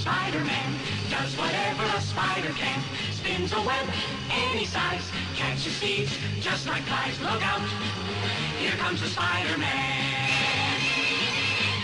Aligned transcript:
Spider-Man 0.00 0.80
does 1.10 1.36
whatever 1.36 1.84
a 1.84 2.00
spider 2.00 2.48
can. 2.56 2.80
Spins 3.12 3.52
a 3.52 3.60
web 3.60 3.86
any 4.30 4.64
size, 4.64 5.04
catches 5.36 5.76
thieves 5.76 6.16
just 6.40 6.66
like 6.66 6.82
flies. 6.84 7.20
Look 7.20 7.44
out, 7.44 7.60
here 8.58 8.72
comes 8.80 9.02
the 9.02 9.08
Spider-Man. 9.08 10.80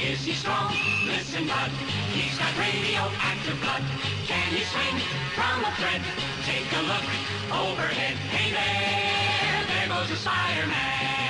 Is 0.03 0.25
he 0.25 0.33
strong? 0.33 0.73
Listen, 1.05 1.47
bud. 1.47 1.71
He's 2.17 2.39
got 2.39 2.57
radioactive 2.57 3.61
blood. 3.61 3.83
Can 4.27 4.49
he 4.49 4.65
swing 4.65 4.97
from 5.37 5.65
a 5.65 5.71
thread? 5.77 6.01
Take 6.49 6.73
a 6.73 6.83
look 6.89 7.05
overhead. 7.53 8.17
Hey 8.33 8.49
there, 8.51 9.67
there 9.69 9.89
goes 9.89 10.09
the 10.09 10.17
Spider-Man. 10.17 11.26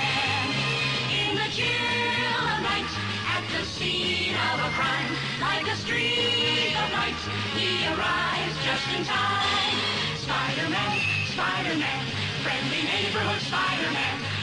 The 3.51 3.63
scene 3.65 4.35
of 4.35 4.59
a 4.59 4.69
crime, 4.75 5.11
like 5.39 5.67
a 5.67 5.75
streak 5.75 6.75
of 6.75 6.91
light, 6.91 7.21
he 7.55 7.85
arrives 7.87 8.55
just 8.65 8.87
in 8.95 9.03
time. 9.05 9.77
Spider-Man, 10.19 10.99
Spider-Man, 11.31 12.05
friendly 12.43 12.83
neighborhood 12.83 13.41
Spider-Man. 13.41 14.37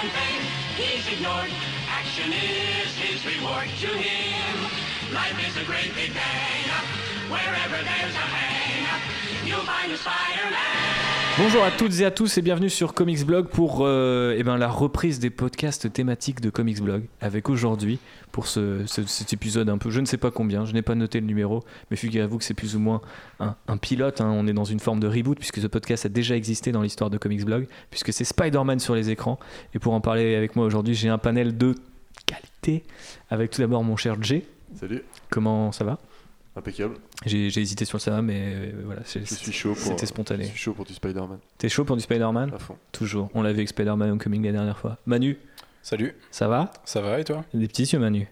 And 0.00 0.10
fame, 0.12 0.42
he's 0.76 1.06
ignored. 1.12 1.50
Action 1.88 2.32
is 2.32 2.94
his 2.98 3.26
reward 3.26 3.68
to 3.80 3.88
him. 3.88 5.12
Life 5.12 5.48
is 5.48 5.56
a 5.56 5.64
great 5.64 5.92
big 5.94 6.14
bang. 6.14 7.07
Wherever 7.30 7.84
there's 7.84 8.14
a 8.16 8.20
hang, 8.20 9.46
you'll 9.46 9.58
find 9.60 9.92
a 9.92 9.96
Spider-Man. 9.96 10.56
Bonjour 11.38 11.62
à 11.62 11.70
toutes 11.70 12.00
et 12.00 12.04
à 12.04 12.10
tous 12.10 12.38
et 12.38 12.42
bienvenue 12.42 12.70
sur 12.70 12.94
Comics 12.94 13.24
Blog 13.24 13.48
pour 13.48 13.80
euh, 13.82 14.34
eh 14.36 14.42
ben, 14.42 14.56
la 14.56 14.68
reprise 14.68 15.18
des 15.20 15.30
podcasts 15.30 15.92
thématiques 15.92 16.40
de 16.40 16.48
Comics 16.50 16.80
Blog 16.80 17.04
avec 17.20 17.48
aujourd'hui 17.48 17.98
pour 18.32 18.46
ce, 18.46 18.84
ce- 18.86 19.04
cet 19.06 19.32
épisode 19.32 19.68
un 19.68 19.78
peu, 19.78 19.90
je 19.90 20.00
ne 20.00 20.06
sais 20.06 20.16
pas 20.16 20.30
combien, 20.30 20.64
je 20.64 20.72
n'ai 20.72 20.82
pas 20.82 20.94
noté 20.94 21.20
le 21.20 21.26
numéro, 21.26 21.62
mais 21.90 21.96
figurez-vous 21.96 22.38
que 22.38 22.44
c'est 22.44 22.54
plus 22.54 22.74
ou 22.74 22.80
moins 22.80 23.00
un, 23.40 23.54
un 23.68 23.76
pilote, 23.76 24.20
hein, 24.20 24.30
on 24.34 24.46
est 24.48 24.52
dans 24.52 24.64
une 24.64 24.80
forme 24.80 24.98
de 25.00 25.06
reboot 25.06 25.38
puisque 25.38 25.60
ce 25.60 25.66
podcast 25.66 26.06
a 26.06 26.08
déjà 26.08 26.34
existé 26.34 26.72
dans 26.72 26.82
l'histoire 26.82 27.10
de 27.10 27.18
Comics 27.18 27.44
Blog 27.44 27.68
puisque 27.90 28.12
c'est 28.12 28.24
Spider-Man 28.24 28.80
sur 28.80 28.94
les 28.94 29.10
écrans. 29.10 29.38
Et 29.74 29.78
pour 29.78 29.92
en 29.92 30.00
parler 30.00 30.34
avec 30.34 30.56
moi 30.56 30.64
aujourd'hui 30.66 30.94
j'ai 30.94 31.08
un 31.08 31.18
panel 31.18 31.56
de 31.56 31.74
qualité 32.26 32.84
avec 33.30 33.50
tout 33.52 33.60
d'abord 33.60 33.84
mon 33.84 33.96
cher 33.96 34.16
Jay, 34.22 34.44
Salut, 34.78 35.02
comment 35.30 35.70
ça 35.72 35.84
va? 35.84 35.98
Impeccable. 36.58 36.96
J'ai 37.26 37.46
hésité 37.46 37.84
sur 37.84 38.00
ça 38.00 38.20
mais 38.22 38.40
euh, 38.54 38.72
voilà, 38.84 39.00
c'est- 39.04 39.20
Je 39.28 39.34
suis 39.34 39.52
chaud 39.52 39.74
pour. 39.74 39.82
c'était 39.82 40.02
Je 40.02 40.06
spontané. 40.06 40.44
suis 40.44 40.58
chaud 40.58 40.72
pour 40.74 40.84
du 40.84 40.92
Spider-Man. 40.94 41.38
T'es 41.58 41.68
chaud 41.68 41.84
pour 41.84 41.96
du 41.96 42.02
Spider-Man? 42.02 42.52
À 42.54 42.58
fond. 42.58 42.76
Toujours. 42.92 43.30
On 43.34 43.42
l'a 43.42 43.50
vu 43.52 43.58
avec 43.58 43.68
Spider-Man 43.68 44.10
Homecoming 44.10 44.44
la 44.44 44.52
dernière 44.52 44.78
fois. 44.78 44.98
Manu, 45.06 45.38
Salut, 45.82 46.14
ça 46.30 46.48
va? 46.48 46.70
Ça 46.84 47.00
va 47.00 47.18
et 47.20 47.24
toi? 47.24 47.44
Des 47.54 47.66
petits 47.68 47.84
yeux, 47.84 47.98
Manu. 47.98 48.28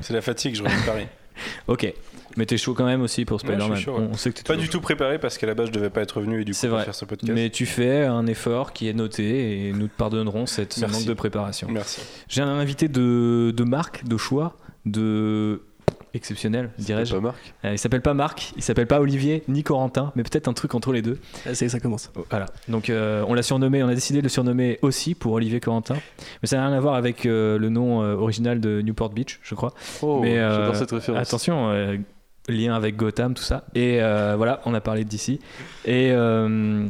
C'est 0.00 0.12
la 0.12 0.22
fatigue, 0.22 0.54
je 0.56 0.62
reviens 0.62 0.80
de 0.80 0.86
Paris. 0.86 1.06
Ok. 1.66 1.92
Mais 2.36 2.46
t'es 2.46 2.56
chaud 2.56 2.74
quand 2.74 2.84
même 2.84 3.02
aussi 3.02 3.24
pour 3.24 3.42
Ouais, 3.42 3.56
je 3.56 3.60
Spider-Man. 3.60 3.78
ouais. 4.00 4.08
on, 4.12 4.14
sait 4.14 4.30
que 4.30 4.36
Pas 4.36 4.42
toujours 4.54 4.60
du 4.62 4.68
tout 4.68 4.80
préparé 4.80 5.18
parce 5.18 5.36
qu'à 5.36 5.48
la 5.48 5.54
base 5.54 5.66
je 5.66 5.72
devais 5.72 5.90
pas 5.90 6.00
être 6.02 6.20
venu 6.20 6.40
et 6.40 6.44
du 6.44 6.52
coup 6.52 6.66
vrai. 6.68 6.84
faire 6.84 6.94
ce 6.94 7.04
podcast. 7.04 7.32
Mais 7.32 7.50
tu 7.50 7.66
fais 7.66 8.04
un 8.04 8.24
effort 8.28 8.72
qui 8.72 8.88
est 8.88 8.92
noté 8.92 9.66
et 9.68 9.72
nous 9.72 9.88
te 9.88 9.96
pardonnerons 9.96 10.46
cette 10.46 10.74
ce 10.74 10.86
manque 10.86 11.06
de 11.06 11.12
préparation. 11.12 11.66
Merci. 11.72 12.02
J'ai 12.28 12.40
un 12.42 12.46
invité 12.56 12.86
de, 12.86 13.52
de 13.56 13.64
marque, 13.64 14.04
de 14.04 14.16
choix, 14.16 14.56
de 14.86 15.62
exceptionnel, 16.14 16.70
dirais-je. 16.78 17.14
pas 17.14 17.20
Marc 17.20 17.54
Euh, 17.64 17.72
il 17.72 17.78
s'appelle 17.78 18.00
pas 18.00 18.14
Marc, 18.14 18.52
il 18.56 18.62
s'appelle 18.62 18.86
pas 18.86 19.00
Olivier 19.00 19.42
ni 19.48 19.62
Corentin, 19.62 20.12
mais 20.16 20.22
peut-être 20.22 20.48
un 20.48 20.52
truc 20.52 20.74
entre 20.74 20.92
les 20.92 21.02
deux. 21.02 21.18
C'est 21.52 21.68
ça 21.68 21.80
commence. 21.80 22.10
Oh, 22.16 22.24
Voilà. 22.30 22.46
Donc 22.68 22.88
euh, 22.88 23.24
on 23.28 23.34
l'a 23.34 23.42
surnommé, 23.42 23.82
on 23.82 23.88
a 23.88 23.94
décidé 23.94 24.20
de 24.20 24.24
le 24.24 24.28
surnommer 24.28 24.78
aussi 24.82 25.14
pour 25.14 25.32
Olivier 25.32 25.60
Corentin, 25.60 25.96
mais 26.42 26.48
ça 26.48 26.56
n'a 26.56 26.66
rien 26.68 26.76
à 26.76 26.80
voir 26.80 26.94
avec 26.94 27.26
euh, 27.26 27.58
le 27.58 27.68
nom 27.68 28.02
euh, 28.02 28.14
original 28.14 28.60
de 28.60 28.80
Newport 28.80 29.10
Beach, 29.10 29.40
je 29.42 29.54
crois. 29.54 29.74
Oh, 30.02 30.20
Mais, 30.22 30.38
euh, 30.38 30.56
j'adore 30.56 30.76
cette 30.76 30.90
référence. 30.92 31.20
Attention, 31.20 31.70
euh, 31.70 31.96
lien 32.48 32.74
avec 32.74 32.96
Gotham, 32.96 33.34
tout 33.34 33.42
ça. 33.42 33.64
Et 33.74 34.02
euh, 34.02 34.34
voilà, 34.36 34.60
on 34.66 34.74
a 34.74 34.80
parlé 34.80 35.04
d'ici. 35.04 35.40
Et, 35.84 36.10
euh, 36.12 36.86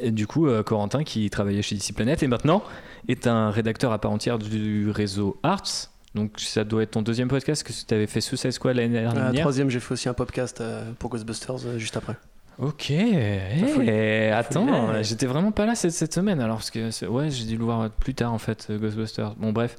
et 0.00 0.10
du 0.10 0.26
coup, 0.26 0.46
euh, 0.46 0.62
Corentin, 0.62 1.04
qui 1.04 1.28
travaillait 1.30 1.62
chez 1.62 1.74
DC 1.74 1.92
Planet 1.94 2.22
et 2.22 2.26
maintenant 2.26 2.62
est 3.08 3.26
un 3.26 3.50
rédacteur 3.50 3.92
à 3.92 3.98
part 3.98 4.12
entière 4.12 4.38
du 4.38 4.90
réseau 4.90 5.36
Arts. 5.42 5.88
Donc 6.14 6.32
ça 6.38 6.64
doit 6.64 6.82
être 6.82 6.90
ton 6.92 7.02
deuxième 7.02 7.28
podcast 7.28 7.62
que 7.62 7.72
tu 7.72 7.94
avais 7.94 8.06
fait 8.06 8.20
Suicide 8.20 8.50
Squad 8.50 8.76
l'année 8.76 8.98
Euh, 8.98 9.12
dernière. 9.12 9.40
troisième, 9.40 9.70
j'ai 9.70 9.80
fait 9.80 9.92
aussi 9.92 10.08
un 10.08 10.14
podcast 10.14 10.60
euh, 10.60 10.92
pour 10.98 11.10
Ghostbusters 11.10 11.56
euh, 11.66 11.78
juste 11.78 11.96
après. 11.96 12.16
Ok, 12.58 12.90
attends, 14.32 14.66
euh, 14.90 15.02
j'étais 15.02 15.24
vraiment 15.26 15.52
pas 15.52 15.64
là 15.66 15.74
cette, 15.74 15.92
cette 15.92 16.12
semaine 16.12 16.38
alors 16.40 16.56
parce 16.56 16.70
que 16.70 17.06
ouais, 17.06 17.30
j'ai 17.30 17.44
dû 17.46 17.56
le 17.56 17.64
voir 17.64 17.90
plus 17.90 18.14
tard 18.14 18.32
en 18.32 18.38
fait, 18.38 18.66
euh, 18.70 18.78
Ghostbusters. 18.78 19.34
Bon 19.36 19.52
bref, 19.52 19.76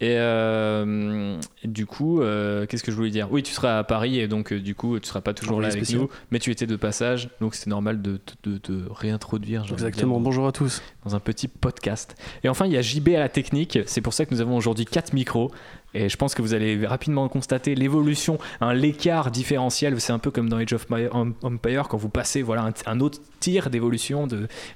et, 0.00 0.16
euh, 0.18 1.38
du 1.64 1.86
coup, 1.86 2.20
euh, 2.20 2.66
qu'est-ce 2.66 2.82
que 2.82 2.90
je 2.90 2.96
voulais 2.96 3.10
dire? 3.10 3.28
Oui, 3.30 3.42
tu 3.42 3.52
seras 3.52 3.78
à 3.78 3.84
Paris 3.84 4.18
et 4.18 4.26
donc 4.28 4.52
euh, 4.52 4.60
du 4.60 4.74
coup, 4.74 4.98
tu 4.98 5.06
seras 5.08 5.20
pas 5.20 5.34
toujours 5.34 5.60
là 5.60 5.68
avec 5.68 5.88
nous, 5.92 6.10
mais 6.30 6.38
tu 6.40 6.50
étais 6.50 6.66
de 6.66 6.76
passage, 6.76 7.30
donc 7.40 7.54
c'était 7.54 7.70
normal 7.70 8.02
de 8.02 8.16
te 8.18 8.72
réintroduire. 8.90 9.62
dire, 9.62 9.72
Exactement. 9.72 10.20
Bonjour 10.20 10.46
à 10.46 10.52
tous. 10.52 10.82
dans 11.04 11.14
un 11.14 11.20
petit 11.20 11.48
podcast. 11.48 12.16
Et 12.42 12.48
enfin, 12.48 12.66
il 12.66 12.72
y 12.72 12.76
a 12.76 12.82
JB 12.82 13.10
à 13.10 13.20
la 13.20 13.28
technique. 13.28 13.78
C'est 13.86 14.00
pour 14.00 14.12
ça 14.14 14.26
que 14.26 14.34
nous 14.34 14.40
avons 14.40 14.56
aujourd'hui 14.56 14.84
quatre 14.84 15.12
micros. 15.12 15.50
Et 15.96 16.08
je 16.08 16.16
pense 16.16 16.34
que 16.34 16.42
vous 16.42 16.54
allez 16.54 16.84
rapidement 16.86 17.28
constater 17.28 17.76
l'évolution, 17.76 18.38
hein, 18.60 18.74
l'écart 18.74 19.30
différentiel. 19.30 20.00
C'est 20.00 20.12
un 20.12 20.18
peu 20.18 20.32
comme 20.32 20.48
dans 20.48 20.56
Age 20.56 20.72
of 20.72 20.86
Empire 20.90 21.86
quand 21.88 21.96
vous 21.98 22.08
passez 22.08 22.42
voilà, 22.42 22.64
un, 22.64 22.72
un 22.92 22.98
autre 23.00 23.20
tir 23.38 23.70
d'évolution. 23.70 24.26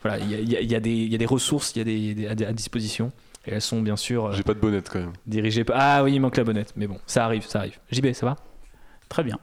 Voilà, 0.02 0.20
il 0.20 0.30
y 0.48 0.52
y 0.52 0.56
a- 0.56 0.60
y 0.60 0.80
des- 0.80 0.90
il 0.92 1.10
y 1.10 1.14
a 1.16 1.18
des 1.18 1.26
ressources 1.26 1.72
il 1.74 1.78
y 2.20 2.26
a 2.28 2.34
des- 2.36 2.44
à 2.46 2.52
disposition. 2.52 3.10
Et 3.48 3.54
elles 3.54 3.62
sont 3.62 3.80
bien 3.80 3.96
sûr 3.96 4.26
euh, 4.26 4.32
J'ai 4.32 4.42
pas 4.42 4.54
de 4.54 4.60
bonnette 4.60 4.88
quand 4.90 4.98
même. 5.00 5.12
dirigées 5.26 5.64
par. 5.64 5.76
Ah 5.80 6.04
oui, 6.04 6.14
il 6.14 6.20
manque 6.20 6.36
la 6.36 6.44
bonnette. 6.44 6.72
Mais 6.76 6.86
bon, 6.86 6.98
ça 7.06 7.24
arrive, 7.24 7.46
ça 7.46 7.60
arrive. 7.60 7.78
JB, 7.90 8.12
ça 8.12 8.26
va? 8.26 8.36
Très 9.08 9.24
bien. 9.24 9.38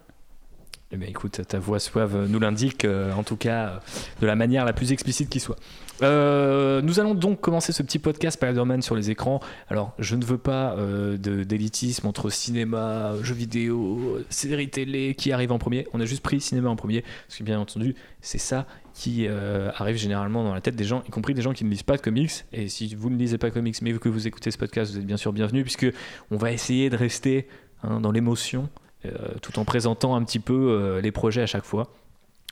eh 0.92 0.98
bien, 0.98 1.08
écoute, 1.10 1.42
ta 1.48 1.58
voix 1.60 1.80
suave 1.80 2.28
nous 2.30 2.40
l'indique, 2.40 2.86
euh, 2.86 3.12
en 3.14 3.24
tout 3.24 3.36
cas, 3.36 3.66
euh, 3.68 3.78
de 4.22 4.28
la 4.28 4.36
manière 4.36 4.64
la 4.64 4.74
plus 4.74 4.92
explicite 4.92 5.28
qui 5.30 5.40
soit. 5.40 5.56
Euh, 6.04 6.82
nous 6.84 7.00
allons 7.00 7.16
donc 7.16 7.42
commencer 7.42 7.72
ce 7.72 7.82
petit 7.82 7.98
podcast 8.00 8.36
Spider-Man 8.38 8.82
sur 8.84 8.96
les 8.96 9.10
écrans. 9.10 9.40
Alors, 9.70 9.94
je 9.98 10.16
ne 10.16 10.24
veux 10.24 10.38
pas 10.38 10.76
euh, 10.78 11.18
de- 11.18 11.44
d'élitisme 11.44 12.06
entre 12.06 12.30
cinéma, 12.30 13.14
jeux 13.24 13.34
vidéo, 13.34 14.20
séries 14.30 14.70
télé 14.70 15.16
qui 15.16 15.32
arrive 15.32 15.52
en 15.52 15.58
premier. 15.58 15.88
On 15.94 16.00
a 16.02 16.06
juste 16.06 16.22
pris 16.22 16.40
cinéma 16.42 16.70
en 16.70 16.76
premier, 16.76 17.02
parce 17.28 17.40
que 17.40 17.44
bien 17.44 17.60
entendu, 17.60 17.96
c'est 18.22 18.38
ça 18.38 18.68
qui 18.96 19.28
euh, 19.28 19.72
arrive 19.76 19.98
généralement 19.98 20.44
dans 20.46 20.54
la 20.54 20.62
tête 20.62 20.78
des 20.78 20.86
gens, 20.86 21.04
y 21.06 21.12
compris 21.12 21.34
des 21.34 21.42
gens 21.42 21.52
qui 21.52 21.66
ne 21.66 21.70
lisent 21.70 21.84
pas 21.84 21.98
de 21.98 22.02
comics. 22.02 22.32
Et 22.54 22.70
si 22.70 22.96
vous 22.96 23.10
ne 23.10 23.18
lisez 23.18 23.38
pas 23.38 23.50
de 23.50 23.54
comics, 23.54 23.76
mais 23.82 23.92
que 23.92 24.08
vous 24.08 24.26
écoutez 24.26 24.52
ce 24.52 24.58
podcast, 24.58 24.94
vous 24.94 25.00
êtes 25.00 25.06
bien 25.06 25.18
sûr 25.18 25.34
bienvenus, 25.34 25.64
puisque 25.64 25.88
on 26.32 26.38
va 26.38 26.54
essayer 26.54 26.90
de 26.90 26.96
rester 26.96 27.48
hein, 27.84 28.00
dans 28.00 28.12
l'émotion 28.12 28.70
euh, 29.06 29.10
tout 29.42 29.60
en 29.60 29.66
présentant 29.66 30.16
un 30.16 30.24
petit 30.24 30.40
peu 30.40 30.54
euh, 30.54 31.02
les 31.02 31.12
projets 31.12 31.42
à 31.42 31.46
chaque 31.46 31.66
fois. 31.66 31.94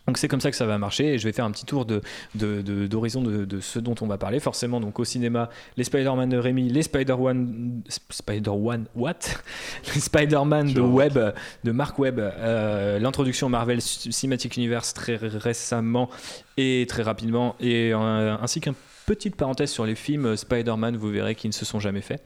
Donc 0.07 0.17
c'est 0.17 0.27
comme 0.27 0.41
ça 0.41 0.51
que 0.51 0.57
ça 0.57 0.65
va 0.65 0.77
marcher 0.77 1.13
et 1.13 1.17
je 1.17 1.23
vais 1.23 1.31
faire 1.31 1.45
un 1.45 1.51
petit 1.51 1.65
tour 1.65 1.85
de, 1.85 2.01
de- 2.35 2.61
de- 2.61 2.87
d'horizon 2.87 3.21
de, 3.21 3.45
de 3.45 3.59
ce 3.61 3.79
dont 3.79 3.95
on 4.01 4.07
va 4.07 4.17
parler. 4.17 4.39
Forcément, 4.41 4.81
donc 4.81 4.99
au 4.99 5.05
cinéma, 5.05 5.49
les 5.77 5.85
Spider-Man 5.85 6.27
de 6.29 6.37
Rémi, 6.37 6.67
les 6.69 6.83
Spider-Man, 6.83 7.81
Spider-Man, 8.09 8.85
what? 8.95 9.13
Les 9.95 10.01
Spider-Man 10.01 10.73
de. 10.73 10.81
Webb, 10.81 11.33
de 11.63 11.71
Mark 11.71 11.97
Webb, 11.99 12.19
euh, 12.19 12.99
l'introduction 12.99 13.47
Marvel 13.49 13.81
Cinematic 13.81 14.57
Universe 14.57 14.93
très 14.93 15.15
récemment 15.15 16.09
et 16.57 16.85
très 16.89 17.03
rapidement, 17.03 17.55
et 17.59 17.91
euh, 17.93 18.35
ainsi 18.41 18.59
qu'une 18.61 18.73
petite 19.05 19.35
parenthèse 19.35 19.71
sur 19.71 19.85
les 19.85 19.95
films 19.95 20.35
Spider-Man, 20.35 20.97
vous 20.97 21.09
verrez, 21.09 21.35
qui 21.35 21.47
ne 21.47 21.53
se 21.53 21.65
sont 21.65 21.79
jamais 21.79 22.01
faits. 22.01 22.23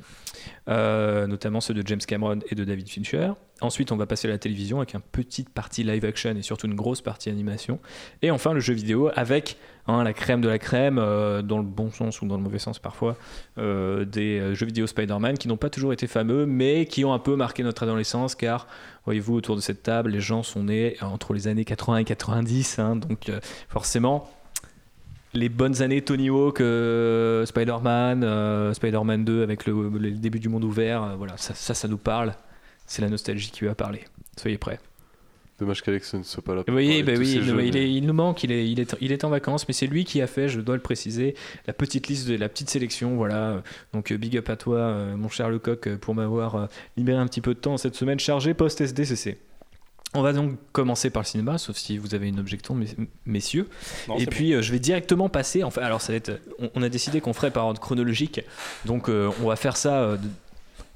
Euh, 0.70 1.28
notamment 1.28 1.62
ceux 1.62 1.74
de 1.74 1.86
James 1.86 2.00
Cameron 2.00 2.40
et 2.50 2.56
de 2.56 2.64
David 2.64 2.90
Fincher. 2.90 3.32
Ensuite, 3.62 3.92
on 3.92 3.98
va 3.98 4.06
passer 4.06 4.28
à 4.28 4.32
la 4.32 4.38
télévision 4.38 4.78
avec 4.78 4.94
une 4.94 5.02
petite 5.02 5.50
partie 5.50 5.84
live 5.84 6.06
action 6.06 6.36
et 6.36 6.42
surtout 6.44 6.68
une 6.68 6.76
grosse 6.76 7.02
partie 7.02 7.30
animation. 7.30 7.80
Et 8.22 8.30
enfin, 8.30 8.54
le 8.54 8.60
jeu 8.60 8.74
vidéo 8.74 9.10
avec 9.16 9.58
hein, 9.88 10.04
la 10.04 10.14
crème 10.14 10.42
de 10.42 10.48
la 10.48 10.60
crème, 10.60 11.00
euh, 11.00 11.42
dans 11.42 11.58
le 11.58 11.64
bon 11.64 11.92
sens 11.92 12.22
ou 12.22 12.28
dans 12.28 12.38
le 12.38 12.44
mauvais 12.44 12.60
sens 12.60 12.78
parfois, 12.78 13.18
euh, 13.58 14.06
des 14.06 14.40
euh, 14.40 14.54
jeux 14.54 14.68
vidéo 14.68 14.86
Spider-Man 14.86 15.38
qui 15.40 15.48
n'ont 15.48 15.58
pas 15.58 15.72
toujours 15.72 15.92
été 15.92 16.06
fameux, 16.06 16.46
mais 16.46 16.86
qui 16.86 17.04
ont 17.04 17.14
un 17.14 17.20
peu 17.20 17.36
marqué 17.36 17.64
notre 17.64 17.84
adolescence, 17.84 18.36
car, 18.36 18.68
voyez-vous, 19.06 19.34
autour 19.34 19.56
de 19.56 19.62
cette 19.62 19.82
table, 19.82 20.12
les 20.12 20.22
gens 20.22 20.44
sont 20.44 20.66
nés 20.66 20.98
entre 21.02 21.34
les 21.34 21.48
années 21.48 21.66
80 21.66 21.98
et 21.98 22.04
90, 22.04 22.80
hein, 22.80 22.96
donc 22.96 23.30
euh, 23.30 23.40
forcément, 23.70 24.30
les 25.38 25.50
bonnes 25.50 25.82
années 25.82 26.02
Tony 26.02 26.30
Hawk, 26.30 26.62
euh, 26.62 27.46
Spider-Man, 27.46 28.24
euh, 28.24 28.74
Spider-Man 28.74 29.24
2 29.24 29.44
avec 29.44 29.66
le, 29.66 29.90
le 29.90 30.12
début 30.12 30.40
du 30.40 30.50
monde 30.50 30.64
ouvert, 30.64 31.04
euh, 31.04 31.16
voilà, 31.16 31.38
ça, 31.38 31.54
ça, 31.54 31.74
ça 31.74 31.88
nous 31.88 31.98
parle. 31.98 32.34
C'est 32.86 33.02
la 33.02 33.10
nostalgie 33.10 33.52
qui 33.52 33.66
va 33.66 33.76
parler. 33.76 34.02
Soyez 34.38 34.58
prêts. 34.58 34.80
Dommage 35.60 35.82
qu'Alex 35.82 36.14
ne 36.14 36.24
soit 36.24 36.44
pas 36.44 36.54
là. 36.54 36.60
Vous 36.60 36.66
pour 36.66 36.74
voyez, 36.74 37.04
parler 37.04 37.18
bah 37.18 37.20
oui, 37.20 37.32
il, 37.36 37.44
jeux, 37.44 37.50
il 37.64 37.74
mais- 37.74 37.80
est- 37.82 37.92
il 37.92 38.06
nous 38.06 38.14
manque, 38.14 38.44
il 38.44 38.52
est, 38.52 38.70
il, 38.70 38.80
est, 38.80 38.96
il 39.02 39.12
est 39.12 39.24
en 39.24 39.30
vacances, 39.30 39.68
mais 39.68 39.74
c'est 39.74 39.88
lui 39.88 40.06
qui 40.06 40.22
a 40.22 40.28
fait, 40.28 40.48
je 40.50 40.62
dois 40.62 40.76
le 40.76 40.82
préciser, 40.82 41.36
la 41.66 41.74
petite 41.74 42.08
liste 42.08 42.28
de 42.28 42.36
la 42.36 42.48
petite 42.48 42.70
sélection. 42.70 43.16
Voilà, 43.16 43.64
donc 43.94 44.12
euh, 44.12 44.18
big 44.18 44.38
up 44.38 44.50
à 44.50 44.56
toi, 44.56 44.94
mon 45.16 45.30
cher 45.30 45.50
Lecoq, 45.50 45.96
pour 45.98 46.14
m'avoir 46.16 46.68
libéré 46.96 47.18
un 47.20 47.26
petit 47.28 47.42
peu 47.42 47.54
de 47.56 47.60
temps 47.60 47.78
cette 47.78 47.96
semaine 47.96 48.20
chargée 48.20 48.54
post-SDCC. 48.54 49.38
On 50.18 50.22
va 50.24 50.34
donc 50.34 50.56
commencer 50.72 51.10
par 51.10 51.22
le 51.24 51.28
cinéma, 51.28 51.58
sauf 51.58 51.78
si 51.78 51.98
vous 51.98 52.16
avez 52.16 52.28
une 52.28 52.40
objection, 52.40 52.74
mes- 52.76 52.88
messieurs. 53.26 53.70
Non, 54.08 54.18
Et 54.18 54.26
puis 54.26 54.54
euh, 54.54 54.62
je 54.62 54.72
vais 54.72 54.80
directement 54.80 55.30
passer. 55.30 55.64
Enfin, 55.64 55.82
alors 55.84 56.02
ça 56.02 56.12
va 56.14 56.18
être. 56.18 56.42
On, 56.60 56.70
on 56.76 56.82
a 56.84 56.90
décidé 56.90 57.22
qu'on 57.22 57.34
ferait 57.34 57.52
par 57.52 57.66
ordre 57.66 57.80
chronologique, 57.80 58.42
donc 58.86 59.10
euh, 59.10 59.30
on 59.44 59.48
va 59.48 59.56
faire 59.56 59.78
ça 59.78 60.00
euh, 60.02 60.18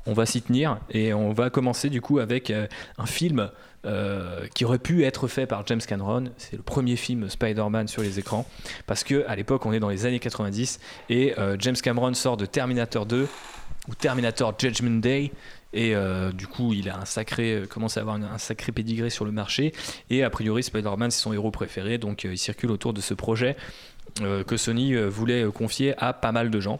on 0.07 0.13
va 0.13 0.25
s'y 0.25 0.41
tenir 0.41 0.79
et 0.89 1.13
on 1.13 1.31
va 1.31 1.49
commencer 1.51 1.89
du 1.91 2.01
coup 2.01 2.17
avec 2.17 2.51
un 2.51 3.05
film 3.05 3.51
qui 4.55 4.65
aurait 4.65 4.79
pu 4.79 5.03
être 5.05 5.27
fait 5.27 5.45
par 5.45 5.65
James 5.67 5.81
Cameron. 5.87 6.23
C'est 6.37 6.55
le 6.55 6.63
premier 6.63 6.95
film 6.95 7.29
Spider-Man 7.29 7.87
sur 7.87 8.01
les 8.01 8.17
écrans 8.17 8.47
parce 8.87 9.03
que 9.03 9.23
à 9.27 9.35
l'époque 9.35 9.63
on 9.67 9.73
est 9.73 9.79
dans 9.79 9.89
les 9.89 10.07
années 10.07 10.19
90 10.19 10.79
et 11.09 11.35
James 11.59 11.75
Cameron 11.75 12.15
sort 12.15 12.35
de 12.37 12.47
Terminator 12.47 13.05
2 13.05 13.27
ou 13.89 13.95
Terminator 13.95 14.53
Judgment 14.57 14.99
Day. 15.01 15.31
Et 15.73 15.95
euh, 15.95 16.31
du 16.31 16.47
coup, 16.47 16.73
il 16.73 16.89
a 16.89 16.97
un 16.97 17.05
sacré, 17.05 17.53
euh, 17.53 17.65
commence 17.65 17.97
à 17.97 18.01
avoir 18.01 18.15
un, 18.15 18.37
sacré 18.37 18.71
pédigré 18.71 19.09
sur 19.09 19.25
le 19.25 19.31
marché. 19.31 19.73
Et 20.09 20.23
a 20.23 20.29
priori, 20.29 20.63
Spider-Man, 20.63 21.11
c'est 21.11 21.21
son 21.21 21.33
héros 21.33 21.51
préféré. 21.51 21.97
Donc, 21.97 22.25
euh, 22.25 22.33
il 22.33 22.37
circule 22.37 22.71
autour 22.71 22.93
de 22.93 23.01
ce 23.01 23.13
projet 23.13 23.55
que 24.45 24.57
Sony 24.57 24.93
voulait 24.93 25.45
confier 25.53 25.93
à 25.97 26.11
pas 26.11 26.33
mal 26.33 26.49
de 26.49 26.59
gens. 26.59 26.79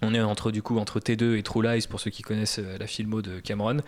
On 0.00 0.14
est 0.14 0.20
entre 0.20 0.50
du 0.50 0.62
coup 0.62 0.78
entre 0.78 0.98
T2 0.98 1.36
et 1.36 1.42
True 1.42 1.62
Lies 1.62 1.86
pour 1.90 2.00
ceux 2.00 2.10
qui 2.10 2.22
connaissent 2.22 2.58
la 2.58 2.86
filmo 2.86 3.20
de 3.20 3.38
Cameron. 3.38 3.78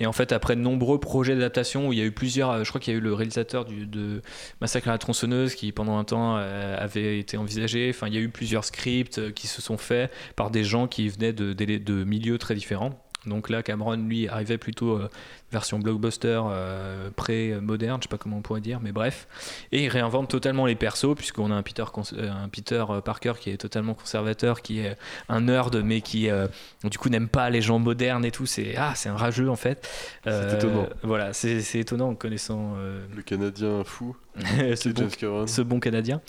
Et 0.00 0.06
en 0.06 0.12
fait, 0.12 0.32
après 0.32 0.54
de 0.54 0.60
nombreux 0.60 1.00
projets 1.00 1.34
d'adaptation 1.34 1.88
où 1.88 1.94
il 1.94 1.98
y 1.98 2.02
a 2.02 2.04
eu 2.04 2.12
plusieurs, 2.12 2.62
je 2.62 2.68
crois 2.68 2.78
qu'il 2.78 2.92
y 2.92 2.96
a 2.96 2.98
eu 2.98 3.02
le 3.02 3.14
réalisateur 3.14 3.64
de 3.64 4.20
Massacre 4.60 4.88
à 4.88 4.90
la 4.92 4.98
tronçonneuse 4.98 5.54
qui 5.54 5.72
pendant 5.72 5.96
un 5.96 6.04
temps 6.04 6.36
avait 6.36 7.18
été 7.18 7.38
envisagé. 7.38 7.88
Enfin, 7.88 8.08
il 8.08 8.14
y 8.14 8.18
a 8.18 8.20
eu 8.20 8.28
plusieurs 8.28 8.64
scripts 8.64 9.32
qui 9.32 9.46
se 9.46 9.62
sont 9.62 9.78
faits 9.78 10.12
par 10.36 10.50
des 10.50 10.62
gens 10.62 10.88
qui 10.88 11.08
venaient 11.08 11.32
de 11.32 12.04
milieux 12.04 12.36
très 12.36 12.54
différents. 12.54 12.92
Donc 13.26 13.50
là, 13.50 13.62
Cameron, 13.62 13.96
lui, 13.96 14.28
arrivait 14.28 14.58
plutôt 14.58 14.96
euh, 14.96 15.08
version 15.52 15.78
blockbuster 15.78 16.40
euh, 16.48 17.10
pré-moderne, 17.14 18.00
je 18.00 18.04
sais 18.04 18.08
pas 18.08 18.18
comment 18.18 18.38
on 18.38 18.42
pourrait 18.42 18.60
dire, 18.60 18.80
mais 18.80 18.92
bref. 18.92 19.26
Et 19.72 19.84
il 19.84 19.88
réinvente 19.88 20.28
totalement 20.28 20.66
les 20.66 20.74
persos, 20.74 21.14
puisqu'on 21.16 21.50
a 21.50 21.54
un 21.54 21.62
Peter, 21.62 21.84
euh, 22.14 22.30
un 22.30 22.48
Peter 22.48 22.84
Parker 23.04 23.34
qui 23.40 23.50
est 23.50 23.56
totalement 23.56 23.94
conservateur, 23.94 24.62
qui 24.62 24.80
est 24.80 24.96
un 25.28 25.42
nerd, 25.42 25.76
mais 25.82 26.00
qui, 26.00 26.30
euh, 26.30 26.46
du 26.84 26.98
coup, 26.98 27.08
n'aime 27.08 27.28
pas 27.28 27.50
les 27.50 27.60
gens 27.60 27.78
modernes 27.78 28.24
et 28.24 28.30
tout. 28.30 28.46
C'est 28.46 28.74
ah, 28.76 28.92
c'est 28.94 29.08
un 29.08 29.16
rageux, 29.16 29.48
en 29.50 29.56
fait. 29.56 29.88
Euh, 30.26 30.56
étonnant. 30.56 30.86
Voilà, 31.02 31.32
c'est 31.32 31.60
c'est 31.60 31.80
étonnant 31.80 32.08
en 32.10 32.14
connaissant 32.14 32.74
euh, 32.76 33.04
Le 33.14 33.22
Canadien 33.22 33.84
fou, 33.84 34.16
ce, 34.36 34.76
c'est 34.76 34.92
bon, 34.92 35.46
ce 35.46 35.62
bon 35.62 35.80
Canadien. 35.80 36.20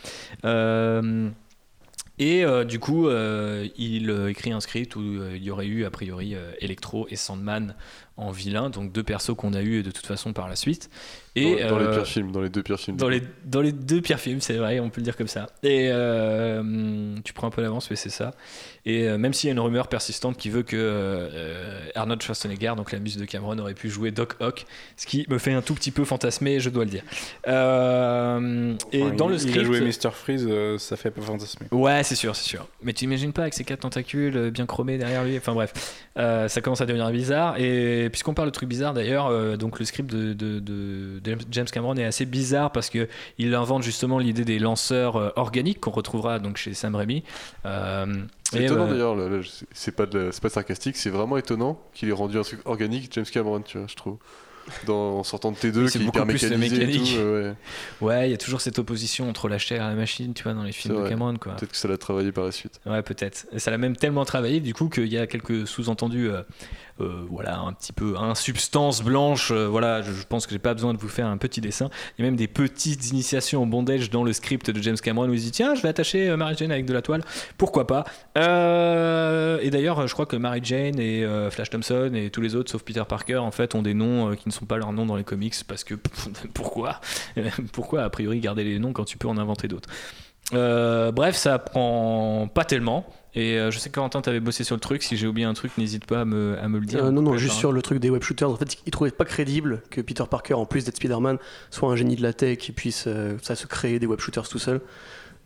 Euh, 0.45 1.29
et 2.19 2.43
euh, 2.43 2.63
du 2.63 2.79
coup, 2.79 3.07
euh, 3.07 3.67
il 3.77 4.09
euh, 4.09 4.29
écrit 4.29 4.51
un 4.51 4.59
script 4.59 4.95
où 4.95 5.01
il 5.01 5.43
y 5.43 5.51
aurait 5.51 5.67
eu 5.67 5.85
a 5.85 5.91
priori 5.91 6.35
Electro 6.59 7.07
et 7.09 7.15
Sandman 7.15 7.75
en 8.17 8.31
vilain, 8.31 8.69
donc 8.69 8.91
deux 8.91 9.03
persos 9.03 9.35
qu'on 9.35 9.53
a 9.53 9.61
eu 9.61 9.83
de 9.83 9.91
toute 9.91 10.05
façon 10.05 10.33
par 10.33 10.49
la 10.49 10.55
suite. 10.55 10.89
Et 11.35 11.61
dans, 11.63 11.69
dans 11.69 11.77
les 11.77 11.85
euh, 11.85 11.93
pires 11.93 12.07
films, 12.07 12.31
dans 12.31 12.41
les 12.41 12.49
deux 12.49 12.63
pires 12.63 12.79
films. 12.79 12.97
dans 12.97 13.09
les, 13.09 13.21
coup. 13.21 13.27
dans 13.45 13.61
les 13.61 13.71
deux 13.71 14.01
pires 14.01 14.19
films, 14.19 14.41
c'est 14.41 14.55
vrai, 14.57 14.79
on 14.79 14.89
peut 14.89 15.01
le 15.01 15.03
dire 15.03 15.15
comme 15.15 15.27
ça. 15.27 15.45
Et 15.61 15.89
euh, 15.91 17.15
tu 17.23 17.31
prends 17.33 17.45
un 17.45 17.51
peu 17.51 17.61
l'avance, 17.61 17.91
mais 17.91 17.95
c'est 17.95 18.09
ça. 18.09 18.33
Et 18.85 19.03
euh, 19.07 19.19
même 19.19 19.33
s'il 19.33 19.47
y 19.47 19.51
a 19.51 19.53
une 19.53 19.59
rumeur 19.59 19.87
persistante 19.87 20.35
qui 20.37 20.49
veut 20.49 20.63
que 20.63 20.75
euh, 20.79 21.79
Arnold 21.93 22.23
Schwarzenegger, 22.23 22.73
donc 22.75 22.91
la 22.91 22.97
muse 22.99 23.17
de 23.17 23.25
Cameron, 23.25 23.59
aurait 23.59 23.75
pu 23.75 23.89
jouer 23.89 24.09
Doc 24.09 24.33
Ock, 24.39 24.65
ce 24.95 25.05
qui 25.05 25.25
me 25.29 25.37
fait 25.37 25.53
un 25.53 25.61
tout 25.61 25.75
petit 25.75 25.91
peu 25.91 26.05
fantasmer, 26.05 26.59
je 26.59 26.69
dois 26.71 26.85
le 26.85 26.89
dire. 26.89 27.03
Euh, 27.47 28.73
et 28.91 29.03
Enfin, 29.03 29.15
dans 29.15 29.29
il, 29.29 29.33
le 29.33 29.37
script. 29.37 29.55
Il 29.57 29.61
a 29.61 29.63
joué 29.63 29.81
Mr. 29.81 30.11
Freeze, 30.11 30.47
euh, 30.49 30.77
ça 30.77 30.95
fait 30.95 31.11
pas 31.11 31.21
fantasmer. 31.21 31.67
Ouais, 31.71 32.03
c'est 32.03 32.15
sûr, 32.15 32.35
c'est 32.35 32.47
sûr. 32.49 32.67
Mais 32.81 32.93
tu 32.93 33.03
imagines 33.05 33.33
pas 33.33 33.43
avec 33.43 33.53
ses 33.53 33.63
quatre 33.63 33.81
tentacules 33.81 34.49
bien 34.51 34.65
chromés 34.65 34.97
derrière 34.97 35.23
lui. 35.23 35.37
Enfin 35.37 35.53
bref, 35.53 35.73
Euh, 36.17 36.47
ça 36.47 36.61
commence 36.61 36.81
à 36.81 36.87
devenir 36.87 37.11
bizarre. 37.11 37.59
Et 37.59 38.06
puisqu'on 38.09 38.33
parle 38.33 38.47
de 38.49 38.53
trucs 38.53 38.69
bizarres 38.69 38.93
d'ailleurs, 38.93 39.27
euh, 39.27 39.57
donc 39.57 39.79
le 39.79 39.85
script 39.85 40.09
de, 40.11 40.33
de- 40.33 40.59
de- 40.59 41.19
de 41.19 41.37
James 41.51 41.65
Cameron 41.71 41.95
est 41.95 42.05
assez 42.05 42.25
bizarre 42.25 42.71
parce 42.71 42.89
que 42.89 43.07
il 43.37 43.53
invente 43.55 43.83
justement 43.83 44.19
l'idée 44.19 44.45
des 44.45 44.59
lanceurs 44.59 45.15
euh, 45.15 45.29
organiques 45.35 45.79
qu'on 45.79 45.91
retrouvera 45.91 46.39
donc 46.39 46.57
chez 46.57 46.73
Sam 46.73 46.95
Raimi. 46.95 47.23
Euh, 47.65 48.05
C'est 48.51 48.63
étonnant 48.63 48.87
d'ailleurs, 48.87 49.15
c'est 49.73 49.95
pas, 49.95 50.05
de 50.05 50.29
pas 50.41 50.49
sarcastique, 50.49 50.95
c'est 50.97 51.09
vraiment 51.09 51.37
étonnant 51.37 51.79
qu'il 51.93 52.09
ait 52.09 52.13
rendu 52.13 52.37
un 52.37 52.43
truc 52.43 52.59
organique 52.65 53.09
James 53.13 53.25
Cameron, 53.25 53.61
tu 53.61 53.77
vois, 53.77 53.87
je 53.87 53.95
trouve. 53.95 54.17
Dans, 54.85 55.19
en 55.19 55.23
sortant 55.23 55.53
de 55.53 55.55
T2, 55.55 55.77
Oui, 55.77 55.89
c'est 55.89 55.97
qui 55.97 56.03
est 56.03 56.05
beaucoup 56.07 56.17
hyper 56.17 56.25
mécanisé 56.25 56.55
et 56.55 56.57
mécanique. 56.57 57.13
tout, 57.13 57.19
euh, 57.19 57.53
ouais. 58.01 58.05
Ouais, 58.05 58.27
il 58.27 58.31
y 58.31 58.33
a 58.33 58.37
toujours 58.37 58.59
cette 58.59 58.77
opposition 58.79 59.29
entre 59.29 59.47
la 59.47 59.57
chair 59.59 59.81
et 59.81 59.87
la 59.87 59.95
machine, 59.95 60.33
tu 60.33 60.43
vois, 60.43 60.53
dans 60.53 60.63
les 60.63 60.73
films 60.73 61.03
de. 61.03 61.07
Cameron, 61.07 61.37
quoi. 61.37 61.53
Peut-être 61.53 61.71
que 61.71 61.77
ça 61.77 61.87
l'a 61.87 61.97
travaillé 61.97 62.33
par 62.33 62.43
la 62.43 62.51
suite. 62.51 62.81
Ouais, 62.85 63.01
peut-être. 63.01 63.45
Et 63.53 63.59
ça 63.59 63.71
l'a 63.71 63.77
même 63.77 63.95
tellement 63.95 64.25
travaillé, 64.25 64.59
du 64.59 64.73
coup, 64.73 64.89
qu'il 64.89 65.07
y 65.07 65.17
a 65.17 65.25
quelques 65.25 65.65
sous-entendus, 65.65 66.29
euh, 66.29 66.41
voilà, 66.99 67.59
un 67.59 67.73
petit 67.73 67.93
peu, 67.93 68.15
un 68.17 68.35
substance 68.35 69.03
blanche. 69.03 69.51
euh, 69.51 69.67
voilà, 69.67 70.01
je, 70.01 70.11
pense 70.23 70.45
que 70.47 70.53
j'ai 70.53 70.59
pas 70.59 70.73
besoin 70.73 70.93
de 70.93 70.99
vous 70.99 71.09
faire 71.09 71.27
un 71.27 71.37
petit 71.37 71.61
dessin. 71.61 71.89
Il 72.17 72.21
y 72.23 72.27
a 72.27 72.29
même 72.29 72.35
des 72.37 72.47
petites 72.47 73.09
initiations 73.11 73.63
au 73.63 73.65
bondage 73.65 74.09
dans 74.09 74.23
le 74.23 74.33
script 74.33 74.71
de 74.71 74.81
James 74.81 74.97
Cameron 74.97 75.27
où 75.29 75.33
il 75.33 75.39
dit 75.39 75.51
tiens, 75.51 75.75
je 75.75 75.81
vais 75.81 75.89
attacher 75.89 76.29
euh, 76.29 76.37
Mary 76.37 76.55
Jane 76.57 76.71
avec 76.71 76.85
de 76.85 76.93
la 76.93 77.01
toile. 77.01 77.21
Pourquoi 77.57 77.87
pas? 77.87 78.05
Euh, 78.37 79.59
Et 79.61 79.69
d'ailleurs, 79.69 80.07
je 80.07 80.13
crois 80.13 80.25
que 80.25 80.35
Mary 80.35 80.61
Jane 80.63 80.99
et 80.99 81.23
euh, 81.23 81.49
Flash 81.51 81.69
Thompson 81.69 82.11
et 82.13 82.29
tous 82.29 82.41
les 82.41 82.55
autres, 82.55 82.71
sauf 82.71 82.83
Peter 82.83 83.03
Parker, 83.07 83.37
en 83.37 83.51
fait, 83.51 83.75
ont 83.75 83.81
des 83.81 83.93
noms 83.93 84.31
euh, 84.31 84.35
qui 84.35 84.47
ne 84.47 84.53
sont 84.53 84.65
pas 84.65 84.77
leurs 84.77 84.93
noms 84.93 85.05
dans 85.05 85.15
les 85.15 85.23
comics 85.23 85.55
parce 85.67 85.83
que 85.83 85.95
pourquoi? 86.53 86.99
Pourquoi 87.73 88.03
a 88.03 88.09
priori 88.09 88.39
garder 88.39 88.63
les 88.63 88.79
noms 88.79 88.93
quand 88.93 89.05
tu 89.05 89.17
peux 89.17 89.27
en 89.27 89.37
inventer 89.37 89.67
d'autres? 89.67 89.89
Euh, 90.53 91.11
bref, 91.11 91.35
ça 91.35 91.59
prend 91.59 92.47
pas 92.53 92.63
tellement. 92.65 93.05
Et 93.35 93.59
euh, 93.59 93.71
je 93.71 93.77
sais 93.77 93.89
que 93.89 93.95
Quentin, 93.99 94.21
t'avais 94.21 94.39
bossé 94.39 94.63
sur 94.63 94.75
le 94.75 94.79
truc. 94.79 95.03
Si 95.03 95.17
j'ai 95.17 95.27
oublié 95.27 95.45
un 95.45 95.53
truc, 95.53 95.77
n'hésite 95.77 96.05
pas 96.05 96.21
à 96.21 96.25
me, 96.25 96.57
à 96.61 96.67
me 96.67 96.79
le 96.79 96.85
dire. 96.85 97.05
Euh, 97.05 97.11
non, 97.11 97.21
non, 97.21 97.37
juste 97.37 97.55
sur 97.55 97.71
le 97.71 97.81
truc 97.81 97.99
des 97.99 98.09
web 98.09 98.23
shooters. 98.23 98.49
En 98.49 98.55
fait, 98.55 98.77
ils 98.85 98.91
trouvaient 98.91 99.11
pas 99.11 99.25
crédible 99.25 99.83
que 99.89 100.01
Peter 100.01 100.23
Parker, 100.29 100.55
en 100.55 100.65
plus 100.65 100.85
d'être 100.85 100.97
Spider-Man, 100.97 101.37
soit 101.69 101.89
un 101.89 101.95
génie 101.95 102.15
de 102.15 102.23
la 102.23 102.33
tech 102.33 102.69
et 102.69 102.71
puisse 102.71 103.05
euh, 103.07 103.37
ça, 103.41 103.55
se 103.55 103.67
créer 103.67 103.99
des 103.99 104.07
web 104.07 104.19
shooters 104.19 104.47
tout 104.47 104.59
seul. 104.59 104.81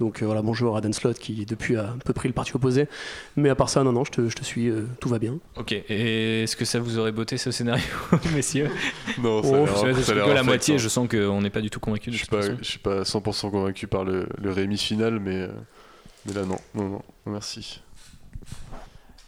Donc 0.01 0.23
euh, 0.23 0.25
voilà, 0.25 0.41
bonjour 0.41 0.75
à 0.75 0.81
Dan 0.81 0.93
Slott 0.93 1.19
qui 1.19 1.45
depuis 1.45 1.77
a 1.77 1.91
un 1.91 1.97
peu 2.03 2.11
pris 2.11 2.27
le 2.27 2.33
parti 2.33 2.55
opposé. 2.55 2.87
Mais 3.35 3.49
à 3.49 3.55
part 3.55 3.69
ça, 3.69 3.83
non, 3.83 3.91
non, 3.91 4.03
je 4.03 4.09
te, 4.09 4.29
je 4.29 4.35
te 4.35 4.43
suis, 4.43 4.67
euh, 4.67 4.87
tout 4.99 5.09
va 5.09 5.19
bien. 5.19 5.37
Ok. 5.57 5.73
Et 5.73 6.41
est-ce 6.41 6.55
que 6.55 6.65
ça 6.65 6.79
vous 6.79 6.97
aurait 6.97 7.11
botté 7.11 7.37
ce 7.37 7.51
scénario, 7.51 7.83
messieurs? 8.33 8.69
Non, 9.21 9.43
ça 9.43 9.49
Oh, 9.53 9.67
ça 9.67 9.87
a 9.87 9.93
que 9.93 10.11
l'air 10.11 10.33
la 10.33 10.41
moitié, 10.41 10.73
hein. 10.73 10.77
je 10.79 10.89
sens 10.89 11.07
qu'on 11.07 11.41
n'est 11.41 11.51
pas 11.51 11.61
du 11.61 11.69
tout 11.69 11.79
convaincu 11.79 12.09
de 12.09 12.15
Je 12.15 12.19
suis 12.19 12.27
pas, 12.27 12.41
je 12.41 12.63
suis 12.63 12.79
pas 12.79 13.03
100% 13.03 13.51
convaincu 13.51 13.85
par 13.85 14.03
le, 14.03 14.25
le 14.41 14.51
Rémi 14.51 14.77
final, 14.77 15.19
mais, 15.19 15.35
euh, 15.35 15.49
mais 16.25 16.33
là 16.33 16.43
non, 16.45 16.57
non, 16.75 16.89
non, 16.89 17.01
merci. 17.25 17.81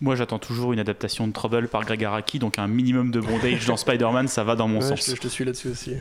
Moi, 0.02 0.16
j'attends 0.18 0.40
toujours 0.40 0.74
une 0.74 0.80
adaptation 0.80 1.26
de 1.28 1.32
Trouble 1.32 1.70
par 1.70 1.86
Greg 1.86 2.04
Araki, 2.04 2.38
donc 2.38 2.60
un 2.60 2.68
minimum 2.68 3.10
de 3.10 3.22
bondage 3.22 3.66
dans 3.68 3.78
Spider-Man, 3.78 4.28
ça 4.28 4.44
va 4.44 4.58
dans 4.58 4.68
mon 4.68 4.82
Ouais, 4.82 4.90
sens. 4.90 5.00
je, 5.06 5.12
te, 5.12 5.16
je 5.16 5.22
te 5.22 5.28
suis 5.30 5.46
là-dessus 5.46 5.70
aussi. 5.70 5.94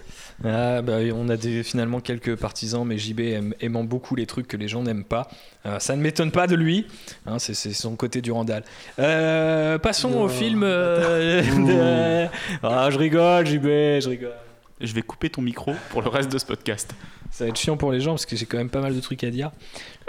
Ah, 0.44 0.83
bah, 0.83 0.94
on 1.15 1.29
a 1.29 1.37
des- 1.37 1.62
finalement 1.62 2.00
quelques 2.00 2.35
partisans, 2.35 2.85
mais 2.85 2.99
JB 2.99 3.21
aime- 3.21 3.55
aimant 3.61 3.85
beaucoup 3.85 4.17
les 4.17 4.27
trucs 4.27 4.49
que 4.49 4.56
les 4.56 4.67
gens 4.67 4.83
n'aiment 4.83 5.05
pas. 5.05 5.29
Euh, 5.67 5.79
ça 5.79 5.94
ne 5.94 6.03
m'étonne 6.03 6.33
pas 6.33 6.49
de 6.49 6.56
lui. 6.56 6.89
Hein, 7.27 7.39
c'est, 7.39 7.55
son 7.55 7.94
côté 7.94 8.23
Durandal. 8.23 8.65
Euh, 8.99 9.79
passons 9.79 10.15
au 10.19 10.29
film. 10.29 10.62
euh, 10.65 11.43
de- 12.27 12.29
Ah, 12.65 12.91
je 12.91 12.99
rigole, 12.99 13.46
JB, 13.46 13.67
je 13.67 14.08
rigole. 14.08 14.32
Je 14.82 14.93
vais 14.94 15.03
couper 15.03 15.31
ton 15.31 15.43
micro 15.43 15.72
pour 15.91 16.03
le 16.03 16.08
reste 16.08 16.31
de 16.31 16.39
ce 16.39 16.44
podcast. 16.44 16.94
Ça 17.31 17.44
va 17.44 17.48
être 17.48 17.56
chiant 17.56 17.77
pour 17.77 17.93
les 17.93 18.01
gens 18.01 18.12
parce 18.12 18.27
que 18.27 18.36
j'ai 18.36 18.44
quand 18.44 18.58
même 18.58 18.69
pas 18.69 18.81
mal 18.81 18.94
de 18.94 19.01
trucs 19.01 19.24
à 19.24 19.31
dire. 19.31 19.53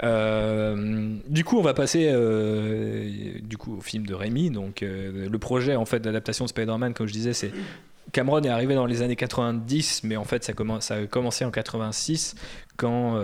Euh, 0.02 1.16
du 1.26 1.44
coup, 1.44 1.58
on 1.58 1.62
va 1.62 1.72
passer 1.72 2.08
euh, 2.10 3.38
du 3.40 3.56
coup 3.56 3.78
au 3.78 3.80
film 3.80 4.04
de 4.04 4.14
Rémi. 4.14 4.50
Donc, 4.50 4.82
euh, 4.82 5.28
le 5.28 5.38
projet 5.38 5.76
en 5.76 5.86
fait 5.86 6.00
d'adaptation 6.00 6.44
de 6.44 6.50
Spider-Man, 6.50 6.92
comme 6.92 7.06
je 7.06 7.12
disais, 7.12 7.32
c'est 7.32 7.52
Cameron 8.12 8.42
est 8.42 8.48
arrivé 8.48 8.74
dans 8.74 8.84
les 8.84 9.00
années 9.00 9.16
90, 9.16 10.02
mais 10.04 10.16
en 10.16 10.24
fait, 10.24 10.44
ça, 10.44 10.52
commence, 10.52 10.84
ça 10.84 10.96
a 10.96 11.06
commencé 11.06 11.44
en 11.44 11.50
86 11.50 12.34
quand 12.76 13.18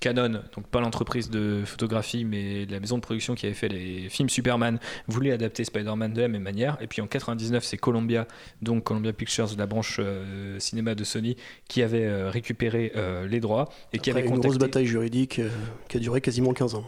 Canon, 0.00 0.42
donc 0.54 0.66
pas 0.70 0.80
l'entreprise 0.80 1.30
de 1.30 1.62
photographie, 1.64 2.24
mais 2.24 2.66
la 2.66 2.80
maison 2.80 2.96
de 2.96 3.02
production 3.02 3.34
qui 3.34 3.46
avait 3.46 3.54
fait 3.54 3.68
les 3.68 4.08
films 4.08 4.28
Superman, 4.28 4.78
voulait 5.08 5.32
adapter 5.32 5.64
Spider-Man 5.64 6.12
de 6.12 6.20
la 6.20 6.28
même 6.28 6.42
manière. 6.42 6.76
Et 6.80 6.86
puis 6.86 7.02
en 7.02 7.06
99, 7.06 7.64
c'est 7.64 7.76
Columbia, 7.76 8.26
donc 8.62 8.84
Columbia 8.84 9.12
Pictures, 9.12 9.48
la 9.56 9.66
branche 9.66 9.96
euh, 10.00 10.58
cinéma 10.60 10.94
de 10.94 11.04
Sony, 11.04 11.36
qui 11.68 11.82
avait 11.82 12.04
euh, 12.04 12.30
récupéré 12.30 12.92
euh, 12.96 13.26
les 13.26 13.40
droits 13.40 13.68
et 13.92 13.98
qui 13.98 14.10
avait 14.10 14.24
une 14.24 14.38
grosse 14.38 14.58
bataille 14.58 14.86
juridique 14.86 15.40
qui 15.88 15.96
a 15.96 16.00
duré 16.00 16.20
quasiment 16.20 16.52
15 16.52 16.76
ans. 16.76 16.84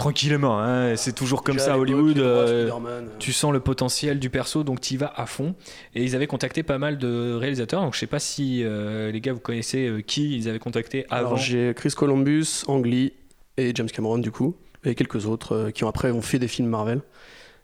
Tranquillement. 0.00 0.58
hein, 0.58 0.96
c'est 0.96 1.14
toujours 1.14 1.42
comme 1.42 1.58
ça 1.58 1.74
à 1.74 1.78
Hollywood. 1.78 2.18
euh, 2.18 2.70
tu 3.18 3.32
sens 3.32 3.52
le 3.52 3.60
potentiel 3.60 4.18
du 4.18 4.30
perso, 4.30 4.64
donc 4.64 4.80
tu 4.80 4.94
y 4.94 4.96
vas 4.96 5.12
à 5.14 5.26
fond. 5.26 5.54
Et 5.94 6.02
ils 6.02 6.16
avaient 6.16 6.26
contacté 6.26 6.62
pas 6.62 6.78
mal 6.78 6.98
de 6.98 7.34
réalisateurs. 7.34 7.82
Donc 7.82 7.94
je 7.94 7.98
sais 7.98 8.06
pas 8.06 8.18
si 8.18 8.62
euh, 8.64 9.12
les 9.12 9.20
gars 9.20 9.32
vous 9.32 9.40
connaissez 9.40 9.86
euh, 9.88 10.00
qui 10.00 10.34
ils 10.36 10.48
avaient 10.48 10.58
contacté 10.58 11.06
avant. 11.10 11.36
J'ai 11.36 11.74
Chris 11.74 11.92
Columbus, 11.96 12.64
Ang 12.66 12.84
Lee 12.84 13.12
et 13.56 13.72
James 13.74 13.90
Cameron 13.90 14.18
du 14.18 14.30
coup, 14.30 14.56
et 14.84 14.94
quelques 14.94 15.26
autres 15.26 15.70
qui 15.70 15.84
ont 15.84 15.88
après 15.88 16.10
ont 16.10 16.22
fait 16.22 16.38
des 16.38 16.48
films 16.48 16.68
Marvel. 16.68 17.02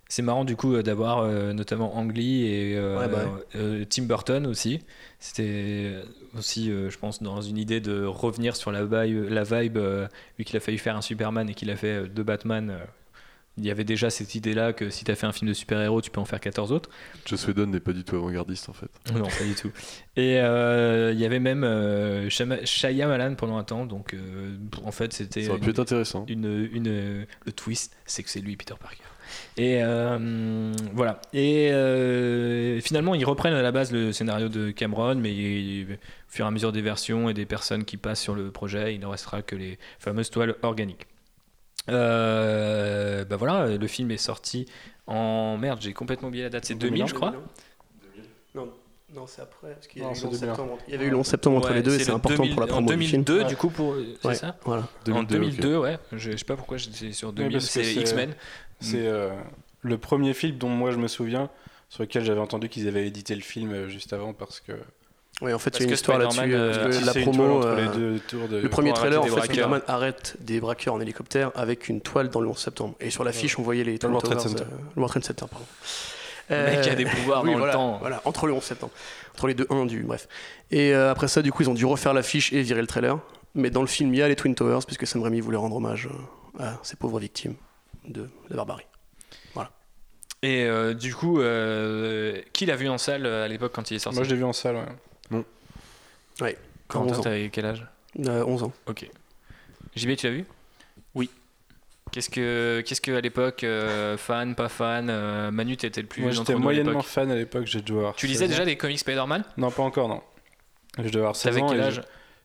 C'est 0.08 0.22
marrant 0.22 0.44
du 0.44 0.54
coup 0.54 0.80
d'avoir 0.82 1.26
notamment 1.52 1.96
Ang 1.98 2.12
Lee 2.12 2.46
et 2.46 2.78
Ouais, 2.78 3.08
bah 3.08 3.24
Tim 3.88 4.04
Burton 4.04 4.46
aussi. 4.46 4.80
C'était 5.18 5.94
aussi, 6.38 6.70
euh, 6.70 6.90
je 6.90 6.98
pense, 6.98 7.22
dans 7.22 7.40
une 7.42 7.58
idée 7.58 7.80
de 7.80 8.04
revenir 8.04 8.56
sur 8.56 8.70
la 8.72 8.84
vibe, 8.84 9.28
la 9.30 9.44
vibe 9.44 9.76
euh, 9.76 10.06
vu 10.38 10.44
qu'il 10.44 10.56
a 10.56 10.60
failli 10.60 10.78
faire 10.78 10.96
un 10.96 11.02
Superman 11.02 11.48
et 11.48 11.54
qu'il 11.54 11.70
a 11.70 11.76
fait 11.76 12.02
euh, 12.04 12.06
deux 12.06 12.22
Batman. 12.22 12.78
il 13.58 13.64
y 13.64 13.70
avait 13.70 13.84
déjà 13.84 14.10
cette 14.10 14.34
idée-là 14.34 14.72
que 14.74 14.90
si 14.90 15.04
tu 15.04 15.10
as 15.10 15.14
fait 15.14 15.26
un 15.26 15.32
film 15.32 15.48
de 15.48 15.54
super-héros, 15.54 16.02
tu 16.02 16.10
peux 16.10 16.20
en 16.20 16.24
faire 16.26 16.40
14 16.40 16.72
autres. 16.72 16.90
Joss 17.24 17.46
Whedon 17.48 17.66
n'est 17.68 17.80
pas 17.80 17.92
du 17.94 18.04
tout 18.04 18.16
avant-gardiste 18.16 18.68
en 18.68 18.74
fait. 18.74 18.90
Non, 19.14 19.22
pas 19.24 19.44
du 19.44 19.54
tout. 19.54 19.70
Et 20.16 20.32
il 20.34 21.18
y 21.18 21.24
avait 21.24 21.40
même 21.40 21.64
Shama- 22.28 22.64
Shyamalan 22.66 23.34
pendant 23.34 23.56
un 23.56 23.64
temps. 23.64 23.86
Donc, 23.86 24.14
en 24.84 24.92
fait, 24.92 25.12
c'était 25.14 25.44
Ça 25.44 25.52
aurait 25.52 25.60
pu 25.60 25.70
être 25.70 25.78
intéressant. 25.80 26.26
une, 26.28 26.68
une- 26.70 27.26
le 27.46 27.52
twist, 27.52 27.96
c'est 28.04 28.22
que 28.22 28.28
c'est 28.28 28.40
lui, 28.40 28.56
Peter 28.56 28.74
Parker. 28.78 29.02
Et 29.58 29.82
euh, 29.82 30.72
voilà. 30.92 31.20
Et 31.32 31.70
euh, 31.72 32.78
finalement, 32.80 33.14
ils 33.14 33.24
reprennent 33.24 33.54
à 33.54 33.62
la 33.62 33.72
base 33.72 33.90
le 33.90 34.12
scénario 34.12 34.48
de 34.50 34.70
Cameron, 34.70 35.14
mais 35.14 35.32
il- 35.34 35.94
au 35.94 35.96
fur 36.28 36.44
et 36.44 36.48
à 36.48 36.50
mesure 36.50 36.72
des 36.72 36.82
versions 36.82 37.30
et 37.30 37.34
des 37.34 37.46
personnes 37.46 37.84
qui 37.86 37.96
passent 37.96 38.20
sur 38.20 38.34
le 38.34 38.50
projet, 38.50 38.94
il 38.94 39.00
ne 39.00 39.06
restera 39.06 39.40
que 39.42 39.56
les 39.56 39.78
fameuses 39.98 40.28
toiles 40.30 40.56
organiques. 40.62 41.06
Euh, 41.88 43.24
bah 43.24 43.36
voilà, 43.36 43.76
le 43.76 43.86
film 43.86 44.10
est 44.10 44.16
sorti 44.16 44.66
en 45.06 45.56
merde, 45.56 45.78
j'ai 45.80 45.92
complètement 45.92 46.28
oublié 46.28 46.44
la 46.44 46.50
date, 46.50 46.64
c'est 46.64 46.74
2000, 46.74 47.06
je 47.06 47.14
crois. 47.14 47.32
Non, 48.54 48.68
non 49.14 49.26
c'est 49.26 49.42
après. 49.42 49.72
Parce 49.74 49.86
qu'il 49.86 50.00
y, 50.00 50.04
Non, 50.04 50.10
avait 50.10 50.18
eu 50.18 50.20
c'est 50.20 50.26
le 50.26 50.30
11 50.32 50.40
2001. 50.40 50.54
septembre. 50.56 50.78
Il 50.88 50.92
y 50.92 50.96
avait 50.96 51.06
eu 51.06 51.10
le 51.10 51.16
11 51.16 51.26
septembre 51.26 51.56
entre 51.58 51.68
Ouais, 51.70 51.74
les 51.76 51.82
deux 51.82 51.94
et 51.94 51.98
c'est 52.04 52.10
important 52.10 52.42
2000 52.42 52.52
pour 52.54 52.60
la 52.60 52.66
en 52.66 52.70
promo 52.82 52.92
du 52.92 53.06
film. 53.06 53.22
2002, 53.24 53.38
Ouais. 53.38 53.44
du 53.48 53.56
coup, 53.56 53.70
pour, 53.70 53.94
c'est 54.20 54.28
Ouais, 54.28 54.34
ça 54.34 54.56
Voilà. 54.64 54.82
En 54.82 54.86
2002, 55.22 55.38
2002, 55.38 55.78
ouais. 55.78 55.98
Je, 56.12 56.32
je 56.32 56.36
sais 56.36 56.44
pas 56.44 56.56
pourquoi 56.56 56.76
j'étais 56.76 57.12
sur 57.12 57.32
2000, 57.32 57.52
parce 57.52 57.66
que 57.66 57.70
c'est 57.72 57.84
c'est- 57.84 58.00
X-Men. 58.00 58.34
C'est 58.80 59.06
euh, 59.06 59.30
le 59.82 59.98
premier 59.98 60.34
film 60.34 60.56
dont 60.58 60.68
moi 60.68 60.90
je 60.90 60.96
me 60.98 61.08
souviens, 61.08 61.50
sur 61.88 62.02
lequel 62.02 62.24
j'avais 62.24 62.40
entendu 62.40 62.68
qu'ils 62.68 62.88
avaient 62.88 63.06
édité 63.06 63.34
le 63.34 63.40
film 63.42 63.72
euh, 63.72 63.88
juste 63.88 64.12
avant 64.12 64.32
parce 64.32 64.60
que 64.60 64.72
Oui, 65.40 65.52
en 65.52 65.58
fait, 65.58 65.76
il 65.76 65.80
y 65.80 65.84
a 65.84 65.86
une 65.88 65.94
histoire 65.94 66.18
là-dessus. 66.18 66.40
Euh, 66.42 67.00
la 67.04 67.14
promo. 67.14 67.58
entre 67.58 67.66
euh, 67.68 67.86
les 67.86 67.96
deux 67.96 68.18
tours 68.20 68.48
de 68.48 68.58
Le 68.58 68.68
premier 68.68 68.92
trailer, 68.92 69.22
en 69.22 69.26
fait. 69.26 69.40
Spider-Man 69.42 69.82
arrête 69.86 70.36
des 70.40 70.60
braqueurs 70.60 70.94
en 70.94 71.00
hélicoptère 71.00 71.52
avec 71.54 71.88
une 71.88 72.00
toile 72.00 72.28
dans 72.28 72.40
le 72.40 72.48
11 72.48 72.58
septembre. 72.58 72.94
Et 73.00 73.10
sur 73.10 73.24
l'affiche, 73.24 73.58
on 73.58 73.62
voyait 73.62 73.84
les 73.84 73.98
World 74.02 74.24
Trade 74.24 74.38
Towers, 74.38 74.48
Center. 74.48 74.64
le 74.70 75.00
World 75.00 75.12
Trade 75.12 75.24
Center, 75.24 75.46
pardon. 75.50 75.66
Le 76.48 76.56
mec 76.56 76.86
Euh, 76.86 76.92
a 76.92 76.94
des 76.94 77.04
pouvoirs 77.06 77.42
oui, 77.42 77.52
dans 77.52 77.58
voilà, 77.58 77.72
le 77.72 77.76
temps. 77.78 77.98
Voilà, 77.98 78.22
entre 78.24 78.46
le 78.46 78.52
11 78.52 78.62
septembre. 78.62 78.92
Entre 79.34 79.48
les 79.48 79.54
deux 79.54 79.66
1 79.68 79.86
du. 79.86 80.02
Bref. 80.04 80.28
Et 80.70 80.94
euh, 80.94 81.10
après 81.10 81.28
ça, 81.28 81.42
du 81.42 81.50
coup, 81.50 81.62
ils 81.62 81.70
ont 81.70 81.74
dû 81.74 81.84
refaire 81.84 82.14
l'affiche 82.14 82.52
et 82.52 82.62
virer 82.62 82.80
le 82.80 82.86
trailer. 82.86 83.18
Mais 83.54 83.70
dans 83.70 83.80
le 83.80 83.86
film, 83.86 84.12
il 84.14 84.18
y 84.18 84.22
a 84.22 84.28
les 84.28 84.36
Twin 84.36 84.54
Towers, 84.54 84.80
puisque 84.86 85.06
Sam 85.06 85.22
Raimi 85.22 85.40
voulait 85.40 85.56
rendre 85.56 85.76
hommage 85.76 86.08
à 86.58 86.78
ces 86.82 86.96
pauvres 86.96 87.18
victimes 87.18 87.54
de 88.06 88.28
la 88.50 88.56
barbarie. 88.56 88.86
Et 90.42 90.64
euh, 90.64 90.92
du 90.92 91.14
coup, 91.14 91.40
euh, 91.40 92.40
qui 92.52 92.66
l'a 92.66 92.76
vu 92.76 92.88
en 92.88 92.98
salle 92.98 93.24
euh, 93.24 93.46
à 93.46 93.48
l'époque 93.48 93.72
quand 93.74 93.90
il 93.90 93.94
est 93.94 93.98
sorti 93.98 94.16
moi 94.18 94.24
je 94.24 94.30
l'ai 94.30 94.36
vu 94.36 94.44
en 94.44 94.52
salle. 94.52 94.76
ouais. 96.40 96.58
Quentin, 96.88 97.12
11 97.12 97.18
ans. 97.18 97.22
t'avais 97.22 97.48
quel 97.48 97.64
âge 97.64 97.86
Euh, 98.24 98.44
11 98.44 98.64
ans. 98.64 98.72
Ok. 98.86 99.08
JB, 99.96 100.14
tu 100.16 100.26
l'as 100.26 100.32
vu 100.34 100.44
Oui. 101.14 101.30
Qu'est-ce 102.12 102.28
que, 102.30 102.82
qu'est-ce 102.86 103.00
que 103.00 103.12
à 103.12 103.20
l'époque, 103.22 103.64
euh, 103.64 104.16
fan, 104.18 104.54
pas 104.54 104.68
fan, 104.68 105.08
euh, 105.10 105.50
Manu, 105.50 105.76
t'étais 105.76 106.02
le 106.02 106.06
plus 106.06 106.22
Moi 106.22 106.30
j'étais 106.30 106.54
moyennement 106.54 107.00
fan 107.00 107.30
à 107.30 107.34
l'époque, 107.34 107.66
j'ai 107.66 107.80
dû 107.80 107.92
avoir. 107.92 108.14
Tu 108.14 108.26
16 108.26 108.30
lisais 108.32 108.48
déjà 108.48 108.64
des 108.66 108.76
comics 108.76 108.98
Spider-Man 108.98 109.42
Non, 109.56 109.70
pas 109.70 109.82
encore, 109.82 110.08
non. 110.08 110.20
Je 110.98 111.04
devais 111.04 111.18
avoir 111.20 111.34
16 111.34 111.44
T'avais 111.54 111.62
ans. 111.62 111.68
quel 111.70 111.80
âge 111.80 112.02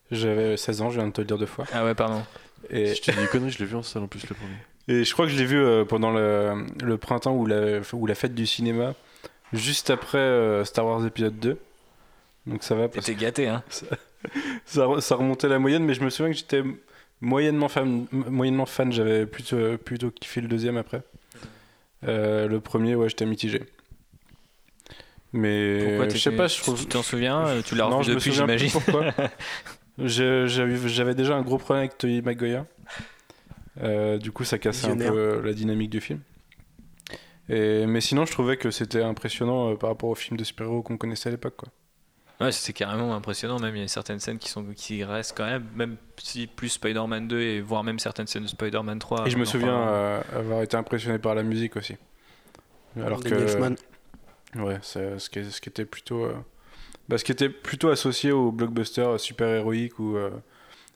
J'avais 0.10 0.58
16 0.58 0.82
ans, 0.82 0.90
je 0.90 1.00
viens 1.00 1.08
de 1.08 1.14
te 1.14 1.22
le 1.22 1.28
dire 1.28 1.38
deux 1.38 1.46
fois. 1.46 1.66
Ah 1.74 1.84
ouais, 1.86 1.94
pardon. 1.94 2.24
Et, 2.70 2.96
Je 2.96 3.02
te 3.02 3.12
dis 3.12 3.20
une 3.20 3.28
connerie, 3.28 3.52
je 3.52 3.60
l'ai 3.60 3.66
vu 3.66 3.76
en 3.76 3.84
salle 3.84 4.04
en 4.04 4.08
plus 4.08 4.28
le 4.28 4.34
premier. 4.36 4.56
Et 4.88 5.04
je 5.04 5.14
crois 5.14 5.26
que 5.26 5.32
je 5.32 5.38
l'ai 5.38 5.46
vu 5.46 5.58
euh, 5.60 5.86
pendant 5.86 6.12
le, 6.12 6.66
le 6.84 6.98
printemps 6.98 7.36
ou 7.36 7.46
la, 7.46 7.80
ou 7.94 8.06
la 8.08 8.16
fête 8.16 8.34
du 8.36 8.46
cinéma, 8.48 8.94
juste 9.54 9.90
après 9.90 10.18
euh, 10.18 10.66
Star 10.66 10.86
Wars 10.86 11.06
épisode 11.06 11.40
2. 11.40 11.58
Donc 12.48 12.64
ça 12.64 12.76
va, 12.76 12.88
T'étais 12.90 13.16
gâté, 13.16 13.48
hein 13.48 13.64
ça, 14.66 14.88
ça 15.00 15.16
remontait 15.16 15.48
la 15.48 15.60
moyenne, 15.60 15.84
mais 15.84 15.94
je 15.94 16.02
me 16.04 16.10
souviens 16.10 16.32
que 16.32 16.38
j'étais 16.38 16.64
moyennement 17.22 17.70
fan. 17.70 18.06
Moyennement 18.12 18.66
fan, 18.66 18.92
j'avais 18.92 19.26
plutôt, 19.28 19.78
plutôt 19.78 20.10
kiffé 20.12 20.42
le 20.42 20.48
deuxième 20.48 20.78
après. 20.78 21.04
Euh, 22.08 22.48
le 22.48 22.60
premier, 22.60 22.96
ouais, 22.96 23.10
j'étais 23.10 23.28
mitigé. 23.28 23.62
Mais 25.34 25.86
Pourquoi 25.86 26.10
je 26.10 26.18
sais 26.18 26.32
pas, 26.32 26.48
je 26.48 26.58
trouve. 26.60 26.80
Tu 26.80 26.88
t'en 26.88 27.04
souviens 27.04 27.48
euh, 27.48 27.62
Tu 27.64 27.76
l'as 27.76 27.88
Non, 27.88 28.00
revu 28.00 28.10
je 28.10 28.16
depuis, 28.16 28.32
j'imagine 28.34 28.72
pourquoi. 28.72 29.06
Je- 29.98 30.48
J'avais 30.48 30.88
j'avais 30.90 31.14
déjà 31.14 31.36
un 31.36 31.42
gros 31.42 31.58
problème 31.58 31.84
avec 31.84 31.98
Tony 31.98 32.22
Maguire. 32.22 32.66
Euh, 33.80 34.18
du 34.18 34.32
coup, 34.32 34.44
ça 34.44 34.58
cassait 34.58 34.88
un 34.88 34.98
peu 34.98 35.06
euh, 35.06 35.42
la 35.42 35.54
dynamique 35.54 35.90
du 35.90 36.02
film. 36.02 36.20
Et, 37.50 37.86
mais 37.86 38.02
sinon, 38.02 38.26
je 38.26 38.32
trouvais 38.32 38.58
que 38.58 38.72
c'était 38.72 39.02
impressionnant 39.02 39.72
euh, 39.72 39.76
par 39.76 39.90
rapport 39.90 40.10
aux 40.10 40.16
films 40.16 40.38
de 40.38 40.44
super-héros 40.44 40.82
qu'on 40.82 40.98
connaissait 40.98 41.30
à 41.30 41.32
l'époque. 41.32 41.56
quoi. 41.58 41.70
Ouais, 42.42 42.52
c'est 42.52 42.74
carrément 42.74 43.14
impressionnant. 43.14 43.60
Même 43.60 43.76
il 43.76 43.82
y 43.82 43.86
a 43.86 43.88
certaines 43.88 44.20
scènes 44.20 44.40
qui 44.40 44.50
sont 44.50 44.66
qui 44.76 45.04
restent 45.04 45.38
quand 45.38 45.46
même, 45.46 45.66
même 45.76 45.98
si 46.18 46.48
plus 46.48 46.70
Spider-Man 46.70 47.28
2 47.28 47.40
et 47.40 47.62
voire 47.62 47.84
même 47.84 48.00
certaines 48.00 48.26
scènes 48.26 48.44
de 48.44 48.48
Spider-Man 48.48 48.98
3. 48.98 49.28
Et 49.28 49.30
je 49.30 49.38
me 49.38 49.46
souviens 49.46 49.78
euh, 49.78 50.22
avoir 50.34 50.64
été 50.64 50.76
impressionné 50.76 51.20
par 51.20 51.36
la 51.36 51.44
musique 51.44 51.76
aussi. 51.76 51.98
Alors 53.00 53.24
que, 53.24 53.30
ouais, 54.60 54.80
c'est 54.82 55.20
ce 55.20 55.30
qui, 55.30 55.46
ce 55.46 55.62
qui 55.62 55.70
était 55.70 55.86
plutôt, 55.86 56.26
euh, 56.26 56.36
bah, 57.08 57.20
ce 57.20 57.24
qui 57.24 57.32
était 57.32 57.48
plutôt 57.48 57.90
associé 57.90 58.32
aux 58.32 58.52
blockbusters 58.52 59.20
super 59.20 59.48
héroïques 59.48 60.00
ou 60.00 60.18
euh, 60.18 60.32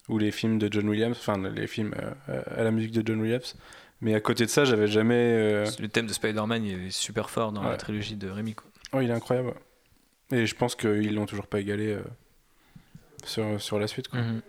ou 0.08 0.18
les 0.18 0.30
films 0.30 0.58
de 0.58 0.68
John 0.72 0.88
Williams, 0.88 1.16
enfin 1.18 1.36
les 1.50 1.66
films 1.66 1.94
euh, 2.28 2.42
à 2.56 2.62
la 2.62 2.70
musique 2.70 2.92
de 2.92 3.02
John 3.06 3.20
Williams. 3.20 3.56
Mais 4.02 4.14
à 4.14 4.20
côté 4.20 4.44
de 4.44 4.50
ça, 4.50 4.64
j'avais 4.64 4.86
jamais. 4.88 5.14
euh, 5.14 5.66
Le 5.80 5.88
thème 5.88 6.06
de 6.06 6.12
Spider-Man 6.12 6.64
il 6.64 6.86
est 6.86 6.90
super 6.90 7.30
fort 7.30 7.52
dans 7.52 7.62
la 7.62 7.76
trilogie 7.76 8.14
de 8.16 8.28
Rémi. 8.28 8.54
quoi. 8.54 8.66
Oh, 8.92 9.00
il 9.00 9.08
est 9.10 9.12
incroyable. 9.14 9.54
Et 10.32 10.44
je 10.46 10.54
pense 10.54 10.74
qu'ils 10.74 11.14
l'ont 11.14 11.26
toujours 11.26 11.46
pas 11.46 11.60
égalé 11.60 11.92
euh, 11.92 12.02
sur, 13.24 13.60
sur 13.60 13.78
la 13.78 13.86
suite. 13.86 14.08
Quoi. 14.08 14.20
Mhm. 14.20 14.42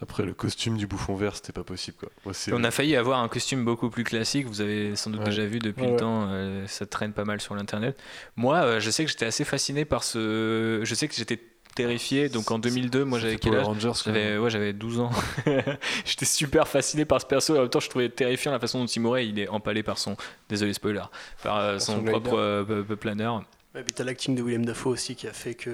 Après, 0.00 0.24
le 0.24 0.32
costume 0.32 0.76
du 0.76 0.86
bouffon 0.86 1.16
vert, 1.16 1.34
c'était 1.34 1.52
pas 1.52 1.64
possible 1.64 1.96
quoi. 1.96 2.08
Moi, 2.24 2.32
On 2.52 2.62
a 2.62 2.70
failli 2.70 2.94
avoir 2.94 3.20
un 3.20 3.26
costume 3.28 3.64
beaucoup 3.64 3.90
plus 3.90 4.04
classique. 4.04 4.46
Vous 4.46 4.60
avez 4.60 4.94
sans 4.94 5.10
doute 5.10 5.20
Ouais. 5.20 5.26
déjà 5.26 5.44
vu 5.44 5.58
depuis 5.58 5.82
Ouais, 5.82 5.90
le 5.90 5.96
temps. 5.96 6.28
euh, 6.30 6.64
ça 6.68 6.86
traîne 6.86 7.12
pas 7.12 7.24
mal 7.24 7.40
sur 7.40 7.56
l'internet. 7.56 7.98
Moi, 8.36 8.58
euh, 8.58 8.80
je 8.80 8.90
sais 8.90 9.04
que 9.04 9.10
j'étais 9.10 9.26
assez 9.26 9.44
fasciné 9.44 9.84
par 9.84 10.04
ce. 10.04 10.82
Je 10.84 10.94
sais 10.94 11.08
que 11.08 11.14
j'étais 11.16 11.36
terrifié. 11.82 12.28
Donc 12.28 12.50
en 12.50 12.58
2002, 12.58 13.04
moi 13.04 13.18
j'avais 13.18 13.36
quel 13.36 13.54
âge 13.54 13.66
Rangers. 13.66 13.92
J'avais 14.04 14.38
ouais, 14.38 14.50
j'avais 14.50 14.72
12 14.72 15.00
ans. 15.00 15.10
J'étais 16.04 16.24
super 16.24 16.68
fasciné 16.68 17.04
par 17.04 17.20
ce 17.20 17.26
perso. 17.26 17.54
Et 17.54 17.58
en 17.58 17.62
même 17.62 17.70
temps, 17.70 17.80
je 17.80 17.88
trouvais 17.88 18.08
terrifiant 18.08 18.52
la 18.52 18.58
façon 18.58 18.80
dont 18.80 18.86
il 18.86 19.00
mourait. 19.00 19.26
Il 19.26 19.38
est 19.38 19.48
empalé 19.48 19.82
par 19.82 19.98
son, 19.98 20.16
désolé 20.48 20.72
spoiler, 20.72 21.02
par 21.42 21.58
euh, 21.58 21.78
son, 21.78 22.02
propre 22.02 22.36
euh, 22.36 22.96
planeur. 22.96 23.44
Ouais, 23.74 23.82
puis 23.82 23.92
t'as 23.94 24.04
l'acting 24.04 24.34
de 24.34 24.42
William 24.42 24.64
Dafoe 24.64 24.90
aussi 24.90 25.14
qui 25.14 25.26
a 25.26 25.32
fait 25.32 25.54
que 25.54 25.70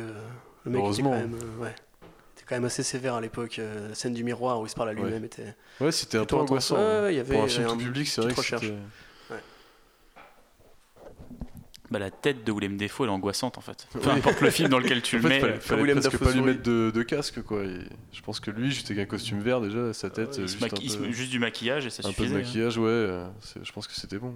le 0.64 0.70
mec 0.70 0.80
était 0.80 0.84
Heureusement. 0.84 1.10
quand, 1.10 1.16
même, 1.16 1.34
euh, 1.34 1.62
ouais, 1.62 1.74
était 2.36 2.44
quand 2.46 2.56
même 2.56 2.64
assez 2.64 2.82
sévère 2.82 3.14
à 3.14 3.20
l'époque. 3.20 3.58
euh, 3.58 3.90
la 3.90 3.94
scène 3.94 4.14
du 4.14 4.24
miroir 4.24 4.60
où 4.60 4.66
il 4.66 4.70
se 4.70 4.74
parle 4.74 4.90
à 4.90 4.92
lui-même 4.92 5.24
était. 5.24 5.54
Ouais, 5.80 5.92
c'était 5.92 6.18
un 6.18 6.24
peu 6.24 6.36
angoissant. 6.36 6.76
Ouais, 6.76 7.02
ouais, 7.02 7.14
il 7.14 7.16
y 7.16 7.20
avait 7.20 7.34
Pour 7.34 7.44
un 7.44 7.48
film 7.48 7.66
un 7.66 7.70
tout 7.72 7.78
public, 7.78 8.08
c'est 8.08 8.20
vrai 8.22 8.34
que. 8.34 8.72
Bah, 11.94 12.00
la 12.00 12.10
tête 12.10 12.42
de 12.44 12.50
Willem 12.52 12.76
elle 12.80 12.82
est 12.86 13.08
angoissante 13.08 13.56
en 13.56 13.60
fait. 13.60 13.86
Peu 13.92 14.00
Oui. 14.00 14.10
importe 14.10 14.40
le 14.40 14.50
film 14.50 14.68
dans 14.68 14.78
lequel 14.80 15.00
tu 15.00 15.16
En 15.16 15.18
le 15.20 15.22
fait, 15.22 15.28
mets. 15.28 15.40
fallait, 15.40 15.60
fallait 15.60 15.80
William 15.82 16.00
presque 16.00 16.18
pas 16.18 16.32
lui 16.32 16.40
mettre 16.40 16.62
de, 16.62 16.90
de 16.92 17.02
casque 17.02 17.40
quoi. 17.42 17.62
Et 17.62 17.78
je 18.12 18.20
pense 18.22 18.40
que 18.40 18.50
lui, 18.50 18.70
juste 18.72 18.90
avec 18.90 19.04
un 19.04 19.06
costume 19.08 19.40
vert 19.40 19.60
déjà, 19.60 19.92
sa 19.92 20.10
tête, 20.10 20.40
juste, 20.40 20.60
un 20.62 20.68
peu, 20.68 21.26
du 21.26 21.38
maquillage 21.38 21.86
et 21.86 21.90
ça 21.90 22.02
un 22.06 22.12
peu 22.12 22.24
de 22.24 22.28
suffisait. 22.28 22.34
hein. 22.34 22.38
maquillage, 22.38 22.78
ouais. 22.78 22.88
euh, 22.88 23.26
c'est- 23.40 23.64
je 23.64 23.72
pense 23.72 23.86
que 23.86 23.94
c'était 23.94 24.18
bon. 24.18 24.34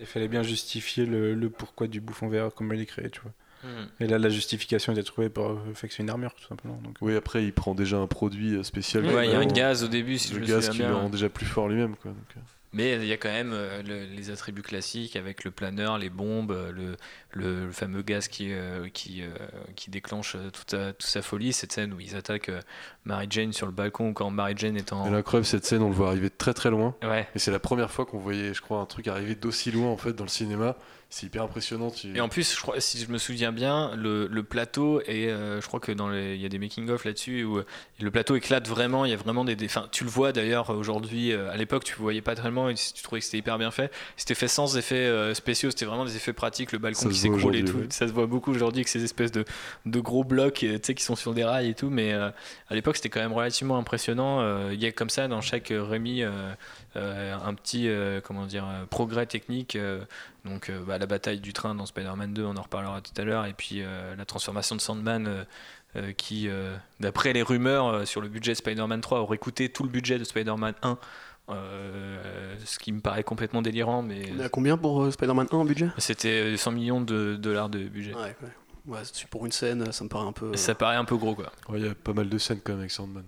Il 0.00 0.06
fallait 0.06 0.28
bien 0.28 0.42
justifier 0.42 1.06
le, 1.06 1.34
le 1.34 1.48
pourquoi 1.50 1.86
du 1.86 2.00
bouffon 2.00 2.28
vert, 2.28 2.50
comment 2.54 2.74
il 2.74 2.80
est 2.80 2.86
créé, 2.86 3.08
tu 3.10 3.20
vois. 3.20 3.32
Mhm. 3.62 3.86
Et 4.00 4.06
là, 4.08 4.18
la 4.18 4.28
justification 4.28 4.92
était 4.92 5.04
trouvée 5.04 5.28
par 5.30 5.52
le 5.52 5.72
fait 5.74 5.88
que 5.88 5.94
c'est 5.94 6.02
une 6.02 6.10
armure, 6.10 6.34
tout 6.34 6.44
simplement. 6.46 6.78
Donc, 6.82 6.96
Oui, 7.00 7.14
après, 7.14 7.44
il 7.44 7.52
prend 7.52 7.74
déjà 7.74 7.96
un 7.98 8.06
produit 8.08 8.56
euh, 8.56 8.62
spécial. 8.64 9.06
Ouais, 9.06 9.26
il 9.28 9.30
y 9.32 9.34
a 9.34 9.38
un 9.38 9.46
gaz 9.46 9.84
au 9.84 9.88
début, 9.88 10.18
si 10.18 10.28
je 10.30 10.34
Le 10.34 10.40
me 10.40 10.46
gaz 10.46 10.56
souviens 10.66 10.70
qui 10.72 10.78
bien. 10.78 10.88
le 10.88 10.94
rend 10.96 11.08
déjà 11.08 11.28
plus 11.28 11.46
fort 11.46 11.68
lui-même 11.68 11.94
quoi. 11.96 12.10
donc, 12.10 12.18
euh. 12.36 12.40
Mais 12.74 12.94
il 12.96 13.06
y 13.06 13.12
a 13.12 13.16
quand 13.16 13.30
même 13.30 13.52
euh, 13.52 13.82
le- 13.82 14.04
les 14.04 14.30
attributs 14.30 14.62
classiques 14.62 15.16
avec 15.16 15.44
le 15.44 15.50
planeur, 15.52 15.96
les 15.98 16.10
bombes, 16.10 16.52
le, 16.74 16.96
le- 17.34 17.66
le 17.66 17.72
fameux 17.72 18.02
gaz 18.02 18.28
qui, 18.28 18.52
euh, 18.52 18.88
qui, 18.92 19.22
euh, 19.22 19.28
qui 19.76 19.90
déclenche 19.90 20.34
euh, 20.36 20.50
toute 20.50 20.70
sa, 20.70 20.92
toute 20.92 21.02
sa 21.08 21.20
folie. 21.22 21.52
Cette 21.52 21.72
scène 21.72 21.92
où 21.92 22.00
ils 22.00 22.16
attaquent 22.16 22.50
Mary 23.04 23.26
Jane 23.30 23.52
sur 23.52 23.66
le 23.66 23.72
balcon 23.72 24.12
quand 24.12 24.30
Mary 24.30 24.54
Jane 24.56 24.76
est 24.76 24.92
en. 24.92 25.06
Elle 25.06 25.14
est 25.14 25.16
incroyable 25.18 25.46
cette 25.46 25.66
scène, 25.66 25.82
on 25.82 25.88
le 25.88 25.94
voit 25.94 26.08
arriver 26.08 26.28
de 26.30 26.34
très 26.36 26.54
très 26.54 26.70
loin. 26.70 26.94
Ouais. 27.02 27.28
Et 27.34 27.38
c'est 27.38 27.50
la 27.50 27.58
première 27.58 27.90
fois 27.90 28.06
qu'on 28.06 28.18
voyait, 28.18 28.54
je 28.54 28.60
crois, 28.62 28.78
un 28.80 28.86
truc 28.86 29.08
arriver 29.08 29.34
d'aussi 29.34 29.70
loin 29.70 29.88
en 29.90 29.96
fait 29.96 30.12
dans 30.14 30.24
le 30.24 30.30
cinéma. 30.30 30.76
C'est 31.10 31.26
hyper 31.26 31.44
impressionnant. 31.44 31.90
Tu... 31.92 32.16
Et 32.16 32.20
en 32.20 32.28
plus, 32.28 32.56
je 32.56 32.60
crois, 32.60 32.80
si 32.80 32.98
je 32.98 33.08
me 33.08 33.18
souviens 33.18 33.52
bien, 33.52 33.94
le, 33.94 34.26
le 34.26 34.42
plateau 34.42 35.00
et 35.06 35.28
je 35.28 35.64
crois 35.66 35.78
que 35.78 35.92
dans 35.92 36.12
il 36.12 36.40
y 36.40 36.44
a 36.44 36.48
des 36.48 36.58
making 36.58 36.88
of 36.90 37.04
là-dessus 37.04 37.44
où 37.44 37.60
le 38.00 38.10
plateau 38.10 38.34
éclate 38.34 38.66
vraiment. 38.66 39.04
Il 39.04 39.10
y 39.12 39.14
a 39.14 39.16
vraiment 39.16 39.44
des, 39.44 39.54
des- 39.54 39.66
enfin, 39.66 39.86
tu 39.92 40.02
le 40.02 40.10
vois 40.10 40.32
d'ailleurs 40.32 40.70
aujourd'hui. 40.70 41.32
à 41.32 41.56
l'époque, 41.56 41.84
tu 41.84 41.94
voyais 41.94 42.22
pas 42.22 42.34
tellement 42.34 42.68
et 42.68 42.74
tu 42.74 43.00
trouvais 43.04 43.20
que 43.20 43.26
c'était 43.26 43.38
hyper 43.38 43.58
bien 43.58 43.70
fait. 43.70 43.92
C'était 44.16 44.34
fait 44.34 44.48
sans 44.48 44.76
effets 44.76 45.32
spéciaux. 45.34 45.70
C'était 45.70 45.84
vraiment 45.84 46.04
des 46.04 46.16
effets 46.16 46.32
pratiques. 46.32 46.72
Le 46.72 46.78
balcon 46.78 47.02
Ça 47.02 47.08
qui 47.08 47.14
s'écroule 47.32 47.56
et 47.56 47.64
tout. 47.64 47.78
ouais. 47.78 47.86
Ça 47.90 48.06
se 48.08 48.12
voit 48.12 48.26
beaucoup 48.26 48.50
aujourd'hui 48.50 48.80
avec 48.80 48.88
ces 48.88 49.04
espèces 49.04 49.32
de, 49.32 49.44
de 49.86 50.00
gros 50.00 50.24
blocs, 50.24 50.62
euh, 50.62 50.78
qui 50.78 51.02
sont 51.02 51.16
sur 51.16 51.34
des 51.34 51.44
rails 51.44 51.70
et 51.70 51.74
tout. 51.74 51.90
Mais 51.90 52.12
euh, 52.12 52.30
à 52.68 52.74
l'époque, 52.74 52.96
c'était 52.96 53.08
quand 53.08 53.20
même 53.20 53.32
relativement 53.32 53.76
impressionnant. 53.76 54.40
Euh, 54.40 54.70
Il 54.72 54.82
y 54.82 54.86
a 54.86 54.92
comme 54.92 55.10
ça 55.10 55.28
dans 55.28 55.40
chaque 55.40 55.68
Rémi 55.70 56.22
euh, 56.22 56.54
un 56.94 57.54
petit, 57.54 57.88
comment 58.22 58.46
dire, 58.46 58.66
progrès 58.90 59.26
technique. 59.26 59.76
donc 60.44 60.70
bah, 60.86 60.98
la 60.98 61.06
bataille 61.06 61.40
du 61.40 61.52
train 61.52 61.74
dans 61.74 61.86
Spider-Man 61.86 62.32
2, 62.32 62.44
on 62.44 62.56
en 62.56 62.62
reparlera 62.62 63.00
tout 63.00 63.20
à 63.20 63.24
l'heure. 63.24 63.46
Et 63.46 63.52
puis 63.52 63.82
la 64.16 64.24
transformation 64.24 64.76
de 64.76 64.80
Sandman 64.80 65.44
euh, 65.96 66.12
qui, 66.12 66.48
euh, 66.48 66.74
d'après 66.98 67.32
les 67.32 67.42
rumeurs 67.42 67.86
euh, 67.86 68.04
sur 68.04 68.20
le 68.20 68.26
budget 68.26 68.50
de 68.50 68.56
Spider-Man 68.56 69.00
3, 69.00 69.20
aurait 69.20 69.38
coûté 69.38 69.68
tout 69.68 69.84
le 69.84 69.88
budget 69.88 70.18
de 70.18 70.24
Spider-Man 70.24 70.74
1. 70.82 70.98
Euh, 71.50 72.54
ce 72.64 72.78
qui 72.78 72.92
me 72.92 73.00
paraît 73.00 73.24
complètement 73.24 73.62
délirant, 73.62 74.02
mais 74.02 74.22
On 74.36 74.40
est 74.40 74.44
à 74.44 74.48
combien 74.48 74.76
pour 74.76 75.02
euh, 75.02 75.10
Spider-Man 75.10 75.46
1 75.50 75.56
en 75.56 75.64
budget? 75.64 75.88
C'était 75.98 76.56
100 76.56 76.72
millions 76.72 77.00
de 77.00 77.36
dollars 77.36 77.68
de 77.68 77.80
budget. 77.84 78.14
Ouais, 78.14 78.34
ouais. 78.42 78.48
Ouais, 78.86 79.00
c'est- 79.10 79.26
pour 79.28 79.46
une 79.46 79.52
scène, 79.52 79.92
ça 79.92 80.04
me 80.04 80.08
paraît 80.08 80.26
un 80.26 80.32
peu. 80.32 80.46
euh, 80.52 80.56
Ça 80.56 80.74
paraît 80.74 80.96
un 80.96 81.04
peu 81.04 81.16
gros 81.16 81.34
quoi. 81.34 81.52
Ouais, 81.68 81.80
il 81.80 81.86
y 81.86 81.88
a 81.88 81.94
pas 81.94 82.12
mal 82.12 82.28
de 82.28 82.38
scènes 82.38 82.60
quand 82.62 82.72
même 82.72 82.80
avec 82.80 82.90
Sandman. 82.90 83.24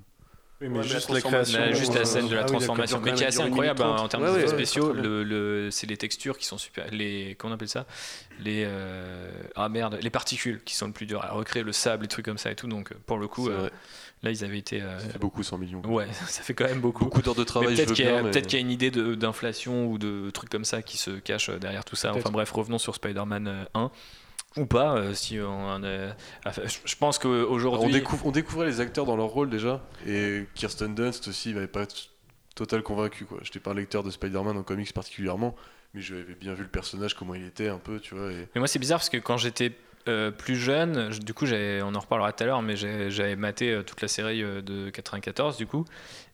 Oui, 0.59 0.69
mais 0.71 0.83
juste 0.83 1.09
la 1.11 1.17
la 1.17 1.21
création. 1.21 1.59
Mais 1.61 1.75
juste 1.75 1.93
la 1.95 2.01
euh, 2.01 2.05
scène 2.05 2.29
de 2.29 2.35
la 2.35 2.41
ah 2.41 2.45
transformation, 2.45 2.99
mais 3.05 3.13
qui 3.13 3.23
est 3.25 3.27
assez 3.27 3.43
incroyable 3.43 3.83
hein, 3.83 3.97
en 3.99 4.09
termes 4.09 4.23
Ouais, 4.23 4.33
d'effets 4.33 4.45
ouais, 4.45 4.55
spéciaux. 4.55 4.93
Le, 4.95 5.23
le- 5.23 5.71
c'est 5.71 5.87
les 5.87 5.99
textures 5.99 6.39
qui 6.39 6.47
sont 6.47 6.57
super. 6.57 6.91
Les, 6.91 7.35
comment 7.39 7.53
on 7.53 7.55
appelle 7.57 7.69
ça? 7.69 7.85
Les 8.41 8.65
euh, 8.67 9.31
ah 9.55 9.69
merde, 9.69 9.99
les 10.01 10.09
particules 10.09 10.63
qui 10.65 10.75
sont 10.75 10.87
le 10.87 10.93
plus 10.95 11.05
dur 11.05 11.23
à 11.23 11.33
recréer, 11.33 11.63
le 11.63 11.73
sable, 11.73 12.05
les 12.05 12.09
trucs 12.09 12.25
comme 12.25 12.39
ça 12.39 12.51
et 12.51 12.55
tout. 12.55 12.69
Donc 12.69 12.95
pour 13.07 13.19
le 13.19 13.29
coup, 13.29 13.51
euh. 13.51 13.69
Là 14.23 14.31
ils 14.31 14.45
avaient 14.45 14.59
été. 14.59 14.83
euh, 14.83 14.99
Ça 14.99 15.09
fait 15.11 15.19
beaucoup 15.19 15.43
100 15.43 15.59
millions. 15.59 15.83
ouais, 15.87 16.07
ça 16.29 16.43
fait 16.43 16.55
quand 16.55 16.65
même 16.65 16.81
beaucoup. 16.81 17.05
Beaucoup 17.05 17.23
d'heures 17.23 17.35
de 17.35 17.45
travail, 17.45 17.77
je 17.77 17.83
peut-être 17.83 17.95
qu'il 17.95 18.05
y, 18.05 18.09
a- 18.09 18.23
mais- 18.23 18.31
y 18.41 18.57
une 18.61 18.71
idée 18.71 18.91
d'inflation 18.91 19.87
ou 19.87 19.99
de 19.99 20.31
trucs 20.31 20.51
comme 20.51 20.65
ça 20.65 20.83
qui 20.83 20.97
se 20.97 21.11
cachent 21.13 21.51
derrière 21.51 21.85
tout 21.85 21.97
ça. 21.97 22.13
Enfin 22.15 22.31
bref, 22.31 22.51
revenons 22.53 22.79
sur 22.79 22.95
Spider-Man 22.95 23.49
euh, 23.49 23.65
1. 23.75 23.91
Ou 24.59 24.65
pas, 24.65 24.97
euh, 24.97 25.13
si 25.13 25.39
on 25.39 25.69
en 25.69 25.85
a- 25.85 26.15
enfin, 26.47 26.63
je- 26.65 26.79
Je 26.87 26.97
pense 26.97 27.19
on, 27.19 27.21
qu'aujourd'hui. 27.21 27.93
découvre, 27.93 28.25
on 28.27 28.31
découvrait 28.31 28.67
les 28.67 28.81
acteurs 28.81 29.05
dans 29.05 29.17
leur 29.17 29.27
rôle 29.27 29.51
déjà, 29.51 29.83
et 30.07 30.47
Kirsten 30.55 30.95
Dunst 30.95 31.29
aussi, 31.29 31.51
il 31.51 31.55
m'avait 31.57 31.67
pas 31.67 31.85
total 32.55 32.83
convaincu 32.83 33.27
quoi. 33.27 33.39
J'étais 33.43 33.61
pas 33.61 33.73
un 33.73 33.75
lecteur 33.75 34.03
de 34.03 34.11
Spider-Man 34.11 34.57
en 34.57 34.63
comics 34.63 34.95
particulièrement, 34.95 35.55
mais 35.93 36.01
j'avais 36.01 36.35
bien 36.35 36.55
vu 36.55 36.63
le 36.63 36.71
personnage, 36.71 37.13
comment 37.13 37.35
il 37.35 37.45
était 37.45 37.69
un 37.69 37.77
peu, 37.77 38.01
tu 38.01 38.15
vois. 38.15 38.33
Et... 38.33 38.49
Mais 38.55 38.61
moi, 38.61 38.67
c'est 38.67 38.79
bizarre 38.79 38.99
parce 38.99 39.11
que 39.11 39.19
quand 39.19 39.37
j'étais 39.37 39.73
euh, 40.09 40.31
plus 40.31 40.57
jeune, 40.57 41.13
je- 41.13 41.21
du 41.21 41.35
coup, 41.35 41.47
on 41.47 41.95
en 41.95 42.01
reparlera 42.01 42.33
tout 42.33 42.43
à 42.45 42.47
l'heure, 42.47 42.63
mais 42.63 42.77
j'avais 42.77 43.37
maté 43.37 43.71
euh, 43.73 43.83
toute 43.83 44.01
la 44.03 44.09
série 44.09 44.43
euh, 44.43 44.61
de 44.63 44.91
94, 44.91 45.57
du 45.57 45.67
coup. 45.67 45.85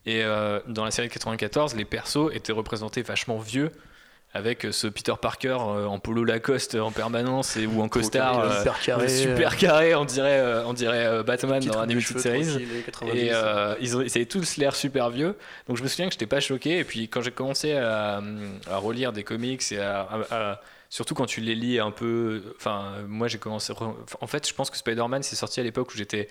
Et 0.05 0.21
dans 0.67 0.83
la 0.83 0.91
série 0.91 1.07
de 1.07 1.13
94, 1.13 1.75
les 1.75 1.85
persos 1.85 2.29
étaient 2.33 2.51
représentés 2.51 3.01
vachement 3.03 3.37
vieux. 3.37 3.71
Avec 4.35 4.65
ce 4.71 4.87
Peter 4.87 5.13
Parker 5.21 5.53
en 5.53 5.99
polo 5.99 6.23
Lacoste 6.23 6.73
en 6.73 6.91
permanence 6.91 7.55
et, 7.55 7.67
ou 7.67 7.81
en 7.83 7.87
costard 7.87 8.57
Super 8.57 8.79
carré. 8.81 9.07
super 9.07 9.55
carré, 9.57 9.93
on 9.93 10.05
dirait, 10.05 10.43
on 10.65 10.73
dirait 10.73 11.21
Batman 11.23 11.63
dans 11.63 11.79
Animated 11.81 12.17
Series. 12.19 12.41
tranquille, 12.47 12.67
les 12.73 12.81
90. 12.81 13.15
Et 13.19 13.27
ils, 13.79 13.95
avaient 14.17 14.25
tous 14.25 14.57
l'air 14.57 14.75
super 14.75 15.11
vieux. 15.11 15.37
Donc 15.67 15.77
je 15.77 15.83
me 15.83 15.87
souviens 15.87 16.07
que 16.07 16.13
j'étais 16.13 16.25
pas 16.25 16.39
choqué. 16.39 16.79
Et 16.79 16.83
puis 16.83 17.07
quand 17.09 17.21
j'ai 17.21 17.29
commencé 17.31 17.73
à, 17.75 18.21
à 18.71 18.77
relire 18.77 19.13
des 19.13 19.23
comics 19.23 19.61
et 19.71 19.77
à, 19.79 20.01
à- 20.01 20.35
à- 20.51 20.61
surtout 20.93 21.15
quand 21.15 21.25
tu 21.25 21.41
les 21.41 21.55
lis 21.55 21.79
un 21.79 21.89
peu. 21.89 22.55
Moi 23.07 23.27
j'ai 23.27 23.39
commencé. 23.39 23.73
En 24.21 24.27
fait, 24.27 24.47
je 24.47 24.53
pense 24.53 24.69
que 24.69 24.77
Spider-Man 24.77 25.23
c'est 25.23 25.35
sorti 25.35 25.59
à 25.59 25.63
l'époque 25.63 25.91
où 25.91 25.97
j'étais 25.97 26.27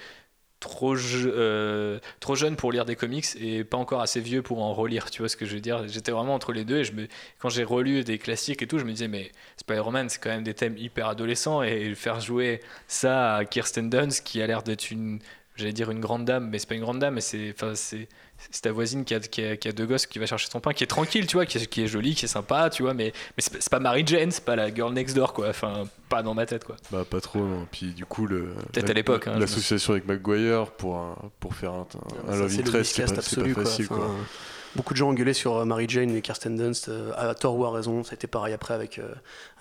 euh, 0.85 1.99
trop 2.21 2.37
jeune 2.37 2.55
pour 2.55 2.71
lire 2.71 2.85
des 2.85 2.95
comics 2.95 3.27
et 3.41 3.65
pas 3.65 3.77
encore 3.77 4.01
assez 4.03 4.21
vieux 4.21 4.41
pour 4.41 4.63
en 4.63 4.73
relire. 4.73 5.11
Tu 5.11 5.21
vois 5.21 5.29
ce 5.29 5.37
que 5.37 5.47
je 5.47 5.55
veux 5.55 5.61
dire? 5.61 5.89
J'étais 5.89 6.13
vraiment 6.13 6.35
entre 6.35 6.53
les 6.53 6.65
deux. 6.65 6.79
Et 6.79 6.85
je 6.85 6.93
me, 6.93 7.09
quand 7.41 7.49
j'ai 7.49 7.65
relu 7.65 8.05
des 8.05 8.19
classiques 8.19 8.63
et 8.63 8.69
tout, 8.69 8.79
je 8.79 8.85
me 8.85 8.93
disais 8.93 9.09
mais 9.09 9.33
Spider-Man 9.57 10.09
c'est 10.09 10.23
quand 10.23 10.31
même 10.31 10.45
des 10.45 10.55
thèmes 10.55 10.77
hyper 10.79 11.09
adolescents 11.09 11.65
et 11.65 11.93
faire 11.97 12.21
jouer 12.21 12.61
ça 12.87 13.35
à 13.35 13.45
Kirsten 13.45 13.91
Dunst 13.91 14.25
qui 14.25 14.41
a 14.43 14.47
l'air 14.47 14.63
d'être 14.63 14.93
une 14.93 15.19
j'allais 15.57 15.73
dire 15.73 15.91
une 15.91 16.01
grande 16.01 16.25
dame, 16.25 16.49
mais 16.49 16.59
c'est 16.59 16.69
pas 16.69 16.75
une 16.75 16.83
grande 16.83 16.99
dame, 16.99 17.15
mais 17.15 17.21
c'est, 17.21 17.55
c'est 18.51 18.63
ta 18.63 18.73
voisine 18.73 19.05
qui 19.05 19.15
a, 19.15 19.21
qui, 19.21 19.45
a, 19.45 19.57
qui 19.57 19.69
a 19.69 19.73
deux 19.73 19.87
gosses 19.87 20.07
qui 20.07 20.19
va 20.19 20.27
chercher 20.27 20.49
son 20.51 20.61
pain, 20.61 20.73
qui 20.73 20.85
est 20.85 20.87
tranquille, 20.89 21.27
tu 21.27 21.37
vois, 21.37 21.47
qui 21.47 21.59
est, 21.59 21.67
qui 21.67 21.83
est 21.83 21.87
jolie, 21.87 22.15
qui 22.15 22.25
est 22.25 22.29
sympa, 22.29 22.69
tu 22.71 22.83
vois, 22.83 22.95
mais, 22.95 23.13
mais 23.37 23.43
c'est, 23.43 23.69
pas- 23.71 23.79
Mary 23.81 24.03
Jane, 24.07 24.31
c'est 24.31 24.45
pas 24.45 24.57
la 24.57 24.73
girl 24.75 24.93
next 24.93 25.15
door, 25.17 25.33
quoi, 25.33 25.49
enfin, 25.49 25.85
pas 26.09 26.23
dans 26.23 26.35
ma 26.35 26.45
tête, 26.47 26.65
quoi. 26.65 26.77
Bah 26.91 27.05
pas 27.09 27.21
trop 27.21 27.39
non. 27.41 27.67
Puis 27.71 27.93
du 27.93 28.05
coup 28.05 28.27
le 28.27 28.53
Peut-être 28.73 28.87
la- 28.87 28.91
à 28.91 28.95
l'époque, 28.95 29.27
hein, 29.29 29.39
l'association 29.39 29.93
avec 29.93 30.07
Maguire 30.07 30.67
pour 30.73 30.97
un- 30.97 31.17
pour 31.41 31.55
faire 31.55 31.73
un, 31.73 31.87
un 32.29 32.33
Ça, 32.33 32.37
Love 32.39 32.49
c'est 32.51 32.61
Interest, 32.61 32.97
pas, 32.99 33.43
pas 33.43 33.53
quoi. 33.55 33.65
facile 33.65 33.87
Enfin, 33.91 33.97
quoi. 33.97 34.15
Beaucoup 34.75 34.95
de 34.95 34.97
gens 34.97 35.11
engueulaient 35.11 35.35
sur 35.35 35.55
euh, 35.59 35.65
Mary 35.67 35.85
Jane 35.87 36.17
et 36.17 36.23
Kirsten 36.23 36.57
Dunst, 36.57 36.89
euh, 36.89 37.13
à 37.15 37.35
tort 37.35 37.57
ou 37.59 37.67
à 37.67 37.71
raison. 37.73 38.05
Ça 38.05 38.13
a 38.13 38.15
été 38.15 38.27
pareil 38.27 38.55
après 38.55 38.73
avec 38.73 38.99
euh, 38.99 39.03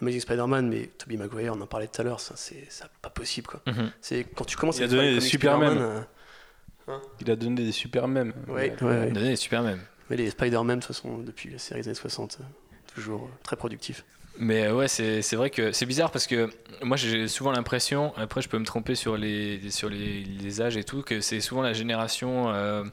Amazing 0.02 0.22
Spider-Man, 0.22 0.70
mais 0.70 0.90
Tobey 0.98 1.18
Maguire, 1.18 1.54
on 1.54 1.60
en 1.60 1.66
parlait 1.66 1.88
tout 1.88 2.00
à 2.00 2.06
l'heure, 2.06 2.22
ça, 2.22 2.36
c'est 2.38 2.66
pas 3.02 3.10
possible. 3.10 3.46
Quoi. 3.48 3.60
Mhm. 3.68 3.92
C'est 4.00 4.26
quand 4.34 4.46
tu 4.46 4.56
commences 4.56 4.78
Il 4.78 4.84
a 4.84 4.86
à 4.86 4.88
faire 4.90 4.98
donné 5.00 5.10
comics 5.18 5.24
euh, 6.90 6.98
Il 7.20 7.30
a 7.32 7.36
donné 7.36 7.64
des 7.64 7.72
super 7.72 8.08
mèmes. 8.08 8.34
Ouais, 8.48 8.76
Mais- 8.82 8.88
ouais, 8.88 9.00
ouais. 9.00 9.12
Donner 9.12 9.36
super 9.36 9.64
mais 10.12 10.18
les 10.18 10.30
Spider-Man, 10.30 10.80
de 10.80 10.86
toute 10.86 10.94
façon, 10.94 11.20
depuis 11.20 11.50
la 11.50 11.58
série 11.58 11.80
des 11.82 11.88
années 11.88 11.96
60, 11.96 12.40
euh, 12.42 12.44
toujours 12.94 13.24
euh, 13.24 13.38
très 13.44 13.56
productifs. 13.56 14.04
Mais 14.38 14.66
euh, 14.66 14.76
ouais, 14.76 14.90
c'est, 14.90 15.22
c'est 15.22 15.38
vrai 15.38 15.50
que 15.50 15.72
c'est 15.72 15.86
bizarre 15.86 16.12
parce 16.12 16.28
que 16.28 16.50
moi 16.84 16.98
j'ai 16.98 17.30
souvent 17.30 17.52
l'impression, 17.54 18.14
après 18.18 18.42
je 18.42 18.50
peux 18.50 18.60
me 18.60 18.66
tromper 18.66 18.96
sur 18.96 19.16
les, 19.16 19.70
sur 19.72 19.90
les, 19.90 20.24
les 20.24 20.62
âges 20.62 20.76
et 20.76 20.84
tout, 20.84 21.02
que 21.02 21.22
c'est 21.22 21.40
souvent 21.40 21.62
la 21.62 21.72
génération 21.74 22.50
euh, 22.54 22.84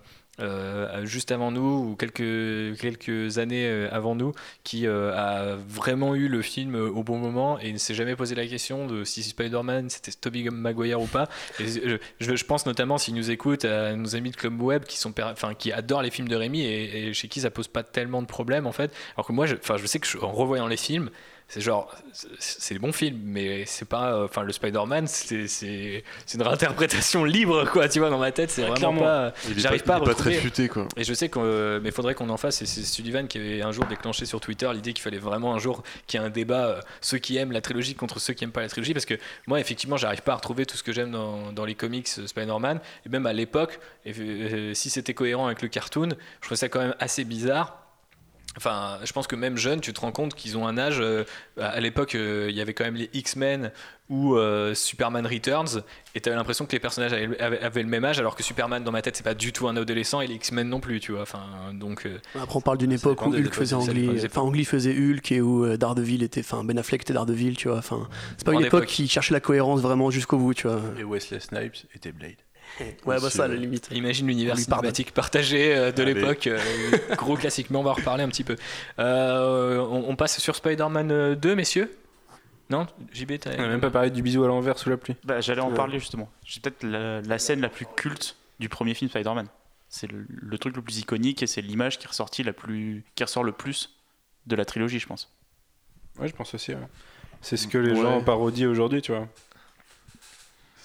euh, 0.40 1.04
juste 1.04 1.32
avant 1.32 1.50
nous 1.50 1.90
ou 1.90 1.96
quelques, 1.96 2.78
quelques 2.78 3.38
années 3.38 3.66
euh, 3.66 3.88
avant 3.90 4.14
nous 4.14 4.32
qui 4.64 4.86
euh, 4.86 5.12
a 5.14 5.56
vraiment 5.56 6.14
eu 6.14 6.28
le 6.28 6.42
film 6.42 6.74
au 6.74 7.02
bon 7.02 7.18
moment 7.18 7.58
et 7.58 7.72
ne 7.72 7.78
s'est 7.78 7.94
jamais 7.94 8.16
posé 8.16 8.34
la 8.34 8.46
question 8.46 8.86
de 8.86 9.04
si 9.04 9.22
Spider-Man 9.22 9.90
c'était 9.90 10.12
Tobey 10.12 10.44
Maguire 10.50 11.00
ou 11.00 11.06
pas. 11.06 11.28
Je, 11.58 12.44
pense 12.44 12.66
notamment 12.66 12.98
s'ils 12.98 13.14
nous 13.14 13.30
écoutent 13.30 13.64
à 13.64 13.94
nos 13.94 14.16
amis 14.16 14.30
de 14.30 14.36
Club 14.36 14.60
Web 14.62 14.84
qui, 14.84 14.98
sont, 14.98 15.12
enfin, 15.20 15.54
qui 15.54 15.72
adorent 15.72 16.02
les 16.02 16.10
films 16.10 16.28
de 16.28 16.36
Rémi 16.36 16.62
et, 16.62 17.08
et 17.08 17.12
chez 17.14 17.28
qui 17.28 17.40
ça 17.40 17.50
pose 17.50 17.68
pas 17.68 17.82
tellement 17.82 18.22
de 18.22 18.26
problèmes 18.26 18.66
en 18.66 18.72
fait. 18.72 18.92
Alors 19.16 19.26
que 19.26 19.32
moi, 19.32 19.46
je, 19.46 19.56
enfin, 19.56 19.76
je 19.76 19.86
sais 19.86 19.98
que 19.98 20.06
je- 20.06 20.18
en 20.18 20.32
revoyant 20.32 20.66
les 20.66 20.76
films, 20.76 21.10
c'est 21.48 21.60
genre, 21.62 21.90
c'est- 22.38 22.74
des 22.74 22.78
bons 22.78 22.92
films, 22.92 23.18
mais 23.24 23.64
c'est 23.66 23.88
pas, 23.88 24.12
euh, 24.12 24.24
enfin, 24.26 24.42
le 24.42 24.52
Spider-Man, 24.52 25.06
c'est 25.06 26.04
une 26.34 26.42
réinterprétation 26.42 27.24
libre, 27.24 27.64
quoi, 27.70 27.88
tu 27.88 27.98
vois, 28.00 28.10
dans 28.10 28.18
ma 28.18 28.32
tête, 28.32 28.50
c'est 28.50 28.62
Ouais, 28.64 28.70
vraiment 28.70 29.00
pas. 29.00 29.32
J'arrive 29.56 29.82
pas, 29.82 29.98
pas 29.98 30.04
à 30.04 30.08
pas 30.08 30.14
très 30.14 30.34
futé 30.34 30.68
quoi. 30.68 30.86
Et 30.96 31.04
je 31.04 31.14
sais 31.14 31.28
qu'on, 31.28 31.42
euh, 31.44 31.80
mais 31.82 31.90
faudrait 31.90 32.14
qu'on 32.14 32.28
en 32.28 32.36
fasse. 32.36 32.60
Et 32.62 32.66
c'est 32.66 32.82
Sullivan 32.82 33.26
qui 33.26 33.38
avait 33.38 33.62
un 33.62 33.72
jour 33.72 33.86
déclenché 33.86 34.26
sur 34.26 34.40
Twitter 34.40 34.68
l'idée 34.74 34.92
qu'il 34.92 35.02
fallait 35.02 35.18
vraiment 35.18 35.54
un 35.54 35.58
jour 35.58 35.82
qu'il 36.06 36.20
y 36.20 36.22
ait 36.22 36.26
un 36.26 36.30
débat 36.30 36.66
euh, 36.66 36.80
ceux 37.00 37.18
qui 37.18 37.36
aiment 37.38 37.52
la 37.52 37.60
trilogie 37.60 37.94
contre 37.94 38.20
ceux 38.20 38.34
qui 38.34 38.44
aiment 38.44 38.52
pas 38.52 38.60
la 38.60 38.68
trilogie, 38.68 38.92
parce 38.92 39.06
que 39.06 39.14
moi, 39.46 39.58
effectivement, 39.58 39.96
j'arrive 39.96 40.22
pas 40.22 40.32
à 40.32 40.36
retrouver 40.36 40.66
tout 40.66 40.76
ce 40.76 40.82
que 40.82 40.92
j'aime 40.92 41.12
dans, 41.12 41.50
dans 41.52 41.64
les 41.64 41.74
comics 41.74 42.08
euh, 42.18 42.26
Spider-Man. 42.26 42.80
Et 43.06 43.08
même 43.08 43.24
à 43.26 43.32
l'époque, 43.32 43.80
euh, 44.06 44.74
si 44.74 44.90
c'était 44.90 45.14
cohérent 45.14 45.46
avec 45.46 45.62
le 45.62 45.68
cartoon, 45.68 46.10
je 46.40 46.46
trouvais 46.46 46.56
ça 46.56 46.68
quand 46.68 46.80
même 46.80 46.94
assez 47.00 47.24
bizarre. 47.24 47.84
Enfin, 48.56 48.98
je 49.04 49.12
pense 49.12 49.28
que 49.28 49.36
même 49.36 49.56
jeunes, 49.56 49.80
tu 49.80 49.92
te 49.92 50.00
rends 50.00 50.10
compte 50.10 50.34
qu'ils 50.34 50.56
ont 50.58 50.66
un 50.66 50.78
âge. 50.78 50.98
euh, 51.00 51.22
à 51.60 51.78
l'époque, 51.80 52.14
euh, 52.16 52.46
il 52.50 52.56
y 52.56 52.60
avait 52.60 52.74
quand 52.74 52.82
même 52.84 52.96
les 52.96 53.08
X-Men 53.12 53.70
ou 54.08 54.34
euh, 54.36 54.74
Superman 54.74 55.24
Returns, 55.26 55.82
et 56.14 56.20
tu 56.20 56.28
avais 56.28 56.36
l'impression 56.36 56.64
que 56.66 56.72
les 56.72 56.80
personnages 56.80 57.12
avaient, 57.12 57.38
avaient- 57.40 57.60
avaient 57.60 57.82
le 57.82 57.88
même 57.88 58.04
âge, 58.06 58.18
alors 58.18 58.34
que 58.34 58.42
Superman, 58.42 58.82
dans 58.82 58.90
ma 58.90 59.02
tête, 59.02 59.16
c'est 59.16 59.22
pas 59.22 59.34
du 59.34 59.52
tout 59.52 59.68
un 59.68 59.76
adolescent, 59.76 60.22
et 60.22 60.26
les 60.26 60.34
X-Men 60.36 60.68
non 60.68 60.80
plus, 60.80 60.98
tu 60.98 61.12
vois. 61.12 61.22
Enfin, 61.22 61.40
donc. 61.74 62.06
euh, 62.06 62.18
Après, 62.34 62.56
on 62.56 62.60
parle 62.60 62.78
d'une 62.78 62.90
époque 62.92 63.20
où 63.26 63.32
Hulk 63.34 63.54
faisait 63.54 63.74
enfin 64.26 64.64
faisait 64.64 64.96
Hulk 64.96 65.30
et 65.30 65.40
où 65.40 65.64
euh, 65.64 65.76
Daredevil 65.76 66.22
était, 66.24 66.40
enfin 66.40 66.64
Ben 66.64 66.78
Affleck 66.78 67.02
était 67.02 67.12
Daredevil, 67.12 67.54
tu 67.56 67.68
vois. 67.68 67.78
Enfin, 67.78 68.08
c'est 68.38 68.44
pas 68.46 68.54
une 68.54 68.60
époque 68.64 68.84
époque. 68.84 68.88
qui 68.88 69.06
cherchait 69.08 69.34
la 69.34 69.40
cohérence 69.40 69.80
vraiment 69.82 70.10
jusqu'au 70.10 70.38
bout, 70.38 70.54
tu 70.54 70.66
vois. 70.66 70.80
Et 70.98 71.04
Wesley 71.04 71.38
Snipes 71.38 71.76
était 71.94 72.10
Blade. 72.12 72.36
Ouais, 73.06 73.20
bah 73.20 73.30
ça, 73.30 73.44
à 73.44 73.48
la 73.48 73.56
limite. 73.56 73.88
Imagine 73.92 74.26
l'univers 74.28 74.56
cinématique 74.58 75.12
partagé 75.12 75.74
euh, 75.76 75.90
de 75.92 76.02
l'époque, 76.02 76.46
euh, 76.46 76.58
gros 77.16 77.36
classique, 77.36 77.70
mais 77.70 77.76
on 77.76 77.82
va 77.82 77.90
en 77.90 77.94
reparler 77.94 78.22
un 78.24 78.28
petit 78.28 78.44
peu. 78.44 78.56
Euh, 78.98 79.78
on, 79.78 80.08
on 80.10 80.16
passe 80.16 80.38
sur 80.38 80.54
Spider-Man 80.56 81.10
euh, 81.10 81.34
2, 81.34 81.54
messieurs? 81.54 81.96
Non? 82.70 82.86
JB, 83.12 83.38
t'as 83.40 83.56
On 83.58 83.64
a 83.64 83.68
même 83.68 83.80
pas 83.80 83.90
parlé 83.90 84.10
du 84.10 84.22
bisou 84.22 84.44
à 84.44 84.48
l'envers 84.48 84.78
sous 84.78 84.90
la 84.90 84.96
pluie. 84.96 85.16
Bah, 85.24 85.40
J'allais 85.40 85.60
en 85.62 85.72
parler 85.72 85.98
justement. 85.98 86.30
C'est 86.46 86.62
peut-être 86.62 86.82
la, 86.84 87.20
la 87.22 87.38
scène 87.38 87.60
la 87.60 87.68
plus 87.70 87.86
culte 87.96 88.36
du 88.60 88.68
premier 88.68 88.94
film 88.94 89.10
Spider-Man. 89.10 89.46
C'est 89.88 90.10
le, 90.12 90.26
le 90.28 90.58
truc 90.58 90.76
le 90.76 90.82
plus 90.82 90.98
iconique 90.98 91.42
et 91.42 91.46
c'est 91.46 91.62
l'image 91.62 91.98
qui, 91.98 92.04
est 92.04 92.08
ressortie 92.08 92.42
la 92.42 92.52
plus, 92.52 93.04
qui 93.14 93.24
ressort 93.24 93.42
le 93.42 93.52
plus 93.52 93.96
de 94.46 94.54
la 94.54 94.66
trilogie, 94.66 94.98
je 94.98 95.06
pense. 95.06 95.32
Ouais, 96.18 96.28
je 96.28 96.34
pense 96.34 96.52
aussi. 96.54 96.72
ouais. 96.74 96.80
C'est 97.40 97.56
ce 97.56 97.68
que 97.68 97.78
les 97.78 97.92
Ouais. 97.92 98.02
gens 98.02 98.20
parodient 98.22 98.68
aujourd'hui, 98.68 99.00
tu 99.00 99.12
vois. 99.12 99.28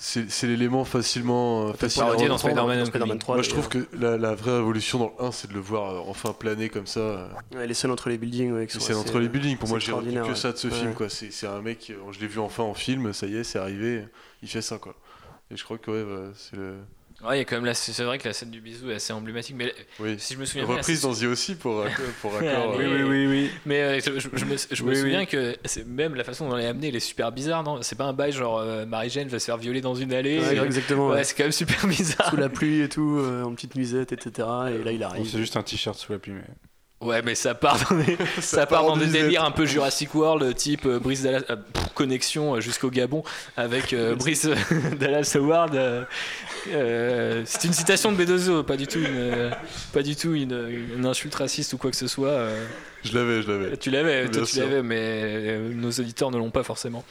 C'est 0.06 0.48
l'élément 0.48 0.84
facilement 0.84 1.70
euh, 1.70 1.74
facile 1.74 2.02
à 2.04 2.06
dans. 2.28 2.38
Spider-Man 2.38 2.80
dans 2.80 2.86
Spider-Man 2.86 3.12
Homecoming. 3.12 3.20
3. 3.20 3.36
Moi 3.36 3.42
je 3.44 3.50
trouve 3.50 3.70
que 3.70 3.88
la, 3.98 4.18
la 4.18 4.36
vraie 4.36 4.58
révolution 4.58 5.00
dans 5.00 5.14
le 5.18 5.26
1 5.28 5.32
c'est 5.32 5.48
de 5.48 5.54
le 5.54 5.62
voir 5.62 5.92
euh, 5.96 6.02
enfin 6.10 6.34
planer 6.38 6.68
comme 6.68 6.88
ça. 6.88 7.00
euh, 7.00 7.28
Ouais, 7.56 7.66
les 7.68 7.74
scènes 7.74 7.90
entre 7.92 8.10
les 8.10 8.18
buildings, 8.18 8.52
ouais, 8.52 8.68
C'est 8.70 8.78
assez- 8.80 8.96
entre 8.96 9.20
les 9.20 9.30
buildings. 9.30 9.56
Pour 9.58 9.70
moi, 9.70 9.80
j'ai 9.80 9.94
retenu 9.94 10.22
que 10.22 10.34
ça 10.36 10.52
de 10.52 10.58
ce 10.58 10.68
ouais. 10.68 10.74
film. 10.74 10.94
Quoi. 10.94 11.08
C'est 11.10 11.48
un 11.48 11.62
mec, 11.62 11.92
je 12.12 12.20
l'ai 12.20 12.28
vu 12.28 12.40
enfin 12.40 12.64
en 12.64 12.74
film, 12.74 13.14
ça 13.14 13.28
y 13.28 13.38
est, 13.38 13.46
c'est 13.46 13.60
arrivé, 13.60 14.06
il 14.42 14.50
fait 14.50 14.62
ça. 14.62 14.78
quoi. 14.78 14.94
Et 15.50 15.56
je 15.56 15.64
crois 15.64 15.78
que 15.78 15.90
ouais, 15.92 16.04
bah, 16.04 16.32
c'est 16.36 16.58
le. 16.58 16.74
Ouais, 17.26 17.36
il 17.36 17.40
y 17.40 17.42
a 17.42 17.46
quand 17.46 17.56
même 17.56 17.66
la- 17.66 17.74
c'est 17.74 18.04
vrai 18.04 18.18
que 18.18 18.28
la 18.28 18.34
scène 18.34 18.50
du 18.52 18.60
bisou 18.60 18.90
est 18.92 18.96
assez 18.96 19.14
emblématique, 19.14 19.56
mais 19.58 19.74
Oui. 20.00 20.16
si 20.20 20.34
je 20.34 20.40
me 20.40 20.46
souviens 20.46 20.66
Reprise 20.66 21.02
dans 21.02 21.14
The 21.14 21.24
aussi 21.24 21.56
pour, 21.56 21.84
raccord- 21.86 22.14
pour 22.22 22.34
raccord. 22.34 22.76
Oui, 22.78 22.84
euh, 22.86 23.08
oui, 23.08 23.28
oui. 23.28 23.50
Mais 23.66 23.82
euh, 23.82 24.00
je, 24.04 24.12
me, 24.46 24.58
je 24.72 24.84
me 24.84 24.90
Oui, 24.90 24.96
souviens 24.98 25.26
que 25.26 25.56
c'est- 25.64 25.86
même 25.88 26.16
la 26.16 26.24
façon 26.24 26.50
dont 26.50 26.58
elle 26.58 26.66
est 26.66 26.68
amenée, 26.68 26.90
elle 26.90 26.96
est 26.96 27.00
super 27.00 27.32
bizarre, 27.32 27.64
non? 27.64 27.82
C'est 27.82 27.96
pas 27.98 28.06
un 28.06 28.14
bail 28.14 28.32
genre 28.34 28.60
euh, 28.60 28.86
Marie-Jeanne 28.86 29.28
va 29.30 29.40
se 29.40 29.46
faire 29.46 29.58
violer 29.58 29.80
dans 29.82 29.96
une 29.96 30.12
allée. 30.14 30.40
Ouais, 30.40 30.56
et- 30.56 30.60
exactement. 30.60 31.08
Ouais, 31.10 31.16
ouais. 31.16 31.24
c'est 31.24 31.36
quand 31.36 31.44
même 31.44 31.52
super 31.54 31.88
bizarre. 31.88 32.30
Sous 32.30 32.36
la 32.38 32.50
pluie 32.50 32.82
et 32.82 32.90
tout, 32.90 33.18
euh, 33.20 33.44
en 33.44 33.54
petite 33.54 33.76
nuisette, 33.76 34.12
etc. 34.12 34.48
Et 34.80 34.84
là, 34.84 34.92
il 34.92 35.00
Bon, 35.00 35.06
arrive. 35.06 35.30
c'est 35.30 35.38
juste 35.38 35.56
un 35.56 35.64
t-shirt 35.64 35.98
sous 35.98 36.12
la 36.12 36.20
pluie. 36.20 36.34
Mais... 36.34 36.44
Ouais, 37.04 37.22
mais 37.22 37.36
ça 37.36 37.54
part 37.56 37.78
dans 37.90 37.96
des, 37.98 38.18
ça 38.42 38.66
part 38.66 38.68
part 38.82 38.86
en 38.86 38.88
dans 38.92 38.98
des 38.98 39.06
disette. 39.06 39.22
délires 39.24 39.44
un 39.44 39.52
peu 39.52 39.66
Jurassic 39.66 40.14
World, 40.16 40.56
type 40.56 40.86
euh, 40.86 41.00
Brice 41.00 41.24
Dallas, 41.24 41.44
euh, 41.50 41.56
pff, 41.56 41.94
connexion 41.94 42.56
euh, 42.56 42.60
jusqu'au 42.62 42.90
Gabon 42.90 43.24
avec 43.58 43.94
euh, 43.94 44.16
Brice 44.16 44.46
euh, 44.46 44.56
Dallas 45.00 45.32
Howard. 45.36 45.76
euh, 45.76 46.04
euh, 46.72 47.44
c'est 47.46 47.66
une 47.66 47.74
citation 47.74 48.12
de 48.12 48.24
B2O, 48.24 48.64
pas 48.64 48.78
du 48.78 48.88
tout 48.88 49.00
une, 49.00 49.06
euh, 49.10 49.50
pas 49.92 50.02
du 50.04 50.16
tout 50.16 50.34
une, 50.34 50.88
une 50.98 51.06
insulte 51.06 51.36
raciste 51.36 51.74
ou 51.74 51.78
quoi 51.78 51.92
que 51.92 51.98
ce 51.98 52.08
soit. 52.08 52.30
euh. 52.30 52.66
Je 53.04 53.14
l'avais, 53.18 53.42
je 53.42 53.52
l'avais. 53.52 53.78
Tu 53.78 53.90
l'avais, 53.92 54.30
toi 54.30 54.44
tu 54.46 54.60
l'avais, 54.60 54.82
mais 54.82 54.98
euh, 55.02 55.74
nos 55.74 55.90
auditeurs 55.92 56.32
ne 56.32 56.38
l'ont 56.38 56.52
pas 56.52 56.64
forcément. 56.64 57.04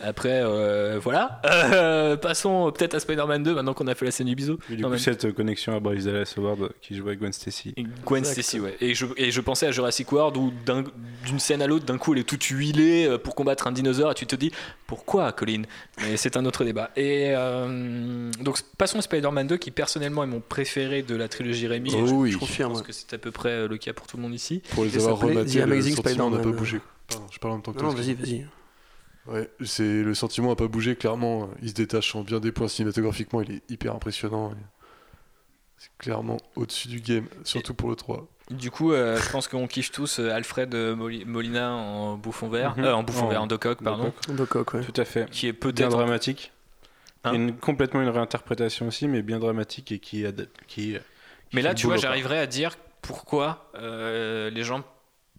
Après, 0.00 0.42
euh, 0.42 0.98
voilà. 1.02 1.40
Euh, 1.44 2.16
passons 2.16 2.70
peut-être 2.72 2.94
à 2.94 3.00
Spider-Man 3.00 3.42
2 3.42 3.54
maintenant 3.54 3.74
qu'on 3.74 3.86
a 3.86 3.94
fait 3.94 4.04
la 4.04 4.10
scène 4.10 4.26
du 4.26 4.34
bisou. 4.34 4.58
Et 4.70 4.76
du 4.76 4.82
Non, 4.82 4.90
coup, 4.90 4.98
cette 4.98 5.32
connexion 5.32 5.74
à 5.74 5.80
Bryce 5.80 6.04
Dallas 6.04 6.34
Howard 6.36 6.70
qui 6.82 6.94
jouait 6.96 7.16
Gwen 7.16 7.32
Stacy. 7.32 7.72
Et 7.76 7.84
Gwen 8.04 8.20
Exact. 8.22 8.32
Stacy, 8.42 8.60
ouais. 8.60 8.76
Et 8.80 8.94
je, 8.94 9.06
et 9.16 9.30
je 9.30 9.40
pensais 9.40 9.66
à 9.66 9.70
Jurassic 9.70 10.10
World 10.12 10.36
où 10.36 10.52
d'un- 10.66 10.84
d'une 11.26 11.38
scène 11.38 11.62
à 11.62 11.66
l'autre, 11.66 11.84
d'un 11.86 11.96
coup, 11.98 12.12
elle 12.12 12.20
est 12.20 12.28
toute 12.28 12.42
huilée 12.44 13.06
euh, 13.08 13.18
pour 13.18 13.34
combattre 13.34 13.66
un 13.66 13.72
dinosaure 13.72 14.10
et 14.10 14.14
tu 14.14 14.26
te 14.26 14.36
dis 14.36 14.50
pourquoi, 14.86 15.32
Colin? 15.32 15.62
Mais 16.02 16.16
c'est 16.16 16.36
un 16.36 16.44
autre 16.44 16.64
débat. 16.64 16.90
Et 16.96 17.28
euh, 17.34 18.30
donc, 18.40 18.58
passons 18.76 18.98
à 18.98 19.02
Spider-Man 19.02 19.46
2 19.46 19.56
qui, 19.56 19.70
personnellement, 19.70 20.22
est 20.24 20.28
mon 20.28 20.40
préféré 20.40 21.02
de 21.02 21.16
la 21.16 21.28
trilogie 21.28 21.66
Rémi. 21.66 21.92
Oh 21.94 22.06
je- 22.06 22.12
oui. 22.12 22.28
Je 22.30 22.34
Je 22.34 22.38
confirme. 22.40 22.72
pense 22.72 22.82
que 22.82 22.92
c'est 22.92 23.14
à 23.14 23.18
peu 23.18 23.30
près 23.30 23.66
le 23.66 23.76
cas 23.78 23.92
pour 23.92 24.06
tout 24.06 24.16
le 24.16 24.22
monde 24.22 24.34
ici. 24.34 24.62
Pour 24.74 24.84
les 24.84 24.94
Et 24.94 25.00
avoir 25.00 25.18
rematés, 25.18 25.50
The 25.50 25.54
le 25.54 25.62
Amazing 25.62 25.96
n'a 25.96 26.02
pas 26.02 26.10
Spider-Man. 26.10 26.52
bougé. 26.52 26.80
Pardon, 27.08 27.26
je 27.30 27.38
parle 27.38 27.54
en 27.54 27.60
temps 27.60 27.72
que 27.72 27.82
non, 27.82 27.90
vas-y, 27.90 28.14
vas-y. 28.14 28.46
Ouais, 29.26 29.48
c'est 29.64 30.02
le 30.02 30.14
sentiment 30.14 30.50
n'a 30.50 30.56
pas 30.56 30.68
bougé 30.68 30.96
clairement. 30.96 31.48
Il 31.62 31.70
se 31.70 31.74
détache 31.74 32.14
en 32.14 32.22
bien 32.22 32.40
des 32.40 32.52
points 32.52 32.68
cinématographiquement. 32.68 33.40
Il 33.40 33.52
est 33.52 33.62
hyper 33.70 33.94
impressionnant. 33.94 34.52
C'est 35.78 35.90
clairement 35.98 36.36
au-dessus 36.56 36.88
du 36.88 37.00
game, 37.00 37.26
surtout 37.42 37.74
pour 37.74 37.88
le 37.90 37.96
3. 37.96 38.26
Du 38.50 38.70
coup, 38.70 38.92
euh, 38.92 39.18
je 39.18 39.30
pense 39.30 39.48
qu'on 39.48 39.66
kiffe 39.66 39.90
tous 39.90 40.18
euh, 40.20 40.30
Alfred 40.30 40.74
euh, 40.74 40.94
Moli- 40.94 41.24
Molina 41.24 41.72
en 41.72 42.16
bouffon 42.16 42.48
vert, 42.48 42.74
Mhm. 42.76 42.84
euh, 42.84 42.94
en 42.94 43.02
bouffon 43.02 43.24
En- 43.24 43.28
vert, 43.28 43.42
en 43.42 43.46
Doc 43.46 43.64
Ock, 43.64 43.82
pardon, 43.82 44.12
Doc 44.28 44.36
Doc 44.36 44.56
Ock, 44.56 44.74
ouais. 44.74 44.80
Tout 44.82 45.00
à 45.00 45.04
fait. 45.06 45.28
qui 45.30 45.46
est 45.48 45.52
Bien 45.52 45.60
peut-être 45.60 45.88
dramatique. 45.90 46.52
Hein 47.24 47.32
Une- 47.32 47.56
complètement 47.56 48.02
une 48.02 48.10
réinterprétation 48.10 48.86
aussi, 48.88 49.08
mais 49.08 49.22
bien 49.22 49.38
dramatique 49.38 49.90
et 49.92 49.98
qui. 49.98 50.24
qui, 50.66 50.92
qui 50.92 50.98
Mais 51.54 51.62
là, 51.62 51.72
tu 51.72 51.86
vois, 51.86 51.94
boulot, 51.94 52.02
quoi. 52.02 52.08
j'arriverai 52.10 52.38
à 52.38 52.46
dire 52.46 52.76
pourquoi 53.00 53.70
euh, 53.76 54.50
les 54.50 54.62
gens 54.62 54.84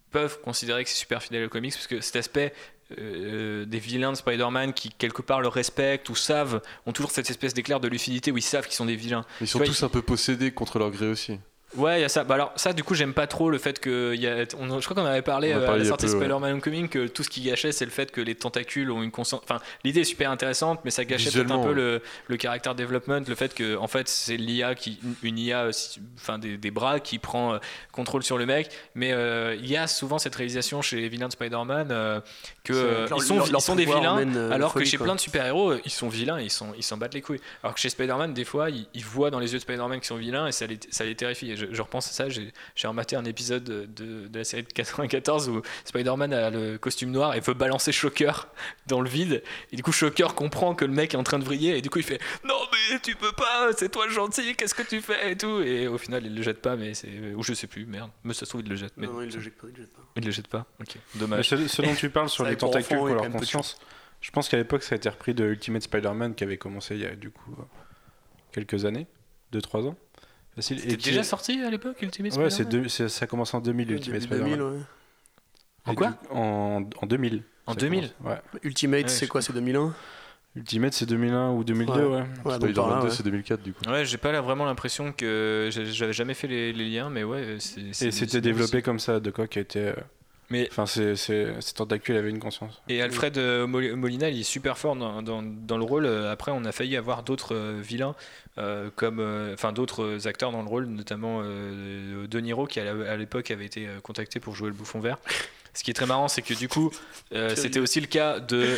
peuvent 0.09 0.41
considérer 0.41 0.83
que 0.83 0.89
c'est 0.89 0.95
super 0.97 1.21
fidèle 1.21 1.45
au 1.45 1.49
comics, 1.49 1.73
parce 1.73 1.87
que 1.87 2.01
cet 2.01 2.15
aspect 2.15 2.53
euh, 2.99 3.65
des 3.65 3.79
vilains 3.79 4.11
de 4.11 4.17
Spider-Man 4.17 4.73
qui, 4.73 4.89
quelque 4.91 5.21
part, 5.21 5.41
le 5.41 5.47
respectent 5.47 6.09
ou 6.09 6.15
savent, 6.15 6.61
ont 6.85 6.91
toujours 6.91 7.11
cette 7.11 7.29
espèce 7.29 7.53
d'éclair 7.53 7.79
de 7.79 7.87
lucidité 7.87 8.31
où 8.31 8.37
ils 8.37 8.43
savent 8.43 8.65
qu'ils 8.65 8.75
sont 8.75 8.85
des 8.85 8.95
vilains. 8.95 9.25
Ils 9.41 9.47
sont 9.47 9.57
vois, 9.57 9.67
tous 9.67 9.83
un 9.83 9.89
peu 9.89 10.01
possédés 10.01 10.51
contre 10.51 10.77
leur 10.77 10.91
gré 10.91 11.07
aussi. 11.07 11.39
Ouais, 11.77 11.99
il 11.99 12.01
y 12.01 12.05
a 12.05 12.09
ça. 12.09 12.23
Bah 12.23 12.35
alors, 12.35 12.53
ça, 12.55 12.73
du 12.73 12.83
coup, 12.83 12.95
j'aime 12.95 13.13
pas 13.13 13.27
trop 13.27 13.49
le 13.49 13.57
fait 13.57 13.79
que. 13.79 14.15
Y 14.15 14.27
a, 14.27 14.45
on- 14.59 14.79
je 14.79 14.85
crois 14.87 14.95
qu'on 15.01 15.07
avait 15.07 15.21
parlé 15.21 15.53
On 15.53 15.59
euh, 15.59 15.73
à 15.73 15.77
la 15.77 15.85
sortie 15.85 16.05
de 16.05 16.11
ouais. 16.11 16.17
Spider-Man 16.19 16.53
Homecoming 16.53 16.87
que 16.89 17.07
tout 17.07 17.23
ce 17.23 17.29
qui 17.29 17.41
gâchait, 17.41 17.71
c'est 17.71 17.85
le 17.85 17.91
fait 17.91 18.11
que 18.11 18.21
les 18.21 18.35
tentacules 18.35 18.91
ont 18.91 19.03
une 19.03 19.11
conscience. 19.11 19.41
Enfin, 19.43 19.59
l'idée 19.83 20.01
est 20.01 20.05
super 20.05 20.31
intéressante, 20.31 20.79
mais 20.85 20.91
ça 20.91 21.05
gâchait 21.05 21.31
peut-être 21.31 21.51
un 21.51 21.59
peu 21.59 21.69
ouais. 21.69 21.75
le, 21.75 22.01
le 22.27 22.37
character 22.41 22.71
development, 22.75 23.21
le 23.27 23.35
fait 23.35 23.53
que, 23.53 23.75
en 23.77 23.87
fait, 23.87 24.07
c'est 24.07 24.37
l'IA 24.37 24.75
qui. 24.75 24.99
Une 25.23 25.37
IA, 25.39 25.63
euh, 25.65 25.71
enfin, 26.17 26.39
des, 26.39 26.57
des 26.57 26.71
bras 26.71 26.99
qui 26.99 27.19
prend 27.19 27.53
euh, 27.55 27.57
contrôle 27.91 28.23
sur 28.23 28.37
le 28.37 28.45
mec. 28.45 28.69
Mais 28.95 29.11
euh, 29.11 29.55
il 29.59 29.67
y 29.69 29.77
a 29.77 29.87
souvent 29.87 30.17
cette 30.19 30.35
réalisation 30.35 30.81
chez 30.81 30.97
les 30.97 31.09
vilains 31.09 31.27
de 31.27 31.33
Spider-Man 31.33 31.89
euh, 31.91 32.19
que 32.63 33.05
ils 33.15 33.21
sont, 33.21 33.35
leur- 33.37 33.47
ils 33.47 33.51
leur 33.51 33.61
sont 33.61 33.75
des 33.75 33.85
vilains, 33.85 34.17
alors 34.51 34.73
que 34.73 34.83
chez 34.83 34.97
quoi. 34.97 35.05
plein 35.05 35.15
de 35.15 35.19
super-héros, 35.19 35.73
ils 35.83 35.91
sont 35.91 36.09
vilains, 36.09 36.39
ils 36.39 36.49
s'en 36.51 36.73
ils 36.77 36.97
battent 36.99 37.13
les 37.13 37.21
couilles. 37.21 37.41
Alors 37.63 37.73
que 37.75 37.79
chez 37.79 37.89
Spider-Man, 37.89 38.33
des 38.33 38.45
fois, 38.45 38.69
ils, 38.69 38.87
ils 38.93 39.03
voient 39.03 39.31
dans 39.31 39.39
les 39.39 39.51
yeux 39.51 39.57
de 39.57 39.61
Spider-Man 39.63 39.99
qu'ils 39.99 40.07
sont 40.07 40.15
vilains 40.15 40.47
et 40.47 40.51
ça 40.51 40.65
les, 40.65 40.79
ça 40.89 41.03
les 41.03 41.15
terrifie. 41.15 41.51
Et 41.51 41.57
je, 41.57 41.64
je 41.71 41.81
repense 41.81 42.07
à 42.09 42.11
ça, 42.11 42.29
j'ai 42.29 42.87
rematé 42.87 43.15
un 43.15 43.25
épisode 43.25 43.63
de, 43.63 43.85
de- 43.85 44.27
de 44.27 44.37
la 44.39 44.43
série 44.43 44.63
de 44.63 44.71
94 44.71 45.49
où 45.49 45.61
Spider-Man 45.85 46.33
a 46.33 46.49
le 46.49 46.77
costume 46.77 47.11
noir 47.11 47.35
et 47.35 47.39
veut 47.39 47.53
balancer 47.53 47.91
Shocker 47.91 48.47
dans 48.87 49.01
le 49.01 49.09
vide. 49.09 49.43
Et 49.71 49.75
du 49.75 49.83
coup, 49.83 49.91
Shocker 49.91 50.33
comprend 50.35 50.75
que 50.75 50.85
le 50.85 50.91
mec 50.93 51.13
est 51.13 51.17
en 51.17 51.23
train 51.23 51.39
de 51.39 51.43
vriller 51.45 51.77
et 51.77 51.81
du 51.81 51.89
coup, 51.89 51.99
il 51.99 52.05
fait 52.05 52.19
Non, 52.43 52.55
mais 52.71 52.99
tu 52.99 53.15
peux 53.15 53.31
pas, 53.31 53.69
c'est 53.77 53.89
toi 53.89 54.05
le 54.05 54.11
gentil, 54.11 54.55
qu'est-ce 54.55 54.75
que 54.75 54.83
tu 54.83 55.01
fais 55.01 55.31
et 55.31 55.37
tout? 55.37 55.61
Et 55.61 55.87
au 55.87 55.97
final, 55.97 56.25
il 56.25 56.35
le 56.35 56.41
jette 56.41 56.61
pas, 56.61 56.75
mais 56.75 56.93
c'est. 56.93 57.09
Ou 57.35 57.43
je 57.43 57.53
sais 57.53 57.67
plus, 57.67 57.85
merde. 57.85 58.09
Mais 58.23 58.33
ça 58.33 58.41
se 58.41 58.45
trouve, 58.51 58.61
il 58.61 58.69
le 58.69 58.75
jette. 58.75 58.93
Mais 58.97 59.07
Non, 59.07 59.13
non, 59.13 59.21
il 59.21 59.33
le 59.33 59.39
jette 59.41 59.55
pas, 59.57 59.67
il 59.67 59.75
le 59.75 59.81
jette 59.83 59.93
pas. 59.93 60.01
il 60.15 60.25
le 60.25 60.31
jette 60.31 60.47
pas. 60.47 60.65
Ok, 60.79 60.95
Mais 61.15 61.19
dommage. 61.19 61.49
ce, 61.49 61.67
ce 61.67 61.81
dont 61.81 61.95
tu 61.95 62.09
parles 62.09 62.29
sur 62.29 62.45
les 62.45 62.55
pour 62.55 62.71
tentacules 62.71 62.97
a 62.97 63.13
leur 63.13 63.29
conscience, 63.31 63.77
je 64.21 64.31
pense 64.31 64.49
qu'à 64.49 64.57
l'époque 64.57 64.83
ça 64.83 64.95
a 64.95 64.97
été 64.97 65.09
repris 65.09 65.33
de 65.33 65.45
Ultimate 65.45 65.83
Spider-Man 65.83 66.35
qui 66.35 66.43
avait 66.43 66.57
commencé 66.57 66.95
il 66.95 67.01
y 67.01 67.05
a 67.05 67.15
du 67.15 67.29
coup 67.29 67.55
quelques 68.51 68.85
années, 68.85 69.07
2-3 69.53 69.87
ans. 69.87 69.97
Facile. 70.55 70.79
C'était 70.79 70.95
déjà 70.97 71.19
est- 71.21 71.23
sorti 71.23 71.61
à 71.61 71.69
l'époque, 71.69 72.01
Ultimate 72.01 72.33
Ouais, 72.37 72.49
c'est 72.49 72.63
Spider-Man 72.63 72.83
deux- 72.83 72.89
c'est- 72.89 73.09
ça 73.09 73.27
commence 73.27 73.53
en 73.53 73.59
2000 73.59 73.91
Ultimate 73.91 74.21
Début 74.21 74.35
Spider-Man. 74.35 74.59
2000, 74.59 74.77
ouais. 74.79 74.83
En 75.85 75.95
quoi 75.95 76.13
en, 76.31 76.83
en 77.01 77.05
2000. 77.05 77.43
En 77.67 77.73
ça 77.73 77.79
2000? 77.79 78.09
commence. 78.21 78.33
Ouais. 78.37 78.59
Ultimate, 78.63 79.03
Ouais, 79.03 79.07
c'est 79.09 79.27
quoi 79.27 79.41
C'est 79.41 79.53
2001 79.53 79.93
Ultimate 80.55 80.93
c'est 80.93 81.05
2001 81.05 81.51
ou 81.51 81.65
2002, 81.65 82.05
ouais. 82.05 82.23
Ouais, 82.45 82.53
Spider-Man 82.55 82.89
là, 82.89 82.99
2, 83.01 83.07
ouais. 83.07 83.09
c'est 83.11 83.23
2004 83.23 83.61
du 83.61 83.73
coup. 83.73 83.83
Ouais, 83.89 84.05
j'ai 84.05 84.17
pas 84.17 84.31
là 84.31 84.39
vraiment 84.39 84.63
l'impression 84.63 85.11
que 85.11 85.69
j'avais 85.71 86.13
jamais 86.13 86.33
fait 86.33 86.47
les, 86.47 86.71
les 86.71 86.89
liens, 86.89 87.09
mais 87.09 87.25
ouais, 87.25 87.57
Et 87.57 88.11
c'était 88.11 88.39
développé 88.41 88.81
comme 88.81 88.99
ça, 88.99 89.19
de 89.19 89.31
quoi 89.31 89.47
qui 89.47 89.59
était. 89.59 89.79
euh, 89.79 89.95
Mais 90.49 90.67
Enfin, 90.71 90.85
c'est, 90.85 91.15
c'est, 91.15 91.47
ces 91.59 91.73
tentacules 91.73 92.15
avaient 92.17 92.29
une 92.29 92.39
conscience. 92.39 92.81
et 92.87 93.01
Alfred 93.01 93.37
euh, 93.37 93.65
Mol- 93.67 93.95
Molina, 93.95 94.29
il 94.29 94.39
est 94.39 94.43
super 94.43 94.77
fort 94.77 94.95
dans, 94.95 95.21
dans, 95.21 95.41
dans 95.41 95.77
le 95.77 95.83
rôle. 95.83 96.05
Euh, 96.05 96.31
Après, 96.31 96.51
on 96.51 96.65
a 96.65 96.71
failli 96.71 96.95
avoir 96.97 97.23
d'autres 97.23 97.55
euh, 97.55 97.79
vilains, 97.81 98.15
euh, 98.57 98.89
comme, 98.95 99.19
euh, 99.19 99.53
enfin 99.53 99.71
d'autres 99.71 100.27
acteurs 100.27 100.51
dans 100.51 100.61
le 100.61 100.67
rôle, 100.69 100.85
notamment 100.85 101.41
euh, 101.43 102.27
De 102.27 102.39
Niro, 102.39 102.67
qui 102.67 102.79
à 102.79 103.17
l'époque 103.17 103.49
avait 103.51 103.65
été 103.65 103.87
contacté 104.03 104.39
pour 104.39 104.55
jouer 104.55 104.67
le 104.69 104.75
Bouffon 104.75 104.99
Vert. 104.99 105.17
Ce 105.73 105.83
qui 105.83 105.91
est 105.91 105.95
très 105.95 106.05
marrant, 106.05 106.27
c'est 106.29 106.41
que 106.41 106.53
du 106.53 106.69
coup, 106.69 106.91
euh, 107.33 107.53
c'était 107.55 107.79
aussi 107.79 107.99
le 107.99 108.07
cas 108.07 108.39
de. 108.39 108.77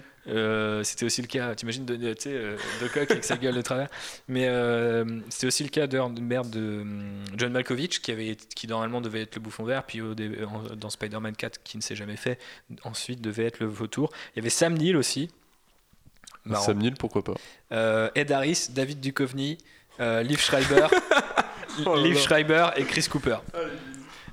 euh, 0.30 0.82
c'était 0.84 1.04
aussi 1.04 1.22
le 1.22 1.26
cas, 1.26 1.54
t'imagines 1.54 1.84
de, 1.84 1.96
tu 2.14 2.22
sais, 2.22 2.30
euh, 2.32 2.56
de 2.82 2.88
Coq 2.88 3.10
avec 3.10 3.24
sa 3.24 3.36
gueule 3.36 3.54
de 3.54 3.62
travers. 3.62 3.88
Mais 4.28 4.46
euh, 4.48 5.20
c'était 5.28 5.46
aussi 5.46 5.62
le 5.64 5.70
cas 5.70 5.86
de, 5.86 5.98
de 5.98 6.20
merde 6.20 6.50
de 6.50 6.80
hum, 6.80 7.24
John 7.36 7.52
Malkovich 7.52 8.00
qui 8.00 8.12
avait, 8.12 8.36
qui 8.54 8.66
normalement 8.68 9.00
devait 9.00 9.22
être 9.22 9.34
le 9.36 9.40
bouffon 9.40 9.64
vert, 9.64 9.84
puis 9.84 10.00
au 10.00 10.14
dans 10.14 10.90
Spider-Man 10.90 11.34
4 11.36 11.62
qui 11.62 11.76
ne 11.76 11.82
s'est 11.82 11.96
jamais 11.96 12.16
fait, 12.16 12.38
ensuite 12.84 13.20
devait 13.20 13.44
être 13.44 13.60
le 13.60 13.66
vautour. 13.66 14.10
Il 14.34 14.38
y 14.38 14.40
avait 14.40 14.50
Sam 14.50 14.74
Neill 14.74 14.96
aussi. 14.96 15.30
Marrant. 16.44 16.64
Sam 16.64 16.78
Neill, 16.78 16.94
pourquoi 16.94 17.22
pas 17.22 17.34
Euh, 17.72 18.08
Ed 18.14 18.30
Harris, 18.32 18.68
David 18.70 19.00
Duchovny, 19.00 19.58
Liv 19.98 20.38
Schreiber, 20.40 20.86
Oh 21.86 21.96
Liv. 21.96 22.18
Schreiber 22.18 22.68
et 22.76 22.84
Chris 22.84 23.06
Cooper. 23.10 23.36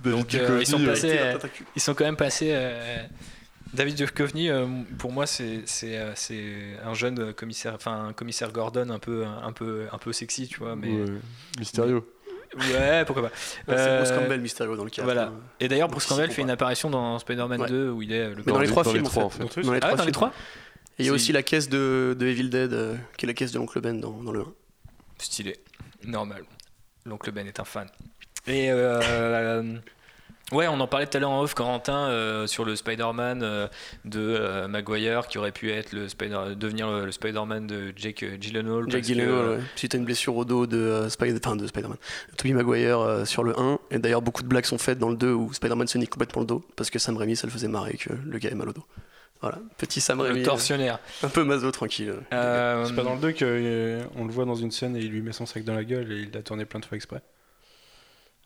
David 0.03 0.17
Donc, 0.17 0.33
ils 0.33 0.65
sont 0.65 0.83
passés, 0.83 1.19
ils 1.75 1.81
sont 1.81 1.93
quand 1.93 2.05
même 2.05 2.15
passés. 2.15 2.55
David 3.73 3.95
Duchovny, 3.95 4.49
euh, 4.49 4.65
pour 4.97 5.11
moi, 5.11 5.25
c'est 5.27 5.63
euh, 5.83 6.11
c'est 6.15 6.77
un 6.83 6.93
jeune 6.93 7.33
commissaire, 7.33 7.73
enfin 7.75 8.07
un 8.07 8.13
commissaire 8.13 8.51
Gordon 8.51 8.89
un 8.89 8.99
peu 8.99 9.25
un 9.25 9.51
peu 9.51 9.87
un 9.91 9.97
peu 9.97 10.13
sexy, 10.13 10.47
tu 10.47 10.59
vois. 10.59 10.75
Mais 10.75 10.89
Ouais. 10.91 11.05
Mysterio. 11.59 12.07
ouais, 12.57 13.03
pourquoi 13.05 13.23
pas. 13.29 13.33
Ouais, 13.71 13.77
C'est 13.77 13.97
Bruce 13.97 14.09
Euh, 14.11 14.19
Campbell 14.19 14.41
Mysterio 14.41 14.75
dans 14.77 14.83
le 14.83 14.89
cas. 14.89 15.03
voilà. 15.03 15.31
Et 15.59 15.67
d'ailleurs, 15.67 15.89
Bruce 15.89 16.05
Campbell 16.05 16.31
fait 16.31 16.41
une 16.41 16.49
apparition 16.49 16.89
dans 16.89 17.19
Spider-Man 17.19 17.61
Ouais. 17.61 17.67
2 17.69 17.89
où 17.89 18.01
il 18.01 18.11
est 18.13 18.29
le. 18.29 18.35
Mais 18.45 18.51
dans 18.53 18.59
les 18.59 18.65
les- 18.65 18.71
trois 18.71 18.83
films, 18.83 19.05
en 19.05 19.21
en 19.23 19.29
fait. 19.29 19.61
Dans 19.61 19.73
les 19.73 19.79
Ah 19.81 19.87
trois 19.87 19.97
dans 19.97 20.05
les 20.05 20.11
trois. 20.11 20.33
Et 20.99 21.03
il 21.03 21.05
y 21.05 21.09
a 21.09 21.13
aussi 21.13 21.31
la 21.31 21.43
caisse 21.43 21.69
de, 21.69 22.15
de 22.17 22.25
Evil 22.25 22.49
Dead, 22.49 22.73
euh, 22.73 22.95
qui 23.17 23.25
est 23.25 23.27
la 23.27 23.33
caisse 23.35 23.51
de 23.51 23.59
l'oncle 23.59 23.79
Ben 23.81 23.99
dans, 23.99 24.23
dans 24.23 24.31
le 24.31 24.39
1. 24.39 24.45
Stylé, 25.19 25.55
normal. 26.05 26.43
L'oncle 27.05 27.31
Ben 27.31 27.45
est 27.47 27.59
un 27.59 27.65
fan. 27.65 27.87
Et 28.47 28.71
euh, 28.71 29.77
ouais, 30.51 30.67
on 30.67 30.79
en 30.79 30.87
parlait 30.87 31.05
tout 31.07 31.17
à 31.17 31.19
l'heure 31.19 31.29
en 31.31 31.41
off, 31.41 31.53
Corentin, 31.53 32.07
euh, 32.09 32.47
sur 32.47 32.65
le 32.65 32.75
Spider-Man 32.75 33.41
euh, 33.43 33.67
de 34.05 34.19
euh, 34.19 34.67
Maguire 34.67 35.27
qui 35.27 35.37
aurait 35.37 35.51
pu 35.51 35.71
être 35.71 35.91
le 35.93 36.07
Spider, 36.07 36.39
devenir 36.55 36.89
le, 36.89 37.05
le 37.05 37.11
Spider-Man 37.11 37.67
de 37.67 37.93
Jake 37.95 38.23
euh, 38.23 38.37
Gyllenhaal. 38.39 38.85
Que, 38.87 38.99
Gyllenhaal, 39.01 39.29
euh. 39.29 39.59
Si 39.75 39.89
t'as 39.89 39.97
une 39.97 40.05
blessure 40.05 40.35
au 40.35 40.45
dos 40.45 40.65
de, 40.67 40.77
euh, 40.77 41.09
Spider- 41.09 41.39
enfin, 41.43 41.55
de 41.55 41.67
Spider-Man, 41.67 41.97
Tobey 42.37 42.53
Maguire 42.53 42.99
euh, 42.99 43.25
sur 43.25 43.43
le 43.43 43.59
1, 43.59 43.79
et 43.91 43.99
d'ailleurs 43.99 44.21
beaucoup 44.21 44.43
de 44.43 44.47
blagues 44.47 44.65
sont 44.65 44.77
faites 44.77 44.99
dans 44.99 45.09
le 45.09 45.17
2 45.17 45.31
où 45.33 45.53
Spider-Man 45.53 45.87
se 45.87 45.97
nique 45.97 46.09
complètement 46.11 46.41
le 46.41 46.47
dos, 46.47 46.63
parce 46.75 46.89
que 46.89 46.99
Sam 46.99 47.17
Raimi 47.17 47.35
ça 47.35 47.47
le 47.47 47.51
faisait 47.53 47.67
marrer 47.67 47.97
que 47.97 48.09
le 48.25 48.37
gars 48.39 48.49
ait 48.49 48.55
mal 48.55 48.69
au 48.69 48.73
dos. 48.73 48.85
Voilà, 49.41 49.59
petit 49.77 50.01
Sam 50.01 50.19
Raimi, 50.21 50.39
le 50.39 50.45
torsionnaire. 50.45 50.97
euh, 51.23 51.27
un 51.27 51.29
peu 51.29 51.43
maso 51.43 51.69
tranquille. 51.71 52.15
Euh, 52.33 52.85
C'est 52.85 52.95
pas 52.95 53.03
dans 53.03 53.13
le 53.13 53.19
2 53.21 53.33
qu'on 53.33 54.25
le 54.25 54.31
voit 54.31 54.45
dans 54.45 54.55
une 54.55 54.71
scène 54.71 54.95
et 54.95 54.99
il 55.01 55.11
lui 55.11 55.21
met 55.21 55.31
son 55.31 55.45
sac 55.45 55.63
dans 55.63 55.75
la 55.75 55.83
gueule 55.83 56.11
et 56.11 56.15
il 56.21 56.31
l'a 56.33 56.41
tourné 56.41 56.65
plein 56.65 56.79
de 56.79 56.85
fois 56.85 56.95
exprès. 56.95 57.21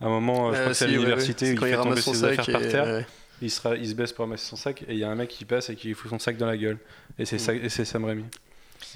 À 0.01 0.05
un 0.05 0.09
moment, 0.09 0.49
euh, 0.49 0.53
je 0.53 0.57
Euh, 0.57 0.59
crois 0.61 0.71
que 0.71 0.73
c'est 0.77 0.85
à 0.85 0.87
ouais, 0.87 0.93
l'université 0.93 1.45
ouais. 1.45 1.51
C'est 1.51 1.61
il 1.61 1.67
il 1.67 1.69
fait 1.69 1.75
tomber 1.77 1.89
ramasse 1.89 2.03
son 2.03 2.13
ses 2.13 2.19
sac 2.19 2.39
affaires 2.39 2.59
par 2.59 2.69
terre. 2.69 2.85
ouais. 2.85 3.05
Il, 3.43 3.49
sera, 3.51 3.75
il 3.75 3.87
se 3.89 3.93
baisse 3.95 4.11
pour 4.13 4.25
ramasser 4.25 4.45
son 4.47 4.55
sac 4.55 4.83
et 4.83 4.93
il 4.93 4.97
y 4.99 5.03
a 5.03 5.09
un 5.09 5.15
mec 5.15 5.29
qui 5.29 5.45
passe 5.45 5.69
et 5.69 5.75
qui 5.75 5.87
lui 5.87 5.93
fout 5.95 6.09
son 6.09 6.19
sac 6.19 6.37
dans 6.37 6.45
la 6.47 6.57
gueule. 6.57 6.77
Et 7.17 7.25
c'est, 7.25 7.37
c'est 7.39 7.85
Sam 7.85 8.05
Raimi. 8.05 8.25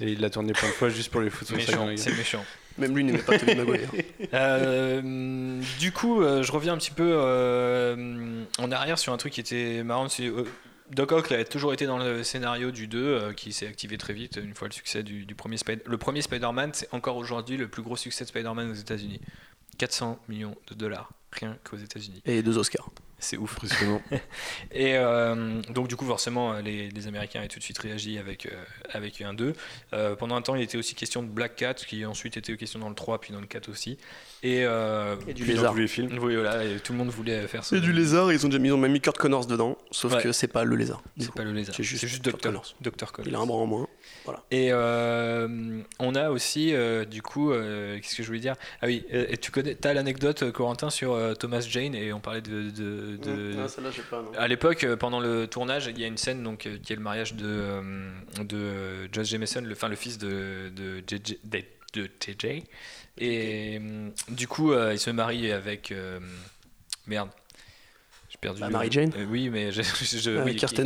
Et 0.00 0.12
il 0.12 0.20
l'a 0.20 0.30
tourné 0.30 0.52
plein 0.52 0.68
de 0.68 0.72
fois 0.74 0.88
juste 0.88 1.10
pour 1.10 1.20
lui 1.20 1.30
foutre 1.30 1.52
son 1.52 1.60
sac 1.60 1.74
dans 1.76 1.86
la 1.86 1.96
c'est 1.96 2.10
gueule. 2.10 2.18
méchant. 2.18 2.44
Même 2.78 2.94
lui 2.94 3.04
n'aimait 3.04 3.18
pas 3.18 3.38
Tobey 3.38 3.54
Maguire. 3.54 3.88
Euh, 4.34 5.60
du 5.78 5.92
coup, 5.92 6.20
euh, 6.22 6.42
je 6.42 6.52
reviens 6.52 6.74
un 6.74 6.76
petit 6.76 6.90
peu 6.90 7.08
euh, 7.14 8.42
en 8.58 8.70
arrière 8.70 8.98
sur 8.98 9.12
un 9.12 9.16
truc 9.16 9.32
qui 9.32 9.40
était 9.40 9.82
marrant. 9.82 10.08
c'est, 10.08 10.26
euh, 10.26 10.44
Doc 10.90 11.12
Ock 11.12 11.32
a 11.32 11.44
toujours 11.44 11.72
été 11.72 11.86
dans 11.86 11.98
le 11.98 12.22
scénario 12.22 12.70
du 12.70 12.86
2 12.86 12.98
euh, 12.98 13.32
qui 13.32 13.52
s'est 13.52 13.66
activé 13.66 13.98
très 13.98 14.12
vite 14.12 14.38
une 14.42 14.54
fois 14.54 14.68
le 14.68 14.72
succès 14.72 15.02
du, 15.02 15.26
du 15.26 15.34
premier 15.34 15.56
Spider 15.56 15.82
Le 15.84 15.98
premier 15.98 16.22
Spider-Man, 16.22 16.70
c'est 16.74 16.92
encore 16.92 17.16
aujourd'hui 17.16 17.56
le 17.56 17.68
plus 17.68 17.82
gros 17.82 17.96
succès 17.96 18.24
de 18.24 18.28
Spider-Man 18.28 18.70
aux 18.70 18.74
États-Unis. 18.74 19.20
400 19.78 20.18
millions 20.28 20.56
de 20.68 20.74
dollars, 20.74 21.12
rien 21.32 21.56
qu'aux 21.64 21.76
États-Unis. 21.76 22.22
Et 22.24 22.42
deux 22.42 22.56
Oscars. 22.56 22.90
C'est 23.18 23.36
ouf. 23.38 23.54
Impressionnant. 23.56 24.02
Et 24.72 24.94
euh, 24.96 25.62
donc, 25.70 25.88
du 25.88 25.96
coup, 25.96 26.04
forcément, 26.04 26.54
les, 26.60 26.90
les 26.90 27.06
Américains 27.08 27.38
avaient 27.40 27.48
tout 27.48 27.58
de 27.58 27.64
suite 27.64 27.78
réagi 27.78 28.18
avec, 28.18 28.46
euh, 28.46 28.50
avec 28.92 29.20
un 29.22 29.32
2. 29.32 29.54
Euh, 29.94 30.14
pendant 30.16 30.36
un 30.36 30.42
temps, 30.42 30.54
il 30.54 30.62
était 30.62 30.76
aussi 30.76 30.94
question 30.94 31.22
de 31.22 31.28
Black 31.28 31.56
Cat, 31.56 31.74
qui 31.74 32.04
ensuite 32.04 32.36
était 32.36 32.54
question 32.56 32.78
dans 32.78 32.88
le 32.90 32.94
3, 32.94 33.20
puis 33.20 33.32
dans 33.32 33.40
le 33.40 33.46
4 33.46 33.70
aussi. 33.70 33.96
Et, 34.42 34.64
euh, 34.64 35.16
Et 35.26 35.32
du 35.34 35.44
Dans 35.46 35.52
lézard. 35.52 35.72
tous 35.72 35.78
les 35.78 35.88
films. 35.88 36.18
Oui, 36.20 36.34
voilà, 36.36 36.62
et 36.64 36.78
tout 36.78 36.92
le 36.92 36.98
monde 36.98 37.08
voulait 37.08 37.46
faire 37.48 37.64
ça. 37.64 37.76
C'est 37.76 37.80
du 37.82 37.92
lézard, 37.92 38.30
ils 38.32 38.44
ont, 38.44 38.48
déjà, 38.50 38.62
ils 38.62 38.72
ont 38.72 38.76
même 38.76 38.92
mis 38.92 39.00
Kurt 39.00 39.16
Connors 39.16 39.46
dedans, 39.46 39.78
sauf 39.90 40.12
Ouais. 40.14 40.22
que 40.22 40.32
c'est 40.32 40.46
pas 40.48 40.64
le 40.64 40.76
lézard. 40.76 41.02
C'est 41.18 41.32
pas 41.34 41.42
le 41.44 41.52
lézard. 41.52 41.74
C'est 41.74 41.82
juste 41.82 42.06
juste 42.06 42.22
Dr. 42.22 42.32
Doctor, 42.32 42.50
Connors. 42.52 42.74
Dr. 42.82 43.12
Connors. 43.12 43.28
Il 43.28 43.34
a 43.34 43.38
un 43.40 43.46
bras 43.46 43.56
en 43.58 43.66
moins. 43.66 43.88
Et 44.50 44.68
euh, 44.72 45.80
on 45.98 46.14
a 46.14 46.30
aussi, 46.30 46.74
euh, 46.74 47.04
du 47.04 47.22
coup, 47.22 47.50
euh, 47.50 47.96
qu'est-ce 48.00 48.16
que 48.16 48.22
je 48.22 48.26
voulais 48.28 48.40
dire? 48.40 48.54
Ah 48.82 48.86
oui, 48.86 49.04
euh, 49.12 49.26
et 49.28 49.36
tu 49.36 49.50
connais, 49.50 49.76
as 49.86 49.94
l'anecdote, 49.94 50.42
euh, 50.42 50.52
Corentin, 50.52 50.90
sur 50.90 51.12
euh, 51.14 51.34
Thomas 51.34 51.60
Jane, 51.60 51.94
et 51.94 52.12
on 52.12 52.20
parlait 52.20 52.40
de. 52.42 52.70
de- 52.70 53.05
de- 53.16 53.56
Ah, 53.58 53.68
pas, 54.10 54.22
non. 54.22 54.32
À 54.36 54.48
l'époque, 54.48 54.84
euh, 54.84 54.96
pendant 54.96 55.20
le 55.20 55.46
tournage, 55.46 55.86
il 55.86 55.98
y 55.98 56.04
a 56.04 56.06
une 56.06 56.16
scène 56.16 56.42
donc, 56.42 56.66
euh, 56.66 56.78
qui 56.82 56.92
est 56.92 56.96
le 56.96 57.02
mariage 57.02 57.34
de, 57.34 57.46
euh, 57.46 58.10
de 58.40 59.08
Josh 59.12 59.28
Jameson, 59.28 59.60
le, 59.62 59.72
enfin, 59.72 59.88
le 59.88 59.96
fils 59.96 60.18
de, 60.18 60.70
de, 60.74 60.98
JJ 61.06 61.38
de, 61.44 61.62
de 61.94 62.06
TJ. 62.06 62.64
Et 63.18 63.80
du 64.28 64.46
coup, 64.48 64.74
il 64.74 64.98
se 64.98 65.10
marie 65.10 65.50
avec. 65.52 65.94
merde. 67.06 67.30
Perdu. 68.40 68.60
Bah, 68.60 68.68
Mary 68.68 68.88
Jane 68.90 69.12
Euh, 69.16 69.24
oui, 69.30 69.48
mais 69.50 69.72
je, 69.72 69.82
je- 70.02 70.18
je- 70.18 70.38
Ah, 70.38 70.42
oui, 70.44 70.56
Kirsten 70.56 70.84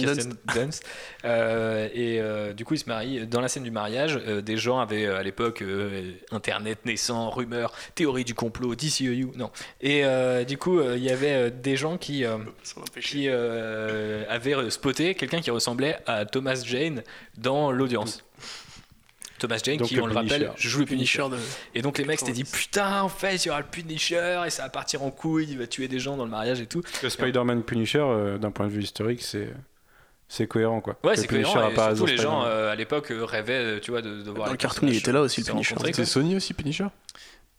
Dunst. 0.55 0.85
Euh, 1.25 1.89
et 1.93 2.21
euh, 2.21 2.53
du 2.53 2.65
coup, 2.65 2.75
il 2.75 2.79
se 2.79 2.89
marie. 2.89 3.27
Dans 3.27 3.41
la 3.41 3.49
scène 3.49 3.63
du 3.65 3.71
mariage, 3.71 4.19
euh, 4.27 4.41
des 4.41 4.57
gens 4.57 4.79
avaient 4.81 5.07
euh, 5.07 5.19
à 5.19 5.23
l'époque 5.23 5.63
euh, 5.63 6.13
Internet 6.31 6.85
naissant, 6.87 7.31
rumeurs, 7.31 7.73
théorie 7.95 8.25
du 8.25 8.35
complot, 8.35 8.75
DCEU. 8.75 9.33
Non. 9.37 9.51
Et 9.81 10.05
euh, 10.05 10.45
du 10.45 10.59
coup, 10.59 10.79
euh, 10.79 10.97
il 10.97 11.03
y 11.05 11.11
avait 11.11 11.33
euh, 11.33 11.51
des 11.51 11.77
gens 11.77 11.99
qui. 11.99 12.25
euh, 12.25 12.39
m'empêche. 12.77 13.07
qui 13.11 13.27
euh, 13.29 14.25
avait 14.29 14.71
spoté 14.71 15.15
quelqu'un 15.15 15.41
qui 15.41 15.51
ressemblait 15.51 15.97
à 16.07 16.25
Thomas 16.25 16.63
Jane 16.65 17.03
dans 17.39 17.71
l'audience. 17.73 18.23
Thomas 19.41 19.61
Jane, 19.65 19.79
Donc 19.79 19.89
qui, 19.89 19.97
le 19.97 20.03
on 20.03 20.07
le 20.07 20.15
rappelle, 20.15 20.29
Punisher. 20.47 20.53
je 20.57 20.69
joue 20.69 20.79
le 20.81 20.87
Punisher. 20.87 21.23
De. 21.31 21.37
Et 21.75 21.83
donc 21.83 21.99
les 21.99 22.05
mecs 22.05 22.21
s'étaient 22.21 22.33
dit 22.33 22.45
90. 22.45 22.63
putain, 22.65 23.03
en 23.03 23.09
fait, 23.09 23.37
il 23.45 23.49
y 23.49 23.51
aura 23.51 23.61
le 23.61 23.67
Punisher 23.67 24.43
et 24.47 24.51
ça 24.51 24.63
va 24.65 24.69
partir 24.69 25.03
en 25.03 25.11
couille, 25.11 25.47
il 25.51 25.59
va 25.59 25.67
tuer 25.67 25.89
des 25.89 25.99
gens 25.99 26.17
dans 26.17 26.25
le 26.25 26.31
mariage 26.31 26.61
et 26.61 26.67
tout. 26.67 26.83
Le 27.03 27.11
Spider-Man 27.11 27.63
Punisher, 27.65 27.99
euh, 28.01 28.39
d'un 28.39 28.51
point 28.53 28.67
de 28.67 28.73
vue 28.73 28.83
historique, 28.83 29.23
c'est 29.23 29.49
c'est 30.29 30.47
cohérent 30.47 30.81
quoi. 30.81 30.97
Ouais, 31.03 31.17
c'est 31.17 31.27
cohérent. 31.27 31.69
Et 31.71 31.75
surtout, 31.75 32.07
les 32.07 32.17
gens 32.17 32.45
euh, 32.45 32.71
à 32.71 32.77
l'époque 32.77 33.11
euh, 33.11 33.25
rêvaient, 33.25 33.81
tu 33.81 33.91
vois, 33.91 34.01
de, 34.03 34.23
de 34.23 34.31
voir 34.31 34.47
Dans 34.47 34.53
le 34.53 34.57
cartoon, 34.59 34.87
il 34.87 34.97
était 34.97 35.11
là 35.13 35.23
aussi, 35.23 35.41
le 35.41 35.47
Punisher. 35.47 35.75
quoi. 35.75 36.05
Sony 36.05 36.37
aussi, 36.37 36.55
Punisher 36.55 36.87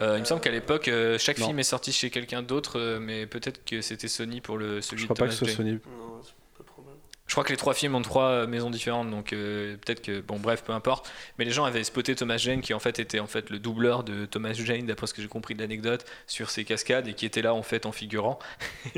Euh, 0.02 0.16
il 0.18 0.22
me 0.22 0.26
semble 0.26 0.40
qu'à 0.42 0.52
l'époque, 0.52 0.88
euh, 0.88 1.18
chaque 1.20 1.38
Non. 1.40 1.48
film 1.48 1.60
est 1.60 1.64
sorti 1.64 1.92
chez 1.92 2.10
quelqu'un 2.10 2.42
d'autre, 2.42 2.98
mais 3.02 3.26
peut-être 3.28 3.64
que 3.66 3.82
c'était 3.82 4.08
Sony 4.08 4.40
pour 4.42 4.58
le 4.58 4.82
celui 4.82 5.02
Je 5.02 5.06
crois 5.08 5.16
de 5.16 5.20
pas 5.20 5.26
Thomas 5.28 5.40
que 5.40 5.46
ce 5.46 5.46
soit. 5.46 5.56
Sony. 5.58 5.74
Non. 5.74 6.22
Je 7.32 7.34
crois 7.34 7.46
que 7.46 7.52
les 7.52 7.56
trois 7.58 7.74
films 7.74 7.96
ont 7.96 8.02
trois 8.02 8.26
euh, 8.26 8.46
maisons 8.46 8.70
différentes, 8.70 9.10
donc 9.10 9.32
euh, 9.32 9.78
peut-être 9.78 10.02
que 10.02 10.20
bon 10.20 10.38
bref, 10.38 10.64
peu 10.66 10.74
importe. 10.74 11.10
Mais 11.40 11.46
les 11.46 11.52
gens 11.52 11.64
avaient 11.64 11.86
spoté 11.86 12.14
Thomas 12.14 12.36
Jane 12.36 12.60
qui 12.60 12.74
en 12.74 12.80
fait 12.80 13.00
était 13.00 13.22
en 13.22 13.26
fait 13.26 13.50
le 13.50 13.58
doubleur 13.58 14.04
de 14.04 14.26
Thomas 14.26 14.52
Jane 14.52 14.86
d'après 14.86 15.08
ce 15.08 15.14
que 15.14 15.22
j'ai 15.22 15.30
compris 15.30 15.56
de 15.56 15.62
l'anecdote 15.62 16.04
sur 16.28 16.50
ses 16.50 16.66
cascades 16.66 17.08
et 17.08 17.14
qui 17.14 17.26
était 17.26 17.42
là 17.42 17.54
en 17.54 17.64
fait 17.64 17.86
en 17.86 17.94
figurant. 17.94 18.38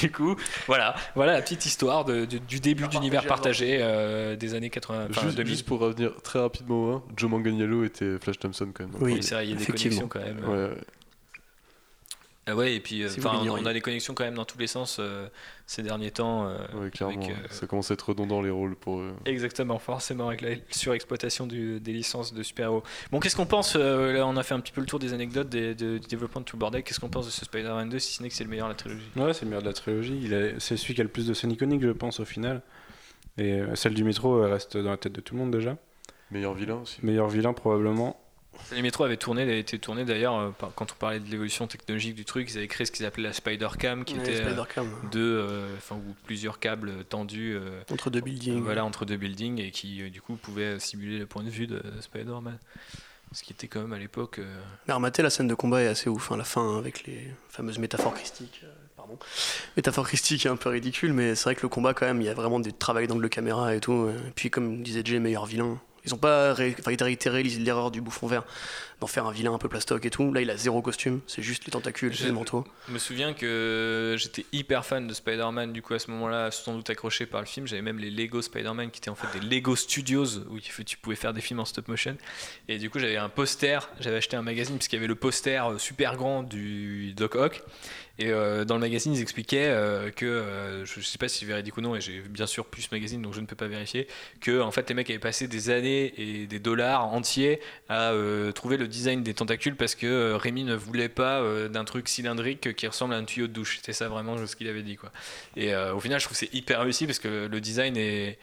du 0.00 0.12
coup, 0.12 0.36
voilà, 0.68 0.94
voilà 1.16 1.32
la 1.32 1.42
petite 1.42 1.66
histoire 1.66 2.04
de- 2.04 2.24
du, 2.24 2.38
du 2.38 2.60
début 2.60 2.86
d'univers 2.86 3.26
partagé 3.26 3.78
euh, 3.80 4.36
des 4.36 4.54
années 4.54 4.70
80, 4.70 5.08
enfin 5.10 5.22
juste, 5.22 5.36
2000. 5.36 5.52
juste 5.52 5.66
pour 5.66 5.80
revenir 5.80 6.12
très 6.22 6.38
rapidement, 6.38 6.94
hein, 6.94 7.02
Joe 7.16 7.28
Manganiello 7.30 7.82
était 7.82 8.16
Flash 8.20 8.38
Thompson 8.38 8.68
quand 8.72 8.84
même. 8.86 8.94
Oui. 9.00 9.24
C'est 9.24 9.34
vrai, 9.34 9.46
il 9.46 9.50
y 9.50 9.52
a 9.54 9.56
des 9.56 9.62
effectivement. 9.64 10.06
connexions 10.06 10.08
quand 10.08 10.20
même. 10.20 10.48
Ouais, 10.48 10.68
ouais. 10.76 10.80
Ah 12.46 12.56
ouais, 12.56 12.74
et 12.74 12.80
puis 12.80 13.02
euh, 13.04 13.08
Si 13.08 13.20
on, 13.24 13.66
a 13.66 13.72
des 13.72 13.80
connexions 13.82 14.14
quand 14.14 14.24
même 14.24 14.34
dans 14.34 14.46
tous 14.46 14.58
les 14.58 14.66
sens 14.66 14.96
euh, 14.98 15.28
ces 15.66 15.82
derniers 15.82 16.10
temps. 16.10 16.46
euh, 16.48 16.56
Ouais, 16.74 16.90
clairement. 16.90 17.14
avec, 17.22 17.30
euh, 17.30 17.46
Ça 17.50 17.66
commence 17.66 17.90
à 17.90 17.94
être 17.94 18.08
redondant 18.08 18.40
les 18.42 18.50
rôles 18.50 18.74
pour 18.74 18.98
eux. 19.00 19.12
Exactement, 19.26 19.78
forcément, 19.78 20.28
avec 20.28 20.40
la 20.40 20.50
surexploitation 20.70 21.46
du- 21.46 21.78
des 21.80 21.92
licences 21.92 22.32
de 22.32 22.42
super-héros. 22.42 22.82
Bon, 23.12 23.20
qu'est-ce 23.20 23.36
qu'on 23.36 23.46
pense 23.46 23.74
euh, 23.76 24.12
Là, 24.14 24.26
on 24.26 24.36
a 24.36 24.42
fait 24.42 24.54
un 24.54 24.60
petit 24.60 24.72
peu 24.72 24.80
le 24.80 24.86
tour 24.86 24.98
des 24.98 25.12
anecdotes 25.12 25.48
des- 25.50 25.74
de- 25.74 25.98
du 25.98 26.08
développement 26.08 26.40
de 26.40 26.46
tout 26.46 26.56
le 26.56 26.60
bordel. 26.60 26.82
Qu'est-ce 26.82 26.98
qu'on 26.98 27.10
pense 27.10 27.26
de 27.26 27.30
ce 27.30 27.44
Spider-Man 27.44 27.88
2, 27.90 27.98
si 27.98 28.14
ce 28.14 28.22
n'est 28.22 28.30
que 28.30 28.34
c'est 28.34 28.44
le 28.44 28.50
meilleur 28.50 28.66
de 28.66 28.72
la 28.72 28.76
trilogie? 28.76 29.04
Ouais, 29.16 29.32
c'est 29.34 29.42
le 29.44 29.48
meilleur 29.50 29.62
de 29.62 29.68
la 29.68 29.74
trilogie. 29.74 30.18
Il 30.22 30.34
a- 30.34 30.58
C'est 30.58 30.76
celui 30.76 30.94
qui 30.94 31.00
a 31.02 31.04
le 31.04 31.10
plus 31.10 31.26
de 31.26 31.34
scènes 31.34 31.52
iconiques, 31.52 31.82
je 31.82 31.90
pense, 31.90 32.18
au 32.20 32.24
final. 32.24 32.62
Et 33.38 33.52
euh, 33.60 33.74
celle 33.76 33.94
du 33.94 34.02
métro 34.02 34.42
elle 34.44 34.50
reste 34.52 34.76
dans 34.76 34.90
la 34.90 34.96
tête 34.96 35.12
de 35.12 35.20
tout 35.20 35.34
le 35.34 35.40
monde 35.40 35.50
déjà. 35.52 35.76
Meilleur 36.30 36.54
vilain 36.54 36.76
aussi. 36.82 36.98
Meilleur 37.04 37.28
vilain, 37.28 37.52
probablement. 37.52 38.18
Les 38.72 38.82
métros 38.82 39.04
avaient 39.04 39.16
tourné, 39.16 39.42
avait 39.42 39.58
été 39.58 39.78
tourné 39.78 40.04
d'ailleurs, 40.04 40.36
euh, 40.38 40.50
quand 40.76 40.92
on 40.92 40.94
parlait 40.96 41.20
de 41.20 41.28
l'évolution 41.30 41.66
technologique 41.66 42.14
du 42.14 42.24
truc, 42.24 42.48
ils 42.50 42.58
avaient 42.58 42.68
créé 42.68 42.84
ce 42.86 42.92
qu'ils 42.92 43.04
appelaient 43.06 43.24
la 43.28 43.32
Spider-Cam, 43.32 44.04
qui 44.04 44.14
Ouais, 44.14 44.20
était 44.20 44.40
euh, 44.42 44.54
deux, 45.10 45.20
euh, 45.38 45.74
enfin, 45.76 45.96
ou 45.96 46.14
plusieurs 46.24 46.58
câbles 46.60 47.04
tendus 47.04 47.56
entre 47.90 48.10
deux 48.10 48.20
buildings. 48.20 48.62
voilà, 48.62 48.84
entre 48.84 49.04
deux 49.04 49.16
buildings 49.16 49.60
et 49.60 49.70
qui, 49.70 50.10
du 50.10 50.20
coup, 50.22 50.36
pouvaient 50.36 50.78
simuler 50.78 51.18
le 51.18 51.26
point 51.26 51.42
de 51.42 51.50
vue 51.50 51.66
de 51.66 51.82
Spider-Man. 52.00 52.58
Ce 53.32 53.44
qui 53.44 53.52
était 53.52 53.68
quand 53.68 53.80
même 53.80 53.92
à 53.92 53.98
l'époque. 53.98 54.40
euh, 54.40 54.60
Mais 54.88 54.94
remater 54.94 55.22
la 55.22 55.30
scène 55.30 55.46
de 55.46 55.54
combat 55.54 55.82
est 55.82 55.86
assez 55.86 56.08
ouf. 56.10 56.32
hein, 56.32 56.36
la 56.36 56.42
fin 56.42 56.78
avec 56.78 57.04
les 57.06 57.32
fameuses 57.48 57.78
métaphores 57.78 58.12
christiques. 58.14 58.62
euh, 58.64 58.72
pardon. 58.96 59.16
Métaphore 59.76 60.04
christique 60.04 60.46
est 60.46 60.48
un 60.48 60.56
peu 60.56 60.68
ridicule, 60.68 61.12
mais 61.12 61.36
c'est 61.36 61.44
vrai 61.44 61.54
que 61.54 61.62
le 61.62 61.68
combat, 61.68 61.94
quand 61.94 62.06
même, 62.06 62.20
il 62.20 62.24
y 62.24 62.28
a 62.28 62.34
vraiment 62.34 62.58
des 62.58 62.72
travail 62.72 63.06
d'angle 63.06 63.22
de 63.22 63.28
caméra 63.28 63.72
et 63.76 63.78
tout. 63.78 64.08
Et 64.08 64.30
puis, 64.34 64.50
comme 64.50 64.82
disait 64.82 65.02
Jay, 65.04 65.20
meilleur 65.20 65.46
vilain. 65.46 65.80
Ils 66.04 66.14
ont 66.14 66.18
pas 66.18 66.54
ré- 66.54 66.74
enfin, 66.78 66.94
réitéré 67.04 67.42
l'erreur 67.42 67.90
du 67.90 68.00
bouffon 68.00 68.26
vert 68.26 68.44
d'en 69.00 69.06
faire 69.06 69.26
un 69.26 69.32
vilain 69.32 69.52
un 69.54 69.58
peu 69.58 69.68
plastoc 69.68 70.04
et 70.04 70.10
tout. 70.10 70.32
Là, 70.32 70.42
il 70.42 70.50
a 70.50 70.56
zéro 70.58 70.82
costume, 70.82 71.20
c'est 71.26 71.40
juste 71.42 71.64
les 71.64 71.70
tentacules, 71.70 72.14
c'est 72.14 72.26
le 72.26 72.32
manteau. 72.32 72.66
Je 72.88 72.92
me 72.92 72.98
souviens 72.98 73.32
que 73.34 74.14
j'étais 74.18 74.44
hyper 74.52 74.84
fan 74.84 75.06
de 75.06 75.14
Spider-Man, 75.14 75.72
du 75.72 75.80
coup 75.82 75.94
à 75.94 75.98
ce 75.98 76.10
moment-là, 76.10 76.50
sans 76.50 76.74
doute 76.74 76.88
accroché 76.90 77.24
par 77.26 77.40
le 77.40 77.46
film. 77.46 77.66
J'avais 77.66 77.82
même 77.82 77.98
les 77.98 78.10
Lego 78.10 78.42
Spider-Man 78.42 78.90
qui 78.90 78.98
étaient 78.98 79.10
en 79.10 79.14
fait 79.14 79.38
des 79.38 79.44
Lego 79.46 79.74
Studios 79.76 80.26
où 80.50 80.58
tu 80.60 80.96
pouvais 80.98 81.16
faire 81.16 81.32
des 81.32 81.40
films 81.40 81.60
en 81.60 81.64
stop 81.64 81.88
motion. 81.88 82.16
Et 82.68 82.78
du 82.78 82.90
coup, 82.90 82.98
j'avais 82.98 83.16
un 83.16 83.28
poster, 83.30 83.88
j'avais 84.00 84.16
acheté 84.16 84.36
un 84.36 84.42
magazine 84.42 84.76
puisqu'il 84.76 84.96
y 84.96 84.98
avait 84.98 85.06
le 85.08 85.14
poster 85.14 85.64
euh, 85.66 85.78
super 85.78 86.16
grand 86.16 86.42
du 86.42 87.12
Doc 87.14 87.36
Ock. 87.36 87.62
Et 88.20 88.28
euh, 88.28 88.66
dans 88.66 88.74
le 88.74 88.80
magazine, 88.80 89.14
ils 89.14 89.22
expliquaient 89.22 89.68
euh, 89.68 90.10
que, 90.10 90.26
euh, 90.26 90.84
je 90.84 91.00
sais 91.00 91.16
pas 91.16 91.26
si 91.26 91.38
c'est 91.38 91.46
véridique 91.46 91.78
ou 91.78 91.80
non, 91.80 91.96
et 91.96 92.02
j'ai 92.02 92.20
bien 92.20 92.46
sûr 92.46 92.66
plus 92.66 92.82
ce 92.82 92.88
magazine 92.92 93.22
donc 93.22 93.32
je 93.32 93.40
ne 93.40 93.46
peux 93.46 93.56
pas 93.56 93.66
vérifier, 93.66 94.08
que 94.42 94.60
en 94.60 94.70
fait 94.70 94.86
les 94.90 94.94
mecs 94.94 95.08
avaient 95.08 95.18
passé 95.18 95.48
des 95.48 95.70
années 95.70 96.12
et 96.18 96.46
des 96.46 96.58
dollars 96.58 97.06
entiers 97.06 97.60
à 97.88 98.12
trouver 98.54 98.76
le 98.76 98.88
design 98.88 99.22
des 99.22 99.32
tentacules 99.32 99.74
parce 99.74 99.94
que 99.94 100.34
Rémi 100.34 100.64
ne 100.64 100.74
voulait 100.74 101.08
pas 101.08 101.42
d'un 101.68 101.84
truc 101.84 102.08
cylindrique 102.08 102.74
qui 102.76 102.86
ressemble 102.86 103.14
à 103.14 103.16
un 103.16 103.24
tuyau 103.24 103.46
de 103.46 103.52
douche. 103.52 103.76
C'était 103.76 103.92
ça 103.92 104.08
vraiment 104.08 104.36
ce 104.46 104.54
qu'il 104.54 104.68
avait 104.68 104.82
dit. 104.82 104.96
Quoi. 104.96 105.10
Et 105.56 105.74
au 105.74 106.00
final, 106.00 106.20
je 106.20 106.26
trouve 106.26 106.38
que 106.38 106.46
c'est 106.46 106.54
hyper 106.54 106.80
réussi 106.80 107.06
parce 107.06 107.18
que 107.18 107.48
le 107.50 107.60
design 107.60 107.96
est, 107.96 108.38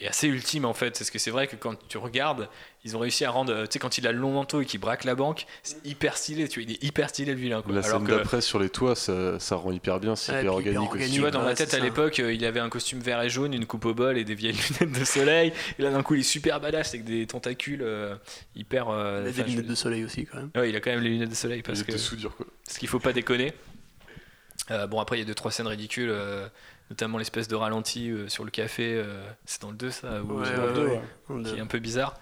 est 0.00 0.08
assez 0.08 0.26
ultime 0.26 0.64
en 0.64 0.72
fait. 0.74 0.98
Parce 0.98 1.10
que 1.10 1.18
c'est 1.18 1.30
vrai 1.30 1.46
que 1.46 1.56
quand 1.56 1.76
tu 1.88 1.98
regardes, 1.98 2.48
ils 2.84 2.96
ont 2.96 2.98
réussi 3.00 3.24
à 3.24 3.30
rendre. 3.30 3.52
euh, 3.52 3.66
Tu 3.66 3.72
sais, 3.74 3.78
quand 3.78 3.98
il 3.98 4.06
a 4.06 4.12
le 4.12 4.18
long 4.18 4.32
manteau 4.32 4.60
et 4.60 4.64
qu'il 4.66 4.80
braque 4.80 5.04
la 5.04 5.14
banque, 5.14 5.46
c'est 5.62 5.84
hyper 5.86 6.16
stylé. 6.16 6.48
Tu 6.48 6.60
vois, 6.60 6.68
il 6.70 6.74
est 6.74 6.82
hyper 6.82 7.08
stylé 7.10 7.32
le 7.34 7.38
vilain. 7.40 7.62
Quoi. 7.62 7.72
La 7.74 7.80
Alors 7.84 7.98
scène 7.98 8.06
que- 8.08 8.12
d'après 8.14 8.40
sur 8.40 8.58
les 8.58 8.70
toits, 8.70 8.96
ça, 8.96 9.38
ça 9.38 9.56
rend 9.56 9.70
hyper 9.70 10.00
bien, 10.00 10.16
c'est 10.16 10.32
Ouais, 10.32 10.38
hyper 10.40 10.52
hyper 10.52 10.54
organique 10.54 10.78
aussi. 10.80 10.88
organique. 10.88 11.14
tu 11.14 11.20
vois, 11.20 11.30
dans 11.30 11.40
Ouais, 11.40 11.44
ma 11.46 11.54
tête 11.54 11.74
à 11.74 11.78
l'époque, 11.78 12.18
euh, 12.20 12.32
il 12.32 12.44
avait 12.44 12.60
un 12.60 12.68
costume 12.70 13.00
vert 13.00 13.22
et 13.22 13.28
jaune, 13.30 13.52
une 13.54 13.66
coupe 13.66 13.84
au 13.84 13.94
bol 13.94 14.16
et 14.18 14.24
des 14.24 14.34
vieilles 14.34 14.56
lunettes 14.80 14.98
de 14.98 15.04
soleil. 15.04 15.52
Et 15.78 15.82
là, 15.82 15.90
d'un 15.90 16.02
coup, 16.02 16.14
il 16.14 16.20
est 16.20 16.24
super 16.24 16.58
badass 16.60 16.88
avec 16.94 17.04
des 17.04 17.26
tentacules 17.26 17.82
euh, 17.82 18.16
hyper. 18.56 18.88
euh, 18.88 19.22
Il 19.24 19.28
a 19.28 19.44
des 19.44 19.50
lunettes 19.50 19.64
je- 19.66 19.70
de 19.70 19.74
soleil 19.76 20.04
aussi, 20.04 20.26
quand 20.26 20.38
même. 20.38 20.50
Ouais, 20.56 20.70
il 20.70 20.74
a 20.76 20.80
quand 20.80 20.90
même 20.90 21.02
les 21.02 21.10
lunettes 21.10 21.30
de 21.30 21.34
soleil 21.34 21.58
Il 21.58 21.62
parce 21.62 21.82
que 21.82 21.90
était 21.90 21.98
soudure 21.98 22.34
quoi. 22.34 22.46
parce 22.66 22.78
qu'il 22.78 22.88
faut 22.88 22.98
pas 22.98 23.12
déconner. 23.12 23.52
Euh, 24.70 24.86
bon 24.86 25.00
après 25.00 25.16
il 25.16 25.20
y 25.20 25.22
a 25.22 25.26
deux 25.26 25.34
trois 25.34 25.50
scènes 25.50 25.66
ridicules, 25.66 26.10
euh, 26.10 26.46
notamment 26.92 27.16
l'espèce 27.18 27.48
de 27.48 27.54
ralenti 27.54 28.10
euh, 28.10 28.28
sur 28.28 28.44
le 28.44 28.50
café. 28.50 28.92
euh, 28.94 29.22
c'est 29.46 29.62
dans 29.62 29.70
le 29.70 29.76
2 29.76 29.90
ça, 29.90 30.22
ou 30.22 30.38
Ouais, 30.40 30.44
c'est 30.44 30.50
ouais, 30.52 30.56
dans 30.56 30.66
le 30.66 30.72
deux, 30.74 30.86
ouais. 30.86 31.00
ouais, 31.30 31.42
qui 31.42 31.56
est 31.56 31.60
un 31.60 31.66
peu 31.66 31.78
bizarre. 31.78 32.14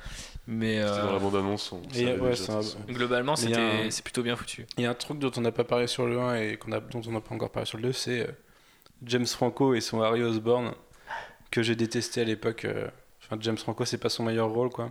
Mais 0.46 0.76
C'était 0.78 1.00
dans 1.02 1.06
la 1.10 1.12
euh, 1.14 1.18
bande-annonce. 1.18 1.72
on 1.72 1.82
Et, 1.94 2.06
ouais, 2.06 2.34
un- 2.50 2.92
globalement 2.92 3.32
un- 3.34 3.90
c'est 3.90 4.02
plutôt 4.02 4.22
bien 4.22 4.36
foutu. 4.36 4.66
Il 4.78 4.84
y 4.84 4.86
a 4.86 4.90
un 4.90 4.94
truc 4.94 5.18
dont 5.18 5.30
on 5.36 5.40
n'a 5.40 5.52
pas 5.52 5.64
parlé 5.64 5.86
sur 5.86 6.06
le 6.06 6.18
1 6.20 6.36
et 6.36 6.58
a, 6.72 6.80
dont 6.80 7.02
on 7.06 7.12
n'a 7.12 7.20
pas 7.20 7.34
encore 7.34 7.50
parlé 7.50 7.66
sur 7.66 7.78
le 7.78 7.84
2, 7.84 7.92
c'est 7.92 8.20
euh, 8.28 8.32
James 9.04 9.26
Franco 9.26 9.74
et 9.74 9.80
son 9.80 10.00
Harry 10.02 10.22
Osborn 10.22 10.72
que 11.50 11.62
j'ai 11.62 11.74
détesté 11.76 12.20
à 12.20 12.24
l'époque. 12.24 12.64
euh, 12.64 12.86
Enfin, 13.22 13.36
James 13.42 13.58
Franco, 13.58 13.84
c'est 13.84 13.98
pas 13.98 14.08
son 14.08 14.24
meilleur 14.24 14.48
rôle, 14.48 14.70
quoi. 14.70 14.90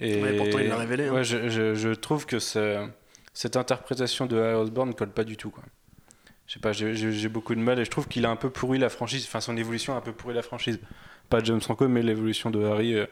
Et 0.00 0.22
Ouais, 0.22 0.36
pourtant, 0.36 0.58
il 0.58 0.68
l'a 0.68 0.76
révélé, 0.76 1.08
hein. 1.08 1.12
Ouais, 1.14 1.24
je, 1.24 1.48
je- 1.50 1.74
je 1.74 1.90
trouve 1.90 2.24
que 2.24 2.38
ce- 2.38 2.86
cette 3.34 3.56
interprétation 3.58 4.24
de 4.26 4.38
Harry 4.38 4.54
Osborn 4.54 4.88
ne 4.88 4.94
colle 4.94 5.10
pas 5.12 5.24
du 5.24 5.36
tout, 5.36 5.50
quoi. 5.50 5.62
Je 6.52 6.58
sais 6.58 6.60
pas, 6.60 6.72
j'ai- 6.74 7.28
beaucoup 7.30 7.54
de 7.54 7.60
mal 7.60 7.78
et 7.78 7.84
je 7.86 7.90
trouve 7.90 8.06
qu'il 8.08 8.26
a 8.26 8.30
un 8.30 8.36
peu 8.36 8.50
pourri 8.50 8.76
la 8.78 8.90
franchise. 8.90 9.24
Enfin, 9.26 9.40
son 9.40 9.56
évolution 9.56 9.94
a 9.94 9.96
un 9.96 10.00
peu 10.02 10.12
pourri 10.12 10.34
la 10.34 10.42
franchise. 10.42 10.80
Pas 11.30 11.42
James 11.42 11.62
Franco, 11.62 11.88
mais 11.88 12.02
l'évolution 12.02 12.50
de 12.50 12.62
Harry. 12.62 12.94
euh, 12.94 13.06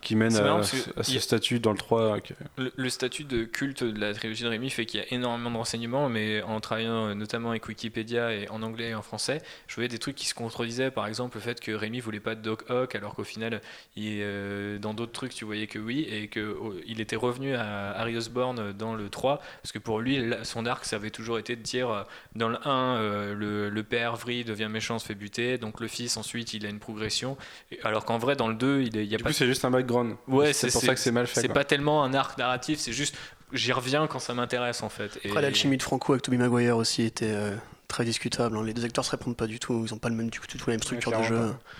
qui 0.00 0.16
mène 0.16 0.34
à, 0.36 0.62
ce 0.62 1.18
statut 1.18 1.60
dans 1.60 1.72
le 1.72 1.78
3. 1.78 2.00
euh, 2.00 2.20
Le, 2.56 2.72
le 2.76 2.88
statut 2.90 3.24
de 3.24 3.44
culte 3.44 3.84
de 3.84 3.98
la 3.98 4.14
trilogie 4.14 4.44
de 4.44 4.48
Rémi 4.48 4.70
fait 4.70 4.86
qu'il 4.86 5.00
y 5.00 5.02
a 5.02 5.06
énormément 5.12 5.50
de 5.50 5.56
renseignements, 5.56 6.08
mais 6.08 6.42
en 6.42 6.60
travaillant 6.60 7.08
euh, 7.08 7.14
notamment 7.14 7.50
avec 7.50 7.66
Wikipédia 7.68 8.32
et 8.32 8.48
en 8.48 8.62
anglais 8.62 8.90
et 8.90 8.94
en 8.94 9.02
français, 9.02 9.42
je 9.66 9.74
voyais 9.74 9.88
des 9.88 9.98
trucs 9.98 10.16
qui 10.16 10.26
se 10.26 10.34
contredisaient. 10.34 10.90
Par 10.90 11.06
exemple, 11.06 11.36
le 11.36 11.42
fait 11.42 11.60
que 11.60 11.72
Rémi 11.72 12.00
voulait 12.00 12.20
pas 12.20 12.34
de 12.34 12.42
Doc 12.42 12.64
Ock, 12.70 12.94
alors 12.94 13.14
qu'au 13.14 13.24
final, 13.24 13.60
il, 13.96 14.18
euh, 14.22 14.78
dans 14.78 14.94
d'autres 14.94 15.12
trucs, 15.12 15.34
tu 15.34 15.44
voyais 15.44 15.66
que 15.66 15.78
oui, 15.78 16.06
et 16.10 16.28
qu'il 16.28 17.00
était 17.00 17.16
revenu 17.16 17.54
à 17.54 17.90
Harry 17.92 18.16
Osborn 18.16 18.72
dans 18.72 18.94
le 18.94 19.08
3, 19.08 19.40
parce 19.62 19.72
que 19.72 19.78
pour 19.78 20.00
lui, 20.00 20.22
son 20.44 20.66
arc, 20.66 20.84
ça 20.84 20.96
avait 20.96 21.10
toujours 21.10 21.38
été 21.38 21.56
de 21.56 21.62
dire 21.62 22.04
dans 22.34 22.48
le 22.48 22.58
1, 22.66 22.70
euh, 22.96 23.34
le, 23.34 23.68
le 23.68 23.82
père 23.82 24.16
vrille 24.16 24.44
devient 24.44 24.68
méchant, 24.70 24.98
se 24.98 25.06
fait 25.06 25.14
buter, 25.14 25.58
donc 25.58 25.80
le 25.80 25.88
fils, 25.88 26.16
ensuite, 26.16 26.54
il 26.54 26.64
a 26.66 26.68
une 26.68 26.78
progression, 26.78 27.36
alors 27.82 28.04
qu'en 28.04 28.18
vrai, 28.18 28.36
dans 28.36 28.48
le 28.48 28.54
2, 28.54 28.82
il 28.82 28.92
n'y 29.06 29.14
a 29.14 29.18
Du 29.18 29.24
pas 29.24 29.32
c'est 29.32 29.46
juste 29.46 29.64
un 29.64 29.70
background. 29.88 30.16
Ouais, 30.28 30.52
c'est 30.52 30.70
pour 30.70 30.82
ça 30.82 30.94
que 30.94 31.00
c'est 31.00 31.12
mal 31.12 31.26
fait. 31.26 31.40
c'est 31.40 31.48
pas 31.48 31.64
tellement 31.64 32.04
un 32.04 32.14
arc 32.14 32.38
narratif, 32.38 32.78
c'est 32.78 32.92
juste 32.92 33.16
j'y 33.52 33.72
reviens 33.72 34.06
quand 34.06 34.18
ça 34.18 34.34
m'intéresse 34.34 34.82
en 34.82 34.88
fait. 34.88 35.18
Et- 35.24 35.28
Après, 35.28 35.42
l'alchimie 35.42 35.76
de 35.76 35.82
Franco 35.82 36.12
avec 36.12 36.22
Tobey 36.22 36.36
Maguire 36.36 36.76
aussi 36.76 37.02
était 37.02 37.32
euh, 37.32 37.56
très 37.88 38.04
discutable. 38.04 38.56
hein. 38.58 38.62
Les 38.64 38.74
deux 38.74 38.84
acteurs 38.84 39.04
se 39.04 39.10
répondent 39.10 39.36
pas 39.36 39.46
du 39.46 39.58
tout. 39.58 39.82
Ils 39.86 39.94
ont 39.94 39.98
pas 39.98 40.10
le 40.10 40.14
même, 40.16 40.28
du 40.30 40.38
tout, 40.38 40.58
la 40.66 40.72
même 40.74 40.82
structure 40.82 41.12
de 41.18 41.22
jeu. 41.22 41.36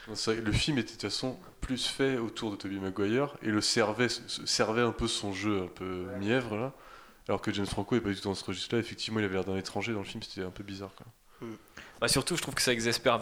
vrai 0.08 0.36
le 0.36 0.52
film 0.52 0.78
était 0.78 0.88
de 0.88 0.92
toute 0.92 1.02
façon 1.02 1.38
plus 1.60 1.86
fait 1.86 2.16
autour 2.18 2.50
de 2.52 2.56
Tobey 2.56 2.76
Maguire 2.76 3.36
et 3.42 3.48
le 3.48 3.60
servait, 3.60 4.08
se- 4.08 4.46
servait 4.46 4.80
un 4.82 4.92
peu 4.92 5.06
son 5.08 5.32
jeu 5.34 5.62
un 5.64 5.66
peu 5.66 6.06
mièvre 6.18 6.56
là. 6.56 6.72
Alors 7.28 7.42
que 7.42 7.52
James 7.52 7.66
Franco 7.66 7.94
est 7.94 8.00
pas 8.00 8.08
du 8.08 8.16
tout 8.16 8.22
dans 8.22 8.34
ce 8.34 8.42
registre-là. 8.44 8.80
Effectivement, 8.80 9.20
il 9.20 9.24
avait 9.26 9.34
l'air 9.34 9.44
d'un 9.44 9.56
étranger 9.58 9.92
dans 9.92 9.98
le 9.98 10.06
film, 10.06 10.22
c'était 10.22 10.46
un 10.46 10.50
peu 10.50 10.64
bizarre. 10.64 10.92
Quoi. 10.96 11.46
Bah, 12.00 12.08
surtout, 12.08 12.36
je 12.36 12.42
trouve 12.42 12.54
que 12.54 12.62
ça 12.62 12.72
exagère 12.72 13.18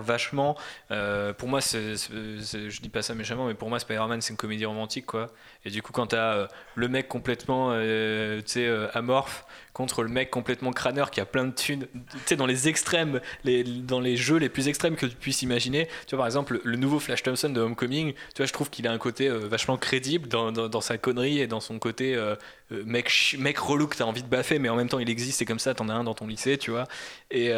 vachement. 0.00 0.56
Euh, 0.90 1.32
pour 1.32 1.48
moi, 1.48 1.60
c'est- 1.60 1.96
c'est- 1.96 2.70
je 2.70 2.80
dis 2.80 2.88
pas 2.88 3.02
ça 3.02 3.14
méchamment, 3.14 3.46
mais 3.46 3.54
pour 3.54 3.68
moi, 3.68 3.78
Spider-Man, 3.80 4.20
c'est 4.20 4.30
une 4.30 4.36
comédie 4.36 4.64
romantique, 4.64 5.06
quoi. 5.06 5.28
Et 5.64 5.70
du 5.70 5.82
coup, 5.82 5.92
quand 5.92 6.08
t'as 6.08 6.34
euh, 6.34 6.46
le 6.76 6.88
mec 6.88 7.08
complètement, 7.08 7.70
euh, 7.72 8.40
euh, 8.56 8.88
amorphe 8.94 9.44
contre 9.76 10.02
le 10.02 10.08
mec 10.08 10.30
complètement 10.30 10.72
crâneur 10.72 11.10
qui 11.10 11.20
a 11.20 11.26
plein 11.26 11.44
de 11.44 11.52
thunes, 11.52 11.86
tu 11.92 12.18
sais, 12.24 12.36
dans 12.36 12.46
les 12.46 12.66
extrêmes, 12.66 13.20
les, 13.44 13.62
dans 13.62 14.00
les 14.00 14.16
jeux 14.16 14.38
les 14.38 14.48
plus 14.48 14.68
extrêmes 14.68 14.96
que 14.96 15.04
tu 15.04 15.14
puisses 15.14 15.42
imaginer. 15.42 15.86
Tu 16.06 16.14
vois, 16.16 16.20
par 16.20 16.26
exemple, 16.26 16.62
le 16.64 16.76
nouveau 16.78 16.98
Flash 16.98 17.22
Thompson 17.22 17.50
de 17.50 17.60
Homecoming, 17.60 18.14
tu 18.14 18.38
vois, 18.38 18.46
je 18.46 18.54
trouve 18.54 18.70
qu'il 18.70 18.88
a 18.88 18.90
un 18.90 18.96
côté 18.96 19.28
euh, 19.28 19.40
vachement 19.46 19.76
crédible 19.76 20.28
dans, 20.28 20.50
dans- 20.50 20.80
sa 20.80 20.96
connerie 20.96 21.40
et 21.40 21.46
dans 21.46 21.60
son 21.60 21.78
côté 21.78 22.14
euh, 22.14 22.36
euh, 22.72 22.84
mec, 22.86 23.36
mec 23.38 23.58
relou 23.58 23.86
que 23.86 23.96
t'as 23.98 24.04
envie 24.04 24.22
de 24.22 24.28
baffer, 24.28 24.58
mais 24.58 24.70
en 24.70 24.76
même 24.76 24.88
temps, 24.88 24.98
il 24.98 25.10
existe, 25.10 25.40
c'est 25.40 25.44
comme 25.44 25.58
ça, 25.58 25.74
t'en 25.74 25.90
as 25.90 25.94
un 25.94 26.04
dans 26.04 26.14
ton 26.14 26.26
lycée, 26.26 26.56
tu 26.56 26.70
vois. 26.70 26.84
Et 27.30 27.52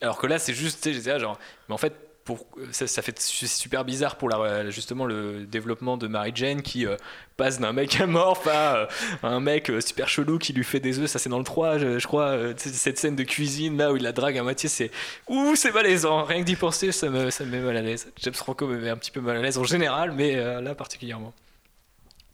alors 0.00 0.16
que 0.16 0.26
là, 0.26 0.38
c'est 0.38 0.54
juste, 0.54 0.82
tu 0.82 0.88
sais, 0.88 0.94
j'étais 0.94 1.10
là, 1.10 1.18
genre, 1.18 1.38
mais 1.68 1.74
en 1.74 1.78
fait, 1.78 1.92
pour, 2.28 2.46
ça, 2.72 2.86
ça 2.86 3.00
fait 3.00 3.18
super 3.18 3.86
bizarre 3.86 4.16
pour 4.16 4.28
la, 4.28 4.68
justement 4.68 5.06
le 5.06 5.46
développement 5.46 5.96
de 5.96 6.08
Mary 6.08 6.30
Jane 6.34 6.60
qui 6.60 6.84
euh, 6.86 6.94
passe 7.38 7.58
d'un 7.58 7.72
mec 7.72 7.98
amorphe 8.02 8.46
à 8.46 8.76
euh, 8.76 8.86
un 9.22 9.40
mec 9.40 9.70
euh, 9.70 9.80
super 9.80 10.10
chelou 10.10 10.36
qui 10.36 10.52
lui 10.52 10.62
fait 10.62 10.78
des 10.78 10.98
œufs. 10.98 11.08
Ça, 11.08 11.18
c'est 11.18 11.30
dans 11.30 11.38
le 11.38 11.44
3, 11.44 11.78
je, 11.78 11.98
je 11.98 12.06
crois. 12.06 12.26
euh, 12.32 12.52
cette 12.58 12.98
scène 12.98 13.16
de 13.16 13.22
cuisine 13.22 13.78
là 13.78 13.90
où 13.94 13.96
il 13.96 14.02
la 14.02 14.12
drague 14.12 14.36
à 14.36 14.42
moitié, 14.42 14.68
c'est 14.68 14.90
ouh, 15.26 15.56
c'est 15.56 15.72
malaisant. 15.72 16.24
Rien 16.24 16.40
que 16.40 16.44
d'y 16.44 16.54
penser, 16.56 16.92
ça 16.92 17.08
me, 17.08 17.30
ça 17.30 17.46
me 17.46 17.50
met 17.50 17.60
mal 17.60 17.78
à 17.78 17.80
l'aise. 17.80 18.12
James 18.22 18.34
Franco 18.34 18.66
me 18.66 18.76
met 18.76 18.90
un 18.90 18.98
petit 18.98 19.10
peu 19.10 19.22
mal 19.22 19.38
à 19.38 19.40
l'aise 19.40 19.56
en 19.56 19.64
général, 19.64 20.12
mais 20.12 20.36
là 20.60 20.74
particulièrement. 20.74 21.32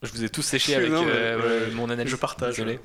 Je 0.03 0.11
vous 0.11 0.25
ai 0.25 0.29
tous 0.29 0.43
séché 0.43 0.75
avec 0.77 0.91
Non, 0.91 1.05
mais, 1.05 1.71
mon 1.73 1.89
analyse. 1.89 2.11
je 2.11 2.17
partage. 2.17 2.57
Désolé. 2.57 2.81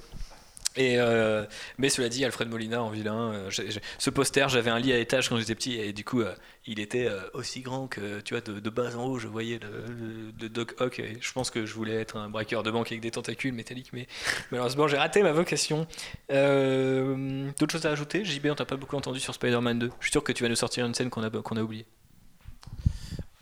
Et 0.76 1.00
euh, 1.00 1.46
mais 1.78 1.90
cela 1.90 2.10
dit, 2.10 2.24
Alfred 2.24 2.48
Molina 2.48 2.82
en 2.82 2.90
vilain, 2.90 3.32
euh, 3.34 3.50
j'ai- 3.50 3.72
j'ai- 3.72 3.82
ce 3.98 4.10
poster, 4.12 4.48
j'avais 4.50 4.70
un 4.70 4.78
lit 4.80 4.94
à 4.94 4.98
étage 5.00 5.28
quand 5.28 5.36
j'étais 5.38 5.56
petit 5.56 5.78
et 5.80 5.94
du 5.94 6.06
coup, 6.06 6.22
euh, 6.22 6.34
il 6.68 6.80
était 6.80 7.08
euh, 7.08 7.22
aussi 7.34 7.62
grand 7.62 7.88
que 7.88 8.20
tu 8.22 8.36
vois 8.36 8.42
de, 8.42 8.60
de 8.60 8.70
bas 8.70 8.96
en 8.96 9.06
haut, 9.06 9.18
je 9.20 9.28
voyais 9.28 9.60
le, 9.60 9.68
le- 9.92 10.32
le 10.40 10.50
Doc 10.50 10.76
Ock. 10.80 11.00
Et 11.00 11.18
je 11.20 11.32
pense 11.34 11.50
que 11.50 11.66
je 11.66 11.74
voulais 11.74 11.96
être 11.96 12.18
un 12.18 12.30
braqueur 12.30 12.62
de 12.64 12.70
banque 12.72 12.88
avec 12.92 13.02
des 13.02 13.12
tentacules 13.12 13.52
métalliques, 13.54 13.90
mais 13.94 14.08
malheureusement, 14.52 14.88
j'ai 14.88 14.98
raté 14.98 15.24
ma 15.24 15.32
vocation. 15.32 15.88
Euh, 16.32 17.50
D'autres 17.60 17.74
choses 17.74 17.86
à 17.88 17.92
ajouter? 17.92 18.24
JB, 18.24 18.48
on 18.52 18.56
t'a 18.56 18.66
pas 18.66 18.78
beaucoup 18.78 18.96
entendu 18.96 19.20
sur 19.20 19.34
Spider-Man 19.34 19.80
2. 19.80 19.90
Je 20.00 20.06
suis 20.06 20.12
sûr 20.12 20.24
que 20.24 20.32
tu 20.32 20.44
vas 20.44 20.50
nous 20.50 20.56
sortir 20.56 20.86
une 20.86 20.94
scène 20.94 21.10
qu'on 21.10 21.24
a 21.24 21.30
qu'on 21.30 21.58
a 21.58 21.62
oubliée. 21.62 21.86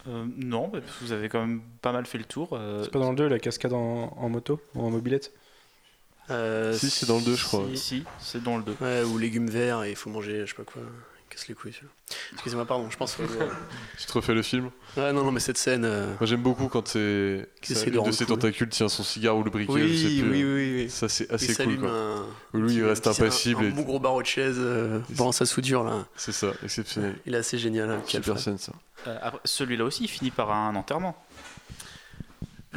Euh, 0.08 0.26
non, 0.38 0.70
parce 0.70 0.84
que 0.86 1.04
vous 1.04 1.12
avez 1.12 1.28
quand 1.28 1.42
même 1.46 1.62
pas 1.82 1.92
mal 1.92 2.06
fait 2.06 2.18
le 2.18 2.24
tour. 2.24 2.52
euh, 2.54 2.84
C'est 2.84 2.92
pas 2.92 3.00
dans 3.00 3.10
le 3.12 3.18
2 3.18 3.28
la 3.28 3.40
cascade 3.40 3.74
en, 3.74 4.14
en 4.18 4.30
moto 4.30 4.62
ou 4.76 4.82
en 4.86 4.90
mobilette? 4.90 5.34
Euh, 6.30 6.74
Si, 6.74 6.90
c'est 6.90 7.06
dans 7.06 7.18
le 7.18 7.24
2, 7.24 7.36
je 7.36 7.44
crois. 7.46 7.64
si, 7.74 7.78
si, 7.78 8.04
c'est 8.20 8.44
dans 8.44 8.58
le 8.58 8.64
2. 8.64 8.76
Ouais, 8.82 9.04
ou 9.04 9.18
légumes 9.18 9.50
verts 9.50 9.84
et 9.84 9.92
il 9.92 9.96
faut 9.96 10.10
manger, 10.10 10.42
je 10.46 10.52
sais 10.52 10.56
pas 10.58 10.64
quoi. 10.64 10.82
Casse 11.30 11.50
les 11.50 11.56
couilles, 11.56 11.74
celui-là. 11.74 11.92
Excusez-moi, 12.34 12.66
pardon, 12.66 12.90
je 12.90 12.96
pense. 12.96 13.16
que- 13.16 13.24
Tu 14.00 14.06
te 14.06 14.14
refais 14.14 14.34
le 14.34 14.42
film 14.42 14.70
ouais, 14.96 15.12
non, 15.12 15.26
non, 15.26 15.32
mais 15.34 15.42
cette 15.42 15.58
scène. 15.58 15.84
euh, 15.84 16.06
Moi 16.20 16.26
j'aime 16.26 16.42
beaucoup 16.42 16.70
quand 16.70 16.88
c'est. 16.88 17.50
Essaie 17.70 17.92
de 17.92 18.00
de 18.00 18.12
ses 18.12 18.24
cool. 18.26 18.36
tentacules 18.38 18.70
tient 18.70 18.88
son 18.88 19.04
cigare 19.04 19.36
ou 19.36 19.44
le 19.44 19.50
briquet, 19.52 19.74
je 19.74 19.94
sais 19.94 20.06
Oui, 20.08 20.22
plus. 20.22 20.32
oui, 20.32 20.44
oui, 20.44 20.74
oui. 20.84 20.90
Ça 20.90 21.10
c'est 21.10 21.26
Il 21.26 21.34
assez 21.36 21.48
cool 21.48 21.56
s'allume 21.56 21.80
quoi. 21.82 21.92
un. 21.92 22.58
Lui 22.58 22.76
il 22.76 22.84
reste 22.86 23.08
un 23.08 23.12
impassible. 23.12 23.60
Un, 23.62 23.68
et- 23.68 23.72
un 23.72 23.76
bon 23.76 23.82
gros 23.82 24.00
barreau 24.00 24.22
de 24.22 24.28
chaise 24.28 24.56
euh, 24.58 25.00
pendant 25.18 25.34
sa 25.34 25.46
soudure, 25.46 25.84
là. 25.84 26.06
C'est 26.16 26.32
ça, 26.32 26.54
exceptionnel. 26.64 27.16
Il 27.26 27.36
est 27.36 27.40
assez 27.40 27.58
génial, 27.58 27.90
hein, 27.92 28.02
Super 28.08 28.40
scène 28.40 28.58
ça. 28.58 28.72
Euh, 29.08 29.18
Celui-là 29.44 29.84
aussi, 29.84 30.06
il 30.06 30.10
finit 30.10 30.32
par 30.32 30.52
un 30.52 30.76
enterrement. 30.76 31.22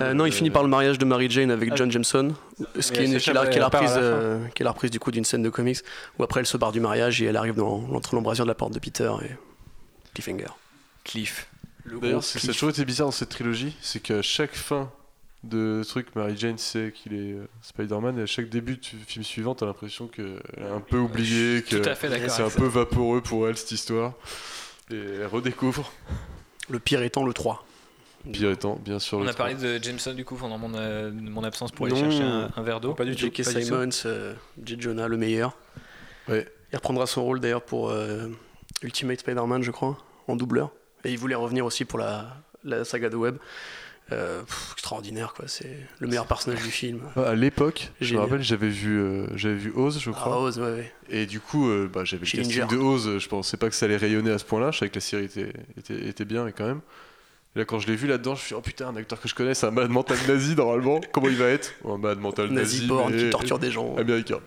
Euh, 0.00 0.14
non, 0.14 0.24
il 0.24 0.32
finit 0.32 0.50
par 0.50 0.62
le 0.62 0.68
mariage 0.68 0.98
de 0.98 1.04
Mary 1.04 1.28
Jane 1.28 1.50
avec 1.50 1.70
Ah. 1.72 1.76
John 1.76 1.90
Jameson, 1.90 2.34
ce 2.78 2.92
qui 2.92 3.00
est, 3.00 3.18
qui 3.18 3.32
la, 3.32 3.46
qui 3.48 3.58
est 3.58 3.62
reprise, 3.62 3.82
la 3.82 3.88
fin. 3.88 4.00
euh, 4.00 4.46
qui 4.54 4.62
est 4.62 4.64
la 4.64 4.70
reprise 4.70 4.90
du 4.90 5.00
coup 5.00 5.10
d'une 5.10 5.24
scène 5.24 5.42
de 5.42 5.50
comics 5.50 5.78
où 6.18 6.22
après 6.22 6.40
elle 6.40 6.46
se 6.46 6.56
barre 6.56 6.72
du 6.72 6.80
mariage 6.80 7.20
et 7.20 7.26
elle 7.26 7.36
arrive 7.36 7.54
dans 7.56 7.82
entre 7.92 8.14
l'embrasure 8.14 8.44
de 8.44 8.50
la 8.50 8.54
porte 8.54 8.72
de 8.72 8.78
Peter 8.78 9.10
et 9.24 9.30
Cliffhanger. 10.14 10.46
Cliff. 11.04 11.48
D'ailleurs, 11.86 12.22
c'est- 12.22 12.38
ça 12.38 12.52
toujours 12.52 12.70
été 12.70 12.84
bizarre 12.84 13.08
dans 13.08 13.12
cette 13.12 13.30
trilogie, 13.30 13.74
c'est 13.80 14.00
qu'à 14.00 14.22
chaque 14.22 14.54
fin 14.54 14.90
de 15.42 15.82
truc, 15.88 16.14
Mary 16.14 16.34
Jane 16.36 16.58
sait 16.58 16.92
qu'il 16.94 17.14
est 17.14 17.32
euh, 17.32 17.48
Spider-Man, 17.62 18.18
et 18.18 18.22
à 18.22 18.26
chaque 18.26 18.48
début 18.50 18.76
de 18.76 18.84
film 19.06 19.24
suivant, 19.24 19.54
t'as 19.54 19.64
l'impression 19.66 20.06
qu'elle 20.06 20.38
a 20.60 20.72
un 20.74 20.80
peu 20.80 20.98
oublié, 20.98 21.62
que 21.62 21.82
c'est 21.82 22.42
un 22.42 22.50
peu 22.50 22.66
vaporeux 22.66 23.22
pour 23.22 23.48
elle 23.48 23.56
cette 23.56 23.72
histoire. 23.72 24.12
Et 24.92 24.96
elle 25.20 25.26
redécouvre. 25.26 25.92
Le 26.68 26.78
pire 26.78 27.02
étant 27.02 27.24
le 27.24 27.32
3. 27.32 27.64
Pire 28.32 28.50
étant, 28.50 28.76
bien 28.84 28.98
sûr. 28.98 29.18
On 29.18 29.26
a 29.26 29.32
parlé 29.32 29.54
de 29.54 29.82
Jameson 29.82 30.12
du 30.14 30.24
coup 30.24 30.34
pendant 30.36 30.58
mon, 30.58 30.72
euh, 30.74 31.10
mon 31.12 31.42
absence 31.44 31.72
pour 31.72 31.86
aller 31.86 31.94
Non. 31.94 32.10
chercher 32.10 32.22
un, 32.22 32.50
un 32.54 32.62
verre 32.62 32.80
d'eau. 32.80 32.92
Pas 32.94 33.04
du 33.04 33.12
tout. 33.16 33.20
J.K. 33.34 33.44
Simmons, 33.44 33.88
euh, 34.06 34.34
J. 34.64 34.76
Jonah, 34.78 35.08
le 35.08 35.16
meilleur. 35.16 35.56
Ouais. 36.28 36.46
Il 36.72 36.76
reprendra 36.76 37.06
son 37.06 37.24
rôle 37.24 37.40
d'ailleurs 37.40 37.62
pour 37.62 37.90
euh, 37.90 38.28
Ultimate 38.82 39.20
Spider-Man, 39.20 39.62
je 39.62 39.70
crois, 39.70 39.96
en 40.28 40.36
doubleur. 40.36 40.70
Et 41.04 41.10
il 41.12 41.18
voulait 41.18 41.34
revenir 41.34 41.64
aussi 41.64 41.84
pour 41.84 41.98
la, 41.98 42.36
la 42.62 42.84
saga 42.84 43.08
de 43.08 43.16
Web. 43.16 43.36
Euh, 44.12 44.42
pff, 44.42 44.70
extraordinaire, 44.72 45.32
quoi. 45.34 45.46
C'est 45.48 45.76
le 46.00 46.06
meilleur 46.08 46.26
personnage 46.26 46.62
du 46.62 46.70
film. 46.70 47.00
Ah, 47.16 47.28
À 47.30 47.34
l'époque, 47.34 47.90
je 48.00 48.14
me 48.16 48.20
rappelle, 48.20 48.42
j'avais 48.42 48.68
vu, 48.68 48.98
euh, 48.98 49.26
j'avais 49.36 49.54
vu 49.54 49.72
Oz, 49.74 49.98
je 50.00 50.10
Ah, 50.10 50.12
crois. 50.12 50.42
Oz, 50.42 50.58
ouais, 50.58 50.64
ouais. 50.72 50.92
Et 51.08 51.26
du 51.26 51.38
coup, 51.40 51.70
euh, 51.70 51.88
bah, 51.92 52.04
j'avais 52.04 52.26
le 52.26 52.30
casting 52.30 52.66
de 52.66 52.76
Oz, 52.76 53.18
je 53.18 53.28
pensais 53.28 53.56
pas 53.56 53.68
que 53.68 53.74
ça 53.76 53.86
allait 53.86 53.96
rayonner 53.96 54.32
à 54.32 54.38
ce 54.38 54.44
point-là, 54.44 54.72
je 54.72 54.78
savais 54.80 54.90
que 54.90 54.96
la 54.96 55.00
série 55.00 55.24
était, 55.26 55.52
était, 55.78 56.08
était 56.08 56.24
bien, 56.24 56.44
mais 56.44 56.52
quand 56.52 56.66
même. 56.66 56.80
Et 57.56 57.58
là, 57.58 57.64
quand 57.64 57.78
je 57.80 57.88
l'ai 57.88 57.96
vu 57.96 58.06
là-dedans, 58.06 58.34
je 58.36 58.40
me 58.40 58.44
suis 58.46 58.54
dit, 58.54 58.58
oh 58.58 58.60
putain, 58.62 58.88
un 58.88 58.96
acteur 58.96 59.20
que 59.20 59.28
je 59.28 59.34
connais, 59.34 59.54
c'est 59.54 59.66
un 59.66 59.72
malade 59.72 59.90
mental 59.90 60.16
nazi 60.28 60.54
normalement. 60.54 61.00
Comment 61.12 61.28
il 61.28 61.36
va 61.36 61.46
être? 61.46 61.72
Un 61.84 61.98
malade 61.98 62.20
mental 62.20 62.46
nazi, 62.50 62.76
Nazi 62.76 62.86
born 62.86 63.12
mais 63.12 63.24
qui 63.24 63.30
torture 63.30 63.58
des 63.58 63.70
gens. 63.72 63.96
américain. 63.96 64.38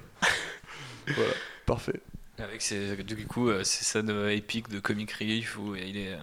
voilà, 1.07 1.33
parfait. 1.65 1.99
Avec 2.39 2.61
ses, 2.61 2.95
du 3.03 3.27
coup, 3.27 3.49
euh, 3.49 3.63
ces 3.63 3.83
scènes 3.83 4.09
euh, 4.09 4.33
épiques 4.33 4.69
de 4.69 4.79
comic 4.79 5.11
relief 5.11 5.57
où 5.57 5.75
il 5.75 5.97
est 5.97 6.13
euh, 6.13 6.17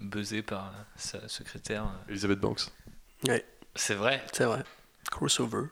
buzzé 0.00 0.42
par 0.42 0.66
euh, 0.66 0.82
sa 0.96 1.26
secrétaire. 1.28 1.86
Elizabeth 2.08 2.38
Banks. 2.38 2.66
C'est 3.74 3.94
vrai? 3.94 4.22
C'est 4.32 4.44
vrai. 4.44 4.62
Crossover. 5.10 5.64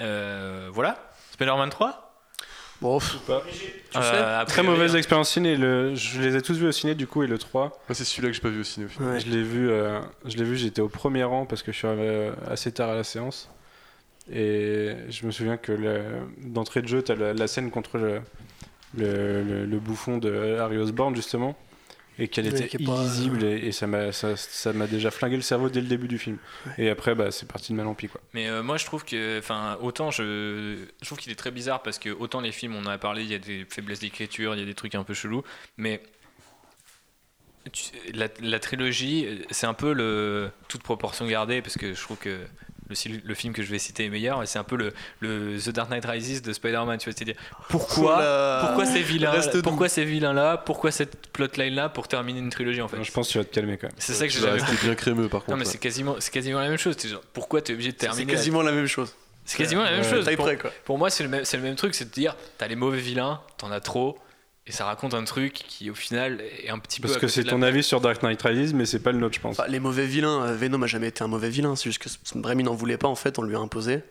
Euh, 0.00 0.68
voilà. 0.72 1.10
Spider-Man 1.32 1.70
3 1.70 2.11
Bon, 2.82 2.98
pff, 2.98 3.16
Euh, 3.96 4.40
a 4.40 4.44
Très 4.44 4.62
mauvaise 4.62 4.94
expérience 4.96 5.30
ciné. 5.30 5.56
Le, 5.56 5.94
je 5.94 6.20
les 6.20 6.36
ai 6.36 6.42
tous 6.42 6.54
vus 6.58 6.66
au 6.66 6.72
ciné 6.72 6.94
du 6.94 7.06
coup 7.06 7.22
et 7.22 7.26
le 7.26 7.38
3. 7.38 7.62
Moi, 7.68 7.72
c'est 7.94 8.04
celui-là 8.04 8.28
que 8.28 8.34
j'ai 8.34 8.40
pas 8.40 8.48
vu 8.48 8.60
au 8.60 8.64
ciné 8.64 8.86
au 8.86 8.88
final. 8.88 9.08
ouais. 9.12 9.20
Je 9.20 9.28
l'ai 9.28 9.42
vu, 9.42 9.70
euh, 9.70 10.00
je 10.24 10.36
l'ai 10.36 10.44
vu, 10.44 10.56
j'étais 10.56 10.80
au 10.82 10.88
premier 10.88 11.24
rang 11.24 11.46
parce 11.46 11.62
que 11.62 11.72
je 11.72 11.78
suis 11.78 11.86
arrivé 11.86 12.02
euh, 12.08 12.32
assez 12.50 12.72
tard 12.72 12.90
à 12.90 12.94
la 12.94 13.04
séance. 13.04 13.48
Et 14.32 14.92
je 15.10 15.26
me 15.26 15.30
souviens 15.30 15.56
que 15.56 15.72
le- 15.72 16.02
d'entrée 16.44 16.80
de 16.82 16.88
jeu, 16.88 17.02
tu 17.02 17.12
as 17.12 17.16
la, 17.16 17.34
la 17.34 17.46
scène 17.46 17.70
contre 17.70 17.98
le, 17.98 18.20
le, 18.96 19.42
le- 19.42 19.64
le 19.66 19.78
bouffon 19.78 20.18
de 20.18 20.56
Harry 20.58 20.78
Osborn 20.78 21.14
justement. 21.16 21.56
Et 22.18 22.28
qu'elle 22.28 22.46
était 22.46 22.68
pas- 22.68 22.92
illisible 23.02 23.42
et, 23.42 23.66
et 23.68 23.72
ça 23.72 23.86
m'a 23.86 24.12
ça, 24.12 24.36
ça 24.36 24.72
m'a 24.74 24.86
déjà 24.86 25.10
flingué 25.10 25.36
le 25.36 25.42
cerveau 25.42 25.70
dès 25.70 25.80
le 25.80 25.86
début 25.86 26.08
du 26.08 26.18
film. 26.18 26.36
Et 26.76 26.90
après, 26.90 27.14
bah, 27.14 27.30
c'est 27.30 27.48
parti 27.48 27.72
de 27.72 27.76
mal 27.78 27.86
en 27.86 27.94
pis 27.94 28.08
quoi. 28.08 28.20
Mais 28.34 28.48
euh, 28.48 28.62
moi 28.62 28.76
je 28.76 28.84
trouve 28.84 29.04
que, 29.04 29.38
enfin, 29.38 29.78
autant 29.80 30.10
je, 30.10 30.84
je 31.00 31.06
trouve 31.06 31.18
qu'il 31.18 31.32
est 31.32 31.36
très 31.36 31.50
bizarre 31.50 31.82
parce 31.82 31.98
que 31.98 32.10
autant 32.10 32.40
les 32.40 32.52
films, 32.52 32.74
on 32.76 32.80
en 32.82 32.86
a 32.86 32.98
parlé, 32.98 33.22
il 33.22 33.30
y 33.30 33.34
a 33.34 33.38
des 33.38 33.66
faiblesses 33.68 34.00
d'écriture, 34.00 34.54
il 34.54 34.60
y 34.60 34.62
a 34.62 34.66
des 34.66 34.74
trucs 34.74 34.94
un 34.94 35.04
peu 35.04 35.14
chelous, 35.14 35.42
mais 35.78 36.02
tu- 37.72 37.92
la, 38.12 38.28
la 38.40 38.58
trilogie, 38.58 39.42
c'est 39.50 39.66
un 39.66 39.74
peu 39.74 39.92
le 39.92 40.50
toute 40.68 40.82
proportion 40.82 41.26
gardée 41.26 41.62
parce 41.62 41.76
que 41.78 41.94
je 41.94 42.00
trouve 42.02 42.18
que 42.18 42.40
le, 42.88 43.34
film 43.34 43.52
que 43.54 43.62
je 43.62 43.70
vais 43.70 43.78
citer 43.78 44.04
est 44.04 44.10
meilleur, 44.10 44.42
et 44.42 44.46
c'est 44.46 44.58
un 44.58 44.64
peu 44.64 44.76
le, 44.76 44.92
le 45.20 45.58
The 45.58 45.70
Dark 45.70 45.90
Knight 45.90 46.04
Rises 46.04 46.42
de 46.42 46.52
Spider-Man. 46.52 46.98
Tu 46.98 47.08
vois, 47.08 47.14
c'est-à-dire 47.16 47.36
pourquoi, 47.68 48.16
Oula. 48.16 48.64
pourquoi 48.66 48.86
ces 48.86 49.02
vilains, 49.02 49.40
pourquoi 49.62 49.88
ces 49.88 50.04
vilains 50.04 50.32
là, 50.32 50.56
pourquoi 50.56 50.90
cette 50.90 51.28
plotline 51.28 51.74
là 51.74 51.88
pour 51.88 52.08
terminer 52.08 52.40
une 52.40 52.50
trilogie 52.50 52.82
en 52.82 52.88
fait. 52.88 53.02
Je 53.02 53.12
pense 53.12 53.28
que 53.28 53.32
tu 53.32 53.38
vas 53.38 53.44
te 53.44 53.54
calmer 53.54 53.78
quand 53.78 53.88
même. 53.88 53.96
C'est 53.98 54.14
ça 54.14 54.26
que 54.26 54.32
j'ai 54.32 54.40
jamais 54.40 54.60
rester 54.60 54.76
bien 54.84 54.94
crémeux 54.94 55.28
par 55.28 55.40
contre. 55.40 55.52
Non 55.52 55.56
mais 55.56 55.64
c'est 55.64 55.78
quasiment, 55.78 56.16
c'est 56.18 56.32
quasiment 56.32 56.60
la 56.60 56.68
même 56.68 56.78
chose. 56.78 56.96
T'es 56.96 57.08
genre, 57.08 57.22
pourquoi 57.32 57.62
t'es 57.62 57.72
obligé 57.72 57.90
de 57.92 57.96
C'est 57.98 58.06
terminer 58.06 58.32
quasiment 58.32 58.62
la 58.62 58.72
même 58.72 58.86
chose. 58.86 59.14
C'est 59.44 59.58
quasiment 59.58 59.82
la 59.82 59.90
même 59.90 60.02
Ouais. 60.02 60.10
chose. 60.10 60.24
Pour, 60.36 60.44
près, 60.44 60.56
quoi. 60.56 60.70
pour 60.84 60.98
moi, 60.98 61.10
c'est 61.10 61.24
le, 61.24 61.28
même, 61.28 61.44
c'est 61.44 61.56
le 61.56 61.62
même 61.64 61.74
truc, 61.74 61.94
c'est 61.94 62.04
de 62.04 62.10
dire, 62.10 62.36
t'as 62.58 62.68
les 62.68 62.76
mauvais 62.76 63.00
vilains, 63.00 63.40
t'en 63.58 63.72
as 63.72 63.80
trop, 63.80 64.18
et 64.66 64.72
ça 64.72 64.84
raconte 64.84 65.14
un 65.14 65.24
truc 65.24 65.54
qui, 65.54 65.90
au 65.90 65.94
final, 65.94 66.40
est 66.62 66.70
un 66.70 66.78
petit 66.78 67.00
peu. 67.00 67.08
Parce 67.08 67.18
que 67.18 67.26
c'est 67.26 67.44
ton 67.44 67.62
avis 67.62 67.82
sur 67.82 68.00
Dark 68.00 68.22
Knight 68.22 68.40
Rises, 68.42 68.74
mais 68.74 68.86
c'est 68.86 69.00
pas 69.00 69.10
le 69.10 69.18
nôtre, 69.18 69.34
je 69.34 69.40
pense. 69.40 69.58
Enfin, 69.58 69.68
les 69.68 69.80
mauvais 69.80 70.06
vilains, 70.06 70.42
euh, 70.44 70.54
Venom 70.54 70.82
a 70.82 70.86
jamais 70.86 71.08
été 71.08 71.24
un 71.24 71.28
mauvais 71.28 71.50
vilain, 71.50 71.74
c'est 71.74 71.90
juste 71.90 72.02
que 72.02 72.46
Raimi 72.46 72.62
n'en 72.62 72.74
voulait 72.74 72.96
pas 72.96 73.08
en 73.08 73.16
fait, 73.16 73.38
on 73.38 73.42
lui 73.42 73.56
a 73.56 73.58
imposé. 73.58 74.02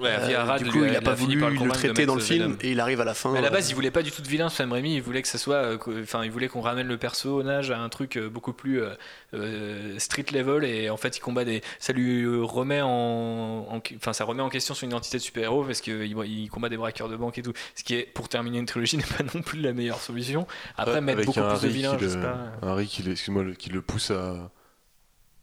Ouais, 0.00 0.10
Euh, 0.10 0.58
du 0.58 0.64
lui 0.64 0.70
coup, 0.70 0.84
il 0.84 0.94
a- 0.94 0.98
a 0.98 1.00
pas 1.00 1.14
fini 1.16 1.36
voulu 1.36 1.56
par 1.56 1.66
le 1.66 1.70
traiter 1.72 2.04
dans 2.06 2.14
le 2.14 2.20
film 2.20 2.42
Venom. 2.44 2.56
et 2.62 2.72
il 2.72 2.80
arrive 2.80 3.00
à 3.00 3.04
la 3.04 3.14
fin. 3.14 3.32
Mais 3.32 3.38
à 3.38 3.42
la 3.42 3.48
euh, 3.48 3.50
base, 3.50 3.70
il 3.70 3.74
voulait 3.74 3.90
pas 3.90 4.02
du 4.02 4.10
tout 4.10 4.22
de 4.22 4.28
vilain, 4.28 4.48
Sam 4.48 4.72
Raimi. 4.72 4.94
Il 4.96 5.02
voulait 5.02 5.22
que 5.22 5.28
ça 5.28 5.38
soit, 5.38 5.56
euh, 5.56 5.78
enfin, 6.02 6.24
il 6.24 6.30
voulait 6.30 6.48
qu'on 6.48 6.60
ramène 6.60 6.88
le 6.88 6.96
personnage 6.96 7.70
à 7.70 7.78
un 7.78 7.88
truc 7.88 8.16
euh, 8.16 8.28
beaucoup 8.28 8.52
plus 8.52 8.82
euh, 8.82 8.90
euh, 9.34 9.98
street 9.98 10.26
level. 10.32 10.64
Et 10.64 10.90
en 10.90 10.96
fait, 10.96 11.16
il 11.16 11.20
combat 11.20 11.44
des, 11.44 11.62
ça 11.78 11.92
lui 11.92 12.22
euh, 12.24 12.42
remet 12.42 12.80
en, 12.80 12.88
en- 12.88 13.82
enfin, 13.96 14.12
ça 14.12 14.24
remet 14.24 14.42
en 14.42 14.48
question 14.48 14.74
son 14.74 14.86
identité 14.86 15.18
de 15.18 15.22
super-héros 15.22 15.64
parce 15.64 15.80
qu'il 15.80 16.02
il 16.26 16.48
combat 16.50 16.68
des 16.68 16.76
braqueurs 16.76 17.08
de 17.08 17.16
banque 17.16 17.38
et 17.38 17.42
tout. 17.42 17.52
Ce 17.74 17.84
qui 17.84 17.94
est, 17.94 18.02
pour 18.02 18.28
terminer 18.28 18.58
une 18.58 18.66
trilogie, 18.66 18.96
n'est 18.98 19.02
pas 19.04 19.24
non 19.34 19.42
plus 19.42 19.60
la 19.60 19.72
meilleure 19.72 20.00
solution. 20.00 20.46
Après, 20.76 20.94
Ouais, 20.94 21.00
mettre 21.00 21.24
beaucoup 21.24 21.40
plus 21.40 21.62
de 21.62 21.68
vilains, 21.68 21.96
je 21.98 22.04
le- 22.04 22.10
sais 22.10 22.20
pas. 22.20 22.36
Un 22.62 22.68
Harry 22.68 22.86
qui 22.86 23.02
le, 23.02 23.12
excuse-moi, 23.12 23.42
le- 23.44 23.54
qui 23.54 23.70
le 23.70 23.80
pousse 23.82 24.10
à, 24.10 24.50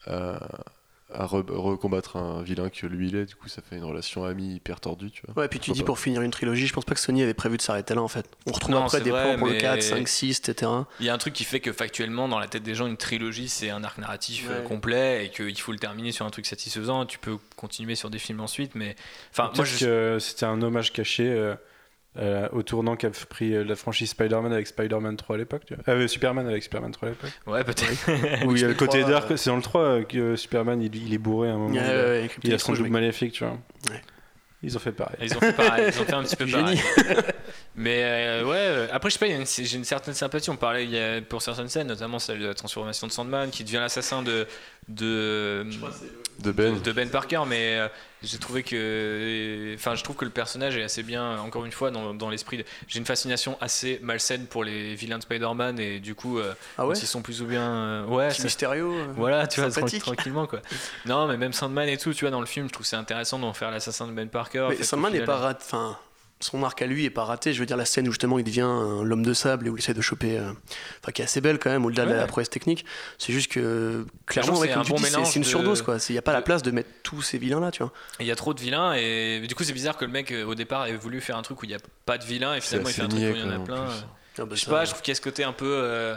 à, 0.08 0.40
à 1.14 1.26
re- 1.26 1.44
recombattre 1.52 2.16
un 2.18 2.42
vilain 2.42 2.70
que 2.70 2.86
lui 2.88 3.10
il 3.10 3.16
est, 3.16 3.26
du 3.26 3.36
coup 3.36 3.48
ça 3.50 3.62
fait 3.62 3.78
une 3.78 3.84
relation 3.84 4.24
amie 4.24 4.56
hyper 4.56 4.80
tordue, 4.80 5.12
tu 5.12 5.22
vois. 5.28 5.44
Ouais, 5.44 5.48
puis 5.48 5.60
tu 5.60 5.72
dis 5.72 5.80
pas. 5.82 5.86
pour 5.88 6.00
finir 6.00 6.22
une 6.22 6.32
trilogie, 6.32 6.68
je 6.68 6.74
pense 6.74 6.86
pas 6.86 6.94
que 6.94 7.00
Sony 7.00 7.22
avait 7.24 7.34
prévu 7.34 7.58
de 7.58 7.62
s'arrêter 7.62 7.94
là 7.96 8.02
en 8.02 8.08
fait. 8.08 8.26
On 8.48 8.52
retrouve 8.52 8.72
Non, 8.76 8.84
après 8.86 9.02
des 9.02 9.10
vrai, 9.12 9.24
plans 9.32 9.38
pour 9.38 9.48
le 9.48 9.54
mais- 9.54 9.60
4, 9.60 9.82
5, 9.84 10.08
6, 10.08 10.40
etc. 10.40 10.72
Il 11.00 11.06
y 11.06 11.10
a 11.10 11.14
un 11.14 11.18
truc 11.18 11.34
qui 11.34 11.44
fait 11.44 11.60
que 11.60 11.72
factuellement, 11.74 12.28
dans 12.28 12.40
la 12.40 12.48
tête 12.48 12.64
des 12.64 12.76
gens, 12.76 12.88
une 12.88 12.98
trilogie, 12.98 13.50
c'est 13.50 13.70
un 13.70 13.84
arc 13.84 13.98
narratif 13.98 14.48
euh, 14.50 14.62
Ouais. 14.62 14.68
complet 14.68 15.26
et 15.26 15.30
qu'il 15.30 15.60
faut 15.60 15.72
le 15.72 15.80
terminer 15.80 16.12
sur 16.12 16.26
un 16.26 16.30
truc 16.30 16.46
satisfaisant. 16.46 17.06
Tu 17.06 17.20
peux 17.20 17.38
continuer 17.56 17.96
sur 17.96 18.10
des 18.10 18.20
films 18.20 18.40
ensuite, 18.42 18.76
mais 18.76 18.96
enfin, 19.32 19.52
moi, 19.56 19.64
Peut-être 19.66 19.66
je... 19.80 19.86
que 19.86 20.18
c'était 20.20 20.46
un 20.46 20.62
hommage 20.62 20.92
caché 20.94 21.28
euh, 21.30 21.56
euh, 22.18 22.48
au 22.52 22.62
tournant 22.62 22.96
qu'a 22.98 23.10
pris 23.30 23.56
euh, 23.56 23.64
la 23.64 23.76
franchise 23.76 24.10
Spider-Man 24.10 24.52
avec 24.52 24.68
Spider-Man 24.68 25.16
3 25.16 25.36
à 25.36 25.40
l'époque. 25.40 25.64
tu 25.66 25.76
vois. 25.76 25.84
Ah, 25.88 25.92
euh, 25.92 26.08
Superman 26.08 26.46
avec 26.48 26.62
Superman 26.64 26.92
3 26.92 27.08
à 27.08 27.12
l'époque. 27.12 27.32
ouais, 27.48 27.64
peut-être. 27.64 28.46
Où 28.46 28.56
il 28.56 28.62
y 28.62 28.66
a 28.66 28.68
le 28.68 28.74
côté 28.74 29.00
3, 29.00 29.10
dark, 29.12 29.32
euh, 29.32 29.38
c'est 29.38 29.50
dans 29.50 29.56
le 29.56 29.62
3 29.62 29.82
euh, 29.82 30.04
que 30.04 30.36
Superman 30.36 30.82
il, 30.82 30.94
il 30.96 31.14
est 31.14 31.18
bourré 31.18 31.50
à 31.50 31.54
un 31.54 31.58
moment. 31.58 31.74
Ouais, 31.74 31.80
il, 31.80 31.82
ouais, 31.82 31.90
a- 31.90 32.04
ouais, 32.04 32.20
il 32.20 32.24
a 32.26 32.28
Kryptonite 32.28 32.60
son 32.60 32.74
double 32.74 32.90
maléfique, 32.90 33.32
tu 33.34 33.44
vois. 33.46 33.54
Ouais. 33.90 34.02
Ils 34.64 34.76
ont 34.76 34.80
fait 34.80 34.92
pareil. 34.92 35.16
Ils 35.22 35.36
ont 35.36 35.40
fait 35.40 35.54
pareil, 35.54 35.86
ils 35.88 36.02
ont 36.02 36.06
fait 36.06 36.14
un 36.14 36.24
petit 36.24 36.36
peu 36.36 36.46
pareil. 36.52 36.80
Mais 37.82 38.04
euh, 38.04 38.44
ouais, 38.46 38.56
euh, 38.58 38.88
après, 38.92 39.10
je 39.10 39.18
sais 39.18 39.26
pas, 39.38 39.46
c'est- 39.46 39.66
j'ai 39.66 39.78
une 39.78 39.84
certaine 39.86 40.14
sympathie. 40.14 40.50
On 40.52 40.56
parlait 40.56 40.84
il 40.84 40.92
y 40.92 41.00
a, 41.00 41.20
pour 41.22 41.42
certaines 41.42 41.68
scènes, 41.70 41.88
notamment 41.88 42.20
celle 42.20 42.40
de 42.40 42.46
la 42.48 42.54
transformation 42.54 43.08
de 43.08 43.12
Sandman, 43.12 43.50
qui 43.50 43.64
devient 43.64 43.78
l'assassin 43.78 44.22
de, 44.22 44.46
de, 44.88 45.66
De 46.40 46.52
Ben. 46.52 46.80
de 46.80 46.92
Ben 46.92 47.10
Parker, 47.10 47.42
mais 47.48 47.78
euh, 47.80 47.88
j'ai 48.24 48.38
trouvé 48.38 48.62
que. 48.64 49.74
Enfin, 49.76 49.96
je 49.96 50.04
trouve 50.04 50.16
que 50.16 50.26
le 50.26 50.32
personnage 50.32 50.78
est 50.78 50.84
assez 50.84 51.02
bien, 51.04 51.40
encore 51.40 51.66
une 51.66 51.72
fois, 51.72 51.92
dans, 51.92 52.14
dans 52.14 52.30
l'esprit. 52.30 52.58
de- 52.58 52.66
J'ai 52.88 53.00
une 53.00 53.06
fascination 53.06 53.58
assez 53.62 54.00
malsaine 54.04 54.46
pour 54.46 54.64
les 54.64 54.94
vilains 54.96 55.18
de 55.18 55.24
Spider-Man, 55.24 55.80
et 55.80 56.00
du 56.00 56.14
coup, 56.14 56.40
euh, 56.40 56.54
Ah 56.78 56.86
ouais 56.86 56.96
ils 56.98 57.08
sont 57.08 57.22
plus 57.22 57.42
ou 57.42 57.46
bien. 57.46 57.62
euh, 57.64 58.06
ouais, 58.06 58.28
Mysterio. 58.44 58.92
euh, 58.94 59.06
voilà, 59.16 59.48
tu 59.48 59.62
vois, 59.62 59.70
tranquillement 59.72 60.46
quoi. 60.48 60.62
Non, 61.06 61.28
mais 61.28 61.38
même 61.38 61.54
Sandman 61.54 61.88
et 61.90 61.98
tout, 61.98 62.14
tu 62.14 62.26
vois, 62.26 62.32
dans 62.32 62.42
le 62.42 62.46
film, 62.46 62.68
je 62.68 62.74
trouve 62.74 62.84
que 62.84 62.90
c'est 62.90 62.96
intéressant 62.96 63.40
d'en 63.40 63.54
faire 63.54 63.72
l'assassin 63.72 64.08
de 64.08 64.12
Ben 64.14 64.30
Parker. 64.30 64.68
Mais 64.70 64.76
Fait 64.76 64.84
Sandman 64.84 65.12
n'est 65.14 65.24
pas 65.24 65.38
raté. 65.38 65.64
Enfin, 65.66 65.98
son 66.44 66.64
arc 66.64 66.82
à 66.82 66.86
lui 66.86 67.06
est 67.06 67.10
pas 67.10 67.24
raté. 67.24 67.54
Je 67.54 67.60
veux 67.60 67.66
dire, 67.66 67.78
la 67.78 67.86
scène 67.86 68.08
où 68.08 68.12
justement 68.12 68.38
il 68.40 68.44
devient 68.44 68.62
un- 68.62 69.04
l'homme 69.04 69.24
de 69.26 69.34
sable 69.34 69.68
et 69.68 69.70
où 69.70 69.76
il 69.78 69.80
essaie 69.80 69.94
de 69.94 70.02
choper. 70.02 70.38
euh, 70.38 70.52
Enfin, 71.02 71.12
qui 71.12 71.22
est 71.22 71.26
assez 71.26 71.42
belle 71.42 71.58
quand 71.60 71.70
même, 71.70 71.86
au-delà 71.86 72.06
de 72.06 72.12
Ouais. 72.12 72.18
la 72.18 72.28
prouesse 72.28 72.50
technique. 72.50 72.86
C'est 73.18 73.34
juste 73.34 73.52
que, 73.52 74.06
clairement, 74.26 74.56
c'est 74.56 74.72
un 74.72 74.84
bon 74.84 74.98
c'est 74.98 75.36
une 75.36 75.42
de- 75.42 75.48
surdose 75.48 75.82
quoi. 75.82 75.98
Il 76.10 76.12
n'y 76.14 76.18
a 76.18 76.22
pas 76.22 76.34
la 76.34 76.40
de- 76.42 76.46
place 76.46 76.62
de 76.64 76.72
mettre 76.72 76.90
tous 77.04 77.22
ces 77.22 77.38
vilains 77.38 77.60
là, 77.60 77.72
tu 77.72 77.84
vois. 77.84 77.92
Il 78.20 78.26
y 78.26 78.32
a 78.32 78.36
trop 78.36 78.54
de 78.54 78.60
vilains 78.62 78.94
et 78.94 79.46
du 79.48 79.56
coup 79.56 79.64
c'est 79.64 79.74
bizarre 79.74 79.98
que 79.98 80.06
le 80.06 80.12
mec 80.12 80.32
euh, 80.32 80.44
au 80.46 80.56
départ 80.56 80.86
ait 80.88 80.96
voulu 80.96 81.22
faire 81.22 81.38
un 81.38 81.42
truc 81.42 81.62
où 81.62 81.66
il 81.66 81.70
n'y 81.70 81.76
a 81.76 81.80
pas 82.06 82.18
de 82.18 82.24
vilains 82.26 82.56
et 82.56 82.62
finalement 82.62 82.90
il 82.90 82.94
fait 82.94 83.02
un 83.04 83.08
truc 83.08 83.22
où 83.22 83.26
il 83.36 83.40
y 83.40 83.44
en 83.44 83.50
a 83.52 83.60
plein. 83.60 83.86
Ah 84.40 84.46
bah, 84.46 84.48
Je 84.52 84.60
sais 84.60 84.66
ça- 84.66 84.72
pas, 84.72 84.86
je 84.86 84.92
trouve 84.92 85.02
qu'il 85.02 85.12
y 85.12 85.14
a 85.14 85.16
ce 85.16 85.22
côté 85.22 85.44
un 85.44 85.52
peu 85.54 85.66
euh, 85.68 86.16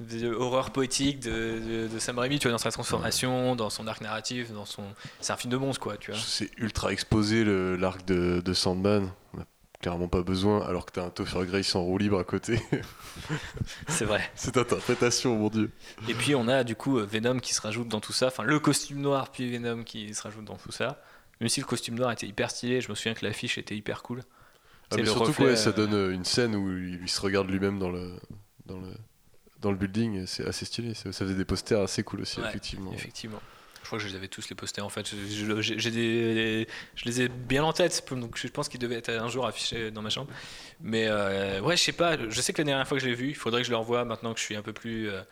de 0.00 0.28
horreur 0.34 0.70
poétique 0.70 1.20
de, 1.20 1.30
de, 1.30 1.88
de 1.94 1.98
Sam 1.98 2.18
Raimi, 2.18 2.38
tu 2.38 2.48
vois, 2.48 2.52
dans 2.52 2.58
sa 2.58 2.70
transformation, 2.72 3.54
dans 3.56 3.70
son 3.70 3.86
arc 3.86 4.00
narratif, 4.00 4.52
dans 4.52 4.64
son. 4.66 4.82
C'est 5.20 5.32
un 5.32 5.36
film 5.36 5.50
de 5.52 5.56
monstre 5.56 5.80
quoi, 5.80 5.96
tu 5.96 6.10
vois. 6.10 6.20
C'est 6.20 6.50
ultra 6.58 6.92
exposé 6.92 7.44
le- 7.44 7.76
l'arc 7.76 8.04
de, 8.04 8.42
de 8.44 8.52
Sandman. 8.52 9.08
On 9.32 9.38
n'a 9.38 9.44
clairement 9.84 10.08
pas 10.08 10.22
besoin, 10.22 10.62
alors 10.66 10.86
que 10.86 10.92
t'as 10.92 11.04
un 11.04 11.10
Topher 11.10 11.44
Grace 11.44 11.74
en 11.74 11.82
roue 11.82 11.98
libre 11.98 12.18
à 12.18 12.24
côté. 12.24 12.58
C'est 13.86 14.06
vrai. 14.06 14.22
Cette 14.34 14.56
interprétation, 14.56 15.36
mon 15.36 15.50
dieu. 15.50 15.70
Et 16.08 16.14
puis 16.14 16.34
on 16.34 16.48
a 16.48 16.64
du 16.64 16.74
coup 16.74 16.98
euh, 16.98 17.04
Venom 17.04 17.38
qui 17.38 17.52
se 17.52 17.60
rajoute 17.60 17.88
dans 17.88 18.00
tout 18.00 18.14
ça, 18.14 18.28
enfin 18.28 18.44
le 18.44 18.58
costume 18.58 19.02
noir 19.02 19.30
puis 19.30 19.52
Venom 19.52 19.84
qui 19.84 20.14
se 20.14 20.22
rajoute 20.22 20.46
dans 20.46 20.56
tout 20.56 20.72
ça. 20.72 21.02
Même 21.38 21.50
si 21.50 21.60
le 21.60 21.66
costume 21.66 21.96
noir 21.96 22.10
était 22.12 22.26
hyper 22.26 22.50
stylé, 22.50 22.80
je 22.80 22.88
me 22.88 22.94
souviens 22.94 23.12
que 23.12 23.26
l'affiche 23.26 23.58
était 23.58 23.76
hyper 23.76 24.02
cool. 24.02 24.22
Ah, 24.90 24.96
mais 24.96 25.04
surtout 25.04 25.24
reflet, 25.24 25.54
ça 25.54 25.68
euh, 25.68 25.72
donne 25.74 25.92
euh, 25.92 26.14
une 26.14 26.24
scène 26.24 26.56
où 26.56 26.74
il, 26.78 27.06
se 27.06 27.20
regarde 27.20 27.50
lui-même 27.50 27.78
dans 27.78 27.90
le, 27.90 28.14
dans 28.64 28.78
le, 28.78 28.88
dans 29.60 29.70
le 29.70 29.76
building. 29.76 30.24
C'est 30.24 30.46
assez 30.46 30.64
stylé. 30.64 30.94
Ça, 30.94 31.12
ça 31.12 31.26
faisait 31.26 31.36
des 31.36 31.44
posters 31.44 31.80
assez 31.80 32.02
cool 32.02 32.22
aussi, 32.22 32.40
Ouais, 32.40 32.48
effectivement. 32.48 32.92
Effectivement. 32.94 33.40
Je 33.84 33.88
crois 33.88 33.98
que 33.98 34.04
je 34.04 34.08
les 34.08 34.16
avais 34.16 34.28
tous 34.28 34.48
les 34.48 34.56
posters 34.56 34.84
en 34.84 34.88
fait. 34.88 35.06
Je, 35.06 35.60
j'ai 35.60 35.90
des- 35.90 36.66
je 36.96 37.04
les 37.04 37.20
ai 37.22 37.28
bien 37.28 37.62
en 37.64 37.72
tête, 37.72 38.02
donc 38.12 38.36
je 38.38 38.48
pense 38.48 38.68
qu'ils 38.70 38.80
devaient 38.80 38.96
être 38.96 39.10
un 39.10 39.28
jour 39.28 39.46
affichés 39.46 39.90
dans 39.90 40.00
ma 40.02 40.08
chambre. 40.10 40.30
Mais 40.80 41.06
euh, 41.06 41.60
ouais, 41.60 41.76
je 41.76 41.82
sais 41.82 41.92
pas. 41.92 42.16
Je 42.28 42.40
sais 42.40 42.52
que 42.54 42.62
la 42.62 42.64
dernière 42.66 42.88
fois 42.88 42.96
que 42.96 43.04
je 43.04 43.08
l'ai 43.08 43.14
vu, 43.14 43.28
il 43.28 43.34
faudrait 43.36 43.60
que 43.60 43.66
je 43.66 43.70
le 43.72 43.76
revoie 43.76 44.04
maintenant 44.06 44.32
que 44.34 44.40
je 44.40 44.44
suis 44.44 44.56
un 44.56 44.62
peu 44.62 44.72
plus 44.72 45.10
euh, 45.10 45.22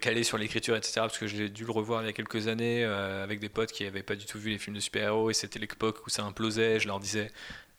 calé 0.00 0.22
sur 0.22 0.36
l'écriture, 0.38 0.76
etc. 0.76 0.92
Parce 1.00 1.18
que 1.18 1.26
j'ai 1.26 1.48
dû 1.48 1.64
le 1.64 1.72
revoir 1.72 2.02
il 2.02 2.06
y 2.06 2.08
a 2.08 2.12
quelques 2.12 2.46
années 2.48 2.84
euh, 2.84 3.24
avec 3.24 3.40
des 3.40 3.48
potes 3.48 3.72
qui 3.72 3.84
n'avaient 3.84 4.02
pas 4.02 4.16
du 4.16 4.26
tout 4.26 4.38
vu 4.38 4.50
les 4.50 4.58
films 4.58 4.76
de 4.76 4.80
super-héros 4.80 5.30
et 5.30 5.34
c'était 5.34 5.58
l'époque 5.58 6.06
où 6.06 6.10
ça 6.10 6.24
implosait. 6.24 6.80
Je 6.80 6.86
leur 6.88 7.00
disais 7.00 7.30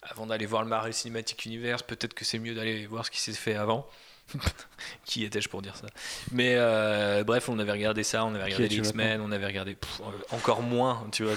avant 0.02 0.26
d'aller 0.28 0.46
voir 0.48 0.64
le 0.64 0.70
Marvel 0.70 0.94
Cinematic 0.94 1.46
Universe, 1.46 1.84
peut-être 1.84 2.14
que 2.16 2.26
c'est 2.26 2.40
mieux 2.40 2.54
d'aller 2.56 2.86
voir 2.88 3.06
ce 3.06 3.12
qui 3.12 3.20
s'est 3.20 3.34
fait 3.34 3.56
avant. 3.56 3.88
qui 5.06 5.24
étais-je 5.24 5.50
pour 5.50 5.62
dire 5.62 5.76
ça? 5.76 5.88
Mais 6.32 6.56
euh, 6.56 7.24
bref, 7.24 7.48
on 7.50 7.60
avait 7.60 7.72
regardé 7.72 8.04
ça, 8.04 8.26
on 8.26 8.34
avait 8.34 8.44
regardé 8.46 8.68
les 8.68 8.78
X-Men, 8.78 9.22
on 9.22 9.32
avait 9.32 9.46
regardé 9.46 9.76
pff, 9.76 10.02
euh, 10.02 10.36
encore 10.36 10.62
moins, 10.62 11.08
tu 11.12 11.24
vois. 11.24 11.34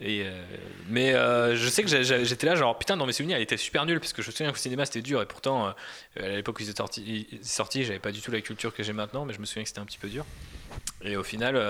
et, 0.00 0.22
euh, 0.24 0.44
mais 0.88 1.14
euh, 1.14 1.56
je 1.56 1.68
sais 1.68 1.82
que 1.82 1.88
j'étais 1.88 2.46
là, 2.46 2.54
genre 2.54 2.78
putain, 2.78 2.96
dans 2.96 3.06
mes 3.06 3.12
souvenirs, 3.12 3.36
elle 3.36 3.42
était 3.42 3.56
super 3.56 3.86
nulle 3.86 4.00
parce 4.00 4.12
que 4.12 4.22
je 4.22 4.28
me 4.28 4.32
souviens 4.32 4.50
qu'au 4.52 4.58
cinéma 4.58 4.86
c'était 4.86 5.02
dur 5.02 5.20
et 5.22 5.26
pourtant, 5.26 5.68
à 5.68 6.28
l'époque 6.28 6.58
où 6.58 6.62
ils 6.62 6.70
étaient 6.70 6.82
sortis, 7.42 7.84
j'avais 7.84 7.98
pas 7.98 8.12
du 8.12 8.20
tout 8.20 8.30
la 8.30 8.40
culture 8.40 8.72
que 8.74 8.82
j'ai 8.82 8.92
maintenant, 8.92 9.24
mais 9.24 9.34
je 9.34 9.40
me 9.40 9.44
souviens 9.46 9.62
que 9.62 9.68
c'était 9.68 9.80
un 9.80 9.86
petit 9.86 9.98
peu 9.98 10.08
dur. 10.08 10.24
Et 11.02 11.16
au 11.16 11.22
final, 11.22 11.60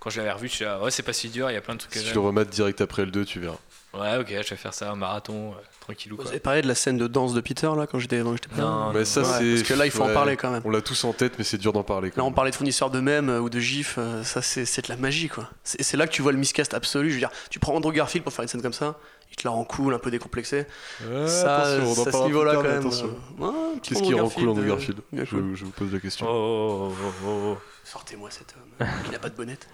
quand 0.00 0.10
je 0.10 0.18
l'avais 0.18 0.32
revu, 0.32 0.48
je 0.48 0.54
suis 0.54 0.64
là, 0.64 0.80
ouais, 0.80 0.90
c'est 0.90 1.02
pas 1.02 1.12
si 1.12 1.28
dur, 1.28 1.50
il 1.50 1.54
y 1.54 1.56
a 1.56 1.60
plein 1.60 1.74
de 1.74 1.80
trucs 1.80 1.92
que 1.92 1.98
Si 1.98 2.04
tu 2.04 2.08
j'aime. 2.10 2.20
le 2.20 2.26
remates 2.26 2.50
direct 2.50 2.80
après 2.80 3.04
le 3.04 3.10
2, 3.10 3.24
tu 3.24 3.40
verras. 3.40 3.58
Ouais, 3.94 4.16
ok, 4.16 4.26
je 4.28 4.34
vais 4.50 4.56
faire 4.56 4.72
ça, 4.72 4.90
un 4.90 4.96
marathon, 4.96 5.52
euh, 5.52 5.54
tranquillou. 5.80 6.16
Vous 6.16 6.22
Quoi. 6.22 6.30
avez 6.30 6.40
parlé 6.40 6.62
de 6.62 6.66
la 6.68 6.74
scène 6.74 6.96
de 6.96 7.06
danse 7.06 7.34
de 7.34 7.42
Peter 7.42 7.68
là 7.76 7.86
quand 7.86 7.98
j'étais 7.98 8.20
quand 8.20 8.32
j'étais 8.32 8.48
petit 8.48 8.58
Non, 8.60 8.90
Mais 8.94 9.04
ça, 9.04 9.20
Ouais, 9.20 9.26
c'est. 9.38 9.50
parce 9.56 9.62
que 9.68 9.74
là, 9.74 9.84
il 9.84 9.90
faut 9.92 10.02
en 10.02 10.06
ouais, 10.06 10.14
parler 10.14 10.36
quand 10.38 10.50
même. 10.50 10.62
On 10.64 10.70
l'a 10.70 10.80
tous 10.80 11.04
en 11.04 11.12
tête, 11.12 11.34
mais 11.36 11.44
c'est 11.44 11.58
dur 11.58 11.74
d'en 11.74 11.82
parler. 11.82 12.08
Là, 12.16 12.22
on 12.22 12.28
même. 12.28 12.34
parlait 12.34 12.50
de 12.50 12.56
fournisseurs 12.56 12.90
de 12.90 13.00
mèmes 13.00 13.28
euh, 13.28 13.40
ou 13.40 13.50
de 13.50 13.60
gifs, 13.60 13.96
euh, 13.98 14.24
ça 14.24 14.40
c'est 14.40 14.64
c'est 14.64 14.86
de 14.86 14.88
la 14.88 14.96
magie 14.96 15.28
quoi. 15.28 15.50
C'est 15.62 15.82
c'est 15.82 15.98
là 15.98 16.06
que 16.06 16.12
tu 16.12 16.22
vois 16.22 16.32
le 16.32 16.38
miscast 16.38 16.72
absolu. 16.72 17.10
Je 17.10 17.14
veux 17.16 17.20
dire, 17.20 17.30
tu 17.50 17.58
prends 17.58 17.74
Andrew 17.74 17.92
Garfield 17.92 18.24
pour 18.24 18.32
faire 18.32 18.42
une 18.44 18.48
scène 18.48 18.62
comme 18.62 18.72
ça, 18.72 18.96
il 19.30 19.36
te 19.36 19.46
la 19.46 19.50
rend 19.50 19.64
cool, 19.64 19.92
un 19.92 19.98
peu 19.98 20.10
décomplexé. 20.10 20.64
Ouais, 21.06 21.28
ça, 21.28 21.58
attention, 21.58 21.84
on 21.86 21.90
en 21.90 21.94
ça, 21.94 22.00
à 22.08 22.12
ce 22.12 22.16
plus 22.18 22.26
niveau-là 22.28 22.52
tard, 22.54 22.62
quand 22.62 22.68
mais 22.68 22.74
même. 22.74 22.86
attention. 22.86 23.06
euh, 23.40 23.42
ouais, 23.44 23.74
un 23.74 23.78
petit 23.78 23.92
Qu'est-ce 23.92 24.02
qui 24.04 24.14
rend 24.14 24.28
cool 24.30 24.48
Andrew 24.48 24.62
euh, 24.64 24.68
Garfield? 24.68 25.00
bien 25.12 25.24
je, 25.26 25.30
cool. 25.30 25.54
je 25.54 25.64
vous 25.66 25.70
pose 25.70 25.92
la 25.92 26.00
question. 26.00 26.26
Oh, 26.26 26.90
oh, 26.90 26.94
oh, 27.04 27.12
oh, 27.26 27.28
oh. 27.52 27.58
Sortez-moi 27.84 28.30
cet 28.30 28.54
homme 28.56 28.88
qui 29.04 29.10
n'a 29.10 29.18
pas 29.18 29.28
de 29.28 29.34
bonnette. 29.36 29.68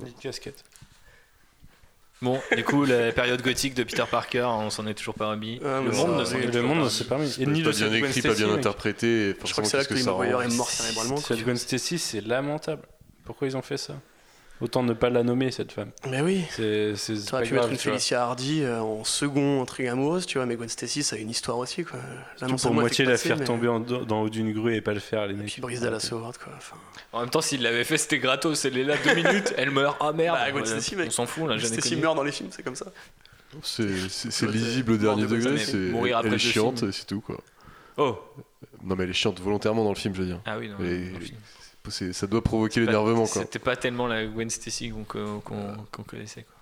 Une 0.00 0.12
casquette. 0.14 0.64
Bon, 2.22 2.40
du 2.56 2.62
coup, 2.62 2.84
la 2.84 3.10
période 3.10 3.42
gothique 3.42 3.74
de 3.74 3.82
Peter 3.82 4.04
Parker, 4.08 4.46
on 4.48 4.70
s'en 4.70 4.86
est 4.86 4.94
toujours 4.94 5.14
pas 5.16 5.28
remis. 5.30 5.60
Ah, 5.64 5.80
le 5.84 5.90
monde 5.90 6.12
ça, 6.12 6.18
ne 6.20 6.24
s'en 6.24 6.36
est 6.36 6.54
Le 6.54 6.62
monde 6.62 6.68
pas 6.70 6.74
ne 6.76 6.80
remis. 6.82 6.90
s'est 6.90 7.04
pas 7.04 7.18
mis. 7.18 7.28
C'est 7.28 7.42
Et 7.42 7.46
ni 7.46 7.62
pas 7.62 7.70
bien 7.70 7.92
écrit, 7.92 8.22
pas 8.22 8.34
bien 8.34 8.52
interprété. 8.54 9.34
Je 9.44 9.52
crois 9.52 9.64
que 9.64 9.68
c'est 9.68 9.76
là 9.76 9.84
que 9.84 9.92
que 9.94 10.08
rend 10.08 10.22
est 10.42 10.56
mort 10.56 10.70
cérébralement. 10.70 11.16
Cette 11.16 11.42
Gwen 11.44 11.56
Stacy, 11.56 11.98
c'est 11.98 12.20
lamentable. 12.20 12.82
Pourquoi 13.24 13.48
ils 13.48 13.56
ont 13.56 13.62
fait 13.62 13.76
ça? 13.76 13.94
Autant 14.62 14.82
ne 14.84 14.92
pas 14.92 15.10
la 15.10 15.22
nommer, 15.24 15.50
cette 15.50 15.72
femme. 15.72 15.90
Mais 16.08 16.20
oui. 16.20 16.44
C'est 16.50 16.94
c'est- 16.94 17.16
c'est 17.16 17.24
Tu 17.24 17.30
pas 17.32 17.36
aurais 17.38 17.46
pu 17.46 17.54
grave, 17.54 17.70
mettre 17.70 17.84
une. 17.86 17.92
Felicia 17.92 18.22
Hardy 18.22 18.62
euh, 18.62 18.80
en 18.80 19.02
second 19.02 19.60
intrigue 19.60 19.88
amoureuse, 19.88 20.24
tu 20.24 20.38
vois, 20.38 20.46
mais 20.46 20.54
Gwen 20.54 20.68
Stacy, 20.68 21.02
ça 21.02 21.16
a 21.16 21.18
une 21.18 21.30
histoire 21.30 21.58
aussi, 21.58 21.84
quoi. 21.84 21.98
Là, 22.40 22.46
non 22.46 22.54
pour 22.56 22.72
moitié 22.72 23.04
la 23.04 23.12
passer, 23.12 23.28
faire 23.28 23.38
mais- 23.38 23.44
tomber 23.44 23.66
en 23.68 23.80
dans 23.80 24.22
haut 24.22 24.28
d'une 24.28 24.52
grue 24.52 24.76
et 24.76 24.80
pas 24.80 24.94
le 24.94 25.00
faire, 25.00 25.26
les 25.26 25.34
Et 25.34 25.36
mecs. 25.36 25.46
puis 25.52 25.60
Brice 25.60 25.80
Dallas 25.80 26.08
Howard, 26.12 26.38
quoi. 26.38 26.52
Enfin, 26.56 26.76
En 27.12 27.20
même 27.20 27.30
temps, 27.30 27.40
s'il 27.40 27.60
l'avait 27.62 27.84
fait, 27.84 27.98
c'était 27.98 28.18
gratos. 28.20 28.64
Elle 28.64 28.78
est 28.78 28.84
là 28.84 28.94
deux 29.04 29.14
minutes, 29.14 29.52
elle 29.58 29.70
meurt. 29.72 29.96
Ah 30.00 30.12
merde. 30.12 30.38
Bah, 30.38 30.50
Gwen 30.52 30.64
Stacy, 30.64 30.94
mec. 30.96 31.08
on 31.08 31.10
s'en 31.10 31.26
fout, 31.26 31.48
l'a 31.48 31.58
jamais 31.58 31.74
Stacy 31.74 31.96
meurt 31.96 32.14
dans 32.16 32.22
les 32.22 32.32
films, 32.32 32.48
c'est 32.52 32.62
comme 32.62 32.76
ça. 32.76 32.86
C'est 33.62 34.08
c'est- 34.08 34.30
c'est 34.30 34.46
Ouais, 34.46 34.52
lisible 34.52 34.92
au 34.92 34.96
dernier 34.96 35.22
de 35.24 35.26
degré. 35.26 35.50
Gwen 35.56 35.58
c'est- 35.58 35.76
mourir 35.76 36.16
après 36.18 36.28
Elle 36.28 36.34
est 36.36 36.38
chiante, 36.38 36.82
et 36.84 36.92
c'est 36.92 37.04
tout 37.06 37.20
quoi. 37.20 37.36
Oh. 37.98 38.16
Non, 38.84 38.94
mais 38.96 39.04
elle 39.04 39.10
est 39.10 39.12
chiante 39.12 39.40
volontairement 39.40 39.82
dans 39.84 39.90
le 39.90 39.96
film, 39.96 40.14
je 40.14 40.20
veux 40.22 40.26
dire. 40.26 40.40
Ah 40.46 40.56
oui, 40.58 40.68
non. 40.68 40.76
Ça 41.88 42.26
doit 42.26 42.42
provoquer 42.42 42.80
Pas- 42.80 42.86
l'énervement 42.86 43.26
quoi. 43.26 43.42
C'était 43.42 43.58
pas 43.58 43.76
tellement 43.76 44.06
la 44.06 44.24
Gwen 44.26 44.48
Stacy 44.50 44.90
qu'on 44.90 45.04
connaissait. 46.06 46.42
Quoi. 46.44 46.54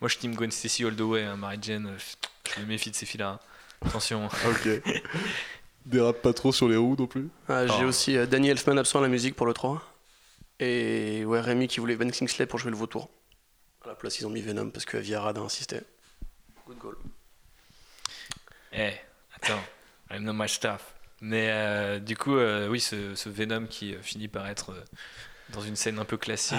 Moi, 0.00 0.08
je 0.08 0.16
team 0.18 0.34
Gwen 0.34 0.50
Stacy 0.52 0.84
all 0.84 0.94
the 0.94 1.00
way. 1.00 1.24
Hein. 1.24 1.36
Mary 1.36 1.58
Jane, 1.60 1.86
euh, 1.88 1.98
je 2.54 2.60
me 2.60 2.66
méfie 2.66 2.90
de 2.90 2.94
ces 2.96 3.04
filles-là. 3.04 3.30
hein. 3.30 3.40
Attention. 3.86 4.28
Ah, 4.30 4.48
ok. 4.50 4.80
Dérape 5.86 6.22
pas 6.22 6.32
trop 6.32 6.52
sur 6.52 6.68
les 6.68 6.76
roues 6.76 6.94
non 6.98 7.06
plus. 7.08 7.28
Ah, 7.48 7.66
J'ai 7.66 7.84
Oh. 7.84 7.88
aussi 7.88 8.16
euh, 8.16 8.26
Danny 8.26 8.48
Elfman 8.48 8.76
absent 8.78 8.98
à 9.00 9.02
la 9.02 9.08
musique 9.08 9.34
pour 9.34 9.46
le 9.46 9.54
3. 9.54 9.82
Et 10.60 11.24
ouais, 11.24 11.40
Rémi 11.40 11.66
qui 11.68 11.80
voulait 11.80 11.96
Ben 11.96 12.10
Kingsley 12.10 12.46
pour 12.46 12.58
jouer 12.58 12.70
le 12.70 12.76
vautour. 12.76 13.08
À 13.84 13.88
la 13.88 13.94
place, 13.94 14.18
ils 14.20 14.26
ont 14.26 14.30
mis 14.30 14.40
Venom 14.40 14.70
parce 14.70 14.84
que 14.84 14.96
Avi 14.98 15.14
Arad 15.14 15.36
a 15.38 15.40
insisté. 15.40 15.80
Good 16.66 16.78
goal. 16.78 16.96
Eh, 18.72 18.92
attends, 19.34 19.62
I 20.10 20.18
know 20.18 20.32
my 20.32 20.48
stuff. 20.48 20.94
Mais 21.20 21.48
euh, 21.50 21.98
du 21.98 22.16
coup, 22.16 22.36
euh, 22.36 22.68
oui, 22.68 22.80
ce, 22.80 23.14
ce 23.14 23.28
Venom 23.28 23.66
qui 23.66 23.94
euh, 23.94 23.98
finit 24.02 24.28
par 24.28 24.46
être 24.46 24.70
euh, 24.70 24.80
dans 25.52 25.60
une 25.62 25.74
scène 25.76 25.98
un 25.98 26.04
peu 26.04 26.16
classique 26.16 26.58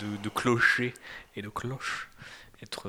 de, 0.00 0.06
de, 0.06 0.16
de- 0.16 0.22
de 0.22 0.28
clocher 0.28 0.94
et 1.36 1.42
de 1.42 1.48
cloche. 1.48 2.08
Être 2.60 2.88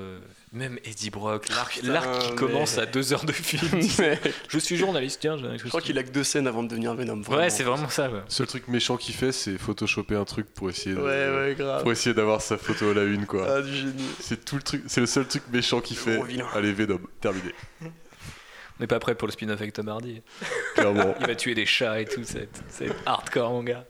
même 0.52 0.80
Eddie 0.84 1.12
Brock, 1.12 1.48
l'arc 1.50 1.74
qui 1.80 1.86
mais- 1.88 2.36
commence 2.36 2.80
à 2.80 2.88
deux 2.88 3.14
heures 3.14 3.24
de 3.26 3.32
film. 3.32 3.62
je 4.50 4.58
suis 4.58 4.78
journaliste, 4.78 5.20
tiens. 5.22 5.38
Je 5.38 5.68
crois 5.68 5.80
qu'il 5.82 5.96
a 6.00 6.04
que 6.04 6.10
deux 6.10 6.24
scènes 6.24 6.48
avant 6.48 6.64
de 6.64 6.70
devenir 6.70 6.96
Venom. 6.96 7.22
vraiment. 7.22 7.40
Ouais, 7.44 7.52
c'est 7.52 7.62
vraiment 7.62 7.88
ça. 7.88 8.10
ouais. 8.10 8.22
Seul 8.30 8.48
truc 8.48 8.68
méchant 8.68 8.98
qu'il 8.98 9.14
fait, 9.14 9.32
c'est 9.32 9.60
photoshopper 9.60 10.16
un 10.16 10.26
truc 10.26 10.48
pour 10.56 10.72
essayer 10.72 10.96
de- 10.96 11.02
Ouais, 11.02 11.30
ouais, 11.50 11.56
grave. 11.56 11.84
pour 11.84 11.92
essayer 11.92 12.16
d'avoir 12.16 12.42
sa 12.42 12.58
photo 12.58 12.90
à 12.90 12.94
la 12.96 13.04
une 13.04 13.28
quoi. 13.28 13.46
Ah, 13.58 13.62
du 13.62 13.72
génie. 13.76 14.08
C'est 14.20 14.44
tout 14.44 14.56
le 14.56 14.64
truc, 14.64 14.82
c'est 14.88 15.02
le 15.02 15.06
seul 15.08 15.28
truc 15.28 15.44
méchant 15.54 15.82
qu'il 15.82 15.98
fait. 15.98 16.20
Allez 16.56 16.74
Venom, 16.74 17.00
terminé. 17.22 17.54
On 18.80 18.84
n'est 18.84 18.88
pas 18.88 19.00
prêt 19.00 19.14
pour 19.16 19.28
le 19.28 19.32
spin-off 19.34 19.60
avec 19.60 19.74
Tom 19.74 19.90
Hardy. 19.90 20.22
Clairement. 20.76 21.14
Il 21.20 21.28
va 21.28 21.36
tuer 21.36 21.54
des 21.56 21.66
chats 21.66 22.00
et 22.00 22.06
tout, 22.06 22.22
c'est 22.24 22.48
c'est 22.70 22.90
hardcore, 23.06 23.52
mon 23.52 23.64
gars. 23.64 23.86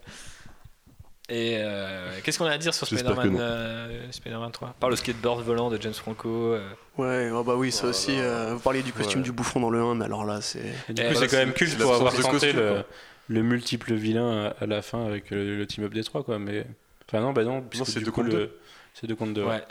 Et 1.31 1.57
euh, 1.59 2.09
qu'est-ce 2.23 2.39
qu'on 2.39 2.45
a 2.45 2.51
à 2.53 2.57
dire 2.57 2.73
sur 2.73 2.87
Spider-Man 2.87 3.37
euh, 3.39 4.11
Spider-Man 4.11 4.51
3 4.51 4.75
Par 4.79 4.89
le 4.89 4.95
skateboard 4.95 5.43
volant 5.43 5.69
de 5.69 5.79
James 5.79 5.93
Franco. 5.93 6.27
euh, 6.55 6.67
Ouais, 6.97 7.29
oh 7.31 7.43
bah 7.43 7.53
oui, 7.55 7.71
ça 7.71 7.83
Oh 7.85 7.89
aussi. 7.89 8.19
euh, 8.19 8.53
vous 8.55 8.59
parliez 8.59 8.81
du 8.81 8.91
costume 8.91 9.19
Ouais. 9.19 9.25
du 9.25 9.31
bouffon 9.31 9.59
dans 9.59 9.69
le 9.69 9.79
1, 9.79 9.93
mais 9.93 10.05
alors 10.05 10.25
là, 10.25 10.41
c'est. 10.41 10.57
Et 10.89 10.93
du 10.93 11.03
Eh, 11.03 11.05
coup, 11.05 11.11
voilà, 11.13 11.19
c'est 11.19 11.27
quand 11.27 11.37
même 11.37 11.53
culte 11.53 11.77
pour 11.77 11.93
avoir 11.93 12.11
de 12.13 12.17
tenté 12.21 12.31
costume, 12.51 12.83
le, 13.27 13.43
multiple 13.43 13.93
vilain 13.93 14.47
à, 14.59 14.63
à 14.63 14.65
la 14.65 14.81
fin 14.81 15.05
avec 15.05 15.29
le, 15.29 15.55
le 15.55 15.67
team-up 15.67 15.93
des 15.93 16.03
trois, 16.03 16.23
quoi. 16.23 16.39
Mais... 16.39 16.65
Enfin, 17.07 17.21
non, 17.21 17.31
bah 17.31 17.43
non, 17.43 17.61
puisque 17.61 17.85
c'est 17.85 17.99
du 17.99 18.05
deux 18.05 18.11
coup, 18.11 18.23
contre 18.23 18.35
le- 18.35 18.59
C'est 18.95 19.05
deux 19.05 19.15
contre 19.15 19.33
deux. 19.33 19.43
ouais. 19.43 19.61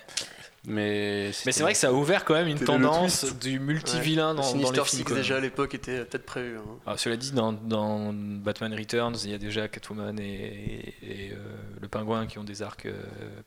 Mais, 0.68 1.30
Mais 1.46 1.52
c'est 1.52 1.62
vrai 1.62 1.72
que 1.72 1.78
ça 1.78 1.88
a 1.88 1.92
ouvert 1.92 2.24
quand 2.24 2.34
même 2.34 2.46
une 2.46 2.60
tendance 2.60 3.24
du 3.38 3.58
multi-vilain 3.58 4.34
dans, 4.34 4.42
dans 4.42 4.42
Sinister 4.42 4.80
les 4.80 4.84
Six 4.86 4.96
films. 4.96 5.04
quoi. 5.08 5.16
déjà 5.16 5.36
à 5.36 5.40
l'époque 5.40 5.74
était 5.74 6.04
peut-être 6.04 6.26
prévu. 6.26 6.58
hein. 6.58 6.62
Alors, 6.86 6.98
cela 7.00 7.16
dit, 7.16 7.32
dans, 7.32 7.52
dans 7.52 8.12
Batman 8.12 8.74
Returns, 8.74 9.16
il 9.24 9.30
y 9.30 9.34
a 9.34 9.38
déjà 9.38 9.66
Catwoman 9.68 10.18
et, 10.20 10.94
et, 11.02 11.32
euh, 11.32 11.36
le 11.80 11.88
pingouin 11.88 12.26
qui 12.26 12.38
ont 12.38 12.44
des 12.44 12.60
arcs 12.62 12.86
euh, 12.86 12.92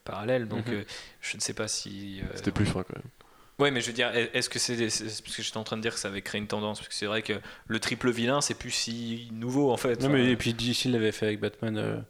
parallèles. 0.04 0.48
Donc, 0.48 0.66
Mhm. 0.66 0.74
euh, 0.74 0.82
je 1.20 1.36
ne 1.36 1.40
sais 1.40 1.54
pas 1.54 1.68
si. 1.68 2.20
euh, 2.22 2.26
C'était 2.34 2.50
plus 2.50 2.66
fin 2.66 2.82
quand 2.82 2.96
même. 2.96 3.04
Ouais, 3.58 3.70
mais 3.70 3.80
je 3.80 3.86
veux 3.86 3.92
dire, 3.92 4.10
est-ce 4.34 4.48
que 4.48 4.58
c'est. 4.58 4.76
Parce 4.76 5.36
que 5.36 5.42
j'étais 5.42 5.58
en 5.58 5.62
train 5.64 5.76
de 5.76 5.82
dire 5.82 5.94
que 5.94 6.00
ça 6.00 6.08
avait 6.08 6.22
créé 6.22 6.40
une 6.40 6.48
tendance. 6.48 6.78
Parce 6.78 6.88
que 6.88 6.94
c'est 6.94 7.06
vrai 7.06 7.22
que 7.22 7.34
le 7.68 7.78
triple 7.78 8.10
vilain, 8.10 8.40
c'est 8.40 8.54
plus 8.54 8.70
si 8.72 9.28
nouveau 9.30 9.70
en 9.70 9.76
fait. 9.76 10.00
Non, 10.00 10.06
Enfin, 10.06 10.14
mais 10.14 10.30
et 10.32 10.36
puis 10.36 10.54
DC 10.54 10.86
l'avait 10.86 11.12
fait 11.12 11.26
avec 11.26 11.38
Batman. 11.38 12.04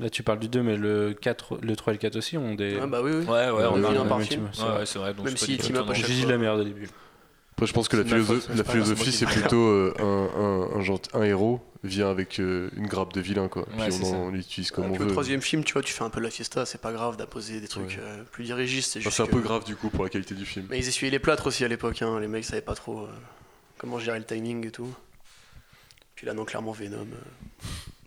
Là, 0.00 0.10
tu 0.10 0.22
parles 0.24 0.40
du 0.40 0.48
2, 0.48 0.62
mais 0.62 0.76
le, 0.76 1.12
4, 1.14 1.58
le 1.62 1.76
3 1.76 1.92
et 1.92 1.96
le 1.96 2.00
4 2.00 2.16
aussi 2.16 2.36
ont 2.36 2.54
des. 2.56 2.78
Ah 2.82 2.86
bah 2.88 3.00
oui, 3.02 3.12
oui. 3.14 3.24
Ouais, 3.24 3.30
ouais, 3.30 3.50
Ouais, 3.50 3.64
on 3.70 3.76
le 3.76 3.86
vilain 3.88 4.04
de 4.04 4.08
par 4.08 4.20
film. 4.22 4.48
c'est 4.52 4.62
Ouais, 4.62 4.68
vrai. 4.68 4.78
ouais, 4.80 4.86
c'est 4.86 4.98
vrai. 4.98 5.14
donc 5.14 5.24
Même 5.26 5.34
tout 5.34 5.46
team 5.46 5.76
up 5.76 5.86
à 5.88 5.94
chaque 5.94 6.06
J'ai 6.06 6.14
dit 6.14 6.24
de 6.24 6.30
la 6.30 6.38
merde 6.38 6.60
au 6.60 6.64
début. 6.64 6.88
Après, 7.52 7.66
je 7.66 7.72
pense 7.72 7.86
que 7.86 7.96
la, 7.96 8.02
de 8.02 8.08
philosophie, 8.64 9.12
c'est 9.12 9.26
plutôt 9.26 9.68
euh, 9.68 9.94
un, 10.00 10.74
un, 10.76 10.80
un, 10.80 11.20
un 11.20 11.22
héros 11.22 11.60
vient 11.84 12.10
avec 12.10 12.40
euh, 12.40 12.68
une 12.76 12.88
grappe 12.88 13.12
de 13.12 13.20
vilain, 13.20 13.46
quoi. 13.46 13.62
Ouais, 13.78 13.88
Puis 13.90 14.00
on, 14.02 14.30
l'utilise 14.30 14.72
comme 14.72 14.84
Et 14.84 14.88
on 14.88 14.90
puis 14.94 15.02
veut. 15.04 15.06
au 15.06 15.10
troisième 15.12 15.40
film, 15.40 15.62
tu 15.62 15.74
vois, 15.74 15.82
tu 15.82 15.92
fais 15.92 16.02
un 16.02 16.10
peu 16.10 16.18
la 16.18 16.30
fiesta, 16.30 16.66
c'est 16.66 16.80
pas 16.80 16.92
grave 16.92 17.16
d'apposer 17.16 17.60
des 17.60 17.68
trucs 17.68 17.90
Ouais. 17.90 17.98
euh, 18.00 18.24
plus 18.32 18.42
dirigistes. 18.42 18.94
C'est 19.00 19.08
c'est 19.08 19.22
un 19.22 19.26
que- 19.26 19.30
peu 19.30 19.40
grave 19.40 19.62
du 19.64 19.76
coup 19.76 19.88
pour 19.90 20.02
la 20.02 20.10
qualité 20.10 20.34
du 20.34 20.44
film. 20.46 20.66
Mais 20.70 20.78
ils 20.80 20.88
essuyaient 20.88 21.12
les 21.12 21.20
plâtres 21.20 21.46
aussi 21.46 21.64
à 21.64 21.68
l'époque, 21.68 22.02
hein. 22.02 22.18
les 22.18 22.26
mecs 22.26 22.44
savaient 22.44 22.60
pas 22.62 22.74
trop 22.74 23.02
euh, 23.02 23.08
comment 23.78 24.00
gérer 24.00 24.18
le 24.18 24.24
timing 24.24 24.66
et 24.66 24.70
tout. 24.72 24.92
Puis 26.16 26.26
là, 26.26 26.34
non, 26.34 26.44
clairement, 26.44 26.72
Venom, 26.72 26.96
euh, 27.02 27.04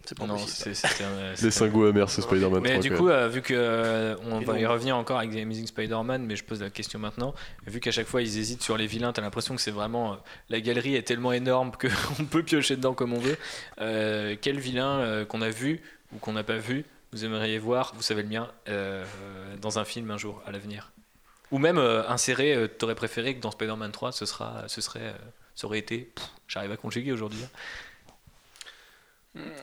c'est 0.08 0.18
pas 0.18 0.26
Non, 0.26 0.34
possible. 0.36 0.74
c'est- 0.76 1.04
un- 1.04 1.30
Les 1.30 1.36
c'était 1.36 1.48
un- 1.48 1.52
singos 1.52 1.86
amers, 1.86 2.10
ce 2.10 2.22
Spider-Man 2.22 2.64
3. 2.64 2.74
Mais 2.76 2.80
du 2.80 2.92
coup, 2.92 3.10
euh, 3.10 3.28
vu 3.28 3.42
que 3.42 3.54
euh, 3.56 4.16
on 4.24 4.40
va 4.40 4.58
y 4.60 4.66
revenir 4.66 4.96
encore 4.98 5.18
avec 5.20 5.32
The 5.32 5.38
Amazing 5.38 5.68
Spider-Man, 5.68 6.26
mais 6.26 6.36
je 6.36 6.44
pose 6.44 6.62
la 6.62 6.70
question 6.70 6.98
maintenant. 7.00 7.36
Vu 7.66 7.80
qu'à 7.80 7.92
chaque 7.92 8.08
fois 8.08 8.22
ils 8.22 8.38
hésitent 8.40 8.64
sur 8.64 8.78
les 8.78 8.88
vilains, 8.88 9.12
t'as 9.14 9.22
l'impression 9.22 9.56
que 9.56 9.62
c'est 9.62 9.72
vraiment 9.72 10.14
euh, 10.14 10.16
la 10.50 10.62
galerie 10.62 10.96
est 10.96 11.04
tellement 11.04 11.34
énorme 11.34 11.72
qu'on 11.74 12.26
peut 12.32 12.44
piocher 12.44 12.76
dedans 12.78 12.94
comme 12.94 13.14
on 13.14 13.20
veut. 13.20 13.38
Euh, 13.82 14.36
quel 14.42 14.60
vilain 14.60 15.00
euh, 15.00 15.26
qu'on 15.26 15.42
a 15.42 15.50
vu 15.50 15.82
ou 16.14 16.18
qu'on 16.20 16.34
n'a 16.34 16.44
pas 16.44 16.58
vu, 16.58 16.86
vous 17.12 17.26
aimeriez 17.26 17.60
voir, 17.60 17.94
vous 17.96 18.02
savez 18.02 18.24
le 18.24 18.30
mien, 18.30 18.50
euh, 18.70 19.04
dans 19.62 19.78
un 19.80 19.84
film 19.86 20.10
un 20.12 20.18
jour 20.18 20.42
à 20.46 20.52
l'avenir? 20.52 20.92
Ou 21.52 21.60
même 21.60 21.78
euh, 21.78 22.08
inséré, 22.10 22.54
euh, 22.56 22.68
t'aurais 22.68 22.96
préféré 22.96 23.36
que 23.36 23.42
dans 23.42 23.52
Spider-Man 23.52 23.92
3, 23.92 24.12
ce 24.12 24.26
sera, 24.26 24.64
ce 24.68 24.82
serait, 24.82 25.00
euh, 25.02 25.14
ça 25.56 25.68
aurait 25.68 25.80
été. 25.80 26.12
pff, 26.16 26.26
J'arrive 26.48 26.72
à 26.72 26.78
conjuguer 26.78 27.12
aujourd'hui. 27.12 27.40
hein. 27.44 27.50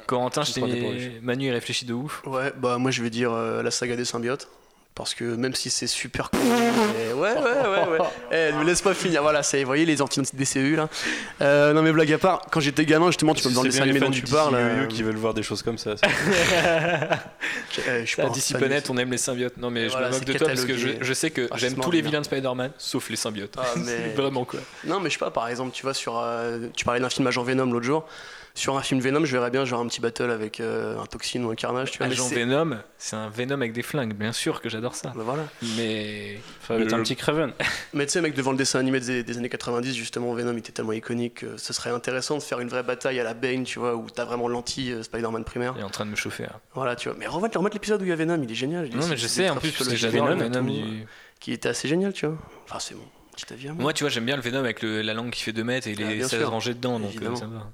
Corentin, 0.07 0.43
je 0.43 0.53
t'ai- 0.53 1.21
Manu 1.23 1.47
il 1.47 1.53
réfléchit 1.53 1.85
de 1.87 1.95
ouf. 1.95 2.23
Ouais, 2.27 2.53
bah 2.57 2.79
moi 2.79 2.91
je 2.91 3.03
vais 3.03 3.11
dire 3.11 3.33
euh, 3.33 3.63
la 3.63 3.71
saga 3.71 3.97
des 3.97 4.05
symbiotes. 4.05 4.49
Parce 4.97 5.13
que 5.13 5.25
même 5.25 5.57
si 5.57 5.71
c'est 5.71 5.89
super 5.89 6.31
cool. 6.31 6.39
Ouais, 6.39 7.13
ouais, 7.15 7.33
ouais, 7.33 7.99
ouais. 7.99 8.07
Eh, 8.31 8.53
ne 8.53 8.61
me 8.61 8.65
laisse 8.65 8.81
pas 8.81 8.95
finir. 8.95 9.23
Voilà, 9.23 9.43
c'est, 9.43 9.59
vous 9.59 9.67
voyez 9.67 9.85
les 9.85 10.01
anti-DCU 10.01 10.77
là. 10.77 10.89
Euh, 11.41 11.73
non, 11.73 11.83
mais 11.83 11.91
blague 11.91 12.13
à 12.13 12.19
part, 12.19 12.43
quand 12.53 12.61
j'étais 12.61 12.85
gamin, 12.85 13.07
justement, 13.09 13.35
tu 13.35 13.43
peux 13.43 13.49
me 13.49 13.55
dans 13.57 13.65
les 13.65 13.81
animé 13.81 13.99
fans 13.99 14.05
dont 14.05 14.13
du 14.13 14.23
tu 14.23 14.31
parles. 14.31 14.53
DC 14.55 14.61
euh, 14.63 14.87
qui 14.87 15.03
veulent 15.03 15.17
voir 15.17 15.35
des 15.35 15.43
choses 15.43 15.63
comme 15.65 15.79
ça. 15.79 15.97
je 17.73 18.05
suis 18.05 18.21
À 18.23 18.27
pas 18.27 18.31
DC 18.33 18.57
Planet, 18.57 18.89
on 18.91 18.97
aime 18.97 19.11
les 19.11 19.19
symbiotes. 19.19 19.57
Non, 19.57 19.71
mais 19.71 19.83
Et 19.83 19.89
je 19.89 19.93
voilà, 19.93 20.09
me 20.11 20.13
moque 20.15 20.25
de 20.25 20.33
toi 20.35 20.47
parce 20.47 20.65
que 20.65 20.77
je, 20.77 20.89
je 21.01 21.13
sais 21.13 21.31
que 21.31 21.49
Ah, 21.51 21.57
j'aime 21.57 21.75
tous 21.75 21.91
les 21.91 22.01
bien. 22.01 22.11
vilains 22.11 22.21
de 22.21 22.27
Spider-Man, 22.27 22.71
sauf 22.79 23.11
les 23.11 23.17
symbiotes. 23.17 23.55
Ah, 23.59 23.65
mais- 23.85 24.15
Vraiment 24.15 24.45
quoi. 24.45 24.61
Non, 24.85 25.01
mais 25.01 25.09
je 25.11 25.15
sais 25.15 25.19
pas, 25.19 25.31
par 25.31 25.49
exemple, 25.49 25.73
tu 25.73 25.83
vois, 25.83 25.95
sur. 25.95 26.19
euh, 26.19 26.69
tu 26.75 26.85
parlais 26.85 27.01
d'un 27.01 27.11
film 27.11 27.27
Agent 27.27 27.43
Venom 27.43 27.67
l'autre 27.67 27.85
jour. 27.87 28.07
Sur 28.57 28.77
un 28.77 28.83
film 28.83 29.01
Venom, 29.01 29.25
je 29.25 29.33
verrais 29.33 29.51
bien 29.51 29.65
genre 29.65 29.81
un 29.81 29.87
petit 29.89 30.01
battle 30.01 30.31
avec 30.31 30.61
euh, 30.61 30.97
un 31.01 31.07
toxine 31.07 31.45
ou 31.45 31.51
un 31.51 31.57
carnage, 31.57 31.91
tu 31.91 31.99
vois. 31.99 32.07
mais 32.07 32.13
Agent 32.13 32.29
c'est- 32.29 32.37
Venom, 32.37 32.79
c'est 32.99 33.17
un 33.17 33.29
Venom 33.29 33.57
avec 33.57 33.73
des 33.73 33.83
flingues, 33.83 34.15
bien 34.15 34.31
sûr 34.33 34.61
que 34.61 34.69
j'adore 34.69 34.95
ça. 34.95 35.13
Bah 35.17 35.23
voilà. 35.25 35.43
Mais. 35.77 36.39
Faut 36.61 36.79
mettre 36.79 36.95
un 36.95 36.99
Le- 36.99 37.03
petit 37.03 37.17
Craven. 37.17 37.53
Mais 37.95 38.07
tu 38.07 38.13
sais, 38.13 38.21
mec, 38.21 38.33
devant 38.35 38.53
le 38.53 38.57
dessin 38.57 38.79
animé 38.79 39.01
des, 39.01 39.25
des 39.25 39.39
années 39.39 39.49
90, 39.49 39.93
justement, 39.97 40.33
Venom 40.35 40.57
était 40.57 40.71
tellement 40.71 40.93
iconique 40.93 41.35
que 41.41 41.57
ce 41.57 41.73
serait 41.73 41.91
intéressant 41.91 42.39
de 42.39 42.43
faire 42.45 42.61
une 42.61 42.69
vraie 42.69 42.85
bataille 42.85 43.19
à 43.19 43.25
la 43.25 43.35
Bane, 43.35 43.65
tu 43.65 43.81
vois, 43.81 43.97
où 43.97 44.09
t'as 44.09 44.25
vraiment 44.25 44.47
l'anti-Spider-Man 44.47 45.43
primaire. 45.43 45.75
Il 45.77 45.81
est 45.81 45.85
en 45.85 45.91
train 45.91 46.07
de 46.07 46.11
me 46.11 46.17
chauffer. 46.17 46.45
hein. 46.45 46.61
Voilà, 46.75 46.95
tu 46.95 47.09
vois. 47.09 47.19
Mais 47.19 47.27
remettre, 47.27 47.59
remettre 47.59 47.75
l'épisode 47.75 48.03
où 48.03 48.05
il 48.05 48.11
y 48.11 48.13
a 48.13 48.17
Venom, 48.17 48.41
il 48.41 48.51
est 48.51 48.55
génial. 48.55 48.87
Il 48.87 48.97
Non, 48.97 49.03
est- 49.05 49.11
mais 49.11 49.17
je 49.17 49.27
sais 49.27 49.51
en 49.51 49.57
plus, 49.57 49.73
parce 49.73 49.89
que 49.91 49.97
j'adore 49.97 50.29
Venom 50.29 50.63
du. 50.63 51.07
Qui 51.41 51.53
était 51.53 51.69
assez 51.71 51.89
génial, 51.89 52.13
tu 52.13 52.27
vois. 52.27 52.39
Enfin, 52.69 52.79
c'est 52.79 52.95
mon 52.95 53.03
petit 53.35 53.53
avis 53.53 53.69
à 53.69 53.73
moi. 53.73 53.83
Moi, 53.83 53.93
tu 53.93 54.05
vois, 54.05 54.11
j'aime 54.11 54.25
bien 54.27 54.37
le 54.37 54.43
Venom 54.43 54.61
avec 54.61 54.81
le- 54.81 55.03
la 55.03 55.13
langue 55.13 55.31
qui 55.31 55.43
fait 55.43 55.53
2 55.53 55.65
mètres 55.65 55.89
et 55.89 55.95
Ah, 55.99 56.01
les 56.03 56.15
bien 56.19 56.29
16 56.29 56.39
sûr. 56.39 56.51
rangées 56.51 56.75
dedans, 56.75 57.01
donc 57.01 57.15
euh, 57.21 57.35
ça 57.35 57.47
va. 57.47 57.69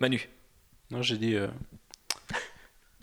Manu. 0.00 0.28
Non, 0.90 1.02
j'ai 1.02 1.18
dit. 1.18 1.34
euh, 1.34 1.48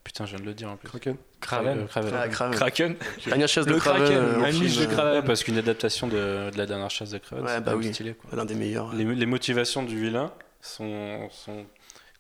Putain, 0.03 0.25
je 0.25 0.31
viens 0.35 0.39
de 0.39 0.45
le 0.45 0.53
dire 0.53 0.69
en 0.69 0.77
plus. 0.77 0.87
Kraken 0.87 1.17
Kraven. 1.41 1.79
Euh, 1.79 1.85
Craven. 1.87 2.13
Ah, 2.15 2.27
Kraven. 2.29 2.55
Kraken. 2.55 2.95
Dernière 3.25 3.47
chasse 3.47 3.65
de 3.65 3.73
Le. 3.73 3.79
Kraken, 3.79 4.01
euh, 4.11 4.39
en 4.39 4.43
un 4.43 4.51
film, 4.51 4.63
niche 4.63 4.77
de 4.77 4.83
euh, 4.83 4.87
Kraven. 4.87 5.13
Ouais, 5.19 5.25
parce 5.25 5.43
qu'une 5.43 5.57
adaptation 5.57 6.07
de, 6.07 6.51
de 6.51 6.57
la 6.57 6.65
dernière 6.65 6.89
chasse 6.91 7.09
de 7.09 7.17
Craven, 7.17 7.43
Ouais, 7.43 7.51
c'est 7.51 7.59
bah 7.61 7.71
quand 7.71 7.77
même 7.77 7.87
oui. 7.87 7.93
stylé. 7.93 8.13
Quoi. 8.13 8.29
L'un 8.35 8.45
des 8.45 8.55
meilleurs. 8.55 8.93
Les, 8.93 9.03
les 9.03 9.25
motivations 9.25 9.83
du 9.83 9.99
vilain 9.99 10.31
sont, 10.61 11.27
sont 11.31 11.65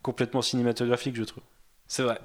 complètement 0.01 0.41
cinématographiques, 0.41 1.15
je 1.15 1.23
trouve. 1.23 1.43
C'est 1.87 2.03
vrai. 2.03 2.19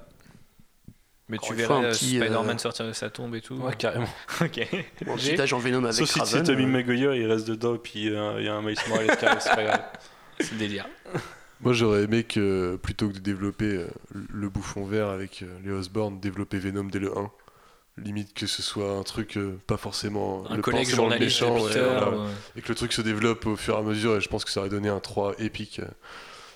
Mais 1.29 1.37
Encore 1.37 1.47
tu 1.47 1.53
une 1.53 1.59
verrais 1.59 1.67
fois, 1.67 1.77
un 1.77 1.83
euh, 1.85 1.91
petit, 1.91 2.17
Spider-Man 2.17 2.55
euh, 2.55 2.57
sortir 2.57 2.85
de 2.87 2.91
sa 2.93 3.09
tombe 3.09 3.33
et 3.35 3.41
tout. 3.41 3.55
Ouais, 3.55 3.73
carrément. 3.75 4.09
ok. 4.41 4.67
Bon, 5.05 5.15
J'ai- 5.15 5.31
petit 5.33 5.41
agent 5.41 5.59
Venom 5.59 5.83
avec 5.85 5.95
Sauf 5.95 6.09
si 6.27 6.43
Tommy 6.43 6.63
euh, 6.63 6.67
Maguire, 6.67 7.15
il 7.15 7.25
reste 7.31 7.47
dedans 7.47 7.75
et 7.75 7.77
puis 7.77 8.09
euh, 8.09 8.35
il 8.39 8.45
y 8.45 8.49
a 8.49 8.53
un 8.55 8.61
Miles 8.61 8.75
Morales 8.89 9.15
qui 9.15 9.25
arrive, 9.25 9.39
c'est 9.39 9.55
pas 9.55 9.63
grave. 9.63 9.81
C'est 10.39 10.51
le 10.53 10.57
délire. 10.57 10.87
Moi 11.63 11.73
j'aurais 11.73 12.03
aimé 12.03 12.23
que 12.23 12.75
plutôt 12.81 13.07
que 13.09 13.13
de 13.13 13.19
développer 13.19 13.75
euh, 13.77 13.87
le 14.33 14.49
bouffon 14.49 14.85
vert 14.85 15.07
avec 15.09 15.43
euh, 15.43 15.47
les 15.63 15.71
Osborne, 15.71 16.19
développer 16.19 16.57
Venom 16.59 16.85
dès 16.85 16.99
le 16.99 17.15
1. 17.17 17.31
Limite 17.97 18.33
que 18.33 18.47
ce 18.47 18.61
soit 18.61 18.93
un 18.93 19.03
truc 19.03 19.37
euh, 19.37 19.57
pas 19.67 19.77
forcément 19.77 20.43
Un 20.49 20.55
le 20.55 20.61
collègue 20.61 20.87
journaliste 20.89 21.41
méchant, 21.41 21.61
ouais, 21.61 21.67
Peter. 21.69 21.81
voilà. 21.81 22.09
ouais. 22.09 22.27
et 22.55 22.61
que 22.61 22.69
le 22.69 22.75
truc 22.75 22.93
se 22.93 23.01
développe 23.01 23.45
au 23.45 23.55
fur 23.55 23.75
et 23.75 23.77
à 23.77 23.81
mesure 23.81 24.15
et 24.15 24.21
je 24.21 24.29
pense 24.29 24.45
que 24.45 24.49
ça 24.51 24.61
aurait 24.61 24.69
donné 24.69 24.89
un 24.89 24.99
3 24.99 25.35
épique. 25.39 25.81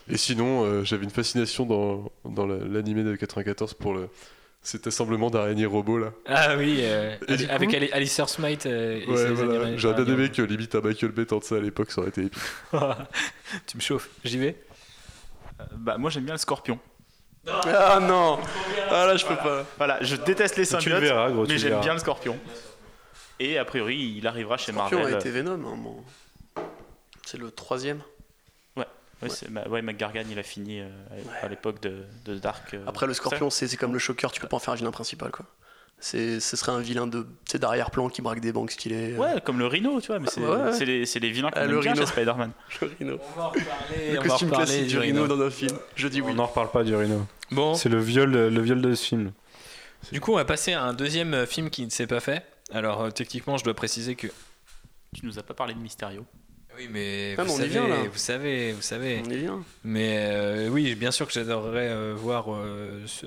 Et 0.09 0.17
sinon, 0.17 0.63
euh, 0.65 0.83
j'avais 0.83 1.03
une 1.03 1.09
fascination 1.11 1.65
dans, 1.65 2.11
dans 2.23 2.45
la- 2.47 2.57
l'animé 2.65 3.03
de 3.03 3.15
94 3.15 3.73
pour 3.73 3.93
le, 3.93 4.07
cet 4.61 4.87
assemblement 4.87 5.29
d'araignées 5.29 5.65
robots 5.65 5.97
là. 5.99 6.13
Ah 6.25 6.55
oui, 6.57 6.77
euh, 6.81 7.15
avec 7.49 7.69
coup- 7.69 7.75
Ali- 7.75 7.91
Alistair 7.91 8.29
Smite. 8.29 8.65
et 8.65 9.03
Ouais, 9.07 9.31
voilà. 9.33 9.75
J'aurais 9.77 9.95
bien 10.03 10.05
Ah, 10.07 10.11
aimé 10.13 10.29
que 10.29 10.41
limite 10.41 10.73
un 10.75 10.81
Michael 10.81 11.11
Bay 11.11 11.25
tente 11.25 11.43
ça 11.43 11.55
à 11.57 11.59
l'époque, 11.59 11.91
ça 11.91 11.99
aurait 12.01 12.09
été 12.11 12.21
épique. 12.21 12.39
tu 13.67 13.77
me 13.77 13.81
chauffes. 13.81 14.09
J'y 14.23 14.37
vais 14.37 14.55
Bah, 15.73 15.97
moi 15.97 16.09
j'aime 16.09 16.23
bien 16.25 16.33
le 16.33 16.39
scorpion. 16.39 16.79
Ah 17.47 17.99
non 18.01 18.39
Ah 18.89 19.05
là, 19.07 19.15
je 19.17 19.25
peux 19.25 19.35
pas. 19.35 19.65
Voilà, 19.77 20.01
je 20.01 20.15
déteste 20.15 20.57
les 20.57 20.65
Tu 20.65 20.73
le 20.75 20.81
symbiotes, 20.81 21.01
verras, 21.01 21.29
gros, 21.31 21.45
mais 21.45 21.57
j'aime 21.57 21.69
verras. 21.71 21.81
bien 21.83 21.93
le 21.93 21.99
scorpion. 21.99 22.37
Et 23.39 23.57
a 23.57 23.65
priori, 23.65 24.15
il 24.17 24.25
arrivera 24.27 24.57
chez 24.57 24.71
Scorpion 24.71 24.97
Marvel. 24.99 25.15
a 25.15 25.19
été 25.19 25.29
Venom. 25.29 25.53
hein, 25.53 25.77
bon. 25.77 26.03
C'est 27.25 27.37
le 27.37 27.51
troisième. 27.51 28.01
Ouais, 29.21 29.29
c'est- 29.29 29.49
bah, 29.49 29.63
ouais, 29.69 29.81
McGargan, 29.81 30.23
il 30.29 30.37
a 30.37 30.43
fini 30.43 30.81
euh, 30.81 30.89
à- 31.41 31.45
à 31.45 31.47
l'époque 31.47 31.79
de, 31.81 32.03
de 32.25 32.35
Dark. 32.37 32.73
euh, 32.73 32.83
Après, 32.85 33.07
le 33.07 33.13
scorpion, 33.13 33.49
c'est 33.49 33.67
c'est 33.67 33.77
comme 33.77 33.93
le 33.93 33.99
choker, 33.99 34.29
tu 34.31 34.41
peux 34.41 34.47
pas 34.47 34.57
en 34.57 34.59
faire 34.59 34.73
un 34.73 34.77
vilain 34.77 34.91
principal, 34.91 35.31
quoi. 35.31 35.45
C'est, 35.97 36.39
ce 36.39 36.55
serait 36.57 36.71
un 36.73 36.81
vilain 36.81 37.07
de, 37.07 37.25
c'est 37.45 37.57
d'arrière-plan 37.57 38.09
qui 38.09 38.21
braque 38.21 38.39
des 38.41 38.51
banques 38.51 38.71
stylées. 38.71 39.15
Ouais, 39.17 39.41
comme 39.43 39.57
le 39.59 39.65
Rhino, 39.65 39.99
tu 40.01 40.07
vois, 40.07 40.19
mais 40.19 40.27
c'est 40.29 40.41
Ouais. 40.41 40.71
c'est 40.73 40.85
les, 40.85 41.05
c'est 41.05 41.19
les 41.19 41.31
vilains 41.31 41.49
qu'on 41.49 41.59
Ah, 41.59 41.63
aime 41.65 41.71
le 41.71 41.79
bien 41.79 41.93
Rhino. 41.93 42.05
chez 42.05 42.11
Spider-Man. 42.11 42.51
Le 42.81 42.87
Rhino. 42.99 43.19
On 43.35 43.39
va 43.39 43.45
en 43.45 43.49
reparler, 43.49 44.11
Le 44.11 44.19
on 44.19 44.21
va 44.21 44.27
costume 44.27 44.47
reparler 44.49 44.65
classique 44.67 44.87
du 44.87 44.97
Rhino 44.99 45.25
dans 45.27 45.41
un 45.41 45.49
film. 45.49 45.77
Je 45.95 46.07
dis 46.07 46.21
oui. 46.21 46.31
On 46.31 46.35
n'en 46.35 46.45
reparle 46.45 46.69
pas 46.69 46.83
du 46.83 46.95
Rhino. 46.95 47.25
Bon, 47.51 47.73
C'est 47.73 47.89
le 47.89 47.99
viol, 47.99 48.29
le 48.31 48.61
viol 48.61 48.81
de 48.81 48.93
ce 48.93 49.03
film. 49.05 49.31
du 50.11 50.19
coup, 50.21 50.33
on 50.33 50.35
va 50.35 50.45
passer 50.45 50.73
à 50.73 50.83
un 50.83 50.93
deuxième 50.93 51.33
euh, 51.33 51.45
film 51.47 51.69
qui 51.69 51.83
ne 51.85 51.89
s'est 51.89 52.07
pas 52.07 52.19
fait. 52.19 52.45
Alors, 52.71 53.01
euh, 53.01 53.09
techniquement, 53.11 53.57
je 53.57 53.63
dois 53.63 53.73
préciser 53.73 54.15
que. 54.15 54.27
Tu 55.15 55.25
nous 55.25 55.39
as 55.39 55.43
pas 55.43 55.53
parlé 55.53 55.73
de 55.73 55.79
Mysterio. 55.79 56.25
Oui, 56.77 56.87
mais 56.91 57.35
Ah, 57.37 57.43
vous, 57.43 57.51
on 57.51 57.55
y 57.55 57.57
savez, 57.57 57.69
vient, 57.69 57.87
là. 57.87 57.95
vous 58.11 58.17
savez, 58.17 58.71
vous 58.73 58.81
savez. 58.81 59.21
On 59.25 59.29
est 59.29 59.37
bien. 59.37 59.63
Mais 59.83 60.17
euh, 60.29 60.67
oui, 60.69 60.93
bien 60.95 61.11
sûr 61.11 61.25
que 61.27 61.33
j'adorerais 61.33 61.89
euh, 61.89 62.13
voir 62.17 62.53
euh, 62.53 63.01
ce, 63.07 63.25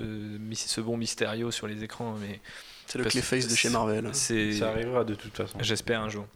ce 0.55 0.81
bon 0.81 0.97
Mysterio 0.97 1.49
sur 1.51 1.65
les 1.67 1.83
écrans, 1.83 2.15
mais 2.21 2.39
C'est 2.85 2.97
le 2.99 3.05
Clayface 3.05 3.47
de 3.47 3.55
chez 3.55 3.69
Marvel. 3.69 4.09
Ça 4.57 4.69
arrivera 4.69 5.03
de 5.03 5.15
toute 5.15 5.35
façon. 5.35 5.57
J'espère 5.61 6.01
un 6.01 6.09
jour. 6.09 6.27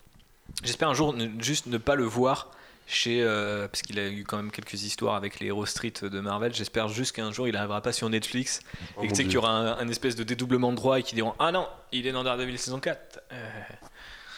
J'espère 0.64 0.90
un 0.90 0.94
jour 0.94 1.14
ne- 1.14 1.42
juste 1.42 1.68
ne 1.68 1.78
pas 1.78 1.96
le 1.96 2.04
voir 2.04 2.52
chez. 2.88 3.22
euh, 3.24 3.68
parce 3.68 3.82
qu'il 3.82 3.98
a 4.00 4.08
eu 4.10 4.24
quand 4.24 4.38
même 4.38 4.52
quelques 4.52 4.84
histoires 4.84 5.16
avec 5.16 5.40
les 5.40 5.48
Hero 5.48 5.66
Street 5.66 5.94
de 6.02 6.20
Marvel. 6.20 6.54
J'espère 6.54 6.88
juste 6.90 7.16
qu'un 7.16 7.32
jour 7.32 7.48
il 7.48 7.54
n'arrivera 7.54 7.82
pas 7.82 7.94
sur 7.94 8.10
Netflix 8.10 8.60
Oh 8.98 9.04
et 9.04 9.08
que 9.08 9.12
tu 9.12 9.18
sais 9.18 9.24
qu'il 9.24 9.34
y 9.34 9.38
aura 9.38 9.52
un, 9.52 9.78
un 9.78 9.88
espèce 9.88 10.16
de 10.16 10.24
dédoublement 10.24 10.72
de 10.72 10.78
droit 10.78 11.00
et 11.00 11.04
qu'ils 11.04 11.16
diront 11.16 11.34
Ah 11.40 11.52
non, 11.52 11.68
il 11.92 12.08
est 12.08 12.12
dans 12.12 12.24
Daredevil 12.24 12.58
saison 12.60 12.80
4. 12.80 13.20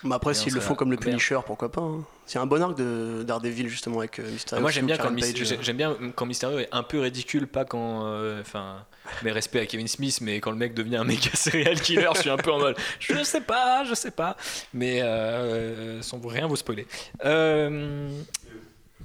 Euh, 0.03 0.07
Mais 0.09 0.15
après, 0.15 0.33
s'ils 0.33 0.53
le 0.53 0.59
font 0.59 0.75
comme 0.75 0.91
le. 0.91 0.97
Punisher, 0.97 1.39
pourquoi 1.45 1.71
pas 1.71 1.81
hein. 1.81 2.03
C'est 2.25 2.39
un 2.39 2.45
bon 2.45 2.61
arc 2.61 2.75
de 2.77 3.23
Daredevil 3.23 3.67
justement 3.69 3.99
avec 3.99 4.19
euh, 4.19 4.29
Mysterio. 4.31 4.61
moi 4.61 4.71
j'aime 4.71 4.85
bien, 4.87 4.97
quand 4.97 5.11
euh. 5.13 5.57
j'aime 5.61 5.77
bien 5.77 5.95
quand 6.15 6.25
Mysterio 6.25 6.59
est 6.59 6.69
un 6.71 6.83
peu 6.83 6.99
ridicule, 6.99 7.47
pas 7.47 7.65
quand. 7.65 8.05
euh, 8.07 8.41
Enfin, 8.41 8.83
mes 9.23 9.31
respects 9.31 9.57
à 9.57 9.65
Kevin 9.67 9.87
Smith, 9.87 10.19
mais 10.21 10.39
quand 10.39 10.49
le 10.51 10.57
mec 10.57 10.73
devient 10.73 10.97
un 10.97 11.03
méga 11.03 11.29
serial 11.33 11.79
killer, 11.79 12.09
je 12.15 12.21
suis 12.21 12.29
un 12.29 12.37
peu 12.37 12.51
en 12.51 12.59
mode 12.59 12.75
Je 12.99 13.23
sais 13.23 13.41
pas, 13.41 13.83
je 13.85 13.93
sais 13.93 14.11
pas. 14.11 14.35
Mais 14.73 15.01
euh, 15.03 16.01
sans 16.01 16.17
vous- 16.17 16.29
rien 16.29 16.47
vous 16.47 16.55
spoiler. 16.55 16.87
Euh, 17.23 18.09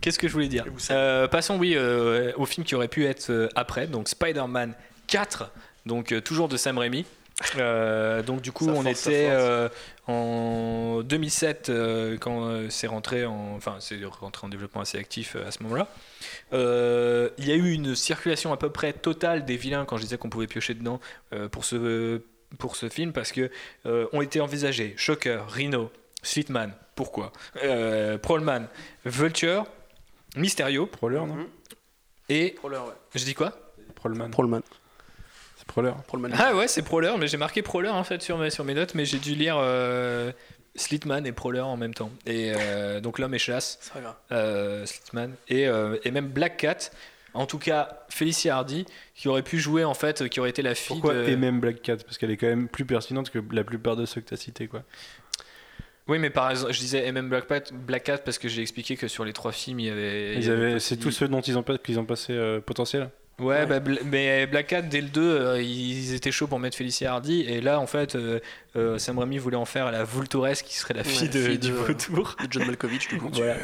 Qu'est-ce 0.00 0.18
que 0.18 0.28
je 0.28 0.32
voulais 0.32 0.48
dire? 0.48 0.64
Euh, 0.90 1.28
Passons, 1.28 1.58
oui, 1.58 1.74
euh, 1.76 2.32
au 2.36 2.46
film 2.46 2.64
qui 2.64 2.74
aurait 2.74 2.88
pu 2.88 3.04
être 3.04 3.28
euh, 3.30 3.48
après, 3.54 3.86
donc 3.86 4.08
Spider-Man 4.08 4.72
4, 5.08 5.50
donc 5.84 6.12
euh, 6.12 6.22
toujours 6.22 6.48
de 6.48 6.56
Sam 6.56 6.78
Raimi. 6.78 7.04
Euh, 7.56 8.22
donc 8.22 8.42
du 8.42 8.52
coup, 8.52 8.66
Ça 8.66 8.72
on 8.72 8.82
force, 8.82 9.06
était 9.06 9.28
euh, 9.30 9.68
en 10.06 11.00
2007 11.02 11.68
euh, 11.70 12.18
quand 12.18 12.44
euh, 12.44 12.68
c'est 12.68 12.86
rentré 12.86 13.24
en, 13.24 13.54
enfin 13.56 13.76
c'est 13.80 13.98
rentré 14.04 14.46
en 14.46 14.50
développement 14.50 14.82
assez 14.82 14.98
actif 14.98 15.36
euh, 15.36 15.46
à 15.46 15.50
ce 15.50 15.62
moment-là. 15.62 15.88
Euh, 16.52 17.30
il 17.38 17.48
y 17.48 17.52
a 17.52 17.54
eu 17.54 17.72
une 17.72 17.94
circulation 17.94 18.52
à 18.52 18.56
peu 18.56 18.70
près 18.70 18.92
totale 18.92 19.44
des 19.44 19.56
vilains 19.56 19.84
quand 19.84 19.96
je 19.96 20.02
disais 20.02 20.18
qu'on 20.18 20.28
pouvait 20.28 20.46
piocher 20.46 20.74
dedans 20.74 21.00
euh, 21.32 21.48
pour 21.48 21.64
ce 21.64 22.20
pour 22.58 22.76
ce 22.76 22.88
film 22.88 23.12
parce 23.12 23.32
que 23.32 23.50
euh, 23.86 24.06
ont 24.12 24.20
été 24.22 24.40
envisagés 24.40 24.94
Shocker, 24.96 25.44
Rhino, 25.48 25.90
Slitman, 26.22 26.72
pourquoi, 26.94 27.32
euh, 27.62 28.18
Prolman, 28.18 28.66
Vulture, 29.04 29.64
Mysterio 30.36 30.86
Proler, 30.86 31.20
non? 31.20 31.46
Et 32.28 32.50
Prowler, 32.50 32.78
ouais. 32.78 32.94
je 33.14 33.24
dis 33.24 33.34
quoi 33.34 33.52
Prolman. 34.30 34.30
Proler. 35.72 35.92
Ah 36.38 36.54
ouais, 36.56 36.68
c'est 36.68 36.82
Prowler, 36.82 37.12
mais 37.18 37.28
j'ai 37.28 37.36
marqué 37.36 37.62
Prowler 37.62 37.88
en 37.90 38.04
fait 38.04 38.20
sur 38.22 38.36
mes, 38.38 38.50
sur 38.50 38.64
mes 38.64 38.74
notes, 38.74 38.94
mais 38.94 39.04
j'ai 39.04 39.18
dû 39.18 39.34
lire 39.34 39.56
euh, 39.58 40.32
Slitman 40.74 41.24
et 41.26 41.32
Prowler 41.32 41.60
en 41.60 41.76
même 41.76 41.94
temps. 41.94 42.10
Et 42.26 42.52
euh, 42.56 43.00
donc 43.00 43.18
l'homme 43.18 43.34
et 43.34 43.38
chasse, 43.38 43.78
euh, 44.32 44.84
Slitman, 44.86 45.34
et, 45.48 45.66
euh, 45.68 45.96
et 46.04 46.10
même 46.10 46.28
Black 46.28 46.56
Cat. 46.56 46.90
En 47.32 47.46
tout 47.46 47.58
cas, 47.58 48.00
Felicia 48.08 48.56
Hardy, 48.56 48.86
qui 49.14 49.28
aurait 49.28 49.42
pu 49.44 49.60
jouer 49.60 49.84
en 49.84 49.94
fait, 49.94 50.28
qui 50.28 50.40
aurait 50.40 50.50
été 50.50 50.62
la 50.62 50.74
fille 50.74 50.96
Pourquoi 50.96 51.14
de. 51.14 51.28
et 51.28 51.36
même 51.36 51.60
Black 51.60 51.80
Cat? 51.82 51.98
Parce 51.98 52.18
qu'elle 52.18 52.32
est 52.32 52.36
quand 52.36 52.48
même 52.48 52.66
plus 52.66 52.84
pertinente 52.84 53.30
que 53.30 53.38
la 53.52 53.62
plupart 53.62 53.94
de 53.94 54.04
ceux 54.06 54.20
que 54.20 54.26
tu 54.28 54.34
as 54.34 54.38
cités. 54.38 54.66
Quoi. 54.66 54.82
Oui, 56.08 56.18
mais 56.18 56.30
par 56.30 56.50
exemple, 56.50 56.72
je 56.72 56.80
disais 56.80 57.12
même 57.12 57.28
Black 57.28 57.46
Cat, 57.46 57.62
Black 57.72 58.02
Cat 58.02 58.18
parce 58.18 58.38
que 58.38 58.48
j'ai 58.48 58.62
expliqué 58.62 58.96
que 58.96 59.06
sur 59.06 59.24
les 59.24 59.32
trois 59.32 59.52
films, 59.52 59.78
il 59.78 59.86
y 59.86 59.90
avait. 59.90 60.32
il 60.34 60.38
Ils 60.40 60.46
y 60.48 60.50
avait 60.50 60.70
avaient, 60.72 60.80
c'est 60.80 60.96
tous 60.96 61.12
ceux 61.12 61.28
dont 61.28 61.40
ils 61.40 61.56
ont, 61.56 61.62
pas- 61.62 61.78
qu'ils 61.78 62.00
ont 62.00 62.04
passé 62.04 62.32
euh, 62.32 62.60
potentiel 62.60 63.08
Ouais, 63.40 63.64
Ouais. 63.64 63.80
bah, 63.80 63.80
mais 64.04 64.46
Black 64.46 64.68
Cat, 64.68 64.82
dès 64.82 65.00
le 65.00 65.08
2, 65.08 65.20
euh, 65.22 65.62
ils 65.62 66.14
étaient 66.14 66.30
chauds 66.30 66.46
pour 66.46 66.58
mettre 66.58 66.76
Felicia 66.76 67.12
Hardy. 67.12 67.42
Et 67.48 67.60
là, 67.60 67.80
en 67.80 67.86
fait, 67.86 68.14
euh, 68.14 68.38
euh, 68.76 68.98
Sam 68.98 69.18
Raimi 69.18 69.38
voulait 69.38 69.56
en 69.56 69.64
faire 69.64 69.90
la 69.90 70.04
Vulturesse, 70.04 70.62
qui 70.62 70.76
serait 70.76 70.94
la 70.94 71.02
fille, 71.04 71.22
Ouais, 71.22 71.28
de, 71.28 71.40
fille 71.42 71.58
du 71.58 71.68
de- 71.70 71.72
vautour. 71.74 72.36
De 72.40 72.46
John 72.50 72.66
Malkovich, 72.66 73.08
du 73.08 73.18
coup. 73.18 73.30
Voilà. 73.32 73.56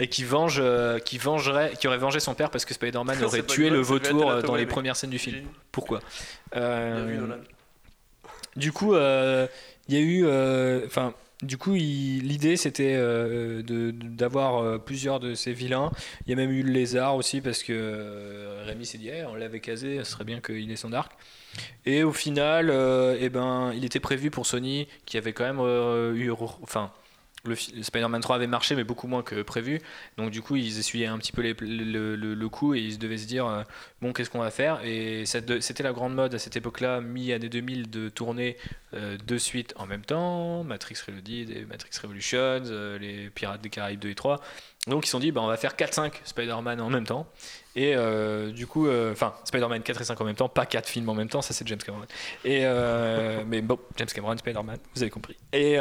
Et 0.00 0.08
qui, 0.08 0.24
venge, 0.24 0.58
euh, 0.62 0.98
qui, 0.98 1.18
vengerait, 1.18 1.72
qui 1.78 1.86
aurait 1.86 1.98
vengé 1.98 2.18
son 2.20 2.34
père 2.34 2.50
parce 2.50 2.64
que 2.64 2.74
Spider-Man 2.74 3.22
aurait 3.24 3.42
tué 3.42 3.70
le 3.70 3.80
vautour 3.80 4.30
euh, 4.30 4.42
dans 4.42 4.54
les 4.56 4.66
premières 4.66 4.96
scènes 4.96 5.10
du 5.10 5.18
film. 5.18 5.36
Bien 5.40 5.48
Pourquoi 5.70 6.00
Euh. 6.56 7.36
Du 8.56 8.72
coup, 8.72 8.94
euh, 8.94 9.46
il 9.88 9.94
y 9.94 9.98
a 9.98 10.00
eu. 10.00 10.24
euh, 10.26 10.84
Enfin. 10.86 11.14
Du 11.42 11.56
coup, 11.56 11.74
l'idée 11.74 12.56
c'était 12.56 12.94
euh, 12.96 13.62
d'avoir 13.92 14.58
euh, 14.58 14.78
plusieurs 14.78 15.20
de 15.20 15.34
ces 15.34 15.52
vilains. 15.52 15.92
Il 16.26 16.30
y 16.30 16.32
a 16.32 16.36
même 16.36 16.50
eu 16.50 16.62
le 16.62 16.72
lézard 16.72 17.14
aussi 17.14 17.40
parce 17.40 17.62
que 17.62 17.72
euh, 17.72 18.64
Rémi 18.66 18.84
s'est 18.84 18.98
dit 18.98 19.08
Eh, 19.08 19.24
on 19.24 19.36
l'avait 19.36 19.60
casé, 19.60 19.98
ce 19.98 20.10
serait 20.10 20.24
bien 20.24 20.40
qu'il 20.40 20.70
ait 20.70 20.76
son 20.76 20.92
arc. 20.92 21.12
Et 21.86 22.02
au 22.02 22.12
final, 22.12 22.70
eh 23.20 23.28
ben, 23.30 23.72
il 23.74 23.84
était 23.84 24.00
prévu 24.00 24.30
pour 24.30 24.46
Sony 24.46 24.86
qui 25.06 25.16
avait 25.16 25.32
quand 25.32 25.44
même 25.44 26.16
eu. 26.16 26.30
Enfin, 26.30 26.92
le, 27.44 27.54
Spider-Man 27.54 28.20
3 28.20 28.36
avait 28.36 28.46
marché, 28.46 28.74
mais 28.74 28.84
beaucoup 28.84 29.06
moins 29.06 29.22
que 29.22 29.42
prévu. 29.42 29.80
Donc, 30.16 30.30
du 30.30 30.42
coup, 30.42 30.56
ils 30.56 30.78
essuyaient 30.78 31.06
un 31.06 31.18
petit 31.18 31.32
peu 31.32 31.42
le, 31.42 32.48
coup 32.48 32.74
et 32.74 32.80
ils 32.80 32.98
devaient 32.98 33.18
se 33.18 33.26
dire 33.26 33.46
euh, 33.46 33.62
bon, 34.00 34.12
qu'est-ce 34.12 34.30
qu'on 34.30 34.40
va 34.40 34.50
faire? 34.50 34.80
Et 34.84 35.24
de- 35.46 35.60
c'était 35.60 35.82
la 35.82 35.92
grande 35.92 36.14
mode 36.14 36.34
à 36.34 36.38
cette 36.38 36.56
époque-là, 36.56 37.00
mi-année 37.00 37.48
2000, 37.48 37.90
de 37.90 38.08
tourner 38.08 38.56
euh, 38.94 39.18
deux 39.26 39.38
suites 39.38 39.74
en 39.76 39.86
même 39.86 40.04
temps 40.04 40.64
Matrix 40.64 40.96
Reloaded 41.06 41.50
et 41.50 41.64
Matrix 41.66 41.90
Revolutions, 42.02 42.38
euh, 42.38 42.98
les 42.98 43.28
Pirates 43.30 43.60
des 43.60 43.70
Caraïbes 43.70 44.00
2 44.00 44.08
et 44.08 44.14
3. 44.14 44.40
Donc, 44.86 45.04
ils 45.04 45.06
se 45.06 45.12
sont 45.12 45.20
dit 45.20 45.30
bah, 45.30 45.42
on 45.42 45.46
va 45.46 45.56
faire 45.56 45.74
4-5 45.74 46.12
Spider-Man 46.24 46.80
en 46.80 46.90
même 46.90 47.06
temps. 47.06 47.30
Et 47.76 47.94
euh, 47.94 48.50
du 48.50 48.66
coup, 48.66 48.88
euh, 48.88 49.12
enfin, 49.12 49.34
Spider-Man 49.44 49.82
4 49.82 50.00
et 50.00 50.04
5 50.04 50.20
en 50.20 50.24
même 50.24 50.34
temps, 50.34 50.48
pas 50.48 50.66
4 50.66 50.88
films 50.88 51.08
en 51.08 51.14
même 51.14 51.28
temps, 51.28 51.42
ça 51.42 51.52
c'est 51.52 51.66
James 51.68 51.78
Cameron. 51.78 52.04
Et, 52.44 52.60
euh, 52.64 53.44
mais 53.46 53.60
bon, 53.60 53.78
James 53.96 54.08
Cameron, 54.12 54.36
Spider-Man, 54.36 54.78
vous 54.94 55.02
avez 55.02 55.10
compris. 55.10 55.36
Et. 55.52 55.78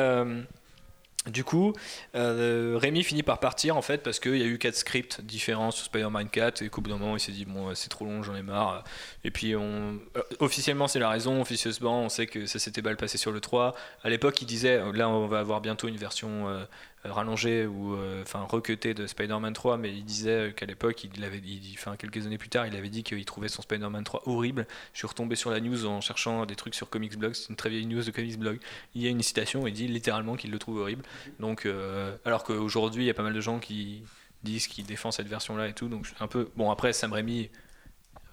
Euh, 1.27 1.31
du 1.31 1.43
coup, 1.43 1.73
euh, 2.15 2.77
Rémi 2.79 3.03
finit 3.03 3.23
par 3.23 3.39
partir 3.39 3.77
en 3.77 3.81
fait 3.81 4.03
parce 4.03 4.19
qu'il 4.19 4.37
y 4.37 4.43
a 4.43 4.45
eu 4.45 4.57
quatre 4.57 4.75
scripts 4.75 5.21
différents 5.21 5.71
sur 5.71 5.85
Spider-Man 5.85 6.29
4 6.29 6.61
et 6.61 6.69
qu'au 6.69 6.81
bout 6.81 6.89
d'un 6.89 6.97
moment 6.97 7.15
il 7.15 7.19
s'est 7.19 7.31
dit 7.31 7.45
bon 7.45 7.73
c'est 7.75 7.89
trop 7.89 8.05
long 8.05 8.23
j'en 8.23 8.35
ai 8.35 8.43
marre. 8.43 8.83
Et 9.23 9.31
puis 9.31 9.55
on 9.55 9.99
euh, 10.15 10.21
officiellement 10.39 10.87
c'est 10.87 10.99
la 10.99 11.09
raison 11.09 11.41
officieusement 11.41 12.03
on 12.03 12.09
sait 12.09 12.27
que 12.27 12.45
ça 12.45 12.59
s'était 12.59 12.81
mal 12.81 12.97
passé 12.97 13.17
sur 13.17 13.31
le 13.31 13.39
3 13.39 13.75
à 14.03 14.09
l'époque 14.09 14.41
il 14.41 14.45
disait 14.45 14.77
euh, 14.77 14.91
là 14.93 15.09
on 15.09 15.27
va 15.27 15.39
avoir 15.39 15.61
bientôt 15.61 15.87
une 15.87 15.97
version 15.97 16.47
euh, 16.47 16.63
rallongée 17.05 17.65
ou 17.65 17.95
euh, 17.95 18.23
enfin 18.23 18.45
de 18.47 19.07
Spider-Man 19.07 19.53
3 19.53 19.77
mais 19.77 19.93
il 19.93 20.03
disait 20.03 20.29
euh, 20.29 20.51
qu'à 20.51 20.65
l'époque 20.65 21.03
il 21.03 21.23
avait 21.23 21.41
enfin 21.75 21.95
quelques 21.95 22.25
années 22.25 22.37
plus 22.37 22.49
tard 22.49 22.67
il 22.67 22.75
avait 22.75 22.89
dit 22.89 23.03
qu'il 23.03 23.23
trouvait 23.23 23.47
son 23.47 23.61
Spider-Man 23.61 24.03
3 24.03 24.23
horrible 24.25 24.67
je 24.93 24.97
suis 24.97 25.07
retombé 25.07 25.35
sur 25.35 25.51
la 25.51 25.61
news 25.61 25.85
en 25.85 26.01
cherchant 26.01 26.45
des 26.45 26.55
trucs 26.55 26.75
sur 26.75 26.89
Comics 26.89 27.17
Blog 27.17 27.33
c'est 27.33 27.49
une 27.49 27.55
très 27.55 27.69
vieille 27.69 27.85
news 27.85 28.03
de 28.03 28.11
Comics 28.11 28.37
Blog 28.37 28.59
il 28.93 29.03
y 29.03 29.07
a 29.07 29.09
une 29.09 29.21
citation 29.21 29.65
il 29.67 29.73
dit 29.73 29.87
littéralement 29.87 30.35
qu'il 30.35 30.51
le 30.51 30.59
trouve 30.59 30.79
horrible 30.79 31.03
donc, 31.39 31.65
euh, 31.65 32.15
alors 32.25 32.43
qu'aujourd'hui, 32.43 33.03
il 33.03 33.07
y 33.07 33.09
a 33.09 33.13
pas 33.13 33.23
mal 33.23 33.33
de 33.33 33.41
gens 33.41 33.59
qui 33.59 34.03
disent 34.43 34.67
qu'ils 34.67 34.85
défendent 34.85 35.13
cette 35.13 35.27
version-là 35.27 35.67
et 35.67 35.73
tout. 35.73 35.87
Donc, 35.87 36.07
un 36.19 36.27
peu. 36.27 36.49
Bon, 36.55 36.71
après, 36.71 36.93
Sam 36.93 37.13
Raimi, 37.13 37.49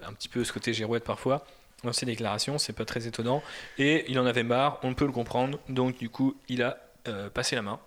un 0.05 0.13
petit 0.13 0.29
peu 0.29 0.45
ce 0.45 0.53
côté 0.53 0.73
girouette 0.73 1.05
parfois. 1.05 1.47
Dans 1.83 1.93
ses 1.93 2.07
déclarations, 2.07 2.57
c'est 2.59 2.73
pas 2.73 2.87
très 2.87 3.07
étonnant. 3.07 3.43
Et 3.79 4.11
il 4.11 4.19
en 4.19 4.27
avait 4.27 4.43
marre, 4.43 4.79
on 4.83 4.95
peut 4.95 5.07
le 5.07 5.13
comprendre. 5.13 5.59
Donc, 5.69 5.99
du 5.99 6.09
coup, 6.09 6.35
il 6.49 6.63
a 6.63 6.79
euh, 7.09 7.29
passé 7.29 7.57
la 7.57 7.63
main. 7.63 7.79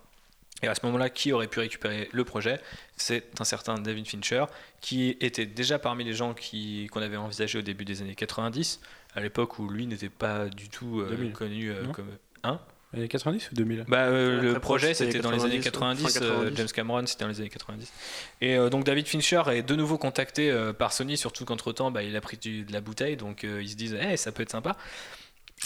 Et 0.62 0.66
à 0.66 0.74
ce 0.74 0.84
moment-là, 0.86 1.08
qui 1.08 1.32
aurait 1.32 1.46
pu 1.46 1.60
récupérer 1.60 2.08
le 2.12 2.24
projet? 2.24 2.60
C'est 2.96 3.24
un 3.40 3.44
certain 3.44 3.74
David 3.76 4.08
Fincher, 4.08 4.44
qui 4.80 5.16
était 5.20 5.46
déjà 5.46 5.78
parmi 5.78 6.02
les 6.04 6.14
gens 6.14 6.34
qui- 6.34 6.88
qu'on 6.90 7.00
avait 7.02 7.16
envisagé 7.16 7.58
au 7.58 7.62
début 7.62 7.84
des 7.84 8.02
années 8.02 8.16
90, 8.16 8.80
à 9.14 9.20
l'époque 9.20 9.58
où 9.60 9.68
lui 9.68 9.86
n'était 9.86 10.08
pas 10.08 10.46
du 10.46 10.68
tout 10.68 11.00
euh, 11.00 11.10
2000, 11.10 11.32
connu 11.32 11.70
euh, 11.70 11.84
comme. 11.92 12.08
Hein 12.42 12.58
Les 12.92 13.06
90 13.06 13.50
ou 13.52 13.54
2000 13.54 13.84
bah, 13.86 14.04
euh, 14.06 14.40
le 14.40 14.58
projet 14.60 14.94
c'était 14.94 15.18
dans 15.20 15.30
les 15.30 15.44
années 15.44 15.60
90, 15.60 16.02
90, 16.04 16.18
fin 16.18 16.24
euh, 16.24 16.28
90. 16.44 16.56
James 16.56 16.68
Cameron 16.74 17.06
c'était 17.06 17.24
dans 17.24 17.28
les 17.30 17.40
années 17.40 17.48
90. 17.50 17.92
Et 18.40 18.56
euh, 18.56 18.70
donc 18.70 18.84
David 18.84 19.06
Fincher 19.06 19.42
est 19.52 19.62
de 19.62 19.76
nouveau 19.76 19.98
contacté 19.98 20.50
euh, 20.50 20.72
par 20.72 20.92
Sony, 20.92 21.16
surtout 21.16 21.44
qu'entre 21.44 21.72
temps 21.72 21.90
bah, 21.90 22.02
il 22.02 22.16
a 22.16 22.20
pris 22.20 22.36
du- 22.36 22.62
de 22.64 22.72
la 22.72 22.80
bouteille, 22.80 23.16
donc 23.16 23.44
euh, 23.44 23.60
ils 23.62 23.68
se 23.70 23.76
disent 23.76 23.96
Eh, 24.00 24.16
ça 24.16 24.32
peut 24.32 24.42
être 24.42 24.50
sympa. 24.50 24.76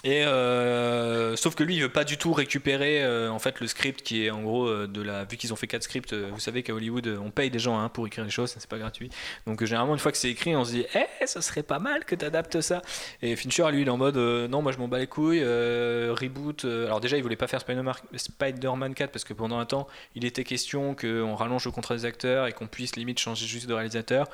Et 0.04 0.24
euh, 0.24 1.36
sauf 1.36 1.54
que 1.54 1.62
lui 1.62 1.76
il 1.76 1.82
veut 1.82 1.88
pas 1.88 2.02
du 2.02 2.18
tout 2.18 2.32
récupérer 2.32 3.04
euh, 3.04 3.30
en 3.30 3.38
fait 3.38 3.60
le 3.60 3.68
script 3.68 4.02
qui 4.02 4.24
est 4.24 4.30
en 4.30 4.42
gros 4.42 4.66
euh, 4.66 4.88
de 4.88 5.00
la 5.00 5.24
vu 5.24 5.36
qu'ils 5.36 5.52
ont 5.52 5.56
fait 5.56 5.68
quatre 5.68 5.84
scripts 5.84 6.12
vous 6.12 6.40
savez 6.40 6.64
qu'à 6.64 6.74
Hollywood 6.74 7.06
on 7.22 7.30
paye 7.30 7.50
des 7.50 7.60
gens 7.60 7.78
hein, 7.78 7.88
pour 7.88 8.06
écrire 8.06 8.24
les 8.24 8.30
choses 8.30 8.52
c'est 8.58 8.68
pas 8.68 8.78
gratuit. 8.78 9.10
Donc 9.46 9.62
généralement 9.64 9.92
une 9.92 10.00
fois 10.00 10.10
que 10.10 10.18
c'est 10.18 10.30
écrit 10.30 10.56
on 10.56 10.64
se 10.64 10.72
dit 10.72 10.86
eh 10.94 11.26
ça 11.26 11.40
serait 11.40 11.62
pas 11.62 11.78
mal 11.78 12.04
que 12.04 12.16
tu 12.16 12.24
adaptes 12.24 12.60
ça. 12.60 12.82
Et 13.22 13.36
Fincher 13.36 13.70
lui 13.70 13.82
il 13.82 13.86
est 13.86 13.90
en 13.90 13.96
mode 13.96 14.16
non 14.16 14.60
moi 14.60 14.72
je 14.72 14.78
m'en 14.78 14.88
bats 14.88 14.98
les 14.98 15.06
couilles 15.06 15.44
reboot 15.44 16.64
alors 16.64 17.00
déjà 17.00 17.16
il 17.16 17.22
voulait 17.22 17.36
pas 17.36 17.46
faire 17.46 17.60
Spider-Man 17.60 17.94
Spider-Man 18.16 18.94
4 18.94 19.12
parce 19.12 19.24
que 19.24 19.34
pendant 19.34 19.58
un 19.58 19.66
temps 19.66 19.86
il 20.16 20.24
était 20.24 20.44
question 20.44 20.96
qu'on 20.96 21.36
rallonge 21.36 21.64
le 21.64 21.70
contrat 21.70 21.94
des 21.94 22.06
acteurs 22.06 22.48
et 22.48 22.52
qu'on 22.52 22.66
puisse 22.66 22.96
limite 22.96 23.20
changer 23.20 23.46
juste 23.46 23.68
de 23.68 23.74
réalisateur. 23.74 24.28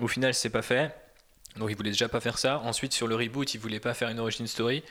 Au 0.00 0.08
final 0.08 0.34
c'est 0.34 0.50
pas 0.50 0.62
fait 0.62 0.92
Donc 1.58 1.70
il 1.70 1.76
voulait 1.76 1.90
déjà 1.90 2.08
pas 2.08 2.20
faire 2.20 2.38
ça. 2.38 2.60
Ensuite 2.64 2.92
sur 2.92 3.06
le 3.06 3.14
reboot, 3.14 3.54
il 3.54 3.58
voulait 3.60 3.80
pas 3.80 3.94
faire 3.94 4.08
une 4.08 4.20
origin 4.20 4.46
story. 4.46 4.82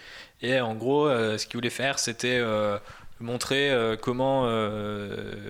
Et 0.42 0.60
en 0.60 0.76
gros, 0.76 1.08
euh, 1.08 1.38
ce 1.38 1.46
qu'il 1.46 1.58
voulait 1.58 1.70
faire, 1.70 2.00
c'était 2.00 2.38
euh, 2.40 2.78
montrer 3.20 3.72
euh, 3.72 3.96
comment 3.96 4.44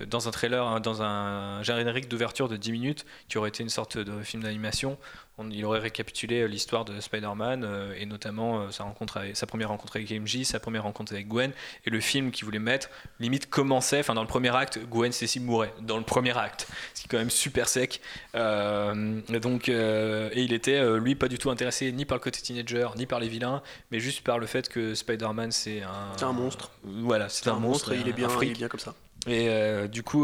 dans 0.06 0.28
un 0.28 0.30
trailer, 0.30 0.66
hein, 0.66 0.80
dans 0.80 1.02
un 1.02 1.62
générique 1.62 2.08
d'ouverture 2.08 2.48
de 2.48 2.56
10 2.56 2.72
minutes, 2.72 3.06
qui 3.28 3.38
aurait 3.38 3.50
été 3.50 3.62
une 3.62 3.68
sorte 3.68 3.98
de 3.98 4.22
film 4.22 4.42
d'animation, 4.42 4.98
on- 5.38 5.50
il 5.50 5.64
aurait 5.64 5.78
récapitulé 5.78 6.40
euh, 6.42 6.46
l'histoire 6.46 6.84
de 6.84 7.00
Spider-Man 7.00 7.64
euh, 7.64 7.94
et 7.98 8.04
notamment 8.06 8.60
euh, 8.62 8.70
sa, 8.70 8.84
rencontre 8.84 9.16
avec- 9.18 9.36
sa 9.36 9.46
première 9.46 9.68
rencontre 9.68 9.96
avec 9.96 10.10
MJ, 10.10 10.42
sa 10.44 10.60
première 10.60 10.82
rencontre 10.82 11.12
avec 11.12 11.28
Gwen 11.28 11.52
et 11.86 11.90
le 11.90 12.00
film 12.00 12.30
qu'il 12.30 12.44
voulait 12.44 12.58
mettre 12.58 12.90
limite 13.20 13.48
commençait, 13.48 14.00
enfin 14.00 14.14
dans 14.14 14.22
le 14.22 14.28
premier 14.28 14.54
acte, 14.54 14.78
Gwen 14.90 15.12
Stacy 15.12 15.40
mourait 15.40 15.72
dans 15.80 15.96
le 15.96 16.04
premier 16.04 16.36
acte, 16.36 16.66
ce 16.94 17.00
qui 17.02 17.06
est 17.06 17.10
quand 17.10 17.18
même 17.18 17.30
super 17.30 17.68
sec. 17.68 18.00
Euh, 18.34 19.20
et 19.32 19.40
donc, 19.40 19.68
euh, 19.68 20.30
et 20.32 20.42
il 20.42 20.52
était 20.52 20.98
lui 20.98 21.14
pas 21.14 21.28
du 21.28 21.38
tout 21.38 21.50
intéressé 21.50 21.90
ni 21.92 22.04
par 22.04 22.16
le 22.16 22.22
côté 22.22 22.40
teenager, 22.40 22.88
ni 22.96 23.06
par 23.06 23.20
les 23.20 23.28
vilains, 23.28 23.62
mais 23.90 24.00
juste 24.00 24.22
par 24.22 24.38
le 24.38 24.46
fait 24.46 24.68
que 24.68 24.94
Spider-Man 24.94 25.52
c'est 25.52 25.82
un, 25.82 26.12
C'est 26.16 26.24
un 26.24 26.32
monstre. 26.32 26.70
Voilà, 26.84 27.28
c'est 27.28 27.44
C'est 27.44 27.50
un, 27.50 27.58
monstre, 27.58 27.92
et 27.92 27.98
il 27.98 28.08
est 28.08 28.12
bien, 28.12 28.28
il 28.42 28.50
est 28.50 28.54
bien 28.54 28.68
comme 28.68 28.80
ça. 28.80 28.94
Et 29.26 29.48
euh, 29.48 29.88
du 29.88 30.02
coup, 30.02 30.22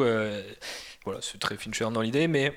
voilà, 1.05 1.21
c'est 1.21 1.39
très 1.39 1.57
Fincher 1.57 1.89
dans 1.93 2.01
l'idée, 2.01 2.29
mais 2.29 2.55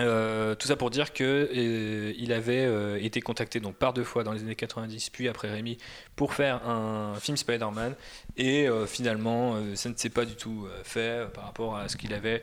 euh, 0.00 0.54
tout 0.54 0.68
ça 0.68 0.76
pour 0.76 0.90
dire 0.90 1.12
que 1.12 1.48
euh, 1.52 2.34
avait 2.34 2.64
euh, 2.64 3.02
été 3.02 3.20
contacté 3.20 3.58
donc 3.58 3.74
par 3.74 3.92
deux 3.92 4.04
fois 4.04 4.22
dans 4.22 4.32
les 4.32 4.42
années 4.42 4.54
90, 4.54 5.10
puis 5.10 5.28
après 5.28 5.50
Rémi, 5.50 5.78
pour 6.14 6.34
faire 6.34 6.68
un 6.68 7.14
film 7.18 7.36
Spider-Man, 7.36 7.94
et 8.36 8.68
finalement, 8.86 9.56
ça 9.74 9.88
ne 9.88 9.96
s'est 9.96 10.10
pas 10.10 10.24
du 10.24 10.36
tout 10.36 10.68
fait 10.84 11.26
par 11.32 11.44
rapport 11.44 11.76
à 11.76 11.88
ce 11.88 11.96
qu'il 11.96 12.12
avait 12.14 12.42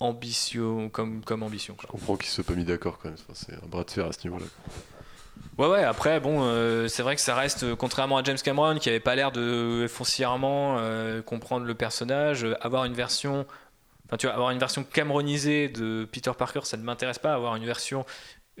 ambition 0.00 0.88
comme, 0.88 1.22
comme 1.22 1.42
ambition. 1.42 1.74
quoi. 1.74 1.84
Je 1.86 1.92
comprends 1.92 2.16
qu'ils 2.16 2.28
se 2.28 2.36
soient 2.36 2.44
pas 2.44 2.54
mis 2.54 2.64
d'accord 2.64 2.98
quand 2.98 3.10
même. 3.10 3.18
Enfin, 3.20 3.32
c'est 3.34 3.54
un 3.54 3.66
bras 3.66 3.84
de 3.84 3.90
fer 3.90 4.06
à 4.06 4.12
ce 4.12 4.18
niveau-là. 4.24 4.46
Ouais, 5.58 5.68
ouais, 5.68 5.84
après, 5.84 6.18
bon, 6.18 6.42
c'est 6.88 7.02
vrai 7.02 7.14
que 7.14 7.20
ça 7.20 7.34
reste, 7.34 7.74
contrairement 7.76 8.16
à 8.16 8.24
James 8.24 8.38
Cameron, 8.42 8.78
qui 8.78 8.88
avait 8.88 9.00
pas 9.00 9.14
l'air 9.14 9.30
de 9.30 9.86
foncièrement 9.88 10.80
comprendre 11.26 11.66
le 11.66 11.74
personnage, 11.74 12.46
avoir 12.60 12.86
une 12.86 12.94
version. 12.94 13.46
Enfin, 14.06 14.16
tu 14.16 14.26
vois, 14.26 14.34
avoir 14.34 14.50
une 14.50 14.58
version 14.58 14.84
Cameronisée 14.84 15.68
de 15.68 16.06
Peter 16.10 16.32
Parker, 16.36 16.60
ça 16.64 16.76
ne 16.76 16.82
m'intéresse 16.82 17.18
pas. 17.18 17.34
Avoir 17.34 17.56
une 17.56 17.64
version 17.64 18.04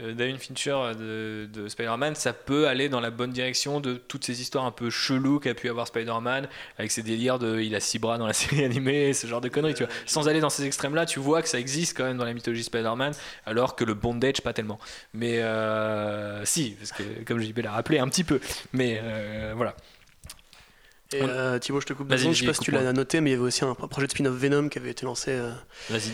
euh, 0.00 0.12
David 0.12 0.38
Fincher 0.38 0.92
de, 0.98 1.48
de 1.52 1.68
Spider-Man, 1.68 2.16
ça 2.16 2.32
peut 2.32 2.66
aller 2.66 2.88
dans 2.88 2.98
la 2.98 3.10
bonne 3.10 3.30
direction 3.30 3.78
de 3.78 3.94
toutes 3.94 4.24
ces 4.24 4.40
histoires 4.40 4.64
un 4.64 4.72
peu 4.72 4.90
cheloues 4.90 5.38
qu'a 5.38 5.54
pu 5.54 5.68
avoir 5.68 5.86
Spider-Man, 5.86 6.48
avec 6.78 6.90
ses 6.90 7.02
délires 7.02 7.38
de 7.38 7.60
il 7.60 7.74
a 7.76 7.80
six 7.80 8.00
bras 8.00 8.18
dans 8.18 8.26
la 8.26 8.32
série 8.32 8.64
animée, 8.64 9.12
ce 9.12 9.28
genre 9.28 9.40
de 9.40 9.48
conneries, 9.48 9.74
tu 9.74 9.84
vois. 9.84 9.92
Sans 10.06 10.28
aller 10.28 10.40
dans 10.40 10.50
ces 10.50 10.64
extrêmes-là, 10.64 11.06
tu 11.06 11.20
vois 11.20 11.42
que 11.42 11.48
ça 11.48 11.60
existe 11.60 11.96
quand 11.96 12.04
même 12.04 12.18
dans 12.18 12.24
la 12.24 12.34
mythologie 12.34 12.64
Spider-Man, 12.64 13.12
alors 13.46 13.76
que 13.76 13.84
le 13.84 13.94
bondage, 13.94 14.40
pas 14.40 14.52
tellement. 14.52 14.80
Mais 15.12 15.38
euh, 15.38 16.44
si, 16.44 16.76
parce 16.78 16.90
que 16.90 17.02
comme 17.24 17.38
JB 17.38 17.58
l'a 17.58 17.72
rappelé, 17.72 18.00
un 18.00 18.08
petit 18.08 18.24
peu. 18.24 18.40
Mais 18.72 19.00
euh, 19.02 19.52
voilà. 19.54 19.76
Et 21.14 21.22
euh, 21.22 21.58
Thibaut, 21.58 21.80
je 21.80 21.86
te 21.86 21.92
coupe 21.92 22.08
deux 22.08 22.18
secondes, 22.18 22.34
je 22.34 22.40
sais 22.40 22.46
pas 22.46 22.54
si 22.54 22.60
tu 22.60 22.70
l'as 22.70 22.92
noté, 22.92 23.20
mais 23.20 23.30
il 23.30 23.32
y 23.34 23.36
avait 23.36 23.44
aussi 23.44 23.64
un, 23.64 23.74
projet 23.74 24.06
de 24.06 24.12
spin-off 24.12 24.34
Venom 24.34 24.68
qui 24.68 24.78
avait 24.78 24.90
été 24.90 25.06
lancé 25.06 25.30
euh, 25.30 25.52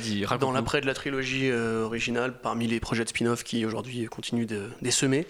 dis, 0.03 0.24
dans 0.38 0.53
l'après 0.53 0.80
de 0.80 0.86
la 0.86 0.94
trilogie 0.94 1.51
euh, 1.51 1.84
originale, 1.84 2.34
parmi 2.40 2.66
les 2.66 2.80
projets 2.80 3.05
de 3.05 3.09
spin-off 3.09 3.42
qui 3.42 3.64
aujourd'hui 3.64 4.05
continuent 4.07 4.46
de 4.46 4.68
d'essaimer. 4.82 5.26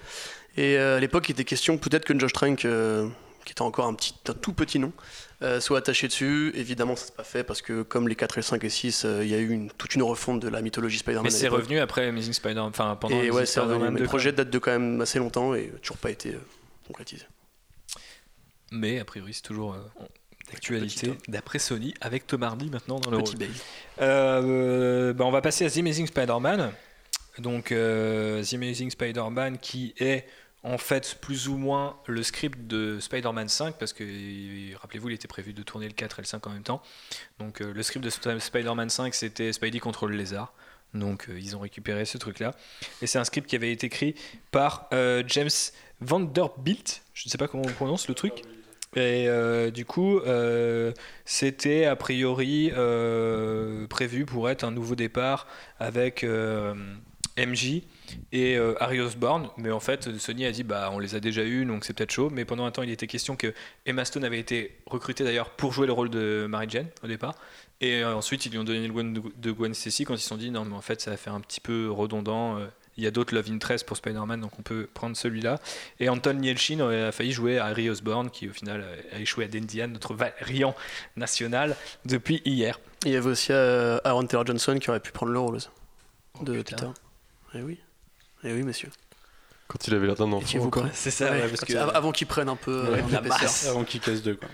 Et 0.57 0.77
euh, 0.77 0.97
à 0.97 1.01
l'époque, 1.01 1.29
il 1.29 1.33
était 1.33 1.45
question 1.45 1.79
peut-être 1.79 2.05
que 2.05 2.19
Josh 2.19 2.33
Trank, 2.33 2.59
qui 2.59 3.53
était 3.53 3.63
encore 3.63 3.87
un, 3.87 3.95
petit, 3.95 4.15
un 4.29 4.33
tout 4.33 4.53
petit 4.53 4.81
nom, 4.81 4.93
soit 5.61 5.79
attaché 5.79 6.09
dessus. 6.09 6.53
Évidemment, 6.57 6.97
ça 6.97 7.07
s'est 7.07 7.13
pas 7.17 7.25
fait 7.25 7.45
parce 7.45 7.63
que 7.63 7.83
comme 7.83 8.09
les 8.09 8.17
4 8.17 8.39
et 8.39 8.43
5 8.43 8.65
et 8.65 8.69
6, 8.69 9.05
euh, 9.05 9.21
il 9.23 9.31
y 9.31 9.35
a 9.35 9.39
eu 9.39 9.51
une, 9.51 9.71
toute 9.71 9.95
une 9.95 10.03
refonte 10.03 10.41
de 10.41 10.49
la 10.49 10.63
mythologie 10.63 10.99
Spider-Man. 10.99 11.25
Mais 11.25 11.31
c'est 11.31 11.49
revenu 11.49 11.79
après 11.79 12.09
Amazing 12.09 12.33
Spider-Man, 12.33 12.71
enfin 12.71 12.97
pendant 13.01 13.15
Et 13.15 13.29
Amazing 13.29 13.35
ouais, 13.37 13.47
c'est 13.47 13.61
revenu. 13.61 13.75
Spider-Man 13.75 13.95
Mais 13.95 14.01
2, 14.01 14.05
le 14.05 14.09
projet 14.09 14.33
date 14.33 14.51
de 14.51 14.59
quand 14.59 14.73
même 14.73 15.01
assez 15.01 15.21
longtemps 15.21 15.55
et 15.55 15.73
toujours 15.81 15.99
pas 15.99 16.11
été 16.11 16.37
concrétisé. 16.87 17.25
Mais 18.71 18.99
a 19.01 19.05
priori, 19.05 19.35
c'est 19.35 19.43
toujours 19.43 19.75
euh, 19.75 19.79
d'actualité, 20.51 21.15
d'après 21.29 21.59
Sony, 21.59 21.95
avec 22.01 22.27
Tom 22.27 22.43
Hardy 22.43 22.71
maintenant 22.71 23.01
dans 23.01 23.11
le 23.11 23.19
Petit 23.19 23.37
rôle. 23.37 23.47
Euh, 24.01 25.13
bah, 25.13 25.25
on 25.25 25.31
va 25.31 25.41
passer 25.43 25.65
à 25.67 25.71
The 25.71 25.79
Amazing 25.79 26.07
Spider-Man. 26.07 26.73
Donc, 27.39 27.73
euh, 27.73 28.43
The 28.45 28.55
Amazing 28.55 28.91
Spider-Man 28.91 29.59
qui 29.59 29.95
est 29.99 30.25
en 30.63 30.77
fait 30.77 31.17
plus 31.23 31.49
ou 31.49 31.57
moins 31.57 31.97
le 32.07 32.23
script 32.23 32.67
de 32.67 32.99
Spider-Man 33.01 33.49
5 33.49 33.77
parce 33.79 33.95
que 33.95 34.05
rappelez-vous 34.77 35.09
il 35.09 35.15
était 35.15 35.27
prévu 35.29 35.55
de 35.55 35.63
tourner 35.63 35.87
le 35.87 35.95
4 35.95 36.19
et 36.19 36.23
le 36.23 36.27
5 36.27 36.47
en 36.47 36.51
même 36.51 36.63
temps. 36.63 36.83
Donc 37.39 37.63
euh, 37.63 37.73
le 37.73 37.83
script 37.83 38.05
de 38.05 38.11
Sp- 38.11 38.39
Spider-Man 38.39 38.91
5 38.91 39.15
c'était 39.15 39.55
Spidey 39.55 39.79
contre 39.81 40.07
le 40.07 40.17
lézard. 40.17 40.53
Donc 40.93 41.29
ils 41.35 41.57
ont 41.57 41.61
récupéré 41.61 42.05
ce 42.05 42.19
truc 42.19 42.41
là 42.41 42.51
et 43.01 43.07
c'est 43.07 43.19
un 43.19 43.25
script 43.25 43.49
qui 43.49 43.57
avait 43.57 43.73
été 43.73 43.87
écrit 43.87 44.15
par 44.51 44.91
James 45.29 45.49
Vanderbilt. 46.03 47.03
Je 47.15 47.27
ne 47.27 47.31
sais 47.31 47.39
pas 47.39 47.49
comment 47.49 47.63
on 47.67 47.73
prononce 47.73 48.09
le 48.09 48.15
truc 48.15 48.43
et 48.97 49.29
euh, 49.29 49.71
du 49.71 49.85
coup, 49.85 50.19
euh, 50.19 50.93
c'était 51.25 51.85
a 51.85 51.95
priori 51.95 52.73
euh, 52.77 53.87
prévu 53.87 54.27
pour 54.27 54.51
être 54.51 54.65
un 54.65 54.73
nouveau 54.73 54.97
départ 54.97 55.47
avec 55.79 56.27
MJ 57.39 57.83
et 58.33 58.57
Harry 58.81 59.01
Osborn. 59.01 59.49
Mais 59.59 59.71
en 59.71 59.79
fait, 59.79 60.19
Sony 60.19 60.45
a 60.45 60.51
dit 60.51 60.65
bah 60.65 60.91
on 60.93 60.99
les 60.99 61.15
a 61.15 61.21
déjà 61.21 61.45
eus, 61.45 61.65
donc 61.65 61.85
c'est 61.85 61.93
peut-être 61.93 62.11
chaud. 62.11 62.31
Mais 62.31 62.45
pendant 62.45 62.65
un 62.65 62.73
temps, 62.73 62.83
il 62.83 62.91
était 62.91 63.07
question 63.07 63.37
que 63.37 63.55
Emma 63.87 64.05
Stone 64.05 64.25
avait 64.25 64.41
été 64.41 64.79
recrutée 64.87 65.23
d'ailleurs 65.23 65.51
pour 65.51 65.73
jouer 65.73 65.87
le 65.87 65.93
rôle 65.93 66.11
de 66.11 66.47
Mary 66.49 66.67
Jane 66.69 66.89
au 67.05 67.07
départ. 67.07 67.37
Et 67.81 68.05
ensuite, 68.05 68.45
ils 68.45 68.53
lui 68.53 68.59
ont 68.59 68.65
donné 68.65 68.87
le 68.87 68.93
Gwen 68.93 69.15
de 69.15 69.53
Gwen 69.53 69.73
Stacy 69.73 70.05
quand 70.05 70.15
ils 70.15 70.21
se 70.21 70.29
sont 70.29 70.37
dit 70.37 70.51
non, 70.51 70.65
mais 70.65 70.75
en 70.75 70.83
fait, 70.83 71.01
ça 71.01 71.13
va 71.13 71.17
faire 71.17 71.35
un 71.35 71.41
petit 71.41 71.61
peu 71.61 71.91
redondant. 71.91 72.59
Euh, 73.01 73.03
Il 73.03 73.05
y 73.05 73.07
a 73.07 73.11
d'autres 73.11 73.35
Love 73.35 73.51
Interest 73.51 73.87
pour 73.87 73.97
Spider-Man, 73.97 74.41
donc 74.41 74.53
on 74.59 74.63
peut 74.63 74.89
prendre 74.93 75.17
celui-là. 75.17 75.59
Et 75.99 76.09
Anton 76.09 76.39
Yelchin 76.43 76.81
a 76.81 77.13
failli 77.13 77.33
jouer 77.33 77.59
à 77.59 77.67
Harry 77.67 77.89
Osborn, 77.91 78.31
qui 78.31 78.49
au 78.49 78.53
final 78.53 78.85
a 79.13 79.19
échoué 79.19 79.45
à 79.45 79.49
Dendian, 79.49 79.89
notre 79.89 80.15
variant 80.15 80.75
national, 81.17 81.77
depuis 82.05 82.43
hier. 82.45 82.79
Il 83.07 83.13
y 83.13 83.17
avait 83.17 83.31
aussi 83.31 83.53
euh, 83.53 83.99
Aaron 84.05 84.27
Taylor 84.27 84.47
Johnson 84.47 84.79
qui 84.79 84.91
aurait 84.91 85.01
pu 85.01 85.13
prendre 85.13 85.33
le 85.33 85.39
rôle 85.39 85.57
aussi, 85.57 85.69
de 86.43 86.53
putain. 86.63 86.77
Peter. 86.77 86.91
Eh 87.55 87.63
oui. 87.63 87.81
Eh 88.45 88.53
oui, 88.53 88.63
monsieur. 88.63 88.91
Quand 89.69 89.87
il 89.87 89.95
avait 89.95 90.07
l'air 90.07 90.17
d'un 90.17 90.33
enfant. 90.33 90.71
C'est 90.93 91.11
ça, 91.11 91.27
Ouais, 91.31 91.43
ouais, 91.43 91.49
parce 91.49 91.61
quand- 91.61 91.67
que- 91.73 91.77
av- 91.79 91.93
Avant 91.95 92.11
qu'ils 92.13 92.27
prennent 92.27 92.49
un 92.49 92.57
peu 92.57 92.73
euh, 92.87 92.93
Ouais, 92.93 93.03
en 93.03 93.09
la 93.09 93.21
masse. 93.21 93.67
Avant 93.69 93.85
qu'il 93.85 94.01
casse 94.01 94.23
deux, 94.23 94.35
quoi. 94.37 94.49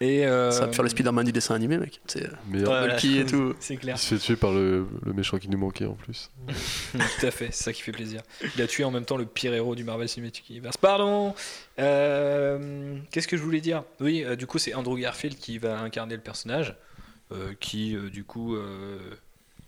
Et 0.00 0.26
euh, 0.26 0.50
Ça 0.52 0.66
va 0.66 0.72
faire 0.72 0.84
le 0.84 0.88
Spider-Man 0.90 1.26
du 1.26 1.32
dessin 1.32 1.54
animé, 1.56 1.76
mec. 1.76 2.00
C'est 2.06 2.24
euh, 2.54 2.86
Hulky 2.94 3.18
et 3.18 3.26
tout. 3.26 3.54
C'est 3.60 3.74
il 3.74 3.80
clair. 3.80 3.98
se 3.98 4.14
fait 4.14 4.20
tuer 4.20 4.36
par 4.36 4.52
le, 4.52 4.86
le 5.04 5.12
méchant 5.12 5.38
qui 5.38 5.48
nous 5.48 5.58
manquait 5.58 5.86
en 5.86 5.94
plus. 5.94 6.30
Tout 6.92 7.26
à 7.26 7.30
fait, 7.32 7.48
c'est 7.50 7.64
ça 7.64 7.72
qui 7.72 7.82
fait 7.82 7.90
plaisir. 7.92 8.22
Il 8.56 8.62
a 8.62 8.66
tué 8.68 8.84
en 8.84 8.90
même 8.92 9.04
temps 9.04 9.16
le 9.16 9.26
pire 9.26 9.52
héros 9.54 9.74
du 9.74 9.82
Marvel 9.84 10.08
Cinematic 10.08 10.48
Universe. 10.50 10.76
Pardon 10.76 11.34
Euh, 11.98 12.96
Qu'est-ce 13.10 13.28
que 13.28 13.36
je 13.36 13.42
voulais 13.42 13.60
dire? 13.60 13.82
Oui, 14.00 14.22
euh, 14.24 14.36
du 14.36 14.46
coup, 14.46 14.58
c'est 14.58 14.74
Andrew 14.74 14.96
Garfield 14.98 15.36
qui 15.36 15.58
va 15.58 15.78
incarner 15.80 16.14
le 16.14 16.22
personnage. 16.22 16.76
euh, 17.32 17.52
qui, 17.60 17.94
euh, 17.94 18.08
du 18.08 18.24
coup, 18.24 18.54
euh, 18.56 18.98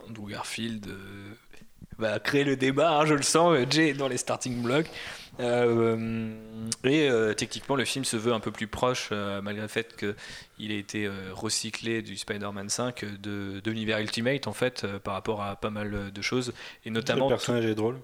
Andrew 0.08 0.28
Garfield 0.30 0.86
euh, 0.86 1.34
va 1.98 2.18
créer 2.18 2.44
le 2.44 2.56
débat, 2.56 2.98
hein, 3.00 3.04
je 3.04 3.12
le 3.14 3.20
sens, 3.22 3.52
euh, 3.54 3.66
Jay 3.68 3.90
est 3.90 3.94
dans 3.94 4.08
les 4.08 4.16
starting 4.16 4.62
blocks. 4.62 4.86
Euh, 5.40 6.30
et 6.84 7.08
euh, 7.08 7.34
techniquement, 7.34 7.76
le 7.76 7.84
film 7.84 8.04
se 8.04 8.16
veut 8.16 8.32
un 8.32 8.40
peu 8.40 8.50
plus 8.50 8.66
proche, 8.66 9.08
euh, 9.12 9.40
malgré 9.42 9.62
le 9.62 9.68
fait 9.68 9.96
qu'il 9.96 10.72
ait 10.72 10.78
été 10.78 11.06
euh, 11.06 11.12
recyclé 11.32 12.02
du 12.02 12.16
Spider-Man 12.16 12.68
5, 12.68 13.02
euh, 13.04 13.10
de, 13.18 13.60
de 13.60 13.70
l'univers 13.70 13.98
Ultimate, 13.98 14.46
en 14.46 14.52
fait, 14.52 14.84
euh, 14.84 14.98
par 14.98 15.14
rapport 15.14 15.42
à 15.42 15.56
pas 15.56 15.70
mal 15.70 16.12
de 16.12 16.22
choses. 16.22 16.52
Et 16.84 16.90
notamment, 16.90 17.26
le 17.28 17.34
personnage 17.34 17.64
est 17.66 17.74
drôle, 17.74 17.98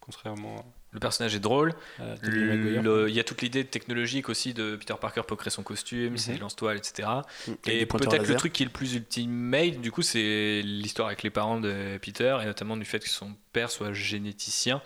contrairement 0.00 0.64
le 0.94 1.00
personnage 1.00 1.34
est 1.34 1.40
drôle. 1.40 1.72
à 1.98 2.16
Il 2.22 3.14
y 3.14 3.18
a 3.18 3.24
toute 3.24 3.40
l'idée 3.40 3.64
technologique 3.64 4.28
aussi 4.28 4.52
de 4.52 4.76
Peter 4.76 4.92
Parker 5.00 5.22
pour 5.26 5.38
créer 5.38 5.50
son 5.50 5.62
costume, 5.62 6.18
ses 6.18 6.32
Mhm. 6.34 6.40
lance-toiles, 6.40 6.76
etc. 6.76 7.08
Et 7.66 7.86
pointeurs 7.86 8.10
peut-être 8.10 8.28
le 8.28 8.36
truc 8.36 8.52
qui 8.52 8.62
est 8.62 8.66
le 8.66 8.72
plus 8.72 8.94
ultimate, 8.94 9.80
du 9.80 9.90
coup, 9.90 10.02
c'est 10.02 10.60
l'histoire 10.62 11.08
avec 11.08 11.22
les 11.22 11.30
parents 11.30 11.60
de 11.60 11.96
Peter, 11.96 12.36
et 12.42 12.44
notamment 12.44 12.76
du 12.76 12.84
fait 12.84 12.98
que 12.98 13.08
son 13.08 13.32
père 13.54 13.70
soit 13.70 13.94
généticien 13.94 14.82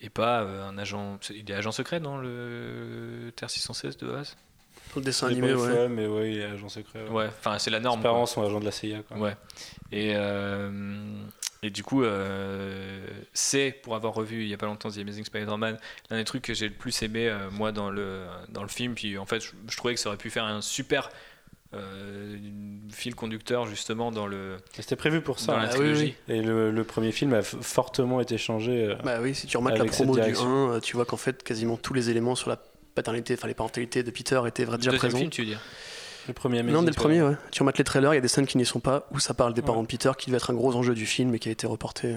et 0.00 0.10
pas 0.10 0.42
euh, 0.42 0.68
un 0.68 0.78
agent. 0.78 1.18
Il 1.30 1.50
est 1.50 1.54
agent 1.54 1.72
secret 1.72 2.00
dans 2.00 2.18
le 2.18 3.32
Terre 3.36 3.50
616 3.50 3.96
de 3.98 4.06
base? 4.06 4.36
Dans 4.94 5.00
le 5.00 5.04
dessin 5.04 5.26
animé, 5.28 5.52
ouais. 5.52 5.88
Mais 5.88 6.06
ouais, 6.06 6.32
il 6.32 6.38
est 6.38 6.44
agent 6.44 6.68
secret. 6.68 7.02
ouais. 7.04 7.10
Ouais, 7.10 7.26
enfin, 7.26 7.58
c'est 7.58 7.70
la 7.70 7.80
norme. 7.80 7.98
Ses 7.98 8.02
quoi. 8.02 8.10
parents 8.12 8.26
sont 8.26 8.42
agents 8.42 8.60
de 8.60 8.64
la 8.64 8.72
CIA. 8.72 9.02
Quoi. 9.08 9.16
Ouais. 9.18 9.36
Et, 9.92 10.12
euh, 10.14 10.70
et 11.62 11.70
du 11.70 11.82
coup, 11.82 12.04
euh, 12.04 13.06
c'est, 13.32 13.72
pour 13.82 13.94
avoir 13.96 14.14
revu 14.14 14.42
il 14.42 14.48
y 14.48 14.54
a 14.54 14.56
pas 14.56 14.66
longtemps 14.66 14.90
The 14.90 14.98
Amazing 14.98 15.24
Spider-Man, 15.24 15.78
l'un 16.10 16.16
des 16.16 16.24
trucs 16.24 16.42
que 16.42 16.54
j'ai 16.54 16.68
le 16.68 16.74
plus 16.74 17.02
aimé, 17.02 17.28
euh, 17.28 17.50
moi, 17.50 17.72
dans 17.72 17.90
le, 17.90 18.26
dans 18.50 18.62
le 18.62 18.68
film. 18.68 18.94
Puis 18.94 19.18
en 19.18 19.26
fait, 19.26 19.40
je, 19.40 19.50
je 19.68 19.76
trouvais 19.76 19.94
que 19.94 20.00
ça 20.00 20.08
aurait 20.08 20.18
pu 20.18 20.30
faire 20.30 20.44
un 20.44 20.60
super 20.60 21.08
euh, 21.74 22.36
fil 22.92 23.14
conducteur, 23.14 23.66
justement, 23.66 24.12
dans, 24.12 24.26
le, 24.26 24.56
C'était 24.74 24.96
prévu 24.96 25.20
pour 25.20 25.38
ça. 25.38 25.52
dans 25.52 25.58
hein. 25.58 25.62
la 25.62 25.68
Ah 25.68 25.72
oui, 25.72 25.78
trilogie. 25.78 26.14
oui. 26.28 26.34
Et 26.34 26.42
le, 26.42 26.70
le 26.70 26.84
premier 26.84 27.12
film 27.12 27.34
a 27.34 27.42
fortement 27.42 28.20
été 28.20 28.38
changé. 28.38 28.84
euh, 28.90 28.94
Bah 29.04 29.18
oui, 29.20 29.34
si 29.34 29.46
tu 29.46 29.56
remarques 29.56 29.78
la 29.78 29.84
promo 29.84 30.14
du 30.14 30.20
1, 30.20 30.24
direction. 30.24 30.72
euh, 30.72 30.80
tu 30.80 30.96
vois 30.96 31.04
qu'en 31.04 31.16
fait, 31.16 31.42
quasiment 31.42 31.76
tous 31.76 31.94
les 31.94 32.10
éléments 32.10 32.34
sur 32.34 32.48
la 32.50 32.58
paternité, 32.94 33.34
enfin 33.34 33.48
les 33.48 33.54
parentalités 33.54 34.02
de 34.02 34.10
Peter 34.10 34.40
étaient 34.46 34.64
déjà 34.64 34.76
Deuxième 34.76 34.98
présents. 34.98 35.18
film, 35.18 35.30
tu 35.30 35.42
veux 35.42 35.48
dire 35.48 35.60
le 36.28 36.34
premier 36.34 36.60
Non, 36.64 36.82
dès 36.82 36.88
le 36.90 36.94
premier, 36.94 37.22
ouais. 37.22 37.36
Tu 37.52 37.62
remarques 37.62 37.78
les 37.78 37.84
trailers, 37.84 38.12
il 38.12 38.16
y 38.16 38.18
a 38.18 38.22
des 38.22 38.26
scènes 38.26 38.46
qui 38.46 38.58
n'y 38.58 38.66
sont 38.66 38.80
pas, 38.80 39.06
où 39.12 39.20
ça 39.20 39.32
parle 39.32 39.54
des 39.54 39.60
Ouais. 39.60 39.66
parents 39.66 39.82
de 39.82 39.86
Peter, 39.86 40.10
qui 40.18 40.26
devait 40.26 40.38
être 40.38 40.50
un 40.50 40.54
gros 40.54 40.74
enjeu 40.74 40.92
du 40.92 41.06
film 41.06 41.32
et 41.36 41.38
qui 41.38 41.48
a 41.48 41.52
été 41.52 41.68
reporté. 41.68 42.16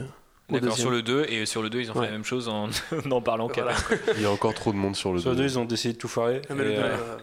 D'accord, 0.50 0.70
deuxième. 0.70 0.72
sur 0.78 0.90
le 0.90 1.04
2, 1.04 1.26
et 1.30 1.46
sur 1.46 1.62
le 1.62 1.70
2, 1.70 1.82
ils 1.82 1.92
ont 1.92 1.94
fait 1.94 2.06
la 2.08 2.12
même 2.12 2.24
chose 2.24 2.50
en 2.50 2.70
n'en 3.06 3.22
parlant 3.22 3.50
qu'à 3.50 3.62
Voilà. 3.66 3.78
Il 4.16 4.24
y 4.24 4.26
a 4.26 4.32
encore 4.32 4.56
trop 4.56 4.72
de 4.72 4.78
monde 4.78 4.96
sur 4.96 5.14
le 5.14 5.20
Sur 5.20 5.30
le 5.30 5.36
dos. 5.36 5.42
2, 5.44 5.48
ils 5.48 5.60
ont 5.60 5.66
décidé 5.66 5.94
de 5.94 6.00
tout 6.00 6.08
foirer. 6.08 6.42
Ah, 6.50 6.56
le 6.56 6.64
euh, 6.64 6.80
euh, 6.82 7.18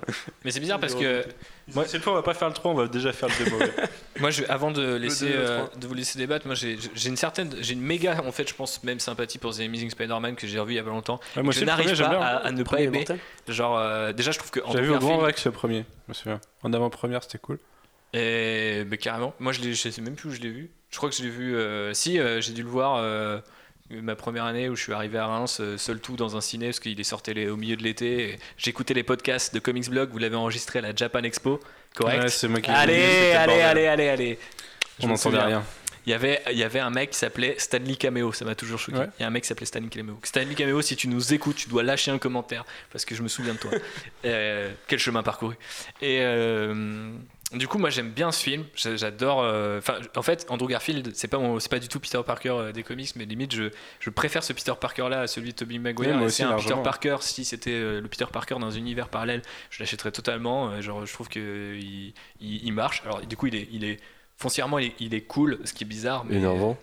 Mais 0.44 0.52
c'est 0.52 0.60
bizarre 0.60 0.78
parce 0.78 0.94
que 0.94 1.24
Moi, 1.74 1.84
cette 1.86 2.02
fois, 2.02 2.12
on 2.12 2.16
va 2.16 2.22
pas 2.22 2.34
faire 2.34 2.48
le 2.48 2.54
3, 2.54 2.70
on 2.70 2.74
va 2.74 2.86
déjà 2.86 3.12
faire 3.12 3.28
le 3.28 3.44
démo. 3.44 3.58
moi, 4.20 4.30
je, 4.30 4.44
avant 4.48 4.70
de, 4.70 4.94
laisser, 4.94 5.32
euh, 5.34 5.64
de 5.76 5.86
vous 5.86 5.94
laisser 5.94 6.16
débattre, 6.18 6.46
moi 6.46 6.54
j'ai 6.54 6.78
une 7.08 7.16
certaine, 7.16 7.52
j'ai 7.60 7.72
une 7.72 7.80
méga, 7.80 8.22
en 8.24 8.30
fait, 8.30 8.48
je 8.48 8.54
pense 8.54 8.82
même 8.84 9.00
sympathie 9.00 9.38
pour 9.38 9.54
The 9.54 9.60
Amazing 9.60 9.90
Spider-Man 9.90 10.36
que 10.36 10.46
j'ai 10.46 10.60
revu 10.60 10.74
il 10.74 10.76
y 10.76 10.78
a 10.78 10.84
pas 10.84 10.90
longtemps. 10.90 11.18
Ouais, 11.36 11.42
moi 11.42 11.52
je 11.52 11.64
n'arrive 11.64 11.98
pas 11.98 12.06
à, 12.06 12.36
à 12.46 12.52
ne 12.52 12.62
pas 12.62 12.80
aimer. 12.80 13.04
Genre, 13.48 13.76
euh, 13.78 14.12
déjà, 14.12 14.30
je 14.30 14.38
trouve 14.38 14.50
que 14.52 14.60
J'avais 14.72 14.86
vu 14.86 14.92
au 14.94 14.98
Grand 14.98 15.18
Rex 15.18 15.44
le 15.46 15.52
premier, 15.52 15.84
je 16.06 16.10
me 16.10 16.14
souviens. 16.14 16.40
En 16.62 16.72
avant-première, 16.72 17.22
c'était 17.24 17.38
cool. 17.38 17.58
Et 18.12 18.84
bah, 18.86 18.96
carrément. 18.96 19.34
Moi, 19.40 19.52
je, 19.52 19.60
je 19.62 19.88
sais 19.90 20.00
même 20.00 20.14
plus 20.14 20.28
où 20.30 20.32
je 20.32 20.40
l'ai 20.40 20.50
vu. 20.50 20.70
Je 20.90 20.96
crois 20.96 21.10
que 21.10 21.16
je 21.16 21.22
l'ai 21.22 21.28
vu. 21.30 21.56
euh, 21.56 21.92
si, 21.92 22.18
euh, 22.18 22.40
j'ai 22.40 22.52
dû 22.52 22.62
le 22.62 22.68
voir 22.68 22.96
euh, 22.96 23.38
ma 23.90 24.16
première 24.16 24.44
année 24.44 24.68
où 24.68 24.76
je 24.76 24.82
suis 24.82 24.92
arrivé 24.92 25.18
à 25.18 25.26
Reims, 25.26 25.58
euh, 25.60 25.78
seul 25.78 26.00
tout 26.00 26.16
dans 26.16 26.36
un 26.36 26.40
ciné, 26.40 26.66
parce 26.66 26.80
qu'il 26.80 26.98
est 26.98 27.04
sorti 27.04 27.48
au 27.48 27.56
milieu 27.56 27.76
de 27.76 27.82
l'été. 27.82 28.38
J'écoutais 28.58 28.94
les 28.94 29.02
podcasts 29.02 29.54
de 29.54 29.60
Comics 29.60 29.88
Blog. 29.88 30.10
Vous 30.10 30.18
l'avez 30.18 30.36
enregistré 30.36 30.80
à 30.80 30.82
la 30.82 30.94
Japan 30.94 31.22
Expo. 31.22 31.60
Correct. 31.94 32.22
Ouais, 32.22 32.28
c'est 32.28 32.48
moi 32.48 32.60
qui 32.60 32.70
allez, 32.70 33.32
allez, 33.32 33.46
bordel. 33.46 33.62
allez, 33.62 33.86
allez, 33.86 34.08
allez. 34.08 34.38
Je 34.98 35.16
souviens. 35.16 35.44
rien. 35.44 35.64
Il 36.06 36.10
y 36.10 36.14
avait, 36.14 36.40
il 36.52 36.56
y 36.56 36.62
avait 36.62 36.78
un 36.78 36.90
mec 36.90 37.10
qui 37.10 37.18
s'appelait 37.18 37.56
Stanley 37.58 37.96
Cameo, 37.96 38.32
ça 38.32 38.44
m'a 38.44 38.54
toujours 38.54 38.78
choqué. 38.78 38.98
Ouais. 38.98 39.08
Il 39.18 39.22
y 39.22 39.24
a 39.24 39.26
un 39.26 39.30
mec 39.30 39.42
qui 39.42 39.48
s'appelait 39.48 39.66
Stanley 39.66 39.88
Cameo. 39.88 40.16
Stanley 40.22 40.54
Cameo, 40.54 40.80
si 40.80 40.94
tu 40.94 41.08
nous 41.08 41.34
écoutes, 41.34 41.56
tu 41.56 41.68
dois 41.68 41.82
lâcher 41.82 42.12
un 42.12 42.18
commentaire 42.18 42.64
parce 42.92 43.04
que 43.04 43.16
je 43.16 43.22
me 43.22 43.28
souviens 43.28 43.54
de 43.54 43.58
toi. 43.58 43.70
Euh, 44.24 44.72
quel 44.88 44.98
chemin 44.98 45.22
parcouru. 45.22 45.54
Et 46.02 46.18
euh, 46.20 47.12
du 47.52 47.68
coup, 47.68 47.78
moi 47.78 47.90
j'aime 47.90 48.10
bien 48.10 48.32
ce 48.32 48.42
film. 48.42 48.64
J'a- 48.74 48.96
J'adore. 48.96 49.40
euh, 49.42 49.80
en 50.16 50.22
fait, 50.22 50.46
Andrew 50.48 50.66
Garfield, 50.68 51.12
c'est 51.14 51.28
pas 51.28 51.38
mon- 51.38 51.60
c'est 51.60 51.68
pas 51.70 51.78
du 51.78 51.86
tout 51.88 52.00
Peter 52.00 52.20
Parker 52.26 52.50
euh, 52.50 52.72
des 52.72 52.82
comics, 52.82 53.10
mais 53.16 53.24
limite 53.24 53.54
je, 53.54 53.70
je 54.00 54.10
préfère 54.10 54.42
ce 54.42 54.52
Peter 54.52 54.72
Parker 54.80 55.08
là 55.08 55.20
à 55.20 55.26
celui 55.28 55.50
de 55.50 55.54
Tobey 55.56 55.78
Maguire. 55.78 56.20
Aussi, 56.22 56.36
c'est 56.38 56.42
un 56.42 56.56
Peter. 56.56 56.74
Parker. 56.82 57.16
Si 57.20 57.44
c'était 57.44 57.70
euh, 57.70 58.00
le 58.00 58.08
Peter 58.08 58.26
Parker 58.32 58.56
dans 58.60 58.74
un 58.74 58.78
univers 58.78 59.08
parallèle, 59.08 59.42
je 59.70 59.80
l'achèterais 59.82 60.10
totalement. 60.10 60.70
Euh, 60.70 60.80
Genre, 60.80 61.06
je 61.06 61.12
trouve 61.12 61.28
que 61.28 61.76
il, 61.76 62.14
il- 62.40 62.64
il 62.66 62.72
marche. 62.72 63.02
Alors, 63.04 63.20
du 63.20 63.36
coup, 63.36 63.46
il 63.46 63.54
est, 63.54 63.68
il 63.70 63.84
est 63.84 63.98
foncièrement, 64.36 64.78
il 64.78 64.86
est, 64.88 64.94
il 65.00 65.14
est 65.14 65.22
cool, 65.22 65.58
ce 65.64 65.72
qui 65.72 65.84
est 65.84 65.86
bizarre. 65.86 66.24
Mais 66.24 66.36
Énervant. 66.36 66.76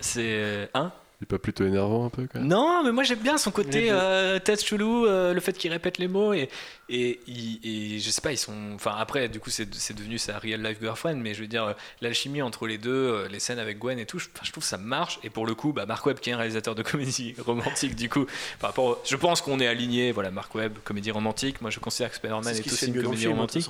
C'est 0.00 0.20
euh, 0.24 0.66
hein? 0.74 0.92
Il 1.20 1.24
est 1.24 1.26
pas 1.26 1.38
plutôt 1.38 1.66
énervant 1.66 2.06
un 2.06 2.08
peu 2.08 2.26
quand 2.32 2.38
même? 2.38 2.48
Non, 2.48 2.82
mais 2.82 2.92
moi 2.92 3.02
j'aime 3.04 3.18
bien 3.18 3.36
son 3.36 3.50
côté 3.50 3.88
euh, 3.90 4.38
tête 4.38 4.64
chelou, 4.64 5.04
euh, 5.04 5.34
le 5.34 5.40
fait 5.40 5.52
qu'il 5.52 5.70
répète 5.70 5.98
les 5.98 6.08
mots 6.08 6.32
et 6.32 6.48
et, 6.90 7.20
il- 7.26 7.60
et 7.62 8.00
je 8.00 8.10
sais 8.10 8.20
pas, 8.20 8.32
ils 8.32 8.36
sont. 8.38 8.54
Enfin 8.74 8.94
après, 8.98 9.28
du 9.28 9.38
coup, 9.40 9.48
c'est 9.50 9.64
devenu 9.94 10.18
sa 10.18 10.38
real 10.38 10.62
life 10.62 10.78
girlfriend, 10.80 11.16
mais 11.16 11.32
je 11.34 11.40
veux 11.42 11.46
dire, 11.46 11.74
l'alchimie 12.00 12.42
entre 12.42 12.66
les 12.66 12.78
deux, 12.78 12.90
euh, 12.90 13.28
les 13.28 13.38
scènes 13.40 13.58
avec 13.58 13.78
Gwen 13.78 13.98
et 13.98 14.06
tout, 14.06 14.18
je, 14.18 14.26
enfin, 14.34 14.42
je 14.44 14.50
trouve 14.52 14.64
ça 14.64 14.76
marche. 14.78 15.18
Et 15.22 15.30
pour 15.30 15.46
le 15.46 15.54
coup, 15.54 15.72
bah, 15.72 15.86
Mark 15.86 16.04
Webb, 16.06 16.18
qui 16.18 16.30
est 16.30 16.32
un 16.32 16.36
réalisateur 16.38 16.74
de 16.74 16.82
comédie 16.82 17.34
romantique, 17.46 17.94
du 17.94 18.08
coup, 18.08 18.26
par 18.58 18.70
rapport, 18.70 18.84
au- 18.84 18.98
je 19.04 19.16
pense 19.16 19.40
qu'on 19.40 19.60
est 19.60 19.66
aligné. 19.66 20.12
Voilà, 20.12 20.30
Mark 20.30 20.54
Webb, 20.54 20.74
comédie 20.84 21.10
romantique. 21.10 21.60
Moi, 21.60 21.70
je 21.70 21.78
considère 21.78 22.10
que 22.10 22.16
Spider-Man 22.16 22.48
est, 22.48 22.62
se 22.68 22.72
aussi 22.74 22.86
une 22.86 23.02
comédie 23.02 23.22
film, 23.22 23.32
romantique. 23.32 23.66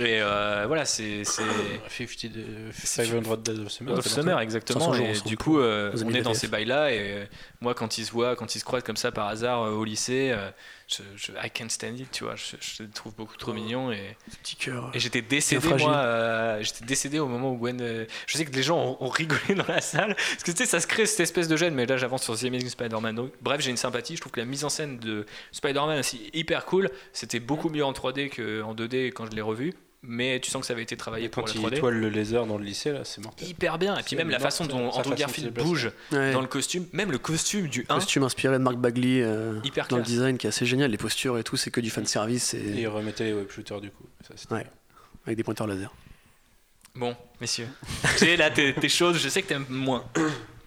Et 0.00 0.20
euh, 0.20 0.64
voilà, 0.66 0.84
c'est 0.84 1.24
c'est 1.24 1.42
50 1.88 2.26
de- 2.32 2.44
500 2.72 3.36
Days 3.38 3.58
of 3.60 3.70
Summer. 3.72 3.98
Of 3.98 4.06
Summer, 4.06 4.38
exactement. 4.40 4.78
500 4.80 4.92
jours 4.94 5.06
et 5.06 5.10
ensemble 5.10 5.28
du 5.28 5.36
coup, 5.36 5.58
euh, 5.58 5.92
on 6.04 6.10
de 6.10 6.16
est 6.16 6.22
dans 6.22 6.34
ces 6.34 6.46
bails-là. 6.48 6.92
Et 6.92 7.28
moi, 7.60 7.74
quand 7.74 7.98
ils 7.98 8.04
se 8.04 8.12
voient, 8.12 8.36
quand 8.36 8.54
ils 8.54 8.58
se 8.60 8.64
croisent 8.64 8.84
comme 8.84 8.96
ça 8.96 9.10
par 9.12 9.26
hasard 9.28 9.62
euh, 9.62 9.70
au 9.72 9.84
lycée, 9.84 10.30
euh, 10.32 10.50
je, 10.88 11.02
je- 11.16 11.32
I 11.32 11.50
can't 11.50 11.68
stand 11.68 12.00
it, 12.00 12.10
tu 12.10 12.24
vois. 12.24 12.34
Je, 12.36 12.56
je 12.60 12.82
les 12.82 12.88
trouve 12.88 13.14
beaucoup 13.14 13.36
trop. 13.36 13.54
Et, 13.54 14.16
Petit 14.42 14.56
cœur. 14.56 14.90
et 14.94 14.98
j'étais 14.98 15.20
décédé, 15.22 15.68
moi. 15.68 15.96
euh, 15.96 16.62
j'étais 16.62 16.84
décédé 16.84 17.18
au 17.18 17.28
moment 17.28 17.52
où 17.52 17.56
Gwen. 17.58 17.80
euh, 17.80 18.06
je 18.26 18.36
sais 18.38 18.44
que 18.44 18.52
les 18.52 18.62
gens 18.62 18.78
ont, 18.78 18.96
ont 19.04 19.08
rigolé 19.08 19.54
dans 19.54 19.66
la 19.68 19.80
salle. 19.80 20.14
Parce 20.16 20.42
que 20.42 20.50
tu 20.50 20.56
sais, 20.56 20.66
ça 20.66 20.80
se 20.80 20.86
crée 20.86 21.06
cette 21.06 21.20
espèce 21.20 21.46
de 21.48 21.56
gêne. 21.56 21.74
Mais 21.74 21.86
là, 21.86 21.96
j'avance 21.98 22.22
sur 22.24 22.38
The 22.38 22.44
Amazing 22.44 22.70
Spider-Man. 22.70 23.28
Bref, 23.42 23.60
j'ai 23.60 23.70
une 23.70 23.76
sympathie. 23.76 24.16
Je 24.16 24.20
trouve 24.22 24.32
que 24.32 24.40
la 24.40 24.46
mise 24.46 24.64
en 24.64 24.68
scène 24.70 24.98
de 24.98 25.26
Spider-Man, 25.52 26.02
c'est 26.02 26.18
hyper 26.34 26.64
cool. 26.64 26.90
C'était 27.12 27.40
beaucoup 27.40 27.68
mieux 27.68 27.84
en 27.84 27.92
3D 27.92 28.30
qu'en 28.30 28.74
2D 28.74 29.08
quand 29.12 29.26
je 29.26 29.32
l'ai 29.32 29.42
revu. 29.42 29.74
Mais 30.02 30.38
tu 30.38 30.48
sens 30.50 30.60
que 30.60 30.66
ça 30.68 30.74
avait 30.74 30.84
été 30.84 30.96
travaillé 30.96 31.26
Et 31.26 31.28
pour 31.28 31.42
quand 31.44 31.52
la 31.54 31.60
il 31.60 31.66
3D. 31.66 31.76
étoile 31.76 31.94
le 31.94 32.08
laser 32.08 32.46
dans 32.46 32.56
le 32.56 32.64
design, 32.64 32.94
là, 32.94 33.04
c'est 33.04 33.20
mortel. 33.20 33.48
Hyper 33.48 33.78
bien. 33.78 33.98
Et 33.98 34.02
puis 34.04 34.14
même 34.14 34.30
la 34.30 34.38
façon 34.38 34.64
dont 34.64 34.90
Andrew 34.90 35.14
Garfield 35.16 35.52
bouge 35.52 35.90
Ouais. 36.12 36.32
dans 36.32 36.40
le 36.40 36.46
costume, 36.46 36.86
même 36.92 37.10
le 37.10 37.18
costume 37.18 37.66
du 37.66 37.84
1, 37.88 37.94
costume 37.96 38.22
inspiré 38.22 38.54
de 38.58 38.62
Mark 38.62 38.76
Bagley 38.76 39.22
euh, 39.22 39.58
hyper 39.64 39.88
dans 39.88 39.96
le 39.96 40.04
design 40.04 40.38
qui 40.38 40.46
est 40.46 40.50
assez 40.50 40.66
génial. 40.66 40.92
Les 40.92 40.96
postures 40.98 41.36
et 41.36 41.42
tout, 41.42 41.56
c'est 41.56 41.72
que 41.72 41.80
du 41.80 41.90
fan 41.90 42.06
service 42.06 42.54
Et 42.54 42.58
et 42.58 42.80
il 42.82 42.86
remettait 42.88 43.24
les 43.24 43.32
web 43.32 43.50
shooters 43.50 43.80
du 43.80 43.90
coup. 43.90 44.04
Ça, 44.36 44.54
Ouais. 44.54 44.64
avec 45.26 45.36
des 45.36 45.42
pointeurs 45.42 45.66
laser. 45.66 45.92
Bon, 46.94 47.16
messieurs. 47.40 47.68
tu 48.02 48.18
sais, 48.18 48.36
là, 48.36 48.50
t'es 48.50 48.72
t'es 48.74 48.88
chaude, 48.88 49.16
je 49.16 49.28
sais 49.28 49.42
que 49.42 49.48
t'aimes 49.48 49.66
moins. 49.68 50.04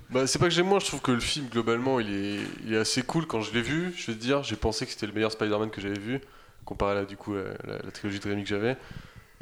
Bah, 0.10 0.28
c'est 0.28 0.40
pas 0.40 0.46
que 0.50 0.54
j'aime 0.54 0.68
moins, 0.68 0.80
je 0.80 0.88
trouve 0.88 1.02
que 1.02 1.12
le 1.14 1.22
film 1.22 1.48
globalement 1.48 2.02
il 2.02 2.14
est, 2.14 2.40
il 2.66 2.74
est 2.74 2.78
assez 2.78 3.02
cool. 3.02 3.26
Quand 3.28 3.40
je 3.42 3.54
l'ai 3.54 3.62
vu, 3.62 3.94
je 3.96 4.08
vais 4.08 4.18
te 4.18 4.22
dire, 4.22 4.44
j'ai 4.44 4.58
pensé 4.58 4.86
que 4.86 4.92
c'était 4.92 5.08
le 5.08 5.14
meilleur 5.14 5.32
Spider-Man 5.32 5.70
que 5.70 5.80
j'avais 5.80 5.98
vu, 6.00 6.20
comparé 6.66 6.92
à 6.92 6.96
la, 6.96 7.06
du 7.06 7.16
coup, 7.16 7.34
la, 7.34 7.44
la- 7.66 7.80
la 7.82 7.92
trilogie 7.92 8.20
de 8.20 8.28
Rémi 8.28 8.44
que 8.44 8.50
j'avais. 8.50 8.76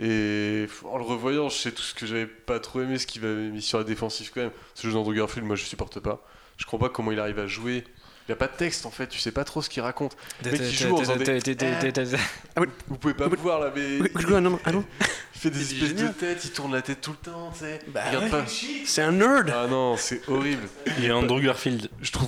Et 0.01 0.67
en 0.85 0.97
le 0.97 1.03
revoyant, 1.03 1.49
je 1.49 1.57
sais 1.57 1.71
tout 1.71 1.81
ce 1.81 1.93
que 1.93 2.05
j'avais 2.05 2.25
pas 2.25 2.59
trop 2.59 2.81
aimé, 2.81 2.97
ce 2.97 3.05
qui 3.05 3.19
m'avait 3.19 3.49
mis 3.49 3.61
sur 3.61 3.77
la 3.77 3.83
défensive 3.83 4.31
quand 4.33 4.41
même. 4.41 4.51
Ce 4.73 4.87
jeu 4.87 4.93
d'Andrew 4.93 5.13
Garfield, 5.13 5.45
moi 5.45 5.57
je 5.57 5.65
supporte 5.65 5.99
pas. 5.99 6.25
Je 6.57 6.65
comprends 6.65 6.87
pas 6.87 6.93
comment 6.93 7.11
il 7.11 7.19
arrive 7.19 7.39
à 7.39 7.47
jouer. 7.47 7.83
Il 8.29 8.33
a 8.33 8.35
pas 8.35 8.45
de 8.45 8.55
texte 8.55 8.85
en 8.85 8.91
fait, 8.91 9.07
tu 9.07 9.17
sais 9.17 9.31
pas 9.31 9.43
trop 9.43 9.63
ce 9.63 9.69
qu'il 9.71 9.81
raconte. 9.81 10.15
Le 10.45 10.51
mec, 10.51 10.61
il 10.63 10.71
joue 10.71 10.93
en 10.93 10.97
faisant 10.99 11.15
des- 11.15 11.41
Vous 12.87 12.97
pouvez 12.97 13.15
pas 13.15 13.27
me 13.27 13.35
voir 13.35 13.59
là, 13.59 13.71
mais 13.75 13.97
il 13.97 15.39
fait 15.41 15.49
des 15.49 15.61
espèces 15.61 15.95
de 15.95 16.07
têtes, 16.09 16.41
il 16.45 16.51
tourne 16.51 16.73
la 16.73 16.81
tête 16.81 17.01
tout 17.01 17.11
le 17.11 17.31
temps, 17.31 17.51
tu 17.53 17.61
sais. 17.61 17.79
Bah. 17.87 18.01
C'est 18.85 19.01
un 19.01 19.13
nerd. 19.13 19.51
Ah 19.55 19.67
non, 19.67 19.95
c'est 19.97 20.21
horrible. 20.27 20.67
Il 20.99 21.05
est 21.05 21.11
Andrew 21.11 21.39
Garfield. 21.41 21.89
Je 22.01 22.11
trouve. 22.11 22.27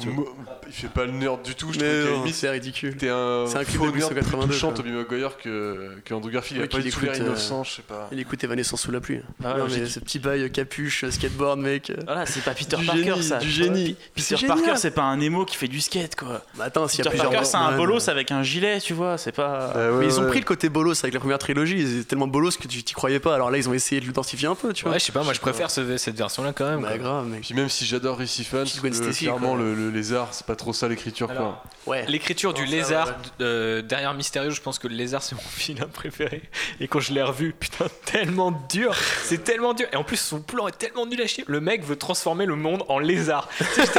Il 0.68 0.74
fait 0.74 0.88
pas 0.88 1.06
le 1.06 1.12
nerd 1.12 1.44
du 1.44 1.54
tout, 1.54 1.74
je 1.74 1.80
trouve 1.80 2.32
c'est 2.32 2.50
ridicule. 2.50 2.96
T'es 2.96 3.10
un 3.10 3.46
C'est 3.48 3.58
un 3.58 3.64
faux 3.66 3.92
de 3.92 3.98
nerd 3.98 4.14
plus 4.14 4.24
1982, 4.24 4.54
touchant, 4.54 4.72
Maguire, 4.72 5.38
que, 5.38 5.98
que 6.06 6.14
Andrew 6.14 6.32
Garfield. 6.32 6.58
Il 6.58 6.62
a 6.62 6.64
Oui, 6.64 6.70
pas 6.70 6.78
qu'il 6.78 6.86
du 6.86 6.92
tout 6.92 7.02
l'air 7.06 7.14
écoute, 7.14 7.26
euh, 7.28 7.30
innocent, 7.30 7.64
je 7.66 7.72
sais 7.76 7.82
pas. 7.82 8.08
Il 8.14 8.20
écoute 8.20 8.44
Evanescence 8.44 8.82
sous 8.82 8.92
la 8.92 9.02
pluie. 9.02 9.20
Ah, 9.44 9.56
ce 9.70 10.00
petit 10.00 10.20
bail 10.20 10.50
capuche, 10.52 11.04
skateboard, 11.10 11.60
mec. 11.60 11.92
Voilà, 12.06 12.26
c'est 12.26 12.42
pas 12.44 12.54
Peter 12.54 12.78
Parker 12.86 13.22
ça. 13.22 13.38
du 13.40 13.50
génie. 13.50 13.98
Peter 14.16 14.38
C'est 14.40 14.48
Parker, 14.48 14.74
c'est 14.78 14.92
pas 14.92 15.04
un 15.04 15.20
émo 15.20 15.44
qui 15.46 15.58
fait 15.58 15.68
du 15.68 15.82
quoi. 16.18 16.42
Bah 16.56 16.66
attends, 16.66 16.88
s'il 16.88 17.00
y 17.00 17.02
a 17.02 17.12
Peter 17.12 17.18
plusieurs 17.24 17.32
Parker, 17.32 17.46
c'est 17.48 17.58
un 17.58 17.78
bolos 17.78 18.10
avec 18.10 18.32
un 18.32 18.44
gilet, 18.44 18.80
tu 18.80 18.94
vois, 18.94 19.18
c'est 19.18 19.32
pas. 19.32 19.72
Ah 19.76 19.78
ouais, 19.92 20.00
Mais 20.00 20.06
ils 20.06 20.20
ont 20.20 20.24
ouais. 20.24 20.30
pris 20.30 20.40
le 20.40 20.46
côté 20.46 20.70
bolos 20.70 21.04
avec 21.04 21.14
la 21.14 21.20
première 21.20 21.38
trilogie, 21.40 21.78
ils 21.80 21.98
étaient 22.00 22.10
tellement 22.10 22.28
bolos 22.28 22.52
que 22.58 22.68
tu 22.68 22.84
t'y 22.84 22.94
croyais 22.94 23.20
pas. 23.20 23.36
Alors 23.36 23.52
là, 23.52 23.58
ils 23.58 23.68
ont 23.70 23.74
essayé 23.74 24.00
de 24.02 24.06
l'identifier 24.06 24.48
un 24.48 24.56
peu, 24.56 24.74
tu 24.74 24.84
vois. 24.84 24.94
Ouais, 24.94 25.00
je 25.00 25.06
sais 25.06 25.12
pas, 25.12 25.24
moi 25.24 25.34
je 25.34 25.40
préfère 25.40 25.70
ce- 25.72 25.98
cette 25.98 26.16
version-là 26.18 26.54
quand 26.54 26.70
même. 26.70 26.82
Bah 26.82 26.90
quoi. 26.90 26.98
grave, 26.98 27.26
mec. 27.28 27.42
Puis 27.42 27.54
même 27.54 27.70
si 27.70 27.86
j'adore 27.86 28.18
Récit 28.18 28.44
Fan, 28.44 28.64
Petite 28.64 28.82
Gwen 28.82 28.94
le- 28.94 28.98
Stacy, 29.04 29.26
clairement 29.26 29.56
quoi. 29.56 29.64
le, 29.64 29.76
le 29.76 29.90
lézard, 29.90 30.30
c'est 30.32 30.46
pas 30.46 30.56
trop 30.56 30.74
ça 30.74 30.88
l'écriture 30.88 31.28
quoi. 31.28 31.36
Alors, 31.36 31.64
Ouais. 31.88 32.06
L'écriture 32.08 32.54
du 32.54 32.64
lézard 32.66 33.08
ouais. 33.08 33.14
euh, 33.42 33.82
derrière 33.82 34.14
Mysterio, 34.14 34.52
je 34.52 34.62
pense 34.62 34.78
que 34.78 34.88
le 34.88 34.94
lézard 34.96 35.24
c'est 35.24 35.36
mon 35.36 35.42
vilain 35.58 35.88
préféré. 35.92 36.44
Et 36.80 36.88
quand 36.88 37.00
je 37.00 37.12
l'ai 37.12 37.24
revu, 37.24 37.54
putain, 37.60 37.86
tellement 38.06 38.52
dur, 38.70 38.94
c'est 39.24 39.44
tellement 39.44 39.74
dur. 39.74 39.88
Et 39.92 39.96
en 39.96 40.04
plus, 40.04 40.18
son 40.18 40.42
plan 40.42 40.68
est 40.68 40.78
tellement 40.78 41.06
nul 41.08 41.20
à 41.22 41.26
chier. 41.28 41.44
Le 41.48 41.60
mec 41.60 41.84
veut 41.84 41.96
transformer 41.96 42.46
le 42.46 42.56
monde 42.56 42.84
en 42.88 43.00
lézard. 43.00 43.50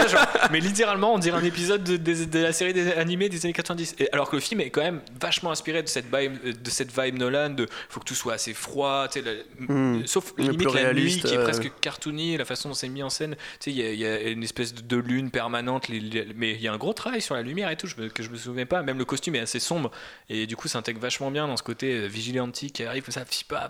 Genre, 0.08 0.26
mais 0.52 0.60
littéralement, 0.60 1.12
on 1.14 1.18
dirait 1.18 1.38
un 1.38 1.44
épisode 1.44 1.81
de, 1.82 1.96
de- 1.96 2.24
de 2.24 2.38
la 2.38 2.52
série 2.52 2.72
des 2.72 2.92
animés 2.92 3.28
des 3.28 3.44
années 3.44 3.52
90. 3.52 3.96
Et 3.98 4.08
alors 4.12 4.30
que 4.30 4.36
le 4.36 4.40
film 4.40 4.60
est 4.60 4.70
quand 4.70 4.80
même 4.82 5.00
vachement 5.20 5.50
inspiré 5.50 5.82
de 5.82 5.88
cette 5.88 6.06
vibe, 6.14 6.38
de 6.62 6.70
cette 6.70 6.90
vibe 6.98 7.18
Nolan, 7.18 7.50
de 7.50 7.68
faut 7.88 8.00
que 8.00 8.04
tout 8.06 8.14
soit 8.14 8.34
assez 8.34 8.54
froid, 8.54 9.08
la- 9.16 9.32
Hmm. 9.66 10.06
sauf 10.06 10.32
limite 10.38 10.72
la 10.74 10.92
nuit 10.94 11.20
qui 11.20 11.34
est 11.34 11.38
euh, 11.38 11.42
presque 11.44 11.70
cartoony, 11.80 12.36
la 12.36 12.44
façon 12.44 12.68
dont 12.70 12.74
c'est 12.74 12.88
mis 12.88 13.02
en 13.02 13.10
scène. 13.10 13.36
Il 13.66 13.72
y, 13.74 13.82
a- 13.82 13.92
il 13.92 13.98
y 13.98 14.06
a 14.06 14.28
une 14.28 14.42
espèce 14.42 14.74
de 14.74 14.96
lune 14.96 15.30
permanente, 15.30 15.88
les- 15.88 16.00
les- 16.00 16.26
mais 16.34 16.52
il 16.52 16.60
y 16.62 16.68
a 16.68 16.72
un 16.72 16.78
gros 16.78 16.92
travail 16.92 17.20
sur 17.20 17.34
la 17.34 17.42
lumière 17.42 17.70
et 17.70 17.76
tout, 17.76 17.86
je 17.86 17.94
que 18.08 18.22
je 18.22 18.30
me 18.30 18.36
souvenais 18.36 18.66
pas. 18.66 18.82
Même 18.82 18.98
le 18.98 19.04
costume 19.04 19.34
est 19.34 19.40
assez 19.40 19.60
sombre 19.60 19.90
et 20.28 20.46
du 20.46 20.56
coup, 20.56 20.68
ça 20.68 20.78
intègre 20.78 21.00
vachement 21.00 21.30
bien 21.30 21.46
dans 21.46 21.56
ce 21.56 21.62
côté 21.62 21.92
euh, 21.92 22.06
vigilantique 22.06 22.74
qui 22.74 22.84
arrive 22.84 23.04
ça, 23.10 23.24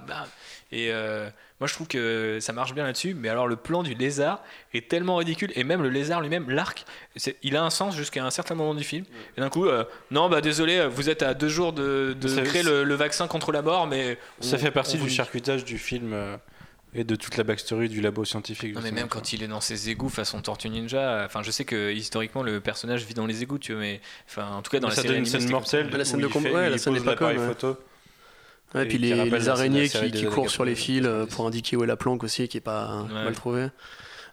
bam. 0.06 0.26
Et 0.72 0.90
euh, 0.90 1.28
moi, 1.60 1.68
je 1.68 1.74
trouve 1.74 1.86
que 1.86 2.38
ça 2.40 2.52
marche 2.52 2.74
bien 2.74 2.84
là-dessus. 2.84 3.14
Mais 3.14 3.28
alors, 3.28 3.46
le 3.46 3.56
plan 3.56 3.82
du 3.82 3.92
lézard 3.94 4.42
est 4.72 4.88
tellement 4.88 5.16
ridicule 5.16 5.52
et 5.54 5.64
même 5.64 5.82
le 5.82 5.90
lézard 5.90 6.20
lui-même, 6.22 6.48
l'arc, 6.50 6.84
il 7.42 7.56
a 7.56 7.62
un 7.62 7.68
sens 7.70 7.94
jusqu'à 7.94 8.24
un 8.24 8.30
certain 8.30 8.54
moment 8.54 8.74
du 8.74 8.82
film. 8.84 9.04
Et 9.36 9.40
d'un 9.42 9.50
coup, 9.50 9.66
euh, 9.66 9.84
non, 10.10 10.28
bah 10.30 10.40
désolé, 10.40 10.86
vous 10.88 11.10
êtes 11.10 11.22
à 11.22 11.34
deux 11.34 11.48
jours 11.48 11.72
de, 11.74 12.16
de 12.18 12.28
Ça- 12.28 12.40
créer 12.42 12.62
le, 12.62 12.84
le 12.84 12.94
vaccin 12.94 13.28
contre 13.28 13.52
la 13.52 13.60
mort, 13.62 13.86
mais 13.86 14.16
Ça 14.40 14.56
on- 14.56 14.58
fait 14.58 14.70
partie 14.70 14.96
du 14.96 15.02
vous- 15.02 15.08
charcutage 15.10 15.64
du 15.64 15.76
film 15.78 16.12
euh, 16.14 16.36
et 16.94 17.04
de 17.04 17.16
toute 17.16 17.36
la 17.36 17.44
backstory 17.44 17.88
du 17.90 18.00
labo 18.00 18.24
scientifique. 18.24 18.74
Non 18.74 18.80
mais 18.82 18.90
même 18.90 19.08
quand 19.08 19.32
il 19.34 19.42
est 19.42 19.48
dans 19.48 19.60
ses 19.60 19.90
égouts 19.90 20.08
façon 20.08 20.40
Tortue 20.42 20.68
Ninja, 20.70 21.22
enfin 21.26 21.42
je 21.42 21.50
sais 21.50 21.64
que 21.66 21.90
historiquement 21.92 22.42
le 22.42 22.60
personnage 22.60 23.04
vit 23.04 23.14
dans 23.14 23.26
les 23.26 23.42
égouts, 23.42 23.58
tu 23.58 23.72
vois, 23.72 23.80
mais 23.82 24.00
enfin 24.28 24.48
en 24.56 24.62
tout 24.62 24.70
cas 24.70 24.78
dans 24.80 24.88
Mais 24.88 24.92
la 24.92 24.96
ça 24.96 25.02
série 25.02 25.14
donne 25.14 25.24
une 25.24 25.26
scène 25.30 25.50
mortelle. 25.50 25.90
La 25.90 26.04
scène 26.04 26.20
de 26.20 26.26
combat, 26.26 26.50
ouais, 26.50 26.70
la 26.70 26.78
scène 26.78 26.94
ouais. 26.94 27.36
photo. 27.46 27.76
Ouais, 28.74 28.84
Et 28.84 28.88
puis 28.88 28.98
les, 28.98 29.14
les 29.14 29.48
araignées 29.48 29.88
qui, 29.88 30.10
des 30.10 30.24
courent 30.24 30.48
sur 30.50 30.64
les 30.64 30.72
90. 30.74 30.76
fils 30.76 31.02
euh, 31.06 31.26
pour 31.26 31.46
indiquer 31.46 31.76
où 31.76 31.84
est 31.84 31.86
la 31.86 31.96
planque 31.96 32.24
aussi, 32.24 32.48
qui 32.48 32.56
est 32.56 32.60
pas 32.60 33.02
Ouais. 33.08 33.24
mal 33.24 33.32
trouvé. 33.34 33.66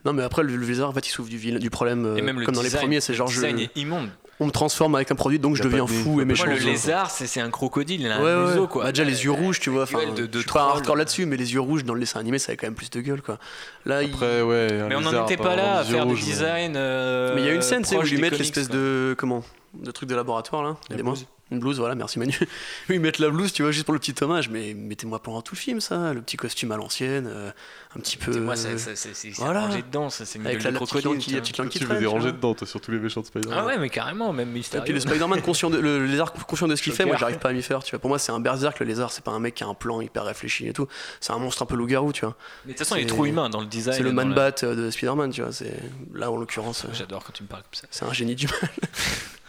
Non, 0.05 0.13
mais 0.13 0.23
après, 0.23 0.43
le, 0.43 0.55
le 0.55 0.65
lézard, 0.65 0.89
en 0.89 0.93
fait, 0.93 1.05
il 1.05 1.11
souffre 1.11 1.29
du, 1.29 1.69
problème, 1.69 2.05
euh, 2.05 2.15
Et 2.15 2.21
même 2.21 2.39
le 2.39 2.45
comme 2.45 2.55
dans 2.55 2.61
les 2.61 2.69
premiers, 2.69 3.01
c'est 3.01 3.13
genre 3.13 3.27
le 3.27 3.33
je. 3.33 3.39
design 3.41 3.59
est 3.59 3.69
immonde. 3.75 4.07
on 4.39 4.45
me 4.45 4.51
transforme 4.51 4.95
avec 4.95 5.11
un 5.11 5.15
produit, 5.15 5.39
donc 5.39 5.57
je 5.57 5.63
deviens 5.63 5.83
de 5.83 5.89
fou 5.89 6.21
et 6.21 6.25
méchant. 6.25 6.45
Moi, 6.45 6.53
le 6.55 6.63
lézard, 6.63 7.11
c'est 7.11 7.27
c'est 7.27 7.41
un 7.41 7.49
crocodile, 7.49 7.99
il 7.99 8.07
a 8.09 8.15
un 8.15 8.23
Ouais, 8.23 8.33
ouais. 8.45 8.51
museau, 8.53 8.67
quoi. 8.67 8.85
Bah, 8.85 8.91
déjà 8.93 9.03
les 9.03 9.25
yeux 9.25 9.31
rouges, 9.31 9.59
tu 9.59 9.69
vois. 9.69 9.83
Enfin, 9.83 9.99
de- 10.15 10.25
de 10.25 10.29
je 10.31 10.37
suis 10.39 10.49
pas 10.49 10.61
un 10.61 10.63
troll. 10.67 10.77
hardcore 10.77 10.95
là-dessus, 10.95 11.25
mais 11.25 11.35
les 11.35 11.53
yeux 11.53 11.59
rouges 11.59 11.83
dans 11.83 11.93
le 11.95 11.99
dessin 11.99 12.21
animé, 12.21 12.39
ça 12.39 12.51
avait 12.51 12.55
quand 12.57 12.67
même 12.67 12.75
plus 12.75 12.89
de 12.89 13.01
gueule, 13.01 13.21
quoi. 13.21 13.39
Là, 13.85 14.01
il- 14.01 14.13
Après, 14.13 14.41
ouais. 14.41 14.79
un 14.83 14.87
Mais 14.87 14.95
on 14.95 15.01
n'en 15.01 15.25
était 15.25 15.35
pas 15.35 15.57
là 15.57 15.79
à 15.79 15.83
des 15.83 15.89
faire 15.91 16.05
du 16.05 16.15
design. 16.15 16.75
euh, 16.77 17.35
mais 17.35 17.41
il 17.41 17.47
y 17.47 17.49
a 17.49 17.53
une 17.53 17.61
scène, 17.61 17.83
sais, 17.83 17.97
où 17.97 18.01
ils 18.03 18.09
lui 18.11 18.15
des 18.15 18.21
mettent 18.21 18.37
l'espèce 18.39 18.69
de 18.69 19.15
comment, 19.17 19.43
de 19.73 19.91
truc 19.91 20.07
de 20.07 20.15
laboratoire 20.15 20.63
là. 20.63 20.77
Blouse. 20.95 21.25
Une 21.51 21.59
blouse, 21.59 21.79
voilà, 21.79 21.95
merci 21.95 22.19
Manu. 22.19 22.37
oui, 22.89 22.99
mettent 22.99 23.17
la 23.17 23.29
blouse, 23.29 23.51
tu 23.51 23.63
vois, 23.63 23.71
juste 23.71 23.85
pour 23.85 23.93
le 23.93 23.99
petit 23.99 24.13
hommage, 24.23 24.49
mais 24.49 24.75
mettez-moi 24.75 25.19
pendant 25.19 25.41
tout 25.41 25.55
le 25.55 25.59
film, 25.59 25.81
ça, 25.81 26.13
le 26.13 26.21
petit 26.21 26.37
costume 26.37 26.71
à 26.71 26.77
l'ancienne, 26.77 27.27
euh, 27.27 27.49
un 27.95 27.99
petit 27.99 28.17
peu. 28.17 28.39
Moi, 28.39 28.55
c'est 28.55 28.77
c'est 28.77 29.29
voilà. 29.37 29.61
rangé 29.61 29.81
dedans, 29.81 30.11
ça, 30.11 30.25
c'est 30.25 30.39
avec 30.39 30.63
la, 30.63 30.69
de 30.69 30.75
la 30.75 30.79
petite 30.79 30.93
langue 30.93 31.01
crocodile. 31.01 31.25
qui, 31.25 31.33
la 31.33 31.41
petite 31.41 31.57
langue 31.57 31.69
qui 31.69 31.79
Tu 31.79 31.85
veux 31.85 32.07
rangées 32.07 32.31
dedans, 32.31 32.53
toi, 32.53 32.67
sur 32.67 32.79
tous 32.79 32.91
les 32.91 32.99
méchants 32.99 33.21
de 33.21 33.25
Spider-Man. 33.25 33.57
Ah 33.59 33.65
ouais, 33.65 33.79
mais 33.79 33.89
carrément, 33.89 34.31
même 34.31 34.55
Et 34.55 34.61
puis 34.81 34.93
le 34.93 34.99
Spider-Man 34.99 35.41
conscient 35.41 35.71
de, 35.71 35.79
le 35.79 36.05
lézard 36.05 36.33
conscient 36.33 36.67
de 36.67 36.75
ce 36.75 36.83
qu'il 36.83 36.93
fait, 36.93 37.05
moi 37.05 37.17
j'arrive 37.17 37.39
pas 37.39 37.49
à 37.49 37.53
m'y 37.53 37.63
faire, 37.63 37.83
tu 37.83 37.91
vois. 37.91 37.99
Pour 37.99 38.09
moi, 38.09 38.19
c'est 38.19 38.31
un 38.31 38.39
berserk, 38.39 38.79
le 38.79 38.85
lézard, 38.85 39.11
c'est 39.11 39.23
pas 39.23 39.31
un 39.31 39.39
mec 39.39 39.55
qui 39.55 39.63
a 39.63 39.67
un 39.67 39.73
plan 39.73 40.01
hyper 40.01 40.25
réfléchi 40.25 40.67
et 40.67 40.73
tout. 40.73 40.87
C'est 41.19 41.33
un 41.33 41.39
monstre 41.39 41.63
un 41.63 41.65
peu 41.65 41.75
loup-garou, 41.75 42.13
tu 42.13 42.25
vois. 42.25 42.35
Mais 42.65 42.73
de 42.73 42.77
toute 42.77 42.85
façon, 42.85 42.95
il 42.95 43.03
est 43.03 43.07
trop 43.07 43.25
humain 43.25 43.49
dans 43.49 43.61
le 43.61 43.67
design. 43.67 43.97
C'est 43.97 44.03
le 44.03 44.11
man-bat 44.11 44.63
euh, 44.63 44.75
de 44.75 44.91
Spider-Man, 44.91 45.31
tu 45.31 45.41
vois. 45.41 45.51
C'est 45.51 45.73
là 46.13 46.29
en 46.29 46.37
l'occurrence, 46.37 46.85
J'adore 46.93 47.23
quand 47.23 47.33
tu 47.33 47.43
me 47.43 47.47
parles 47.47 47.63
comme 47.63 47.73
ça. 47.73 47.87
c'est 47.89 48.05
un 48.05 48.13
génie 48.13 48.35
du 48.35 48.47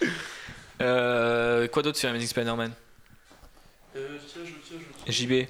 mal. 0.01 0.11
Euh, 0.81 1.69
quoi 1.69 1.83
d'autre 1.83 1.99
sur 1.99 2.09
Amazing 2.09 2.29
Spider-Man? 2.29 2.73
JB 5.09 5.47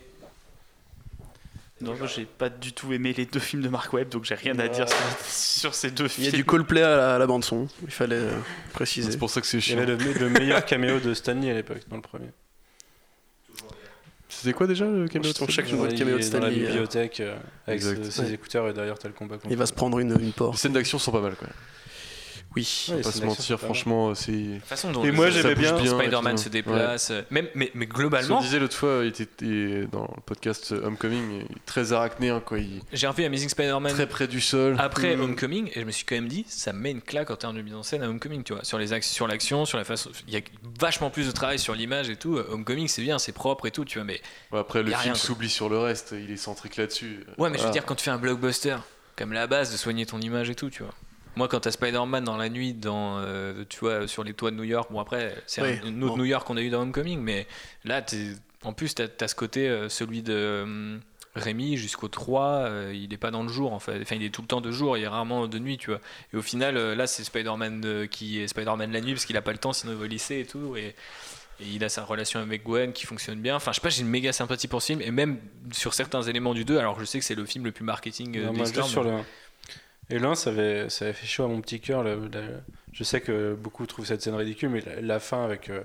Non, 1.81 1.95
moi 1.97 2.07
j'ai 2.07 2.24
pas 2.24 2.49
du 2.49 2.72
tout 2.72 2.93
aimé 2.93 3.12
les 3.16 3.26
deux 3.26 3.39
films 3.41 3.62
de 3.62 3.68
Mark 3.68 3.93
Webb, 3.93 4.09
donc 4.09 4.24
j'ai 4.24 4.35
rien 4.35 4.59
à 4.59 4.68
dire 4.68 4.89
sur, 4.89 4.99
sur 5.28 5.74
ces 5.74 5.91
deux 5.91 6.07
Il 6.18 6.24
y 6.24 6.26
a 6.26 6.31
films. 6.31 6.37
du 6.43 6.45
Coldplay 6.45 6.83
à 6.83 6.97
la, 6.97 7.14
à 7.14 7.18
la 7.18 7.26
bande 7.26 7.45
son. 7.45 7.68
Il 7.83 7.91
fallait 7.91 8.16
euh, 8.16 8.33
préciser. 8.72 9.11
C'est 9.12 9.18
pour 9.18 9.31
ça 9.31 9.41
que 9.41 9.47
c'est 9.47 9.59
Il 9.59 9.61
y 9.61 9.62
chiant. 9.62 9.78
avait 9.78 9.87
le, 9.87 9.97
me- 9.97 10.12
le 10.18 10.28
meilleur 10.31 10.64
caméo 10.64 11.01
de 11.01 11.14
Stanley 11.14 11.51
à 11.51 11.55
l'époque, 11.55 11.83
dans 11.89 11.97
le 11.97 12.03
premier. 12.03 12.28
C'était 14.28 14.53
quoi 14.53 14.66
déjà 14.66 14.85
le 14.87 15.07
caméo 15.09 15.31
de 15.31 15.35
Stanley 15.37 15.53
chaque 15.53 15.70
nouveau 15.70 15.87
il 15.89 15.99
caméo 15.99 16.16
de 16.18 16.22
est 16.22 16.31
dans 16.31 16.39
la 16.39 16.47
Stanley. 16.47 16.62
euh, 16.64 16.66
bibliothèque 16.68 17.20
euh, 17.20 17.37
avec 17.66 17.83
ses, 17.83 18.11
ses 18.11 18.33
écouteurs 18.33 18.68
et 18.68 18.72
derrière 18.72 18.99
t'as 18.99 19.09
le 19.09 19.14
combat. 19.14 19.37
Il 19.51 19.57
va 19.57 19.66
se 19.66 19.72
prendre 19.72 19.99
une, 19.99 20.12
une 20.12 20.18
Les 20.26 20.33
porte. 20.33 20.57
scènes 20.57 20.72
d'action 20.72 20.99
sont 20.99 21.12
pas 21.12 21.20
mal, 21.20 21.35
quoi. 21.37 21.49
Oui. 22.57 22.87
Ouais, 22.89 22.95
On 22.95 22.97
va 22.99 23.03
pas 23.05 23.13
se 23.13 23.25
mentir, 23.25 23.45
c'est 23.45 23.65
franchement, 23.65 24.15
c'est. 24.17 24.33
De 24.33 24.55
toute 24.57 24.65
façon, 24.65 24.91
dans 24.91 25.05
Et 25.05 25.07
le- 25.09 25.13
moi, 25.13 25.31
j'aimais 25.31 25.55
bien- 25.55 25.77
Spider-Man 25.77 26.37
se 26.37 26.49
déplace. 26.49 27.13
Même, 27.31 27.47
mais, 27.55 27.71
mais 27.75 27.87
globalement, 27.87 28.39
On 28.39 28.41
disait 28.41 28.59
l'autre 28.59 28.77
fois, 28.77 29.03
il 29.05 29.09
était 29.09 29.87
dans 29.93 30.13
le 30.17 30.21
podcast 30.27 30.73
Homecoming, 30.73 31.31
il 31.33 31.43
est 31.43 31.65
très 31.65 31.93
arachnéen, 31.93 32.41
quoi. 32.41 32.59
Il 32.59 32.81
j'ai 32.93 33.07
revu 33.07 33.25
Amazing 33.25 33.49
Spider-Man 33.51 33.93
très 33.93 34.09
près 34.09 34.27
du 34.27 34.41
sol. 34.41 34.75
après 34.81 35.15
Mm. 35.17 35.21
Homecoming 35.21 35.71
et 35.75 35.81
je 35.81 35.85
me 35.85 35.91
suis 35.93 36.05
quand 36.05 36.17
même 36.17 36.27
dit, 36.29 36.45
ça 36.49 36.73
me 36.73 36.81
met 36.81 36.91
une 36.91 37.03
claque 37.03 37.31
en 37.31 37.37
termes 37.37 37.57
de 37.57 37.63
mise 37.63 37.75
en 37.75 37.83
scène 37.85 38.03
à 38.03 38.09
Homecoming, 38.09 38.43
tu 38.43 38.53
vois. 38.55 38.65
Sur 38.65 38.79
les 38.79 38.93
axes, 38.93 39.09
sur 39.09 39.29
l'action, 39.29 39.65
sur 39.65 39.79
la 39.79 39.85
façon. 39.85 40.11
Il 40.27 40.35
y 40.35 40.37
a 40.37 40.41
vachement 40.81 41.11
plus 41.11 41.27
de 41.29 41.33
travail 41.33 41.59
sur 41.61 41.75
l'image 41.75 42.11
et 42.11 42.17
tout. 42.17 42.37
Homecoming, 42.37 42.89
c'est 42.89 43.03
bien, 43.03 43.19
c'est 43.21 43.33
propre 43.33 43.67
et 43.67 43.71
tout, 43.71 43.85
tu 43.85 43.99
vois. 43.99 44.05
Mais 44.05 44.21
Ouais, 44.51 44.59
Après, 44.59 44.83
le 44.83 44.91
film 44.93 45.15
s'oublie 45.15 45.49
sur 45.51 45.69
le 45.69 45.79
reste, 45.79 46.15
il 46.19 46.31
est 46.33 46.37
centrique 46.37 46.77
là-dessus. 46.77 47.21
Ouais, 47.39 47.49
mais 47.49 47.59
je 47.59 47.65
veux 47.65 47.71
dire, 47.71 47.85
quand 47.87 47.95
tu 47.95 48.05
fais 48.05 48.11
un 48.11 48.19
blockbuster, 48.19 48.77
comme 49.17 49.33
la 49.33 49.47
base 49.47 49.71
de 49.71 49.77
soigner 49.77 50.05
ton 50.07 50.19
image 50.21 50.51
et 50.51 50.55
tout, 50.57 50.69
tu 50.71 50.83
vois. 50.83 50.95
Moi, 51.37 51.49
quand 51.49 51.61
t'as 51.61 51.70
Spider-Man 51.70 52.24
dans 52.24 52.37
la 52.37 52.49
nuit, 52.49 52.74
dans, 52.74 53.18
euh, 53.18 53.64
tu 53.68 53.78
vois, 53.81 54.07
sur 54.09 54.24
les 54.24 54.35
toits 54.35 54.51
de 54.51 54.57
New 54.57 54.64
York, 54.64 54.91
bon 54.93 55.01
après, 55.01 55.35
c'est 55.47 55.62
Oui, 55.62 55.78
un, 55.83 55.89
une 55.89 56.03
autre 56.05 56.12
bon. 56.14 56.18
New 56.18 56.24
York 56.24 56.47
qu'on 56.47 56.57
a 56.57 56.61
eu 56.62 56.70
dans 56.70 56.83
Homecoming, 56.83 57.20
mais 57.20 57.47
là, 57.85 58.05
en 58.64 58.72
plus, 58.72 58.95
t'as 58.95 59.07
as 59.20 59.28
ce 59.28 59.35
côté, 59.35 59.68
euh, 59.68 59.89
celui 59.89 60.22
de 60.22 60.61
hum, 60.64 61.01
Rémi 61.37 61.76
jusqu'au 61.76 62.09
3, 62.09 62.45
euh, 62.47 62.93
il 62.95 63.12
est 63.14 63.16
pas 63.16 63.31
dans 63.31 63.43
le 63.45 63.49
jour, 63.49 63.72
en 63.72 63.78
fait. 63.78 64.01
Enfin, 64.03 64.16
il 64.16 64.24
est 64.24 64.31
tout 64.35 64.43
le 64.43 64.49
temps 64.49 64.61
de 64.61 64.70
jour, 64.72 64.99
il 64.99 65.05
est 65.05 65.09
rarement 65.09 65.47
de 65.47 65.59
nuit, 65.61 65.78
tu 65.78 65.91
vois. 65.91 66.01
Et 66.35 66.37
au 66.37 66.43
final, 66.43 66.76
euh, 66.76 66.95
là, 66.97 67.07
c'est 67.07 67.22
Spider-Man 67.24 67.83
euh, 67.85 68.07
qui 68.09 68.41
est 68.41 68.49
Spider-Man 68.49 68.91
la 68.93 69.01
nuit, 69.01 69.12
parce 69.12 69.24
qu'il 69.24 69.37
a 69.37 69.43
pas 69.43 69.53
le 69.53 69.59
temps, 69.59 69.72
sinon 69.72 69.93
il 69.93 69.99
va 69.99 70.05
au 70.05 70.09
lycée 70.09 70.41
et 70.41 70.45
tout. 70.47 70.76
Et, 70.76 70.95
et 71.61 71.66
il 71.74 71.85
a 71.85 71.89
sa 71.89 72.03
relation 72.05 72.41
avec 72.41 72.64
Gwen 72.64 72.93
qui 72.93 73.07
fonctionne 73.07 73.41
bien. 73.41 73.55
Enfin, 73.55 73.70
je 73.70 73.76
sais 73.76 73.81
pas, 73.83 73.91
j'ai 73.91 74.01
une 74.03 74.09
méga 74.09 74.33
sympathie 74.33 74.66
pour 74.66 74.83
ce 74.83 74.87
film, 74.89 75.01
et 75.03 75.11
même 75.12 75.39
sur 75.72 75.95
certains 75.95 76.22
éléments 76.22 76.55
du 76.55 76.64
2, 76.64 76.76
alors 76.78 76.99
je 76.99 77.05
sais 77.05 77.18
que 77.20 77.24
c'est 77.24 77.35
le 77.37 77.45
film 77.47 77.64
le 77.64 77.70
plus 77.72 77.85
marketing 77.85 78.37
euh, 78.37 78.47
Non, 78.47 78.53
de 78.55 78.59
l'histoire. 78.59 78.87
sur 78.89 79.05
mais- 79.05 79.11
le 79.11 79.16
1. 79.18 79.24
Et 80.11 80.19
l'un, 80.19 80.35
ça 80.35 80.51
avait, 80.51 80.89
ça 80.91 81.05
avait 81.05 81.15
fait 81.15 81.27
chaud 81.27 81.45
à 81.45 81.49
mon 81.49 81.61
petit 81.61 81.81
cœur. 81.81 82.05
Je 82.93 83.05
sais 83.05 83.21
que 83.21 83.55
beaucoup 83.55 83.87
trouvent 83.87 84.07
cette 84.07 84.23
scène 84.23 84.35
ridicule, 84.35 84.71
mais 84.71 84.81
la, 84.81 85.01
la 85.01 85.21
fin 85.21 85.45
avec 85.45 85.71
euh, 85.71 85.83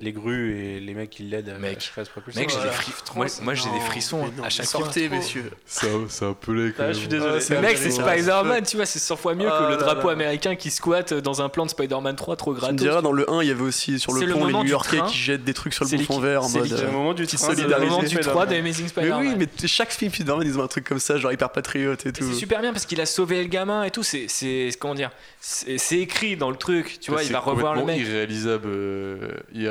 les 0.00 0.12
grues 0.12 0.56
et 0.56 0.80
les 0.80 0.94
mecs 0.94 1.10
qui 1.10 1.24
l'aident 1.24 1.56
Mec. 1.58 1.92
à. 1.96 2.00
Mec, 2.38 2.48
j'ai 2.48 2.54
Voilà. 2.56 2.70
des 2.70 2.76
frissons. 2.76 3.14
Moi, 3.16 3.26
moi, 3.42 3.54
j'ai 3.54 3.70
des 3.70 3.80
frissons 3.80 4.22
Mais 4.24 4.36
non, 4.36 4.44
à 4.44 4.48
chaque 4.48 4.66
mais 4.66 4.70
fois. 4.70 4.80
Sortez, 4.84 5.08
messieurs. 5.08 5.50
C'est 5.66 5.88
un, 5.90 6.04
c'est 6.08 6.24
un 6.24 6.32
peu 6.32 6.52
laid, 6.54 6.72
quand 6.76 6.84
Ah, 6.84 6.92
je 6.92 6.98
suis 7.00 7.08
désolé. 7.08 7.32
Ah, 7.36 7.40
c'est 7.40 7.54
Mais 7.56 7.68
mec, 7.68 7.76
c'est. 7.76 7.90
Spider-Man, 7.90 8.64
tu 8.64 8.76
vois, 8.76 8.86
c'est 8.86 9.00
100 9.00 9.16
fois 9.16 9.34
mieux 9.34 9.48
Ah 9.50 9.58
que 9.58 9.64
le 9.64 9.70
là 9.70 9.76
drapeau 9.76 10.06
là. 10.06 10.12
américain 10.12 10.54
qui 10.54 10.70
squatte 10.70 11.12
dans 11.12 11.42
un 11.42 11.48
plan 11.48 11.64
de 11.66 11.70
Spider-Man 11.70 12.14
3 12.14 12.36
trop 12.36 12.52
Tu 12.52 12.56
me 12.56 12.60
gratos. 12.60 12.76
diras, 12.76 13.02
dans 13.02 13.10
le 13.12 13.28
1, 13.28 13.42
il 13.42 13.48
y 13.48 13.50
avait 13.50 13.62
aussi 13.62 13.98
sur 13.98 14.12
le 14.12 14.20
le 14.26 14.32
pont 14.32 14.38
les 14.38 14.44
moment 14.52 14.58
du 14.60 14.66
New-Yorkais 14.66 14.98
train. 14.98 15.06
qui 15.08 15.18
jettent 15.18 15.44
des 15.44 15.54
trucs 15.54 15.74
sur 15.74 15.84
le 15.84 15.90
bouffon 15.96 16.20
vert 16.20 16.44
en 16.44 16.48
c'est 16.48 16.58
mode. 16.60 16.68
C'est 16.68 16.82
le 16.82 16.88
euh, 16.88 16.92
moment 16.92 17.12
du 17.12 17.24
petite 17.24 17.38
train, 17.40 17.48
C'est 17.48 17.54
le 17.56 17.58
solidarité. 17.62 17.90
moment 17.90 18.02
du 18.02 18.08
3 18.14 18.22
Spider-Man. 18.22 18.48
d'Amazing 18.48 18.84
Mais 18.84 18.88
Spider-Man. 18.90 19.26
oui, 19.26 19.34
mais 19.60 19.68
chaque 19.68 19.90
film 19.90 20.12
Spider-Man, 20.12 20.46
ils 20.46 20.58
ont 20.58 20.62
un 20.62 20.68
truc 20.68 20.84
comme 20.88 21.00
ça, 21.00 21.18
genre 21.18 21.32
hyper 21.32 21.50
patriote 21.50 22.06
et 22.06 22.12
tout. 22.12 22.24
c'est 22.24 22.34
super 22.38 22.60
bien 22.60 22.72
parce 22.72 22.86
qu'il 22.86 23.00
a 23.00 23.06
sauvé 23.06 23.42
le 23.42 23.48
gamin 23.48 23.82
et 23.82 23.90
tout. 23.90 24.04
C'est, 24.04 24.26
c'est 24.28 24.70
comment 24.78 24.94
dire, 24.94 25.10
c'est, 25.40 25.78
écrit 25.98 26.36
dans 26.36 26.50
le 26.50 26.56
truc. 26.56 26.98
Tu 27.00 27.10
vois, 27.10 27.22
il 27.22 27.26
C'est 27.26 27.32
va 27.32 27.40
revoir 27.40 27.74
le 27.74 27.80
complètement 27.80 28.00
mec. 28.04 28.08
irréalisable 28.08 28.70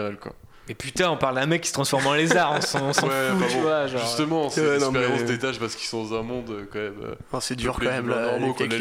euh, 0.10 0.16
quoi. 0.20 0.34
Et 0.72 0.76
putain, 0.76 1.10
on 1.10 1.18
parle 1.18 1.34
d'un 1.34 1.48
mec 1.48 1.62
qui 1.62 1.70
se 1.70 1.74
transforme 1.74 2.06
en 2.06 2.14
lézard. 2.14 2.52
On 2.56 2.62
s'en, 2.62 2.90
on 2.90 2.94
s'en 2.94 3.08
Ouais, 3.08 3.30
fout, 3.32 3.40
bah 3.40 3.46
tu 3.50 3.56
bon, 3.56 3.62
vois. 3.62 3.88
Genre. 3.88 4.02
Justement, 4.02 4.50
c'est 4.52 4.62
Ouais, 4.62 4.78
non, 4.78 4.92
mais- 4.92 5.00
l'expérience 5.00 5.28
détache 5.28 5.60
parce 5.60 5.76
qu'ils 5.76 5.88
sont 5.88 6.04
dans 6.04 6.20
un 6.20 6.22
monde 6.22 6.48
euh, 6.52 6.66
quand 6.72 6.78
même. 6.78 6.94
euh, 7.04 7.16
Enfin, 7.32 7.40
c'est 7.42 7.56
dur 7.56 7.76
quand 7.80 7.86
même, 7.86 8.08
là, 8.08 8.38
les 8.38 8.46
mecs, 8.48 8.62
et 8.62 8.66
Il 8.66 8.72
y 8.72 8.76
a 8.76 8.78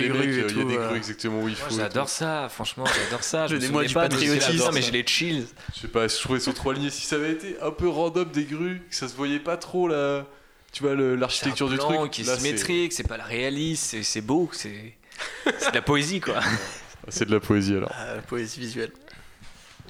des 0.67 0.77
euh. 0.77 0.87
grues 0.89 0.97
exactement 0.99 1.41
où 1.41 1.49
il 1.49 1.55
faut. 1.57 1.75
Moi, 1.75 1.85
j'adore 1.85 2.11
ça, 2.11 2.49
franchement, 2.51 2.85
j'adore 2.85 3.23
ça. 3.25 3.47
Je 3.47 3.55
Donnez-moi 3.55 3.85
souvenais 3.89 4.09
du 4.09 4.15
patriotisme. 4.17 4.71
mais 4.75 4.83
j'ai 4.83 4.91
les 4.91 5.07
chills. 5.07 5.47
Je 5.75 5.81
sais 5.81 5.89
pas, 5.89 6.07
je 6.09 6.17
trouvais 6.19 6.41
sur 6.41 6.53
trois 6.53 6.75
lignes. 6.75 6.91
Si 6.91 7.07
ça 7.07 7.17
avait 7.17 7.33
été 7.33 7.57
un 7.63 7.71
peu 7.71 7.89
random 7.89 8.29
des 8.31 8.45
grues, 8.45 8.83
que 8.91 8.95
ça 8.95 9.09
se 9.09 9.17
voyait 9.17 9.41
pas 9.41 9.57
trop 9.57 9.89
là. 9.89 10.27
Tu 10.73 10.83
vois 10.83 10.95
le- 10.95 11.13
C'est 11.13 11.17
un 11.17 11.21
l'architecture 11.21 11.71
du 11.71 11.79
truc. 11.79 12.11
qui 12.11 12.21
est 12.21 12.37
symétrique, 12.37 12.93
c'est 12.93 13.09
pas 13.09 13.17
la 13.17 13.25
réaliste, 13.25 13.97
c'est, 14.03 14.21
beau, 14.21 14.51
c'est, 14.53 14.93
c'est 15.59 15.71
de 15.71 15.75
la 15.77 15.81
poésie 15.83 16.21
quoi. 16.21 16.35
C'est 17.11 17.25
de 17.25 17.33
la 17.33 17.41
poésie 17.41 17.75
alors. 17.75 17.91
Ah, 17.95 18.17
la 18.17 18.21
poésie 18.21 18.61
visuelle. 18.61 18.91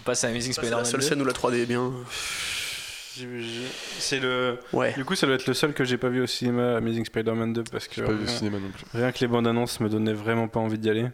Passe 0.08 0.24
à 0.24 0.28
Amazing 0.28 0.52
C'est 0.52 0.60
Spider-Man 0.60 0.78
la 0.80 0.84
seule 0.86 1.00
2. 1.00 1.06
scène 1.06 1.20
où 1.22 1.24
la 1.26 1.32
3D 1.32 1.54
est 1.62 1.66
bien. 1.66 1.92
C'est 3.98 4.20
le. 4.20 4.58
Ouais. 4.72 4.92
Du 4.94 5.04
coup, 5.04 5.14
ça 5.14 5.26
doit 5.26 5.34
être 5.34 5.46
le 5.46 5.54
seul 5.54 5.74
que 5.74 5.84
j'ai 5.84 5.98
pas 5.98 6.08
vu 6.08 6.22
au 6.22 6.26
cinéma, 6.26 6.76
Amazing 6.76 7.04
Spider-Man 7.04 7.52
2, 7.52 7.64
parce 7.64 7.88
que 7.88 7.96
J'ai 7.96 8.02
pas 8.02 8.12
vu 8.12 8.22
au 8.22 8.26
rien, 8.26 8.36
cinéma 8.36 8.58
non 8.58 8.70
plus. 8.70 8.84
rien 8.94 9.12
que 9.12 9.18
les 9.20 9.26
bandes 9.26 9.46
annonces 9.46 9.80
me 9.80 9.88
donnaient 9.88 10.12
vraiment 10.14 10.48
pas 10.48 10.60
envie 10.60 10.78
d'y 10.78 10.88
aller. 10.88 11.06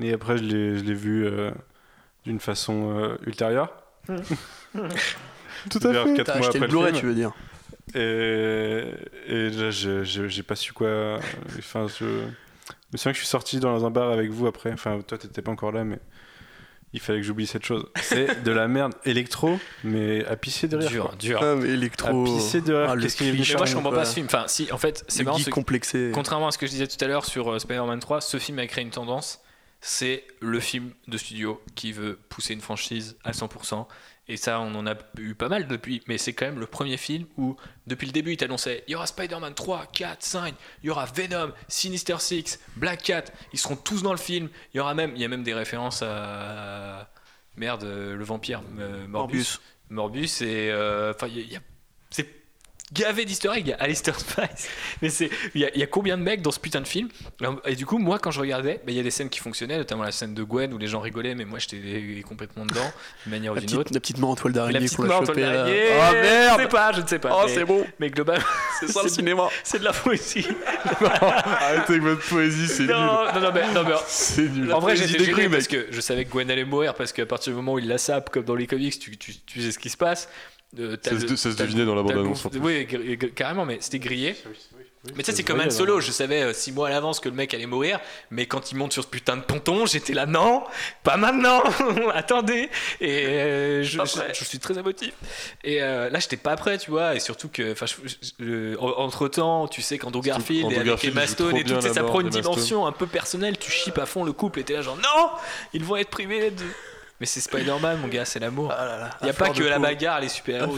Et 0.00 0.12
après, 0.12 0.38
je 0.38 0.42
l'ai 0.44 0.94
vu 0.94 1.26
euh, 1.26 1.50
d'une 2.24 2.40
façon 2.40 2.98
euh, 2.98 3.16
ultérieure. 3.26 3.72
Tout 4.08 5.78
Vers 5.80 6.04
quatre 6.14 6.26
T'as 6.26 6.38
mois 6.38 6.46
acheté 6.48 6.58
après 6.58 6.60
le 6.60 6.66
Blu-ray, 6.68 6.88
film. 6.92 7.00
tu 7.00 7.06
veux 7.06 7.14
dire 7.14 7.32
Et, 7.94 8.84
et 9.26 9.50
là, 9.50 9.70
j'ai 9.70 10.42
pas 10.42 10.56
su 10.56 10.72
quoi. 10.72 11.18
Enfin, 11.58 11.86
je 11.88 12.04
je 12.04 12.94
me 12.94 12.98
souviens 12.98 13.12
que 13.12 13.16
je 13.18 13.22
suis 13.22 13.28
sorti 13.28 13.60
dans 13.60 13.84
un 13.84 13.90
bar 13.90 14.10
avec 14.10 14.30
vous 14.30 14.46
après. 14.46 14.72
Enfin, 14.72 15.00
toi, 15.06 15.18
t'étais 15.18 15.42
pas 15.42 15.50
encore 15.50 15.72
là, 15.72 15.84
mais 15.84 15.98
il 16.92 17.00
fallait 17.00 17.18
que 17.20 17.24
j'oublie 17.26 17.46
cette 17.46 17.64
chose. 17.66 17.86
C'est 18.00 18.42
de 18.42 18.50
la 18.50 18.66
merde 18.68 18.94
électro, 19.04 19.58
mais 19.84 20.24
à 20.26 20.36
pisser 20.36 20.68
de 20.68 20.76
rire. 20.76 20.88
Dur, 20.90 21.04
quoi. 21.08 21.14
dur. 21.18 21.40
Ah, 21.42 21.54
mais 21.56 21.68
À 21.68 21.72
électro. 21.72 22.24
pisser 22.24 22.60
de 22.60 22.72
rire. 22.74 22.88
Ah, 22.90 22.94
le 22.94 23.02
Qu'est-ce 23.02 23.16
qu'il 23.16 23.28
est 23.28 23.32
moi 23.56 23.66
je 23.66 23.74
comprends 23.74 23.90
quoi. 23.90 23.98
pas 24.00 24.04
ce 24.04 24.14
film. 24.14 24.26
Enfin, 24.26 24.44
si, 24.46 24.70
en 24.72 24.78
fait, 24.78 25.04
c'est 25.08 25.24
marrant. 25.24 25.38
c'est- 25.38 25.50
complexé. 25.50 26.10
Contrairement 26.14 26.48
à 26.48 26.50
ce 26.50 26.58
que 26.58 26.66
je 26.66 26.70
disais 26.72 26.86
tout 26.86 27.02
à 27.04 27.08
l'heure 27.08 27.24
sur 27.24 27.52
euh, 27.52 27.58
Spider-Man 27.58 28.00
3, 28.00 28.20
ce 28.20 28.38
film 28.38 28.58
a 28.58 28.66
créé 28.66 28.82
une 28.84 28.90
tendance. 28.90 29.40
C'est 29.80 30.24
le 30.40 30.58
film 30.60 30.92
de 31.06 31.16
studio 31.18 31.62
qui 31.76 31.92
veut 31.92 32.18
pousser 32.28 32.52
une 32.54 32.60
franchise 32.60 33.16
à 33.24 33.30
100%. 33.32 33.86
Et 34.30 34.36
ça, 34.36 34.60
on 34.60 34.74
en 34.74 34.86
a 34.86 34.94
eu 35.18 35.34
pas 35.34 35.48
mal 35.48 35.68
depuis. 35.68 36.02
Mais 36.06 36.18
c'est 36.18 36.32
quand 36.34 36.44
même 36.46 36.58
le 36.58 36.66
premier 36.66 36.96
film 36.98 37.26
où, 37.38 37.56
depuis 37.86 38.06
le 38.06 38.12
début, 38.12 38.32
il 38.32 38.36
t'annonçait 38.36 38.84
il 38.86 38.92
y 38.92 38.94
aura 38.94 39.06
Spider-Man 39.06 39.54
3, 39.54 39.86
4, 39.86 40.22
5, 40.22 40.54
il 40.82 40.86
y 40.88 40.90
aura 40.90 41.06
Venom, 41.06 41.52
Sinister 41.68 42.16
Six, 42.18 42.58
Black 42.76 43.02
Cat. 43.04 43.24
Ils 43.54 43.58
seront 43.58 43.76
tous 43.76 44.02
dans 44.02 44.12
le 44.12 44.18
film. 44.18 44.50
Il 44.74 44.78
y 44.78 44.80
aura 44.80 44.94
même, 44.94 45.12
il 45.14 45.22
y 45.22 45.24
a 45.24 45.28
même 45.28 45.44
des 45.44 45.54
références 45.54 46.02
à. 46.02 47.10
Merde, 47.56 47.84
euh, 47.84 48.16
le 48.16 48.24
vampire, 48.24 48.62
euh, 48.78 49.06
Morbus. 49.08 49.58
Morbus. 49.88 50.28
Morbus 50.30 50.42
et 50.44 50.70
euh, 50.70 51.12
enfin 51.14 51.26
il 51.28 51.38
y 51.38 51.40
a- 51.40 51.42
il 51.44 51.52
y 51.52 51.56
a- 51.56 51.60
c'est 51.60 51.67
gavé 52.92 53.24
d'easter 53.24 53.48
eggs 53.54 53.62
il 53.66 53.68
y 53.68 53.72
a 53.72 53.76
Alistair 53.76 54.18
Spice. 54.18 54.68
Mais 55.02 55.10
c'est 55.10 55.30
il 55.54 55.60
y, 55.60 55.64
a- 55.64 55.70
il 55.74 55.80
y 55.80 55.82
a 55.82 55.86
combien 55.86 56.16
de 56.16 56.22
mecs 56.22 56.42
dans 56.42 56.50
ce 56.50 56.60
putain 56.60 56.80
de 56.80 56.86
film? 56.88 57.08
Et 57.66 57.74
du 57.76 57.84
coup 57.86 57.98
moi 57.98 58.18
quand 58.18 58.30
je 58.30 58.40
regardais 58.40 58.74
bah, 58.84 58.92
il 58.92 58.94
y 58.94 59.00
a 59.00 59.02
des 59.02 59.10
scènes 59.10 59.28
qui 59.28 59.40
fonctionnaient 59.40 59.76
notamment 59.76 60.02
la 60.04 60.12
scène 60.12 60.34
de 60.34 60.42
Gwen 60.42 60.72
où 60.72 60.78
les 60.78 60.86
gens 60.86 61.00
rigolaient 61.00 61.34
mais 61.34 61.44
moi 61.44 61.58
j'étais 61.58 62.22
complètement 62.26 62.64
dedans 62.64 62.90
d'une 63.24 63.32
manière 63.32 63.52
ou 63.52 63.54
La 63.56 63.60
d'une 63.60 63.76
autre. 63.78 63.92
la 63.92 64.00
petite 64.00 64.18
main 64.18 64.28
en 64.28 64.34
toile 64.36 64.52
la 64.54 64.60
d'araignée 64.62 64.88
qu'on 64.88 65.04
a 65.04 65.06
mort 65.08 65.26
chopée 65.26 65.40
là. 65.42 65.52
d'araignée, 65.52 65.88
Oh 65.98 66.02
je 66.10 66.16
merde 66.16 66.60
sais 66.60 66.68
pas 66.68 66.92
je 66.92 67.00
ne 67.02 67.06
sais 67.06 67.18
pas 67.18 67.30
Oh, 67.44 67.46
c'est 67.48 67.64
bon. 67.64 67.86
mais 67.98 68.10
globalement 68.10 68.44
C'est 68.80 68.88
ça 68.92 69.02
le 69.02 69.08
cinéma. 69.08 69.48
c'est 69.64 69.78
de 69.80 69.84
la 69.84 69.92
poésie. 69.92 70.46
Arrêtez 71.00 71.92
avec 71.94 72.02
votre 72.02 72.26
poésie, 72.28 72.68
c'est 72.68 72.82
nul. 72.84 72.90
non, 72.92 73.24
non 73.40 73.50
mais, 73.52 73.72
non, 73.72 73.84
mais 73.84 73.94
C'est 74.06 74.42
nul. 74.48 74.72
en 74.72 74.78
vrai, 74.78 74.94
poésie 74.94 75.12
j'étais 75.12 75.24
des 75.26 75.34
gêné 75.34 75.48
parce 75.48 75.66
que 75.68 75.86
je 75.90 76.00
savais 76.00 76.24
que 76.24 76.30
Gwen 76.30 76.50
allait 76.50 76.64
mourir 76.64 76.94
parce 76.94 77.12
qu'à 77.12 77.26
partir 77.26 77.52
du 77.52 77.56
moment 77.56 77.74
où 77.74 77.78
il 77.78 77.88
la 77.88 77.98
sape, 77.98 78.30
comme 78.30 78.44
dans 78.44 78.54
les 78.54 78.66
comics, 78.66 78.98
tu, 78.98 79.16
tu, 79.16 79.34
tu 79.40 79.60
sais 79.62 79.72
ce 79.72 79.78
qui 79.78 79.90
se 79.90 79.96
passe. 79.96 80.28
Euh, 80.78 80.96
Ça 81.02 81.18
se, 81.18 81.36
ça 81.36 81.48
devinait 81.64 81.84
dans 81.86 81.94
la 81.94 82.02
bande-annonce. 82.02 82.46
Oui, 82.60 82.86
carrément, 83.34 83.64
mais 83.64 83.78
c'était 83.80 83.98
grillé. 84.00 84.36
Mais 85.16 85.22
tu 85.22 85.30
sais, 85.30 85.36
c'est 85.36 85.42
comme 85.44 85.56
Han 85.56 85.62
voyait, 85.62 85.70
Solo. 85.70 86.00
Je 86.00 86.10
savais 86.10 86.42
euh, 86.42 86.52
six 86.52 86.72
mois 86.72 86.88
à 86.88 86.90
l'avance 86.90 87.20
que 87.20 87.28
le 87.28 87.34
mec 87.34 87.54
allait 87.54 87.66
mourir, 87.66 88.00
mais 88.30 88.46
quand 88.46 88.72
il 88.72 88.76
monte 88.76 88.92
sur 88.92 89.04
ce 89.04 89.08
putain 89.08 89.36
de 89.36 89.42
ponton, 89.42 89.86
j'étais 89.86 90.12
là, 90.12 90.26
non, 90.26 90.64
pas 91.04 91.16
maintenant, 91.16 91.62
attendez. 92.14 92.68
Et 93.00 93.26
euh, 93.26 93.82
je, 93.84 93.90
je- 94.04 94.34
je 94.34 94.44
suis 94.44 94.58
très 94.58 94.76
émotif. 94.76 95.12
Et 95.64 95.80
euh, 95.82 96.10
là, 96.10 96.18
j'étais 96.18 96.36
pas 96.36 96.56
prêt, 96.56 96.76
tu 96.78 96.90
vois. 96.90 97.14
Et 97.14 97.20
surtout 97.20 97.48
que, 97.48 97.74
entre 98.80 99.28
temps, 99.28 99.68
tu 99.68 99.80
sais, 99.82 99.98
qu'Andrew 99.98 100.20
Garfield 100.20 100.64
Andrew 100.66 100.74
et 100.74 100.78
avec 100.80 100.88
Garfield, 100.88 101.16
Emma 101.16 101.26
Stone 101.26 101.56
et 101.56 101.64
tout, 101.64 101.80
ça 101.80 102.02
prend 102.02 102.20
une 102.20 102.28
dimension 102.42 102.86
un 102.86 102.92
peu 102.92 103.06
personnelle. 103.06 103.56
Tu 103.56 103.70
chippes 103.70 103.98
à 103.98 104.04
fond 104.06 104.24
le 104.24 104.32
couple 104.32 104.60
et 104.60 104.64
t'es 104.64 104.74
là, 104.74 104.82
genre, 104.82 104.96
non, 104.96 105.30
ils 105.72 105.84
vont 105.84 105.96
être 105.96 106.10
privés 106.10 106.50
de. 106.50 106.64
Mais 107.20 107.26
c'est 107.26 107.40
Spider-Man, 107.40 107.98
mon 108.00 108.08
gars, 108.08 108.24
c'est 108.24 108.38
l'amour. 108.38 108.72
Ah 108.76 108.84
là 108.84 108.98
là, 108.98 109.10
Il 109.20 109.24
n'y 109.24 109.30
a 109.30 109.34
pas 109.34 109.50
que 109.50 109.62
la 109.62 109.76
peau. 109.76 109.82
bagarre, 109.82 110.20
les 110.20 110.28
super-héros. 110.28 110.76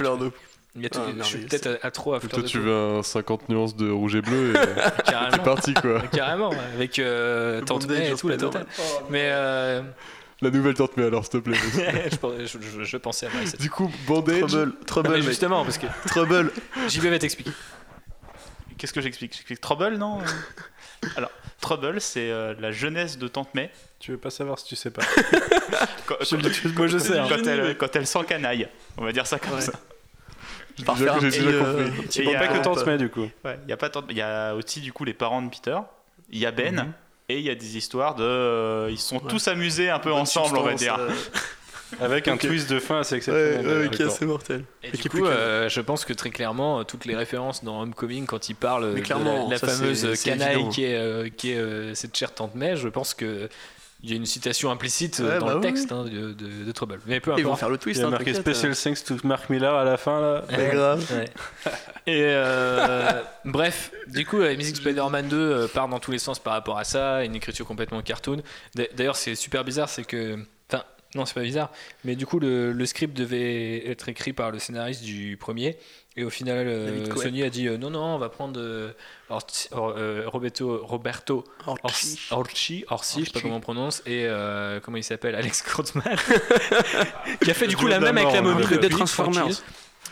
Il 0.76 0.82
y 0.82 0.86
a 0.86 0.88
tout- 0.88 1.00
Ah, 1.04 1.10
je 1.18 1.22
suis 1.24 1.38
peut-être 1.40 1.80
à, 1.82 1.86
à 1.88 1.90
trop 1.90 2.14
à 2.14 2.20
fleur 2.20 2.30
toi, 2.32 2.42
de 2.42 2.46
tu 2.46 2.58
peau. 2.58 2.64
veux 2.64 2.98
un 2.98 3.02
50 3.02 3.48
nuances 3.48 3.74
de 3.74 3.90
rouge 3.90 4.14
et 4.14 4.22
bleu 4.22 4.50
et 4.54 4.54
Carrément. 5.10 5.30
c'est 5.32 5.42
parti 5.42 5.74
quoi. 5.74 6.00
Carrément, 6.12 6.50
avec 6.74 6.98
euh, 7.00 7.60
Tante 7.62 7.88
May 7.88 8.10
et 8.12 8.14
tout, 8.14 8.28
la 8.28 8.36
totale. 8.36 8.66
Mais 9.10 9.30
euh, 9.32 9.82
La 10.40 10.50
nouvelle 10.50 10.74
tante 10.74 10.92
mais 10.96 11.04
alors, 11.06 11.24
s'il 11.24 11.32
te 11.32 11.38
plaît. 11.50 11.56
je, 12.12 12.16
pensais- 12.16 12.46
je- 12.46 12.58
je- 12.78 12.84
je 12.84 12.96
pensais 12.98 13.26
à 13.26 13.30
Marie. 13.30 13.50
du 13.58 13.68
coup, 13.68 13.90
bandage. 14.06 14.40
Trouble, 14.42 14.72
trouble, 14.86 15.08
mais 15.10 15.16
mec. 15.16 15.24
justement, 15.24 15.64
parce 15.64 15.76
que 15.78 15.86
Trouble. 16.06 16.52
JB 16.88 17.06
va 17.06 17.18
t'expliquer. 17.18 17.50
Qu'est-ce 18.78 18.92
que 18.92 19.00
j'explique? 19.00 19.32
J'explique 19.34 19.60
Trouble, 19.60 19.96
non? 19.98 20.18
Alors, 21.16 21.30
Trouble, 21.60 22.00
c'est 22.00 22.30
euh, 22.30 22.54
la 22.58 22.72
jeunesse 22.72 23.18
de 23.18 23.28
Tante 23.28 23.54
May. 23.54 23.70
Tu 23.98 24.12
veux 24.12 24.18
pas 24.18 24.30
savoir 24.30 24.58
si 24.58 24.64
tu 24.66 24.76
sais 24.76 24.90
pas. 24.90 25.02
Quand, 26.06 26.16
Je 26.22 26.36
le 26.36 26.42
dis, 26.50 26.60
moi 26.76 26.86
je 26.86 26.98
sais. 26.98 27.18
hein. 27.18 27.26
quand 27.28 27.46
elle, 27.46 27.76
quand 27.76 27.94
elle 27.96 28.06
s'encanaille, 28.06 28.68
on 28.96 29.04
va 29.04 29.12
dire 29.12 29.26
ça 29.26 29.38
comme 29.38 29.54
Ouais. 29.54 29.60
ça. 29.60 29.72
Par 30.86 30.96
J'ai 30.96 31.04
déjà 31.04 31.14
euh, 31.14 31.90
compris. 31.90 32.24
y 32.24 32.34
a- 32.34 32.38
Pas 32.38 32.48
que. 32.48 32.62
Tante 32.62 32.86
May 32.86 32.96
du 32.96 33.10
coup. 33.10 33.28
Ouais, 33.44 33.58
il 33.64 33.68
y 33.70 33.72
a 33.72 33.76
pas 33.76 33.90
il 34.08 34.16
y 34.16 34.22
a 34.22 34.54
aussi 34.54 34.80
du 34.80 34.92
coup 34.92 35.04
les 35.04 35.12
parents 35.12 35.42
de 35.42 35.50
Peter, 35.50 35.76
il 36.30 36.38
y 36.38 36.46
a 36.46 36.50
Ben 36.50 36.74
Mhm. 36.76 36.92
et 37.28 37.38
il 37.38 37.44
y 37.44 37.50
a 37.50 37.54
des 37.54 37.76
histoires 37.76 38.14
de 38.14 38.24
euh, 38.24 38.88
ils 38.90 38.98
sont 38.98 39.16
Ouais. 39.16 39.28
tous 39.28 39.46
amusés 39.48 39.90
un 39.90 39.98
peu 39.98 40.10
Bonne 40.10 40.20
ensemble, 40.20 40.56
on 40.56 40.62
va 40.62 40.72
dire. 40.74 40.96
euh, 40.98 41.10
Avec 42.00 42.28
un 42.28 42.36
twist 42.36 42.70
de 42.70 42.78
fin 42.78 43.00
assez 43.00 43.14
Ouais, 43.14 43.18
exceptionnel. 43.18 43.56
ouais, 43.66 43.88
d'ailleurs. 43.88 44.10
ok, 44.10 44.16
c'est 44.18 44.26
mortel. 44.26 44.64
Et 44.82 44.88
Et 44.88 44.90
du 44.92 44.98
qui 44.98 45.08
est 45.08 45.10
coup, 45.10 45.26
euh, 45.26 45.68
je 45.68 45.80
pense 45.80 46.04
que 46.04 46.12
très 46.12 46.30
clairement, 46.30 46.80
euh, 46.80 46.82
toutes 46.84 47.04
les 47.04 47.16
références 47.16 47.64
dans 47.64 47.80
Homecoming, 47.82 48.26
quand 48.26 48.48
il 48.48 48.54
parle 48.54 48.92
Mais 48.94 49.00
de 49.00 49.50
la, 49.50 49.58
fameuse 49.58 50.00
c'est- 50.00 50.14
c'est 50.14 50.30
canaille 50.30 50.54
évident. 50.56 50.68
qui 50.70 50.84
est, 50.84 50.96
euh, 50.96 51.28
qui 51.36 51.52
est 51.52 51.56
euh, 51.58 51.94
cette 51.94 52.16
chère 52.16 52.32
Tante 52.34 52.54
May, 52.54 52.76
je 52.76 52.88
pense 52.88 53.14
que 53.14 53.48
il 54.02 54.08
y 54.08 54.14
a 54.14 54.16
une 54.16 54.24
citation 54.24 54.70
implicite 54.70 55.20
euh, 55.20 55.34
Ouais, 55.34 55.38
dans 55.40 55.44
bah 55.46 55.52
le 55.52 55.58
oui, 55.58 55.62
texte 55.66 55.92
hein, 55.92 56.04
de, 56.04 56.32
de- 56.32 56.64
de 56.64 56.72
Trouble. 56.72 57.00
Mais 57.06 57.20
peu 57.20 57.32
Ils 57.36 57.42
vont 57.42 57.50
importe. 57.50 57.60
faire 57.60 57.68
le 57.68 57.74
Il 57.74 57.78
twist. 57.80 58.00
y 58.00 58.02
a 58.02 58.06
hein, 58.06 58.10
marqué 58.10 58.32
Special 58.32 58.74
Thanks 58.74 59.04
to 59.04 59.16
Mark 59.24 59.50
Miller 59.50 59.74
à 59.74 59.84
la 59.84 59.98
fin 59.98 60.18
là. 60.22 60.26
euh, 60.26 60.40
mais 60.56 60.70
grave. 60.70 61.04
Ouais. 61.12 61.24
Et 62.06 62.22
euh, 62.24 63.20
bref, 63.44 63.92
du 64.06 64.24
coup, 64.24 64.38
la 64.38 64.54
musique 64.54 64.76
Spider-Man 64.76 65.28
2 65.28 65.36
euh, 65.36 65.66
part 65.68 65.86
dans 65.88 65.98
tous 65.98 66.12
les 66.12 66.18
sens 66.18 66.38
par 66.38 66.54
rapport 66.54 66.78
à 66.78 66.84
ça, 66.84 67.24
une 67.24 67.34
écriture 67.34 67.66
complètement 67.66 68.00
cartoon. 68.00 68.40
D'a- 68.74 68.84
D'ailleurs, 68.96 69.16
c'est 69.16 69.34
super 69.34 69.64
bizarre, 69.64 69.88
c'est 69.90 70.04
que. 70.04 70.38
Non, 71.16 71.26
c'est 71.26 71.34
pas 71.34 71.42
bizarre, 71.42 71.70
mais 72.04 72.14
du 72.14 72.24
coup, 72.24 72.38
le, 72.38 72.72
le 72.72 72.86
script 72.86 73.16
devait 73.16 73.88
être 73.90 74.08
écrit 74.08 74.32
par 74.32 74.52
le 74.52 74.60
scénariste 74.60 75.02
du 75.02 75.36
premier. 75.36 75.76
Et 76.16 76.22
au 76.24 76.30
final, 76.30 76.66
euh. 76.68 77.04
Sony 77.16 77.42
a 77.42 77.50
dit 77.50 77.66
euh, 77.68 77.78
non, 77.78 77.90
non, 77.90 78.02
on 78.14 78.18
va 78.18 78.28
prendre 78.28 78.60
euh, 78.60 78.92
Orti- 79.30 79.68
Or- 79.72 79.94
euh, 79.96 80.24
Roberto, 80.26 80.80
Roberto 80.84 81.44
Orsi, 82.30 82.84
Orsi, 82.88 83.20
je 83.20 83.24
sais 83.26 83.30
pas 83.32 83.40
comment 83.40 83.56
on 83.56 83.60
prononce, 83.60 84.02
et 84.06 84.26
euh, 84.26 84.80
comment 84.80 84.96
il 84.98 85.04
s'appelle 85.04 85.34
Alex 85.34 85.62
Kurtzman, 85.62 86.04
qui 87.42 87.50
a 87.50 87.54
fait 87.54 87.66
du 87.68 87.76
coup 87.76 87.86
la 87.86 87.98
de 87.98 88.04
même 88.04 88.18
avec 88.18 88.32
la 88.32 88.42
momie 88.42 88.64
hein. 88.64 88.68
Depuis, 88.80 88.88
Transformers. 88.96 89.46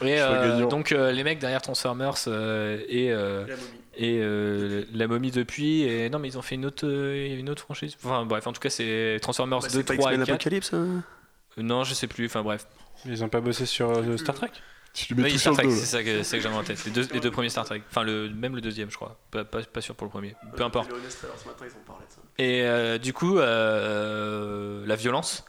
Et 0.02 0.20
euh, 0.20 0.66
donc 0.66 0.92
euh, 0.92 1.12
les 1.12 1.24
mecs 1.24 1.38
derrière 1.38 1.62
Transformers 1.62 2.14
euh, 2.26 2.80
et, 2.88 3.10
euh, 3.12 3.44
et 3.96 4.18
euh, 4.20 4.84
la 4.92 5.06
momie 5.08 5.30
depuis 5.30 5.82
et 5.82 6.08
non 6.10 6.18
mais 6.18 6.28
ils 6.28 6.38
ont 6.38 6.42
fait 6.42 6.54
une 6.54 6.66
autre 6.66 6.86
une 6.86 7.50
autre 7.50 7.62
franchise. 7.62 7.96
Enfin 8.02 8.24
bref 8.24 8.46
en 8.46 8.52
tout 8.52 8.60
cas 8.60 8.70
c'est 8.70 9.18
Transformers 9.20 9.60
Bah, 9.60 9.68
2 9.68 9.72
C'est 9.78 9.82
pas 9.84 9.96
3 9.96 10.12
et 10.12 10.14
X-Men 10.14 10.26
4 10.26 10.34
Apocalypse 10.34 10.72
hein. 10.72 11.04
Euh, 11.58 11.62
non 11.62 11.84
je 11.84 11.94
sais 11.94 12.06
plus 12.06 12.26
enfin 12.26 12.42
bref. 12.42 12.66
Ils 13.06 13.22
ont 13.24 13.28
pas 13.28 13.40
bossé 13.40 13.66
sur 13.66 13.90
euh, 13.90 14.16
Star 14.16 14.34
Trek 14.34 14.50
mets 15.16 15.24
oui, 15.24 15.38
Star 15.38 15.54
Trek 15.54 15.70
c'est 15.70 15.86
ça 15.86 16.02
que, 16.02 16.18
que 16.18 16.40
j'avais 16.40 16.54
en 16.54 16.62
tête. 16.62 16.84
Les 16.84 16.90
deux, 16.90 17.06
les 17.12 17.20
deux 17.20 17.30
premiers 17.30 17.48
Star 17.48 17.64
Trek. 17.64 17.82
Enfin 17.88 18.02
le, 18.02 18.28
même 18.30 18.54
le 18.54 18.60
deuxième 18.60 18.90
je 18.90 18.96
crois. 18.96 19.18
Pas, 19.30 19.44
pas, 19.44 19.62
pas 19.62 19.80
sûr 19.80 19.94
pour 19.94 20.06
le 20.06 20.10
premier. 20.10 20.34
Peu 20.56 20.64
importe. 20.64 20.90
Et 22.38 22.62
euh, 22.62 22.98
du 22.98 23.12
coup, 23.12 23.38
euh, 23.38 24.84
la 24.86 24.96
violence 24.96 25.44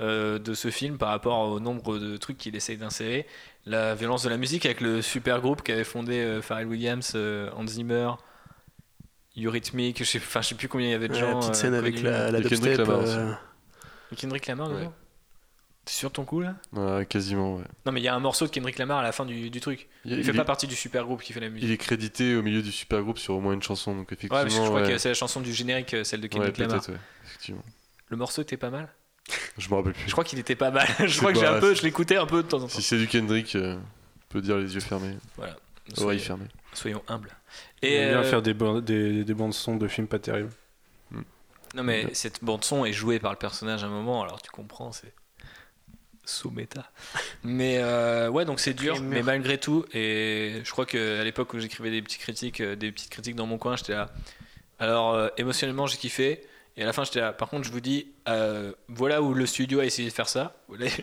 euh, 0.00 0.38
de 0.38 0.54
ce 0.54 0.70
film 0.70 0.98
par 0.98 1.10
rapport 1.10 1.38
au 1.50 1.60
nombre 1.60 1.98
de 1.98 2.16
trucs 2.16 2.36
qu'il 2.36 2.56
essaye 2.56 2.76
d'insérer, 2.76 3.26
la 3.66 3.94
violence 3.94 4.22
de 4.22 4.28
la 4.28 4.36
musique 4.36 4.66
avec 4.66 4.80
le 4.80 5.00
super 5.02 5.40
groupe 5.40 5.62
qu'avait 5.62 5.84
fondé 5.84 6.18
euh, 6.20 6.42
Pharrell 6.42 6.66
Williams, 6.66 7.12
euh, 7.14 7.50
Hans 7.56 7.66
Zimmer, 7.66 8.10
Eurythmics, 9.36 9.98
je 9.98 10.04
sais, 10.04 10.18
enfin, 10.18 10.42
je 10.42 10.48
sais 10.48 10.54
plus 10.54 10.68
combien 10.68 10.88
il 10.88 10.90
y 10.92 10.94
avait 10.94 11.08
de 11.08 11.14
Ouais, 11.14 11.20
gens. 11.20 11.30
La 11.30 11.36
petite 11.40 11.50
euh, 11.50 11.54
scène 11.54 11.74
avec 11.74 12.00
la, 12.02 12.30
la 12.30 12.38
Et 12.38 12.42
Kendrick. 12.44 12.76
Lamar 12.78 12.98
aussi. 13.00 13.12
euh, 13.16 13.32
Kendrick 14.16 14.46
Lamar, 14.46 14.70
Ouais. 14.70 14.88
T'es 15.86 15.92
sur 15.92 16.10
ton 16.10 16.24
coup 16.24 16.40
là? 16.40 16.54
Ouais, 16.72 17.04
quasiment, 17.04 17.56
ouais. 17.56 17.64
Non, 17.84 17.92
mais 17.92 18.00
il 18.00 18.04
y 18.04 18.08
a 18.08 18.14
un 18.14 18.18
morceau 18.20 18.46
de 18.46 18.50
Kendrick 18.50 18.78
Lamar 18.78 18.98
à 19.00 19.02
la 19.02 19.12
fin 19.12 19.26
du, 19.26 19.50
du 19.50 19.60
truc. 19.60 19.86
Il, 20.06 20.12
Il, 20.12 20.24
fait 20.24 20.30
il 20.30 20.36
pas 20.36 20.42
est, 20.42 20.46
partie 20.46 20.66
du 20.66 20.74
super 20.76 21.04
groupe 21.04 21.20
qui 21.20 21.34
fait 21.34 21.40
la 21.40 21.50
musique. 21.50 21.68
il 21.68 21.72
est 21.72 21.76
crédité 21.76 22.36
au 22.36 22.42
milieu 22.42 22.62
du 22.62 22.72
super 22.72 23.02
groupe 23.02 23.18
sur 23.18 23.34
au 23.34 23.40
moins 23.40 23.52
une 23.52 23.62
chanson, 23.62 23.94
donc 23.94 24.08
Ouais, 24.10 24.14
effectivement. 24.14 24.40
parce 24.42 24.54
que 24.54 24.60
je 24.62 24.66
crois 24.66 24.80
ouais. 24.82 24.88
que 24.92 24.96
c'est 24.98 25.08
la 25.10 25.14
chanson 25.14 25.42
du 25.42 25.52
générique, 25.52 25.92
euh, 25.92 26.02
celle 26.04 26.20
de 26.22 26.24
Ouais, 26.26 26.30
Kendrick 26.30 26.56
Lamar. 26.56 26.88
ouais, 26.88 26.94
effectivement. 27.26 27.62
Le 28.08 28.16
morceau 28.16 28.40
était 28.40 28.56
pas 28.56 28.70
mal? 28.70 28.88
Je 29.58 29.68
me 29.70 29.74
rappelle 29.74 29.92
plus. 29.94 30.04
Je 30.06 30.12
crois 30.12 30.24
qu'il 30.24 30.38
était 30.38 30.56
pas 30.56 30.70
mal. 30.70 30.86
je 31.06 31.18
crois 31.18 31.32
que 31.32 31.38
j'ai 31.38 31.46
un 31.46 31.60
peu, 31.60 31.74
je 31.74 31.82
l'écoutais 31.82 32.16
un 32.16 32.26
peu 32.26 32.42
de 32.42 32.48
temps 32.48 32.58
en 32.58 32.60
temps. 32.62 32.68
Si 32.68 32.82
c'est 32.82 32.98
du 32.98 33.06
Kendrick, 33.08 33.54
euh, 33.56 33.76
on 33.76 34.32
peut 34.32 34.40
dire 34.40 34.56
les 34.58 34.74
yeux 34.74 34.80
fermés, 34.80 35.16
Voilà. 35.36 35.56
oreilles 35.98 36.18
Soyons, 36.20 36.20
fermées. 36.20 36.48
soyons 36.74 37.02
humbles. 37.08 37.30
Et 37.82 37.94
Et 37.96 38.08
bien 38.08 38.18
euh, 38.18 38.24
faire 38.24 38.42
des, 38.42 38.54
des, 38.82 39.24
des 39.24 39.34
bandes 39.34 39.54
son 39.54 39.76
de 39.76 39.88
films 39.88 40.08
pas 40.08 40.18
terribles. 40.18 40.50
non 41.74 41.82
mais 41.82 42.12
cette 42.14 42.42
bande 42.44 42.64
son 42.64 42.84
est 42.84 42.92
jouée 42.92 43.18
par 43.18 43.32
le 43.32 43.38
personnage 43.38 43.82
à 43.82 43.86
un 43.86 43.90
moment, 43.90 44.22
alors 44.22 44.40
tu 44.42 44.50
comprends, 44.50 44.92
c'est 44.92 45.12
sous 46.26 46.50
méta. 46.50 46.90
Mais 47.44 47.78
euh, 47.78 48.28
ouais, 48.30 48.44
donc 48.46 48.58
c'est 48.60 48.72
dur, 48.72 49.00
mais 49.02 49.22
malgré 49.22 49.58
tout, 49.58 49.84
et 49.92 50.62
je 50.64 50.70
crois 50.70 50.86
que 50.86 51.20
à 51.20 51.24
l'époque 51.24 51.52
où 51.52 51.58
j'écrivais 51.58 51.90
des 51.90 52.00
petites 52.00 52.20
critiques, 52.22 52.60
euh, 52.62 52.76
des 52.76 52.90
petites 52.92 53.10
critiques 53.10 53.36
dans 53.36 53.46
mon 53.46 53.58
coin, 53.58 53.76
j'étais 53.76 53.92
là. 53.92 54.10
Alors 54.78 55.12
euh, 55.12 55.28
émotionnellement, 55.36 55.86
j'ai 55.86 55.98
kiffé. 55.98 56.42
Et 56.76 56.82
à 56.82 56.86
la 56.86 56.92
fin, 56.92 57.04
j'étais 57.04 57.20
là. 57.20 57.32
Par 57.32 57.48
contre, 57.48 57.64
je 57.66 57.70
vous 57.70 57.80
dis, 57.80 58.08
euh, 58.28 58.72
voilà 58.88 59.22
où 59.22 59.32
le 59.32 59.46
studio 59.46 59.78
a 59.78 59.84
essayé 59.84 60.08
de 60.08 60.12
faire 60.14 60.28
ça. 60.28 60.56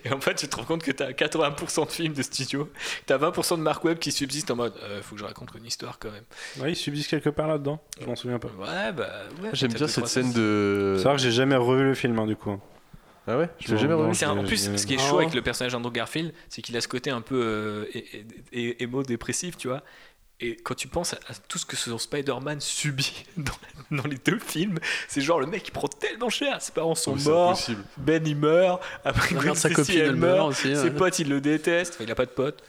Et 0.03 0.11
en 0.11 0.19
fait, 0.19 0.35
tu 0.35 0.47
te 0.49 0.55
rends 0.57 0.65
compte 0.65 0.83
que 0.83 0.91
tu 0.91 1.01
as 1.01 1.13
80% 1.13 1.85
de 1.85 1.91
films 1.91 2.13
de 2.13 2.21
studio. 2.23 2.69
Tu 3.07 3.13
as 3.13 3.17
20% 3.17 3.57
de 3.57 3.61
Mark 3.61 3.81
Webb 3.85 3.97
qui 3.99 4.11
subsiste 4.11 4.51
en 4.51 4.57
mode, 4.57 4.73
euh, 4.83 5.01
faut 5.01 5.15
que 5.15 5.21
je 5.21 5.25
raconte 5.25 5.49
une 5.57 5.65
histoire 5.65 5.97
quand 5.97 6.11
même. 6.11 6.25
Ouais, 6.59 6.73
il 6.73 6.75
subsiste 6.75 7.09
quelque 7.09 7.29
part 7.29 7.47
là-dedans. 7.47 7.79
Je 8.01 8.05
m'en 8.05 8.17
souviens 8.17 8.37
pas. 8.39 8.49
Ouais, 8.49 8.91
bah 8.91 9.09
ouais. 9.41 9.49
J'aime 9.53 9.69
peut-être 9.69 9.77
bien 9.79 9.87
cette 9.87 10.07
scène 10.07 10.33
de. 10.33 10.95
C'est 10.97 11.03
vrai 11.05 11.15
que 11.15 11.21
j'ai 11.21 11.31
jamais 11.31 11.55
revu 11.55 11.83
le 11.85 11.95
film 11.95 12.19
hein, 12.19 12.27
du 12.27 12.35
coup. 12.35 12.59
Ah 13.27 13.37
ouais 13.37 13.49
Je 13.59 13.71
l'ai 13.71 13.77
jamais 13.79 13.93
revu. 13.93 14.13
C'est 14.15 14.25
un- 14.25 14.31
en 14.35 14.43
plus, 14.43 14.75
ce 14.75 14.85
qui 14.85 14.95
est 14.95 14.97
Ah 14.99 15.07
chaud 15.07 15.17
ouais. 15.17 15.23
avec 15.25 15.35
le 15.35 15.43
personnage 15.43 15.71
d'Andrew 15.73 15.91
Garfield, 15.93 16.33
c'est 16.49 16.61
qu'il 16.63 16.75
a 16.75 16.81
ce 16.81 16.87
côté 16.87 17.11
un 17.11 17.21
peu 17.21 17.39
euh, 17.39 17.85
émo-dépressif, 18.51 19.57
tu 19.57 19.67
vois. 19.67 19.83
Et 20.43 20.55
quand 20.55 20.73
tu 20.73 20.87
penses 20.87 21.13
à, 21.13 21.17
à 21.29 21.33
tout 21.47 21.57
ce 21.59 21.65
que 21.65 21.75
son 21.75 21.97
Spider-Man 21.97 22.59
subit 22.61 23.25
dans, 23.37 23.53
dans 23.95 24.07
les 24.07 24.17
deux 24.17 24.39
films, 24.39 24.79
c'est 25.07 25.21
genre 25.21 25.39
le 25.39 25.45
mec 25.45 25.67
il 25.67 25.71
prend 25.71 25.87
tellement 25.87 26.29
cher. 26.29 26.61
Ses 26.61 26.71
parents 26.71 26.95
sont 26.95 27.15
morts, 27.15 27.49
impossible. 27.51 27.83
Ben 27.97 28.25
il 28.25 28.35
meurt, 28.35 28.81
après 29.05 29.35
merde, 29.35 29.55
sa 29.55 29.69
copine, 29.69 29.95
elle 29.99 30.05
elle 30.07 30.15
meurt 30.15 30.49
aussi. 30.49 30.75
ses 30.75 30.83
ouais. 30.85 30.91
potes 30.91 31.19
ils 31.19 31.29
le 31.29 31.41
détestent, 31.41 31.93
Enfin, 31.95 32.03
il 32.05 32.11
a 32.11 32.15
pas 32.15 32.25
de 32.25 32.31
potes. 32.31 32.63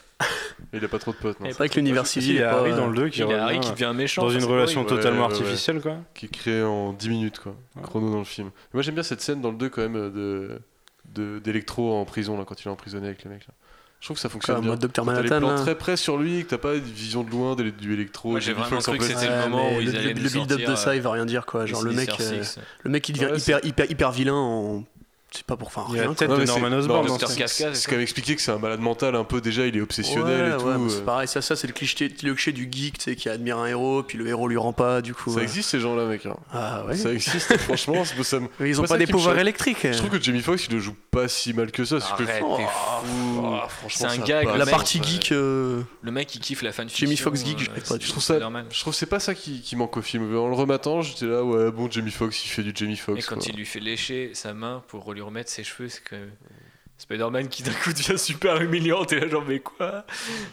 Il 0.73 0.85
a 0.85 0.89
pas 0.89 0.99
trop 1.01 1.11
de 1.13 1.17
potes, 1.17 1.41
non. 1.41 1.47
C'est 1.49 1.57
vrai 1.57 1.69
que 1.69 1.75
l'univers 1.75 2.07
civil 2.07 2.29
il 2.31 2.35
y 2.37 2.39
est 2.39 2.43
a. 2.45 2.57
Harry 2.57 2.71
dans 2.71 2.87
le 2.87 2.95
2 2.95 3.09
qui 3.09 3.21
Il 3.23 3.29
y 3.29 3.33
a 3.33 3.43
Harry 3.45 3.59
qui 3.59 3.71
devient 3.73 3.93
méchant. 3.95 4.23
dans 4.23 4.31
une 4.31 4.45
relation 4.45 4.85
totalement 4.85 5.23
Ouais, 5.27 5.33
ouais, 5.33 5.35
ouais. 5.35 5.41
artificielle 5.43 5.81
quoi. 5.81 5.97
qui 6.15 6.27
est 6.27 6.29
créé 6.29 6.63
en 6.63 6.93
10 6.93 7.09
minutes 7.09 7.39
quoi, 7.41 7.57
Ouais. 7.75 7.83
chrono 7.83 8.11
dans 8.13 8.19
le 8.19 8.25
film. 8.25 8.51
Moi 8.73 8.83
j'aime 8.83 8.95
bien 8.95 9.03
cette 9.03 9.21
scène 9.21 9.41
dans 9.41 9.51
le 9.51 9.57
2 9.57 9.69
quand 9.71 9.83
même 9.83 9.97
euh, 9.97 10.11
de 10.11 10.61
de- 11.07 11.41
d'électro 11.41 11.93
en 11.95 12.05
prison 12.05 12.39
là 12.39 12.45
quand 12.47 12.63
il 12.65 12.69
est 12.69 12.71
emprisonné 12.71 13.07
avec 13.09 13.25
les 13.25 13.31
mecs 13.31 13.47
là. 13.49 13.55
Je 14.03 14.07
trouve 14.09 14.17
que 14.17 14.21
ça 14.21 14.29
fonctionne 14.29 14.61
bien. 14.63 14.71
mode 14.71 14.81
Dr 14.81 14.91
T'as 14.93 15.03
les 15.03 15.07
Manhattan. 15.07 15.39
plans 15.39 15.51
là. 15.53 15.61
très 15.61 15.79
près 15.79 15.97
sur 15.97 16.17
lui, 16.19 16.43
que 16.43 16.51
t'as 16.51 16.59
pas 16.59 16.75
une 16.75 16.81
vision 16.83 17.23
de 17.23 17.31
loin 17.31 17.55
des- 17.55 17.71
du 17.71 17.95
électro. 17.95 18.31
Moi, 18.31 18.39
et 18.41 18.43
j'ai 18.43 18.53
du 18.53 18.59
vraiment 18.59 18.81
cru 18.81 18.99
que 18.99 19.05
c'était 19.05 19.29
le 19.29 19.49
moment 19.49 19.77
où 19.77 19.81
ils 19.81 19.93
le, 19.93 19.97
allaient 19.97 20.13
le 20.15 20.29
build-up 20.29 20.61
de 20.61 20.75
ça, 20.75 20.97
il 20.97 21.03
va 21.03 21.13
rien 21.13 21.25
dire 21.25 21.47
quoi. 21.47 21.67
Genre 21.67 21.85
le 21.85 21.93
mec, 21.93 22.11
euh, 22.21 22.43
le 22.83 22.91
mec 22.91 23.09
il 23.09 23.13
devient 23.13 23.27
Ouais, 23.27 23.39
hyper, 23.39 23.61
hyper, 23.65 23.89
hyper 23.93 24.11
vilain 24.11 24.35
en. 24.35 24.83
C'est 25.35 25.47
pas 25.47 25.57
pour 25.57 25.73
faire 25.73 25.85
Il 25.89 25.97
y 25.97 25.99
a 25.99 26.03
rien. 26.03 26.11
la 26.11 26.15
tête 26.17 26.29
Non, 26.29 26.35
de 26.37 26.41
mais 26.41 26.47
c'est- 26.47 26.61
Norman 26.61 26.77
Osborn. 26.77 27.09
ce- 27.09 27.19
Kafka, 27.19 27.49
C'est 27.49 27.75
c'est 27.75 27.87
quand 27.87 27.93
même 27.93 28.01
expliqué 28.03 28.37
que 28.37 28.43
c'est 28.43 28.51
un 28.53 28.59
malade 28.59 28.81
mental 28.81 29.17
un 29.17 29.25
peu 29.25 29.41
déjà, 29.41 29.67
il 29.67 29.77
est 29.77 29.81
obsessionnel 29.81 30.51
Ouais, 30.51 30.57
et 30.57 30.59
tout. 30.61 30.67
ouais, 30.67 30.79
mais 30.79 30.85
euh. 30.93 30.95
c'est 30.95 31.05
pareil, 31.05 31.27
ça, 31.29 31.41
ça 31.41 31.57
c'est 31.57 31.67
le 31.67 31.73
cliché, 31.73 32.09
le 32.23 32.35
cliché 32.35 32.53
du 32.53 32.69
geek, 32.71 32.99
tu 32.99 33.05
sais, 33.05 33.17
qui 33.17 33.29
admire 33.31 33.59
un 33.59 33.67
héros, 33.67 34.03
puis 34.03 34.19
le 34.19 34.27
héros 34.29 34.47
lui 34.49 34.57
rend 34.59 34.73
pas, 34.75 35.01
du 35.01 35.15
coup. 35.15 35.31
Ça 35.31 35.37
ouais. 35.39 35.43
existe 35.45 35.71
ces 35.71 35.81
gens-là, 35.81 36.05
mec. 36.05 36.27
hein. 36.27 36.37
Ah 36.53 36.85
ouais. 36.87 36.97
Ça 36.97 37.13
existe, 37.13 37.57
franchement. 37.59 38.05
c'est- 38.05 38.23
ça 38.23 38.41
me- 38.41 38.49
Mais 38.61 38.69
ils 38.71 38.81
ont 38.81 38.85
pas 38.85 38.99
des 38.99 39.07
qui 39.07 39.13
pouvoirs 39.13 39.39
électriques. 39.39 39.79
Je 39.91 39.97
trouve 39.97 40.11
que 40.11 40.23
Jamie 40.23 40.43
Foxx 40.43 40.67
il 40.69 40.75
le 40.75 40.81
joue 40.81 40.95
pas 41.11 41.29
si 41.29 41.53
mal 41.55 41.71
que 41.73 41.85
ça. 41.85 41.99
c'est 42.01 42.43
Oh, 42.43 42.59
franchement, 43.69 43.89
C'est 43.89 44.05
un 44.21 44.25
gag, 44.25 44.49
La 44.57 44.67
partie 44.67 45.03
geek. 45.03 45.33
euh, 45.33 45.83
Le 46.03 46.11
mec 46.13 46.35
il 46.35 46.41
kiffe 46.41 46.63
la 46.63 46.73
fanfiction. 46.73 47.07
Jamie 47.07 47.17
Foxx 47.17 47.45
geek, 47.45 47.59
je 47.59 47.65
euh, 47.71 47.75
sais 47.77 47.81
pas, 47.81 47.87
c'est 47.89 48.03
Je 48.03 48.09
trouve 48.11 48.23
ça, 48.23 48.39
je 48.71 48.81
trouve 48.81 48.93
que 48.93 48.99
c'est 48.99 49.07
pas 49.07 49.21
ça 49.21 49.35
qui, 49.35 49.61
qui 49.61 49.77
manque 49.77 49.97
au 49.97 50.03
film. 50.03 50.25
En 50.37 50.49
le 50.49 50.55
rematant, 50.55 51.03
j'étais 51.03 51.27
là, 51.27 51.43
ouais, 51.43 51.71
bon, 51.71 51.91
Jamie 51.91 52.11
Foxx, 52.11 52.45
il 52.45 52.49
fait 52.49 52.63
du 52.63 52.73
Jamie 52.75 52.97
Foxx. 52.97 53.19
Et 53.19 53.23
quand 53.27 53.47
il 53.47 53.57
lui 53.57 53.67
fait 53.67 53.81
lécher 53.81 54.31
sa 54.35 54.53
main 54.55 54.83
pour 54.89 55.05
lui 55.23 55.29
remettre 55.29 55.51
ses 55.51 55.65
cheveux, 55.65 55.89
c'est 55.89 56.03
que 56.03 56.29
Spider-Man 56.99 57.49
qui 57.49 57.63
d'un 57.63 57.73
coup 57.73 57.93
devient 57.93 58.19
super 58.19 58.61
humiliant, 58.61 59.05
t'es 59.05 59.19
là 59.21 59.29
genre 59.29 59.45
mais 59.47 59.61
quoi? 59.61 60.05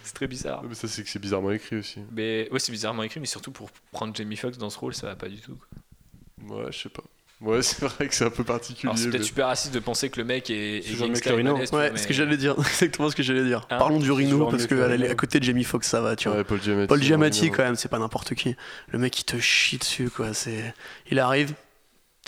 C'est 0.03 0.13
très 0.13 0.27
bizarre. 0.27 0.63
Mais 0.67 0.75
ça, 0.75 0.87
c'est 0.87 1.03
que 1.03 1.09
c'est 1.09 1.19
bizarrement 1.19 1.51
écrit 1.51 1.77
aussi. 1.77 1.99
Mais 2.11 2.47
ouais, 2.51 2.59
c'est 2.59 2.71
bizarrement 2.71 3.03
écrit, 3.03 3.19
mais 3.19 3.25
surtout 3.25 3.51
pour 3.51 3.69
prendre 3.91 4.15
Jamie 4.15 4.35
Foxx 4.35 4.57
dans 4.57 4.69
ce 4.69 4.79
rôle, 4.79 4.93
ça 4.93 5.07
va 5.07 5.15
pas 5.15 5.27
du 5.29 5.39
tout. 5.41 5.55
quoi. 5.55 6.57
Ouais, 6.57 6.71
je 6.71 6.77
sais 6.79 6.89
pas. 6.89 7.03
Ouais, 7.41 7.61
c'est 7.61 7.85
vrai 7.85 8.07
que 8.07 8.15
c'est 8.15 8.25
un 8.25 8.29
peu 8.29 8.43
particulier. 8.43 8.91
C'est 8.95 9.09
peut-être 9.09 9.19
mais- 9.21 9.25
super 9.25 9.47
raciste 9.47 9.73
de 9.73 9.79
penser 9.79 10.09
que 10.09 10.19
le 10.19 10.25
mec 10.25 10.49
est, 10.49 10.77
est 10.79 10.99
balèze, 10.99 11.21
tu 11.21 11.29
Ouais, 11.29 11.89
vois, 11.89 11.97
ce 11.97 12.01
mais- 12.01 12.07
que 12.07 12.13
j'allais 12.13 12.37
dire, 12.37 12.55
exactement 12.57 13.09
ce 13.09 13.15
que 13.15 13.23
j'allais 13.23 13.45
dire. 13.45 13.59
Hein 13.69 13.77
Parlons 13.77 13.99
du 13.99 14.11
Rhino 14.11 14.47
parce 14.47 14.65
que 14.65 14.75
que 14.75 15.11
à, 15.11 15.15
côté 15.15 15.39
de 15.39 15.45
Jamie 15.45 15.63
Foxx, 15.63 15.87
ça 15.87 16.01
va, 16.01 16.15
tu 16.15 16.27
vois. 16.29 16.39
Ouais, 16.39 16.43
Paul 16.43 16.61
Giamatti. 16.61 16.87
Paul 16.87 17.01
Giamatti, 17.01 17.51
quand 17.51 17.63
même, 17.63 17.75
c'est 17.75 17.89
pas 17.89 17.99
n'importe 17.99 18.33
qui. 18.35 18.55
Le 18.89 18.99
mec, 18.99 19.19
il 19.19 19.23
te 19.23 19.37
chie 19.39 19.77
dessus, 19.77 20.09
quoi. 20.09 20.33
C'est, 20.33 20.73
il 21.11 21.19
arrive, 21.19 21.53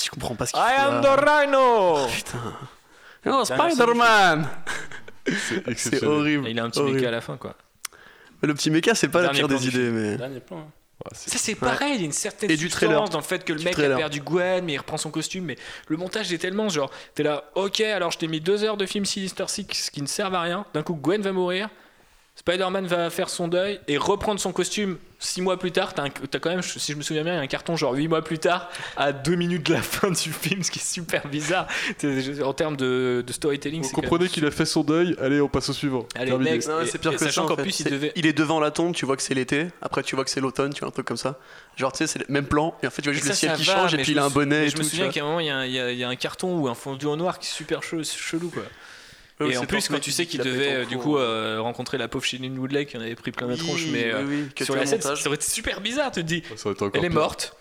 je 0.05 0.09
comprends 0.11 0.35
pas 0.35 0.45
ce 0.45 0.53
qu'il 0.53 0.61
I 0.61 0.65
fait. 0.75 0.81
am 0.81 1.01
là. 1.01 1.15
the 1.15 1.19
Rhino 1.19 2.07
Putain. 2.07 2.53
Oh, 3.27 3.45
Spider-Man 3.45 4.47
C'est 5.27 5.67
exceptionnel. 5.67 6.15
horrible. 6.17 6.47
Et 6.47 6.51
Il 6.51 6.59
a 6.59 6.63
un 6.63 6.69
petit 6.69 6.79
horrible. 6.79 6.97
méca 6.97 7.07
à 7.09 7.11
la 7.11 7.21
fin 7.21 7.37
quoi. 7.37 7.55
Le 8.41 8.53
petit 8.55 8.71
méca, 8.71 8.95
c'est 8.95 9.07
pas 9.09 9.21
la 9.21 9.29
pire 9.29 9.47
plan 9.47 9.57
des 9.57 9.63
du 9.63 9.69
idées, 9.69 9.89
mais. 9.91 10.17
Dernier 10.17 10.39
plan. 10.39 10.57
hein. 10.57 10.65
Ouais, 11.05 11.11
c'est- 11.13 11.29
Ça 11.31 11.37
c'est 11.39 11.55
pareil, 11.55 11.93
il 11.95 11.99
y 11.99 12.03
a 12.03 12.05
une 12.05 12.11
certaine 12.11 12.49
Et 12.51 12.55
du 12.57 12.63
substance 12.69 12.79
trailer. 12.89 13.09
dans 13.09 13.17
le 13.19 13.23
fait 13.23 13.43
que 13.43 13.53
le 13.53 13.59
Du 13.59 13.65
mec 13.65 13.73
trailer. 13.73 13.93
a 13.95 13.97
perdu 13.99 14.21
Gwen, 14.21 14.63
mais 14.65 14.73
il 14.73 14.77
reprend 14.77 14.97
son 14.97 15.09
costume, 15.11 15.45
mais 15.45 15.55
le 15.87 15.97
montage 15.97 16.31
est 16.31 16.37
tellement 16.37 16.69
genre, 16.69 16.91
t'es 17.15 17.23
là, 17.23 17.43
ok, 17.55 17.81
alors 17.81 18.11
je 18.11 18.19
t'ai 18.19 18.27
mis 18.27 18.39
deux 18.39 18.63
heures 18.63 18.77
de 18.77 18.85
film 18.85 19.05
Sinister 19.05 19.45
Six 19.47 19.89
qui 19.91 20.01
ne 20.03 20.07
servent 20.07 20.35
à 20.35 20.41
rien, 20.41 20.63
d'un 20.75 20.83
coup 20.83 20.93
Gwen 20.93 21.21
va 21.23 21.31
mourir, 21.31 21.69
Spider-Man 22.35 22.87
va 22.87 23.09
faire 23.09 23.29
son 23.29 23.47
deuil 23.47 23.79
et 23.87 23.97
reprendre 23.97 24.39
son 24.39 24.51
costume 24.51 24.97
six 25.19 25.41
mois 25.43 25.59
plus 25.59 25.71
tard, 25.71 25.93
t'as, 25.93 26.09
quand 26.39 26.49
même, 26.49 26.63
si 26.63 26.91
je 26.93 26.97
me 26.97 27.03
souviens 27.03 27.23
bien, 27.23 27.33
il 27.33 27.35
y 27.35 27.39
a 27.39 27.43
un 27.43 27.47
carton 27.47 27.75
genre 27.75 27.93
huit 27.93 28.07
mois 28.07 28.23
plus 28.23 28.39
tard, 28.39 28.71
à 28.97 29.11
deux 29.13 29.35
minutes 29.35 29.67
de 29.67 29.73
la 29.73 29.81
fin 29.83 30.09
du 30.09 30.31
film, 30.33 30.63
ce 30.63 30.71
qui 30.71 30.79
est 30.79 30.81
super 30.81 31.27
bizarre, 31.27 31.67
en 32.43 32.53
termes 32.53 32.75
de, 32.77 33.23
de 33.27 33.31
storytelling. 33.33 33.83
Vous 33.83 33.89
comprenez 33.91 34.27
qu'il 34.29 34.43
a 34.47 34.49
fait 34.51 34.65
son 34.65 34.83
deuil, 34.83 35.15
allez, 35.21 35.39
on 35.39 35.47
passe 35.49 35.69
au 35.69 35.73
suivant. 35.73 36.07
Allez, 36.15 36.35
next. 36.39 36.67
Non, 36.69 36.77
c'est 36.89 36.97
pire 36.97 37.11
et 37.11 37.15
que 37.15 37.19
ça. 37.19 37.25
sachant 37.27 37.43
en 37.45 37.47
qu'en 37.49 37.55
fait. 37.57 37.61
plus, 37.63 37.79
il 37.81 37.83
C'est- 37.83 37.89
devait- 37.91 38.13
il 38.15 38.25
est 38.25 38.33
devant 38.33 38.59
la 38.59 38.71
tombe, 38.71 38.95
tu 38.95 39.05
vois 39.05 39.15
que 39.17 39.21
c'est 39.21 39.35
l'été. 39.35 39.67
Après, 39.83 40.01
tu 40.01 40.15
vois 40.15 40.23
que 40.23 40.31
c'est 40.31 40.41
l'automne, 40.41 40.73
tu 40.73 40.79
vois 40.79 40.87
un 40.87 40.91
truc 40.91 41.05
comme 41.05 41.17
ça. 41.17 41.37
Genre, 41.77 41.91
tu 41.91 41.99
sais, 41.99 42.07
c'est 42.07 42.19
le 42.19 42.25
même 42.29 42.47
plan. 42.47 42.75
Et 42.81 42.87
en 42.87 42.89
fait, 42.89 43.03
tu 43.03 43.09
vois 43.09 43.13
juste 43.13 43.25
Ça, 43.25 43.31
le 43.33 43.35
ciel 43.35 43.53
qui 43.57 43.63
va, 43.65 43.73
change 43.75 43.93
et 43.93 43.97
puis 43.97 44.13
il 44.13 44.19
a 44.19 44.23
un 44.25 44.29
bonnet 44.31 44.65
et 44.65 44.69
Je 44.69 44.77
me 44.77 44.81
tout. 44.81 44.89
souviens 44.89 45.09
qu'à 45.09 45.21
un 45.21 45.25
moment, 45.25 45.39
il 45.41 45.45
y, 45.45 45.49
a 45.51 45.57
un- 45.57 45.65
il 45.65 45.71
y 45.73 45.79
a- 45.79 45.91
il 45.91 45.99
y 45.99 46.03
a 46.03 46.09
un 46.09 46.15
carton 46.15 46.57
ou 46.57 46.67
un 46.67 46.73
fondu 46.75 47.05
en 47.05 47.17
noir 47.17 47.37
qui 47.37 47.45
est 47.47 47.51
super 47.53 47.83
chelou, 47.83 48.03
chelou 48.03 48.49
quoi. 48.49 48.63
Ouais, 49.45 49.53
et 49.53 49.57
en 49.57 49.65
plus, 49.65 49.87
quand 49.87 49.99
tu 49.99 50.11
sais 50.11 50.25
qui 50.25 50.37
qu'il 50.37 50.41
devait 50.45 50.73
euh, 50.73 50.85
du 50.85 50.97
coup 50.97 51.17
euh, 51.17 51.59
rencontrer 51.61 51.97
la 51.97 52.07
pauvre 52.07 52.23
Shailene 52.25 52.57
Woodley 52.57 52.85
qui 52.85 52.97
en 52.97 53.01
avait 53.01 53.15
pris 53.15 53.31
plein 53.31 53.47
la 53.47 53.53
Oui, 53.53 53.59
tronche, 53.59 53.85
mais 53.91 54.11
euh, 54.13 54.23
oui, 54.25 54.43
oui, 54.43 54.49
que 54.55 54.65
sur 54.65 54.75
la 54.75 54.85
scène, 54.85 54.99
montage. 54.99 55.21
ça 55.21 55.27
aurait 55.27 55.35
été 55.35 55.49
super 55.49 55.81
bizarre. 55.81 56.11
Tu 56.11 56.21
te 56.21 56.25
dis, 56.25 56.43
Ça 56.55 56.67
aurait 56.67 56.73
été 56.73 56.83
encore 56.85 56.99
elle 56.99 57.05
est 57.05 57.09
morte. 57.09 57.55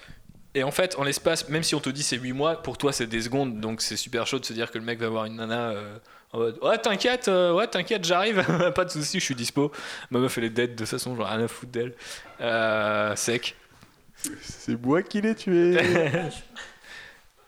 Et 0.55 0.65
en 0.65 0.73
fait, 0.73 0.97
en 0.99 1.05
l'espace, 1.05 1.49
même 1.49 1.63
si 1.63 1.75
on 1.77 1.81
te 1.81 1.91
dit 1.91 2.03
c'est 2.03 2.17
8 2.17 2.33
mois, 2.33 2.61
pour 2.63 2.77
toi 2.77 2.93
c'est 2.93 3.07
des 3.07 3.23
secondes, 3.23 3.61
donc 3.61 3.81
c'est 3.81 3.97
super 3.97 4.27
chaud 4.27 4.39
de 4.41 4.45
se 4.45 4.53
dire 4.53 4.71
que 4.73 4.79
le 4.79 4.85
mec 4.85 4.99
va 4.99 5.07
avoir 5.07 5.25
une 5.27 5.37
nana 5.37 5.71
euh, 5.71 5.97
en 6.33 6.39
mode 6.39 6.59
Ouais, 6.61 6.77
t'inquiète, 6.77 7.29
euh, 7.29 7.55
ouais, 7.55 7.69
t'inquiète, 7.69 8.05
j'arrive, 8.05 8.45
pas 8.75 8.85
de 8.85 8.91
soucis, 8.91 9.21
je 9.21 9.25
suis 9.25 9.37
dispo. 9.37 9.71
Ma 10.11 10.19
meuf 10.19 10.37
elle 10.39 10.45
est 10.45 10.51
dead 10.51 10.73
de 10.73 10.79
toute 10.79 10.89
façon, 10.89 11.15
genre 11.15 11.29
rien 11.29 11.45
à 11.45 11.47
foutre 11.47 11.71
d'elle. 11.71 11.95
Euh, 12.41 13.15
sec. 13.15 13.55
C'est 14.43 14.75
moi 14.85 15.03
qui 15.03 15.21
l'ai 15.21 15.35
tué. 15.37 15.79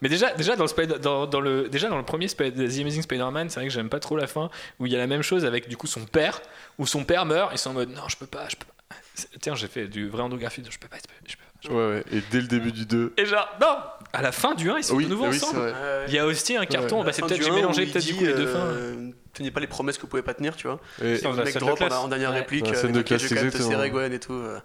Mais 0.02 0.08
déjà, 0.10 0.34
déjà, 0.34 0.56
dans 0.56 0.64
le, 0.64 0.68
Spider- 0.68 0.98
dans, 1.00 1.26
dans 1.26 1.40
le, 1.40 1.68
déjà 1.68 1.88
dans 1.88 1.96
le 1.96 2.04
premier 2.04 2.26
The 2.28 2.40
Amazing 2.42 3.02
Spider-Man, 3.02 3.48
c'est 3.48 3.60
vrai 3.60 3.68
que 3.68 3.72
j'aime 3.72 3.88
pas 3.88 4.00
trop 4.00 4.16
la 4.16 4.26
fin, 4.26 4.50
où 4.78 4.86
il 4.86 4.92
y 4.92 4.96
a 4.96 4.98
la 4.98 5.06
même 5.06 5.22
chose 5.22 5.44
avec 5.46 5.68
du 5.68 5.76
coup 5.78 5.86
son 5.86 6.04
père, 6.04 6.42
où 6.78 6.86
son 6.86 7.04
père 7.04 7.24
meurt, 7.24 7.54
et 7.54 7.56
c'est 7.56 7.68
en 7.68 7.72
mode 7.72 7.88
non, 7.90 8.08
je 8.08 8.16
peux 8.16 8.26
pas, 8.26 8.48
je 8.50 8.56
peux 8.56 8.66
pas. 8.66 8.96
C'est- 9.14 9.28
Tiens, 9.40 9.54
j'ai 9.54 9.68
fait 9.68 9.86
du 9.86 10.08
vrai 10.08 10.22
endographie, 10.22 10.62
je 10.68 10.78
peux 10.78 10.88
pas, 10.88 10.96
je 10.96 11.02
peux 11.02 11.08
pas. 11.08 11.30
je 11.62 11.68
peux 11.68 11.74
pas. 11.74 11.78
ouais, 11.78 11.94
ouais. 11.94 12.04
Et 12.12 12.22
dès 12.30 12.40
le 12.40 12.46
début 12.48 12.72
du 12.72 12.84
2. 12.84 13.12
Et 13.16 13.24
genre, 13.26 13.48
non, 13.60 13.76
à 14.12 14.22
la 14.22 14.32
fin 14.32 14.54
du 14.54 14.70
1, 14.70 14.78
ils 14.78 14.84
sont 14.84 14.96
Oui, 14.96 15.04
de 15.04 15.10
nouveau 15.10 15.28
oui, 15.28 15.36
ensemble. 15.36 15.74
Il 16.08 16.14
y 16.14 16.18
a 16.18 16.26
aussi 16.26 16.56
un 16.56 16.66
carton, 16.66 17.04
bah, 17.04 17.12
c'est 17.12 17.22
peut-être 17.24 17.52
mélangé 17.52 17.86
du 17.86 18.14
coup 18.14 18.24
les 18.24 18.34
deux 18.34 18.46
fins. 18.46 18.58
euh, 18.58 19.10
Tenez 19.34 19.50
pas 19.50 19.60
les 19.60 19.66
promesses 19.66 19.96
que 19.96 20.02
vous 20.02 20.08
pouvez 20.08 20.20
pas 20.22 20.34
tenir, 20.34 20.54
tu 20.56 20.66
vois. 20.66 20.78
Et 21.00 21.12
mec 21.12 21.20
scène 21.20 21.34
de 21.54 21.58
drop 21.60 21.80
en, 21.80 22.08
dernière 22.08 22.30
Ouais. 22.32 22.40
réplique. 22.40 22.66
La 22.66 22.72
euh, 22.72 22.74
scène 22.74 22.92
de 22.92 23.00
classe, 23.00 23.22
exactement. 23.30 23.88
Gwen 23.88 24.12
et 24.12 24.20
tout. 24.20 24.34
euh. 24.34 24.58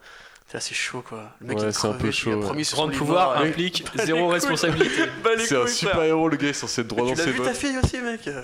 C'est 0.49 0.73
chaud 0.73 1.01
quoi. 1.07 1.31
Le 1.41 1.47
mec 1.47 1.57
Ouais, 1.59 1.71
c'est 1.71 1.87
un 1.87 1.93
peu 1.93 2.09
chaud, 2.09 2.29
Il 2.31 2.33
a 2.33 2.51
ouais. 2.53 2.63
son 2.63 2.89
pouvoir 2.89 3.41
ouais. 3.41 3.49
implique 3.49 3.83
Bah, 3.95 4.05
zéro 4.05 4.25
couilles. 4.25 4.33
responsabilité. 4.33 5.03
Bah, 5.23 5.31
C'est 5.39 5.57
un 5.57 5.67
super 5.67 6.01
héros, 6.03 6.29
le 6.29 6.37
gars, 6.37 6.47
il 6.47 6.49
est 6.49 6.53
censé 6.53 6.81
être 6.81 6.87
droit 6.87 7.03
Tu 7.05 7.11
dans 7.13 7.17
l'as 7.17 7.23
ses 7.25 7.31
vu 7.31 7.41
ta 7.41 7.53
fille 7.53 7.77
aussi, 7.83 7.97
mec 8.01 8.27
euh. 8.27 8.43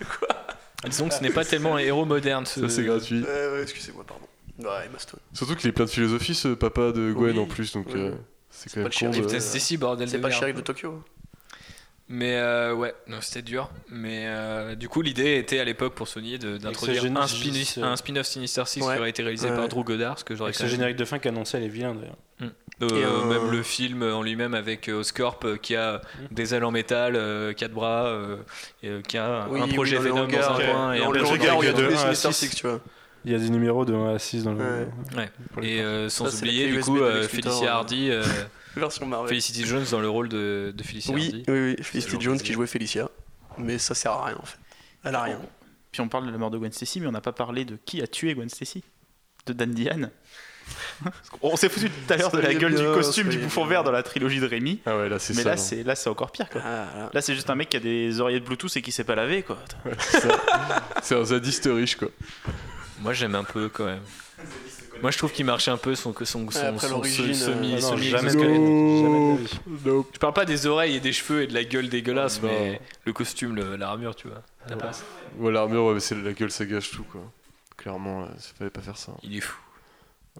Disons 0.84 1.08
que 1.08 1.14
ce 1.14 1.22
n'est 1.22 1.30
pas 1.30 1.44
tellement 1.44 1.76
un 1.76 1.78
héros 1.78 2.04
moderne. 2.04 2.44
ce- 2.44 2.60
Ça, 2.60 2.68
c'est 2.68 2.84
gratuit. 2.84 3.22
Ouais, 3.22 3.26
ouais, 3.52 3.62
excusez-moi, 3.62 4.04
pardon. 4.06 4.26
Ouais. 4.58 4.88
Surtout 5.32 5.56
qu'il 5.56 5.68
est 5.70 5.72
plein 5.72 5.86
de 5.86 5.90
philosophie, 5.90 6.34
ce 6.34 6.48
papa 6.48 6.92
de 6.92 7.12
Gwen 7.12 7.36
Oui. 7.38 7.42
en 7.42 7.46
plus, 7.46 7.72
donc 7.72 7.86
Oui. 7.88 8.00
euh, 8.00 8.10
c'est 8.50 8.68
quand 8.70 8.82
pas 8.82 8.90
même 9.04 9.12
con 9.14 9.18
de- 9.18 9.26
Putain, 9.26 9.40
C'est 9.40 9.58
si 9.58 9.76
bordel 9.78 10.08
C'est 10.08 10.18
pas 10.18 10.28
le 10.28 10.34
shérif 10.34 10.54
de 10.56 10.60
Tokyo. 10.60 11.02
Mais 12.08 12.34
euh, 12.36 12.74
ouais, 12.74 12.94
non, 13.08 13.16
c'était 13.22 13.40
dur. 13.42 13.70
Mais 13.90 14.24
euh, 14.26 14.74
du 14.74 14.88
coup, 14.90 15.00
l'idée 15.00 15.36
était 15.38 15.58
à 15.58 15.64
l'époque 15.64 15.94
pour 15.94 16.06
Sony 16.06 16.38
de- 16.38 16.58
d'introduire 16.58 17.00
génie- 17.02 17.16
un 17.16 17.26
spin- 17.26 17.80
euh, 17.80 17.84
un 17.84 17.96
spin-off 17.96 18.26
Sinister 18.26 18.62
Six 18.66 18.82
Ouais. 18.82 18.92
qui 18.94 19.00
aurait 19.00 19.10
été 19.10 19.22
réalisé 19.22 19.48
Ouais. 19.48 19.56
par 19.56 19.68
Drew 19.68 19.84
Goddard, 19.84 20.18
ce 20.18 20.24
que 20.24 20.36
j'aurais 20.36 20.52
ce 20.52 20.66
générique 20.66 20.96
de 20.96 21.04
fin 21.06 21.18
qui 21.18 21.28
annonçait 21.28 21.60
les 21.60 21.68
vilains 21.68 21.94
d'ailleurs. 21.94 22.16
Euh, 22.82 22.88
Et 23.00 23.04
un- 23.04 23.24
Même 23.26 23.50
le 23.52 23.62
film 23.62 24.02
en 24.02 24.20
lui-même 24.22 24.52
avec 24.52 24.88
euh, 24.88 24.98
Oscorp 25.00 25.38
euh, 25.44 25.56
qui 25.56 25.76
a 25.76 26.00
des 26.32 26.54
ailes 26.54 26.64
en 26.64 26.72
métal, 26.72 27.14
euh, 27.16 27.52
quatre 27.52 27.72
bras, 27.72 28.06
euh, 28.06 28.36
et, 28.82 28.88
euh, 28.88 29.00
qui 29.00 29.16
a 29.16 29.46
Oui, 29.48 29.60
un 29.62 29.68
projet 29.68 29.96
oui, 29.96 30.04
Venom 30.08 30.26
dans 30.26 30.36
un 30.50 30.60
euh, 30.60 30.72
coin 30.72 30.92
et 30.92 30.98
dans 30.98 31.10
un 31.10 31.12
le 31.12 31.22
regard 31.22 31.56
il 31.62 31.66
y 31.66 31.68
a 31.68 31.72
de 31.72 31.82
tous 31.84 31.88
les 31.88 31.94
1 31.94 31.98
à 32.08 32.14
Sinister 32.14 32.32
6. 32.32 32.48
Six, 32.50 32.56
tu 32.56 32.66
vois. 32.66 32.80
Il 33.24 33.32
y 33.32 33.34
a 33.34 33.38
des 33.38 33.48
numéros 33.48 33.84
de 33.86 33.94
1 33.94 34.14
à 34.16 34.18
6 34.18 34.42
dans 34.42 34.52
le. 34.52 34.58
Ouais. 35.16 35.30
Et 35.62 35.80
euh, 35.80 36.08
sans 36.10 36.36
oublier 36.36 36.66
du 36.70 36.80
coup 36.80 36.98
euh, 36.98 37.22
Felicity 37.28 37.64
euh. 37.64 37.70
Hardy, 37.70 38.10
euh, 38.10 38.22
Version 38.80 39.06
Marvel. 39.06 39.28
Felicity 39.28 39.64
Jones 39.64 39.84
dans 39.90 40.00
le 40.00 40.08
rôle 40.08 40.28
de, 40.28 40.72
de 40.76 40.82
Felicity 40.82 41.12
Oui, 41.14 41.24
Hardy. 41.26 41.44
oui, 41.48 41.74
oui. 41.78 41.82
Felicity 41.82 42.16
Jones 42.20 42.38
qui 42.38 42.52
jouait 42.52 42.66
Felicia. 42.66 43.08
Mais 43.58 43.78
ça 43.78 43.94
sert 43.94 44.12
à 44.12 44.24
rien 44.26 44.36
en 44.40 44.44
fait. 44.46 44.58
Elle 45.04 45.14
a 45.14 45.22
rien. 45.22 45.40
Puis 45.92 46.00
on 46.00 46.08
parle 46.08 46.26
de 46.26 46.32
la 46.32 46.38
mort 46.38 46.50
de 46.50 46.58
Gwen 46.58 46.72
Stacy, 46.72 47.00
mais 47.00 47.06
on 47.06 47.12
n'a 47.12 47.20
pas 47.20 47.32
parlé 47.32 47.64
de 47.64 47.76
qui 47.84 48.02
a 48.02 48.06
tué 48.06 48.34
Gwen 48.34 48.48
Stacy 48.48 48.82
De 49.46 49.52
Dan 49.52 49.70
Diane. 49.72 50.10
on 51.42 51.56
s'est 51.56 51.68
foutu 51.68 51.90
tout 51.90 52.12
à 52.12 52.16
l'heure 52.16 52.30
de 52.32 52.38
la 52.40 52.54
gueule 52.54 52.74
du 52.74 52.82
costume 52.84 53.28
du 53.28 53.38
bouffon 53.38 53.60
bien. 53.62 53.70
vert 53.70 53.84
dans 53.84 53.92
la 53.92 54.02
trilogie 54.02 54.40
de 54.40 54.46
Rémi. 54.46 54.80
Ah 54.86 54.96
ouais, 54.96 55.08
là 55.10 55.18
c'est 55.18 55.34
Mais 55.34 55.42
ça. 55.42 55.50
là, 55.50 55.56
c'est 55.58 55.82
là, 55.82 55.94
c'est 55.94 56.08
encore 56.08 56.32
pire. 56.32 56.48
Quoi. 56.48 56.62
Ah, 56.64 56.88
là. 56.96 57.10
Là, 57.12 57.20
c'est 57.20 57.34
juste 57.34 57.50
un 57.50 57.54
mec 57.54 57.68
qui 57.68 57.76
a 57.76 57.80
des 57.80 58.18
oreillettes 58.18 58.44
Bluetooth 58.44 58.74
et 58.76 58.80
qui 58.82 58.90
sait 58.90 59.04
pas 59.04 59.14
laver. 59.14 59.42
Quoi. 59.42 59.58
C'est 61.02 61.14
un 61.16 61.24
zadiste 61.24 61.68
riche 61.70 61.96
quoi. 61.96 62.08
Moi 63.00 63.12
j'aime 63.12 63.34
un 63.34 63.44
peu 63.44 63.68
quand 63.68 63.84
même. 63.84 64.00
Moi 65.02 65.10
je 65.10 65.18
trouve 65.18 65.32
qu'il 65.32 65.44
marche 65.44 65.68
un 65.68 65.76
peu 65.76 65.94
son, 65.94 66.14
son, 66.14 66.24
son, 66.24 66.46
après 66.66 66.86
son- 66.88 66.94
l'origine, 66.94 67.34
semi, 67.34 67.72
euh, 67.74 67.76
Ah 67.78 67.80
non, 67.82 67.90
semi 67.90 68.08
jamais, 68.08 68.22
de 68.22 68.26
exosquelette. 68.28 68.60
la 68.60 68.66
vie. 68.66 69.02
jamais 69.02 69.36
vie. 69.98 70.04
Je 70.14 70.18
parle 70.18 70.32
pas 70.32 70.44
des 70.44 70.66
oreilles 70.66 70.96
et 70.96 71.00
des 71.00 71.12
cheveux 71.12 71.42
et 71.42 71.46
de 71.46 71.54
la 71.54 71.64
gueule 71.64 71.88
dégueulasse, 71.88 72.40
Non. 72.42 72.48
mais 72.48 72.80
le 73.04 73.12
costume, 73.12 73.54
le- 73.54 73.76
l'armure, 73.76 74.14
tu 74.16 74.28
vois. 74.28 74.42
passe. 74.78 75.04
Ouais, 75.38 75.52
l'armure, 75.52 75.84
ouais, 75.86 76.00
c'est 76.00 76.14
la 76.14 76.32
gueule, 76.32 76.50
ça 76.50 76.64
gâche 76.64 76.90
tout 76.90 77.04
quoi. 77.04 77.20
Clairement, 77.76 78.26
il 78.34 78.56
fallait 78.58 78.70
pas 78.70 78.80
faire 78.80 78.96
ça. 78.96 79.12
Il 79.22 79.36
est 79.36 79.40
fou. 79.40 79.58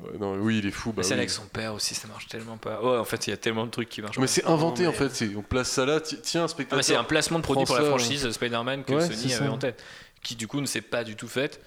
Ouais, 0.00 0.18
non, 0.18 0.34
oui, 0.40 0.58
il 0.58 0.66
est 0.66 0.70
fou. 0.72 0.90
Bah, 0.90 0.94
Mais 0.98 1.02
celle 1.04 1.14
oui. 1.18 1.20
avec 1.20 1.30
son 1.30 1.44
père 1.46 1.72
aussi, 1.74 1.94
ça 1.94 2.08
marche 2.08 2.26
tellement 2.26 2.56
pas. 2.56 2.80
Ouais, 2.82 2.96
en 2.98 3.04
fait, 3.04 3.26
il 3.26 3.30
y 3.30 3.32
a 3.32 3.36
tellement 3.36 3.64
de 3.66 3.70
trucs 3.70 3.88
qui 3.88 4.02
marchent 4.02 4.16
Mais 4.18 4.24
pas. 4.24 4.26
c'est 4.32 4.44
inventé 4.46 4.86
en 4.88 4.92
fait. 4.92 5.08
c'est- 5.10 5.36
On 5.36 5.42
place 5.42 5.70
ça 5.70 5.84
là. 5.86 6.00
ti- 6.00 6.18
Tiens, 6.20 6.40
Ah, 6.40 6.44
mais 6.44 6.48
spectateur. 6.48 6.84
c'est 6.84 6.96
un 6.96 7.04
placement 7.04 7.38
de 7.38 7.44
produit 7.44 7.64
pour 7.64 7.76
la 7.76 7.84
franchise 7.84 8.28
Spider-Man 8.30 8.82
que 8.84 8.92
Ouais, 8.94 9.06
Sony 9.14 9.34
avait 9.34 9.48
en 9.48 9.58
tête, 9.58 9.82
qui 10.22 10.34
du 10.36 10.48
coup 10.48 10.60
ne 10.60 10.66
s'est 10.66 10.80
pas 10.80 11.04
du 11.04 11.14
tout 11.16 11.28
faite. 11.28 11.60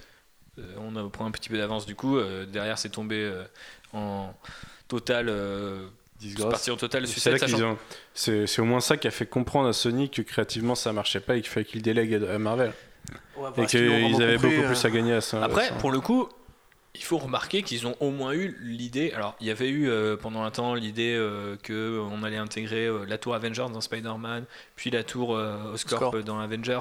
Euh, 0.58 0.62
on 0.78 0.96
a- 0.96 1.08
prend 1.08 1.26
un 1.26 1.30
petit 1.30 1.48
peu 1.48 1.56
d'avance 1.58 1.86
du 1.86 1.94
coup. 1.94 2.16
euh, 2.18 2.46
derrière, 2.46 2.78
c'est 2.78 2.88
tombé 2.90 3.16
euh, 3.16 3.44
en 3.92 4.34
total. 4.88 5.28
Euh, 5.28 5.86
c'est 6.20 6.26
disgrâce. 6.26 6.50
parti 6.50 6.70
en 6.72 6.76
total 6.76 7.04
ont. 7.64 7.78
C'est 8.14 8.46
c'est 8.48 8.60
au 8.60 8.64
moins 8.64 8.80
ça 8.80 8.96
qui 8.96 9.06
a 9.06 9.10
fait 9.12 9.26
comprendre 9.26 9.68
à 9.68 9.72
Sony 9.72 10.10
que 10.10 10.20
créativement 10.22 10.74
ça 10.74 10.92
marchait 10.92 11.20
pas 11.20 11.36
et 11.36 11.40
qu'il 11.42 11.50
fallait 11.50 11.64
qu'ils 11.66 11.82
délèguent 11.82 12.24
à 12.28 12.38
Marvel. 12.38 12.72
Ouais, 13.36 13.48
Et 13.56 13.66
qu'ils 13.66 13.78
avaient 14.22 14.34
compris, 14.34 14.48
beaucoup 14.56 14.62
euh, 14.64 14.66
plus 14.66 14.84
à 14.84 14.90
gagner 14.90 15.12
à 15.14 15.20
ça. 15.20 15.42
Après, 15.44 15.66
à 15.66 15.68
ça. 15.68 15.74
pour 15.76 15.92
le 15.92 16.00
coup, 16.00 16.28
il 16.96 17.04
faut 17.04 17.18
remarquer 17.18 17.62
qu'ils 17.62 17.86
ont 17.86 17.94
au 18.00 18.10
moins 18.10 18.32
eu 18.32 18.56
l'idée. 18.60 19.12
Alors, 19.12 19.36
il 19.40 19.46
y 19.46 19.50
avait 19.52 19.68
eu 19.68 19.88
euh, 19.88 20.16
pendant 20.16 20.42
un 20.42 20.50
temps 20.50 20.74
l'idée 20.74 21.14
euh, 21.16 21.54
que 21.62 22.00
on 22.10 22.24
allait 22.24 22.36
intégrer 22.36 22.86
euh, 22.86 23.04
la 23.06 23.16
tour 23.16 23.36
Avengers 23.36 23.66
dans 23.72 23.80
Spider-Man, 23.80 24.44
puis 24.74 24.90
la 24.90 25.04
tour 25.04 25.36
euh, 25.36 25.72
Oscorp, 25.72 26.02
Oscorp. 26.14 26.24
dans 26.24 26.40
Avengers. 26.40 26.80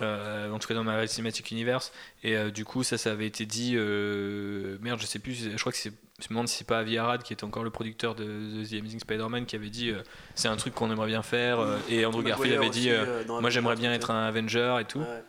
Euh, 0.00 0.50
en 0.52 0.58
tout 0.58 0.68
cas 0.68 0.74
dans 0.74 0.84
Marvel 0.84 1.08
Cinematic 1.08 1.50
Universe 1.50 1.92
et 2.22 2.36
euh, 2.36 2.50
du 2.50 2.64
coup 2.64 2.82
ça 2.84 2.98
ça 2.98 3.10
avait 3.12 3.26
été 3.26 3.46
dit 3.46 3.72
euh, 3.76 4.76
merde 4.80 5.00
je 5.00 5.06
sais 5.06 5.18
plus 5.18 5.34
je 5.52 5.58
crois 5.60 5.72
que 5.72 5.78
c'est 5.78 5.92
je 6.20 6.24
me 6.24 6.28
demande 6.30 6.48
si 6.48 6.56
c'est 6.58 6.66
pas 6.66 6.78
Avi 6.80 6.98
Arad 6.98 7.22
qui 7.22 7.32
est 7.32 7.44
encore 7.44 7.62
le 7.64 7.70
producteur 7.70 8.14
de, 8.14 8.24
de 8.24 8.64
The 8.64 8.74
Amazing 8.80 9.00
Spider-Man 9.00 9.46
qui 9.46 9.56
avait 9.56 9.70
dit 9.70 9.90
euh, 9.90 10.02
c'est 10.34 10.48
un 10.48 10.56
truc 10.56 10.74
qu'on 10.74 10.90
aimerait 10.90 11.06
bien 11.08 11.22
faire 11.22 11.58
et 11.88 12.04
Andrew 12.06 12.22
Garfield 12.22 12.56
avait 12.56 12.70
dit 12.70 12.90
aussi, 12.92 13.26
moi 13.28 13.50
j'aimerais 13.50 13.76
bien 13.76 13.92
être 13.92 14.10
un 14.10 14.26
Avenger 14.26 14.76
et 14.80 14.84
tout 14.84 14.98
Ouais. 15.00 15.22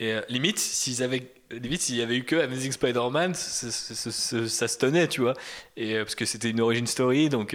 et 0.00 0.16
limite, 0.28 0.58
s'ils 0.58 1.02
avaient, 1.04 1.30
limite, 1.52 1.82
s'il 1.82 1.94
y 1.96 2.02
avait 2.02 2.16
eu 2.16 2.24
que 2.24 2.34
Amazing 2.36 2.72
Spider-Man, 2.72 3.34
ça 3.34 3.70
se 3.70 4.78
tenait, 4.78 5.06
tu 5.06 5.20
vois. 5.20 5.34
Et 5.76 5.96
parce 5.98 6.16
que 6.16 6.24
c'était 6.24 6.50
une 6.50 6.60
origin 6.60 6.86
story, 6.86 7.28
donc 7.28 7.54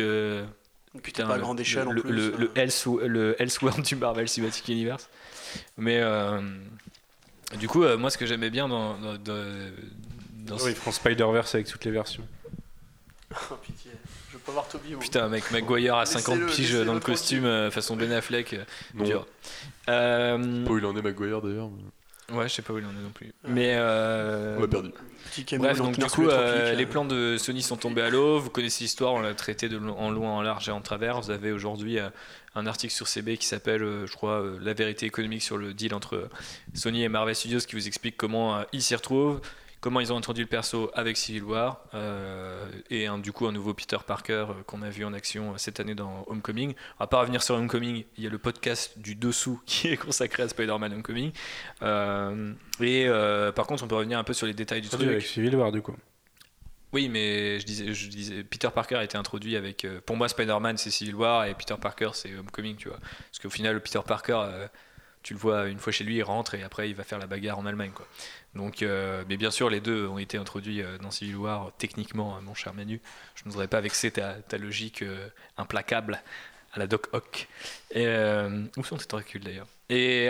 putain, 1.03 1.27
pas 1.27 1.35
le- 1.35 1.41
grande 1.41 1.59
échelle 1.59 1.87
en 1.87 1.91
le, 1.91 2.01
plus, 2.01 2.11
le, 2.13 2.27
hein. 2.33 2.35
le, 2.37 2.51
le 3.07 3.41
Elseworld 3.41 3.83
du 3.85 3.95
Marvel 3.97 4.29
Cinematic 4.29 4.67
Universe. 4.69 5.09
Mais 5.77 5.99
euh, 6.01 6.39
du 7.59 7.67
coup, 7.67 7.83
euh, 7.83 7.97
moi, 7.97 8.09
ce 8.09 8.17
que 8.17 8.25
j'aimais 8.25 8.49
bien 8.49 8.67
dans, 8.67 8.97
dans, 8.97 9.13
dans- 9.17 9.71
dans 10.45 10.55
Oui, 10.57 10.71
ils 10.71 10.75
feront 10.75 10.91
Spider-Verse 10.91 11.55
avec 11.55 11.67
toutes 11.67 11.83
les 11.85 11.91
versions. 11.91 12.25
Oh, 13.51 13.55
pitié. 13.61 13.91
Je 14.31 14.37
Faut 14.37 14.51
voir 14.53 14.67
Toby. 14.67 14.95
Putain, 14.95 15.27
mec, 15.27 15.51
Maguire 15.51 15.95
à 15.95 16.05
50 16.05 16.35
Laissez-le, 16.35 16.47
piges 16.55 16.85
dans 16.85 16.93
le 16.93 16.99
costume 17.01 17.45
euh, 17.45 17.69
façon 17.71 17.95
Ben 17.97 18.11
Affleck. 18.13 18.53
euh, 18.53 18.63
Non. 18.93 19.03
dur. 19.03 19.27
Euh, 19.89 20.65
Pas 20.65 20.71
où 20.71 20.77
il 20.77 20.85
en 20.85 20.95
est, 20.95 21.01
Maguire 21.01 21.41
d'ailleurs. 21.41 21.69
mais 22.29 22.35
ouais, 22.37 22.47
je 22.47 22.53
sais 22.53 22.61
pas 22.61 22.71
où 22.73 22.77
il 22.79 22.85
en 22.85 22.91
est 22.91 23.03
non 23.03 23.09
plus. 23.13 23.33
Mais. 23.45 23.75
euh, 23.77 24.55
On 24.57 24.61
l'a 24.61 24.67
perdu. 24.67 24.91
Bref, 25.57 25.77
donc 25.77 25.97
du 25.97 26.05
coup, 26.05 26.23
les 26.23 26.29
euh, 26.31 26.73
les 26.73 26.85
plans 26.85 27.05
de 27.05 27.37
Sony 27.37 27.61
sont 27.61 27.77
tombés 27.77 28.01
à 28.01 28.09
l'eau. 28.09 28.39
Vous 28.39 28.49
connaissez 28.49 28.83
l'histoire, 28.83 29.13
on 29.13 29.19
l'a 29.19 29.33
traité 29.33 29.69
de 29.69 29.77
en 29.77 30.11
loin, 30.11 30.31
en 30.31 30.41
large 30.41 30.69
et 30.69 30.71
en 30.71 30.81
travers. 30.81 31.21
Vous 31.21 31.31
avez 31.31 31.51
aujourd'hui 31.51 31.99
euh, 31.99 32.09
un 32.55 32.65
article 32.65 32.93
sur 32.93 33.07
CB 33.07 33.37
qui 33.37 33.45
s'appelle, 33.45 33.83
euh, 33.83 34.07
je 34.07 34.13
crois, 34.13 34.43
La 34.61 34.73
vérité 34.73 35.05
économique 35.05 35.41
sur 35.41 35.57
le 35.57 35.73
deal 35.73 35.93
entre 35.93 36.29
Sony 36.73 37.03
et 37.03 37.09
Marvel 37.09 37.35
Studios 37.35 37.59
qui 37.59 37.75
vous 37.75 37.87
explique 37.87 38.17
comment 38.17 38.63
ils 38.71 38.81
s'y 38.81 38.95
retrouvent, 38.95 39.41
comment 39.81 39.99
ils 39.99 40.11
ont 40.11 40.17
introduit 40.17 40.43
le 40.43 40.49
perso 40.49 40.89
avec 40.93 41.17
Civil 41.17 41.43
War 41.43 41.83
euh, 41.93 42.65
et 42.89 43.07
un, 43.07 43.17
du 43.17 43.31
coup 43.31 43.47
un 43.47 43.51
nouveau 43.51 43.73
Peter 43.73 43.97
Parker 44.05 44.45
euh, 44.49 44.63
qu'on 44.65 44.81
a 44.81 44.89
vu 44.89 45.05
en 45.05 45.13
action 45.13 45.51
euh, 45.51 45.57
cette 45.57 45.79
année 45.79 45.95
dans 45.95 46.25
Homecoming. 46.27 46.73
On 46.99 47.03
va 47.03 47.07
pas 47.07 47.19
revenir 47.19 47.43
sur 47.43 47.55
Homecoming, 47.55 48.03
il 48.17 48.23
y 48.23 48.27
a 48.27 48.29
le 48.29 48.37
podcast 48.37 48.97
du 48.97 49.15
dessous 49.15 49.61
qui 49.65 49.89
est 49.89 49.97
consacré 49.97 50.43
à 50.43 50.49
Spider-Man 50.49 50.93
Homecoming. 50.93 51.31
Et 52.81 53.07
par 53.55 53.67
contre, 53.67 53.83
on 53.83 53.87
peut 53.87 53.95
revenir 53.95 54.19
un 54.19 54.23
peu 54.23 54.33
sur 54.33 54.47
les 54.47 54.53
détails 54.53 54.81
du 54.81 54.89
truc. 54.89 55.07
Avec 55.07 55.25
Civil 55.25 55.55
War, 55.55 55.71
du 55.71 55.81
coup. 55.81 55.95
Oui, 56.93 57.09
mais 57.09 57.59
je 57.59 57.65
disais, 57.65 57.93
je 57.93 58.07
disais, 58.07 58.43
Peter 58.45 58.69
Parker 58.73 58.95
a 58.95 59.03
été 59.03 59.17
introduit 59.17 59.57
avec. 59.57 59.85
pour 60.05 60.15
moi, 60.15 60.29
Spider-Man, 60.29 60.77
c'est 60.77 60.89
Civil 60.89 61.15
War 61.15 61.45
et 61.45 61.53
Peter 61.53 61.75
Parker, 61.79 62.11
c'est 62.13 62.33
Homecoming, 62.35 62.77
tu 62.77 62.87
vois. 62.87 62.99
Parce 62.99 63.39
qu'au 63.41 63.49
final, 63.49 63.81
Peter 63.81 63.99
Parker, 64.05 64.41
tu 65.23 65.33
le 65.33 65.39
vois 65.39 65.67
une 65.67 65.79
fois 65.79 65.91
chez 65.91 66.05
lui, 66.05 66.15
il 66.15 66.23
rentre 66.23 66.55
et 66.55 66.63
après, 66.63 66.89
il 66.89 66.95
va 66.95 67.03
faire 67.03 67.19
la 67.19 67.27
bagarre 67.27 67.59
en 67.59 67.65
Allemagne, 67.65 67.91
quoi. 67.93 68.07
Donc, 68.55 68.81
euh, 68.81 69.23
mais 69.29 69.37
bien 69.37 69.51
sûr, 69.51 69.69
les 69.69 69.79
deux 69.79 70.07
ont 70.07 70.17
été 70.17 70.37
introduits 70.37 70.81
euh, 70.81 70.97
dans 70.97 71.11
Civil 71.11 71.35
War, 71.35 71.71
techniquement, 71.77 72.35
euh, 72.35 72.41
mon 72.41 72.55
cher 72.55 72.73
Manu. 72.73 72.99
Je 73.35 73.43
ne 73.45 73.51
voudrais 73.51 73.67
pas 73.67 73.81
vexer 73.81 74.11
ta, 74.11 74.57
logique 74.57 75.03
euh, 75.03 75.29
implacable 75.57 76.21
à 76.73 76.79
la 76.79 76.87
Doc 76.87 77.07
Ock. 77.13 77.47
Et, 77.91 78.07
où 78.77 78.83
sont 78.83 78.97
tes 78.97 79.05
tentacules 79.05 79.43
d'ailleurs? 79.43 79.67
Et. 79.89 80.29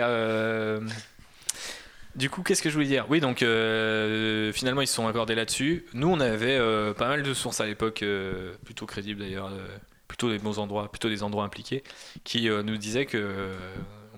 du 2.14 2.30
coup, 2.30 2.42
qu'est-ce 2.42 2.62
que 2.62 2.68
je 2.68 2.74
voulais 2.74 2.86
dire? 2.86 3.06
Oui, 3.08 3.20
donc 3.20 3.38
finalement, 3.38 4.80
ils 4.82 4.86
se 4.86 4.94
sont 4.94 5.08
accordés 5.08 5.34
là-dessus. 5.34 5.86
Nous, 5.94 6.08
on 6.08 6.20
avait 6.20 6.58
pas 6.94 7.08
mal 7.08 7.22
de 7.22 7.34
sources 7.34 7.60
à 7.60 7.66
l'époque, 7.66 8.04
plutôt 8.64 8.86
crédibles 8.86 9.20
d'ailleurs, 9.20 9.50
plutôt 10.06 10.30
des 10.30 10.38
bons 10.38 10.58
endroits, 10.58 10.90
plutôt 10.90 11.08
des 11.08 11.22
endroits 11.22 11.44
impliqués, 11.44 11.82
qui 12.24 12.48
nous 12.48 12.76
disaient 12.76 13.06
que 13.06 13.52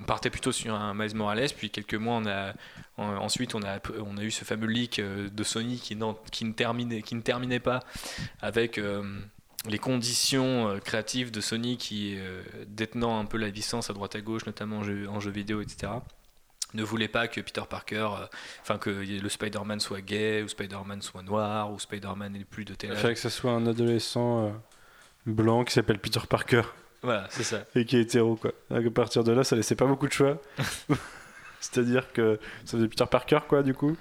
on 0.01 0.05
partait 0.05 0.31
plutôt 0.31 0.53
sur 0.53 0.75
un 0.75 0.95
Miles 0.95 1.15
Morales. 1.15 1.51
Puis 1.57 1.71
quelques 1.71 1.95
mois, 1.95 2.15
on 2.17 2.27
a 2.27 2.53
en- 2.97 3.17
ensuite, 3.19 3.55
on 3.55 3.63
a 3.63 3.79
on 4.05 4.17
a 4.17 4.23
eu 4.23 4.31
ce 4.31 4.45
fameux 4.45 4.67
leak 4.67 4.99
euh, 4.99 5.29
de 5.31 5.43
Sony 5.45 5.79
qui, 5.79 5.97
n'en- 5.97 6.15
qui 6.33 6.45
ne 6.45 6.53
terminait 6.53 7.03
qui 7.03 7.15
ne 7.15 7.21
terminait 7.23 7.61
pas 7.61 7.81
avec 8.41 8.79
euh, 8.79 9.03
les 9.69 9.79
conditions 9.79 10.69
euh, 10.69 10.79
créatives 10.79 11.31
de 11.31 11.41
Sony 11.41 11.77
qui, 11.77 12.17
euh, 12.19 12.43
détenant 12.67 13.19
un 13.21 13.27
peu 13.27 13.37
la 13.39 13.49
licence 13.49 13.91
à 13.91 13.93
droite 13.93 14.17
à 14.17 14.21
gauche, 14.21 14.47
notamment 14.47 14.79
en 14.79 14.83
jeux, 14.85 15.07
en 15.09 15.21
jeux 15.21 15.31
vidéo, 15.31 15.61
etc., 15.61 15.93
ne 16.73 16.85
voulait 16.85 17.09
pas 17.09 17.27
que 17.27 17.41
Peter 17.41 17.63
Parker, 17.69 18.09
euh, 18.21 18.27
enfin 18.63 18.79
que 18.79 18.91
le 18.91 19.29
Spider-Man 19.29 19.81
soit 19.81 20.01
gay, 20.03 20.43
ou 20.43 20.49
Spider-Man 20.49 21.03
soit 21.03 21.23
noir, 21.23 21.73
ou 21.73 21.79
Spider-Man 21.81 22.33
n'ait 22.33 22.45
plus 22.45 22.65
de 22.65 22.75
tel 22.75 22.91
Il 22.93 22.97
fallait 22.97 23.15
que 23.15 23.21
ce 23.21 23.29
soit 23.29 23.51
un 23.51 23.67
adolescent 23.67 24.55
blanc 25.27 25.65
qui 25.65 25.73
s'appelle 25.75 25.99
Peter 25.99 26.21
Parker 26.29 26.63
Voilà, 27.03 27.27
c'est 27.31 27.43
ça. 27.45 27.65
et 27.75 27.85
qui 27.85 27.97
est 27.97 28.03
hétéro, 28.03 28.37
quoi. 28.37 28.53
À 28.71 28.79
partir 28.91 29.25
de 29.25 29.33
là, 29.33 29.43
ça 29.45 29.57
laissait 29.57 29.75
pas 29.77 29.87
beaucoup 29.87 30.07
de 30.09 30.13
choix. 30.13 30.39
C'est-à-dire 31.61 32.13
que 32.13 32.39
ça 32.65 32.77
faisait 32.77 32.89
Peter 32.89 33.05
Parker, 33.11 33.41
quoi, 33.49 33.63
du 33.63 33.75
coup. 33.75 33.97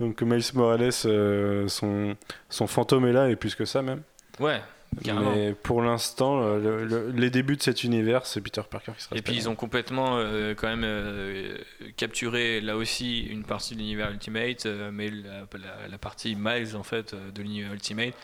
Donc 0.00 0.22
Miles 0.22 0.42
Morales, 0.54 0.90
euh, 1.06 1.66
son, 1.68 2.16
son 2.48 2.66
fantôme 2.66 3.06
est 3.06 3.12
là, 3.12 3.28
et 3.30 3.36
plus 3.36 3.54
que 3.54 3.64
ça 3.64 3.82
même. 3.82 4.02
Ouais, 4.38 4.60
carrément. 5.02 5.32
Mais 5.34 5.52
pour 5.54 5.82
l'instant, 5.82 6.40
euh, 6.42 6.58
le- 6.58 6.84
le- 6.84 7.10
les 7.10 7.30
débuts 7.30 7.56
de 7.56 7.62
cet 7.62 7.82
univers, 7.82 8.24
c'est 8.26 8.40
Peter 8.40 8.62
Parker 8.68 8.92
qui 8.96 9.02
sera 9.02 9.16
Et 9.16 9.22
puis 9.22 9.34
ils 9.34 9.48
ont 9.48 9.56
complètement 9.56 10.16
euh, 10.18 10.54
quand 10.54 10.68
même 10.68 10.84
euh, 10.84 11.56
capturé 11.96 12.60
là 12.60 12.76
aussi 12.76 13.20
une 13.22 13.42
partie 13.44 13.74
de 13.74 13.80
l'univers 13.80 14.10
Ultimate, 14.12 14.66
euh, 14.66 14.90
mais 14.92 15.10
la, 15.10 15.40
la- 15.58 15.88
la 15.88 15.98
partie 15.98 16.36
Miles 16.36 16.76
en 16.76 16.84
fait 16.84 17.14
de 17.34 17.42
l'univers 17.42 17.72
Ultimate. 17.72 18.14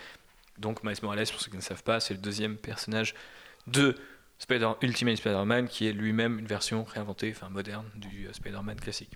Donc 0.58 0.84
Miles 0.84 0.94
Morales, 1.02 1.26
pour 1.26 1.40
ceux 1.40 1.50
qui 1.50 1.56
ne 1.56 1.62
savent 1.62 1.82
pas, 1.82 1.98
c'est 1.98 2.14
le 2.14 2.20
deuxième 2.20 2.56
personnage 2.56 3.16
de 3.66 3.96
Spider 4.38 4.72
Ultimate 4.82 5.16
Spider-Man 5.16 5.68
qui 5.68 5.86
est 5.86 5.92
lui-même 5.92 6.38
une 6.38 6.46
version 6.46 6.84
réinventée, 6.84 7.32
enfin 7.34 7.48
moderne 7.48 7.86
du 7.94 8.26
euh, 8.26 8.32
Spider-Man 8.32 8.78
classique. 8.80 9.12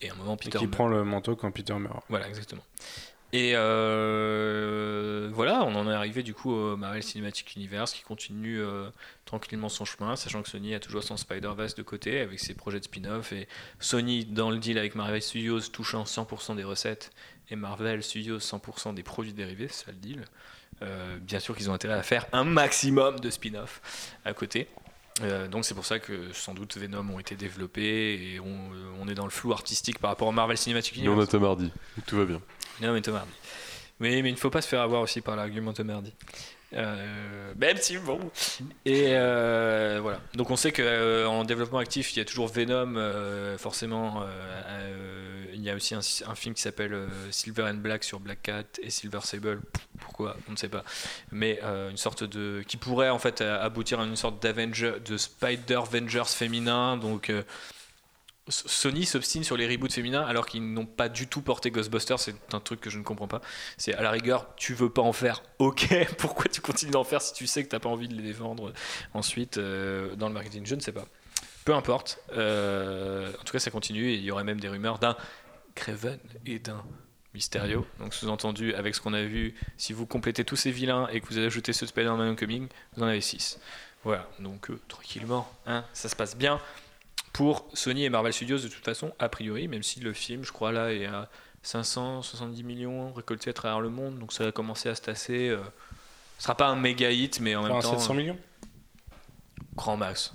Et 0.00 0.10
à 0.10 0.14
un 0.14 0.16
moment 0.16 0.34
Et 0.34 0.44
Peter 0.44 0.58
qui 0.58 0.64
meurt. 0.64 0.72
prend 0.72 0.88
le 0.88 1.04
manteau 1.04 1.36
quand 1.36 1.50
Peter 1.52 1.74
meurt. 1.74 2.04
Voilà, 2.08 2.28
exactement. 2.28 2.64
Et 3.34 3.52
euh, 3.54 5.30
voilà, 5.32 5.64
on 5.64 5.74
en 5.74 5.88
est 5.88 5.94
arrivé 5.94 6.22
du 6.22 6.34
coup 6.34 6.52
au 6.52 6.76
Marvel 6.76 7.02
Cinematic 7.02 7.56
Universe 7.56 7.94
qui 7.94 8.02
continue 8.02 8.60
euh, 8.60 8.90
tranquillement 9.24 9.70
son 9.70 9.86
chemin, 9.86 10.16
sachant 10.16 10.42
que 10.42 10.50
Sony 10.50 10.74
a 10.74 10.80
toujours 10.80 11.02
son 11.02 11.16
Spider-Verse 11.16 11.74
de 11.74 11.82
côté 11.82 12.20
avec 12.20 12.38
ses 12.40 12.52
projets 12.52 12.78
de 12.78 12.84
spin-off 12.84 13.32
et 13.32 13.48
Sony 13.80 14.26
dans 14.26 14.50
le 14.50 14.58
deal 14.58 14.76
avec 14.76 14.94
Marvel 14.94 15.22
Studios 15.22 15.60
touchant 15.60 16.04
100% 16.04 16.56
des 16.56 16.64
recettes 16.64 17.10
et 17.48 17.56
Marvel 17.56 18.02
Studios 18.02 18.38
100% 18.38 18.92
des 18.92 19.02
produits 19.02 19.32
dérivés, 19.32 19.68
c'est 19.68 19.86
ça 19.86 19.92
le 19.92 19.98
deal. 19.98 20.24
Euh, 20.82 21.18
bien 21.20 21.38
sûr 21.38 21.56
qu'ils 21.56 21.70
ont 21.70 21.74
intérêt 21.74 21.94
à 21.94 22.02
faire 22.02 22.26
un 22.32 22.44
maximum 22.44 23.20
de 23.20 23.30
spin-off 23.30 23.80
à 24.24 24.32
côté. 24.32 24.66
Euh, 25.22 25.46
donc 25.46 25.64
c'est 25.64 25.74
pour 25.74 25.84
ça 25.84 25.98
que 25.98 26.32
sans 26.32 26.54
doute 26.54 26.76
Venom 26.76 27.08
ont 27.10 27.18
été 27.20 27.36
développés 27.36 28.14
et 28.34 28.40
on, 28.40 28.46
euh, 28.46 28.92
on 29.00 29.06
est 29.08 29.14
dans 29.14 29.24
le 29.26 29.30
flou 29.30 29.52
artistique 29.52 29.98
par 29.98 30.10
rapport 30.10 30.26
au 30.26 30.32
Marvel 30.32 30.56
Cinematic 30.56 30.94
Mais 30.96 31.02
on 31.08 31.12
Universe. 31.12 31.28
a 31.28 31.32
Tom 31.32 31.44
Hardy, 31.44 31.70
tout 32.06 32.16
va 32.16 32.24
bien. 32.24 32.40
Non, 32.80 32.92
mais 32.94 33.02
Tom 33.02 33.14
Hardy. 33.16 33.30
Oui, 34.00 34.22
mais 34.22 34.30
il 34.30 34.32
ne 34.32 34.38
faut 34.38 34.50
pas 34.50 34.62
se 34.62 34.68
faire 34.68 34.80
avoir 34.80 35.02
aussi 35.02 35.20
par 35.20 35.36
l'argument 35.36 35.72
Tom 35.72 35.90
Hardy. 35.90 36.12
Euh, 36.74 37.52
même 37.56 37.76
si 37.76 37.98
bon. 37.98 38.18
Et 38.84 39.08
euh, 39.10 39.98
voilà. 40.00 40.20
Donc 40.34 40.50
on 40.50 40.56
sait 40.56 40.72
qu'en 40.72 41.44
développement 41.44 41.78
actif, 41.78 42.14
il 42.14 42.18
y 42.18 42.22
a 42.22 42.24
toujours 42.24 42.48
Venom, 42.48 42.94
euh, 42.96 43.58
forcément. 43.58 44.22
euh, 44.22 44.26
euh, 44.68 45.44
il 45.54 45.62
y 45.62 45.70
a 45.70 45.74
aussi 45.76 45.94
un, 45.94 46.34
film 46.34 46.54
qui 46.54 46.62
s'appelle 46.62 46.92
euh, 46.92 47.08
Silver 47.30 47.64
and 47.64 47.74
Black 47.74 48.02
sur 48.04 48.18
Black 48.18 48.42
Cat 48.42 48.64
et 48.82 48.90
Silver 48.90 49.20
Sable. 49.22 49.60
Pourquoi? 50.00 50.36
On 50.48 50.52
ne 50.52 50.56
sait 50.56 50.68
pas. 50.68 50.82
Mais 51.30 51.60
euh, 51.62 51.90
une 51.90 51.96
sorte 51.96 52.24
de. 52.24 52.64
qui 52.66 52.76
pourrait 52.76 53.10
en 53.10 53.18
fait 53.18 53.40
euh, 53.42 53.62
aboutir 53.62 54.00
à 54.00 54.04
une 54.04 54.16
sorte 54.16 54.42
d'Avenger, 54.42 54.94
de 55.04 55.16
Spider-Vengers 55.16 56.28
féminin. 56.28 56.96
Donc. 56.96 57.30
Sony 58.48 59.06
s'obstine 59.06 59.44
sur 59.44 59.56
les 59.56 59.68
reboots 59.68 59.92
féminins 59.92 60.22
alors 60.22 60.46
qu'ils 60.46 60.72
n'ont 60.72 60.86
pas 60.86 61.08
du 61.08 61.28
tout 61.28 61.42
porté 61.42 61.70
Ghostbusters, 61.70 62.18
c'est 62.18 62.34
un 62.52 62.60
truc 62.60 62.80
que 62.80 62.90
je 62.90 62.98
ne 62.98 63.04
comprends 63.04 63.28
pas. 63.28 63.40
C'est 63.76 63.94
à 63.94 64.02
la 64.02 64.10
rigueur, 64.10 64.48
tu 64.56 64.74
veux 64.74 64.90
pas 64.90 65.02
en 65.02 65.12
faire, 65.12 65.42
ok, 65.60 65.94
pourquoi 66.18 66.46
tu 66.46 66.60
continues 66.60 66.90
d'en 66.90 67.04
faire 67.04 67.22
si 67.22 67.34
tu 67.34 67.46
sais 67.46 67.62
que 67.62 67.68
t'as 67.68 67.78
pas 67.78 67.88
envie 67.88 68.08
de 68.08 68.14
les 68.14 68.22
défendre 68.22 68.72
ensuite 69.14 69.58
euh, 69.58 70.16
dans 70.16 70.26
le 70.26 70.34
marketing? 70.34 70.66
Je 70.66 70.74
ne 70.74 70.80
sais 70.80 70.92
pas. 70.92 71.06
Peu 71.64 71.74
importe. 71.74 72.18
Euh, 72.32 73.32
en 73.40 73.44
tout 73.44 73.52
cas, 73.52 73.60
ça 73.60 73.70
continue 73.70 74.10
et 74.10 74.14
il 74.14 74.24
y 74.24 74.32
aurait 74.32 74.44
même 74.44 74.58
des 74.58 74.68
rumeurs 74.68 74.98
d'un 74.98 75.16
Craven 75.76 76.18
et 76.44 76.58
d'un 76.58 76.84
Mysterio. 77.34 77.86
Donc, 78.00 78.12
sous-entendu, 78.12 78.74
avec 78.74 78.96
ce 78.96 79.00
qu'on 79.00 79.14
a 79.14 79.22
vu, 79.22 79.54
si 79.76 79.92
vous 79.92 80.04
complétez 80.04 80.44
tous 80.44 80.56
ces 80.56 80.72
vilains 80.72 81.06
et 81.08 81.20
que 81.20 81.26
vous 81.28 81.38
ajoutez 81.38 81.72
ce 81.72 81.86
Spider-Man 81.86 82.30
Homecoming, 82.30 82.66
vous 82.96 83.02
en 83.04 83.06
avez 83.06 83.20
6. 83.20 83.60
Voilà, 84.04 84.28
donc 84.40 84.68
euh, 84.70 84.80
tranquillement, 84.88 85.48
hein, 85.64 85.84
ça 85.92 86.08
se 86.08 86.16
passe 86.16 86.36
bien 86.36 86.60
pour 87.32 87.66
Sony 87.74 88.04
et 88.04 88.10
Marvel 88.10 88.32
Studios 88.32 88.58
de 88.58 88.68
toute 88.68 88.84
façon, 88.84 89.12
a 89.18 89.28
priori, 89.28 89.68
même 89.68 89.82
si 89.82 90.00
le 90.00 90.12
film, 90.12 90.44
je 90.44 90.52
crois, 90.52 90.72
là, 90.72 90.92
est 90.92 91.06
à 91.06 91.28
570 91.62 92.62
millions 92.64 93.12
récoltés 93.12 93.50
à 93.50 93.52
travers 93.52 93.80
le 93.80 93.88
monde, 93.88 94.18
donc 94.18 94.32
ça 94.32 94.44
va 94.44 94.52
commencer 94.52 94.88
à 94.88 94.94
se 94.94 95.02
tasser. 95.02 95.48
euh, 95.48 95.58
ce 96.38 96.44
sera 96.44 96.56
pas 96.56 96.66
un 96.66 96.76
méga 96.76 97.10
hit, 97.10 97.40
mais 97.40 97.54
en 97.54 97.62
même 97.62 97.72
Enfin, 97.72 97.90
temps, 97.92 97.98
700 97.98 98.14
millions 98.14 98.38
grand 99.74 99.96
max, 99.96 100.34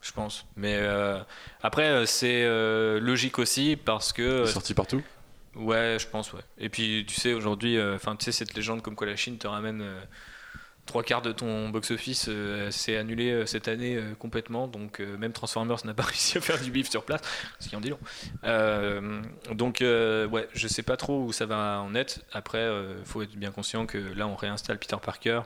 je 0.00 0.12
pense. 0.12 0.46
Mais 0.56 0.76
euh, 0.76 1.18
après, 1.62 1.88
euh, 1.88 2.06
c'est 2.06 2.44
euh, 2.44 3.00
logique 3.00 3.38
aussi 3.38 3.76
parce 3.76 4.12
que. 4.12 4.22
Il 4.22 4.28
euh, 4.28 4.44
est 4.44 4.52
sorti 4.52 4.74
partout. 4.74 5.02
Ouais, 5.54 5.96
je 5.98 6.06
pense, 6.06 6.32
ouais. 6.34 6.42
Et 6.58 6.68
puis, 6.68 7.04
tu 7.08 7.14
sais, 7.18 7.32
aujourd'hui, 7.32 7.78
euh, 7.78 7.96
enfin, 7.96 8.14
tu 8.14 8.26
sais, 8.26 8.32
cette 8.32 8.54
légende 8.54 8.82
comme 8.82 8.94
quoi 8.94 9.06
la 9.06 9.16
Chine 9.16 9.38
te 9.38 9.46
ramène 9.46 9.80
euh, 9.80 10.00
trois 10.86 11.02
quarts 11.02 11.22
de 11.22 11.32
ton 11.32 11.68
box-office, 11.68 12.26
euh, 12.28 12.70
c'est 12.70 12.96
annulé 12.96 13.30
euh, 13.30 13.44
cette 13.44 13.68
année 13.68 13.96
euh, 13.96 14.14
complètement. 14.14 14.68
Donc, 14.68 15.00
même 15.00 15.32
Transformers 15.32 15.84
n'a 15.84 15.94
pas 16.00 16.04
réussi 16.04 16.38
à 16.38 16.40
faire 16.40 16.60
du 16.60 16.70
bif 16.70 16.88
sur 16.88 17.04
place, 17.04 17.20
ce 17.60 17.68
qui 17.68 17.76
en 17.76 17.80
dit 17.80 17.90
long. 17.90 17.98
Donc, 19.52 19.78
ouais, 19.80 20.48
je 20.54 20.68
sais 20.68 20.82
pas 20.82 20.96
trop 20.96 21.24
où 21.24 21.32
ça 21.32 21.46
va 21.46 21.80
en 21.80 21.94
être. 21.94 22.20
Après, 22.32 22.66
il 22.98 23.04
faut 23.04 23.22
être 23.22 23.36
bien 23.36 23.50
conscient 23.50 23.86
que 23.86 23.98
là, 23.98 24.26
on 24.26 24.36
réinstalle 24.36 24.78
Peter 24.78 24.96
Parker. 25.02 25.42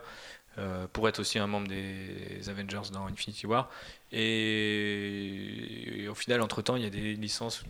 pour 0.92 1.08
être 1.08 1.20
aussi 1.20 1.38
un 1.38 1.46
membre 1.46 1.68
des 1.68 2.48
Avengers 2.48 2.90
dans 2.92 3.06
Infinity 3.06 3.46
War. 3.46 3.70
Et, 4.12 6.06
au 6.10 6.14
final, 6.14 6.42
entre-temps, 6.42 6.76
il 6.76 6.82
y 6.82 6.86
a 6.86 6.90
des 6.90 7.14
licences 7.14 7.64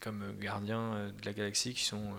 comme 0.00 0.34
Gardiens 0.40 1.12
de 1.16 1.26
la 1.26 1.32
Galaxie 1.32 1.74
qui 1.74 1.84
sont 1.84 2.12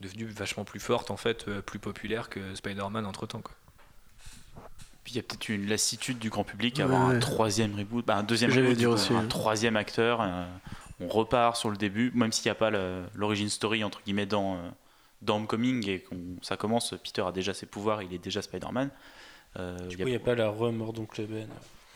devenues 0.00 0.26
vachement 0.26 0.64
plus 0.64 0.80
fortes, 0.80 1.10
en 1.10 1.16
fait, 1.16 1.48
plus 1.62 1.78
populaires 1.78 2.28
que 2.28 2.54
Spider-Man 2.54 3.06
entre-temps. 3.06 3.40
Quoi. 3.40 3.54
Puis 5.04 5.12
il 5.12 5.16
y 5.16 5.20
a 5.20 5.22
peut-être 5.22 5.48
une 5.50 5.66
lassitude 5.68 6.18
du 6.18 6.30
grand 6.30 6.44
public 6.44 6.80
à 6.80 6.84
avoir 6.84 7.08
Ouais. 7.08 7.16
un 7.16 7.18
troisième 7.18 7.76
reboot, 7.76 8.04
bah, 8.06 8.16
un 8.16 8.22
deuxième 8.22 8.50
reboot, 8.52 8.74
dire 8.76 8.90
aussi, 8.90 9.12
un 9.14 9.26
troisième 9.26 9.76
acteur. 9.76 10.20
euh, 10.22 10.44
on 11.00 11.08
repart 11.08 11.56
sur 11.56 11.70
le 11.70 11.76
début, 11.76 12.10
même 12.14 12.32
s'il 12.32 12.46
n'y 12.46 12.52
a 12.52 12.54
pas 12.54 12.70
le- 12.70 13.02
l'origin 13.14 13.48
story 13.48 13.84
entre 13.84 14.00
guillemets 14.02 14.26
dans, 14.26 14.54
euh, 14.54 14.58
dans 15.22 15.36
Homecoming 15.36 15.86
et 15.88 15.98
qu'on 16.00 16.18
ça 16.40 16.56
commence. 16.56 16.94
Peter 17.02 17.22
a 17.26 17.32
déjà 17.32 17.52
ses 17.52 17.66
pouvoirs, 17.66 18.02
il 18.02 18.14
est 18.14 18.18
déjà 18.22 18.40
Spider-Man. 18.42 18.90
Euh, 19.58 19.76
Du 19.88 19.96
coup, 19.96 20.02
il 20.04 20.10
n'y 20.10 20.16
a 20.16 20.20
pas 20.20 20.34
la 20.34 20.48
remords 20.48 20.92
d'Oncle 20.92 21.26
Ben. 21.26 21.46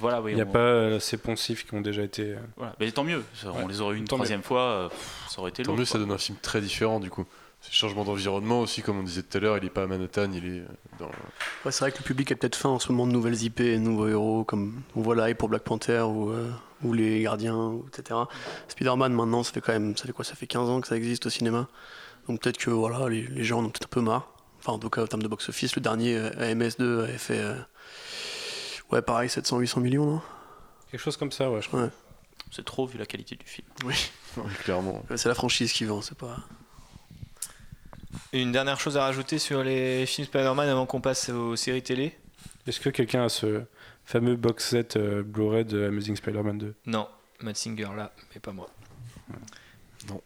Voilà, 0.00 0.20
oui, 0.22 0.32
Il 0.32 0.34
n'y 0.36 0.42
a 0.42 0.46
on- 0.46 0.50
pas 0.52 0.58
euh, 0.58 1.00
ces 1.00 1.16
poncifs 1.16 1.66
qui 1.66 1.74
ont 1.74 1.80
déjà 1.80 2.02
été. 2.02 2.22
euh, 2.34 2.38
voilà. 2.56 2.74
Mais 2.78 2.90
tant 2.92 3.02
mieux. 3.04 3.24
On 3.46 3.48
Ouais. 3.62 3.68
les 3.68 3.80
aurait 3.80 3.94
eu 3.96 3.98
une 3.98 4.04
Tant 4.04 4.16
mieux. 4.16 4.20
troisième 4.20 4.42
fois, 4.42 4.60
euh, 4.62 4.88
pff, 4.88 5.24
ça 5.28 5.40
aurait 5.40 5.50
été 5.50 5.62
Tant 5.64 5.72
lourd. 5.72 5.78
mieux, 5.80 5.84
ça 5.84 5.98
donne 5.98 6.12
un 6.12 6.18
film 6.18 6.38
très 6.40 6.60
différent 6.60 7.00
du 7.00 7.10
coup. 7.10 7.24
C'est 7.60 7.70
le 7.72 7.74
changement 7.76 8.04
d'environnement 8.04 8.60
aussi, 8.60 8.82
comme 8.82 8.98
on 8.98 9.02
disait 9.02 9.22
tout 9.22 9.36
à 9.36 9.40
l'heure, 9.40 9.58
il 9.58 9.64
est 9.64 9.70
pas 9.70 9.82
à 9.82 9.86
Manhattan, 9.86 10.30
il 10.32 10.44
est 10.46 10.60
euh, 10.60 10.66
dans. 11.00 11.06
Ouais, 11.06 11.72
c'est 11.72 11.80
vrai 11.80 11.90
que 11.92 11.98
le 11.98 12.04
public 12.04 12.30
a 12.32 12.36
peut-être 12.36 12.54
faim 12.56 12.68
en 12.68 12.78
ce 12.78 12.90
moment 12.92 13.06
de 13.06 13.12
nouvelles 13.12 13.42
IP, 13.42 13.60
de 13.60 13.76
nouveaux 13.76 14.06
héros, 14.06 14.44
comme 14.44 14.82
on 14.94 15.00
voit 15.02 15.16
là 15.16 15.34
pour 15.34 15.48
Black 15.48 15.62
Panther 15.64 16.00
ou, 16.02 16.30
euh, 16.30 16.50
ou 16.84 16.92
les 16.92 17.20
Gardiens, 17.22 17.74
etc. 17.88 18.20
Spider-Man 18.68 19.12
maintenant, 19.12 19.42
ça 19.42 19.52
fait 19.52 19.60
quand 19.60 19.72
même, 19.72 19.96
ça 19.96 20.06
fait 20.06 20.12
quoi 20.12 20.24
Ça 20.24 20.34
fait 20.36 20.46
15 20.46 20.68
ans 20.70 20.80
que 20.80 20.86
ça 20.86 20.96
existe 20.96 21.26
au 21.26 21.30
cinéma. 21.30 21.66
Donc 22.28 22.40
peut-être 22.40 22.58
que 22.58 22.70
voilà, 22.70 23.08
les, 23.08 23.22
les 23.26 23.42
gens 23.44 23.58
en 23.58 23.64
ont 23.64 23.70
peut-être 23.70 23.86
un 23.86 23.88
peu 23.88 24.00
marre. 24.02 24.30
Enfin, 24.60 24.72
en 24.72 24.78
tout 24.78 24.90
cas, 24.90 25.02
en 25.02 25.06
termes 25.06 25.22
de 25.22 25.28
box-office, 25.28 25.74
le 25.76 25.82
dernier 25.82 26.16
euh, 26.16 26.30
AMS2 26.54 27.02
avait 27.04 27.18
fait. 27.18 27.38
euh, 27.38 27.56
ouais, 28.92 29.02
pareil, 29.02 29.28
700-800 29.28 29.80
millions, 29.80 30.06
non? 30.06 30.22
Quelque 30.90 31.00
chose 31.00 31.16
comme 31.16 31.32
ça, 31.32 31.50
ouais, 31.50 31.60
je 31.60 31.68
crois. 31.68 31.90
C'est 32.50 32.64
trop 32.64 32.86
vu 32.86 32.98
la 32.98 33.04
qualité 33.06 33.36
du 33.36 33.46
film. 33.46 33.66
Ouais, 33.84 33.94
clairement. 34.64 35.02
Ouais, 35.10 35.16
C'est 35.16 35.28
la 35.28 35.34
franchise 35.34 35.72
qui 35.72 35.84
vend, 35.84 36.00
c'est 36.02 36.16
pas. 36.16 36.36
Une 38.32 38.52
dernière 38.52 38.80
chose 38.80 38.96
à 38.96 39.02
rajouter 39.02 39.38
sur 39.38 39.62
les 39.62 40.06
films 40.06 40.26
Spider-Man 40.26 40.68
avant 40.68 40.86
qu'on 40.86 41.00
passe 41.00 41.28
aux 41.28 41.56
séries 41.56 41.82
télé? 41.82 42.16
Est-ce 42.66 42.80
que 42.80 42.90
quelqu'un 42.90 43.24
a 43.24 43.28
ce 43.28 43.62
fameux 44.04 44.36
box 44.36 44.68
set 44.68 44.96
euh, 44.96 45.22
Blu-ray 45.22 45.64
de 45.64 45.86
Amazing 45.86 46.16
Spider-Man 46.16 46.58
2 46.58 46.74
Non, 46.86 47.08
Matt 47.42 47.56
Singer 47.56 47.88
là, 47.96 48.12
mais 48.34 48.40
pas 48.40 48.52
moi. 48.52 48.68
Non. 50.08 50.20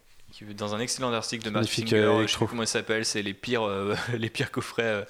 Dans 0.57 0.73
un 0.73 0.79
excellent 0.79 1.13
article 1.13 1.45
de 1.45 1.49
Matt 1.51 1.65
Singer, 1.65 1.95
euh, 1.95 2.27
je 2.27 2.33
sais 2.33 2.45
comment 2.45 2.63
il 2.63 2.67
s'appelle, 2.67 3.05
c'est 3.05 3.21
les 3.21 3.33
pires, 3.33 3.63
euh, 3.63 3.95
les 4.17 4.29
pires 4.29 4.51
coffrets, 4.51 4.83
euh, 4.83 5.03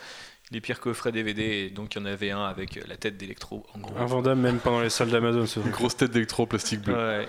les 0.51 0.59
pires 0.59 0.79
coffrets 0.79 1.11
DVD. 1.11 1.41
Et 1.41 1.69
donc 1.69 1.95
il 1.95 1.99
y 1.99 2.01
en 2.01 2.05
avait 2.05 2.31
un 2.31 2.43
avec 2.43 2.79
la 2.87 2.97
tête 2.97 3.17
d'électro 3.17 3.65
en 3.73 3.79
gros. 3.79 3.97
Invendable 3.97 4.41
même 4.41 4.59
pendant 4.59 4.81
les 4.81 4.89
salles 4.89 5.09
d'Amazon. 5.09 5.45
Une 5.61 5.71
grosse 5.71 5.95
tête 5.95 6.11
d'électro 6.11 6.43
en 6.43 6.47
plastique 6.47 6.81
bleu. 6.81 6.95
Ouais. 6.95 7.27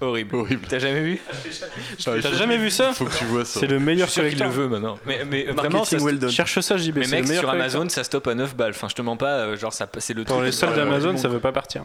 Horrible. 0.00 0.36
Horrible. 0.36 0.66
T'as 0.68 0.78
jamais 0.78 1.00
vu 1.00 1.20
Ah, 1.30 1.34
T'as 2.04 2.34
jamais 2.34 2.58
vu 2.58 2.70
ça 2.70 2.92
Faut 2.92 3.04
que 3.04 3.16
tu 3.16 3.24
vois 3.24 3.44
ça. 3.44 3.60
C'est 3.60 3.66
le 3.66 3.78
Je 3.78 3.84
meilleur 3.84 4.08
suis 4.08 4.20
sûr 4.20 4.30
qu'il 4.30 4.38
le 4.38 4.48
veut 4.50 4.68
maintenant. 4.68 4.98
Mais, 5.06 5.24
mais 5.24 5.44
vraiment, 5.44 5.84
ça, 5.84 5.96
well. 5.98 6.30
Cherche 6.30 6.60
ça, 6.60 6.76
JB. 6.76 6.96
mais 6.96 7.06
mec, 7.06 7.22
le 7.22 7.28
meilleur 7.28 7.42
sur. 7.44 7.50
Amazon, 7.50 7.88
ça 7.88 8.04
stoppe 8.04 8.26
à 8.26 8.34
9 8.34 8.56
balles. 8.56 8.70
Enfin, 8.70 8.88
je 8.88 8.94
te 8.94 9.02
mens 9.02 9.16
pas, 9.16 9.38
euh, 9.38 9.56
genre 9.56 9.72
ça, 9.72 9.88
c'est 9.98 10.14
le 10.14 10.24
Dans 10.24 10.36
truc 10.36 10.46
les 10.46 10.64
euh, 10.64 10.76
d'Amazon, 10.76 11.16
ça 11.16 11.28
veut 11.28 11.40
pas 11.40 11.52
partir. 11.52 11.84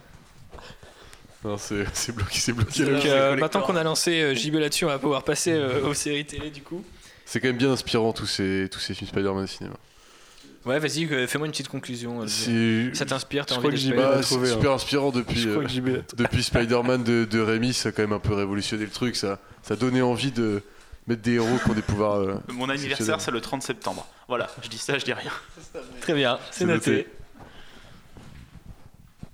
Non, 1.44 1.58
c'est 1.58 1.86
c'est 1.94 2.14
bloqué, 2.14 2.38
c'est 2.40 2.52
bloqué. 2.54 2.86
Donc, 2.86 3.06
euh, 3.06 3.38
maintenant 3.38 3.62
qu'on 3.62 3.76
a 3.78 3.84
lancé 3.84 4.22
euh, 4.22 4.36
JB 4.36 4.56
là-dessus, 4.56 4.86
on 4.86 4.90
va 4.90 5.00
pouvoir 5.00 5.24
passer 5.24 5.54
euh, 5.54 5.88
aux 5.88 5.94
séries 5.94 6.26
télé 6.26 6.50
du 6.50 6.62
coup. 6.62 6.84
C'est 7.26 7.40
quand 7.40 7.48
même 7.48 7.58
bien 7.58 7.72
inspirant 7.72 8.12
tous 8.12 8.26
ces, 8.26 8.68
tous 8.72 8.80
ces 8.80 8.94
films 8.94 9.10
Spider-Man 9.10 9.44
au 9.44 9.48
cinéma. 9.48 9.76
Ouais, 10.66 10.78
vas-y, 10.78 11.06
euh, 11.06 11.26
fais-moi 11.26 11.48
une 11.48 11.52
petite 11.52 11.70
conclusion. 11.70 12.22
euh, 12.22 12.28
C'est 12.28 12.94
Ça 12.96 13.06
t'inspire, 13.06 13.46
t'as 13.46 13.56
Je 13.56 13.60
envie 13.60 13.68
crois 13.70 13.78
que 13.78 13.84
d'être 13.84 13.94
JB 13.94 13.96
Spider-Man 13.96 14.10
l'a 14.12 14.16
bah, 14.18 14.24
c'est 14.24 14.46
super 14.54 14.72
inspirant 14.72 15.12
depuis, 15.12 15.42
crois 15.48 15.64
euh, 15.64 16.02
depuis 16.18 16.44
Spider-Man 16.44 17.04
de, 17.04 17.26
de 17.26 17.40
Raimi, 17.40 17.74
ça 17.74 17.90
a 17.90 17.92
quand 17.94 18.02
même 18.04 18.14
un 18.14 18.20
peu 18.20 18.34
révolutionné 18.34 18.84
le 18.84 18.92
truc. 18.92 19.16
Ça, 19.16 19.40
ça 19.64 19.76
donnait 19.76 20.02
envie 20.02 20.32
de 20.32 20.62
mettre 21.08 21.22
des 21.22 21.34
héros 21.36 21.58
qui 21.64 21.70
ont 21.72 21.74
des 21.74 21.82
pouvoirs. 21.82 22.16
euh, 22.18 22.36
Mon 22.54 22.70
anniversaire, 22.70 23.22
c'est 23.22 23.32
le 23.32 23.40
30 23.42 23.64
septembre. 23.64 24.06
Voilà, 24.28 24.50
je 24.62 24.68
dis 24.70 24.78
ça, 24.78 24.98
je 24.98 25.06
dis 25.06 25.14
rien. 25.14 25.32
Très 26.02 26.14
bien, 26.14 26.38
c'est 26.52 26.60
C'est 26.60 26.66
noté. 26.66 26.92
noté. 26.92 27.08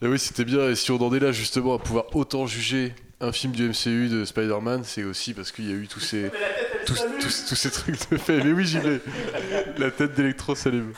Et 0.04 0.08
oui, 0.08 0.20
c'était 0.20 0.46
bien. 0.46 0.70
Et 0.70 0.76
si 0.76 0.92
on 0.92 1.02
en 1.02 1.14
est 1.14 1.20
là 1.20 1.32
justement 1.32 1.74
à 1.76 1.80
pouvoir 1.80 2.06
autant 2.16 2.46
juger 2.46 2.94
un 3.22 3.32
film 3.32 3.54
du 3.54 3.70
MCU 3.70 4.10
de 4.10 4.26
Spider-Man, 4.26 4.84
c'est 4.84 5.04
aussi 5.04 5.34
parce 5.34 5.52
qu'il 5.52 5.70
y 5.70 5.72
a 5.74 5.76
eu 5.76 5.88
tous 5.88 6.00
ces, 6.02 6.32
tous, 6.86 7.02
tous- 7.22 7.46
tous 7.50 7.56
ces 7.56 7.72
trucs 7.72 8.10
de 8.12 8.18
fait. 8.18 8.44
Mais 8.44 8.52
oui, 8.52 8.66
j'y 8.66 8.80
vais. 8.80 9.00
La 9.78 9.90
tête 9.92 10.14
d'électro 10.16 10.54
s'allume. 10.56 10.94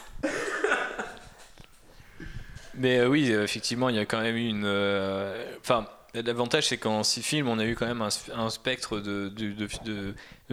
Mais 2.75 2.99
euh, 2.99 3.07
oui, 3.07 3.31
effectivement, 3.31 3.89
il 3.89 3.95
y 3.95 3.99
a 3.99 4.05
quand 4.05 4.21
même 4.21 4.35
eu 4.35 4.47
une. 4.47 4.63
euh, 4.65 5.43
Enfin, 5.61 5.87
l'avantage, 6.25 6.67
c'est 6.67 6.77
qu'en 6.77 7.03
six 7.03 7.21
films, 7.21 7.47
on 7.47 7.59
a 7.59 7.65
eu 7.65 7.75
quand 7.75 7.85
même 7.85 8.01
un, 8.01 8.49
spectre 8.49 8.99
de, 8.99 9.31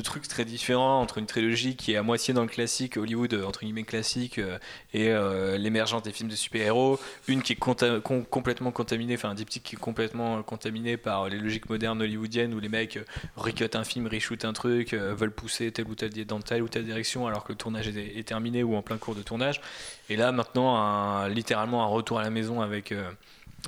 trucs 0.02 0.28
très 0.28 0.44
différents 0.44 1.00
entre 1.00 1.18
une 1.18 1.26
trilogie 1.26 1.76
qui 1.76 1.92
est 1.92 1.96
à 1.96 2.02
moitié 2.02 2.34
dans 2.34 2.42
le 2.42 2.48
classique, 2.48 2.96
Hollywood, 2.96 3.32
euh, 3.34 3.44
entre 3.44 3.60
guillemets 3.60 3.84
classique, 3.84 4.38
euh, 4.38 4.58
et 4.92 5.10
euh, 5.10 5.56
l'émergence 5.56 6.02
des 6.02 6.12
films 6.12 6.28
de 6.28 6.34
super-héros. 6.34 6.98
Une 7.28 7.42
qui 7.42 7.52
est 7.52 7.56
complètement 7.56 8.72
contaminée, 8.72 9.14
enfin, 9.14 9.30
un 9.30 9.34
diptyque 9.34 9.62
qui 9.62 9.76
est 9.76 9.78
complètement 9.78 10.42
contaminé 10.42 10.96
par 10.96 11.28
les 11.28 11.38
logiques 11.38 11.68
modernes 11.68 12.02
hollywoodiennes 12.02 12.54
où 12.54 12.60
les 12.60 12.68
mecs 12.68 12.98
recut 13.36 13.70
un 13.74 13.84
film, 13.84 14.06
reshoot 14.06 14.44
un 14.44 14.52
truc, 14.52 14.94
veulent 14.94 15.32
pousser 15.32 15.72
telle 15.72 15.88
ou 15.88 15.94
telle 15.94 16.12
dans 16.26 16.40
telle 16.40 16.62
ou 16.62 16.68
telle 16.68 16.84
direction 16.84 17.26
alors 17.26 17.44
que 17.44 17.52
le 17.52 17.58
tournage 17.58 17.88
est, 17.88 18.26
terminé 18.26 18.62
ou 18.62 18.76
en 18.76 18.82
plein 18.82 18.98
cours 18.98 19.14
de 19.14 19.22
tournage. 19.22 19.60
Et 20.08 20.16
là, 20.16 20.32
maintenant, 20.32 21.26
littéralement 21.26 21.82
un 21.82 21.86
retour 21.86 22.18
à 22.18 22.22
la 22.22 22.30
maison 22.30 22.60
avec, 22.60 22.92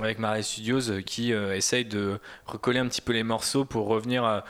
avec 0.01 0.19
Marvel 0.19 0.45
Studios 0.45 0.91
euh, 0.91 1.03
qui 1.03 1.33
euh, 1.33 1.57
essaye 1.57 1.85
de 1.85 2.21
recoller 2.47 2.79
un 2.79 2.89
petit 2.89 3.01
peu 3.01 3.13
les 3.13 3.23
morceaux 3.23 3.65
pour 3.65 3.87
revenir 3.87 4.25
à, 4.25 4.45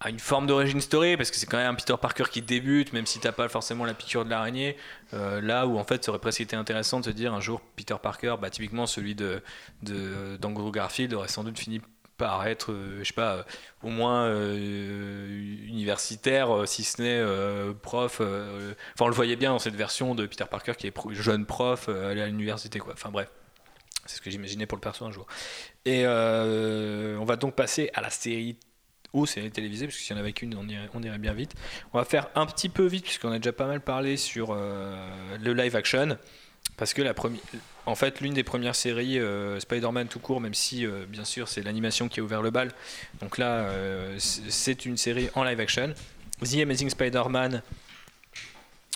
à 0.00 0.10
une 0.10 0.18
forme 0.18 0.46
d'origine 0.46 0.80
story, 0.80 1.16
parce 1.16 1.30
que 1.30 1.36
c'est 1.36 1.46
quand 1.46 1.58
même 1.58 1.72
un 1.72 1.74
Peter 1.74 1.94
Parker 2.00 2.24
qui 2.30 2.42
débute, 2.42 2.92
même 2.92 3.06
si 3.06 3.20
t'as 3.20 3.32
pas 3.32 3.48
forcément 3.48 3.84
la 3.84 3.94
piqûre 3.94 4.24
de 4.24 4.30
l'araignée. 4.30 4.76
euh, 5.14 5.40
là 5.40 5.66
où 5.66 5.78
en 5.78 5.84
fait, 5.84 6.04
ça 6.04 6.10
aurait 6.10 6.20
presque 6.20 6.40
été 6.40 6.56
intéressant 6.56 7.00
de 7.00 7.04
se 7.06 7.10
dire 7.10 7.34
un 7.34 7.40
jour, 7.40 7.60
Peter 7.76 7.96
Parker, 8.02 8.36
bah, 8.40 8.50
typiquement 8.50 8.86
celui 8.86 9.14
de, 9.14 9.42
d'Andrew 9.82 10.72
Garfield, 10.72 11.14
aurait 11.14 11.28
sans 11.28 11.44
doute 11.44 11.58
fini 11.58 11.80
par 12.18 12.46
être, 12.46 12.72
euh, 12.72 12.98
je 13.00 13.04
sais 13.08 13.14
pas, 13.14 13.36
euh, 13.36 13.42
au 13.82 13.88
moins 13.90 14.26
euh, 14.26 15.36
universitaire, 15.66 16.54
euh, 16.56 16.66
si 16.66 16.84
ce 16.84 17.02
n'est 17.02 17.18
euh, 17.20 17.72
prof. 17.74 18.18
euh, 18.20 18.74
Enfin, 18.94 19.06
on 19.06 19.08
le 19.08 19.14
voyait 19.14 19.36
bien 19.36 19.50
dans 19.50 19.58
cette 19.58 19.74
version 19.76 20.14
de 20.14 20.26
Peter 20.26 20.44
Parker 20.50 20.74
qui 20.78 20.86
est 20.88 20.94
jeune 21.14 21.46
prof 21.46 21.86
euh, 21.88 22.10
à 22.12 22.26
l'université, 22.26 22.78
quoi. 22.78 22.92
Enfin, 22.94 23.10
bref. 23.10 23.28
C'est 24.06 24.16
ce 24.16 24.20
que 24.20 24.30
j'imaginais 24.30 24.66
pour 24.66 24.76
le 24.76 24.80
perso 24.80 25.04
un 25.04 25.12
jour. 25.12 25.26
Et 25.84 26.02
euh, 26.04 27.16
on 27.18 27.24
va 27.24 27.36
donc 27.36 27.54
passer 27.54 27.90
à 27.94 28.00
la 28.00 28.10
série 28.10 28.56
aux 29.12 29.26
séries 29.26 29.50
télévisées, 29.50 29.86
parce 29.86 29.98
que 29.98 30.02
s'il 30.02 30.16
y 30.16 30.18
en 30.18 30.22
avait 30.22 30.32
qu'une, 30.32 30.56
on 30.56 30.66
irait, 30.66 30.88
on 30.94 31.02
irait 31.02 31.18
bien 31.18 31.34
vite. 31.34 31.54
On 31.92 31.98
va 31.98 32.04
faire 32.04 32.30
un 32.34 32.46
petit 32.46 32.68
peu 32.68 32.86
vite, 32.86 33.04
puisqu'on 33.04 33.30
a 33.30 33.38
déjà 33.38 33.52
pas 33.52 33.66
mal 33.66 33.80
parlé 33.80 34.16
sur 34.16 34.48
euh, 34.50 34.96
le 35.40 35.52
live 35.52 35.76
action. 35.76 36.16
Parce 36.78 36.94
que 36.94 37.02
la 37.02 37.12
première, 37.12 37.40
en 37.84 37.94
fait, 37.94 38.20
l'une 38.20 38.32
des 38.32 38.44
premières 38.44 38.74
séries 38.74 39.18
euh, 39.18 39.60
Spider-Man 39.60 40.08
tout 40.08 40.20
court, 40.20 40.40
même 40.40 40.54
si 40.54 40.86
bien 41.08 41.24
sûr 41.24 41.48
c'est 41.48 41.62
l'animation 41.62 42.08
qui 42.08 42.20
a 42.20 42.22
ouvert 42.22 42.40
le 42.40 42.50
bal. 42.50 42.70
Donc 43.20 43.36
là, 43.36 43.68
c'est 44.18 44.86
une 44.86 44.96
série 44.96 45.28
en 45.34 45.44
live 45.44 45.60
action. 45.60 45.92
The 46.42 46.60
Amazing 46.62 46.90
Spider-Man 46.90 47.62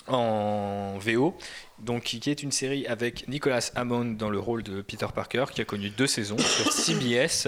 en 0.07 0.97
VO, 0.99 1.37
donc 1.79 2.03
qui 2.03 2.29
est 2.29 2.41
une 2.43 2.51
série 2.51 2.87
avec 2.87 3.27
Nicolas 3.27 3.71
Hammond 3.75 4.05
dans 4.17 4.29
le 4.29 4.39
rôle 4.39 4.63
de 4.63 4.81
Peter 4.81 5.05
Parker, 5.13 5.45
qui 5.53 5.61
a 5.61 5.65
connu 5.65 5.89
deux 5.89 6.07
saisons 6.07 6.37
sur 6.37 6.71
CBS, 6.71 7.47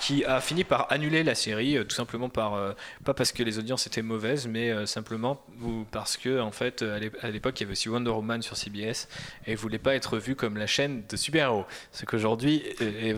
qui 0.00 0.24
a 0.24 0.40
fini 0.40 0.64
par 0.64 0.90
annuler 0.92 1.22
la 1.24 1.34
série, 1.34 1.76
euh, 1.78 1.84
tout 1.84 1.94
simplement 1.96 2.28
par 2.28 2.54
euh, 2.54 2.72
pas 3.04 3.14
parce 3.14 3.32
que 3.32 3.42
les 3.42 3.58
audiences 3.58 3.86
étaient 3.86 4.02
mauvaises, 4.02 4.46
mais 4.46 4.70
euh, 4.70 4.86
simplement 4.86 5.42
ou 5.62 5.84
parce 5.90 6.16
que 6.16 6.40
en 6.40 6.50
fait 6.52 6.82
euh, 6.82 6.96
à 6.96 6.98
l'ép- 6.98 7.16
à 7.22 7.30
l'époque 7.30 7.58
il 7.60 7.62
y 7.62 7.64
avait 7.64 7.72
aussi 7.72 7.88
Wonder 7.88 8.10
Woman 8.10 8.42
sur 8.42 8.56
CBS 8.56 9.08
et 9.46 9.54
voulait 9.54 9.78
pas 9.78 9.94
être 9.94 10.18
vu 10.18 10.34
comme 10.36 10.56
la 10.56 10.66
chaîne 10.66 11.02
de 11.08 11.16
super-héros, 11.16 11.64
ce 11.92 12.04
qu'aujourd'hui 12.04 12.62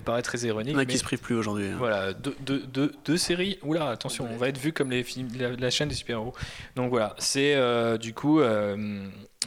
paraît 0.05 0.23
très 0.23 0.39
ironique. 0.41 0.75
a 0.75 0.79
mais- 0.79 0.87
qui 0.87 0.99
se 0.99 1.05
privent 1.05 1.21
plus 1.21 1.35
aujourd'hui. 1.35 1.67
hein. 1.67 1.77
voilà, 1.79 2.13
deux, 2.13 2.37
deux, 2.41 2.61
deux, 2.61 2.93
deux 3.05 3.17
séries. 3.17 3.59
Oula, 3.63 3.89
attention, 3.91 4.29
on 4.31 4.37
va 4.37 4.49
être 4.49 4.59
vu 4.59 4.73
comme 4.73 4.91
les 4.91 5.03
films, 5.03 5.29
la, 5.39 5.51
la 5.51 5.71
chaîne 5.71 5.89
des 5.89 5.95
super-héros. 5.95 6.35
Donc 6.77 6.91
voilà, 6.91 7.15
c'est 7.19 7.55
euh, 7.57 7.99
du 7.99 8.15
coup 8.15 8.41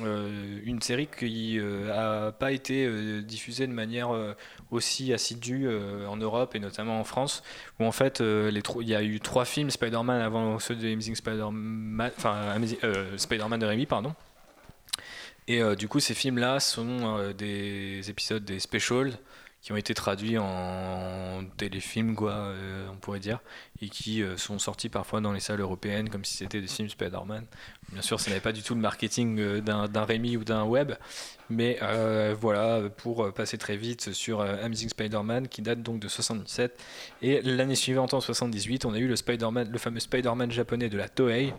euh, 0.02 0.26
euh, 0.26 0.60
une 0.64 0.82
série 0.82 1.08
qui 1.08 1.60
euh, 1.60 2.28
a 2.28 2.32
pas 2.32 2.52
été 2.52 2.86
euh, 2.86 3.22
diffusée 3.22 3.68
de 3.68 3.72
manière 3.72 4.14
euh, 4.14 4.34
aussi 4.72 5.14
assidue 5.14 5.68
euh, 5.68 6.08
en 6.08 6.18
Europe 6.18 6.56
et 6.56 6.60
notamment 6.60 7.00
en 7.00 7.04
France, 7.04 7.44
où 7.80 7.86
en 7.86 7.92
fait 7.92 8.22
euh, 8.22 8.52
il 8.82 8.90
y 8.90 8.96
a 8.96 9.04
eu 9.04 9.20
trois 9.20 9.46
films 9.46 9.70
Spider-Man 9.70 10.22
avant 10.22 10.60
ceux 10.60 10.76
de 10.76 10.92
Amazing 10.92 11.16
Spider-Man, 11.16 12.12
enfin 12.18 12.56
euh, 12.84 13.18
Spider-Man 13.18 13.60
de 13.60 13.66
Raimi, 13.66 13.86
pardon. 13.86 14.14
Et 15.48 15.62
euh, 15.62 15.76
du 15.76 15.88
coup, 15.88 16.00
ces 16.00 16.16
films-là 16.16 16.60
sont 16.60 17.18
euh, 17.18 17.34
des 17.34 18.10
épisodes 18.10 18.44
des 18.44 18.60
specials 18.60 19.12
qui 19.66 19.72
ont 19.72 19.78
été 19.78 19.96
traduits 19.96 20.38
en 20.38 21.44
téléfilms, 21.58 22.14
quoi, 22.14 22.34
euh, 22.34 22.88
on 22.92 22.98
pourrait 22.98 23.20
dire, 23.20 23.40
et 23.82 23.90
qui 23.90 24.22
euh, 24.22 24.38
sont 24.38 24.60
sortis 24.60 24.90
parfois 24.90 25.22
dans 25.22 25.34
les 25.34 25.40
salles 25.40 25.60
européennes 25.60 26.08
comme 26.08 26.24
si 26.24 26.38
c'était 26.38 26.62
des 26.62 26.68
Spider-Man. 26.68 27.48
Bien 27.92 28.02
sûr, 28.04 28.20
ce 28.20 28.30
n'avait 28.30 28.42
pas 28.42 28.52
du 28.52 28.62
tout 28.62 28.76
le 28.76 28.82
marketing 28.82 29.40
euh, 29.40 29.62
d'un 29.62 30.06
Rémi 30.06 30.38
ou 30.38 30.44
d'un 30.44 30.66
Web, 30.66 30.94
mais 31.50 31.78
euh, 31.82 32.36
voilà, 32.40 32.82
pour 32.98 33.32
passer 33.34 33.58
très 33.58 33.78
vite 33.78 34.14
sur 34.14 34.42
euh, 34.42 34.56
Amazing 34.64 34.90
Spider-Man 34.90 35.48
qui 35.48 35.62
date 35.62 35.82
donc 35.82 36.00
de 36.00 36.08
77. 36.08 36.80
Et 37.22 37.42
l'année 37.42 37.76
suivante, 37.76 38.14
en 38.14 38.22
78, 38.22 38.86
on 38.86 38.94
a 38.94 38.98
eu 38.98 39.08
le, 39.08 39.16
Spider-Man, 39.16 39.70
le 39.72 39.78
fameux 39.78 40.00
Spider-Man 40.00 40.52
japonais 40.52 40.90
de 40.90 40.98
la 40.98 41.10
Toei, 41.10 41.54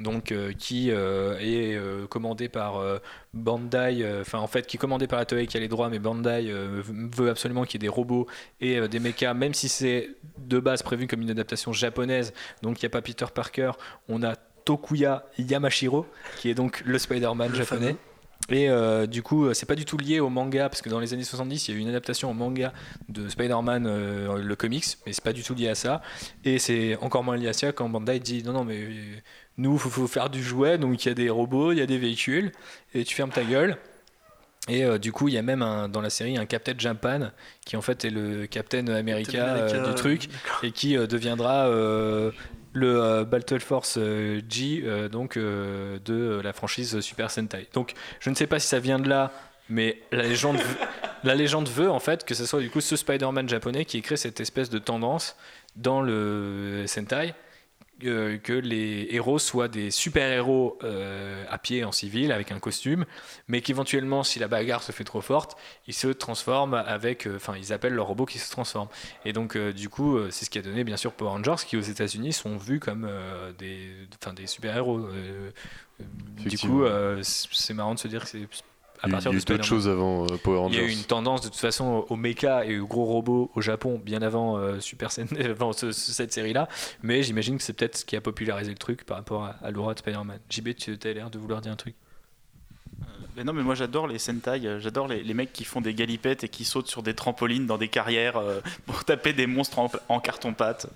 donc, 0.00 0.32
euh, 0.32 0.52
qui 0.52 0.90
euh, 0.90 1.36
est 1.38 1.74
euh, 1.74 2.06
commandé 2.06 2.48
par 2.48 2.78
euh, 2.78 2.98
Bandai, 3.34 3.98
euh, 4.02 4.22
enfin 4.22 4.38
en 4.38 4.46
fait 4.46 4.66
qui 4.66 4.76
est 4.76 4.78
commandé 4.78 5.06
par 5.06 5.18
la 5.18 5.24
Toei 5.24 5.46
qui 5.46 5.56
a 5.56 5.60
les 5.60 5.68
droits, 5.68 5.88
mais 5.88 5.98
Bandai 5.98 6.46
euh, 6.48 6.82
veut 6.84 7.30
absolument 7.30 7.64
qu'il 7.64 7.82
y 7.82 7.84
ait 7.84 7.88
des 7.88 7.94
robots 7.94 8.26
et 8.60 8.78
euh, 8.78 8.88
des 8.88 9.00
mechas, 9.00 9.34
même 9.34 9.54
si 9.54 9.68
c'est 9.68 10.10
de 10.38 10.58
base 10.60 10.82
prévu 10.82 11.06
comme 11.06 11.22
une 11.22 11.30
adaptation 11.30 11.72
japonaise, 11.72 12.32
donc 12.62 12.80
il 12.80 12.84
n'y 12.84 12.86
a 12.86 12.90
pas 12.90 13.02
Peter 13.02 13.26
Parker, 13.32 13.72
on 14.08 14.22
a 14.22 14.36
Tokuya 14.64 15.26
Yamashiro, 15.38 16.06
qui 16.38 16.50
est 16.50 16.54
donc 16.54 16.82
le 16.84 16.98
Spider-Man 16.98 17.54
japonais. 17.54 17.96
Et 18.50 18.70
euh, 18.70 19.06
du 19.06 19.22
coup, 19.22 19.44
euh, 19.46 19.54
c'est 19.54 19.66
pas 19.66 19.74
du 19.74 19.84
tout 19.84 19.98
lié 19.98 20.20
au 20.20 20.30
manga, 20.30 20.68
parce 20.70 20.80
que 20.80 20.88
dans 20.88 21.00
les 21.00 21.12
années 21.12 21.22
70, 21.24 21.68
il 21.68 21.70
y 21.70 21.74
a 21.74 21.78
eu 21.78 21.82
une 21.82 21.88
adaptation 21.88 22.30
au 22.30 22.34
manga 22.34 22.72
de 23.10 23.28
Spider-Man, 23.28 23.86
euh, 23.86 24.38
le 24.38 24.56
comics, 24.56 24.86
mais 25.04 25.12
c'est 25.12 25.22
pas 25.24 25.34
du 25.34 25.42
tout 25.42 25.54
lié 25.54 25.68
à 25.68 25.74
ça. 25.74 26.00
Et 26.44 26.58
c'est 26.58 26.96
encore 26.96 27.24
moins 27.24 27.36
lié 27.36 27.48
à 27.48 27.52
ça 27.52 27.72
quand 27.72 27.88
Bandai 27.90 28.20
dit 28.20 28.42
non, 28.42 28.52
non, 28.52 28.64
mais 28.64 28.88
nous, 29.58 29.74
il 29.74 29.78
faut, 29.78 29.90
faut 29.90 30.06
faire 30.06 30.30
du 30.30 30.42
jouet, 30.42 30.78
donc 30.78 31.04
il 31.04 31.08
y 31.08 31.10
a 31.10 31.14
des 31.14 31.28
robots, 31.28 31.72
il 31.72 31.78
y 31.78 31.82
a 31.82 31.86
des 31.86 31.98
véhicules, 31.98 32.52
et 32.94 33.04
tu 33.04 33.14
fermes 33.14 33.30
ta 33.32 33.44
gueule. 33.44 33.76
Et 34.70 34.84
euh, 34.84 34.98
du 34.98 35.12
coup, 35.12 35.28
il 35.28 35.34
y 35.34 35.38
a 35.38 35.42
même 35.42 35.62
un- 35.62 35.88
dans 35.88 36.00
la 36.02 36.10
série 36.10 36.36
un 36.36 36.44
Captain 36.44 36.74
Japan 36.76 37.30
qui 37.64 37.76
en 37.76 37.80
fait 37.82 38.04
est 38.04 38.10
le 38.10 38.46
Captain 38.46 38.86
America, 38.88 39.32
Captain 39.32 39.54
America, 39.54 39.76
euh, 39.76 39.88
du 39.88 39.94
truc 39.94 40.28
et 40.62 40.72
qui 40.72 40.96
euh, 40.96 41.06
deviendra 41.06 41.68
le 42.72 43.02
euh, 43.02 43.24
Battle 43.24 43.60
Force 43.60 43.96
euh, 43.98 44.40
G 44.48 44.82
euh, 44.84 45.08
donc 45.08 45.36
de 45.38 46.40
la 46.42 46.52
franchise 46.52 47.00
Super 47.00 47.30
Sentai. 47.30 47.66
Donc 47.72 47.94
je 48.20 48.30
ne 48.30 48.34
sais 48.34 48.46
pas 48.46 48.58
si 48.58 48.66
ça 48.68 48.78
vient 48.78 48.98
de 48.98 49.08
là, 49.08 49.32
mais 49.68 50.00
la 50.12 50.22
légende, 50.24 50.56
veut- 50.56 50.76
la 51.24 51.34
légende 51.34 51.68
veut 51.68 51.90
en 51.90 52.00
fait 52.00 52.24
que 52.24 52.34
ce 52.34 52.46
soit 52.46 52.60
du 52.60 52.70
coup 52.70 52.80
ce 52.80 52.96
Spider-Man 52.96 53.48
japonais 53.48 53.84
qui 53.84 54.00
créé 54.02 54.16
cette 54.16 54.40
espèce 54.40 54.70
de 54.70 54.78
tendance 54.78 55.36
dans 55.76 56.00
le 56.00 56.84
Sentai. 56.86 57.34
Euh, 58.04 58.38
que 58.38 58.52
les 58.52 59.08
héros 59.10 59.38
soient 59.38 59.68
des 59.68 59.90
super-héros 59.90 60.78
euh, 60.84 61.44
à 61.48 61.58
pied 61.58 61.84
en 61.84 61.92
civil 61.92 62.32
avec 62.32 62.52
un 62.52 62.58
costume, 62.58 63.04
mais 63.48 63.60
qu'éventuellement, 63.60 64.22
si 64.22 64.38
la 64.38 64.48
bagarre 64.48 64.82
se 64.82 64.92
fait 64.92 65.04
trop 65.04 65.20
forte, 65.20 65.56
ils 65.86 65.94
se 65.94 66.08
transforment 66.08 66.74
avec. 66.74 67.26
euh, 67.26 67.36
Enfin, 67.36 67.54
ils 67.56 67.72
appellent 67.72 67.94
leurs 67.94 68.06
robots 68.06 68.26
qui 68.26 68.38
se 68.38 68.50
transforment. 68.50 68.88
Et 69.24 69.32
donc, 69.32 69.56
euh, 69.56 69.72
du 69.72 69.88
coup, 69.88 70.18
c'est 70.30 70.44
ce 70.44 70.50
qui 70.50 70.58
a 70.58 70.62
donné, 70.62 70.84
bien 70.84 70.96
sûr, 70.96 71.12
Power 71.12 71.30
Rangers, 71.30 71.64
qui 71.66 71.76
aux 71.76 71.80
États-Unis 71.80 72.32
sont 72.32 72.56
vus 72.56 72.80
comme 72.80 73.08
des, 73.58 73.90
des 74.34 74.46
super-héros. 74.46 75.08
Du 75.98 76.58
coup, 76.58 76.84
c'est 77.22 77.74
marrant 77.74 77.94
de 77.94 77.98
se 77.98 78.08
dire 78.08 78.22
que 78.24 78.28
c'est 78.28 78.46
à 79.02 79.06
Il 79.06 79.10
y 79.10 79.14
a 79.14 79.16
partir 79.20 79.32
eu 79.32 79.58
de 79.58 79.62
choses 79.62 79.88
avant 79.88 80.24
euh, 80.24 80.36
Power 80.42 80.66
Il 80.68 80.74
y 80.74 80.78
a 80.78 80.80
Rangers. 80.82 80.92
eu 80.92 80.96
une 80.96 81.04
tendance 81.04 81.40
de 81.42 81.48
toute 81.48 81.56
façon 81.58 82.04
au 82.08 82.16
mecha 82.16 82.64
et 82.64 82.78
aux 82.78 82.86
gros 82.86 83.04
robots 83.04 83.50
au 83.54 83.60
Japon 83.60 84.00
bien 84.04 84.22
avant 84.22 84.56
euh, 84.58 84.80
Super 84.80 85.10
Sen- 85.12 85.28
avant 85.50 85.72
ce- 85.72 85.92
ce- 85.92 86.12
cette 86.12 86.32
série-là, 86.32 86.68
mais 87.02 87.22
j'imagine 87.22 87.56
que 87.58 87.62
c'est 87.62 87.72
peut-être 87.74 87.98
ce 87.98 88.04
qui 88.04 88.16
a 88.16 88.20
popularisé 88.20 88.70
le 88.70 88.78
truc 88.78 89.04
par 89.04 89.16
rapport 89.18 89.44
à, 89.44 89.56
à 89.62 89.70
l'aura 89.70 89.94
de 89.94 89.98
Spider-Man. 90.00 90.38
JB, 90.50 90.74
tu 90.76 90.98
as 91.02 91.12
l'air 91.12 91.30
de 91.30 91.38
vouloir 91.38 91.60
dire 91.60 91.72
un 91.72 91.76
truc. 91.76 91.94
Mais 93.36 93.44
non, 93.44 93.52
mais 93.52 93.62
moi 93.62 93.76
j'adore 93.76 94.08
les 94.08 94.18
Sentai, 94.18 94.66
euh, 94.66 94.80
j'adore 94.80 95.06
les, 95.06 95.22
les 95.22 95.34
mecs 95.34 95.52
qui 95.52 95.62
font 95.64 95.80
des 95.80 95.94
galipettes 95.94 96.42
et 96.42 96.48
qui 96.48 96.64
sautent 96.64 96.88
sur 96.88 97.04
des 97.04 97.14
trampolines 97.14 97.66
dans 97.66 97.78
des 97.78 97.86
carrières 97.86 98.36
euh, 98.36 98.60
pour 98.86 99.04
taper 99.04 99.32
des 99.32 99.46
monstres 99.46 99.78
en, 99.78 99.88
en 100.08 100.18
carton-pâte. 100.18 100.88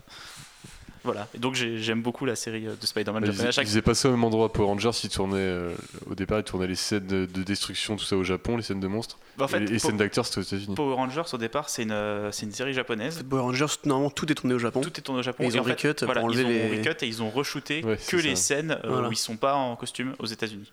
Voilà, 1.05 1.27
et 1.35 1.39
donc 1.39 1.55
j'ai- 1.57 1.79
j'aime 1.79 2.01
beaucoup 2.01 2.25
la 2.27 2.37
série 2.37 2.67
euh, 2.67 2.75
de 2.81 2.87
Spider-Man 2.87 3.25
Ils, 3.25 3.33
japonais. 3.33 3.49
Ils 3.49 3.53
chaque- 3.53 3.67
faisaient 3.67 3.83
pas 3.83 3.95
ça 3.95 4.09
au 4.09 4.13
même 4.13 4.23
endroit 4.25 4.53
Power 4.53 4.67
Rangers, 4.69 4.91
ils 5.03 5.11
tournaient, 5.11 5.37
euh, 5.37 5.75
au 6.09 6.15
départ 6.15 6.39
ils 6.39 6.45
tournaient 6.45 6.67
les 6.69 6.77
scènes 6.77 7.07
de, 7.07 7.27
de 7.27 7.43
destruction, 7.43 7.97
tout 7.97 8.05
ça 8.05 8.17
au 8.17 8.23
Japon, 8.23 8.57
les 8.57 8.63
scènes 8.63 8.79
de 8.81 8.87
monstres. 8.87 9.19
Bah, 9.37 9.47
en 9.47 9.49
fait, 9.49 9.57
et 9.59 9.67
les 9.67 9.79
scènes 9.81 9.97
d'acteurs 9.97 10.27
c'était 10.27 10.39
aux 10.39 10.43
États-Unis. 10.43 10.75
Power 10.77 10.95
Rangers 10.95 11.23
au 11.33 11.39
départ 11.39 11.69
c'est 11.69 11.83
une, 11.83 11.91
euh, 11.91 12.31
c'est 12.31 12.47
une 12.47 12.53
série 12.53 12.73
japonaise. 12.73 13.23
Power 13.29 13.43
Rangers, 13.43 13.67
normalement, 13.85 14.11
tout 14.11 14.31
est 14.31 14.35
tourné 14.37 14.55
au 14.55 14.59
Japon. 14.61 14.81
Tout 14.81 14.97
est 14.97 15.03
tourné 15.03 15.21
au 15.21 15.23
Japon. 15.25 15.43
Et 15.43 15.47
ils 15.49 15.59
ont 15.59 15.63
recut 15.65 15.95
pour 15.95 16.07
voilà, 16.07 16.23
enlever 16.23 16.43
ils 16.43 16.47
ont 16.47 16.49
les- 16.73 16.79
recut 16.79 17.05
et 17.05 17.09
ils 17.09 17.23
ont 17.23 17.31
re-shooté 17.31 17.85
Ouais, 17.85 17.99
que 18.09 18.17
les 18.19 18.37
ça. 18.37 18.43
scènes 18.43 18.73
euh, 18.85 18.89
Voilà. 18.89 19.09
où 19.09 19.13
ils 19.13 19.17
sont 19.17 19.37
pas 19.37 19.55
en 19.55 19.75
costume 19.77 20.15
aux 20.21 20.27
États-Unis. 20.27 20.71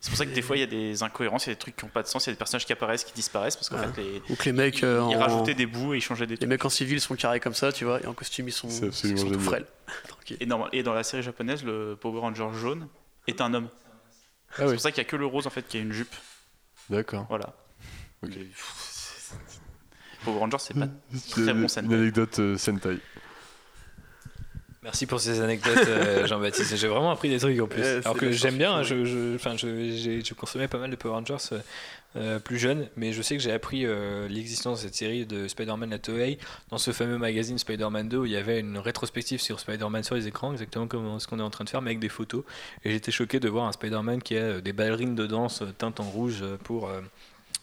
C'est 0.00 0.10
pour 0.10 0.18
ça 0.18 0.26
que 0.26 0.30
des 0.30 0.42
fois 0.42 0.56
il 0.56 0.60
y 0.60 0.62
a 0.62 0.66
des 0.66 1.02
incohérences, 1.02 1.46
il 1.46 1.48
y 1.48 1.52
a 1.52 1.54
des 1.54 1.58
trucs 1.58 1.74
qui 1.74 1.84
n'ont 1.84 1.90
pas 1.90 2.02
de 2.04 2.06
sens, 2.06 2.24
il 2.26 2.28
y 2.28 2.30
a 2.30 2.34
des 2.34 2.38
personnages 2.38 2.64
qui 2.64 2.72
apparaissent, 2.72 3.02
qui 3.04 3.12
disparaissent 3.14 3.56
parce 3.56 3.68
qu'en 3.68 3.78
Ouais. 3.80 3.92
fait 3.92 4.02
les, 4.02 4.22
Ou 4.30 4.36
que 4.36 4.44
les 4.44 4.52
mecs, 4.52 4.78
ils, 4.78 4.84
euh, 4.84 5.04
ils 5.10 5.16
en... 5.16 5.18
rajoutaient 5.18 5.54
des 5.54 5.66
bouts 5.66 5.92
et 5.94 5.96
ils 5.96 6.00
changeaient 6.00 6.26
des 6.26 6.34
les 6.34 6.38
trucs. 6.38 6.48
mecs 6.48 6.64
en 6.64 6.68
civil 6.68 7.00
sont 7.00 7.16
carrés 7.16 7.40
comme 7.40 7.54
ça, 7.54 7.72
tu 7.72 7.84
vois, 7.84 8.00
et 8.00 8.06
en 8.06 8.14
costume, 8.14 8.46
ils 8.46 8.52
sont, 8.52 8.68
C'est 8.70 8.86
ils 9.08 9.18
sont 9.18 9.28
tout 9.30 9.40
frêles. 9.40 9.66
Tranquille. 10.08 10.36
Et, 10.38 10.46
normal- 10.46 10.68
et 10.72 10.84
dans 10.84 10.94
la 10.94 11.02
série 11.02 11.22
japonaise, 11.24 11.64
le 11.64 11.96
Power 12.00 12.20
Ranger 12.20 12.48
jaune 12.54 12.86
est 13.26 13.40
un 13.40 13.52
homme. 13.54 13.68
Ah 14.50 14.54
c'est 14.58 14.64
oui, 14.66 14.72
pour 14.74 14.80
ça 14.80 14.92
qu'il 14.92 15.02
n'y 15.02 15.06
a 15.08 15.10
que 15.10 15.16
le 15.16 15.26
rose 15.26 15.46
en 15.48 15.50
fait 15.50 15.66
qui 15.66 15.78
a 15.78 15.80
une 15.80 15.92
jupe. 15.92 16.14
d'accord. 16.88 17.26
Voilà. 17.28 17.54
Ok. 18.22 18.30
Les- 18.36 18.50
Power 20.24 20.38
Ranger 20.38 20.56
c'est 20.60 20.74
pas 20.74 20.86
C'est 21.14 21.30
très 21.42 21.52
bon 21.52 21.62
une 21.62 21.68
Sentai. 21.68 21.94
anecdote 21.94 22.38
euh, 22.38 22.56
Sentai. 22.56 22.98
Merci 24.84 25.06
pour 25.06 25.20
ces 25.20 25.40
anecdotes, 25.40 25.76
euh, 25.88 26.26
Jean-Baptiste. 26.28 26.76
J'ai 26.76 26.86
vraiment 26.86 27.10
appris 27.10 27.28
des 27.28 27.38
trucs 27.38 27.58
en 27.60 27.66
plus. 27.66 27.82
Alors 28.04 28.16
que 28.16 28.26
j'aime 28.32 28.56
bien, 28.58 28.74
hein, 28.74 28.82
je, 28.84 29.04
je, 29.04 29.34
enfin, 29.34 29.56
je, 29.56 29.90
j'ai- 29.90 30.22
je 30.24 30.34
consommais 30.34 30.68
pas 30.68 30.78
mal 30.78 30.90
de 30.90 30.94
Power 30.96 31.14
Rangers 31.14 31.36
euh, 31.52 31.58
euh, 32.16 32.38
plus 32.38 32.58
jeune, 32.58 32.86
mais 32.96 33.12
je 33.12 33.20
sais 33.20 33.36
que 33.36 33.42
j'ai 33.42 33.50
appris 33.52 33.84
l'existence 34.28 34.78
de 34.78 34.84
cette 34.86 34.94
série 34.94 35.26
de 35.26 35.48
Spider-Man 35.48 35.92
à 35.92 35.98
Toei 35.98 36.38
dans 36.70 36.78
ce 36.78 36.92
fameux 36.92 37.18
magazine 37.18 37.58
Spider-Man 37.58 38.08
2 38.08 38.16
où 38.18 38.24
il 38.24 38.30
y 38.32 38.36
avait 38.36 38.60
une 38.60 38.78
rétrospective 38.78 39.40
sur 39.40 39.58
Spider-Man 39.60 40.04
sur 40.04 40.14
les 40.14 40.26
écrans, 40.28 40.52
exactement 40.52 40.86
comme 40.86 41.18
ce 41.18 41.26
qu'on 41.26 41.38
est 41.40 41.42
en 41.42 41.50
train 41.50 41.64
de 41.64 41.70
faire, 41.70 41.82
mais 41.82 41.90
avec 41.90 41.98
des 42.00 42.08
photos. 42.08 42.44
Et 42.84 42.92
j'étais 42.92 43.10
choqué 43.12 43.40
de 43.40 43.48
voir 43.48 43.66
un 43.66 43.72
Spider-Man 43.72 44.22
qui 44.22 44.36
a 44.38 44.60
des 44.60 44.72
ballerines 44.72 45.14
de 45.16 45.26
danse 45.26 45.62
teintes 45.76 46.00
en 46.00 46.04
rouge 46.04 46.42
pour, 46.64 46.88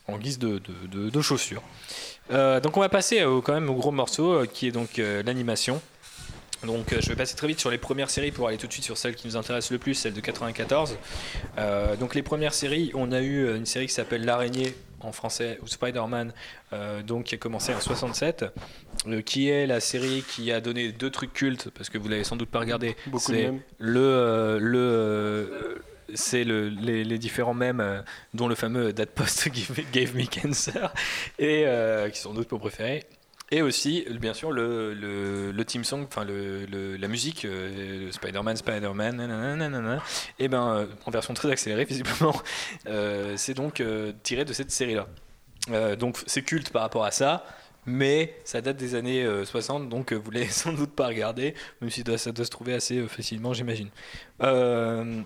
en 0.07 0.17
guise 0.19 0.37
de, 0.37 0.59
de- 0.59 0.87
de- 1.05 1.09
de 1.09 1.21
chaussures. 1.21 1.63
Euh, 2.31 2.59
donc 2.59 2.75
on 2.77 2.81
va 2.81 2.89
passer 2.89 3.23
au, 3.23 3.41
quand 3.41 3.53
même 3.53 3.69
au 3.69 3.75
gros 3.75 3.91
morceau 3.91 4.33
euh, 4.33 4.45
qui 4.45 4.67
est 4.67 4.71
donc 4.71 4.99
euh, 4.99 5.23
l'animation. 5.23 5.81
Donc 6.63 6.93
euh, 6.93 6.97
je 7.01 7.09
vais 7.09 7.15
passer 7.15 7.35
très 7.35 7.47
vite 7.47 7.59
sur 7.59 7.69
les 7.69 7.77
premières 7.77 8.09
séries 8.09 8.31
pour 8.31 8.47
aller 8.47 8.57
tout 8.57 8.67
de 8.67 8.71
suite 8.71 8.85
sur 8.85 8.97
celle 8.97 9.15
qui 9.15 9.27
nous 9.27 9.37
intéresse 9.37 9.71
le 9.71 9.77
plus, 9.77 9.93
celle 9.93 10.13
de 10.13 10.21
94. 10.21 10.97
Euh, 11.57 11.95
donc 11.95 12.15
les 12.15 12.23
premières 12.23 12.53
séries, 12.53 12.91
on 12.93 13.11
a 13.11 13.21
eu 13.21 13.45
euh, 13.45 13.57
une 13.57 13.65
série 13.65 13.87
qui 13.87 13.93
s'appelle 13.93 14.25
L'araignée 14.25 14.75
en 15.01 15.11
français 15.11 15.59
ou 15.61 15.67
Spider-Man, 15.67 16.33
euh, 16.73 17.03
donc 17.03 17.25
qui 17.25 17.35
a 17.35 17.37
commencé 17.37 17.73
en 17.73 17.79
67, 17.79 18.45
euh, 19.07 19.21
qui 19.21 19.49
est 19.49 19.67
la 19.67 19.79
série 19.79 20.23
qui 20.27 20.51
a 20.51 20.61
donné 20.61 20.91
deux 20.91 21.11
trucs 21.11 21.33
cultes 21.33 21.69
parce 21.69 21.89
que 21.89 21.97
vous 21.97 22.07
l'avez 22.07 22.23
sans 22.23 22.35
doute 22.35 22.49
pas 22.49 22.59
regardé. 22.59 22.95
Beaucoup 23.07 23.31
de 23.31 23.37
C'est 23.37 23.53
le 23.77 24.57
le 24.59 25.81
c'est 26.13 26.43
le, 26.43 26.69
les, 26.69 27.03
les 27.03 27.17
différents 27.17 27.53
mèmes 27.53 27.79
euh, 27.79 28.01
dont 28.33 28.47
le 28.47 28.55
fameux 28.55 28.93
That 28.93 29.07
Post 29.07 29.49
Gave, 29.49 29.81
gave 29.91 30.15
Me 30.15 30.25
Cancer 30.25 30.93
et 31.39 31.63
euh, 31.65 32.09
qui 32.09 32.19
sont 32.19 32.33
d'autres 32.33 32.49
pour 32.49 32.59
préférés 32.59 33.03
et 33.55 33.61
aussi 33.61 34.05
bien 34.19 34.33
sûr 34.33 34.51
le, 34.51 34.93
le, 34.93 35.51
le 35.51 35.65
team 35.65 35.83
song 35.83 36.05
enfin 36.07 36.23
le, 36.25 36.65
le- 36.65 36.97
la 36.97 37.07
musique 37.07 37.45
euh, 37.45 38.11
Spider-Man 38.11 38.55
Spider-Man 38.57 39.15
nanana, 39.17 39.55
nanana. 39.55 40.03
et 40.39 40.47
ben 40.47 40.67
euh, 40.67 40.85
en 41.05 41.11
version 41.11 41.33
très 41.33 41.49
accélérée 41.51 41.85
visiblement 41.89 42.35
euh, 42.87 43.33
c'est 43.37 43.53
donc 43.53 43.79
euh, 43.79 44.11
tiré 44.23 44.45
de 44.45 44.53
cette 44.53 44.71
série 44.71 44.95
là 44.95 45.07
donc 45.95 46.17
c'est 46.27 46.41
culte 46.43 46.69
par 46.71 46.81
rapport 46.83 47.05
à 47.05 47.11
ça 47.11 47.45
mais 47.87 48.35
ça 48.43 48.61
date 48.61 48.77
des 48.77 48.95
années 48.95 49.23
euh, 49.23 49.45
60, 49.45 49.89
donc 49.89 50.11
euh, 50.11 50.15
vous 50.15 50.31
l'avez 50.31 50.47
sans 50.49 50.73
doute 50.73 50.95
pas 50.95 51.05
regardé, 51.05 51.53
même 51.81 51.91
si 51.91 52.03
ça 52.17 52.31
doit 52.31 52.45
se 52.45 52.49
trouver 52.49 52.73
assez 52.73 52.97
euh, 52.97 53.07
facilement, 53.07 53.53
j'imagine. 53.53 53.89
Euh, 54.41 55.21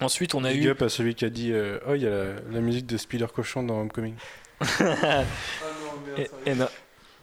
ensuite, 0.00 0.34
on 0.34 0.42
a 0.44 0.52
Big 0.54 0.64
eu. 0.64 0.68
up 0.70 0.80
à 0.80 0.88
celui 0.88 1.14
qui 1.14 1.26
a 1.26 1.28
dit 1.28 1.52
euh, 1.52 1.78
Oh, 1.86 1.92
il 1.94 2.00
y 2.00 2.06
a 2.06 2.10
la, 2.10 2.24
la 2.50 2.60
musique 2.60 2.86
de 2.86 2.96
Spider 2.96 3.26
Cochon 3.34 3.62
dans 3.62 3.78
Homecoming. 3.82 4.14
É- 6.16 6.30
éno- 6.46 6.68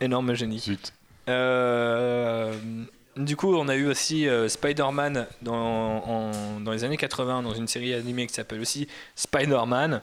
énorme 0.02 0.34
génie. 0.34 0.60
Zut. 0.60 0.94
Euh, 1.28 2.54
du 3.18 3.36
coup, 3.36 3.54
on 3.56 3.68
a 3.68 3.76
eu 3.76 3.88
aussi 3.88 4.28
euh, 4.28 4.48
Spider-Man 4.48 5.28
dans, 5.42 5.56
en- 5.56 6.60
dans 6.60 6.72
les 6.72 6.84
années 6.84 6.98
80 6.98 7.44
dans 7.44 7.54
une 7.54 7.68
série 7.68 7.94
animée 7.94 8.28
qui 8.28 8.34
s'appelle 8.34 8.62
aussi 8.62 8.88
Spider-Man. 9.16 10.02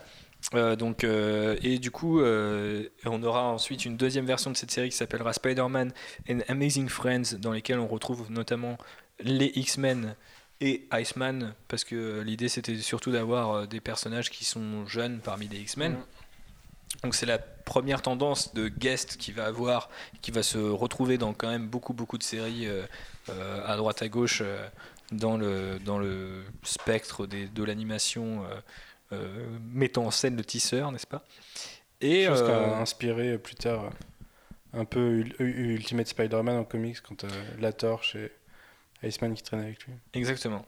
Euh, 0.55 0.77
donc, 0.77 1.02
euh, 1.02 1.56
et 1.62 1.78
du 1.78 1.90
coup, 1.90 2.20
euh, 2.20 2.89
on 3.05 3.23
aura 3.23 3.44
ensuite 3.44 3.85
une 3.85 3.97
deuxième 3.97 4.27
version 4.27 4.51
de 4.51 4.56
cette 4.56 4.70
série 4.70 4.90
qui 4.90 4.97
s'appellera 4.97 5.32
Spider-Man 5.32 5.93
and 6.31 6.39
Amazing 6.48 6.89
Friends, 6.89 7.36
dans 7.40 7.52
lesquelles 7.52 7.78
on 7.81 7.89
retrouve 7.89 8.31
notamment 8.31 8.77
les 9.18 9.51
X-Men 9.56 10.14
et 10.60 10.86
Iceman, 10.93 11.55
parce 11.68 11.85
que 11.85 12.20
l'idée 12.20 12.48
c'était 12.48 12.77
surtout 12.78 13.10
d'avoir 13.10 13.51
euh, 13.52 13.66
des 13.66 13.81
personnages 13.81 14.31
qui 14.31 14.44
sont 14.44 14.86
jeunes 14.86 15.18
parmi 15.23 15.48
les 15.48 15.59
X-Men. 15.59 15.97
Donc 17.02 17.14
c'est 17.14 17.27
la 17.27 17.39
première 17.66 18.01
tendance 18.01 18.55
de 18.55 18.68
guest 18.68 19.18
qui 19.18 19.32
va 19.32 19.44
avoir, 19.44 19.90
qui 20.22 20.30
va 20.30 20.43
se 20.43 20.56
retrouver 20.56 21.18
dans 21.18 21.34
quand 21.34 21.51
même 21.51 21.68
beaucoup 21.68 21.93
beaucoup 21.93 22.16
de 22.16 22.22
séries 22.22 22.66
euh, 22.66 22.86
euh, 23.28 23.66
à 23.66 23.76
droite 23.76 24.01
à 24.01 24.09
gauche 24.09 24.40
euh, 24.43 24.66
dans 25.12 25.36
le 25.36 25.78
dans 25.84 25.98
le 25.98 26.44
spectre 26.62 27.26
des, 27.26 27.47
de 27.47 27.62
l'animation 27.62 28.43
mettant 29.72 30.06
en 30.06 30.10
scène 30.10 30.36
le 30.36 30.44
tisseur, 30.44 30.90
n'est-ce 30.90 31.06
pas? 31.06 31.24
Et 32.01 32.26
Chose 32.26 32.43
qui 32.43 32.51
a 32.51 32.78
inspiré 32.78 33.38
plus 33.38 33.55
tard 33.55 33.90
un 34.72 34.84
peu 34.84 35.18
Ul- 35.18 35.34
Ul- 35.38 35.70
Ultimate 35.70 36.09
Spider-Man 36.09 36.56
en 36.56 36.64
comics 36.64 37.01
quand 37.02 37.24
La 37.60 37.72
Torche 37.72 38.16
et 38.16 38.32
Iceman 39.02 39.34
qui 39.34 39.43
traînent 39.43 39.60
avec 39.60 39.84
lui. 39.84 39.93
exactement. 40.14 40.64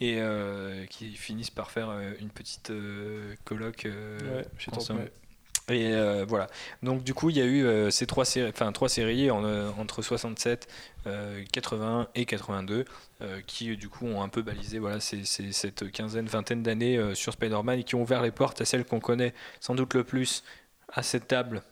Et 0.00 0.16
euh, 0.18 0.84
qui 0.86 1.12
finissent 1.14 1.50
par 1.50 1.70
faire 1.70 1.90
une 2.20 2.30
petite 2.30 2.70
euh, 2.70 3.34
colloque 3.44 3.86
euh, 3.86 4.40
ouais, 4.40 4.46
chez 4.58 4.70
ouais. 4.70 5.10
Et 5.68 5.92
euh, 5.94 6.24
voilà. 6.28 6.46
Donc 6.82 7.02
du 7.02 7.12
coup, 7.12 7.30
il 7.30 7.36
y 7.36 7.40
a 7.40 7.44
eu 7.44 7.64
euh, 7.64 7.90
ces 7.90 8.06
trois 8.06 8.24
séries, 8.24 8.48
enfin 8.48 8.70
trois 8.70 8.88
séries 8.88 9.28
euh, 9.30 9.70
entre 9.78 10.00
67, 10.00 10.68
euh, 11.08 11.42
81 11.52 12.08
et 12.14 12.24
82, 12.24 12.84
euh, 13.20 13.40
qui 13.46 13.76
du 13.76 13.88
coup 13.88 14.06
ont 14.06 14.22
un 14.22 14.28
peu 14.28 14.42
balisé 14.42 14.78
voilà 14.78 15.00
cette 15.00 15.90
quinzaine, 15.90 16.26
vingtaine 16.26 16.62
d'années 16.62 17.14
sur 17.16 17.32
Spider-Man 17.32 17.80
et 17.80 17.84
qui 17.84 17.96
ont 17.96 18.02
ouvert 18.02 18.22
les 18.22 18.30
portes 18.30 18.60
à 18.60 18.64
celles 18.64 18.84
qu'on 18.84 19.00
connaît 19.00 19.34
sans 19.58 19.74
doute 19.74 19.94
le 19.94 20.04
plus 20.04 20.44
à 20.92 21.02
cette 21.02 21.26
table, 21.26 21.62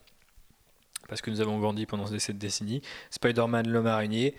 parce 1.08 1.22
que 1.22 1.30
nous 1.30 1.40
avons 1.40 1.60
grandi 1.60 1.86
pendant 1.86 2.06
ces 2.06 2.18
sept 2.18 2.36
décennies. 2.36 2.82
Spider-Man 3.10 3.68
l'homme 3.68 3.86
araignée, 3.86 4.34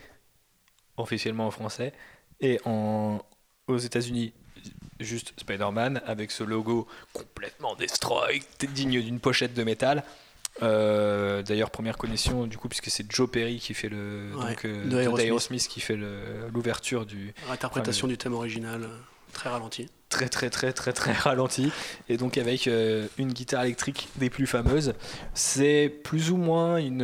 officiellement 0.97 1.47
en 1.47 1.51
français, 1.51 1.93
et 2.41 2.59
en, 2.65 3.21
aux 3.67 3.77
États-Unis 3.77 4.33
juste 4.99 5.33
Spider-Man 5.37 6.01
avec 6.05 6.31
ce 6.31 6.43
logo 6.43 6.87
complètement 7.13 7.75
destroy, 7.75 8.41
digne 8.73 9.01
d'une 9.01 9.19
pochette 9.19 9.53
de 9.53 9.63
métal. 9.63 10.03
Euh, 10.63 11.41
D'ailleurs, 11.43 11.69
première 11.69 11.97
connexion 11.97 12.47
du 12.47 12.57
coup, 12.57 12.69
puisque 12.69 12.89
c'est 12.89 13.05
Joe 13.11 13.29
Perry 13.29 13.59
qui 13.59 13.73
fait 13.73 13.89
le 13.89 14.31
Ouais, 14.35 14.49
donc, 14.51 14.65
euh, 14.65 14.85
de 14.85 14.89
de 14.89 14.97
Aerosmith. 15.01 15.25
Aerosmith 15.27 15.67
qui 15.67 15.81
fait 15.81 15.97
l'ouverture 16.53 17.05
du 17.05 17.33
Interprétation 17.49 18.07
du 18.07 18.17
thème 18.17 18.33
original, 18.33 18.83
euh, 18.83 18.97
très 19.33 19.49
ralenti. 19.49 19.89
très 20.07 20.29
très 20.29 20.49
très 20.49 20.71
très 20.71 20.93
très 20.93 21.11
ralenti 21.27 21.73
et 22.07 22.15
donc 22.15 22.37
avec 22.37 22.67
euh, 22.67 23.05
une 23.17 23.33
guitare 23.33 23.65
électrique 23.65 24.07
des 24.15 24.29
plus 24.29 24.47
fameuses. 24.47 24.93
C'est 25.33 25.89
plus 26.05 26.31
ou 26.31 26.37
moins 26.37 26.77
une 26.77 27.03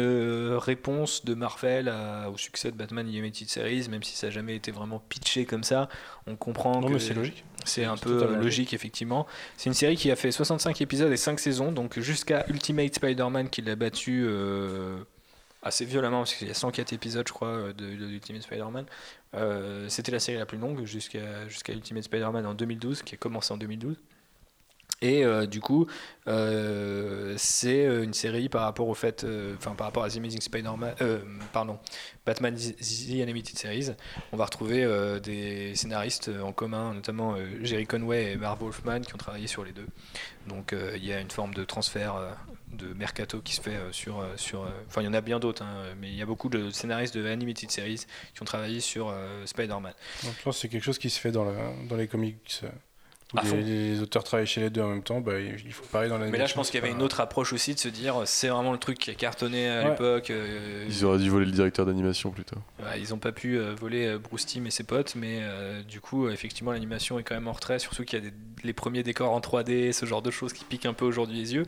réponse 0.57 1.26
de 1.26 1.34
Marvel 1.34 1.89
à- 1.89 2.30
au 2.30 2.38
succès 2.38 2.72
de 2.72 2.77
Batman 2.77 3.05
Animated 3.05 3.49
Series, 3.49 3.89
même 3.89 4.03
si 4.03 4.15
ça 4.15 4.27
n'a 4.27 4.31
jamais 4.31 4.55
été 4.55 4.72
vraiment 4.72 4.99
pitché 5.09 5.43
comme 5.45 5.65
ça. 5.65 5.89
On 6.26 6.38
comprend 6.38 6.80
Non, 6.80 6.88
que 6.88 6.93
mais 6.93 6.99
c'est 6.99 7.13
logique. 7.15 7.43
C'est 7.65 7.85
un 7.85 7.97
peu 7.97 8.23
euh, 8.23 8.35
logique, 8.35 8.73
effectivement. 8.73 9.27
C'est 9.57 9.69
une 9.69 9.73
série 9.73 9.95
qui 9.95 10.11
a 10.11 10.15
fait 10.15 10.31
65 10.31 10.81
épisodes 10.81 11.11
et 11.11 11.17
5 11.17 11.39
saisons, 11.39 11.71
donc 11.71 11.99
jusqu'à 11.99 12.45
Ultimate 12.47 12.93
Spider-Man 12.95 13.49
qui 13.49 13.61
l'a 13.61 13.75
battu 13.75 14.23
euh, 14.27 14.97
assez 15.63 15.85
violemment, 15.85 16.19
parce 16.19 16.33
qu'il 16.35 16.47
y 16.47 16.51
a 16.51 16.55
104 16.55 16.93
épisodes, 16.93 17.27
je 17.27 17.33
crois, 17.33 17.47
euh, 17.49 17.73
de, 17.73 17.85
de 17.95 18.07
Ultimate 18.09 18.41
Spider-Man. 18.43 18.85
Euh, 19.35 19.88
C'était 19.89 20.11
la 20.11 20.19
série 20.19 20.38
la 20.38 20.45
plus 20.45 20.57
longue 20.57 20.83
jusqu'à 20.85 21.47
jusqu'à 21.47 21.73
Ultimate 21.73 22.03
Spider-Man 22.03 22.45
en 22.45 22.53
2012, 22.53 23.03
qui 23.03 23.15
a 23.15 23.17
commencé 23.17 23.53
en 23.53 23.57
2012. 23.57 23.95
Et 25.01 25.25
euh, 25.25 25.47
du 25.47 25.61
coup, 25.61 25.87
euh, 26.27 27.33
c'est 27.37 27.85
euh, 27.85 28.03
une 28.03 28.13
série 28.13 28.49
par 28.49 28.61
rapport 28.61 28.87
au 28.87 28.93
fait, 28.93 29.25
enfin 29.57 29.73
par 29.73 29.87
rapport 29.87 30.03
à 30.03 30.09
The 30.09 30.17
Amazing 30.17 30.41
Spider-Man, 30.41 30.95
pardon, 31.51 31.79
Batman 32.25 32.55
The 32.55 33.21
Animated 33.21 33.57
Series, 33.57 33.89
on 34.31 34.37
va 34.37 34.45
retrouver 34.45 34.87
des 35.21 35.75
scénaristes 35.75 36.29
en 36.43 36.53
commun, 36.53 36.93
notamment 36.93 37.35
Jerry 37.61 37.87
Conway 37.87 38.33
et 38.33 38.35
Marv 38.35 38.59
Wolfman 38.61 39.01
qui 39.01 39.13
ont 39.15 39.17
travaillé 39.17 39.47
sur 39.47 39.63
les 39.63 39.71
deux. 39.71 39.87
Donc 40.47 40.75
il 40.95 41.03
y 41.03 41.11
a 41.11 41.19
une 41.19 41.31
forme 41.31 41.53
de 41.53 41.63
transfert 41.63 42.37
de 42.71 42.93
mercato 42.93 43.41
qui 43.41 43.53
se 43.55 43.61
fait 43.61 43.77
sur, 43.91 44.23
sur, 44.37 44.67
enfin 44.87 45.01
il 45.01 45.05
y 45.05 45.07
en 45.07 45.13
a 45.13 45.21
bien 45.21 45.39
d'autres, 45.39 45.63
hein, 45.63 45.93
mais 45.99 46.09
il 46.09 46.15
y 46.15 46.21
a 46.21 46.25
beaucoup 46.25 46.49
de 46.49 46.69
scénaristes 46.69 47.17
de 47.17 47.25
Animated 47.25 47.71
Series 47.71 48.05
qui 48.33 48.41
ont 48.41 48.45
travaillé 48.45 48.79
sur 48.79 49.13
Spider-Man. 49.45 49.93
Donc 50.23 50.45
là, 50.45 50.51
c'est 50.51 50.69
quelque 50.69 50.83
chose 50.83 50.99
qui 50.99 51.09
se 51.09 51.19
fait 51.19 51.31
dans 51.31 51.45
les 51.97 52.07
comics. 52.07 52.63
Euh, 53.37 53.61
les, 53.61 53.93
les 53.93 54.01
auteurs 54.01 54.23
travaillent 54.23 54.45
chez 54.47 54.61
les 54.61 54.69
deux 54.69 54.81
en 54.81 54.89
même 54.89 55.03
temps, 55.03 55.21
bah, 55.21 55.39
il 55.39 55.71
faut 55.73 55.85
pareil 55.85 56.09
dans 56.09 56.15
l'animation. 56.17 56.31
Mais 56.31 56.37
là, 56.37 56.45
je 56.47 56.53
pense 56.53 56.69
qu'il 56.69 56.79
y 56.79 56.83
avait 56.83 56.91
une 56.93 57.01
autre 57.01 57.19
approche 57.21 57.53
aussi 57.53 57.73
de 57.73 57.79
se 57.79 57.87
dire 57.87 58.15
c'est 58.25 58.49
vraiment 58.49 58.71
le 58.73 58.77
truc 58.77 58.97
qui 58.99 59.09
a 59.11 59.15
cartonné 59.15 59.69
à 59.69 59.83
Ouais. 59.83 59.89
l'époque. 59.91 60.29
euh, 60.31 60.85
Ils 60.89 61.05
auraient 61.05 61.17
dû 61.19 61.29
voler 61.29 61.45
le 61.45 61.51
directeur 61.51 61.85
d'animation 61.85 62.31
plutôt. 62.31 62.57
Ouais, 62.79 62.99
ils 63.01 63.09
n'ont 63.11 63.17
pas 63.19 63.31
pu 63.31 63.57
euh, 63.57 63.73
voler 63.73 64.05
euh, 64.07 64.17
Bruce 64.19 64.45
Timm 64.45 64.65
et 64.67 64.71
ses 64.71 64.83
potes, 64.83 65.15
mais 65.15 65.39
euh, 65.41 65.81
du 65.83 66.01
coup, 66.01 66.25
euh, 66.27 66.31
effectivement, 66.31 66.71
l'animation 66.71 67.19
est 67.19 67.23
quand 67.23 67.35
même 67.35 67.47
en 67.47 67.53
retrait, 67.53 67.79
surtout 67.79 68.03
qu'il 68.03 68.19
y 68.23 68.27
a 68.27 68.29
des- 68.29 68.35
les 68.63 68.73
premiers 68.73 69.01
décors 69.03 69.31
en 69.31 69.39
3D, 69.39 69.91
ce 69.91 70.05
genre 70.05 70.21
de 70.21 70.29
choses 70.29 70.53
qui 70.53 70.63
piquent 70.65 70.85
un 70.85 70.93
peu 70.93 71.05
aujourd'hui 71.05 71.37
les 71.37 71.53
yeux. 71.55 71.65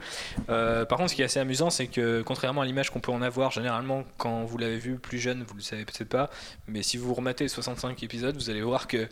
Euh, 0.50 0.86
par 0.86 0.98
contre, 1.00 1.10
ce 1.10 1.16
qui 1.16 1.22
est 1.22 1.26
assez 1.26 1.40
amusant, 1.40 1.70
c'est 1.70 1.88
que 1.88 2.22
contrairement 2.22 2.62
à 2.62 2.66
l'image 2.66 2.90
qu'on 2.92 3.00
peut 3.00 3.12
en 3.12 3.22
avoir, 3.22 3.52
généralement, 3.52 4.04
quand 4.18 4.44
vous 4.44 4.58
l'avez 4.58 4.78
vu 4.78 4.96
plus 5.00 5.18
jeune, 5.18 5.44
vous 5.48 5.56
le 5.56 5.62
savez 5.62 5.86
peut-être 5.86 6.10
pas, 6.10 6.30
mais 6.68 6.84
si 6.84 6.98
vous 6.98 7.14
rematez 7.14 7.46
les 7.46 7.48
65 7.50 8.04
épisodes, 8.04 8.36
vous 8.36 8.50
allez 8.50 8.62
voir 8.62 8.88
que 8.88 9.08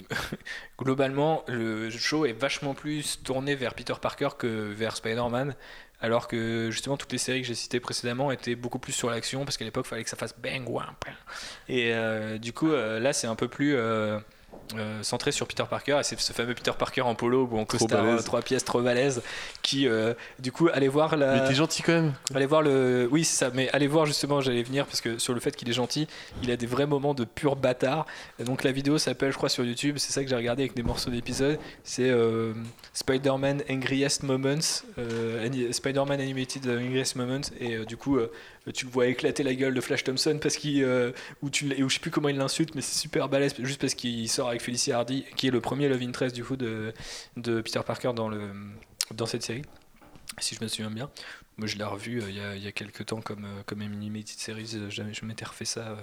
globalement, 0.78 1.44
le 1.48 1.90
show 1.90 2.26
est 2.26 2.32
vachement 2.32 2.74
plus 2.74 3.22
tourné 3.22 3.54
vers 3.54 3.74
Peter 3.74 3.94
Parker 4.00 4.30
que 4.38 4.46
vers 4.46 4.96
Spider-Man. 4.96 5.54
Alors 6.02 6.26
que 6.26 6.70
justement 6.72 6.96
toutes 6.96 7.12
les 7.12 7.18
séries 7.18 7.42
que 7.42 7.46
j'ai 7.46 7.54
citées 7.54 7.78
précédemment 7.78 8.32
étaient 8.32 8.56
beaucoup 8.56 8.80
plus 8.80 8.92
sur 8.92 9.08
l'action 9.08 9.44
parce 9.44 9.56
qu'à 9.56 9.64
l'époque 9.64 9.86
il 9.86 9.90
fallait 9.90 10.02
que 10.04 10.10
ça 10.10 10.16
fasse 10.16 10.34
bang 10.36 10.68
et 11.68 11.94
euh, 11.94 12.38
du 12.38 12.52
coup 12.52 12.72
euh, 12.72 12.98
là 12.98 13.12
c'est 13.12 13.28
un 13.28 13.36
peu 13.36 13.46
plus 13.46 13.76
euh, 14.76 15.02
centré 15.02 15.32
sur 15.32 15.46
Peter 15.46 15.64
Parker 15.68 15.98
et 16.00 16.02
c'est 16.02 16.18
ce 16.18 16.32
fameux 16.32 16.54
Peter 16.54 16.72
Parker 16.78 17.02
en 17.02 17.14
polo 17.14 17.48
ou 17.50 17.58
en 17.58 17.64
costard 17.64 18.22
trois 18.24 18.42
pièces 18.42 18.64
trop 18.64 18.80
balèze 18.80 19.22
qui 19.62 19.86
euh, 19.86 20.14
du 20.38 20.50
coup 20.50 20.68
allez 20.72 20.88
voir 20.88 21.16
la 21.16 21.34
Mais 21.34 21.48
t'es 21.48 21.54
gentil 21.54 21.82
quand 21.82 21.92
même. 21.92 22.12
Allez 22.34 22.46
voir 22.46 22.62
le. 22.62 23.08
Oui, 23.10 23.24
c'est 23.24 23.36
ça, 23.36 23.50
mais 23.52 23.68
allez 23.70 23.86
voir 23.86 24.06
justement, 24.06 24.40
j'allais 24.40 24.62
venir 24.62 24.86
parce 24.86 25.00
que 25.00 25.18
sur 25.18 25.34
le 25.34 25.40
fait 25.40 25.54
qu'il 25.54 25.68
est 25.68 25.74
gentil, 25.74 26.06
il 26.42 26.50
a 26.50 26.56
des 26.56 26.66
vrais 26.66 26.86
moments 26.86 27.14
de 27.14 27.24
pur 27.24 27.56
bâtard. 27.56 28.06
Et 28.38 28.44
donc 28.44 28.64
la 28.64 28.72
vidéo 28.72 28.98
s'appelle, 28.98 29.32
je 29.32 29.36
crois, 29.36 29.48
sur 29.48 29.64
YouTube, 29.64 29.96
c'est 29.98 30.12
ça 30.12 30.22
que 30.22 30.30
j'ai 30.30 30.36
regardé 30.36 30.62
avec 30.62 30.74
des 30.74 30.82
morceaux 30.82 31.10
d'épisodes. 31.10 31.58
C'est 31.84 32.08
euh, 32.08 32.54
Spider-Man 32.94 33.62
Angriest 33.70 34.22
Moments, 34.22 34.82
Spider-Man 35.70 36.20
Animated 36.20 36.68
Angriest 36.68 37.16
Moments. 37.16 37.40
Et 37.60 37.84
du 37.84 37.96
coup, 37.96 38.18
tu 38.72 38.86
le 38.86 38.90
vois 38.90 39.06
éclater 39.06 39.42
la 39.42 39.54
gueule 39.54 39.74
de 39.74 39.80
Flash 39.80 40.04
Thompson 40.04 40.38
parce 40.40 40.56
qu'il. 40.56 40.84
ou, 41.42 41.50
tu, 41.50 41.66
ou 41.82 41.88
je 41.88 41.94
sais 41.94 42.00
plus 42.00 42.10
comment 42.10 42.28
il 42.28 42.36
l'insulte, 42.36 42.74
mais 42.74 42.80
c'est 42.80 42.98
super 42.98 43.28
balèze, 43.28 43.54
juste 43.58 43.80
parce 43.80 43.94
qu'il 43.94 44.28
sort 44.28 44.51
avec 44.52 44.62
Felicia 44.62 44.96
Hardy, 44.98 45.24
qui 45.36 45.48
est 45.48 45.50
le 45.50 45.60
premier 45.60 45.88
love 45.88 46.02
interest 46.02 46.34
du 46.34 46.44
coup 46.44 46.56
de, 46.56 46.92
de 47.36 47.60
Peter 47.60 47.80
Parker 47.84 48.12
dans, 48.14 48.28
le, 48.28 48.50
dans 49.12 49.26
cette 49.26 49.42
série. 49.42 49.62
Si 50.38 50.54
je 50.54 50.62
me 50.62 50.68
souviens 50.68 50.90
bien. 50.90 51.10
Moi, 51.58 51.66
je 51.66 51.76
l'ai 51.76 51.84
revu 51.84 52.22
euh, 52.22 52.30
il 52.30 52.36
y, 52.36 52.40
a, 52.40 52.56
il 52.56 52.62
y 52.62 52.66
a 52.66 52.72
quelques 52.72 53.04
temps 53.04 53.20
comme, 53.20 53.44
euh, 53.44 53.62
comme 53.66 53.82
Animated 53.82 54.38
Series. 54.38 54.70
euh, 54.76 54.88
jamais 54.88 55.12
je 55.12 55.26
m'étais 55.26 55.44
refait 55.44 55.66
ça 55.66 55.80
euh, 55.80 55.96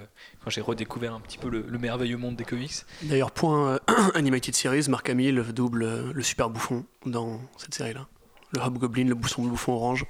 quand 0.44 0.52
j'ai 0.52 0.62
redécouvert 0.62 1.16
un 1.16 1.20
petit 1.20 1.40
peu 1.40 1.50
le, 1.50 1.62
le 1.68 1.80
merveilleux 1.80 2.18
monde 2.18 2.36
des 2.36 2.44
comics. 2.46 2.72
D'ailleurs, 3.02 3.32
point 3.32 3.74
euh, 3.74 3.80
Animated 4.14 4.54
Series, 4.54 4.86
Mark 4.88 5.10
Hamill 5.10 5.42
double 5.54 5.82
euh, 5.84 6.12
le 6.14 6.22
super 6.22 6.52
bouffon 6.52 6.86
dans 7.08 7.42
cette 7.58 7.74
série-là. 7.74 8.08
Le 8.52 8.62
Hobgoblin, 8.62 9.06
le 9.06 9.16
bouffon 9.16 9.44
bouffon 9.44 9.74
orange, 9.74 10.06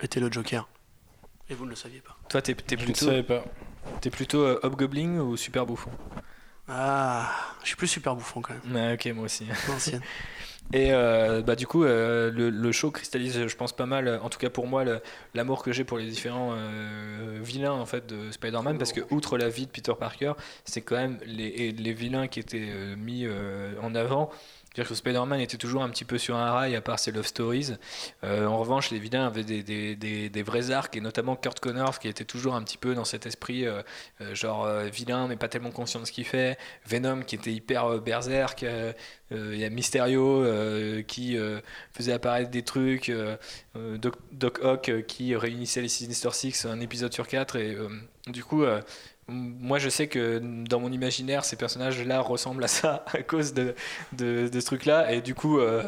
était 0.00 0.20
le 0.20 0.30
Joker. 0.30 0.68
Et 1.50 1.54
vous 1.54 1.64
ne 1.64 1.70
le 1.70 1.76
saviez 1.76 2.00
pas. 2.00 2.16
Toi, 2.28 2.40
t'es 2.42 2.54
t'es 2.54 2.76
Je 2.76 2.82
ne 2.82 2.84
plutôt, 2.86 3.06
savais 3.06 3.22
pas. 3.24 3.44
t'es 4.00 4.10
plutôt 4.10 4.42
euh, 4.44 4.60
Hobgoblin 4.62 5.18
ou 5.18 5.36
Super 5.36 5.66
Bouffon? 5.66 5.90
Ah, 6.68 7.30
je 7.62 7.68
suis 7.68 7.76
plus 7.76 7.86
super 7.86 8.14
bouffon 8.16 8.40
quand 8.42 8.54
même. 8.54 8.74
Ouais, 8.74 8.94
Ok, 8.94 9.06
moi 9.14 9.24
aussi. 9.26 9.46
Et 10.72 10.92
euh, 10.92 11.42
bah, 11.42 11.54
du 11.54 11.64
coup, 11.66 11.84
euh, 11.84 12.32
le, 12.32 12.50
le 12.50 12.72
show 12.72 12.90
cristallise, 12.90 13.46
je 13.46 13.56
pense, 13.56 13.72
pas 13.72 13.86
mal, 13.86 14.18
en 14.20 14.28
tout 14.28 14.38
cas 14.38 14.50
pour 14.50 14.66
moi, 14.66 14.84
l'amour 15.34 15.62
que 15.62 15.70
j'ai 15.70 15.84
pour 15.84 15.96
les 15.98 16.06
différents 16.10 16.54
euh, 16.56 17.38
vilains 17.40 17.70
en 17.72 17.86
fait, 17.86 18.06
de 18.06 18.32
Spider-Man, 18.32 18.76
parce 18.76 18.92
que 18.92 19.00
outre 19.10 19.38
la 19.38 19.48
vie 19.48 19.66
de 19.66 19.70
Peter 19.70 19.92
Parker, 19.98 20.32
c'est 20.64 20.80
quand 20.82 20.96
même 20.96 21.18
les, 21.24 21.70
les 21.70 21.92
vilains 21.92 22.26
qui 22.26 22.40
étaient 22.40 22.96
mis 22.96 23.26
en 23.80 23.94
avant. 23.94 24.30
C'est-à-dire 24.76 24.90
que 24.90 24.94
Spider-Man 24.96 25.40
était 25.40 25.56
toujours 25.56 25.82
un 25.82 25.88
petit 25.88 26.04
peu 26.04 26.18
sur 26.18 26.36
un 26.36 26.52
rail, 26.52 26.76
à 26.76 26.82
part 26.82 26.98
ses 26.98 27.10
love 27.10 27.26
stories. 27.26 27.72
Euh, 28.24 28.44
en 28.44 28.58
revanche, 28.58 28.90
les 28.90 28.98
vilains 28.98 29.26
avaient 29.26 29.42
des, 29.42 29.62
des, 29.62 30.28
des, 30.28 30.42
vrais 30.42 30.70
arcs, 30.70 30.94
et 30.94 31.00
notamment 31.00 31.34
Kurt 31.34 31.60
Connors, 31.60 31.98
qui 31.98 32.08
était 32.08 32.26
toujours 32.26 32.54
un 32.54 32.62
petit 32.62 32.76
peu 32.76 32.94
dans 32.94 33.06
cet 33.06 33.24
esprit, 33.24 33.64
euh, 33.64 33.80
euh, 34.20 34.34
genre 34.34 34.68
vilain, 34.92 35.28
mais 35.28 35.36
pas 35.36 35.48
tellement 35.48 35.70
conscient 35.70 35.98
de 35.98 36.04
ce 36.04 36.12
qu'il 36.12 36.26
fait. 36.26 36.58
Venom, 36.84 37.22
qui 37.22 37.36
était 37.36 37.54
hyper 37.54 38.02
berserk. 38.02 38.66
Il 39.30 39.56
y 39.56 39.64
a 39.64 39.70
Mysterio, 39.70 40.44
qui 41.08 41.38
faisait 41.92 42.12
apparaître 42.12 42.50
des 42.50 42.62
trucs. 42.62 43.10
Doc, 43.74 44.16
Doc 44.32 44.58
Ock, 44.62 44.92
qui 45.08 45.34
réunissait 45.34 45.80
les 45.80 45.88
Sinister 45.88 46.32
Six, 46.32 46.66
un 46.66 46.80
épisode 46.80 47.14
sur 47.14 47.26
quatre. 47.26 47.56
Et 47.56 47.78
du 48.26 48.44
coup. 48.44 48.62
Moi, 49.28 49.78
je 49.78 49.88
sais 49.88 50.06
que 50.06 50.40
dans 50.68 50.80
mon 50.80 50.92
imaginaire, 50.92 51.44
ces 51.44 51.56
personnages-là 51.56 52.20
ressemblent 52.20 52.64
à 52.64 52.68
ça 52.68 53.04
à 53.12 53.22
cause 53.22 53.54
de, 53.54 53.74
de, 54.12 54.48
de 54.48 54.60
ce 54.60 54.66
truc-là. 54.66 55.12
Et 55.12 55.20
du 55.20 55.34
coup, 55.34 55.58
euh, 55.58 55.82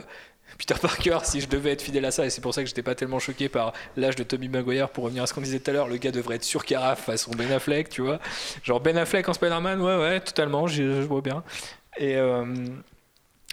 Peter 0.58 0.74
Parker, 0.80 1.18
si 1.22 1.40
je 1.40 1.48
devais 1.48 1.70
être 1.72 1.82
fidèle 1.82 2.04
à 2.04 2.10
ça, 2.10 2.26
et 2.26 2.30
c'est 2.30 2.40
pour 2.40 2.52
ça 2.52 2.62
que 2.62 2.68
j'étais 2.68 2.82
pas 2.82 2.94
tellement 2.96 3.18
choqué 3.20 3.48
par 3.48 3.72
l'âge 3.96 4.16
de 4.16 4.24
Tommy 4.24 4.48
Maguire, 4.48 4.88
pour 4.90 5.04
revenir 5.04 5.22
à 5.22 5.26
ce 5.26 5.34
qu'on 5.34 5.40
disait 5.40 5.60
tout 5.60 5.70
à 5.70 5.74
l'heure, 5.74 5.88
le 5.88 5.98
gars 5.98 6.10
devrait 6.10 6.36
être 6.36 6.44
sur 6.44 6.64
carafe 6.64 7.04
façon 7.04 7.30
Ben 7.32 7.50
Affleck, 7.52 7.88
tu 7.88 8.02
vois. 8.02 8.18
Genre 8.64 8.80
Ben 8.80 8.96
Affleck 8.96 9.28
en 9.28 9.32
Spider-Man, 9.34 9.80
ouais, 9.80 9.96
ouais, 9.98 10.20
totalement, 10.20 10.66
je, 10.66 11.02
vois 11.02 11.20
bien. 11.20 11.44
Et, 11.96 12.16
euh, 12.16 12.44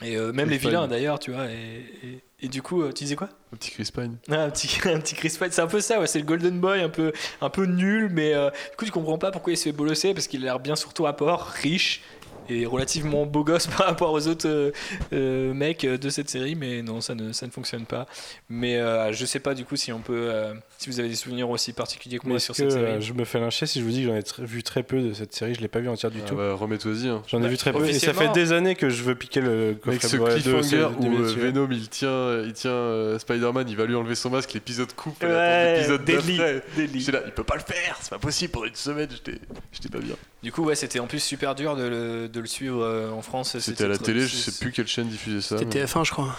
et 0.03 0.18
euh, 0.18 0.32
même 0.34 0.49
les 0.49 0.57
vilains 0.57 0.88
d'ailleurs, 0.88 1.20
tu 1.20 1.32
vois. 1.32 1.45
Et, 1.48 1.86
et- 2.03 2.24
et 2.41 2.48
du 2.48 2.62
coup, 2.62 2.82
euh, 2.82 2.91
tu 2.91 3.03
disais 3.06 3.16
quoi? 3.16 3.30
Un 3.53 3.57
petit 3.57 3.72
Chris 3.72 3.90
Pine. 3.94 4.18
ah, 4.30 4.44
un 4.44 4.49
petit, 4.49 4.68
un 4.90 4.99
petit 4.99 5.16
Chris 5.16 5.36
Pine, 5.40 5.49
c'est 5.52 5.62
un 5.62 5.68
peu 5.68 5.80
ça, 5.80 5.99
ouais, 5.99 6.07
c'est 6.07 6.20
le 6.20 6.26
Golden 6.26 6.60
Boy, 6.60 6.82
un 6.82 6.90
peu, 6.90 7.14
un 7.41 7.49
peu 7.49 7.66
nul, 7.66 8.10
mais 8.12 8.34
euh, 8.34 8.49
du 8.49 8.78
coup 8.78 8.86
tu 8.86 8.91
comprends 8.91 9.18
pas 9.18 9.32
pourquoi 9.32 9.53
il 9.53 9.57
se 9.57 9.64
fait 9.64 9.72
bolosser, 9.72 10.14
parce 10.14 10.28
qu'il 10.28 10.41
a 10.41 10.45
l'air 10.45 10.60
bien 10.60 10.76
surtout 10.76 11.07
à 11.07 11.16
port, 11.16 11.48
riche 11.48 12.02
et 12.49 12.65
relativement 12.65 13.26
beau 13.26 13.43
gosse 13.43 13.67
par 13.77 13.88
rapport 13.88 14.11
aux 14.11 14.27
autres 14.27 14.47
euh, 14.47 14.72
euh, 15.13 15.53
mecs 15.53 15.85
de 15.85 16.09
cette 16.09 16.30
série, 16.30 16.55
mais 16.55 16.81
non, 16.81 17.01
ça 17.01 17.15
ne, 17.15 17.31
ça 17.31 17.45
ne 17.45 17.51
fonctionne 17.51 17.85
pas. 17.85 18.05
Mais 18.49 18.77
euh, 18.77 19.11
je 19.11 19.26
sais 19.26 19.39
pas 19.39 19.53
du 19.53 19.65
coup 19.65 19.76
si 19.76 19.91
on 19.91 19.99
peut, 19.99 20.30
euh, 20.31 20.53
si 20.77 20.89
vous 20.89 20.99
avez 20.99 21.09
des 21.09 21.15
souvenirs 21.15 21.49
aussi 21.49 21.73
particuliers 21.73 22.19
que 22.19 22.27
moi 22.27 22.39
sur 22.39 22.53
que 22.53 22.57
cette 22.61 22.72
série. 22.72 22.84
euh, 22.84 23.01
je 23.01 23.13
me 23.13 23.26
fais 23.26 23.39
lyncher 23.39 23.65
si 23.65 23.80
je 23.80 23.85
vous 23.85 23.91
dis 23.91 24.01
que 24.03 24.07
j'en 24.09 24.15
ai 24.15 24.22
tr- 24.22 24.43
vu 24.43 24.63
très 24.63 24.84
peu 24.84 25.01
de 25.01 25.13
cette 25.13 25.34
série 25.34 25.53
Je 25.55 25.61
l'ai 25.61 25.67
pas 25.67 25.80
vu 25.80 25.89
entière 25.89 26.11
du 26.11 26.19
Ah 26.23 26.27
tout. 26.30 26.35
bah, 26.35 26.53
remets-toi-y. 26.53 27.07
Hein. 27.09 27.22
J'en 27.27 27.39
ai 27.39 27.43
Bah, 27.43 27.47
vu 27.47 27.57
très 27.57 27.72
peu. 27.73 27.85
Et 27.88 27.93
ça 27.93 28.13
fait 28.13 28.31
des 28.34 28.51
années 28.51 28.76
que 28.76 28.89
je 28.89 29.03
veux 29.03 29.15
piquer 29.15 29.41
le 29.41 29.77
Mec, 29.85 30.01
coffret 30.01 30.07
ce 30.07 30.15
Blu-ray 30.17 30.35
de 30.38 30.41
cliffhanger 30.41 30.88
ce- 31.01 31.05
où 31.05 31.17
euh. 31.17 31.34
Venom 31.38 31.67
il 31.72 31.89
tient, 31.89 32.41
il 32.43 32.53
tient 32.53 32.72
euh, 32.72 33.19
Spider-Man, 33.19 33.67
il 33.69 33.76
va 33.77 33.85
lui 33.85 33.95
enlever 33.95 34.15
son 34.15 34.30
masque, 34.30 34.53
l'épisode 34.53 34.93
coupe, 34.93 35.22
Ouais, 35.23 35.76
l'épisode 35.77 36.05
d'après. 36.05 36.61
Là, 36.77 37.22
il 37.26 37.31
peut 37.31 37.43
pas 37.43 37.55
le 37.55 37.61
faire, 37.61 37.97
c'est 38.01 38.09
pas 38.09 38.19
possible 38.19 38.51
pendant 38.51 38.65
une 38.65 38.76
semaine, 38.76 39.09
j'étais 39.11 39.39
j'étais 39.72 39.89
pas 39.89 39.99
bien. 39.99 40.15
Du 40.43 40.51
coup, 40.51 40.63
ouais, 40.63 40.76
c'était 40.76 40.99
en 40.99 41.07
plus 41.07 41.19
super 41.19 41.55
dur 41.55 41.76
de 41.76 41.84
le, 41.88 42.27
de 42.36 42.41
le 42.41 42.48
suivre 42.48 42.84
euh, 42.84 43.10
en 43.12 43.22
France. 43.22 43.53
ce 43.53 43.60
C'était 43.60 43.86
à 43.86 43.88
la 43.88 43.98
télé, 43.98 44.22
je 44.22 44.36
sais 44.36 44.52
plus 44.60 44.72
quelle 44.72 44.88
chaîne 44.88 45.07
diffusait 45.07 45.41
ça. 45.41 45.57
C'était 45.57 45.80
mais- 45.80 45.86
TF1, 45.86 46.03
je 46.06 46.12
crois. 46.12 46.36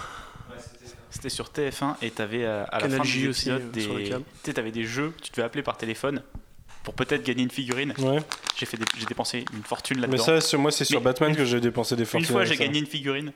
C'était 1.10 1.28
sur 1.30 1.46
TF1 1.50 1.96
et 2.02 2.10
t'avais 2.10 2.44
euh, 2.44 2.64
à 2.68 2.76
la 2.76 2.80
Canal 2.82 2.98
fin 2.98 3.04
du 3.04 3.28
aussi, 3.28 3.48
épisode 3.50 3.62
euh, 3.76 4.18
des, 4.44 4.52
t'avais 4.52 4.70
des 4.70 4.84
jeux, 4.84 5.14
tu 5.22 5.30
devais 5.32 5.42
appeler 5.44 5.62
par 5.62 5.78
téléphone 5.78 6.22
pour 6.84 6.92
peut-être 6.94 7.24
gagner 7.24 7.42
une 7.42 7.50
figurine. 7.50 7.94
Ouais. 7.98 8.18
J'ai 8.56 8.66
fait, 8.66 8.76
des- 8.76 8.84
j'ai 8.98 9.06
dépensé 9.06 9.44
une 9.54 9.62
fortune 9.62 9.96
Mais 9.96 10.06
là-dedans. 10.08 10.24
ça, 10.24 10.40
sur- 10.42 10.58
moi, 10.58 10.70
c'est 10.70 10.84
sur 10.84 11.00
Mais 11.00 11.04
Batman 11.04 11.30
une- 11.30 11.36
que 11.36 11.44
j'ai 11.46 11.60
dépensé 11.60 11.96
des 11.96 12.02
Une 12.02 12.06
fortunes. 12.06 12.26
fois, 12.28 12.40
avec 12.42 12.52
j'ai 12.52 12.58
ça. 12.58 12.64
gagné 12.64 12.78
une 12.80 12.86
figurine. 12.86 13.32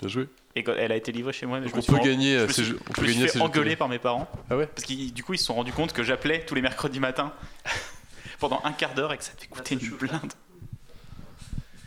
Bien 0.00 0.08
joué. 0.08 0.26
Et 0.56 0.64
quand 0.64 0.72
elle 0.76 0.90
a 0.90 0.96
été 0.96 1.12
livrée 1.12 1.32
chez 1.32 1.46
moi, 1.46 1.60
mais 1.60 1.68
je 1.68 1.74
On 1.74 1.76
me 1.76 1.82
suis 1.82 1.92
peut 1.92 2.00
gagner 2.00 2.38
je 2.38 2.42
me 2.42 2.48
ces 2.48 2.52
suis- 2.54 2.64
jeux- 2.64 2.80
on 2.80 2.88
je 2.88 2.92
peut 3.00 3.02
me 3.02 3.12
suis 3.12 3.24
gagner 3.26 3.40
engueuler 3.40 3.64
télé. 3.66 3.76
par 3.76 3.88
mes 3.88 3.98
parents. 4.00 4.28
Ah 4.50 4.56
ouais 4.56 4.66
Parce 4.66 4.84
qu'ils 4.84 5.12
du 5.14 5.22
coup 5.22 5.32
ils 5.34 5.38
se 5.38 5.44
sont 5.44 5.54
rendus 5.54 5.72
compte 5.72 5.92
que 5.92 6.02
j'appelais 6.02 6.44
tous 6.44 6.56
les 6.56 6.60
mercredis 6.60 6.98
matins 6.98 7.32
pendant 8.40 8.60
un 8.64 8.72
quart 8.72 8.94
d'heure 8.94 9.12
et 9.12 9.16
que 9.18 9.22
ça 9.24 9.32
te 9.32 9.46
coûtait 9.46 9.76
une 9.76 9.90
blinde. 9.90 10.32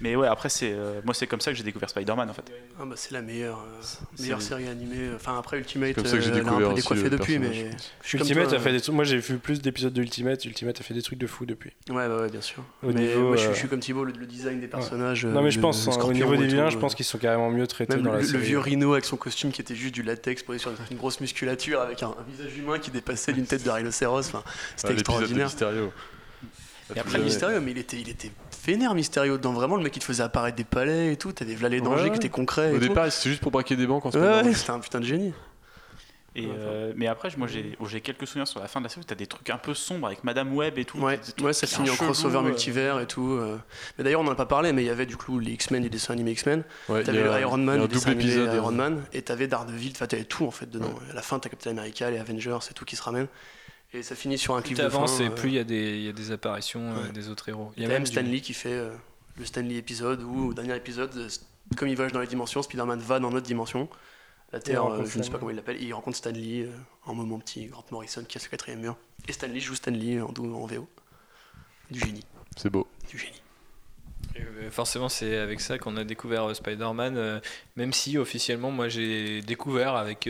Mais 0.01 0.15
ouais, 0.17 0.27
après 0.27 0.49
c'est 0.49 0.73
euh, 0.73 0.99
moi 1.05 1.13
c'est 1.13 1.26
comme 1.26 1.39
ça 1.39 1.51
que 1.51 1.57
j'ai 1.57 1.63
découvert 1.63 1.89
Spider-Man 1.89 2.30
en 2.30 2.34
fait. 2.34 2.43
Ah 2.80 2.84
bah, 2.85 2.95
c'est 2.97 3.13
la 3.13 3.22
meilleure, 3.22 3.59
euh, 3.59 3.81
meilleure 4.22 4.41
c'est- 4.41 4.49
série 4.49 4.67
animée. 4.67 5.09
Enfin 5.15 5.39
après 5.39 5.57
Ultimate, 5.57 5.93
comme 5.95 6.05
ça 6.05 6.17
que 6.17 6.22
j'ai 6.22 6.31
euh, 6.31 6.34
elle 6.34 6.39
a 6.39 6.41
un 6.41 6.43
découvert 6.49 6.69
peu 6.69 6.76
décoiffé 6.76 7.03
le 7.03 7.09
depuis, 7.11 7.39
mais 7.39 7.72
je 8.03 8.17
Ultimate 8.17 8.49
toi, 8.49 8.57
a 8.57 8.59
fait 8.61 8.72
des 8.73 8.81
trucs. 8.81 8.93
Moi 8.93 9.05
j'ai 9.05 9.17
vu 9.17 9.38
plus 9.38 9.61
d'épisodes 9.61 9.93
d'Ultimate. 9.93 10.43
Ultimate 10.43 10.81
a 10.81 10.84
fait 10.84 10.93
des 10.93 11.01
trucs 11.01 11.17
de 11.17 11.27
fou 11.27 11.45
depuis. 11.45 11.72
Ouais, 11.89 12.07
bah 12.09 12.17
ouais, 12.22 12.30
bien 12.30 12.41
sûr. 12.41 12.61
Au 12.84 12.88
mais 12.88 13.01
niveau, 13.01 13.27
moi, 13.27 13.35
je, 13.38 13.41
suis- 13.41 13.49
euh, 13.49 13.53
je 13.53 13.59
suis 13.59 13.67
comme 13.69 13.80
Thibaut, 13.80 14.03
le, 14.03 14.11
le 14.11 14.26
design 14.26 14.59
des 14.59 14.67
personnages. 14.67 15.26
non 15.26 15.41
mais 15.41 15.51
je 15.51 15.59
pense 15.61 15.85
le 15.88 15.93
hein, 15.93 15.97
au 16.03 16.11
niveau 16.13 16.35
des 16.35 16.47
vilains, 16.47 16.69
je 16.69 16.77
pense 16.77 16.93
qu'ils 16.93 17.05
sont 17.05 17.17
carrément 17.17 17.49
mieux 17.49 17.65
traités 17.65 17.95
Même 17.95 18.03
dans 18.03 18.11
le, 18.11 18.17
la 18.17 18.22
le 18.23 18.27
série. 18.27 18.43
vieux 18.43 18.59
Rhino 18.59 18.91
avec 18.93 19.05
son 19.05 19.15
costume 19.17 19.51
qui 19.53 19.61
était 19.61 19.76
juste 19.76 19.93
du 19.93 20.03
latex 20.03 20.43
posé 20.43 20.59
sur 20.59 20.72
une 20.91 20.97
grosse 20.97 21.22
musculature 21.22 21.80
avec 21.80 22.03
un, 22.03 22.07
un 22.09 22.23
visage 22.30 22.57
humain 22.57 22.80
qui 22.80 22.91
dépassait 22.91 23.31
d'une 23.31 23.45
tête 23.47 23.63
de 23.63 23.69
rhinocéros. 23.69 24.27
Enfin, 24.27 24.43
c'était 24.76 24.89
Ah, 24.89 24.93
de 24.93 24.99
extraordinaire. 24.99 25.49
Et 26.88 26.91
après, 26.99 26.99
Après 27.15 27.19
Mysterio, 27.19 27.61
mais 27.61 27.72
il 27.72 27.80
était, 27.80 27.97
il 27.99 28.09
était 28.09 28.30
vénère 28.66 28.94
Mysterio 28.96 29.38
dedans. 29.38 29.54
Vraiment, 29.54 29.76
le 29.76 29.84
mec 29.84 29.96
il 29.96 30.00
te 30.00 30.06
faisait 30.06 30.24
apparaître 30.24 30.58
des 30.58 30.64
palais 30.64 31.14
et 31.14 31.18
tout. 31.18 31.32
T'avais 31.32 31.56
là 31.56 31.70
les 31.70 31.82
dangers 31.82 32.04
Ouais, 32.06 32.10
qui 32.12 32.18
étaient 32.18 32.30
concrets. 32.30 32.72
Au 32.72 32.76
et 32.76 32.80
départ, 32.80 33.12
c'était 33.12 33.30
juste 33.30 33.42
pour 33.42 33.52
braquer 33.52 33.76
des 33.76 33.88
banques 33.88 34.06
en 34.06 34.12
ouais, 34.12 34.54
c'était 34.54 34.72
un 34.72 34.80
putain 34.80 35.00
de 35.00 35.06
génie. 35.06 35.34
Et, 36.38 36.50
euh, 36.50 36.92
mais 36.98 37.08
après 37.08 37.30
moi 37.38 37.48
j'ai 37.48 37.78
oh, 37.80 37.86
j'ai 37.86 38.02
quelques 38.02 38.28
souvenirs 38.28 38.46
sur 38.46 38.60
la 38.60 38.68
fin 38.68 38.82
de 38.82 38.84
la 38.86 38.90
série 38.90 39.00
où 39.00 39.06
t'as 39.06 39.16
des 39.16 39.26
trucs 39.26 39.50
un 39.50 39.58
peu 39.58 39.74
sombres 39.74 40.08
avec 40.08 40.26
Madame 40.26 40.54
Web 40.54 40.78
et 40.78 40.84
tout. 40.84 40.98
Ouais, 41.00 41.18
ouais 41.42 41.54
ça 41.54 41.66
finit 41.66 41.90
en 41.90 41.96
crossover 41.96 42.40
euh. 42.40 42.42
multivers 42.42 43.00
et 43.00 43.08
tout. 43.08 43.30
euh. 43.40 43.58
Mais 43.98 44.04
d'ailleurs, 44.04 44.20
on 44.20 44.28
en 44.28 44.32
a 44.34 44.36
pas 44.36 44.46
parlé, 44.46 44.74
mais 44.74 44.84
il 44.84 44.88
y 44.88 44.90
avait 44.90 45.06
du 45.06 45.16
coup 45.16 45.40
les 45.40 45.54
X-Men 45.54 45.84
du 45.84 45.90
dessin 45.90 46.12
animé 46.14 46.32
X-Men. 46.32 46.66
Ouais, 46.90 47.04
T'avais 47.04 47.40
Iron 47.40 47.56
Man, 47.58 47.76
a 47.76 47.78
le 47.78 47.84
un 47.84 47.88
dessin 47.88 48.10
double 48.10 48.22
animé 48.22 48.34
épisode. 48.34 48.54
Iron 48.54 48.72
Man, 48.74 49.04
et 49.14 49.22
t'avais 49.22 49.48
Daredevil, 49.48 49.94
enfin 49.96 50.08
t'avais 50.08 50.26
tout 50.26 50.46
en 50.46 50.52
fait 50.52 50.70
dedans. 50.70 50.94
À 51.10 51.14
la 51.14 51.22
fin, 51.22 51.40
t'as 51.40 51.48
Captain 51.48 51.72
America, 51.72 52.12
les 52.12 52.18
Avengers, 52.18 52.58
c'est 52.60 52.74
tout 52.74 52.84
qui 52.84 52.98
se 52.98 53.04
ramène. 53.04 53.28
Et 53.95 54.03
ça 54.03 54.15
finit 54.15 54.38
sur 54.38 54.55
un 54.55 54.61
clip 54.61 54.76
Plus 54.77 54.84
de 54.84 54.89
fin. 54.89 55.05
et 55.05 55.27
euh, 55.27 55.30
plus 55.30 55.49
il 55.49 55.55
y, 55.55 55.59
a 55.59 55.63
des- 55.63 55.97
il 55.97 56.03
y 56.03 56.09
a 56.09 56.13
des 56.13 56.31
apparitions 56.31 56.81
euh, 56.91 57.03
Ouais. 57.05 57.11
des 57.13 57.30
autres 57.30 57.47
héros. 57.49 57.72
Il 57.77 57.84
y 57.84 57.85
a 57.85 57.89
même 57.89 58.03
du- 58.03 58.11
Stan 58.11 58.22
Lee 58.22 58.41
qui 58.41 58.53
fait 58.53 58.73
euh, 58.73 58.93
le 59.38 59.45
Stanley 59.45 59.76
épisode 59.76 60.22
où, 60.23 60.49
au 60.49 60.53
dernier 60.53 60.76
épisode, 60.76 61.30
comme 61.77 61.88
il 61.88 61.95
voyage 61.95 62.11
dans 62.11 62.19
les 62.19 62.27
dimensions, 62.27 62.61
Spider-Man 62.61 62.99
va 62.99 63.19
dans 63.19 63.31
notre 63.31 63.45
dimension. 63.47 63.88
La 64.51 64.59
Terre, 64.59 64.85
euh, 64.85 65.05
je 65.05 65.17
ne 65.17 65.23
sais 65.23 65.30
pas 65.31 65.38
comment 65.39 65.49
il 65.51 65.55
l'appelle, 65.55 65.77
et 65.81 65.85
il 65.85 65.93
rencontre 65.93 66.17
Stan 66.17 66.30
Lee 66.31 66.63
euh, 66.63 66.72
en 67.05 67.15
moment 67.15 67.39
petit, 67.39 67.65
Grant 67.67 67.85
Morrison 67.91 68.23
qui 68.27 68.38
a 68.38 68.41
ce 68.41 68.49
quatrième 68.49 68.80
mur. 68.81 68.97
Et 69.27 69.31
Stan 69.34 69.47
Lee 69.47 69.59
joue 69.61 69.76
Stan 69.76 69.91
Lee 69.91 70.19
en, 70.22 70.27
en 70.27 70.65
VO. 70.65 70.88
Du 71.91 71.99
génie, 71.99 72.23
C'est 72.57 72.69
beau. 72.69 72.88
du 73.09 73.17
génie. 73.17 73.41
Euh, 74.38 74.70
Forcément, 74.72 75.10
c'est 75.10 75.38
avec 75.38 75.62
ça 75.62 75.78
qu'on 75.78 75.95
a 75.98 76.03
découvert 76.03 76.49
euh, 76.49 76.53
Spider-Man, 76.53 77.18
euh, 77.18 77.40
même 77.76 77.94
si 77.94 78.18
officiellement, 78.18 78.72
moi 78.72 78.90
j'ai 78.90 79.41
découvert 79.41 79.95
avec 79.95 80.30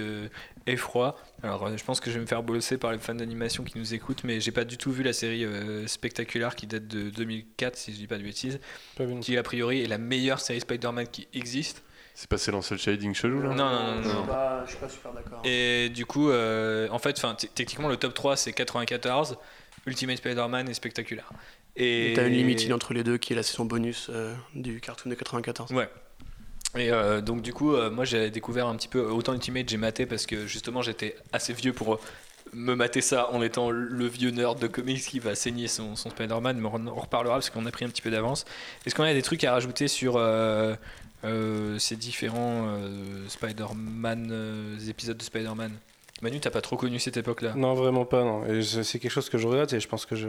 effroi. 0.68 1.16
Alors, 1.44 1.76
je 1.78 1.84
pense 1.84 2.00
que 2.00 2.10
je 2.10 2.16
vais 2.16 2.22
me 2.22 2.26
faire 2.28 2.44
bosser 2.44 2.78
par 2.78 2.92
les 2.92 3.00
fans 3.00 3.16
d'animation 3.16 3.64
qui 3.64 3.78
nous 3.78 3.94
écoutent, 3.94 4.24
mais 4.24 4.40
j'ai 4.42 4.52
pas 4.52 4.64
du 4.66 4.78
tout 4.78 4.92
vu 4.92 5.04
la 5.04 5.14
série 5.14 5.46
spectaculaire 5.88 6.56
qui 6.56 6.68
date 6.68 6.88
de 6.88 7.10
2004, 7.10 7.76
si 7.76 7.92
je 7.94 7.98
dis 7.98 8.08
pas 8.08 8.18
de 8.18 8.24
bêtises, 8.24 8.60
Pas 8.98 9.06
qui 9.22 9.38
a 9.38 9.44
priori 9.44 9.84
est 9.84 9.88
la 9.88 9.98
meilleure 9.98 10.40
série 10.40 10.60
Spider-Man 10.62 11.08
qui 11.08 11.28
existe. 11.34 11.84
C'est 12.18 12.30
passé 12.30 12.50
dans 12.50 12.62
Cell 12.62 12.78
Shading 12.78 13.14
chelou 13.14 13.42
là? 13.42 13.50
Non, 13.50 13.56
non, 13.56 13.96
non, 13.98 14.02
Je 14.02 14.08
non. 14.08 14.20
suis 14.22 14.28
pas, 14.28 14.64
je 14.66 14.70
suis 14.72 14.80
pas 14.80 14.90
super 14.90 15.12
d'accord. 15.12 15.42
Et 15.44 15.90
du 15.90 16.06
coup, 16.06 16.30
euh, 16.30 16.88
en 16.90 16.98
fait, 16.98 17.22
techniquement, 17.54 17.90
le 17.90 17.98
top 17.98 18.14
3 18.14 18.38
c'est 18.38 18.54
94, 18.54 19.38
Ultimate 19.86 20.18
Spider-Man 20.18 20.70
et 20.70 20.74
Spectaculaire. 20.74 21.30
Et 21.78 22.14
t'as 22.16 22.28
une 22.28 22.34
limite 22.34 22.72
entre 22.72 22.94
les 22.94 23.04
deux 23.04 23.18
qui 23.18 23.34
est 23.34 23.36
la 23.36 23.44
saison 23.44 23.66
bonus 23.66 24.08
euh, 24.10 24.34
du 24.54 24.80
cartoon 24.80 25.10
de 25.10 25.16
94. 25.16 25.72
Ouais. 25.72 25.90
Et 26.78 26.92
euh, 26.92 27.22
donc 27.22 27.42
du 27.42 27.54
coup, 27.54 27.74
euh, 27.74 27.90
moi 27.90 28.06
j'ai 28.06 28.30
découvert 28.30 28.68
un 28.68 28.76
petit 28.76 28.88
peu 28.88 29.02
autant 29.02 29.34
Ultimate, 29.34 29.68
j'ai 29.68 29.78
maté 29.78 30.06
parce 30.06 30.26
que 30.26 30.48
justement 30.48 30.82
j'étais 30.82 31.16
assez 31.34 31.54
vieux 31.54 31.74
pour 31.74 32.00
me 32.54 32.76
mater 32.76 33.02
ça 33.02 33.32
en 33.32 33.42
étant 33.42 33.72
le 33.72 34.08
vieux 34.08 34.30
nerd 34.30 34.60
de 34.60 34.68
comics 34.68 35.02
qui 35.02 35.20
va 35.20 35.36
saigner 35.36 35.68
son, 35.68 35.96
son 35.96 36.10
Spider-Man, 36.10 36.58
mais 36.60 36.70
on 36.72 36.88
en 36.88 36.96
reparlera 36.96 37.36
parce 37.36 37.50
qu'on 37.50 37.66
a 37.66 37.72
pris 37.72 37.86
un 37.86 37.90
petit 37.90 38.02
peu 38.02 38.12
d'avance. 38.12 38.46
Est-ce 38.86 38.96
qu'on 38.96 39.04
a 39.04 39.14
des 39.14 39.22
trucs 39.22 39.44
à 39.44 39.52
rajouter 39.52 39.88
sur 39.88 40.22
ces 41.24 41.96
différents 41.96 42.78
Spider-Man, 43.28 44.78
épisodes 44.88 45.18
de 45.18 45.24
Spider-Man? 45.24 45.72
Manu, 46.22 46.40
t'as 46.40 46.50
pas 46.50 46.62
trop 46.62 46.78
connu 46.78 46.98
cette 46.98 47.18
époque-là? 47.18 47.54
Non, 47.58 47.74
vraiment 47.74 48.06
pas, 48.06 48.24
non. 48.24 48.46
Et 48.48 48.62
c'est 48.64 49.00
quelque 49.00 49.12
chose 49.12 49.30
que 49.30 49.38
je 49.38 49.46
regrette 49.48 49.74
et 49.74 49.82
je 49.82 49.88
pense 49.88 50.06
que 50.06 50.16
je. 50.16 50.28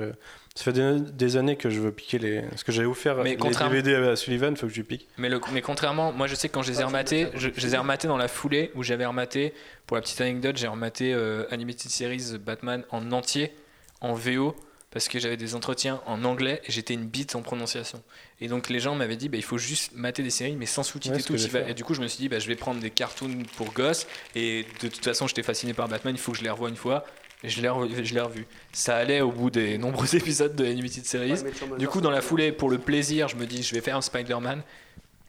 Ça 0.56 0.64
fait 0.64 0.72
des, 0.72 0.98
des 1.00 1.36
années 1.36 1.54
que 1.56 1.70
je 1.70 1.80
veux 1.80 1.92
piquer 1.92 2.18
les. 2.18 2.42
Parce 2.42 2.64
que 2.64 2.72
j'avais 2.72 2.88
offert 2.88 3.16
Mais 3.18 3.30
les 3.30 3.36
contrairement- 3.36 3.72
DVD 3.74 3.94
à 4.08 4.16
Sullivan, 4.16 4.56
faut 4.56 4.66
que 4.66 4.72
je 4.72 4.78
lui 4.78 4.82
pique. 4.84 5.06
Mais, 5.16 5.28
le- 5.28 5.40
mais 5.52 5.62
contrairement, 5.62 6.10
moi 6.12 6.26
je 6.26 6.34
sais 6.34 6.48
que 6.48 6.54
quand 6.54 6.62
je 6.62 6.72
les 6.72 6.80
ai 6.80 6.84
rematés, 6.84 7.28
je, 7.34 7.50
je 7.54 7.60
les 7.60 7.74
ai 7.74 7.78
rematés 7.78 8.08
dans 8.08 8.16
la 8.18 8.26
foulée 8.26 8.72
où 8.74 8.82
j'avais 8.82 9.06
rematé, 9.06 9.54
pour 9.86 9.96
la 9.96 10.00
petite 10.02 10.20
anecdote, 10.20 10.56
j'ai 10.56 10.66
rematé 10.66 11.14
euh, 11.14 11.44
Animated 11.52 11.88
Series 11.90 12.36
Batman 12.44 12.82
en 12.90 13.12
entier, 13.12 13.52
en 14.00 14.12
VO, 14.12 14.56
parce 14.97 15.09
que 15.09 15.18
j'avais 15.18 15.36
des 15.36 15.55
entretiens 15.55 16.01
en 16.06 16.24
anglais 16.24 16.62
et 16.64 16.73
j'étais 16.73 16.94
une 16.94 17.05
bite 17.05 17.35
en 17.35 17.43
prononciation. 17.43 18.02
Et 18.40 18.48
donc 18.48 18.70
les 18.70 18.81
gens 18.81 18.94
m'avaient 18.94 19.18
dit, 19.18 19.28
bah, 19.28 19.36
il 19.36 19.43
faut 19.43 19.59
juste 19.59 19.93
mater 19.94 20.23
des 20.23 20.31
séries 20.31 20.56
mais 20.56 20.64
sans 20.64 20.82
sous-titres 20.82 21.16
Ouais, 21.16 21.20
et 21.20 21.48
tout. 21.48 21.56
Et 21.68 21.74
du 21.74 21.85
coup 21.85 21.93
je 21.93 22.01
me 22.01 22.09
suis 22.09 22.16
dit, 22.16 22.31
bah, 22.31 22.39
je 22.39 22.48
vais 22.48 22.56
prendre 22.56 22.81
des 22.81 22.89
cartoons 22.89 23.43
pour 23.59 23.74
gosses 23.74 24.06
et 24.35 24.64
de 24.81 24.89
toute 24.89 25.05
façon 25.05 25.27
j'étais 25.27 25.43
fasciné 25.43 25.74
par 25.74 25.86
Batman, 25.86 26.14
il 26.14 26.18
faut 26.18 26.32
que 26.32 26.39
je 26.39 26.44
les 26.44 26.48
revoie 26.48 26.70
une 26.70 26.77
fois. 26.77 27.05
Et 27.44 27.51
je 27.51 27.60
l'ai 27.60 27.68
revu, 27.68 27.94
revu. 28.18 28.47
Ça 28.73 28.97
allait 28.97 29.20
au 29.20 29.31
bout 29.31 29.51
des 29.51 29.77
nombreux 29.86 30.16
épisodes 30.16 30.56
de 30.56 30.64
Animated 30.64 31.05
Series. 31.05 31.43
Du 31.78 31.86
coup, 31.86 32.01
dans 32.01 32.10
la 32.10 32.23
foulée, 32.23 32.51
pour 32.51 32.70
le 32.70 32.78
plaisir, 32.78 33.28
je 33.28 33.36
me 33.36 33.44
dis, 33.44 33.62
je 33.62 33.74
vais 33.74 33.82
faire 33.82 33.98
un 33.98 34.01
Spider-Man. 34.01 34.62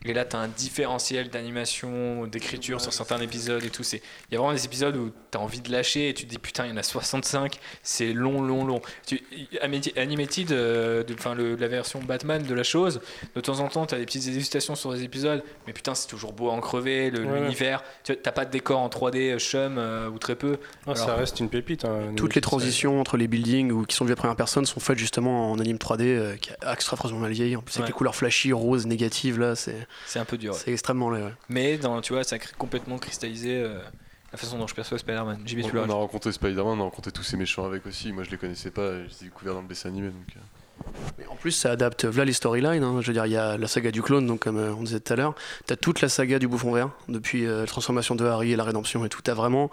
Et 0.08 0.14
là, 0.14 0.26
tu 0.26 0.36
as 0.36 0.40
un 0.40 0.48
différentiel 0.48 1.30
d'animation, 1.30 2.28
d'écriture 2.28 2.80
sur 2.82 2.94
certains 2.94 3.20
épisodes 3.20 3.64
et 3.64 3.70
tout. 3.70 3.84
C'est- 3.84 4.02
Il 4.30 4.34
y 4.34 4.38
a 4.38 4.40
vraiment 4.40 4.54
des 4.54 4.66
épisodes 4.66 4.96
où 4.96 5.12
tu 5.32 5.38
as 5.38 5.42
envie 5.42 5.62
de 5.62 5.72
lâcher 5.72 6.10
et 6.10 6.14
tu 6.14 6.26
te 6.26 6.30
dis, 6.30 6.38
putain, 6.38 6.66
il 6.66 6.70
y 6.70 6.74
en 6.74 6.78
a 6.78 6.84
65, 6.84 7.60
c'est 7.84 8.14
long, 8.14 8.42
long, 8.42 8.66
long. 8.66 8.82
Tu, 9.06 9.22
Animated, 9.96 10.52
euh, 10.52 11.04
de- 11.04 11.14
enfin, 11.14 11.36
le- 11.36 11.56
la 11.56 11.68
version 11.68 12.00
Batman 12.02 12.42
de 12.44 12.54
la 12.54 12.64
chose, 12.64 13.02
de 13.36 13.42
temps 13.42 13.60
en 13.60 13.68
temps, 13.68 13.86
tu 13.86 13.96
as 13.96 13.98
des 14.00 14.06
petites 14.06 14.28
hésitations 14.28 14.76
sur 14.76 14.94
des 14.94 15.04
épisodes, 15.04 15.44
mais 15.66 15.74
putain, 15.74 15.96
c'est 15.96 16.08
toujours 16.08 16.34
beau 16.34 16.50
à 16.50 16.54
en 16.54 16.60
crever, 16.62 17.10
le- 17.12 17.26
Ouais. 17.26 17.42
l'univers. 17.42 17.84
Tu 18.04 18.14
n'as 18.26 18.32
pas 18.32 18.46
de 18.46 18.52
décor 18.52 18.80
en 18.80 18.90
3D 18.90 19.32
euh, 19.32 19.40
chum 19.40 19.78
euh, 19.78 20.10
ou 20.10 20.18
très 20.20 20.36
peu. 20.36 20.58
Ah, 20.86 20.96
ça 20.96 21.16
reste 21.16 21.40
une 21.40 21.50
pépite. 21.50 21.86
hein, 21.86 22.14
Toutes 22.16 22.36
les 22.36 22.42
transitions 22.42 23.00
entre 23.00 23.18
les 23.18 23.28
buildings 23.28 23.72
ou 23.72 23.84
qui 23.86 23.96
sont 23.96 24.06
vues 24.06 24.14
à 24.14 24.16
première 24.16 24.36
personne 24.36 24.66
sont 24.66 24.80
faites 24.80 24.98
justement 24.98 25.52
en 25.52 25.60
anime 25.60 25.78
3D 25.78 26.06
euh, 26.16 26.36
qui 26.38 26.52
a 26.62 26.74
extrêmement 26.74 27.20
mal 27.20 27.32
vieilli. 27.32 27.56
En 27.56 27.62
plus, 27.62 27.74
avec 27.76 27.84
Ouais. 27.84 27.88
les 27.90 27.94
couleurs 27.94 28.16
flashy, 28.16 28.52
roses, 28.54 28.86
négatives, 28.88 29.40
là, 29.40 29.56
c'est 29.56 29.88
C'est 30.06 30.20
un 30.20 30.26
peu 30.26 30.38
dur. 30.38 30.54
ouais. 30.54 30.60
c'est 30.64 30.72
extrêmement 30.72 31.10
laid. 31.10 31.24
ouais. 31.24 31.34
Mais 31.50 31.78
dans, 31.78 32.00
tu 32.02 32.14
vois, 32.14 32.24
ça 32.24 32.36
a 32.36 32.40
complètement 32.58 32.98
cristallisé 32.98 33.62
euh, 33.62 33.80
la 34.32 34.38
façon 34.38 34.58
dont 34.58 34.68
je 34.68 34.76
perçois 34.76 34.98
Spider-Man. 34.98 35.42
J'y 35.46 35.56
vais 35.56 35.64
On, 35.66 35.78
on 35.78 35.90
a 35.90 35.94
rencontré 35.94 36.32
Spider-Man, 36.32 36.78
on 36.78 36.82
a 36.82 36.84
rencontré 36.84 37.12
tous 37.12 37.24
ces 37.24 37.38
méchants 37.38 37.66
avec 37.66 37.86
aussi. 37.86 38.12
Moi 38.14 38.24
je 38.24 38.30
les 38.32 38.38
connaissais 38.38 38.72
pas, 38.72 38.92
je 39.00 39.04
les 39.08 39.22
ai 39.22 39.24
découverts 39.26 39.54
dans 39.56 39.62
le 39.62 39.68
dessin 39.68 39.90
animé. 39.90 40.08
Donc, 40.10 40.36
euh. 40.36 40.40
Mais 41.18 41.26
en 41.26 41.36
plus, 41.36 41.52
ça 41.52 41.72
adapte 41.72 42.06
voilà 42.06 42.26
les 42.26 42.34
storylines. 42.34 42.84
hein. 42.84 43.02
Je 43.02 43.08
veux 43.08 43.14
dire, 43.14 43.26
il 43.26 43.32
y 43.32 43.36
a 43.38 43.58
la 43.58 43.68
saga 43.68 43.90
du 43.90 44.04
clone, 44.04 44.28
donc 44.28 44.42
comme 44.42 44.58
euh, 44.58 44.74
on 44.74 44.84
disait 44.84 45.00
tout 45.00 45.12
à 45.12 45.16
l'heure. 45.16 45.34
T'as 45.66 45.76
toute 45.76 46.02
la 46.02 46.08
saga 46.08 46.38
du 46.38 46.48
bouffon 46.48 46.72
vert, 46.72 46.92
depuis 47.10 47.48
euh, 47.48 47.62
la 47.62 47.66
transformation 47.68 48.14
de 48.16 48.24
Harry 48.26 48.52
et 48.52 48.56
la 48.56 48.64
rédemption 48.64 49.04
et 49.04 49.10
tout. 49.10 49.22
T'as 49.24 49.34
vraiment. 49.34 49.72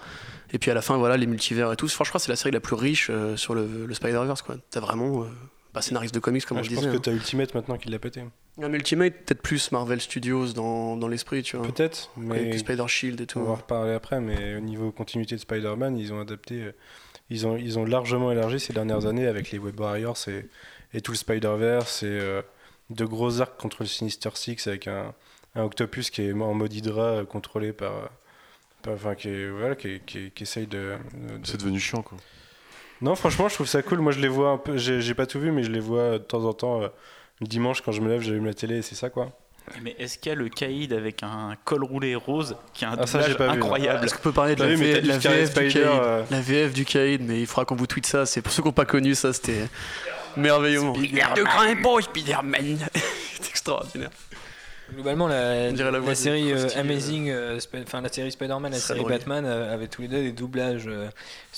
Et 0.53 0.59
puis 0.59 0.71
à 0.71 0.75
la 0.75 0.81
fin, 0.81 0.97
voilà, 0.97 1.19
les 1.19 1.27
multivers 1.27 1.71
et 1.73 1.77
tout. 1.77 1.87
Franchement, 1.89 2.05
je 2.05 2.11
crois 2.11 2.19
que 2.21 2.25
c'est 2.25 2.33
la 2.33 2.37
série 2.37 2.53
la 2.53 2.61
plus 2.61 2.75
riche 2.75 3.09
euh, 3.11 3.37
sur 3.37 3.55
le, 3.55 3.85
le 3.87 3.95
Spider-Verse, 3.95 4.41
quoi. 4.43 4.57
T'as 4.71 4.81
vraiment. 4.81 5.27
Euh, 5.75 5.79
bah, 5.79 5.83
scénariste 5.83 6.15
de 6.15 6.21
comics, 6.21 6.45
comme 6.47 6.57
Ah, 6.59 6.61
on 6.61 6.63
je 6.65 6.69
disait. 6.71 6.81
pense 6.83 6.91
que 6.93 6.97
hein. 6.97 7.01
t'as 7.03 7.13
Ultimate 7.13 7.55
maintenant 7.55 7.77
qui 7.77 7.89
l'a 7.91 7.99
pété. 7.99 8.23
Un 8.63 8.73
Ultimate, 8.73 9.13
peut-être 9.25 9.43
plus 9.43 9.73
Marvel 9.73 10.01
Studios 10.01 10.53
dans, 10.53 10.97
dans 10.97 11.09
l'esprit, 11.09 11.43
tu 11.43 11.57
vois. 11.57 11.67
Peut-être, 11.67 12.11
Avec 12.17 12.27
mais 12.47 12.59
Spider 12.59 12.85
Shield 12.87 13.21
et 13.21 13.27
tout. 13.27 13.41
on 13.41 13.45
va 13.45 13.51
en 13.53 13.57
reparler 13.57 13.93
après. 13.93 14.21
Mais 14.21 14.55
au 14.57 14.61
niveau 14.61 14.93
continuité 14.93 15.35
de 15.35 15.41
Spider-Man, 15.41 15.97
ils 15.99 16.13
ont 16.13 16.21
adapté. 16.21 16.63
euh, 16.63 16.73
Ils 17.31 17.47
ont, 17.47 17.57
ils 17.57 17.79
ont 17.79 17.85
largement 17.85 18.31
élargi 18.33 18.61
ces 18.61 18.73
dernières 18.73 19.07
années 19.07 19.27
avec 19.27 19.51
les 19.51 19.59
Web 19.59 19.81
Warriors 19.81 20.19
et, 20.29 20.47
et 20.93 21.01
tout 21.01 21.13
le 21.13 21.17
Spider-Verse 21.17 22.03
et 22.03 22.07
euh, 22.07 22.43
de 22.91 23.05
gros 23.07 23.41
arcs 23.41 23.57
contre 23.59 23.79
le 23.83 23.87
Sinister 23.87 24.29
Six 24.35 24.67
avec 24.69 24.87
un, 24.89 25.15
un 25.57 25.63
Octopus 25.65 26.11
qui 26.11 26.23
est 26.23 26.33
en 26.33 26.55
mode 26.55 26.73
Hydra 26.75 27.03
euh, 27.03 27.25
contrôlé 27.25 27.73
par. 27.73 27.93
euh, 27.93 28.07
par- 28.83 28.93
Enfin, 28.95 29.15
qui, 29.15 29.29
est- 29.31 29.49
voilà, 29.49 29.75
qui, 29.75 30.01
qui, 30.07 30.31
qui 30.31 30.43
essaye 30.43 30.67
de, 30.67 30.97
de- 31.15 31.45
C'est 31.47 31.57
devenu 31.59 31.81
chiant 31.81 32.03
quoi. 32.03 32.19
Non, 33.01 33.15
franchement, 33.15 33.49
je 33.49 33.55
trouve 33.55 33.67
ça 33.67 33.83
cool. 33.83 33.99
Moi, 34.01 34.13
je 34.13 34.21
les 34.21 34.29
vois 34.29 34.51
un 34.51 34.59
peu. 34.59 34.77
J'ai 34.77 35.01
j'ai 35.01 35.15
pas 35.15 35.27
tout 35.27 35.41
vu, 35.41 35.51
mais 35.53 35.63
je 35.63 35.71
les 35.71 35.81
vois 35.81 36.13
de 36.13 36.19
temps 36.19 36.45
en 36.45 36.53
temps. 36.53 36.83
euh, 36.83 36.89
le 37.41 37.47
dimanche, 37.47 37.81
quand 37.83 37.93
je 37.93 38.01
me 38.01 38.09
lève, 38.09 38.21
j'allume 38.23 38.47
la 38.47 38.55
télé 38.55 38.77
et 38.79 38.83
c'est 38.83 38.95
ça, 38.95 39.11
quoi. 39.11 39.31
Mais 39.83 39.97
est-ce 39.99 40.19
qu'il 40.19 40.31
y 40.31 40.33
a 40.33 40.37
le 40.39 40.49
caïd 40.49 40.93
avec 40.93 41.23
un 41.23 41.55
col 41.65 41.83
roulé 41.85 42.15
rose 42.15 42.55
qui 42.75 42.85
a 42.85 42.91
un 42.91 42.97
Ah, 42.99 43.07
ça, 43.07 43.21
j'ai 43.23 43.31
doublage 43.31 43.39
pas 43.39 43.45
vu, 43.55 43.59
non. 43.59 43.65
incroyable 43.65 44.05
Est-ce 44.05 44.15
qu'on 44.15 44.21
peut 44.23 44.33
parler 44.33 44.55
de 44.55 44.63
la, 44.63 44.69
vu, 44.69 44.77
V- 44.77 45.01
VF 45.01 45.03
du 45.19 45.47
Spider, 45.47 45.87
euh. 45.87 46.23
La 46.31 46.41
VF 46.41 46.73
du 46.75 46.85
Caïd, 46.85 47.23
mais 47.23 47.41
il 47.41 47.47
faudra 47.47 47.65
qu'on 47.65 47.75
vous 47.75 47.87
tweete 47.87 48.07
ça. 48.07 48.27
C'est 48.27 48.43
pour 48.43 48.53
ceux 48.53 48.63
qui 48.63 48.69
n'ont 48.69 48.73
pas 48.73 48.85
connu 48.85 49.15
ça, 49.15 49.33
c'était 49.33 49.67
merveilleusement. 50.37 50.93
de 50.93 51.43
Grimpo, 51.43 52.01
Spider-Man 52.01 52.79
C'est 53.41 53.49
extraordinaire. 53.49 54.11
Globalement, 54.93 55.27
la, 55.29 56.15
série 56.15 56.53
euh, 56.53 56.67
euh. 56.67 56.81
Amazing, 56.81 57.31
euh, 57.31 57.57
Sp- 57.59 57.83
enfin 57.85 58.03
la 58.03 58.11
série 58.13 58.31
Spider-Man, 58.31 58.71
la 58.71 58.79
série. 58.79 59.03
Batman 59.03 59.45
euh, 59.47 59.73
avaient 59.73 59.89
tous 59.89 60.03
les 60.03 60.09
deux 60.09 60.23
des 60.23 60.33
doublages 60.33 60.87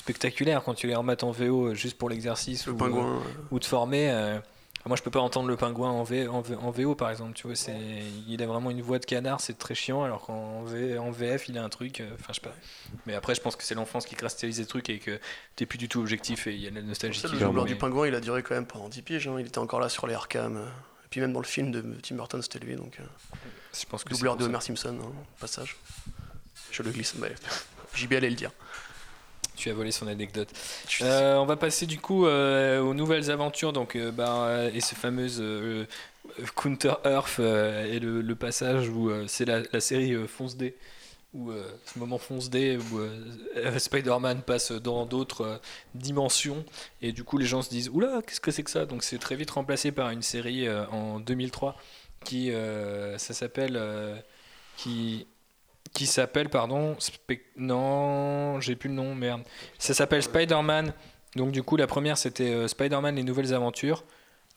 euh, 0.06 0.12
spectaculaires 0.12 0.62
quand 0.64 0.74
tu 0.74 0.86
les 0.86 0.94
remates 0.94 1.22
en 1.24 1.30
VO 1.32 1.66
euh, 1.68 1.74
juste 1.74 1.98
pour 1.98 2.08
l'exercice 2.08 2.66
Le 2.66 2.72
ou, 2.72 2.76
pingouin. 2.76 3.22
ou 3.50 3.58
de 3.58 3.64
former. 3.64 4.10
euh, 4.10 4.38
moi, 4.86 4.96
je 4.96 5.02
peux 5.02 5.10
pas 5.10 5.18
entendre 5.18 5.48
le 5.48 5.56
pingouin 5.56 5.90
en, 5.90 6.04
V, 6.04 6.28
en, 6.28 6.40
V- 6.42 6.54
en 6.54 6.70
VO, 6.70 6.94
par 6.94 7.10
exemple. 7.10 7.32
Tu 7.34 7.48
vois, 7.48 7.56
c'est, 7.56 7.74
il 8.28 8.40
a 8.40 8.46
vraiment 8.46 8.70
une 8.70 8.82
voix 8.82 9.00
de 9.00 9.04
canard, 9.04 9.40
c'est 9.40 9.58
très 9.58 9.74
chiant, 9.74 10.04
alors 10.04 10.20
qu'en 10.22 10.62
V, 10.62 10.96
en 10.96 11.10
VF, 11.10 11.48
il 11.48 11.58
a 11.58 11.64
un 11.64 11.68
truc. 11.68 11.98
euh, 12.00 12.08
Enfin, 12.14 12.28
je 12.28 12.34
sais 12.34 12.40
pas. 12.40 12.54
Mais 13.04 13.14
après, 13.16 13.34
je 13.34 13.40
pense 13.40 13.56
que 13.56 13.64
c'est 13.64 13.74
l'enfance 13.74 14.06
qui 14.06 14.14
cristallise 14.14 14.60
les 14.60 14.66
trucs 14.66 14.88
et 14.88 15.00
que 15.00 15.18
t'es 15.56 15.66
plus 15.66 15.76
du 15.78 15.88
tout 15.88 15.98
objectif 15.98 16.46
et 16.46 16.54
il 16.54 16.60
y 16.60 16.68
a 16.68 16.70
la 16.70 16.82
nostalgie. 16.82 17.18
Ça, 17.18 17.26
qui 17.28 17.34
le 17.34 17.50
mais- 17.50 17.64
du 17.64 17.74
pingouin, 17.74 18.06
il 18.06 18.14
a 18.14 18.20
duré 18.20 18.44
quand 18.44 18.54
même 18.54 18.66
pendant 18.66 18.88
10 18.88 19.02
piges. 19.02 19.26
hein. 19.26 19.34
Il 19.40 19.46
était 19.48 19.58
encore 19.58 19.80
là 19.80 19.88
sur 19.88 20.06
les 20.06 20.14
Arkham. 20.14 20.56
euh. 20.56 20.64
Et 20.66 21.08
puis 21.10 21.20
même 21.20 21.32
dans 21.32 21.40
le 21.40 21.46
film 21.46 21.72
de 21.72 21.82
Tim 22.02 22.14
Burton, 22.14 22.40
c'était 22.40 22.60
lui. 22.60 22.76
Donc, 22.76 22.98
euh, 23.00 23.04
Je 23.76 23.86
pense 23.86 24.04
que 24.04 24.10
doubleur 24.10 24.36
de 24.36 24.44
Homer 24.44 24.60
Simpson, 24.60 24.96
hein, 25.02 25.12
passage. 25.40 25.76
Je 26.70 26.82
le 26.84 26.90
glisse. 26.92 27.14
mais 27.16 27.32
JB 27.94 28.12
allait 28.12 28.30
le 28.30 28.36
dire. 28.36 28.50
Tu 29.56 29.70
as 29.70 29.74
volé 29.74 29.90
son 29.90 30.06
anecdote. 30.06 30.48
Euh, 31.02 31.36
on 31.36 31.46
va 31.46 31.56
passer 31.56 31.86
du 31.86 31.98
coup 31.98 32.26
euh, 32.26 32.80
aux 32.80 32.94
nouvelles 32.94 33.30
aventures. 33.30 33.72
Donc 33.72 33.96
euh, 33.96 34.10
bah, 34.12 34.46
euh, 34.46 34.70
et 34.74 34.80
ce 34.80 34.94
fameux 34.94 35.40
euh, 35.40 35.84
euh, 36.38 36.44
Counter 36.54 36.94
Earth 37.04 37.38
et 37.38 37.98
le, 37.98 38.20
le 38.20 38.34
passage 38.34 38.88
où 38.88 39.10
c'est 39.26 39.44
la, 39.44 39.62
la 39.72 39.80
série 39.80 40.14
Fonce 40.28 40.56
D 40.56 40.76
où 41.34 41.50
ce 41.84 41.98
moment 41.98 42.18
Fonce 42.18 42.48
D 42.50 42.78
où 42.78 43.00
Spider-Man 43.78 44.42
passe 44.42 44.72
dans 44.72 45.04
d'autres 45.06 45.60
dimensions. 45.94 46.64
Et 47.02 47.12
du 47.12 47.24
coup 47.24 47.38
les 47.38 47.46
gens 47.46 47.62
se 47.62 47.70
disent 47.70 47.88
oula 47.90 48.22
qu'est-ce 48.26 48.40
que 48.40 48.50
c'est 48.50 48.62
que 48.62 48.70
ça? 48.70 48.86
Donc 48.86 49.02
c'est 49.02 49.18
très 49.18 49.36
vite 49.36 49.50
remplacé 49.50 49.92
par 49.92 50.10
une 50.10 50.22
série 50.22 50.66
en 50.90 51.20
2003 51.20 51.76
qui 52.24 52.50
ça 53.18 53.34
s'appelle 53.34 53.80
qui 54.76 55.26
qui 55.96 56.06
s'appelle 56.06 56.48
pardon 56.50 56.94
non 57.56 58.60
j'ai 58.60 58.76
plus 58.76 58.88
le 58.88 58.94
nom 58.94 59.14
merde 59.14 59.42
ça 59.78 59.94
s'appelle 59.94 60.22
Spider-Man. 60.22 60.92
Donc 61.36 61.52
du 61.52 61.62
coup, 61.62 61.76
la 61.76 61.86
première, 61.86 62.16
c'était 62.18 62.50
euh, 62.50 62.68
Spider-Man, 62.68 63.14
les 63.16 63.22
nouvelles 63.22 63.52
aventures. 63.54 64.04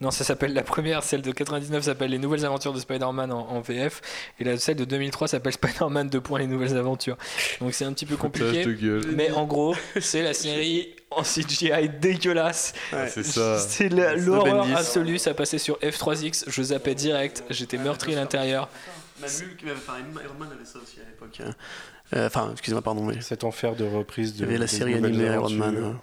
Non, 0.01 0.11
ça 0.11 0.23
s'appelle 0.23 0.53
la 0.53 0.63
première, 0.63 1.03
celle 1.03 1.21
de 1.21 1.31
99 1.33 1.83
s'appelle 1.83 2.11
Les 2.11 2.19
Nouvelles 2.19 2.45
Aventures 2.45 2.71
de 2.71 2.79
Spider-Man 2.79 3.33
en, 3.33 3.49
en 3.49 3.59
VF. 3.59 3.99
Et 4.39 4.45
la, 4.45 4.57
celle 4.57 4.77
de 4.77 4.85
2003 4.85 5.27
s'appelle 5.27 5.51
Spider-Man 5.51 6.07
2. 6.07 6.21
Les 6.37 6.47
Nouvelles 6.47 6.77
Aventures. 6.77 7.17
Donc 7.59 7.73
c'est 7.73 7.83
un 7.83 7.91
petit 7.91 8.05
peu 8.05 8.15
compliqué. 8.15 8.65
Mais 9.13 9.29
en 9.31 9.43
gros, 9.43 9.75
c'est 9.99 10.23
la 10.23 10.33
série 10.33 10.95
en 11.11 11.23
CGI 11.23 11.89
dégueulasse. 11.99 12.71
Ouais. 12.93 13.09
C'est 13.09 13.23
ça. 13.23 13.59
C'est 13.59 13.89
l'horreur 13.89 14.65
absolue. 14.73 15.17
Ça 15.17 15.33
passait 15.33 15.57
sur 15.57 15.77
F3X. 15.79 16.45
Je 16.47 16.63
zappais 16.63 16.95
direct. 16.95 17.43
J'étais 17.49 17.77
meurtri 17.77 18.13
à 18.13 18.19
l'intérieur. 18.19 18.69
Même 19.21 19.29
Hulk, 19.51 19.63
même- 19.63 19.75
enfin, 19.77 19.93
Iron 20.23 20.33
Man 20.39 20.49
avait 20.53 20.65
ça 20.65 20.79
aussi 20.79 20.97
à 20.99 21.09
l'époque. 21.09 21.39
hein. 21.45 21.53
Euh, 22.15 22.27
Enfin, 22.27 22.49
excusez-moi, 22.53 22.81
pardon, 22.81 23.03
mais 23.05 23.21
Cet 23.21 23.43
enfer 23.43 23.75
de 23.75 23.85
reprise 23.85 24.33
de. 24.33 24.39
il 24.39 24.41
y 24.41 24.49
avait 24.49 24.57
la 24.57 24.67
série 24.67 24.93
animée 24.95 25.25
Iron. 25.25 25.49
Man. 25.49 25.75
euh. 25.77 25.93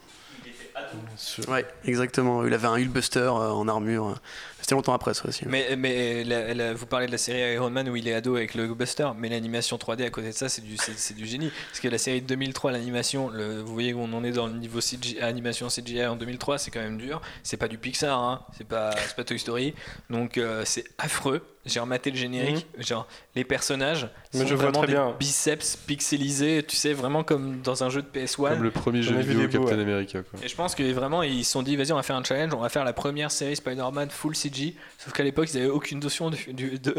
Sur- 1.16 1.48
Ouais, 1.48 1.64
exactement. 1.86 2.44
Il 2.46 2.52
avait 2.52 2.66
un 2.66 2.74
Hulkbuster 2.74 3.20
euh, 3.20 3.50
en 3.50 3.66
armure. 3.66 4.14
C'était 4.60 4.74
longtemps 4.74 4.92
après 4.92 5.14
ça 5.14 5.26
aussi. 5.26 5.44
Mais, 5.48 5.74
mais 5.76 6.22
la- 6.24 6.52
la- 6.52 6.74
vous 6.74 6.84
parlez 6.86 7.06
de 7.06 7.12
la 7.12 7.18
série 7.18 7.54
Iron 7.54 7.70
Man 7.70 7.88
où 7.88 7.96
il 7.96 8.06
est 8.06 8.12
ado 8.12 8.36
avec 8.36 8.54
le 8.54 8.66
Buster, 8.74 9.08
mais 9.16 9.28
l'animation 9.30 9.78
3D 9.78 10.04
à 10.04 10.10
côté 10.10 10.28
de 10.28 10.32
ça, 10.32 10.48
c'est 10.50 10.60
du, 10.62 10.76
c'est, 10.76 10.96
c'est 10.98 11.14
du 11.14 11.24
génie. 11.26 11.50
Parce 11.70 11.80
que 11.80 11.88
la 11.88 11.98
série 11.98 12.20
de 12.20 12.26
2003, 12.26 12.72
l'animation, 12.72 13.30
vous 13.64 13.72
voyez 13.72 13.94
où 13.94 14.00
on 14.00 14.12
en 14.12 14.22
est 14.22 14.32
dans 14.32 14.48
le 14.48 14.54
niveau 14.54 14.80
CGI, 14.80 15.18
animation 15.20 15.68
CGI 15.68 16.04
en 16.06 16.16
2003, 16.16 16.58
c'est 16.58 16.70
quand 16.70 16.80
même 16.82 16.98
dur. 16.98 17.22
C'est 17.42 17.56
pas 17.56 17.68
du 17.68 17.78
Pixar, 17.78 18.18
hein, 18.20 18.44
c'est, 18.58 18.66
pas, 18.66 18.90
c'est 19.06 19.16
pas 19.16 19.24
Toy 19.24 19.38
Story. 19.38 19.74
Donc 20.10 20.36
euh, 20.36 20.62
c'est 20.66 20.84
affreux. 20.98 21.42
J'ai 21.66 21.80
rematé 21.80 22.10
le 22.10 22.16
générique. 22.16 22.66
Genre, 22.78 23.06
les 23.34 23.44
personnages 23.44 24.08
Mais 24.32 24.40
sont 24.40 24.46
je 24.46 24.54
vraiment 24.54 24.80
des 24.82 24.86
bien. 24.92 25.14
biceps 25.18 25.76
pixelisés, 25.76 26.64
tu 26.66 26.76
sais, 26.76 26.92
vraiment 26.92 27.24
comme 27.24 27.60
dans 27.60 27.82
un 27.84 27.90
jeu 27.90 28.02
de 28.02 28.06
PS1. 28.08 28.50
Comme 28.50 28.62
le 28.62 28.70
premier 28.70 29.02
jeu 29.02 29.16
vidéo 29.16 29.48
beaux, 29.48 29.64
Captain 29.66 29.76
ouais. 29.76 29.82
America. 29.82 30.22
Quoi. 30.22 30.40
Et 30.44 30.48
je 30.48 30.54
pense 30.54 30.74
que 30.74 30.82
vraiment 30.92 31.22
ils 31.22 31.44
se 31.44 31.52
sont 31.52 31.62
dit 31.62 31.76
vas-y 31.76 31.92
on 31.92 31.96
va 31.96 32.02
faire 32.02 32.16
un 32.16 32.24
challenge, 32.24 32.54
on 32.54 32.60
va 32.60 32.68
faire 32.68 32.84
la 32.84 32.92
première 32.92 33.30
série 33.30 33.56
Spider-Man 33.56 34.10
full 34.10 34.36
CG. 34.36 34.76
Sauf 34.98 35.12
qu'à 35.12 35.22
l'époque 35.24 35.48
ils 35.52 35.58
avaient 35.58 35.68
aucune 35.68 35.98
notion 36.00 36.30
de- 36.30 36.36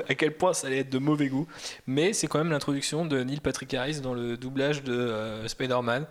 à 0.09 0.15
quel 0.15 0.33
point 0.33 0.53
ça 0.53 0.67
allait 0.67 0.79
être 0.79 0.89
de 0.89 0.99
mauvais 0.99 1.27
goût. 1.29 1.47
Mais 1.87 2.13
c'est 2.13 2.27
quand 2.27 2.39
même 2.39 2.51
l'introduction 2.51 3.05
de 3.05 3.23
Neil 3.23 3.39
Patrick 3.39 3.73
Harris 3.73 4.01
dans 4.01 4.13
le 4.13 4.35
doublage 4.37 4.83
de 4.83 4.93
euh, 4.93 5.47
Spider-Man. 5.47 6.05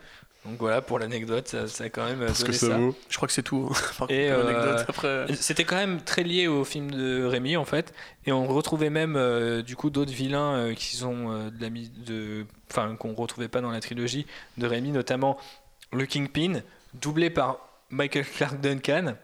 Donc 0.47 0.59
voilà 0.61 0.81
pour 0.81 0.99
l'anecdote, 0.99 1.49
ça, 1.49 1.67
ça 1.67 1.85
a 1.85 1.89
quand 1.89 2.05
même 2.05 2.23
euh, 2.23 2.27
Parce 2.27 2.41
que 2.41 2.47
donné 2.47 2.59
ça 2.59 2.67
ça. 2.69 2.77
vaut. 2.79 2.95
Je 3.09 3.17
crois 3.17 3.27
que 3.29 3.35
c'est 3.35 3.43
tout. 3.43 3.71
hein. 4.01 4.07
Et, 4.09 4.31
euh, 4.31 4.79
après. 4.87 5.27
C'était 5.35 5.65
quand 5.65 5.77
même 5.77 6.01
très 6.01 6.23
lié 6.23 6.47
au 6.47 6.65
film 6.65 6.91
de 6.91 7.25
Rémi 7.25 7.57
en 7.57 7.65
fait, 7.65 7.93
et 8.27 8.33
on 8.33 8.47
retrouvait 8.47 8.91
même 8.91 9.17
euh, 9.17 9.63
du 9.63 9.75
coup 9.77 9.91
d'autres 9.91 10.13
vilains 10.13 10.55
euh, 10.57 10.75
qui 10.75 10.97
sont 10.97 11.31
euh, 11.31 11.51
de 11.51 11.61
la 11.63 11.69
de, 12.07 12.47
enfin 12.71 12.95
qu'on 12.97 13.15
retrouvait 13.15 13.49
pas 13.49 13.61
dans 13.61 13.71
la 13.71 13.81
trilogie 13.81 14.27
de 14.57 14.67
Rémi, 14.67 14.91
notamment 14.93 15.37
le 15.93 16.07
Kingpin, 16.07 16.63
doublé 16.95 17.31
par 17.31 17.59
Michael 17.91 18.25
Clark 18.25 18.61
Duncan, 18.61 19.15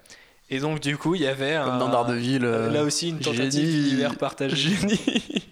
et 0.51 0.59
donc 0.61 0.81
du 0.81 0.97
coup 0.97 1.15
il 1.15 1.23
y 1.23 1.27
avait 1.27 1.57
Comme 1.57 1.75
un, 1.75 1.79
dans 1.79 1.89
Daredevil. 1.89 2.45
euh, 2.45 2.71
là 2.71 2.83
aussi 2.83 3.09
une 3.11 3.19
tentative 3.21 3.51
d'univers 3.71 4.17
partagé. 4.17 4.71
Génie. 4.77 5.01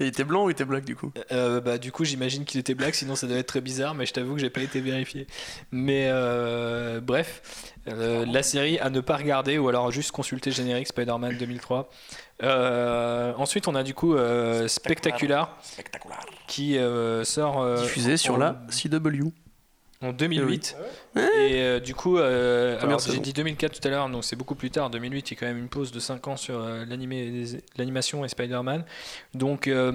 Et 0.00 0.04
il 0.04 0.08
était 0.08 0.24
blanc 0.24 0.44
ou 0.44 0.48
il 0.50 0.52
était 0.52 0.64
black 0.64 0.84
du 0.84 0.94
coup 0.94 1.12
Euh, 1.32 1.60
bah, 1.60 1.76
du 1.78 1.90
coup, 1.90 2.04
j'imagine 2.04 2.44
qu'il 2.44 2.60
était 2.60 2.74
black, 2.74 2.94
sinon 2.94 3.16
ça 3.16 3.26
devait 3.26 3.40
être 3.40 3.48
très 3.48 3.60
bizarre, 3.60 3.94
mais 3.94 4.06
je 4.06 4.12
t'avoue 4.12 4.34
que 4.34 4.40
j'ai 4.40 4.50
pas 4.50 4.60
été 4.60 4.80
vérifié. 4.80 5.26
Mais 5.72 6.06
euh, 6.08 7.00
bref, 7.00 7.42
euh, 7.88 8.24
la 8.26 8.42
série 8.42 8.78
à 8.78 8.90
ne 8.90 9.00
pas 9.00 9.16
regarder 9.16 9.58
ou 9.58 9.68
alors 9.68 9.90
juste 9.90 10.12
consulter 10.12 10.50
générique 10.52 10.86
Spider-Man 10.88 11.36
2003. 11.36 11.88
Euh, 12.44 13.32
ensuite, 13.36 13.66
on 13.66 13.74
a 13.74 13.82
du 13.82 13.94
coup 13.94 14.14
euh, 14.14 14.68
Spectacular 14.68 15.58
qui 16.46 16.78
euh, 16.78 17.24
sort 17.24 17.60
euh, 17.60 17.82
Diffusé 17.82 18.16
sur 18.16 18.34
en- 18.34 18.38
la 18.38 18.60
CW. 18.70 19.32
En 20.02 20.12
2008. 20.12 20.76
Ah 21.16 21.20
Et 21.20 21.62
euh, 21.62 21.80
du 21.80 21.94
coup, 21.94 22.18
euh, 22.18 22.76
alors, 22.80 23.00
j'ai 23.00 23.18
dit 23.20 23.32
2004 23.32 23.80
tout 23.80 23.86
à 23.88 23.90
l'heure, 23.90 24.08
donc 24.08 24.24
c'est 24.24 24.36
beaucoup 24.36 24.54
plus 24.54 24.70
tard. 24.70 24.90
2008, 24.90 25.30
il 25.30 25.34
y 25.34 25.36
a 25.36 25.40
quand 25.40 25.46
même 25.46 25.58
une 25.58 25.68
pause 25.68 25.90
de 25.92 26.00
5 26.00 26.26
ans 26.28 26.36
sur 26.36 26.58
euh, 26.60 26.84
l'animé- 26.84 27.60
l'animation 27.76 28.24
et 28.24 28.28
Spider-Man. 28.28 28.84
Donc 29.34 29.66
euh, 29.66 29.92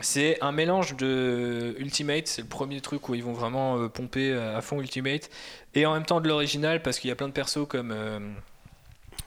c'est 0.00 0.38
un 0.42 0.50
mélange 0.50 0.96
de 0.96 1.76
Ultimate, 1.78 2.26
c'est 2.26 2.42
le 2.42 2.48
premier 2.48 2.80
truc 2.80 3.08
où 3.08 3.14
ils 3.14 3.22
vont 3.22 3.32
vraiment 3.32 3.78
euh, 3.78 3.88
pomper 3.88 4.32
à 4.34 4.60
fond 4.60 4.80
Ultimate, 4.80 5.30
et 5.74 5.86
en 5.86 5.92
même 5.94 6.04
temps 6.04 6.20
de 6.20 6.28
l'original 6.28 6.82
parce 6.82 6.98
qu'il 6.98 7.08
y 7.08 7.12
a 7.12 7.16
plein 7.16 7.28
de 7.28 7.32
persos 7.32 7.66
comme 7.68 7.94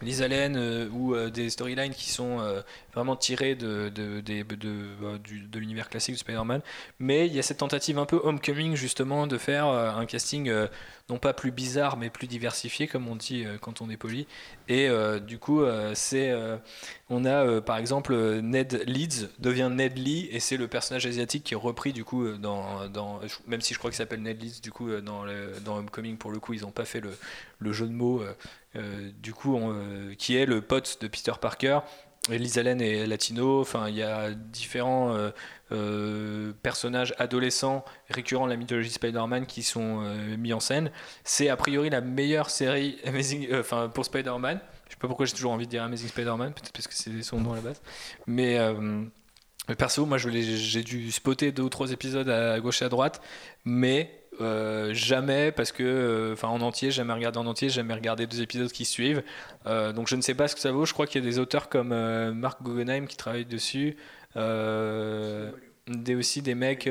euh, 0.02 0.06
Liz 0.06 0.22
Allen 0.22 0.56
euh, 0.56 0.90
ou 0.90 1.16
euh, 1.16 1.30
des 1.30 1.50
storylines 1.50 1.94
qui 1.94 2.10
sont 2.10 2.40
euh, 2.40 2.62
vraiment 2.98 3.16
tirés 3.16 3.56
de, 3.56 3.90
de, 3.90 5.60
l'univers 5.60 5.90
classique 5.90 6.16
de 6.16 6.20
Spider-Man. 6.20 6.62
Mais 7.00 7.28
il 7.28 7.34
y 7.34 7.40
a 7.40 7.44
cette 7.44 7.58
tentative 7.58 8.00
un 8.00 8.06
peu 8.06 8.20
homecoming 8.24 8.76
justement 8.76 9.28
de 9.28 9.38
faire 9.38 9.68
euh, 9.68 9.92
un 9.92 10.06
casting 10.06 10.50
euh, 10.50 10.68
non 11.10 11.20
pas 11.20 11.34
plus 11.34 11.52
bizarre 11.52 11.96
mais 11.98 12.10
plus 12.10 12.28
diversifié 12.28 12.88
comme 12.88 13.08
on 13.08 13.16
dit 13.16 13.46
euh, 13.46 13.58
quand 13.60 13.82
on 13.82 13.90
est 13.90 13.98
poli. 13.98 14.26
Et 14.70 14.90
euh, 14.90 15.20
du 15.20 15.40
coup, 15.40 15.62
euh, 15.62 15.94
c'est 15.96 16.30
euh, 16.30 16.58
on 17.10 17.24
a 17.24 17.62
par 17.62 17.78
exemple 17.78 18.14
Ned 18.42 18.84
Leeds 18.86 19.30
devient 19.40 19.70
Ned 19.72 19.98
Lee 19.98 20.28
et 20.32 20.42
c'est 20.42 20.58
le 20.58 20.68
personnage 20.68 21.06
asiatique 21.06 21.46
qui 21.46 21.54
est 21.54 21.58
repris 21.58 21.94
du 21.94 22.04
coup 22.04 22.28
dans, 22.34 22.90
dans 22.90 23.22
même 23.48 23.62
si 23.62 23.74
je 23.74 23.80
crois 23.80 23.92
qu'il 23.92 23.98
s'appelle 23.98 24.22
Ned 24.22 24.42
Leeds 24.42 24.60
du 24.62 24.72
coup 24.72 24.90
dans 25.00 25.78
Homecoming 25.78 26.18
pour 26.18 26.32
le 26.32 26.40
coup 26.40 26.54
ils 26.54 26.64
n'ont 26.64 26.72
pas 26.72 26.84
fait 26.84 27.00
le, 27.00 27.18
le 27.60 27.72
jeu 27.72 27.88
de 27.88 27.94
mots 27.94 28.24
du 29.22 29.34
coup 29.34 29.58
qui 30.18 30.36
est 30.36 30.46
le 30.46 30.60
pote 30.60 30.98
de 31.00 31.08
Peter 31.08 31.32
Parker 31.40 31.80
Liz 32.30 32.58
Allen 32.58 32.82
est 32.82 33.06
latino 33.06 33.62
enfin 33.62 33.88
il 33.88 33.96
y 33.96 34.04
a 34.04 34.32
différents 34.32 35.16
euh, 35.16 35.30
euh, 35.72 36.52
personnages 36.62 37.14
adolescents 37.18 37.86
récurrents 38.10 38.46
de 38.46 38.52
la 38.52 38.58
mythologie 38.58 38.90
Spider-Man 38.90 39.46
qui 39.46 39.64
sont 39.64 40.02
euh, 40.02 40.38
mis 40.38 40.54
en 40.54 40.60
scène. 40.60 40.92
C'est 41.24 41.50
a 41.50 41.56
priori 41.56 41.90
la 41.90 42.02
meilleure 42.02 42.50
série 42.50 42.98
Amazing 43.06 43.48
pour 43.94 44.06
Spider-Man. 44.06 44.60
Je 44.88 44.92
sais 44.92 45.00
pas 45.00 45.08
pourquoi 45.08 45.26
j'ai 45.26 45.34
toujours 45.34 45.52
envie 45.52 45.66
de 45.66 45.72
dire 45.72 45.84
Amazing 45.84 46.10
Spider-Man 46.10 46.54
peut-être 46.54 46.74
parce 46.74 46.88
que 46.88 46.94
c'est 46.94 47.22
son 47.24 47.40
nom 47.40 47.54
à 47.54 47.56
la 47.56 47.62
base. 47.62 47.82
Mais 48.26 48.60
perso 49.78 50.06
moi 50.06 50.18
j'ai 50.18 50.84
dû 50.84 51.12
spotter 51.12 51.52
deux 51.52 51.64
ou 51.64 51.70
trois 51.70 51.92
épisodes 51.92 52.30
à 52.30 52.60
gauche 52.60 52.82
et 52.82 52.86
à 52.86 52.90
droite. 52.90 53.22
Mais 53.66 54.17
euh, 54.40 54.94
jamais 54.94 55.52
parce 55.52 55.72
que 55.72 55.84
euh, 55.84 56.34
enfin 56.34 56.48
en 56.48 56.62
entier 56.62 56.92
jamais 56.92 57.14
regardé 57.14 57.40
en 57.40 57.48
entier 57.48 57.70
jamais 57.70 57.94
regardé 57.94 58.28
deux 58.28 58.42
épisodes 58.42 58.72
qui 58.72 58.86
suivent. 58.86 59.24
Euh, 59.66 59.94
donc 59.94 60.08
je 60.08 60.16
ne 60.16 60.22
sais 60.22 60.36
pas 60.36 60.48
ce 60.48 60.56
que 60.56 60.62
ça 60.62 60.72
vaut. 60.72 60.86
Je 60.86 60.94
crois 60.94 61.08
qu'il 61.08 61.24
y 61.24 61.28
a 61.28 61.30
des 61.30 61.40
auteurs 61.40 61.70
comme 61.70 61.90
Mark 62.34 62.62
Guggenheim 62.64 63.08
qui 63.08 63.18
travaillent 63.18 63.46
dessus. 63.46 63.98
Des 64.36 66.16
aussi 66.16 66.42
des 66.42 66.56
mecs 66.56 66.90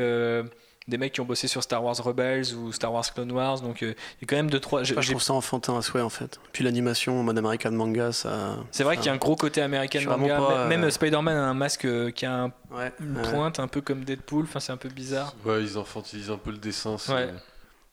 des 0.89 0.99
mecs 0.99 1.13
qui 1.13 1.21
ont 1.21 1.25
bossé 1.25 1.49
sur 1.49 1.63
Star 1.63 1.83
Wars 1.83 1.97
Rebels 1.97 2.55
ou 2.55 2.71
Star 2.73 2.93
Wars 2.93 3.05
Clone 3.13 3.33
Wars 3.33 3.61
donc 3.61 3.83
euh, 3.83 3.95
il 4.21 4.23
y 4.23 4.25
a 4.25 4.27
quand 4.29 4.37
même 4.37 4.51
deux 4.51 4.61
trois 4.61 4.85
je 4.85 4.95
j'ai- 5.01 5.11
trouve 5.11 5.23
ça 5.23 5.33
enfantin 5.33 5.77
à 5.77 5.83
souhait 5.83 6.01
en 6.03 6.09
fait. 6.09 6.39
Puis 6.53 6.63
l'animation 6.63 7.19
en 7.21 7.23
mode 7.23 7.39
American 7.39 7.73
manga, 7.73 8.13
ça. 8.13 8.57
c'est 8.71 8.85
vrai 8.85 8.97
qu'il 8.97 9.07
y 9.07 9.09
a 9.09 9.13
un 9.13 9.17
gros 9.17 9.35
côté 9.37 9.61
American 9.63 9.99
Je 10.01 10.09
manga 10.09 10.37
pas, 10.39 10.67
même 10.69 10.85
euh, 10.85 10.91
Spider-Man 10.91 11.37
a 11.37 11.43
un 11.49 11.55
masque 11.55 11.85
euh, 11.87 12.11
qui 12.11 12.25
a 12.27 12.45
un- 12.45 12.53
Ouais. 12.71 12.93
une 13.01 13.17
ouais. 13.17 13.23
pointe 13.31 13.59
un 13.61 13.69
peu 13.69 13.81
comme 13.81 14.05
Deadpool 14.05 14.45
enfin 14.45 14.61
c'est 14.61 14.73
un 14.73 14.77
peu 14.77 14.89
bizarre 14.89 15.35
Ouais, 15.45 15.63
ils 15.63 15.77
infantilisent 15.79 16.31
un 16.31 16.37
peu 16.39 16.51
le 16.51 16.59
dessin. 16.59 16.97
Ouais. 17.09 17.31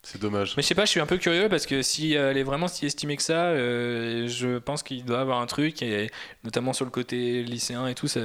C'est 0.06 0.20
dommage. 0.20 0.54
Mais 0.58 0.64
je 0.64 0.68
sais 0.68 0.76
pas, 0.76 0.84
je 0.84 0.90
suis 0.90 1.00
un 1.00 1.06
peu 1.06 1.18
curieux 1.18 1.48
parce 1.48 1.66
que 1.66 1.82
si 1.82 2.18
euh, 2.18 2.32
elle 2.32 2.38
est 2.38 2.44
vraiment 2.44 2.68
si 2.68 2.86
estimée 2.86 3.16
que 3.16 3.24
ça, 3.24 3.46
euh, 3.46 4.28
je 4.28 4.58
pense 4.58 4.84
qu'il 4.84 5.06
doit 5.06 5.22
avoir 5.22 5.40
un 5.40 5.46
truc, 5.46 5.82
et 5.82 6.12
notamment 6.44 6.74
sur 6.74 6.84
le 6.84 6.92
côté 6.92 7.42
lycéen 7.42 7.88
et 7.88 7.96
tout, 7.96 8.10
ça, 8.10 8.20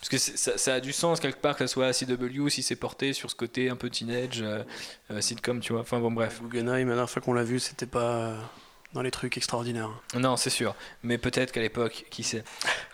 parce 0.00 0.08
que 0.08 0.18
ça, 0.18 0.58
ça 0.58 0.74
a 0.74 0.80
du 0.80 0.92
sens 0.92 1.20
quelque 1.20 1.40
part 1.40 1.54
que 1.56 1.64
ça 1.64 1.72
soit 1.72 1.86
à 1.86 1.92
CW 1.92 2.48
si 2.48 2.64
c'est 2.64 2.74
porté 2.74 3.12
sur 3.12 3.30
ce 3.30 3.36
côté 3.36 3.70
un 3.70 3.76
peu 3.76 3.88
teenage, 3.88 4.42
euh, 4.42 4.64
euh, 5.12 5.20
sitcom, 5.20 5.60
tu 5.60 5.72
vois. 5.72 5.82
Enfin 5.82 6.00
bon, 6.00 6.10
bref. 6.10 6.42
Guggenheim, 6.42 6.88
la 6.88 6.94
dernière 6.94 7.10
fois 7.10 7.22
qu'on 7.22 7.34
l'a 7.34 7.44
vu, 7.44 7.60
c'était 7.60 7.86
pas. 7.86 8.34
Dans 8.96 9.02
les 9.02 9.10
trucs 9.10 9.36
extraordinaires. 9.36 9.90
Non, 10.18 10.36
c'est 10.36 10.50
sûr. 10.50 10.74
Mais 11.02 11.18
peut-être 11.18 11.52
qu'à 11.52 11.60
l'époque, 11.60 12.06
qui 12.10 12.22
sait. 12.22 12.42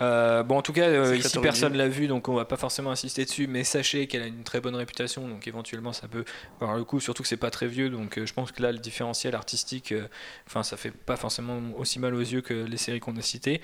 Euh, 0.00 0.42
bon, 0.42 0.58
en 0.58 0.62
tout 0.62 0.72
cas, 0.72 0.82
euh, 0.88 1.16
ici 1.16 1.38
personne 1.38 1.76
l'a 1.76 1.88
vu, 1.88 2.08
donc 2.08 2.28
on 2.28 2.34
va 2.34 2.44
pas 2.44 2.56
forcément 2.56 2.90
insister 2.90 3.24
dessus. 3.24 3.46
Mais 3.46 3.62
sachez 3.62 4.08
qu'elle 4.08 4.22
a 4.22 4.26
une 4.26 4.42
très 4.42 4.60
bonne 4.60 4.74
réputation, 4.74 5.28
donc 5.28 5.46
éventuellement 5.46 5.92
ça 5.92 6.08
peut 6.08 6.24
avoir 6.60 6.76
le 6.76 6.84
coup. 6.84 6.98
Surtout 7.00 7.22
que 7.22 7.28
c'est 7.28 7.36
pas 7.36 7.50
très 7.50 7.68
vieux, 7.68 7.88
donc 7.88 8.18
euh, 8.18 8.26
je 8.26 8.32
pense 8.34 8.50
que 8.50 8.60
là 8.62 8.72
le 8.72 8.78
différentiel 8.78 9.34
artistique, 9.36 9.92
euh, 9.92 10.06
enfin 10.48 10.62
ça 10.64 10.76
fait 10.76 10.90
pas 10.90 11.16
forcément 11.16 11.60
aussi 11.78 11.98
mal 12.00 12.14
aux 12.14 12.20
yeux 12.20 12.40
que 12.40 12.52
les 12.52 12.76
séries 12.76 13.00
qu'on 13.00 13.16
a 13.16 13.22
citées. 13.22 13.60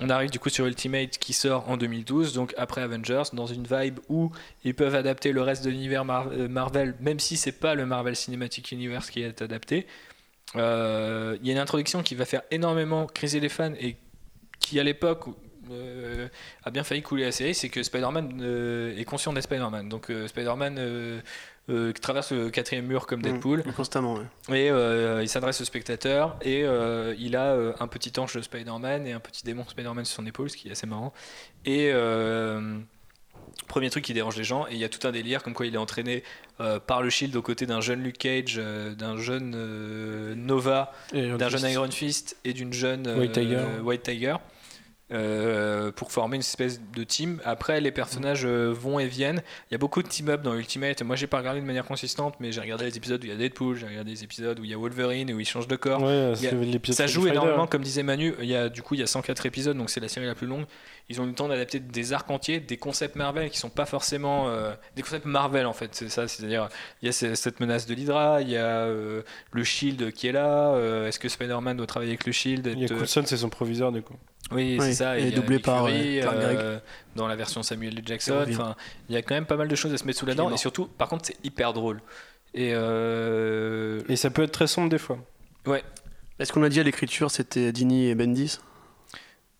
On 0.00 0.08
arrive 0.08 0.30
du 0.30 0.38
coup 0.38 0.48
sur 0.48 0.66
Ultimate 0.66 1.18
qui 1.18 1.32
sort 1.32 1.68
en 1.68 1.76
2012, 1.76 2.32
donc 2.34 2.54
après 2.56 2.82
Avengers, 2.82 3.24
dans 3.32 3.46
une 3.46 3.66
vibe 3.68 3.98
où 4.08 4.30
ils 4.64 4.74
peuvent 4.74 4.94
adapter 4.94 5.32
le 5.32 5.42
reste 5.42 5.64
de 5.64 5.70
l'univers 5.70 6.04
Mar- 6.04 6.30
Marvel, 6.48 6.94
même 7.00 7.18
si 7.18 7.36
c'est 7.36 7.52
pas 7.52 7.74
le 7.74 7.84
Marvel 7.84 8.14
Cinematic 8.14 8.70
Universe 8.70 9.10
qui 9.10 9.22
est 9.22 9.42
adapté. 9.42 9.86
Euh, 10.56 11.36
Il 11.40 11.46
y 11.46 11.50
a 11.50 11.52
une 11.52 11.58
introduction 11.60 12.02
qui 12.02 12.14
va 12.14 12.24
faire 12.24 12.42
énormément 12.50 13.06
criser 13.06 13.40
les 13.40 13.48
fans 13.48 13.72
et 13.78 13.96
qui 14.58 14.80
à 14.80 14.82
l'époque 14.82 15.26
euh, 15.70 16.28
a 16.64 16.70
bien 16.70 16.82
failli 16.82 17.02
couler 17.02 17.24
la 17.24 17.32
série, 17.32 17.54
c'est 17.54 17.68
que 17.68 17.82
Spider-Man 17.82 18.40
euh, 18.42 18.96
est 18.96 19.04
conscient 19.04 19.32
d'être 19.32 19.44
Spider-Man. 19.44 19.88
Donc 19.88 20.10
Spider-Man 20.26 21.22
traverse 22.00 22.32
le 22.32 22.50
quatrième 22.50 22.86
mur 22.86 23.06
comme 23.06 23.22
Deadpool 23.22 23.62
Mm, 23.64 23.72
constamment, 23.72 24.18
ouais. 24.48 24.66
et 24.66 25.22
il 25.22 25.28
s'adresse 25.28 25.60
au 25.60 25.64
spectateur 25.64 26.36
et 26.42 26.64
il 27.18 27.36
a 27.36 27.54
un 27.78 27.86
petit 27.86 28.18
ange 28.18 28.34
de 28.34 28.42
Spider-Man 28.42 29.06
et 29.06 29.12
un 29.12 29.20
petit 29.20 29.44
démon 29.44 29.64
Spider-Man 29.68 30.04
sur 30.04 30.16
son 30.16 30.26
épaule, 30.26 30.50
ce 30.50 30.56
qui 30.56 30.68
est 30.68 30.72
assez 30.72 30.88
marrant. 30.88 31.12
Et 31.64 31.92
premier 33.70 33.88
truc 33.88 34.04
qui 34.04 34.12
dérange 34.12 34.36
les 34.36 34.44
gens, 34.44 34.66
et 34.66 34.72
il 34.72 34.78
y 34.78 34.84
a 34.84 34.88
tout 34.88 35.06
un 35.06 35.12
délire 35.12 35.42
comme 35.42 35.54
quoi 35.54 35.66
il 35.66 35.74
est 35.74 35.78
entraîné 35.78 36.24
euh, 36.60 36.80
par 36.80 37.02
le 37.02 37.08
Shield 37.08 37.34
aux 37.36 37.42
côtés 37.42 37.66
d'un 37.66 37.80
jeune 37.80 38.02
Luke 38.02 38.18
Cage, 38.18 38.56
euh, 38.58 38.94
d'un 38.94 39.16
jeune 39.16 39.54
euh, 39.56 40.34
Nova, 40.34 40.92
d'un 41.12 41.48
jeune 41.48 41.70
Iron 41.70 41.90
Fist 41.90 42.36
et 42.44 42.52
d'une 42.52 42.72
jeune 42.72 43.08
White 43.18 43.32
Tiger. 43.32 43.64
White 43.82 44.02
Tiger, 44.02 44.36
euh, 45.12 45.90
pour 45.92 46.12
former 46.12 46.36
une 46.36 46.40
espèce 46.40 46.80
de 46.94 47.04
team. 47.04 47.40
Après, 47.44 47.80
les 47.80 47.90
personnages 47.90 48.44
euh, 48.44 48.72
vont 48.72 48.98
et 48.98 49.06
viennent. 49.06 49.42
Il 49.70 49.72
y 49.72 49.74
a 49.74 49.78
beaucoup 49.78 50.02
de 50.02 50.08
team-up 50.08 50.42
dans 50.42 50.54
Ultimate. 50.54 51.02
Moi, 51.02 51.16
j'ai 51.16 51.26
pas 51.26 51.38
regardé 51.38 51.60
de 51.60 51.66
manière 51.66 51.84
consistante, 51.84 52.34
mais 52.40 52.52
j'ai 52.52 52.60
regardé 52.60 52.84
les 52.84 52.96
épisodes 52.96 53.20
où 53.22 53.26
il 53.26 53.30
y 53.30 53.32
a 53.32 53.36
Deadpool, 53.36 53.76
j'ai 53.76 53.86
regardé 53.86 54.10
les 54.12 54.24
épisodes 54.24 54.58
où 54.58 54.64
il 54.64 54.70
y 54.70 54.74
a 54.74 54.78
Wolverine, 54.78 55.32
où 55.32 55.40
il 55.40 55.46
change 55.46 55.66
de 55.68 55.76
corps. 55.76 56.02
Ouais, 56.02 56.32
Il 56.36 56.42
y 56.42 56.46
a- 56.46 56.50
c'est 56.50 56.56
l'épisode 56.56 56.96
Ça 56.96 57.06
joue 57.06 57.26
énormément, 57.26 57.66
comme 57.66 57.82
disait 57.82 58.02
Manu. 58.02 58.34
Il 58.40 58.46
y 58.48 58.54
a, 58.56 58.68
du 58.68 58.82
coup, 58.82 58.94
il 58.94 59.00
y 59.00 59.02
a 59.02 59.06
104 59.06 59.46
épisodes, 59.46 59.76
donc 59.76 59.90
c'est 59.90 60.00
la 60.00 60.08
série 60.08 60.26
la 60.26 60.34
plus 60.34 60.46
longue. 60.46 60.64
Ils 61.08 61.20
ont 61.20 61.24
eu 61.24 61.28
le 61.28 61.34
temps 61.34 61.48
d'adapter 61.48 61.80
des 61.80 62.12
arcs 62.12 62.30
entiers, 62.30 62.60
des 62.60 62.76
concepts 62.76 63.16
Marvel 63.16 63.50
qui 63.50 63.58
sont 63.58 63.68
pas 63.70 63.84
forcément 63.86 64.48
euh, 64.48 64.72
des 64.94 65.02
concepts 65.02 65.26
Marvel 65.26 65.66
en 65.66 65.72
fait. 65.72 65.88
C'est 65.92 66.08
ça, 66.08 66.28
c'est-à-dire 66.28 66.68
il 67.02 67.06
y 67.06 67.08
a 67.08 67.12
ce- 67.12 67.34
cette 67.34 67.58
menace 67.58 67.86
de 67.86 67.94
l'Hydra, 67.94 68.42
il 68.42 68.48
y 68.50 68.56
a 68.56 68.64
euh, 68.84 69.22
le 69.52 69.64
Shield 69.64 70.12
qui 70.12 70.28
est 70.28 70.32
là. 70.32 70.72
euh, 70.74 71.08
Est-ce 71.08 71.18
que 71.18 71.28
Spider-man 71.28 71.76
doit 71.76 71.86
travailler 71.86 72.12
avec 72.12 72.26
le 72.26 72.32
Shield 72.32 72.64
Il 72.76 72.78
y 72.80 72.84
a 72.84 72.88
Coulson, 72.88 73.22
c'est 73.26 73.36
son 73.38 73.48
proviseur 73.48 73.90
du 73.90 74.02
coup. 74.02 74.14
Oui, 74.52 74.76
Oui, 74.80 74.94
c'est 74.94 74.99
ça. 75.00 75.18
et 75.18 75.30
doublé 75.30 75.56
Nick 75.56 75.64
par, 75.64 75.86
Fury, 75.86 76.18
euh, 76.18 76.22
Clark 76.22 76.38
Gregg. 76.38 76.56
euh, 76.58 76.78
dans 77.16 77.26
la 77.26 77.36
version 77.36 77.62
Samuel 77.62 77.98
L. 77.98 78.02
Jackson. 78.06 78.44
Enfin, 78.48 78.76
il 79.08 79.14
y 79.14 79.18
a 79.18 79.22
quand 79.22 79.34
même 79.34 79.46
pas 79.46 79.56
mal 79.56 79.68
de 79.68 79.74
choses 79.74 79.92
à 79.92 79.98
se 79.98 80.04
mettre 80.04 80.18
sous 80.18 80.26
la 80.26 80.34
dent. 80.34 80.50
Et 80.52 80.56
surtout, 80.56 80.86
par 80.86 81.08
contre, 81.08 81.26
c'est 81.26 81.36
hyper 81.44 81.72
drôle. 81.72 82.00
Et 82.54 82.70
euh, 82.74 84.00
Et 84.08 84.16
ça 84.16 84.30
peut 84.30 84.42
être 84.42 84.52
très 84.52 84.66
sombre 84.66 84.88
des 84.88 84.98
fois. 84.98 85.18
ouais, 85.66 85.82
Est-ce 86.38 86.52
qu'on 86.52 86.62
a 86.62 86.68
dit 86.68 86.80
à 86.80 86.82
l'écriture 86.82 87.30
c'était 87.30 87.72
Dini 87.72 88.08
et 88.08 88.14
Bendis? 88.14 88.58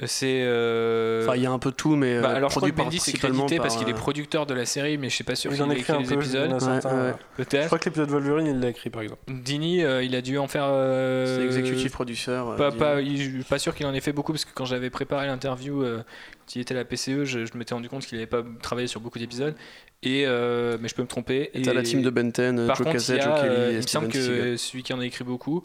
C'est. 0.07 0.43
euh, 0.43 1.23
Enfin, 1.25 1.37
il 1.37 1.43
y 1.43 1.47
a 1.47 1.51
un 1.51 1.59
peu 1.59 1.71
de 1.71 1.77
tout, 1.77 1.97
mais 1.97 2.21
Bah, 2.21 2.31
euh, 2.31 2.37
alors 2.37 2.51
je 2.51 2.57
crois 2.57 2.69
que 2.71 2.75
crédité 2.75 3.57
parce 3.59 3.75
par, 3.75 3.79
qu'il 3.79 3.89
est 3.89 3.93
euh, 3.93 3.97
producteur 3.97 4.47
de 4.47 4.55
la 4.55 4.65
série, 4.67 4.97
mais 4.99 5.09
je 5.11 5.17
sais 5.17 5.25
pas 5.25 5.35
sûr 5.35 5.51
Il 5.51 5.55
s'il 5.57 5.63
en 5.65 5.71
a 5.71 5.75
écrit 5.75 5.93
les 5.99 6.05
peu. 6.05 6.15
épisodes. 6.15 6.51
a 6.51 6.55
Ouais, 6.55 6.61
certains, 6.61 6.97
ouais. 6.97 7.15
ouais. 7.39 7.47
Je 7.63 7.67
crois 7.67 7.79
que 7.79 7.85
l'épisode 7.87 8.11
Wolverine, 8.11 8.47
il 8.47 8.61
l'a 8.61 8.69
écrit 8.69 8.91
par 8.91 9.03
exemple. 9.03 9.21
Dini, 9.29 9.83
euh, 9.83 10.03
il 10.03 10.15
a 10.15 10.23
dû 10.23 10.39
en 10.39 10.49
faire. 10.49 10.65
euh, 10.67 11.39
C'est 11.39 11.45
exécutif 11.45 11.93
producteur. 11.93 12.51
euh, 12.51 12.57
Pas, 12.57 12.71
pas, 12.73 13.01
il- 13.01 13.17
je 13.19 13.31
suis 13.31 13.43
pas 13.45 13.59
sûr 13.59 13.75
qu'il 13.75 13.87
en 13.87 13.95
ait 13.95 14.01
fait 14.01 14.13
beaucoup 14.13 14.33
parce 14.33 14.45
que 14.45 14.51
quand 14.55 14.65
j'avais 14.65 14.91
préparé 14.91 15.27
l'interview, 15.27 15.83
euh, 15.83 15.99
quand 15.99 16.55
il 16.57 16.61
était 16.63 16.75
à 16.75 16.79
la 16.79 16.85
PCE, 16.85 17.25
je, 17.25 17.45
je 17.45 17.57
m'étais 17.59 17.75
rendu 17.75 17.89
compte 17.89 18.05
qu'il 18.07 18.17
n'avait 18.19 18.27
pas 18.27 18.43
travaillé 18.63 18.87
sur 18.89 19.01
beaucoup 19.01 19.19
d'épisodes. 19.19 19.55
Et 20.03 20.25
euh, 20.27 20.79
mais 20.81 20.89
je 20.89 20.95
peux 20.95 21.03
me 21.03 21.09
tromper. 21.09 21.51
Et 21.53 21.61
t'as 21.61 21.75
la 21.75 21.83
team 21.83 22.01
de 22.01 22.09
Ben 22.09 22.31
10, 22.31 22.67
Par 22.67 22.77
Joe 22.77 22.87
contre, 22.87 22.89
il, 22.91 22.93
Cassett, 22.93 23.19
y 23.21 23.23
Joe 23.23 23.41
Kelly 23.41 23.55
et 23.55 23.71
il 23.73 23.77
me 23.77 23.83
semble 23.83 24.09
que 24.09 24.57
celui 24.57 24.83
qui 24.83 24.95
en 24.95 25.01
a 25.01 25.05
écrit 25.05 25.25
beaucoup, 25.25 25.63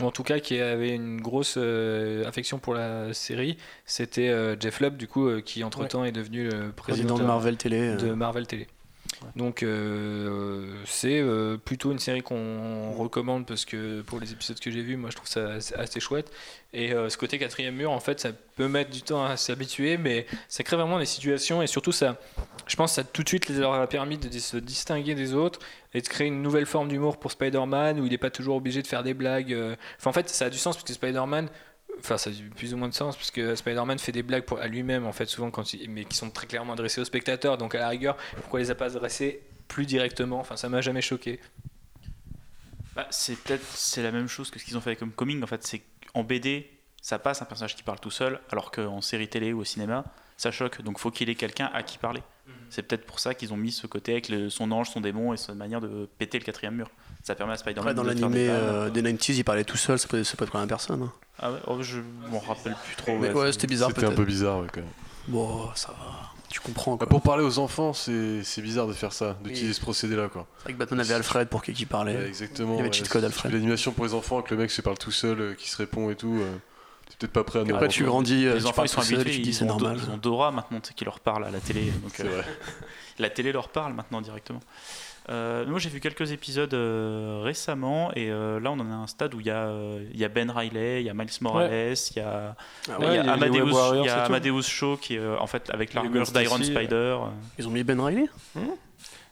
ou 0.00 0.04
en 0.04 0.10
tout 0.10 0.22
cas 0.22 0.38
qui 0.40 0.60
avait 0.60 0.94
une 0.94 1.20
grosse 1.20 1.54
euh, 1.56 2.26
affection 2.26 2.58
pour 2.58 2.74
la 2.74 3.12
série, 3.14 3.56
c'était 3.84 4.28
euh, 4.28 4.56
Jeff 4.58 4.80
Lubb, 4.80 4.96
du 4.96 5.06
coup, 5.06 5.28
euh, 5.28 5.40
qui 5.40 5.62
entre 5.62 5.86
temps 5.86 6.04
est 6.04 6.12
devenu 6.12 6.44
le 6.44 6.72
président, 6.72 6.74
président 6.74 7.18
de 7.18 7.24
Marvel 7.24 7.56
Télé. 7.56 7.96
de 7.96 8.12
Marvel 8.12 8.46
Télé. 8.46 8.66
Donc 9.36 9.62
euh, 9.62 10.74
c'est 10.86 11.20
euh, 11.20 11.56
plutôt 11.56 11.92
une 11.92 11.98
série 11.98 12.22
qu'on 12.22 12.92
recommande 12.92 13.46
parce 13.46 13.64
que 13.64 14.02
pour 14.02 14.20
les 14.20 14.32
épisodes 14.32 14.58
que 14.58 14.70
j'ai 14.70 14.82
vus, 14.82 14.96
moi 14.96 15.10
je 15.10 15.16
trouve 15.16 15.28
ça 15.28 15.52
assez- 15.76 16.00
chouette. 16.00 16.30
Et 16.72 16.92
euh, 16.92 17.08
ce 17.08 17.16
côté 17.16 17.38
quatrième 17.38 17.76
mur, 17.76 17.92
en 17.92 18.00
fait, 18.00 18.18
ça 18.20 18.30
peut 18.56 18.68
mettre 18.68 18.90
du 18.90 19.02
temps 19.02 19.24
à 19.24 19.36
s'habituer, 19.36 19.96
mais 19.96 20.26
ça 20.48 20.64
crée 20.64 20.76
vraiment 20.76 20.98
des 20.98 21.06
situations 21.06 21.62
et 21.62 21.66
surtout 21.66 21.92
ça, 21.92 22.16
je 22.66 22.74
pense, 22.76 22.94
ça 22.94 23.04
tout 23.04 23.22
de 23.22 23.28
suite 23.28 23.48
leur 23.48 23.74
a 23.74 23.86
permis 23.86 24.18
de 24.18 24.38
se 24.38 24.56
distinguer 24.56 25.14
des 25.14 25.34
autres 25.34 25.60
et 25.94 26.00
de 26.00 26.08
créer 26.08 26.26
une 26.26 26.42
nouvelle 26.42 26.66
forme 26.66 26.88
d'humour 26.88 27.18
pour 27.18 27.30
Spider-Man 27.30 28.00
où 28.00 28.06
il 28.06 28.10
n'est 28.10 28.18
pas 28.18 28.30
toujours 28.30 28.56
obligé 28.56 28.82
de 28.82 28.86
faire 28.88 29.04
des 29.04 29.14
blagues. 29.14 29.56
Enfin, 29.98 30.10
en 30.10 30.12
fait, 30.12 30.28
ça 30.28 30.46
a 30.46 30.50
du 30.50 30.58
sens 30.58 30.76
parce 30.76 30.84
que 30.84 30.92
Spider-Man, 30.92 31.48
enfin, 31.98 32.18
ça 32.18 32.30
a 32.30 32.32
plus 32.56 32.74
ou 32.74 32.76
moins 32.76 32.88
de 32.88 32.94
sens 32.94 33.16
parce 33.16 33.30
que 33.30 33.54
Spider-Man 33.54 33.98
fait 33.98 34.12
des 34.12 34.22
blagues 34.22 34.44
pour, 34.44 34.58
à 34.60 34.66
lui-même, 34.66 35.06
en 35.06 35.12
fait, 35.12 35.26
souvent, 35.26 35.50
quand 35.50 35.72
il- 35.74 35.88
mais 35.90 36.04
qui 36.04 36.16
sont 36.16 36.30
très 36.30 36.46
clairement 36.46 36.72
adressées 36.74 37.00
aux 37.00 37.04
spectateurs. 37.04 37.58
Donc, 37.58 37.74
à 37.74 37.78
la 37.78 37.88
rigueur, 37.88 38.16
pourquoi 38.36 38.60
les 38.60 38.70
a 38.70 38.74
pas 38.74 38.94
adressées 38.96 39.42
plus 39.68 39.86
directement? 39.86 40.38
Enfin, 40.40 40.56
ça 40.56 40.68
m'a 40.68 40.80
jamais 40.80 41.00
choqué. 41.02 41.40
Bah, 42.94 43.06
c'est 43.10 43.36
peut-être 43.36 43.64
c'est 43.74 44.02
la 44.02 44.12
même 44.12 44.28
chose 44.28 44.50
que 44.50 44.58
ce 44.58 44.64
qu'ils 44.64 44.76
ont 44.76 44.80
fait 44.80 44.90
avec 44.90 45.02
Homecoming. 45.02 45.42
En 45.42 45.46
fait, 45.46 45.66
c'est 45.66 45.82
en 46.14 46.22
BD, 46.22 46.70
ça 47.02 47.18
passe 47.18 47.42
un 47.42 47.44
personnage 47.44 47.74
qui 47.74 47.82
parle 47.82 47.98
tout 47.98 48.10
seul, 48.10 48.40
alors 48.50 48.70
qu'en 48.70 49.00
série 49.00 49.28
télé 49.28 49.52
ou 49.52 49.60
au 49.60 49.64
cinéma, 49.64 50.04
ça 50.36 50.50
choque. 50.52 50.80
Donc, 50.82 50.98
faut 50.98 51.10
qu'il 51.10 51.28
ait 51.28 51.34
quelqu'un 51.34 51.70
à 51.74 51.82
qui 51.82 51.98
parler. 51.98 52.22
C'est 52.70 52.82
peut-être 52.82 53.06
pour 53.06 53.20
ça 53.20 53.34
qu'ils 53.34 53.52
ont 53.52 53.56
mis 53.56 53.72
ce 53.72 53.86
côté 53.86 54.12
avec 54.12 54.28
le- 54.28 54.50
son 54.50 54.70
ange, 54.72 54.90
son 54.90 55.00
démon 55.00 55.32
et 55.32 55.36
sa 55.36 55.54
manière 55.54 55.80
de 55.80 56.08
péter 56.18 56.38
le 56.38 56.44
quatrième 56.44 56.74
mur. 56.74 56.90
Ça 57.24 57.34
permet 57.34 57.54
à 57.54 57.56
Spider-Man 57.56 57.88
Après, 57.88 57.94
dans 57.94 58.02
de 58.04 58.08
faire 58.18 58.28
des 58.28 58.46
l'animé 58.46 58.46
vannes. 58.48 58.74
euh, 58.74 58.90
des 58.90 59.02
90s, 59.02 59.32
il 59.38 59.44
parlait 59.44 59.64
tout 59.64 59.76
seul, 59.78 59.98
ça 59.98 60.06
peut, 60.06 60.22
ça 60.22 60.36
peut 60.36 60.44
être 60.44 60.52
la 60.54 60.60
même 60.60 60.68
personne. 60.68 61.02
hein. 61.02 61.12
Ah 61.40 61.50
ouais, 61.50 61.58
oh, 61.66 61.82
je 61.82 61.98
m'en 62.30 62.38
rappelle 62.38 62.76
plus 62.86 62.96
trop. 62.96 63.18
Mais 63.18 63.28
ouais. 63.28 63.34
ouais, 63.44 63.52
c'était 63.52 63.66
bizarre 63.66 63.88
C'était 63.88 64.04
un 64.06 64.12
peu 64.12 64.24
bizarre, 64.24 64.58
ouais, 64.60 64.66
quand 64.72 64.82
même. 64.82 64.90
Bon, 65.28 65.68
ça 65.74 65.88
va. 65.88 66.30
Tu 66.50 66.60
comprends 66.60 66.92
Bah, 66.92 66.98
quoi. 66.98 67.08
pour 67.08 67.22
parler 67.22 67.42
aux 67.42 67.58
enfants, 67.58 67.92
c'est 67.94 68.44
c'est 68.44 68.60
bizarre 68.62 68.86
de 68.86 68.92
faire 68.92 69.12
ça, 69.12 69.36
d'utiliser 69.42 69.68
Oui. 69.68 69.74
ce 69.74 69.80
procédé-là, 69.80 70.28
quoi. 70.28 70.46
C'est 70.58 70.64
vrai 70.64 70.72
que 70.74 70.78
Batman 70.78 71.00
avait 71.00 71.14
Alfred 71.14 71.48
pour 71.48 71.62
qui 71.62 71.72
qui 71.72 71.86
parlait. 71.86 72.14
Ouais, 72.16 72.26
exactement. 72.28 72.74
Il 72.74 72.76
y 72.76 72.80
avait 72.80 72.88
ouais, 72.90 72.92
cheat 72.92 73.08
code, 73.08 73.24
Alfred. 73.24 73.52
L'animation 73.52 73.90
pour 73.92 74.04
les 74.04 74.14
enfants, 74.14 74.42
que 74.42 74.54
le 74.54 74.60
mec 74.60 74.70
se 74.70 74.82
parle 74.82 74.98
tout 74.98 75.10
seul, 75.10 75.40
euh, 75.40 75.54
qui 75.54 75.68
se 75.70 75.76
répond 75.78 76.10
et 76.10 76.14
tout. 76.16 76.38
euh, 76.40 76.54
T'es 77.08 77.16
peut-être 77.18 77.32
pas 77.32 77.42
prêt 77.44 77.60
à 77.60 77.64
nous 77.64 77.74
Après, 77.74 77.88
tu 77.88 78.04
grandis, 78.04 78.44
Les 78.44 78.58
tu 78.60 78.66
enfants 78.66 78.84
ils 78.84 78.88
sont 78.88 79.00
habitués, 79.00 79.18
tu 79.24 79.38
te 79.38 79.42
dis 79.42 79.48
ils 79.50 79.54
c'est 79.54 79.64
ont, 79.64 79.68
normal. 79.68 79.98
ils 80.02 80.10
ont 80.10 80.16
Dora 80.18 80.52
maintenant 80.52 80.78
tu 80.80 80.88
sais, 80.88 80.94
qui 80.94 81.04
leur 81.04 81.18
parle 81.20 81.44
à 81.46 81.50
la 81.50 81.58
télé. 81.60 81.90
Donc, 81.90 82.12
C'est 82.14 82.26
euh, 82.26 82.30
vrai. 82.30 82.44
la 83.18 83.30
télé 83.30 83.50
leur 83.50 83.68
parle 83.70 83.92
maintenant 83.94 84.20
directement. 84.20 84.60
Euh, 85.30 85.64
moi 85.66 85.78
j'ai 85.78 85.88
vu 85.88 86.00
quelques 86.00 86.32
épisodes 86.32 86.74
euh, 86.74 87.40
récemment 87.42 88.10
et 88.14 88.30
euh, 88.30 88.60
là 88.60 88.70
on 88.72 88.78
en 88.80 88.90
a 88.90 88.94
un 88.94 89.06
stade 89.06 89.34
où 89.34 89.40
il 89.40 89.46
y, 89.46 89.50
a, 89.50 89.68
euh, 89.68 90.04
il 90.12 90.20
y 90.20 90.24
a 90.24 90.28
Ben 90.28 90.50
Riley, 90.50 91.00
il 91.00 91.06
y 91.06 91.08
a 91.08 91.14
Miles 91.14 91.30
Morales, 91.40 91.94
il 92.10 92.16
y 92.18 92.20
a, 92.20 92.54
Ah 92.90 92.96
y 93.00 93.04
a 93.06 93.14
y 93.14 93.18
a 93.18 93.32
Amadeus, 93.32 93.72
Warriors 93.72 94.04
y 94.04 94.08
a. 94.10 94.24
Amadeus 94.24 94.62
Shaw 94.62 94.98
qui 94.98 95.14
est 95.14 95.18
euh, 95.18 95.38
en 95.38 95.46
fait 95.46 95.70
avec 95.70 95.94
Les 95.94 96.02
l'armure 96.02 96.26
d'Iron 96.26 96.62
Spider. 96.62 97.16
Ils 97.58 97.66
ont 97.66 97.70
mis 97.70 97.82
Ben 97.84 97.98
Riley? 97.98 98.28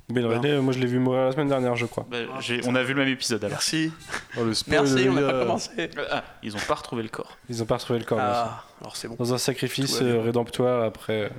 Ben 0.08 0.26
Riley, 0.26 0.60
moi 0.62 0.72
je 0.72 0.78
l'ai 0.78 0.86
vu 0.86 0.98
mourir 0.98 1.26
la 1.26 1.32
semaine 1.32 1.48
dernière, 1.48 1.76
je 1.76 1.84
crois. 1.84 2.06
Bah, 2.10 2.16
on 2.64 2.74
a 2.74 2.82
vu 2.82 2.94
le 2.94 3.00
même 3.00 3.12
épisode 3.12 3.44
alors. 3.44 3.52
Merci. 3.56 3.92
Oh, 4.38 4.44
le 4.44 4.54
spoil, 4.54 4.82
Merci, 4.82 5.08
on 5.10 5.12
n'a 5.12 5.22
pas 5.30 5.38
commencé. 5.40 5.90
Ah, 6.10 6.24
ils 6.42 6.56
ont 6.56 6.60
pas 6.66 6.74
retrouvé 6.74 7.02
le 7.02 7.08
corps. 7.10 7.36
Ils 7.50 7.62
ont 7.62 7.66
pas 7.66 7.76
retrouvé 7.76 7.98
le 7.98 8.04
corps. 8.06 8.18
Ah, 8.20 8.64
alors 8.80 8.96
c'est 8.96 9.08
bon. 9.08 9.16
Dans 9.18 9.34
un 9.34 9.38
sacrifice 9.38 10.00
euh, 10.00 10.22
rédemptoire 10.22 10.84
après 10.84 11.30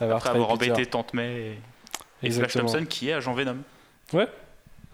avoir 0.00 0.24
Après 0.24 0.38
embêté 0.38 0.86
Tante 0.86 1.14
May 1.14 1.58
et, 2.22 2.28
et 2.28 2.30
Flash. 2.30 2.52
Thompson 2.52 2.86
qui 2.88 3.08
est 3.08 3.14
agent 3.14 3.34
Venom. 3.34 3.56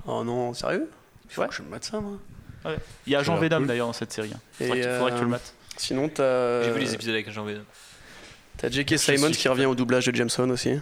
Oh 0.07 0.25
non, 0.25 0.53
sérieux? 0.55 0.91
Il 1.27 1.33
faut 1.35 1.43
Ouais. 1.43 1.49
que 1.49 1.55
je 1.55 1.63
me 1.63 1.69
mate 1.69 1.85
ça, 1.85 2.01
moi. 2.01 2.19
Il 3.07 3.13
y 3.13 3.17
a 3.17 3.21
Venom 3.23 3.39
cool. 3.59 3.67
d'ailleurs 3.67 3.87
dans 3.87 3.93
cette 3.93 4.13
série. 4.13 4.33
hein. 4.35 4.41
Et, 4.61 4.67
Faudrait, 4.67 4.81
que, 4.83 4.99
faudrait 4.99 5.11
que 5.11 5.17
tu 5.17 5.21
euh, 5.21 5.25
le 5.25 5.31
mates. 5.31 5.55
Sinon, 5.77 6.09
t'as. 6.09 6.63
J'ai 6.65 6.71
vu 6.73 6.81
les 6.81 6.95
épisodes 6.95 7.15
avec 7.15 7.31
Jean 7.31 7.45
Venom. 7.45 7.63
T'as 8.57 8.71
J.K. 8.71 8.97
Simons 8.99 9.31
qui 9.33 9.49
revient 9.49 9.67
au 9.67 9.75
doublage 9.75 10.07
de 10.07 10.15
Jameson 10.15 10.49
aussi. 10.51 10.79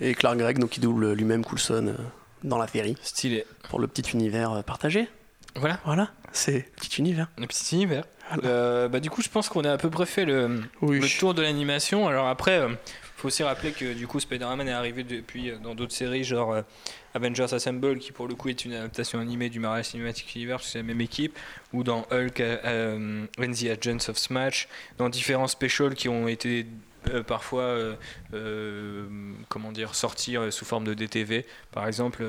Et 0.00 0.14
Clark 0.14 0.36
Gregg, 0.38 0.58
donc 0.58 0.70
qui 0.70 0.80
double 0.80 1.12
lui-même 1.12 1.44
Coulson 1.44 1.94
euh, 1.98 2.02
dans 2.44 2.58
la 2.58 2.66
série. 2.68 2.96
Stylé. 3.02 3.44
Pour 3.68 3.80
le 3.80 3.86
petit 3.86 4.10
univers 4.12 4.52
euh, 4.52 4.62
partagé. 4.62 5.08
Voilà, 5.56 5.80
Voilà, 5.84 6.10
c'est 6.32 6.52
le 6.58 6.62
petit 6.80 6.98
univers. 7.00 7.28
le 7.36 7.46
petit 7.46 7.74
univers. 7.74 8.04
Voilà. 8.32 8.48
Euh, 8.48 8.88
bah, 8.88 9.00
du 9.00 9.10
coup, 9.10 9.20
je 9.20 9.28
pense 9.28 9.48
qu'on 9.48 9.64
a 9.64 9.72
à 9.72 9.78
peu 9.78 9.90
près 9.90 10.06
fait 10.06 10.24
le, 10.24 10.60
Oui. 10.80 11.00
le 11.00 11.18
tour 11.18 11.34
de 11.34 11.42
l'animation. 11.42 12.06
Alors 12.06 12.28
après, 12.28 12.58
il 12.60 12.76
faut 13.20 13.28
aussi 13.28 13.42
rappeler 13.42 13.72
que 13.72 13.92
du 13.92 14.06
coup, 14.06 14.18
Spider-Man 14.18 14.66
est 14.66 14.72
arrivé 14.72 15.04
depuis 15.04 15.50
euh, 15.50 15.58
dans 15.58 15.74
d'autres 15.74 15.92
séries, 15.92 16.24
genre 16.24 16.52
euh, 16.52 16.62
Avengers 17.14 17.52
Assemble, 17.52 17.98
qui 17.98 18.12
pour 18.12 18.26
le 18.26 18.34
coup 18.34 18.48
est 18.48 18.64
une 18.64 18.72
adaptation 18.72 19.20
animée 19.20 19.50
du 19.50 19.60
Marvel 19.60 19.84
Cinematic 19.84 20.34
Universe, 20.34 20.66
c'est 20.66 20.78
la 20.78 20.84
même 20.84 21.02
équipe, 21.02 21.38
ou 21.74 21.82
dans 21.82 22.06
Hulk 22.10 22.40
euh, 22.40 22.56
euh, 22.64 23.26
the 23.38 23.66
Agents 23.66 24.08
of 24.08 24.16
Smash, 24.16 24.68
dans 24.96 25.10
différents 25.10 25.48
specials 25.48 25.94
qui 25.94 26.08
ont 26.08 26.28
été 26.28 26.66
parfois 27.26 27.78
comment 29.48 29.72
dire 29.72 29.94
sortis 29.94 30.36
sous 30.50 30.66
forme 30.66 30.84
de 30.84 30.92
DTV. 30.92 31.46
Par 31.72 31.86
exemple. 31.86 32.22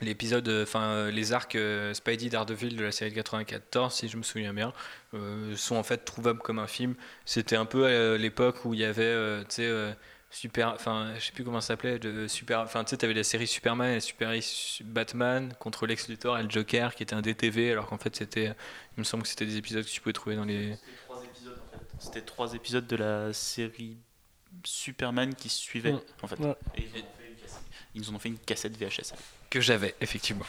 L'épisode, 0.00 0.48
euh, 0.48 0.62
enfin 0.64 0.90
euh, 0.90 1.10
les 1.10 1.32
arcs 1.32 1.54
euh, 1.56 1.94
Spidey 1.94 2.28
Daredevil 2.28 2.76
de 2.76 2.84
la 2.84 2.92
série 2.92 3.10
de 3.10 3.16
94, 3.16 3.94
si 3.94 4.08
je 4.08 4.16
me 4.16 4.22
souviens 4.22 4.52
bien, 4.52 4.72
euh, 5.14 5.56
sont 5.56 5.76
en 5.76 5.82
fait 5.82 5.98
trouvables 6.04 6.40
comme 6.40 6.58
un 6.58 6.66
film. 6.66 6.94
C'était 7.24 7.56
un 7.56 7.64
peu 7.64 7.86
à 7.86 8.18
l'époque 8.18 8.64
où 8.64 8.74
il 8.74 8.80
y 8.80 8.84
avait, 8.84 9.02
euh, 9.04 9.40
tu 9.44 9.56
sais, 9.56 9.66
euh, 9.66 9.92
super, 10.30 10.68
enfin 10.74 11.14
je 11.18 11.24
sais 11.24 11.32
plus 11.32 11.44
comment 11.44 11.60
ça 11.62 11.68
s'appelait, 11.68 11.98
de 11.98 12.26
super, 12.28 12.60
enfin 12.60 12.84
tu 12.84 12.90
sais, 12.90 12.98
t'avais 12.98 13.14
la 13.14 13.24
série 13.24 13.46
Superman 13.46 13.90
et 13.90 13.94
la 13.94 14.00
série 14.00 14.82
Batman 14.84 15.54
contre 15.58 15.86
Lex 15.86 16.08
Luthor 16.08 16.38
et 16.38 16.42
le 16.42 16.50
Joker 16.50 16.94
qui 16.94 17.02
était 17.02 17.14
un 17.14 17.22
DTV, 17.22 17.72
alors 17.72 17.86
qu'en 17.86 17.96
fait 17.98 18.14
c'était, 18.16 18.46
il 18.96 18.98
me 18.98 19.04
semble 19.04 19.22
que 19.22 19.28
c'était 19.30 19.46
des 19.46 19.56
épisodes 19.56 19.84
que 19.84 19.90
tu 19.90 20.00
pouvais 20.00 20.12
trouver 20.12 20.36
dans 20.36 20.44
les. 20.44 20.76
C'était 20.76 20.90
trois 21.06 21.24
épisodes, 21.24 21.58
en 21.58 21.78
fait. 21.78 21.84
C'était 21.98 22.20
trois 22.22 22.54
épisodes 22.54 22.86
de 22.86 22.96
la 22.96 23.32
série 23.32 23.96
Superman 24.64 25.34
qui 25.34 25.48
se 25.48 25.60
suivaient 25.60 25.92
Mm. 25.92 26.00
en 26.22 26.26
fait. 26.26 26.38
Ouais. 26.40 26.54
Et 26.76 26.82
ils, 26.82 27.04
Ils 27.94 28.02
nous 28.02 28.10
en 28.10 28.14
ont 28.14 28.18
fait 28.18 28.28
une 28.28 28.38
cassette 28.38 28.76
VHS. 28.76 29.14
que 29.48 29.60
j'avais 29.60 29.94
effectivement. 30.00 30.44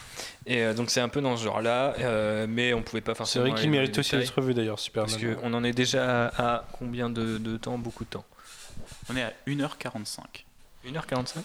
Et 0.45 0.63
euh, 0.63 0.73
donc 0.73 0.89
c'est 0.89 0.99
un 0.99 1.07
peu 1.09 1.21
dans 1.21 1.37
ce 1.37 1.43
genre-là, 1.45 1.95
euh, 1.99 2.45
mais 2.49 2.73
on 2.73 2.81
pouvait 2.81 2.99
pas 3.01 3.13
C'est 3.13 3.17
forcément. 3.19 3.43
vrai 3.45 3.51
aller 3.53 3.61
qu'il 3.61 3.71
mérite 3.71 3.97
aussi 3.97 4.17
d'être 4.17 4.35
revu 4.35 4.53
d'ailleurs, 4.53 4.79
Superman. 4.79 5.09
Parce 5.19 5.35
qu'on 5.41 5.53
en 5.53 5.63
est 5.63 5.71
déjà 5.71 6.27
à, 6.27 6.55
à 6.57 6.65
combien 6.73 7.09
de, 7.09 7.37
de 7.37 7.55
temps 7.57 7.77
Beaucoup 7.77 8.03
de 8.03 8.09
temps? 8.09 8.25
On 9.09 9.15
est 9.15 9.23
à 9.23 9.31
1h45. 9.47 10.19
1h45 10.85 11.37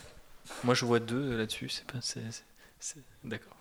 Moi 0.64 0.74
je 0.74 0.84
vois 0.84 0.98
deux 0.98 1.36
là-dessus, 1.36 1.68
c'est 1.68 1.84
pas. 1.86 1.98
c'est- 2.00 2.20
c'est- 2.30 2.42
c'est- 2.80 2.98
D'accord. 3.24 3.56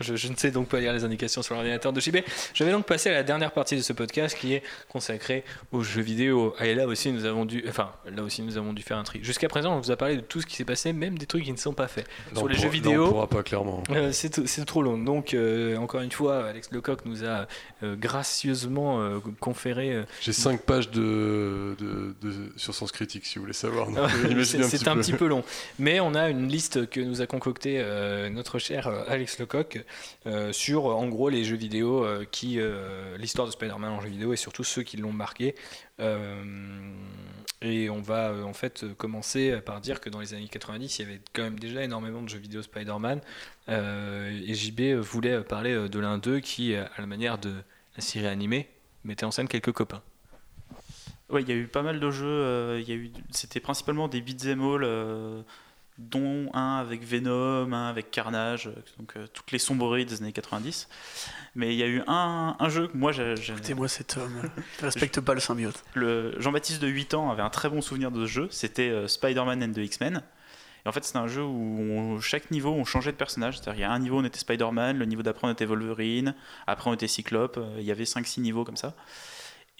Je, 0.00 0.16
je 0.16 0.28
ne 0.28 0.36
sais 0.36 0.50
donc 0.50 0.68
pas 0.68 0.80
lire 0.80 0.92
les 0.92 1.04
indications 1.04 1.42
sur 1.42 1.54
l'ordinateur 1.54 1.92
de 1.92 2.00
JB. 2.00 2.18
Je 2.54 2.64
vais 2.64 2.70
donc 2.72 2.86
passer 2.86 3.08
à 3.10 3.12
la 3.12 3.22
dernière 3.22 3.52
partie 3.52 3.76
de 3.76 3.82
ce 3.82 3.92
podcast 3.92 4.36
qui 4.38 4.54
est 4.54 4.62
consacrée 4.88 5.44
aux 5.72 5.82
jeux 5.82 6.02
vidéo. 6.02 6.54
Et 6.60 6.74
là 6.74 6.86
aussi 6.86 7.10
nous 7.12 7.24
avons 7.24 7.44
dû, 7.44 7.64
enfin 7.68 7.90
là 8.14 8.22
aussi 8.22 8.42
nous 8.42 8.56
avons 8.58 8.72
dû 8.72 8.82
faire 8.82 8.96
un 8.98 9.04
tri. 9.04 9.20
Jusqu'à 9.22 9.48
présent 9.48 9.74
on 9.76 9.80
vous 9.80 9.90
a 9.90 9.96
parlé 9.96 10.16
de 10.16 10.20
tout 10.20 10.40
ce 10.40 10.46
qui 10.46 10.56
s'est 10.56 10.64
passé, 10.64 10.92
même 10.92 11.18
des 11.18 11.26
trucs 11.26 11.44
qui 11.44 11.52
ne 11.52 11.56
sont 11.56 11.72
pas 11.74 11.88
faits. 11.88 12.06
Non, 12.32 12.40
sur 12.40 12.48
les 12.48 12.54
jeux 12.56 12.68
vidéo. 12.68 13.02
non, 13.02 13.06
on 13.08 13.10
pourra 13.12 13.26
pas 13.28 13.42
clairement. 13.42 13.82
Euh, 13.90 14.12
c'est 14.12 14.64
trop 14.64 14.82
long. 14.82 14.98
Donc, 14.98 15.34
euh, 15.34 15.76
encore 15.76 16.00
une 16.00 16.12
fois, 16.12 16.46
Alex 16.46 16.70
Lecoq 16.72 17.04
nous 17.04 17.24
a 17.24 17.46
euh, 17.82 17.96
gracieusement 17.96 19.00
conféré. 19.40 20.04
J'ai 20.20 20.32
5 20.32 20.62
pages 20.62 20.90
de, 20.90 21.76
de, 21.78 22.14
de- 22.22 22.52
sur 22.56 22.74
Sens 22.74 22.92
Critique 22.92 23.26
si 23.26 23.36
vous 23.36 23.42
voulez 23.42 23.52
savoir. 23.52 23.88
euh, 23.96 24.44
c'est 24.44 24.62
c'est 24.64 24.88
un 24.88 24.96
petit 24.96 25.12
peu 25.12 25.26
long. 25.26 25.42
Mais 25.78 26.00
on 26.00 26.14
a 26.14 26.28
une 26.30 26.48
liste 26.48 26.88
que 26.90 27.00
nous 27.00 27.20
a 27.22 27.26
concocté 27.26 27.76
euh, 27.80 28.28
notre 28.30 28.58
cher 28.58 28.88
Alex 29.08 29.38
Lecoq 29.38 29.84
sur, 30.52 30.86
en 30.86 31.08
gros, 31.08 31.28
les 31.28 31.44
jeux 31.44 31.56
vidéo 31.56 32.04
euh, 32.04 32.24
qui. 32.30 32.58
euh, 32.58 33.16
L'histoire 33.18 33.46
de 33.46 33.52
Spider-Man 33.52 33.90
en 33.90 34.00
jeux 34.00 34.08
vidéo 34.08 34.32
et 34.32 34.36
surtout 34.36 34.64
ceux 34.64 34.82
qui 34.82 34.96
l'ont 34.96 35.12
marqué. 35.12 35.54
Euh, 36.00 36.42
et 37.60 37.90
on 37.90 38.00
va 38.00 38.28
euh, 38.30 38.44
en 38.44 38.52
fait 38.52 38.84
euh, 38.84 38.94
commencer 38.94 39.60
par 39.60 39.80
dire 39.80 40.00
que 40.00 40.08
dans 40.10 40.20
les 40.20 40.32
années 40.34 40.46
90, 40.48 40.98
il 40.98 41.02
y 41.02 41.04
avait 41.08 41.20
quand 41.32 41.42
même 41.42 41.58
déjà 41.58 41.82
énormément 41.82 42.22
de 42.22 42.28
jeux 42.28 42.38
vidéo 42.38 42.62
Spider-Man. 42.62 43.20
Euh, 43.68 44.40
et 44.46 44.54
JB 44.54 45.00
voulait 45.00 45.40
parler 45.42 45.72
euh, 45.72 45.88
de 45.88 45.98
l'un 45.98 46.18
d'eux 46.18 46.38
qui, 46.40 46.74
à 46.76 46.88
la 46.98 47.06
manière 47.06 47.38
de 47.38 47.52
la 47.96 48.00
série 48.02 48.28
animée, 48.28 48.68
mettait 49.04 49.24
en 49.24 49.30
scène 49.32 49.48
quelques 49.48 49.72
copains. 49.72 50.02
Ouais, 51.30 51.42
il 51.42 51.48
y 51.48 51.52
a 51.52 51.56
eu 51.56 51.66
pas 51.66 51.82
mal 51.82 52.00
de 52.00 52.10
jeux. 52.10 52.24
euh, 52.26 52.82
y 52.86 52.92
a 52.92 52.94
eu, 52.94 53.10
c'était 53.30 53.60
principalement 53.60 54.08
des 54.08 54.20
beat'em 54.20 54.60
all, 54.62 54.84
euh, 54.84 55.42
dont 55.98 56.48
un 56.54 56.76
avec 56.76 57.02
Venom, 57.04 57.72
un 57.72 57.88
avec 57.88 58.10
Carnage, 58.10 58.68
euh, 58.68 58.72
donc 58.98 59.16
euh, 59.16 59.26
toutes 59.34 59.50
les 59.52 59.58
sombreries 59.58 60.06
des 60.06 60.20
années 60.22 60.32
90. 60.32 60.88
Mais 61.56 61.74
il 61.74 61.78
y 61.78 61.82
a 61.82 61.86
eu 61.86 62.02
un, 62.06 62.56
un 62.58 62.68
jeu 62.68 62.86
que 62.88 62.96
moi, 62.96 63.10
j'ai, 63.12 63.34
Écoutez-moi 63.34 63.88
cet 63.88 64.16
homme. 64.16 64.42
Je 64.80 64.84
respecte 64.86 65.20
pas 65.20 65.34
le 65.34 65.40
symbiote. 65.40 65.82
le 65.94 66.34
Jean-Baptiste 66.40 66.80
de 66.80 66.86
8 66.88 67.14
ans 67.14 67.30
avait 67.30 67.42
un 67.42 67.50
très 67.50 67.68
bon 67.68 67.80
souvenir 67.80 68.10
de 68.12 68.24
ce 68.26 68.30
jeu. 68.30 68.48
C'était 68.50 68.90
euh, 68.90 69.08
Spider-Man 69.08 69.62
and 69.62 69.72
the 69.72 69.78
X-Men. 69.78 70.22
Et 70.84 70.88
en 70.88 70.92
fait, 70.92 71.04
c'était 71.04 71.18
un 71.18 71.26
jeu 71.26 71.42
où 71.42 71.80
on- 71.80 72.20
chaque 72.20 72.52
niveau, 72.52 72.70
on 72.70 72.84
changeait 72.84 73.10
de 73.10 73.16
personnage. 73.16 73.58
C'est-à-dire, 73.58 73.74
il 73.74 73.80
y 73.80 73.84
a 73.84 73.90
un 73.90 73.98
niveau, 73.98 74.20
on 74.20 74.24
était 74.24 74.38
Spider-Man, 74.38 74.96
le 74.98 75.04
niveau 75.04 75.22
d'après, 75.24 75.48
on 75.48 75.50
était 75.50 75.64
Wolverine, 75.64 76.34
après, 76.68 76.88
on 76.90 76.94
était 76.94 77.08
Cyclope. 77.08 77.56
euh, 77.58 77.76
Il 77.80 77.84
y 77.84 77.90
avait 77.90 78.04
5-6 78.04 78.40
niveaux 78.40 78.62
comme 78.64 78.76
ça. 78.76 78.94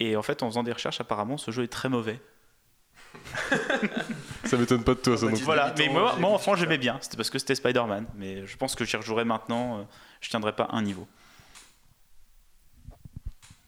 Et 0.01 0.17
en 0.17 0.23
fait, 0.23 0.43
en 0.43 0.49
faisant 0.49 0.65
des 0.65 0.73
recherches, 0.73 1.01
apparemment, 1.01 1.37
ce 1.39 1.53
jeu 1.53 1.63
est 1.63 1.69
très 1.69 1.89
mauvais. 1.89 2.21
Ça 4.45 4.57
m'étonne 4.57 4.85
pas 4.85 4.95
de 4.95 5.01
toi, 5.01 5.17
ça 5.17 5.27
non 5.27 5.33
plus. 5.33 5.43
Voilà, 5.43 5.75
mais 5.79 5.89
moi, 5.89 6.17
moi 6.19 6.39
ça. 6.39 6.55
j'aimais 6.55 6.79
bien. 6.79 6.99
C'était 7.01 7.17
parce 7.17 7.31
que 7.31 7.39
c'était 7.39 7.55
Spider-Man. 7.55 8.07
Mais 8.17 8.47
je 8.47 8.57
pense 8.57 8.75
que 8.75 8.85
j'y 8.85 8.97
rejouerai 8.97 9.25
maintenant. 9.25 9.79
euh, 9.79 9.83
je 10.21 10.31
tiendrai 10.31 10.55
pas 10.55 10.69
un 10.73 10.83
niveau. 10.83 11.07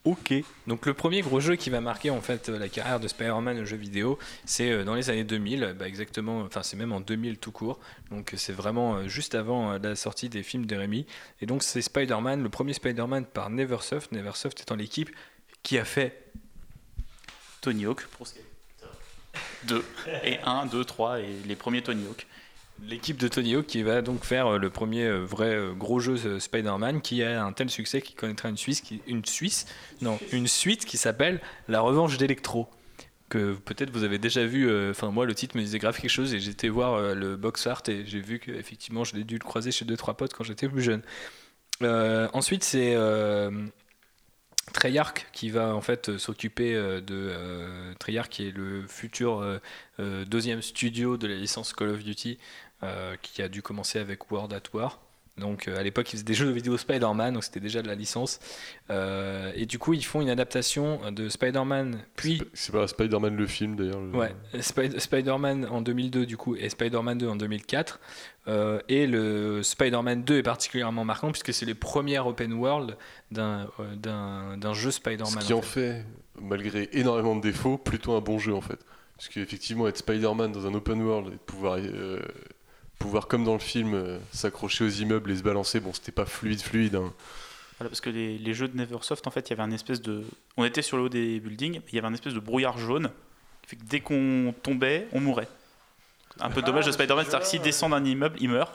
Ok. 0.05 0.33
Donc 0.67 0.87
le 0.87 0.95
premier 0.95 1.21
gros 1.21 1.41
jeu 1.41 1.57
qui 1.57 1.69
va 1.69 1.83
marquer 1.83 2.09
en 2.09 2.23
fait 2.23 2.49
euh, 2.49 2.59
la 2.59 2.71
carrière 2.71 3.01
de 3.01 3.07
Spider-Man 3.07 3.59
au 3.59 3.65
jeu 3.67 3.77
vidéo, 3.77 4.19
c'est 4.47 4.71
euh, 4.71 4.85
dans 4.85 4.95
les 4.95 5.11
années 5.11 5.25
2000, 5.25 5.77
bah, 5.79 5.87
exactement, 5.87 6.41
enfin 6.41 6.63
c'est 6.63 6.77
même 6.79 6.93
en 6.93 7.01
2000 7.01 7.37
tout 7.39 7.53
court. 7.53 7.79
Donc 8.11 8.33
c'est 8.37 8.55
vraiment 8.55 9.07
juste 9.09 9.35
avant 9.35 9.77
la 9.79 9.97
sortie 9.97 10.31
des 10.31 10.43
films 10.43 10.65
de 10.65 10.75
Rémi. 10.75 11.07
Et 11.43 11.47
donc 11.47 11.63
c'est 11.63 11.83
Spider-Man, 11.83 12.43
le 12.43 12.49
premier 12.49 12.73
Spider-Man 12.73 13.27
par 13.27 13.51
Neversoft. 13.51 14.13
Neversoft 14.13 14.61
étant 14.61 14.77
l'équipe 14.77 15.11
qui 15.63 15.77
a 15.77 15.85
fait 15.85 16.33
Tony 17.61 17.85
Hawk, 17.85 18.07
Pro 18.07 18.25
Skater 18.25 18.50
2. 19.67 19.85
Et 20.25 20.39
1, 20.45 20.67
2, 20.67 20.85
3, 20.85 21.21
et 21.21 21.27
les 21.47 21.57
premiers 21.57 21.83
Tony 21.83 22.07
Hawk. 22.07 22.27
l'équipe 22.89 23.19
de 23.19 23.29
Tony 23.29 23.55
Hawk 23.55 23.67
qui 23.67 23.83
va 23.83 24.03
donc 24.03 24.25
faire 24.25 24.47
euh, 24.47 24.59
le 24.59 24.71
premier 24.71 25.05
euh, 25.05 25.25
vrai 25.25 25.55
euh, 25.55 25.73
gros 25.73 26.01
jeu 26.01 26.39
Spider-Man 26.39 27.03
qui 27.03 27.23
a 27.23 27.45
un 27.45 27.53
tel 27.53 27.71
succès 27.71 28.01
qu'il 28.01 28.17
connaîtra 28.17 28.49
une 28.49 28.57
Suisse, 28.57 28.83
une 29.07 29.25
Suisse, 29.25 29.67
non, 30.01 30.19
une 30.33 30.47
suite 30.47 30.85
qui 30.85 30.97
s'appelle 30.97 31.41
La 31.69 31.81
Revanche 31.81 32.17
d'Electro. 32.17 32.69
Que 33.29 33.55
peut-être 33.55 33.91
vous 33.91 34.03
avez 34.03 34.19
déjà 34.19 34.45
vu, 34.45 34.69
enfin 34.91 35.13
moi 35.13 35.25
le 35.25 35.37
titre 35.37 35.57
me 35.57 35.63
disait 35.63 35.79
grave 35.79 35.97
quelque 36.01 36.11
chose 36.11 36.35
et 36.35 36.41
j'étais 36.41 36.69
voir 36.69 37.15
le 37.15 37.37
box 37.37 37.65
art 37.69 37.83
et 37.87 38.05
j'ai 38.05 38.19
vu 38.19 38.41
qu'effectivement 38.41 39.05
je 39.05 39.15
l'ai 39.15 39.23
dû 39.23 39.35
le 39.35 39.45
croiser 39.45 39.71
chez 39.71 39.85
deux 39.85 39.97
trois 39.97 40.17
potes 40.17 40.35
quand 40.35 40.43
j'étais 40.43 40.69
plus 40.69 40.83
jeune. 40.83 41.03
Ensuite 42.33 42.65
c'est 42.65 42.97
Treyarch 44.73 45.27
qui 45.33 45.51
va 45.51 45.75
en 45.75 45.81
fait 45.81 46.09
euh, 46.09 46.19
s'occuper 46.19 46.75
euh, 46.75 47.01
de 47.01 47.15
euh, 47.15 47.95
Treyarch 47.99 48.29
qui 48.29 48.49
est 48.49 48.51
le 48.51 48.87
futur 48.87 49.41
euh, 49.99 50.25
deuxième 50.25 50.63
studio 50.63 51.17
de 51.17 51.27
la 51.27 51.35
licence 51.35 51.73
Call 51.73 51.91
of 51.91 52.05
Duty 52.05 52.39
qui 53.21 53.43
a 53.43 53.49
dû 53.51 53.61
commencer 53.61 53.99
avec 53.99 54.31
World 54.31 54.55
at 54.55 54.63
War. 54.73 54.99
Donc 55.39 55.69
euh, 55.69 55.79
à 55.79 55.83
l'époque 55.83 56.09
ils 56.13 56.17
faisaient 56.17 56.25
des 56.25 56.35
jeux 56.35 56.51
vidéo 56.51 56.77
Spider-Man, 56.77 57.35
donc 57.35 57.45
c'était 57.45 57.61
déjà 57.61 57.81
de 57.83 57.89
la 57.89 57.95
licence. 57.95 58.41
Euh, 58.91 59.53
et 59.55 59.65
du 59.67 59.79
coup 59.79 59.95
ils 59.95 60.05
font 60.05 60.21
une 60.21 60.29
adaptation 60.29 61.01
de 61.11 61.29
Spider-Man, 61.29 61.99
puis 62.17 62.43
C'est 62.53 62.73
pas 62.73 62.87
Spider-Man 62.87 63.37
le 63.37 63.47
film 63.47 63.77
d'ailleurs. 63.77 64.01
le- 64.01 64.11
Ouais, 64.11 64.35
Spi- 64.61 64.99
Spider-Man 65.01 65.67
en 65.71 65.81
2002 65.81 66.27
du 66.27 66.37
coup 66.37 66.57
et 66.57 66.69
Spider-Man 66.69 67.19
2 67.19 67.29
en 67.29 67.37
2004. 67.37 68.01
Euh, 68.49 68.81
et 68.89 69.07
le 69.07 69.63
Spider-Man 69.63 70.25
2 70.25 70.39
est 70.39 70.43
particulièrement 70.43 71.05
marquant 71.05 71.31
puisque 71.31 71.53
c'est 71.55 71.67
les 71.67 71.75
premières 71.75 72.27
open 72.27 72.53
world 72.55 72.97
d'un 73.31 73.69
euh, 73.79 74.75
jeu 74.75 74.91
Ce 74.91 74.97
Spider-Man. 74.97 75.39
qui 75.45 75.53
en 75.55 75.59
en 75.59 75.63
fait, 75.63 76.05
malgré 76.41 76.89
énormément 76.93 77.37
de 77.37 77.43
défauts, 77.43 77.79
plutôt 77.79 78.13
un 78.15 78.21
bon 78.21 78.39
jeu 78.39 78.55
en 78.55 78.61
fait. 78.61 78.79
Parce 79.17 79.29
qu'effectivement, 79.29 79.87
être 79.89 79.99
Spider-Man 79.99 80.53
dans 80.53 80.67
un 80.67 80.73
open 80.75 81.01
world 81.03 81.29
et 81.29 81.33
de 81.33 81.37
pouvoir, 81.37 81.77
pouvoir 83.01 83.27
comme 83.27 83.43
dans 83.45 83.55
le 83.55 83.59
film, 83.61 83.95
euh, 83.95 84.19
s'accrocher 84.31 84.85
aux 84.85 84.89
immeubles 84.89 85.33
et 85.33 85.37
se 85.37 85.43
balancer, 85.43 85.81
bon, 85.81 85.93
c'était 85.93 86.13
pas 86.13 86.27
fluide, 86.27 86.61
fluide. 86.63 86.95
hein. 86.95 87.13
Voilà, 87.79 87.89
parce 87.89 88.01
que 88.01 88.11
les, 88.11 88.39
les 88.39 88.55
jeux 88.55 88.69
de 88.69 88.77
Neversoft, 88.77 89.27
en 89.27 89.31
fait, 89.31 89.49
il 89.49 89.51
y 89.51 89.53
avait 89.55 89.63
un 89.63 89.73
espèce 89.73 90.01
de. 90.03 90.23
On 90.57 90.65
était 90.65 90.83
sur 90.83 90.97
le 90.99 91.05
haut 91.05 91.09
des 91.09 91.41
buildings, 91.41 91.77
mais 91.77 91.83
il 91.93 91.95
y 91.97 91.99
avait 91.99 92.07
un 92.09 92.15
espèce 92.15 92.35
de 92.35 92.39
brouillard 92.41 92.79
jaune 92.79 93.11
qui 93.63 93.71
fait 93.71 93.77
que 93.77 93.85
dès 93.85 94.01
qu'on 94.01 94.55
tombait, 94.63 95.09
on 95.13 95.21
mourait. 95.21 95.49
Un 96.41 96.51
peu 96.51 96.63
dommage 96.63 96.87
de 96.87 96.93
Spider-Man, 96.93 97.25
c'est-à-dire 97.25 97.41
que 97.41 97.47
s'il 97.51 97.63
descend 97.63 97.91
d'un 97.91 98.05
immeuble, 98.05 98.37
il 98.41 98.51
meurt. 98.51 98.73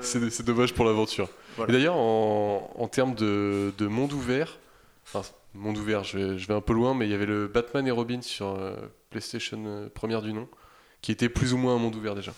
C'est 0.00 0.28
c'est 0.30 0.42
dommage 0.42 0.74
pour 0.74 0.84
l'aventure. 0.84 1.28
Voilà. 1.56 1.72
Et 1.72 1.76
d'ailleurs, 1.76 1.94
en, 1.96 2.70
en 2.76 2.88
termes 2.88 3.14
de, 3.14 3.72
de 3.78 3.86
monde 3.86 4.12
ouvert, 4.12 4.58
enfin, 5.06 5.22
monde 5.54 5.78
ouvert, 5.78 6.02
je 6.04 6.18
vais, 6.18 6.38
je 6.38 6.46
vais 6.48 6.54
un 6.54 6.60
peu 6.60 6.72
loin, 6.72 6.94
mais 6.94 7.06
il 7.06 7.10
y 7.12 7.14
avait 7.14 7.26
le 7.26 7.46
Batman 7.46 7.86
et 7.86 7.90
Robin 7.92 8.20
sur 8.22 8.48
euh, 8.48 8.74
PlayStation 9.10 9.62
euh, 9.66 9.88
première 9.88 10.20
du 10.22 10.32
nom, 10.32 10.48
qui 11.00 11.12
était 11.12 11.28
plus 11.28 11.52
ou 11.54 11.58
moins 11.58 11.76
un 11.76 11.78
monde 11.78 11.94
ouvert 11.94 12.14
déjà. 12.16 12.32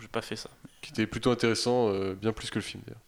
J'ai 0.00 0.08
pas 0.08 0.22
fait 0.22 0.36
ça. 0.36 0.50
Qui 0.82 0.92
était 0.92 1.06
plutôt 1.06 1.30
intéressant, 1.30 1.88
euh, 1.90 2.14
bien 2.14 2.32
plus 2.32 2.50
que 2.50 2.56
le 2.56 2.62
film 2.62 2.82
d'ailleurs. 2.86 3.00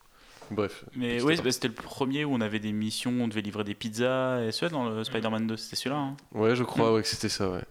Bref. 0.50 0.84
Mais 0.94 1.20
oui, 1.22 1.36
bah, 1.42 1.50
c'était 1.50 1.68
le 1.68 1.74
premier 1.74 2.24
où 2.24 2.32
on 2.32 2.40
avait 2.40 2.60
des 2.60 2.70
missions, 2.72 3.10
on 3.20 3.26
devait 3.28 3.40
livrer 3.40 3.64
des 3.64 3.74
pizzas 3.74 4.42
et 4.44 4.52
ceux 4.52 4.68
dans 4.68 4.88
le 4.88 5.02
Spider-Man 5.02 5.46
2, 5.48 5.56
c'était 5.56 5.74
celui-là. 5.76 5.96
hein. 5.96 6.16
Ouais, 6.32 6.54
je 6.54 6.62
crois 6.62 6.92
ouais, 6.94 7.02
que 7.02 7.08
c'était 7.08 7.28
ça, 7.28 7.50
ouais. 7.50 7.62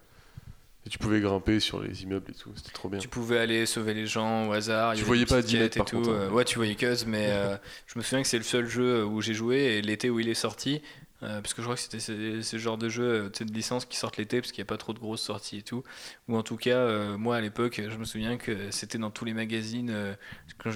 Et 0.86 0.90
tu 0.90 0.98
pouvais 1.00 1.20
grimper 1.22 1.60
sur 1.60 1.82
les 1.82 2.04
immeubles 2.04 2.30
et 2.30 2.34
tout, 2.36 2.52
c'était 2.56 2.72
trop 2.74 2.90
bien. 2.90 3.00
Tu 3.00 3.08
pouvais 3.08 3.40
aller 3.40 3.66
sauver 3.66 3.94
les 3.94 4.06
gens 4.06 4.48
au 4.50 4.52
hasard. 4.52 4.94
il 4.94 4.98
y 4.98 5.00
Tu 5.00 5.02
avait 5.04 5.08
voyais 5.08 5.24
des 5.24 5.30
pas 5.30 5.36
à 5.38 5.42
petites 5.42 5.56
10 5.56 5.60
mètres, 5.62 5.74
quêtes 5.76 5.78
par 5.78 5.88
et 5.88 5.90
tout. 5.90 5.98
contre, 6.10 6.10
hein. 6.10 6.22
Euh, 6.26 6.30
Ouais, 6.32 6.44
tu 6.46 6.56
voyais 6.58 6.76
Cuz, 6.76 7.06
mais 7.08 7.28
euh, 7.30 7.56
je 7.88 7.98
me 7.98 8.04
souviens 8.04 8.22
que 8.22 8.28
c'est 8.28 8.38
le 8.38 8.44
seul 8.44 8.68
jeu 8.68 9.06
où 9.06 9.22
j'ai 9.22 9.34
joué 9.34 9.58
et 9.78 9.82
l'été 9.82 10.10
où 10.10 10.20
il 10.20 10.28
est 10.30 10.34
sorti. 10.36 10.82
Euh, 11.26 11.42
parce 11.42 11.54
que 11.54 11.62
je 11.62 11.66
crois 11.66 11.76
que 11.76 11.82
c'était 11.82 12.00
ce, 12.00 12.58
genre 12.58 12.78
de 12.78 12.88
jeu 12.88 13.04
euh, 13.04 13.30
de 13.30 13.54
licence 13.54 13.86
qui 13.86 13.98
sortent 13.98 14.18
l'été 14.18 14.42
parce 14.42 14.52
qu'il 14.52 14.62
n'y 14.62 14.68
a 14.68 14.70
pas 14.70 14.78
trop 14.78 14.94
de 14.94 15.00
grosses 15.00 15.22
sorties 15.22 15.58
et 15.58 15.62
tout. 15.62 15.84
Ou 16.28 16.38
en 16.38 16.44
tout 16.44 16.58
cas, 16.58 16.78
euh, 16.78 17.18
moi 17.18 17.38
à 17.38 17.42
l'époque, 17.42 17.82
je 17.88 17.98
me 17.98 18.06
souviens 18.06 18.38
que 18.38 18.72
c'était 18.72 18.98
dans 18.98 19.10
tous 19.10 19.26
les 19.26 19.34
magazines. 19.34 19.90
euh, 19.90 20.14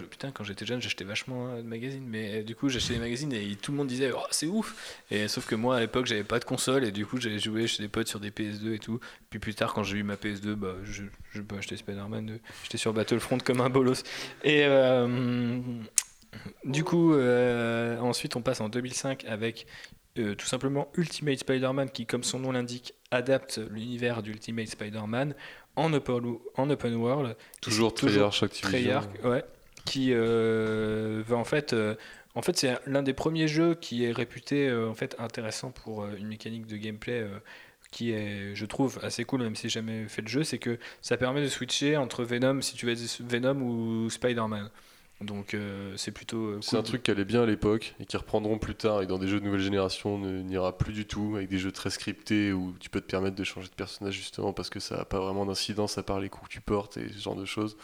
putain, 0.10 0.32
quand 0.32 0.44
j'étais 0.44 0.66
jeune, 0.66 0.82
j'achetais 0.82 1.04
vachement 1.04 1.48
hein, 1.48 1.58
de 1.58 1.68
magazines. 1.68 2.06
Mais 2.06 2.44
du 2.44 2.56
coup, 2.56 2.70
j'achetais 2.70 2.94
des 2.96 3.00
magazines 3.00 3.32
et 3.34 3.56
tout 3.56 3.72
le 3.72 3.78
monde 3.78 3.88
disait 3.88 4.12
oh, 4.16 4.24
c'est 4.32 4.48
ouf. 4.48 5.04
Et 5.12 5.28
sauf 5.28 5.46
que 5.46 5.56
moi 5.56 5.78
à 5.78 5.80
l'époque, 5.80 6.08
j'avais 6.08 6.24
pas 6.24 6.40
de 6.40 6.46
console 6.46 6.84
et 6.84 6.92
du 6.92 7.06
coup, 7.06 7.20
j'avais 7.20 7.40
joué 7.40 7.68
chez 7.68 7.84
des 7.84 7.90
potes 7.90 8.08
sur 8.08 8.20
des 8.20 8.32
PS2 8.32 8.74
et 8.74 8.80
tout. 8.80 9.00
Puis 9.30 9.40
plus 9.40 9.54
tard, 9.54 9.74
quand 9.74 9.84
j'ai 9.84 9.98
eu 9.98 10.04
ma 10.04 10.16
PS2, 10.16 10.54
bah, 10.56 10.76
je, 10.84 11.04
je 11.32 11.42
peux 11.42 11.58
acheter 11.58 11.78
Spider-Man 11.78 12.26
2. 12.26 12.40
J'étais 12.64 12.78
sur 12.78 12.94
Battlefront 12.94 13.38
comme 13.38 13.62
un 13.62 13.70
bolos. 13.70 14.04
Et 14.44 14.66
du 16.64 16.84
coup, 16.84 17.14
ensuite, 17.14 18.36
on 18.36 18.42
passe 18.42 18.62
en 18.62 18.70
2005 18.70 19.26
avec 19.26 19.68
euh, 20.20 20.36
tout 20.36 20.46
simplement 20.46 20.90
Ultimate 20.96 21.40
Spider-Man 21.40 21.90
qui, 21.90 22.06
comme 22.06 22.24
son 22.24 22.40
nom 22.40 22.52
l'indique, 22.52 22.94
adapte 23.12 23.60
l'univers 23.72 24.22
d'Ultimate 24.22 24.68
Spider-Man 24.68 25.36
en 25.76 25.94
open, 25.94 26.38
en 26.56 26.70
open 26.70 26.96
world. 26.96 27.36
Toujours 27.62 27.94
Treyarch 27.94 28.44
Activision. 28.44 28.70
Treyarch, 28.70 29.24
ouais, 29.24 29.44
qui 29.86 30.10
euh, 30.14 31.24
va 31.28 31.38
en 31.38 31.44
fait, 31.44 31.74
euh, 31.74 31.96
en 32.36 32.42
fait, 32.42 32.58
c'est 32.58 32.78
l'un 32.86 33.04
des 33.04 33.14
premiers 33.14 33.48
jeux 33.48 33.76
qui 33.76 34.06
est 34.06 34.12
réputé 34.12 34.72
en 34.72 34.94
fait 34.94 35.16
intéressant 35.20 35.72
pour 35.72 36.06
une 36.08 36.28
mécanique 36.28 36.68
de 36.68 36.78
gameplay. 36.78 37.26
qui 37.92 38.12
est, 38.12 38.54
je 38.54 38.66
trouve, 38.66 39.00
assez 39.02 39.24
cool, 39.26 39.42
même 39.42 39.56
si 39.56 39.64
j'ai 39.64 39.80
jamais 39.80 40.08
fait 40.08 40.22
de 40.22 40.28
jeu, 40.28 40.44
c'est 40.44 40.60
que 40.60 40.78
ça 41.02 41.18
permet 41.18 41.42
de 41.42 41.48
switcher 41.48 41.98
entre 41.98 42.24
Venom, 42.24 42.62
si 42.62 42.76
tu 42.76 42.86
veux 42.86 42.92
être 42.92 43.22
Venom 43.22 43.62
ou 43.62 44.10
Spider-Man. 44.10 44.70
Donc 45.22 45.54
euh, 45.54 45.94
c'est 45.98 46.12
plutôt 46.12 46.38
euh, 46.38 46.60
C'est 46.62 46.72
cool. 46.72 46.80
un 46.80 46.84
truc 46.84 47.04
qui 47.04 47.12
allait 47.12 47.26
bien 47.26 47.44
à 47.44 47.46
l'époque 47.46 47.94
et 48.00 48.06
qui 48.06 48.16
reprendront 48.16 48.58
plus 48.58 48.76
tard 48.76 49.02
et 49.02 49.06
dans 49.06 49.18
des 49.18 49.28
jeux 49.28 49.42
de 49.42 49.46
nouvelle 49.46 49.60
génération 49.60 50.18
n'ira 50.18 50.78
plus 50.78 50.94
du 50.94 51.06
tout 51.06 51.34
avec 51.36 51.50
des 51.50 51.58
jeux 51.58 51.74
très 51.74 51.90
scriptés 51.90 52.54
où 52.54 52.74
tu 52.80 52.90
peux 52.90 53.02
te 53.02 53.06
permettre 53.12 53.36
de 53.36 53.44
changer 53.44 53.68
de 53.68 53.74
personnage 53.74 54.14
justement 54.14 54.54
parce 54.54 54.70
que 54.70 54.80
ça 54.80 54.96
n'a 54.98 55.04
pas 55.06 55.20
vraiment 55.20 55.46
d'incidence 55.46 55.98
à 55.98 56.04
part 56.04 56.22
les 56.22 56.30
coups 56.30 56.48
que 56.48 56.54
tu 56.54 56.62
portes 56.62 56.96
et 56.96 57.10
ce 57.10 57.20
genre 57.22 57.36
de 57.36 57.44
choses. 57.44 57.76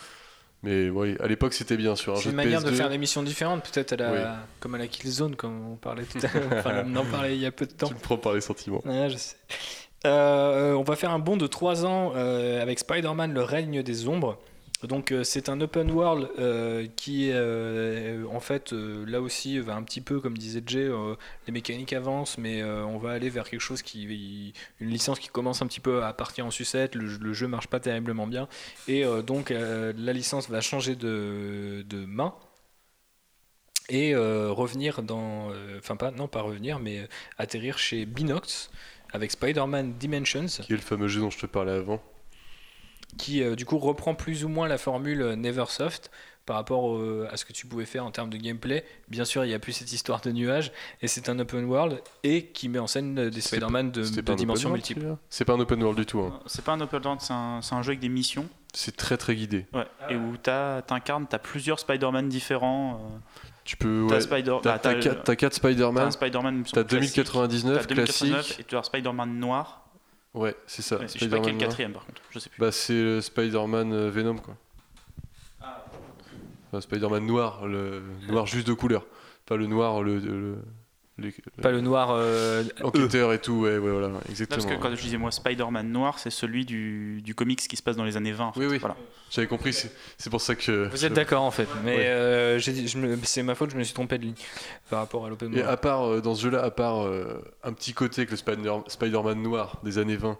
Mais 0.63 0.89
oui, 0.89 1.17
à 1.19 1.27
l'époque 1.27 1.53
c'était 1.53 1.75
bien 1.75 1.97
sur 1.97 2.13
un 2.13 2.15
C'est 2.15 2.23
jeu 2.23 2.29
une 2.29 2.37
de 2.37 2.41
manière 2.41 2.61
PS2. 2.61 2.65
de 2.67 2.71
faire 2.71 2.89
des 2.89 2.97
missions 2.97 3.21
différentes, 3.21 3.69
peut-être 3.69 3.91
à 3.91 3.95
la, 3.97 4.11
Oui. 4.13 4.19
comme 4.61 4.75
à 4.75 4.77
la 4.77 4.87
Killzone, 4.87 5.35
comme 5.35 5.73
on 5.73 5.75
parlait 5.75 6.05
tout 6.05 6.19
à 6.25 6.33
l'heure. 6.39 6.47
Enfin, 6.53 6.83
on 6.87 6.95
en 6.95 7.05
parlait 7.05 7.35
il 7.35 7.41
y 7.41 7.45
a 7.45 7.51
peu 7.51 7.65
de 7.65 7.73
temps. 7.73 7.87
Tu 7.89 7.95
me 7.95 7.99
prends 7.99 8.17
par 8.17 8.33
les 8.33 8.41
sentiments. 8.41 8.81
Ouais, 8.85 9.09
je 9.09 9.17
sais. 9.17 9.35
Euh, 10.07 10.73
on 10.73 10.83
va 10.83 10.95
faire 10.95 11.11
un 11.11 11.19
bond 11.19 11.35
de 11.35 11.47
3 11.47 11.85
ans 11.85 12.13
euh, 12.15 12.61
avec 12.61 12.79
Spider-Man, 12.79 13.33
le 13.33 13.41
règne 13.43 13.83
des 13.83 14.07
ombres. 14.07 14.39
Donc 14.83 15.11
euh, 15.11 15.23
c'est 15.23 15.47
un 15.49 15.61
open 15.61 15.89
world 15.89 16.29
euh, 16.37 16.85
qui 16.95 17.29
euh, 17.31 18.25
en 18.31 18.39
fait 18.39 18.73
là 18.73 19.21
aussi 19.21 19.59
va 19.59 19.75
un 19.75 19.83
petit 19.83 20.01
peu 20.01 20.19
comme 20.19 20.37
disait 20.37 20.61
Jay, 20.65 20.89
les 21.47 21.53
mécaniques 21.53 21.93
avancent 21.93 22.37
mais 22.37 22.63
on 22.63 22.97
va 22.97 23.11
aller 23.11 23.29
vers 23.29 23.49
quelque 23.49 23.61
chose 23.61 23.81
qui 23.81 24.53
une 24.79 24.89
licence 24.89 25.19
qui 25.19 25.29
commence 25.29 25.61
un 25.61 25.67
petit 25.67 25.79
peu 25.79 26.03
à 26.03 26.13
partir 26.13 26.45
en 26.45 26.51
sucette, 26.51 26.95
le, 26.95 27.33
jeu 27.33 27.47
marche 27.47 27.67
pas 27.67 27.79
terriblement 27.79 28.27
bien 28.27 28.47
et 28.87 29.03
donc 29.25 29.49
la 29.49 30.13
licence 30.13 30.49
va 30.49 30.61
changer 30.61 30.95
de, 30.95 31.85
de 31.87 32.05
main 32.05 32.33
et 33.89 34.15
revenir 34.15 35.03
dans 35.03 35.51
enfin 35.77 35.95
pas 35.95 36.11
non 36.11 36.27
pas 36.27 36.41
revenir 36.41 36.79
mais 36.79 37.07
atterrir 37.37 37.77
chez 37.77 38.05
Binox 38.05 38.69
avec 39.13 39.31
Spider-Man 39.31 39.93
Dimensions 39.93 40.47
Qui 40.47 40.73
est 40.73 40.75
le 40.75 40.81
fameux 40.81 41.07
jeu 41.07 41.21
dont 41.21 41.29
je 41.29 41.39
te 41.39 41.45
parlais 41.45 41.71
avant. 41.71 42.01
Qui 43.17 43.41
euh, 43.43 43.55
du 43.55 43.65
coup 43.65 43.77
reprend 43.77 44.15
plus 44.15 44.43
ou 44.43 44.49
moins 44.49 44.67
la 44.67 44.77
formule 44.77 45.21
euh, 45.21 45.35
Neversoft 45.35 46.11
par 46.45 46.57
rapport 46.57 46.95
euh, 46.97 47.27
à 47.31 47.37
ce 47.37 47.45
que 47.45 47.53
tu 47.53 47.65
pouvais 47.65 47.85
faire 47.85 48.05
en 48.05 48.11
termes 48.11 48.29
de 48.29 48.37
gameplay. 48.37 48.85
Bien 49.07 49.25
sûr, 49.25 49.43
il 49.45 49.47
n'y 49.47 49.53
a 49.55 49.59
plus 49.59 49.71
cette 49.73 49.91
histoire 49.91 50.21
de 50.21 50.31
nuages 50.31 50.71
et 51.01 51.07
c'est 51.07 51.27
un 51.29 51.39
open 51.39 51.65
world 51.65 51.99
et 52.23 52.45
qui 52.47 52.69
met 52.69 52.77
en 52.77 52.85
scène 52.85 53.29
des 53.29 53.41
Spider-Man 53.41 53.89
de, 53.91 54.01
de 54.21 54.33
dimensions 54.35 54.69
multiples. 54.69 55.15
C'est 55.29 55.43
pas 55.45 55.53
un 55.53 55.59
open 55.59 55.81
world 55.81 55.97
du 55.99 56.05
tout. 56.05 56.19
hein. 56.19 56.39
C'est 56.45 56.63
pas 56.63 56.73
un 56.73 56.81
open 56.81 57.01
world, 57.03 57.19
c'est 57.21 57.33
un, 57.33 57.81
jeu 57.81 57.89
avec 57.89 57.99
des 57.99 58.09
missions. 58.09 58.47
C'est 58.73 58.95
très 58.95 59.17
très 59.17 59.33
guidé. 59.35 59.65
Ouais. 59.73 59.85
Et 60.09 60.15
où 60.15 60.37
t'incarnes, 60.37 61.25
t'as 61.27 61.39
plusieurs 61.39 61.79
Spider-Man 61.79 62.29
différents. 62.29 62.95
euh, 62.95 63.17
Tu 63.63 63.75
peux. 63.77 64.05
T'as 64.07 64.15
ouais, 64.15 64.21
Spider- 64.21 64.57
bah, 64.63 64.77
t'as 64.77 64.93
quatre 64.93 65.23
t'as 65.23 65.49
Spider-Man. 65.49 66.11
Spider-Man 66.11 66.63
T'as 66.65 66.81
semble, 66.81 66.87
classique. 66.87 67.15
2099 67.15 67.87
T'as 67.87 67.87
2099 67.95 68.31
classique. 68.45 68.59
et 68.59 68.63
tu 68.65 68.75
as 68.77 68.83
Spider-Man 68.83 69.39
noir. 69.39 69.84
Ouais, 70.35 70.55
c'est 70.67 70.81
ça. 70.81 70.97
Ouais, 70.99 71.07
je 71.07 71.17
sais 71.17 71.29
pas 71.29 71.39
quel 71.39 71.57
quatrième 71.57 71.93
par 71.93 72.05
contre, 72.05 72.21
je 72.29 72.39
sais 72.39 72.49
plus. 72.49 72.59
Bah, 72.59 72.71
c'est 72.71 72.93
le 73.01 73.21
Spider-Man 73.21 73.93
euh, 73.93 74.09
Venom, 74.11 74.35
quoi. 74.35 74.55
Ah. 75.61 75.85
Enfin, 76.67 76.81
Spider-Man 76.81 77.25
noir, 77.25 77.65
le 77.65 78.03
noir 78.27 78.45
juste 78.45 78.67
de 78.67 78.73
couleur. 78.73 79.05
Pas 79.45 79.55
le 79.55 79.65
noir, 79.67 80.03
le. 80.03 80.19
le- 80.19 80.57
Pas 81.61 81.71
le 81.71 81.79
noir. 81.81 82.09
euh, 82.11 82.63
Enquêteur 82.83 83.31
et 83.31 83.39
tout, 83.39 83.53
ouais, 83.61 83.77
ouais, 83.77 83.91
voilà, 83.91 84.09
Non, 84.09 84.19
exactement. 84.29 84.61
parce 84.63 84.75
que 84.75 84.81
quand 84.81 84.93
je 84.95 85.01
disais 85.01 85.17
moi 85.17 85.31
Spider-Man 85.31 85.89
noir, 85.89 86.19
c'est 86.19 86.29
celui 86.29 86.65
du, 86.65 87.21
du 87.21 87.33
comics 87.33 87.59
qui 87.59 87.77
se 87.77 87.81
passe 87.83 87.95
dans 87.95 88.03
les 88.03 88.17
années 88.17 88.33
20. 88.33 88.47
en 88.47 88.51
fait. 88.51 88.59
Oui, 88.59 88.65
oui. 88.69 88.77
Voilà. 88.79 88.97
J'avais 89.31 89.47
compris, 89.47 89.73
c'est 89.73 90.29
pour 90.29 90.41
ça 90.41 90.55
que. 90.55 90.89
Vous 90.89 91.05
êtes 91.05 91.13
d'accord 91.13 91.43
en 91.43 91.51
fait, 91.51 91.67
mais 91.85 91.95
Ouais. 91.97 92.05
euh, 92.07 92.59
c'est 93.23 93.43
ma 93.43 93.55
faute, 93.55 93.71
je 93.71 93.77
me 93.77 93.83
suis 93.83 93.93
trompé 93.93 94.17
de 94.17 94.23
ligne 94.23 94.35
par 94.89 94.99
rapport 94.99 95.25
à 95.25 95.29
l'open 95.29 95.55
Et 95.57 95.61
à 95.61 95.77
part, 95.77 96.03
euh, 96.09 96.21
dans 96.21 96.35
ce 96.35 96.43
jeu-là, 96.43 96.61
à 96.63 96.71
part 96.71 97.05
euh, 97.05 97.41
un 97.63 97.71
petit 97.73 97.93
côté 97.93 98.21
avec 98.21 98.31
le 98.31 98.37
Spider- 98.37 98.81
Spider-Man 98.87 99.41
noir 99.41 99.79
des 99.83 99.97
années 99.97 100.17
20, 100.17 100.37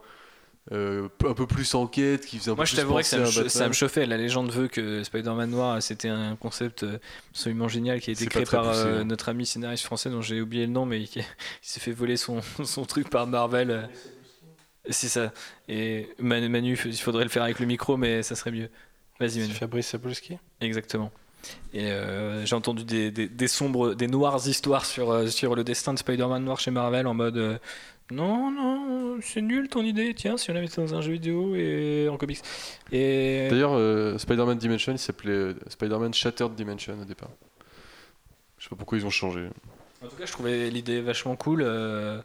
euh, 0.72 1.08
un 1.28 1.34
peu 1.34 1.46
plus 1.48 1.76
enquête, 1.76 2.26
qui 2.26 2.38
faisait 2.40 2.52
un 2.52 2.56
Moi, 2.56 2.64
peu 2.64 2.68
je 2.70 2.74
plus 2.74 2.82
t'avouerais 2.82 3.04
que 3.04 3.08
ça 3.10 3.20
me, 3.20 3.50
ça 3.50 3.68
me 3.68 3.74
chauffait. 3.74 4.06
La 4.06 4.18
légende 4.18 4.52
veut 4.52 4.68
que 4.68 5.04
Spider-Man 5.04 5.50
Noir, 5.52 5.82
c'était 5.84 6.10
un 6.10 6.36
concept 6.36 6.84
euh, 6.84 6.98
absolument 7.32 7.68
génial 7.68 8.00
qui 8.02 8.10
a 8.10 8.14
été 8.14 8.26
créé 8.26 8.46
par 8.46 8.68
poussé, 8.70 8.80
euh, 8.86 9.02
hein. 9.02 9.04
notre 9.06 9.30
ami 9.30 9.46
scénariste 9.46 9.86
français 9.86 10.10
dont 10.10 10.22
j'ai 10.22 10.42
oublié 10.42 10.66
le 10.66 10.72
nom, 10.72 10.86
mais 10.86 11.04
qui, 11.04 11.20
qui 11.62 11.70
s'est 11.70 11.80
fait 11.80 11.92
voler 11.92 12.18
son, 12.18 12.42
son 12.64 12.86
truc 12.86 13.10
par 13.10 13.28
Marvel. 13.28 13.90
C'est 14.90 15.08
ça. 15.08 15.32
Et 15.68 16.10
Manu, 16.20 16.48
Manu, 16.50 16.78
il 16.86 16.96
faudrait 16.98 17.24
le 17.24 17.30
faire 17.30 17.44
avec 17.44 17.60
le 17.60 17.66
micro, 17.66 17.98
mais 17.98 18.22
ça 18.24 18.36
serait 18.36 18.52
mieux. 18.52 18.70
Vas-y, 19.20 19.40
Manu. 19.40 19.54
Fabrice 19.54 19.88
Sapolsky? 19.88 20.38
Exactement. 20.62 21.12
Et 21.74 21.92
euh, 21.92 22.44
j'ai 22.46 22.56
entendu 22.56 22.84
des, 22.84 23.12
des- 23.12 23.28
des 23.30 23.48
sombres, 23.48 23.94
des 23.94 24.08
noires 24.08 24.48
histoires 24.48 24.86
sur, 24.86 25.32
sur 25.32 25.56
le 25.56 25.64
destin 25.64 25.94
de 25.94 26.00
Spider-Man 26.00 26.44
noir 26.44 26.60
chez 26.60 26.72
Marvel 26.72 27.06
en 27.06 27.14
mode 27.14 27.38
euh, 27.38 27.58
non, 28.12 28.52
non, 28.52 29.18
c'est 29.22 29.42
nul 29.42 29.68
ton 29.68 29.82
idée, 29.84 30.14
tiens, 30.14 30.38
si 30.38 30.52
on 30.52 30.54
la 30.54 30.62
mettait 30.62 30.80
dans 30.82 30.94
un 30.94 31.02
jeu 31.02 31.14
vidéo 31.14 31.56
et 31.56 32.08
en 32.10 32.18
comics. 32.18 32.40
Et 32.92 33.48
D'ailleurs, 33.50 33.74
euh, 33.74 34.18
Spider-Man 34.18 34.58
Dimension, 34.58 34.92
il 34.92 35.00
s'appelait 35.00 35.32
euh, 35.32 35.54
Spider-Man 35.68 36.14
Shattered 36.14 36.54
Dimension 36.54 37.00
au 37.02 37.06
départ. 37.06 37.30
Je 38.60 38.64
sais 38.66 38.70
pas 38.70 38.76
pourquoi 38.76 38.98
ils 38.98 39.06
ont 39.06 39.10
changé. 39.12 39.48
en 40.04 40.08
tout 40.08 40.16
cas, 40.16 40.26
je 40.26 40.32
trouvais 40.32 40.70
l'idée 40.70 41.02
vachement 41.02 41.36
cool, 41.36 41.62
euh, 41.64 42.22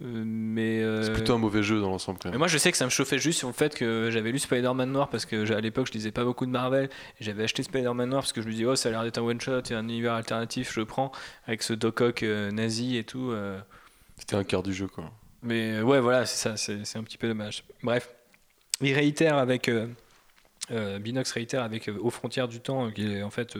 mais. 0.00 0.82
euh, 0.82 1.02
C'est 1.04 1.12
plutôt 1.12 1.34
un 1.34 1.38
mauvais 1.38 1.62
jeu 1.62 1.80
dans 1.80 1.90
l'ensemble 1.90 2.18
Mais 2.30 2.38
moi, 2.38 2.48
je 2.48 2.58
sais 2.58 2.70
que 2.72 2.76
ça 2.76 2.84
me 2.84 2.90
chauffait 2.90 3.18
juste 3.18 3.38
sur 3.38 3.48
le 3.48 3.54
fait 3.54 3.74
que 3.76 4.08
j'avais 4.10 4.32
lu 4.32 4.38
Spider-Man 4.38 4.90
Noir 4.90 5.08
parce 5.10 5.26
que 5.26 5.44
j'ai- 5.44 5.54
à 5.54 5.60
l'époque, 5.60 5.86
je 5.88 5.92
lisais 5.92 6.10
pas 6.12 6.24
beaucoup 6.24 6.46
de 6.46 6.50
Marvel. 6.50 6.88
Et 7.20 7.24
j'avais 7.24 7.44
acheté 7.44 7.62
Spider-Man 7.62 8.08
Noir 8.08 8.22
parce 8.22 8.32
que 8.32 8.40
je 8.42 8.46
me 8.46 8.52
disais, 8.52 8.64
oh, 8.64 8.76
ça 8.76 8.88
a 8.88 8.92
l'air 8.92 9.02
d'être 9.04 9.18
un 9.18 9.22
one-shot 9.22 9.60
et 9.70 9.74
un 9.74 9.84
univers 9.84 10.14
alternatif, 10.14 10.72
je 10.74 10.80
prends 10.80 11.12
avec 11.46 11.62
ce 11.62 11.72
Doc 11.72 12.00
Ock 12.00 12.22
euh, 12.24 12.50
nazi 12.50 12.96
et 12.96 13.04
tout. 13.04 13.30
euh. 13.30 13.58
C'était 14.16 14.36
un 14.36 14.44
quart 14.44 14.62
du 14.62 14.74
jeu 14.74 14.86
quoi. 14.86 15.10
Mais 15.42 15.72
euh, 15.78 15.82
ouais, 15.82 16.00
voilà, 16.00 16.26
c'est 16.26 16.56
ça, 16.56 16.56
c'est 16.56 16.98
un 16.98 17.02
petit 17.02 17.18
peu 17.18 17.28
dommage. 17.28 17.64
Bref, 17.82 18.10
il 18.80 18.92
réitère 18.94 19.36
avec. 19.38 19.68
euh, 19.68 19.86
euh, 20.70 20.98
Binox 20.98 21.32
réitère 21.32 21.62
avec 21.64 21.88
Aux 21.88 22.10
frontières 22.10 22.46
du 22.48 22.60
temps, 22.60 22.90
qui 22.90 23.12
est 23.14 23.22
en 23.22 23.30
fait. 23.30 23.56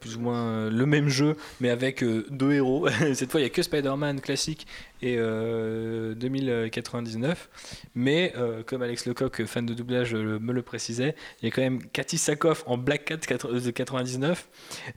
plus 0.00 0.16
ou 0.16 0.20
moins 0.20 0.70
le 0.70 0.86
même 0.86 1.08
jeu, 1.08 1.36
mais 1.60 1.68
avec 1.70 2.02
deux 2.02 2.52
héros. 2.54 2.88
Cette 3.14 3.30
fois, 3.30 3.38
il 3.40 3.44
n'y 3.44 3.50
a 3.50 3.50
que 3.50 3.62
Spider-Man 3.62 4.20
classique 4.20 4.66
et 5.02 5.16
euh, 5.18 6.14
2099. 6.14 7.88
Mais 7.94 8.32
comme 8.66 8.82
Alex 8.82 9.06
Lecoq, 9.06 9.44
fan 9.44 9.66
de 9.66 9.74
doublage, 9.74 10.14
me 10.14 10.52
le 10.52 10.62
précisait, 10.62 11.14
il 11.42 11.48
y 11.48 11.52
a 11.52 11.54
quand 11.54 11.62
même 11.62 11.82
Cathy 11.90 12.18
Sakoff 12.18 12.64
en 12.66 12.78
Black 12.78 13.04
Cat 13.04 13.18
4 13.18 13.52
de 13.52 13.70
99 13.70 14.48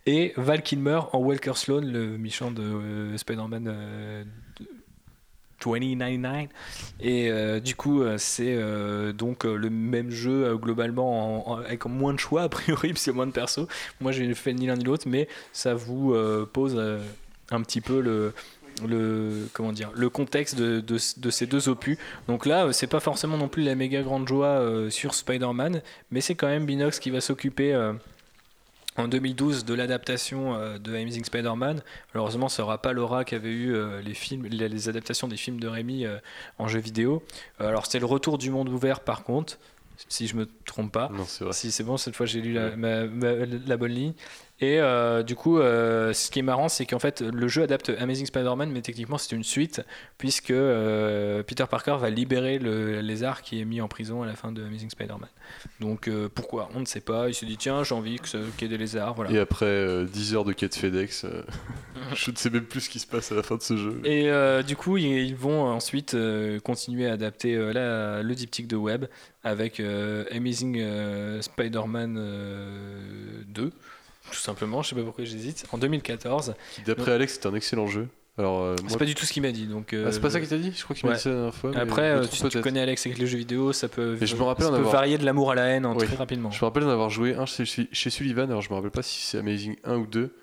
et 0.06 0.34
Val 0.38 0.64
Kilmer 0.64 1.02
en 1.12 1.20
Walker 1.20 1.54
Sloan, 1.56 1.82
le 1.82 2.18
méchant 2.18 2.50
de 2.50 3.16
Spider-Man 3.18 4.26
2099. 5.64 6.48
Et 7.02 7.30
euh, 7.32 7.60
du 7.60 7.76
coup, 7.76 8.02
euh, 8.02 8.16
c'est 8.18 8.56
euh, 8.56 9.14
donc 9.14 9.44
le 9.44 9.70
même 9.70 10.12
jeu 10.12 10.56
globalement 10.58 11.48
en- 11.48 11.54
en- 11.54 11.58
avec 11.60 11.86
moins 11.86 12.14
de 12.14 12.20
choix 12.20 12.44
a 12.44 12.50
priori, 12.50 12.90
parce 12.94 13.04
qu'il 13.04 13.12
y 13.12 13.16
a 13.16 13.18
moins 13.18 13.28
de 13.28 13.32
persos. 13.32 13.68
Moi, 14.00 14.12
j'ai 14.12 14.34
fait 14.34 14.54
ni 14.54 14.68
l'un 14.68 14.76
ni 14.76 14.84
l'autre, 14.84 15.06
mais 15.08 15.28
ça 15.54 15.74
vous 15.74 16.16
pose 16.54 16.78
un 17.52 17.62
petit 17.62 17.82
peu 17.82 18.02
le 18.02 18.34
le 18.88 19.48
comment 19.54 19.74
dire 19.74 19.92
le 19.94 20.10
contexte 20.10 20.56
de, 20.58 20.80
de, 20.80 20.98
de 21.18 21.30
ces 21.30 21.46
deux 21.46 21.70
opus 21.70 21.98
donc 22.28 22.48
là 22.48 22.72
c'est 22.72 22.88
pas 22.88 23.02
forcément 23.02 23.38
non 23.38 23.48
plus 23.48 23.62
la 23.62 23.76
méga 23.76 24.02
grande 24.02 24.28
joie 24.28 24.66
sur 24.90 25.14
Spider-Man 25.14 25.82
mais 26.10 26.20
c'est 26.22 26.34
quand 26.34 26.48
même 26.48 26.66
Binox 26.66 26.98
qui 27.00 27.12
va 27.12 27.22
s'occuper 27.22 27.74
en 28.98 29.08
2012 29.08 29.66
de 29.66 29.74
l'adaptation 29.74 30.56
euh, 30.56 30.78
de 30.78 30.96
Amazing 30.96 31.24
Spider-Man. 31.24 31.82
Malheureusement, 32.14 32.50
ça 32.50 32.64
n'aura 32.64 32.82
pas 32.82 32.94
l'aura 32.94 33.24
qu'avaient 33.24 33.50
eu 33.50 33.74
euh, 33.74 34.02
les 34.02 34.14
films, 34.14 34.46
les, 34.46 34.90
adaptations 34.90 35.28
des 35.28 35.38
films 35.38 35.60
de 35.60 35.68
Rémi 35.68 36.06
euh, 36.06 36.18
en 36.58 36.68
jeu 36.68 36.80
vidéo. 36.80 37.24
Alors, 37.60 37.86
c'était 37.86 38.00
le 38.00 38.06
retour 38.06 38.38
du 38.38 38.50
monde 38.50 38.70
ouvert, 38.70 39.00
par 39.00 39.24
contre, 39.24 39.58
si 40.10 40.28
je 40.28 40.36
me 40.36 40.48
trompe 40.66 40.92
pas. 40.92 41.10
Non, 41.14 41.26
c'est 41.26 41.44
vrai. 41.44 41.54
Si 41.54 41.72
c'est 41.72 41.84
bon, 41.84 41.98
cette 41.98 42.16
fois 42.16 42.26
j'ai 42.26 42.42
lu 42.42 42.54
la, 42.54 42.76
ma- 42.76 43.06
ma- 43.06 43.46
la 43.46 43.78
bonne 43.78 43.92
ligne. 43.92 44.14
Et 44.62 44.80
euh, 44.80 45.24
du 45.24 45.36
coup, 45.36 45.58
euh, 45.58 46.14
ce 46.14 46.30
qui 46.30 46.40
est 46.40 46.44
marrant, 46.44 46.70
c'est 46.70 46.86
qu'en 46.86 47.00
fait, 47.00 47.22
le 47.22 47.48
jeu 47.48 47.64
adapte 47.64 47.90
Amazing 47.90 48.28
Spider-Man, 48.28 48.72
mais 48.72 48.82
techniquement, 48.82 49.18
c'est 49.18 49.36
une 49.36 49.44
suite, 49.44 49.82
puisque 50.20 50.52
euh, 50.52 51.42
Peter 51.42 51.66
Parker 51.70 51.98
va 52.00 52.12
libérer 52.12 52.60
le 52.60 53.02
lézard 53.02 53.42
qui 53.42 53.60
est 53.60 53.66
mis 53.66 53.82
en 53.82 53.88
prison 53.88 54.22
à 54.22 54.28
la 54.28 54.36
fin 54.36 54.52
de 54.52 54.64
Amazing 54.64 54.92
Spider-Man. 54.92 55.30
Donc 55.80 56.10
pourquoi? 56.36 56.70
On 56.76 56.80
ne 56.80 56.86
sait 56.86 57.02
pas. 57.02 57.28
Il 57.28 57.34
s'est 57.34 57.48
dit, 57.48 57.58
tiens, 57.58 57.84
j'ai 57.84 57.96
envie 57.96 58.20
qu'il 58.20 58.40
y 58.62 58.66
ait 58.66 58.68
des 58.68 58.78
lézards. 58.78 59.16
Voilà. 59.16 59.32
Et 59.32 59.40
après 59.40 59.66
euh, 59.66 60.06
10 60.06 60.36
heures 60.36 60.46
de 60.46 60.54
quête 60.54 60.76
FedEx, 60.76 61.26
je 62.14 62.32
ne 62.32 62.36
sais 62.36 62.52
même 62.52 62.66
plus 62.66 62.82
ce 62.82 62.90
qui 62.90 63.00
se 63.00 63.08
passe 63.08 63.32
à 63.32 63.36
la 63.36 63.44
fin 63.44 63.56
de 63.58 63.64
ce 63.64 63.76
jeu. 63.76 64.00
Et 64.06 64.30
du 64.64 64.76
coup, 64.76 64.98
ils, 64.98 65.36
vont 65.36 65.64
ensuite 65.64 66.16
continuer 66.64 67.08
à 67.08 67.14
adapter 67.14 67.56
la- 67.74 68.22
le 68.22 68.36
diptyque 68.36 68.68
de 68.68 68.76
web 68.76 69.06
avec 69.44 69.80
Amazing 69.80 71.42
Spider-Man 71.42 72.18
euh, 72.18 73.44
2, 73.48 73.72
tout 74.32 74.40
simplement. 74.40 74.82
Je 74.82 74.90
sais 74.90 74.96
pas 74.96 75.04
pourquoi 75.04 75.24
j'hésite. 75.26 75.66
En 75.72 75.78
2014. 75.78 76.56
Qui, 76.76 76.82
D'après 76.84 77.12
Alex, 77.12 77.34
c'est 77.42 77.46
un 77.48 77.54
excellent 77.56 77.88
jeu. 77.88 78.08
Alors, 78.38 78.62
euh, 78.62 78.76
moi- 78.82 78.90
C'est 78.90 78.98
pas 78.98 79.06
du 79.06 79.14
tout 79.14 79.26
ce 79.26 79.34
qu'il 79.34 79.44
m'a 79.44 79.52
dit. 79.52 79.68
Donc, 79.68 79.92
euh, 79.94 80.06
Ah, 80.08 80.12
c'est 80.12 80.22
pas 80.22 80.30
ça 80.30 80.40
qu'il 80.40 80.48
t'a 80.48 80.58
dit? 80.58 80.72
Je 80.76 80.84
crois 80.84 80.96
qu'il 80.96 81.08
m'a 81.08 81.16
dit 81.16 81.22
ça 81.22 81.30
la 81.30 81.36
dernière 81.36 81.54
fois. 81.54 81.72
Après, 81.76 82.02
euh, 82.12 82.26
tu 82.26 82.62
connais 82.62 82.80
Alex 82.80 83.06
avec 83.06 83.18
les 83.20 83.28
jeux 83.28 83.38
vidéo, 83.38 83.74
ça 83.74 83.90
peut, 83.90 84.18
Et 84.22 84.26
je 84.26 84.36
me 84.38 84.44
rappelle 84.44 84.66
ça 84.68 84.72
en 84.72 84.76
peut 84.76 84.80
avoir- 84.80 84.94
varier 84.94 85.18
de 85.18 85.26
l'amour 85.26 85.52
à 85.52 85.56
la 85.56 85.64
haine 85.66 85.86
hein, 85.86 85.94
Oui. 86.00 86.06
très 86.08 86.16
rapidement. 86.16 86.50
Je 86.50 86.58
me 86.60 86.66
rappelle 86.66 86.84
d'en 86.84 86.90
avoir 86.90 87.10
joué 87.10 87.36
un 87.36 87.46
chez, 87.46 87.66
chez 87.66 88.10
Sullivan, 88.10 88.50
alors 88.50 88.62
je 88.62 88.70
me 88.70 88.76
rappelle 88.76 88.90
pas 88.92 89.04
si 89.04 89.22
c'est 89.22 89.38
Amazing 89.38 89.76
1 89.84 89.98
ou 89.98 90.08
2, 90.08 90.34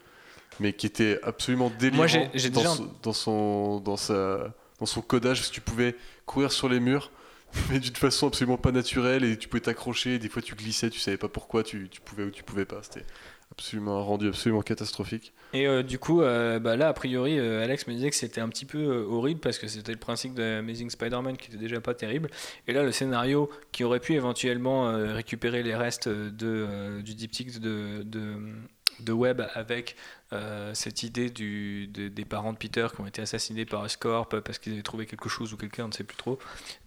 mais 0.60 0.74
qui 0.74 0.86
était 0.86 1.18
absolument 1.22 1.72
délirant 1.78 1.96
Moi, 1.96 2.06
dans, 2.08 2.28
déjà- 2.30 2.74
son, 2.74 2.90
dans, 3.02 3.12
son, 3.14 3.80
dans, 3.80 3.96
sa, 3.96 4.54
dans 4.78 4.86
son 4.86 5.00
codage, 5.00 5.38
parce 5.38 5.48
que 5.48 5.54
tu 5.54 5.62
pouvais 5.62 5.96
courir 6.26 6.52
sur 6.52 6.68
les 6.68 6.80
murs, 6.80 7.10
mais 7.70 7.78
d'une 7.80 7.96
façon 7.96 8.26
absolument 8.28 8.58
pas 8.58 8.70
naturelle, 8.70 9.24
et 9.24 9.38
tu 9.38 9.48
pouvais 9.48 9.62
t'accrocher, 9.62 10.18
des 10.18 10.28
fois 10.28 10.42
tu 10.42 10.54
glissais, 10.54 10.90
tu 10.90 11.00
savais 11.00 11.16
pas 11.16 11.28
pourquoi, 11.28 11.62
tu, 11.62 11.88
tu 11.90 12.02
pouvais 12.02 12.24
ou 12.24 12.30
tu 12.30 12.42
pouvais 12.42 12.66
pas. 12.66 12.80
C'était 12.82 13.06
absolument 13.52 13.98
un 13.98 14.02
rendu 14.02 14.28
absolument 14.28 14.62
catastrophique. 14.62 15.32
Et 15.52 15.66
euh, 15.66 15.82
du 15.82 15.98
coup, 15.98 16.20
euh, 16.20 16.58
bah 16.58 16.76
là, 16.76 16.88
a 16.88 16.92
priori, 16.92 17.38
euh, 17.38 17.64
Alex 17.64 17.86
me 17.86 17.94
disait 17.94 18.10
que 18.10 18.16
c'était 18.16 18.40
un 18.40 18.48
petit 18.48 18.66
peu 18.66 19.06
horrible 19.08 19.40
parce 19.40 19.58
que 19.58 19.66
c'était 19.66 19.92
le 19.92 19.98
principe 19.98 20.34
de 20.34 20.58
Amazing 20.58 20.90
Spider-Man 20.90 21.36
qui 21.36 21.48
était 21.48 21.58
déjà 21.58 21.80
pas 21.80 21.94
terrible. 21.94 22.30
Et 22.66 22.72
là, 22.72 22.82
le 22.82 22.92
scénario 22.92 23.50
qui 23.72 23.84
aurait 23.84 24.00
pu 24.00 24.14
éventuellement 24.14 24.92
récupérer 25.14 25.62
les 25.62 25.74
restes 25.74 26.08
de, 26.08 27.00
du 27.02 27.14
diptyque 27.14 27.58
de, 27.60 28.02
de, 28.02 28.34
de 29.00 29.12
Web 29.12 29.42
avec 29.54 29.96
euh, 30.32 30.72
cette 30.74 31.02
idée 31.02 31.30
du, 31.30 31.86
de- 31.88 32.08
des 32.08 32.24
parents 32.24 32.52
de 32.52 32.58
Peter 32.58 32.86
qui 32.94 33.00
ont 33.00 33.06
été 33.06 33.22
assassinés 33.22 33.64
par 33.64 33.82
Oscorp 33.82 34.28
parce 34.42 34.58
qu'ils 34.58 34.74
avaient 34.74 34.82
trouvé 34.82 35.06
quelque 35.06 35.28
chose 35.28 35.52
ou 35.52 35.56
quelqu'un, 35.56 35.84
on 35.84 35.88
ne 35.88 35.92
sait 35.92 36.04
plus 36.04 36.16
trop. 36.16 36.38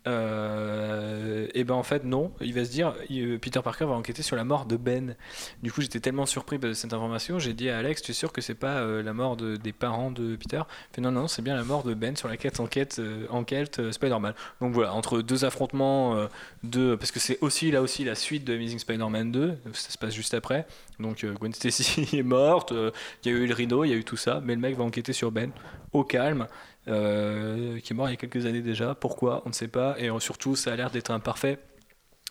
Euh, 0.07 1.47
et 1.53 1.63
ben 1.63 1.73
en 1.75 1.83
fait, 1.83 2.03
non. 2.03 2.31
Il 2.41 2.53
va 2.53 2.65
se 2.65 2.71
dire, 2.71 2.93
il- 3.09 3.39
Peter 3.39 3.59
Parker 3.63 3.85
va 3.85 3.93
enquêter 3.93 4.21
sur 4.23 4.35
la 4.35 4.43
mort 4.43 4.65
de 4.65 4.77
Ben. 4.77 5.15
Du 5.63 5.71
coup, 5.71 5.81
j'étais 5.81 5.99
tellement 5.99 6.25
surpris 6.25 6.59
de 6.59 6.73
cette 6.73 6.93
information, 6.93 7.39
j'ai 7.39 7.53
dit 7.53 7.69
à 7.69 7.77
Alex, 7.77 8.01
tu 8.01 8.11
es 8.11 8.13
sûr 8.13 8.31
que 8.31 8.41
c'est 8.41 8.55
pas 8.55 8.77
euh, 8.79 9.01
la 9.03 9.13
mort 9.13 9.37
de- 9.37 9.55
des 9.55 9.71
parents 9.73 10.11
de 10.11 10.35
Peter? 10.35 10.61
Il 10.91 10.95
fait 10.95 11.01
non, 11.01 11.11
non, 11.11 11.27
c'est 11.27 11.41
bien 11.41 11.55
la 11.55 11.63
mort 11.63 11.83
de 11.83 11.93
Ben 11.93 12.15
sur 12.15 12.27
laquelle 12.27 12.51
enquête, 12.59 12.97
euh, 12.99 13.25
enquête 13.29 13.79
euh, 13.79 13.91
Spider-Man. 13.91 14.33
Donc 14.59 14.73
voilà, 14.73 14.93
entre 14.93 15.21
deux 15.21 15.45
affrontements, 15.45 16.15
euh, 16.15 16.27
deux, 16.63 16.97
parce 16.97 17.11
que 17.11 17.19
c'est 17.19 17.37
aussi 17.41 17.71
là 17.71 17.81
aussi 17.81 18.03
la 18.03 18.15
suite 18.15 18.43
de 18.43 18.53
Amazing 18.55 18.79
Spider-Man 18.79 19.31
2, 19.31 19.57
ça 19.73 19.89
se 19.91 19.97
passe 19.97 20.13
juste 20.13 20.33
après. 20.33 20.65
Donc 20.99 21.23
euh, 21.23 21.33
Gwen 21.33 21.53
Stacy 21.53 22.07
est 22.17 22.23
morte, 22.23 22.71
euh, 22.71 22.91
il 23.31 23.37
y 23.37 23.39
a 23.39 23.43
eu 23.43 23.47
le 23.47 23.53
Rhino, 23.53 23.83
il 23.85 23.89
y 23.89 23.93
a 23.93 23.97
eu 23.97 24.03
tout 24.03 24.17
ça, 24.17 24.41
mais 24.43 24.55
le 24.55 24.61
mec 24.61 24.75
va 24.75 24.83
enquêter 24.83 25.13
sur 25.13 25.31
Ben 25.31 25.51
au 25.93 26.03
calme. 26.03 26.47
euh, 26.87 27.79
qui 27.79 27.93
est 27.93 27.95
mort 27.95 28.07
il 28.09 28.11
y 28.11 28.13
a 28.13 28.17
quelques 28.17 28.45
années 28.45 28.61
déjà. 28.61 28.95
Pourquoi 28.95 29.43
On 29.45 29.49
ne 29.49 29.53
sait 29.53 29.67
pas. 29.67 29.95
Et 29.99 30.09
surtout, 30.19 30.55
ça 30.55 30.73
a 30.73 30.75
l'air 30.75 30.89
d'être 30.91 31.11
un 31.11 31.19
parfait 31.19 31.59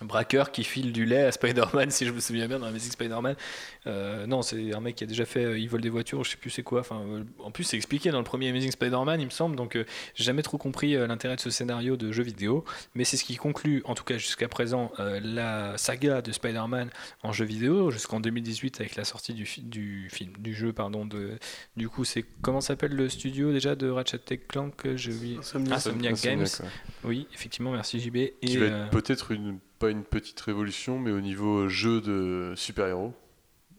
braqueur 0.03 0.51
qui 0.51 0.65
file 0.65 0.93
du 0.93 1.05
lait 1.05 1.25
à 1.25 1.33
Spider-Man, 1.33 1.91
si 1.91 2.07
je 2.07 2.13
me 2.13 2.21
souviens 2.21 2.49
bien, 2.49 2.59
dans 2.59 2.67
Amazing 2.67 2.93
Spider-Man. 2.93 3.37
Euh, 3.87 4.27
non, 4.27 4.43
c'est 4.43 4.75
un 4.75 4.81
mec 4.81 4.97
qui 4.97 5.05
a 5.05 5.07
déjà 5.07 5.25
fait, 5.25 5.45
euh, 5.45 5.59
il 5.59 5.69
vole 5.69 5.81
des 5.81 5.89
voitures, 5.89 6.23
je 6.25 6.31
sais 6.33 6.37
plus 6.37 6.51
c'est 6.51 6.63
quoi. 6.63 6.81
Enfin, 6.81 7.01
euh, 7.07 7.25
en 7.39 7.51
plus, 7.51 7.65
c'est 7.65 7.77
expliqué 7.77 8.11
dans 8.11 8.19
le 8.19 8.25
premier 8.25 8.49
Amazing 8.51 8.71
Spider-Man, 8.73 9.21
il 9.21 9.25
me 9.27 9.31
semble. 9.31 9.57
Donc, 9.57 9.77
euh, 9.77 9.85
j'ai 10.15 10.25
jamais 10.25 10.43
trop 10.43 10.59
compris 10.59 10.97
euh, 10.97 11.07
l'intérêt 11.07 11.37
de 11.37 11.41
ce 11.41 11.51
scénario 11.51 11.97
de 11.97 12.13
jeu 12.13 12.23
vidéo. 12.23 12.65
Mais 12.95 13.05
c'est 13.05 13.17
ce 13.17 13.25
qui 13.25 13.37
conclut, 13.37 13.83
en 13.87 13.95
tout 13.95 14.05
cas 14.05 14.19
jusqu'à 14.19 14.49
présent, 14.49 14.93
euh, 15.01 15.19
la 15.23 15.79
saga 15.79 16.21
de 16.23 16.31
Spider-Man 16.33 16.91
en 17.23 17.33
jeu 17.33 17.45
vidéo, 17.45 17.91
jusqu'en 17.91 18.21
2018 18.21 18.81
avec 18.81 18.97
la 18.97 19.05
sortie 19.05 19.33
du, 19.35 19.47
fi- 19.47 19.63
du 19.63 20.09
film, 20.11 20.33
du 20.39 20.55
jeu, 20.55 20.73
pardon. 20.73 21.07
De, 21.07 21.39
du 21.77 21.89
coup, 21.89 22.05
c'est 22.05 22.25
comment 22.43 22.61
s'appelle 22.61 22.93
le 22.95 23.09
studio 23.09 23.53
déjà 23.53 23.75
de 23.77 23.89
Ratchet 23.89 24.21
Clank 24.49 24.77
que 24.77 24.97
j'ai 24.97 25.13
oublié? 25.13 25.37
Insomniac. 25.39 25.73
Insomniac 25.79 26.13
Insomniac, 26.13 26.39
Games. 26.39 26.47
ouais. 26.63 26.69
Oui, 27.05 27.27
effectivement, 27.33 27.73
merci 27.73 27.99
JB. 27.99 28.15
Qui 28.15 28.33
Et, 28.43 28.57
va 28.59 28.67
euh, 28.67 28.85
être 28.85 28.91
peut-être 28.91 29.31
une, 29.33 29.59
pas 29.79 29.89
une 29.91 30.05
petite 30.05 30.39
révolution, 30.41 30.99
mais 30.99 31.11
au 31.13 31.21
niveau 31.21 31.69
jeu 31.69 32.01
de 32.03 32.53
super-héros, 32.57 33.15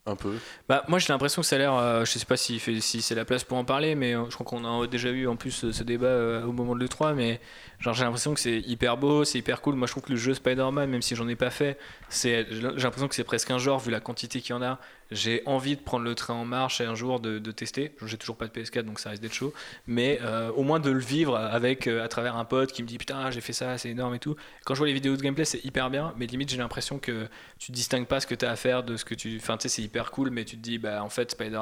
un 0.05 0.15
peu. 0.15 0.37
Bah, 0.67 0.83
moi 0.87 0.99
j'ai 0.99 1.13
l'impression 1.13 1.41
que 1.41 1.47
ça 1.47 1.55
a 1.55 1.59
l'air, 1.59 1.75
euh, 1.75 2.05
je 2.05 2.17
sais 2.17 2.25
pas 2.25 2.37
si, 2.37 2.59
si 2.59 3.01
c'est 3.01 3.15
la 3.15 3.25
place 3.25 3.43
pour 3.43 3.57
en 3.57 3.65
parler, 3.65 3.95
mais 3.95 4.15
euh, 4.15 4.25
je 4.29 4.33
crois 4.35 4.45
qu'on 4.45 4.83
a 4.83 4.87
déjà 4.87 5.09
eu 5.09 5.27
en 5.27 5.35
plus 5.35 5.51
ce, 5.51 5.71
ce 5.71 5.83
débat 5.83 6.07
euh, 6.07 6.43
au 6.43 6.51
moment 6.51 6.75
de 6.75 6.83
l'E3, 6.83 7.13
mais 7.13 7.39
genre 7.81 7.93
j'ai 7.93 8.03
l'impression 8.03 8.33
que 8.33 8.39
c'est 8.39 8.59
hyper 8.59 8.97
beau, 8.97 9.25
c'est 9.25 9.39
hyper 9.39 9.61
cool. 9.61 9.75
Moi 9.75 9.87
je 9.87 9.93
trouve 9.93 10.03
que 10.03 10.11
le 10.11 10.17
jeu 10.17 10.33
Spider-Man, 10.33 10.89
même 10.89 11.01
si 11.01 11.15
j'en 11.15 11.27
ai 11.27 11.35
pas 11.35 11.49
fait, 11.49 11.77
j'ai 12.09 12.45
l'impression 12.61 13.07
que 13.07 13.15
c'est 13.15 13.23
presque 13.23 13.51
un 13.51 13.57
genre 13.57 13.79
vu 13.79 13.91
la 13.91 13.99
quantité 13.99 14.41
qu'il 14.41 14.55
y 14.55 14.57
en 14.57 14.61
a. 14.61 14.79
J'ai 15.11 15.43
envie 15.45 15.75
de 15.75 15.81
prendre 15.81 16.05
le 16.05 16.15
train 16.15 16.35
en 16.35 16.45
marche 16.45 16.79
et 16.79 16.85
un 16.85 16.95
jour 16.95 17.19
de, 17.19 17.39
tester. 17.51 17.93
J'ai 18.05 18.17
toujours 18.17 18.37
pas 18.37 18.47
de 18.47 18.51
PS4 18.51 18.83
donc 18.83 18.99
ça 18.99 19.09
risque 19.09 19.21
d'être 19.21 19.33
chaud, 19.33 19.53
mais 19.85 20.19
euh, 20.21 20.51
au 20.51 20.63
moins 20.63 20.79
de 20.79 20.89
le 20.89 20.99
vivre 20.99 21.35
avec 21.35 21.87
euh, 21.87 22.05
à 22.05 22.07
travers 22.07 22.37
un 22.37 22.45
pote 22.45 22.71
qui 22.71 22.81
me 22.81 22.87
dit 22.87 22.97
putain 22.97 23.29
j'ai 23.29 23.41
fait 23.41 23.51
ça, 23.51 23.77
c'est 23.77 23.89
énorme 23.89 24.15
et 24.15 24.19
tout. 24.19 24.37
Quand 24.63 24.73
je 24.73 24.79
vois 24.79 24.87
les 24.87 24.93
vidéos 24.93 25.17
de 25.17 25.21
gameplay 25.21 25.43
c'est 25.43 25.65
hyper 25.65 25.89
bien, 25.89 26.13
mais 26.17 26.27
limite 26.27 26.49
j'ai 26.49 26.57
l'impression 26.57 26.97
que 26.97 27.27
tu 27.59 27.73
distingues 27.73 28.07
pas 28.07 28.21
ce 28.21 28.27
que 28.27 28.35
tu 28.35 28.45
as 28.45 28.51
à 28.51 28.55
faire 28.55 28.83
de 28.83 28.95
ce 28.95 29.03
que 29.03 29.13
tu. 29.13 29.35
Enfin 29.35 29.57
tu 29.57 29.63
sais 29.63 29.75
c'est 29.75 29.81
hyper 29.81 30.11
cool, 30.11 30.29
mais 30.29 30.45
tu 30.45 30.55
te 30.55 30.61
dis 30.61 30.77
bah 30.77 31.03
en 31.03 31.09
fait 31.09 31.31
Spider, 31.31 31.61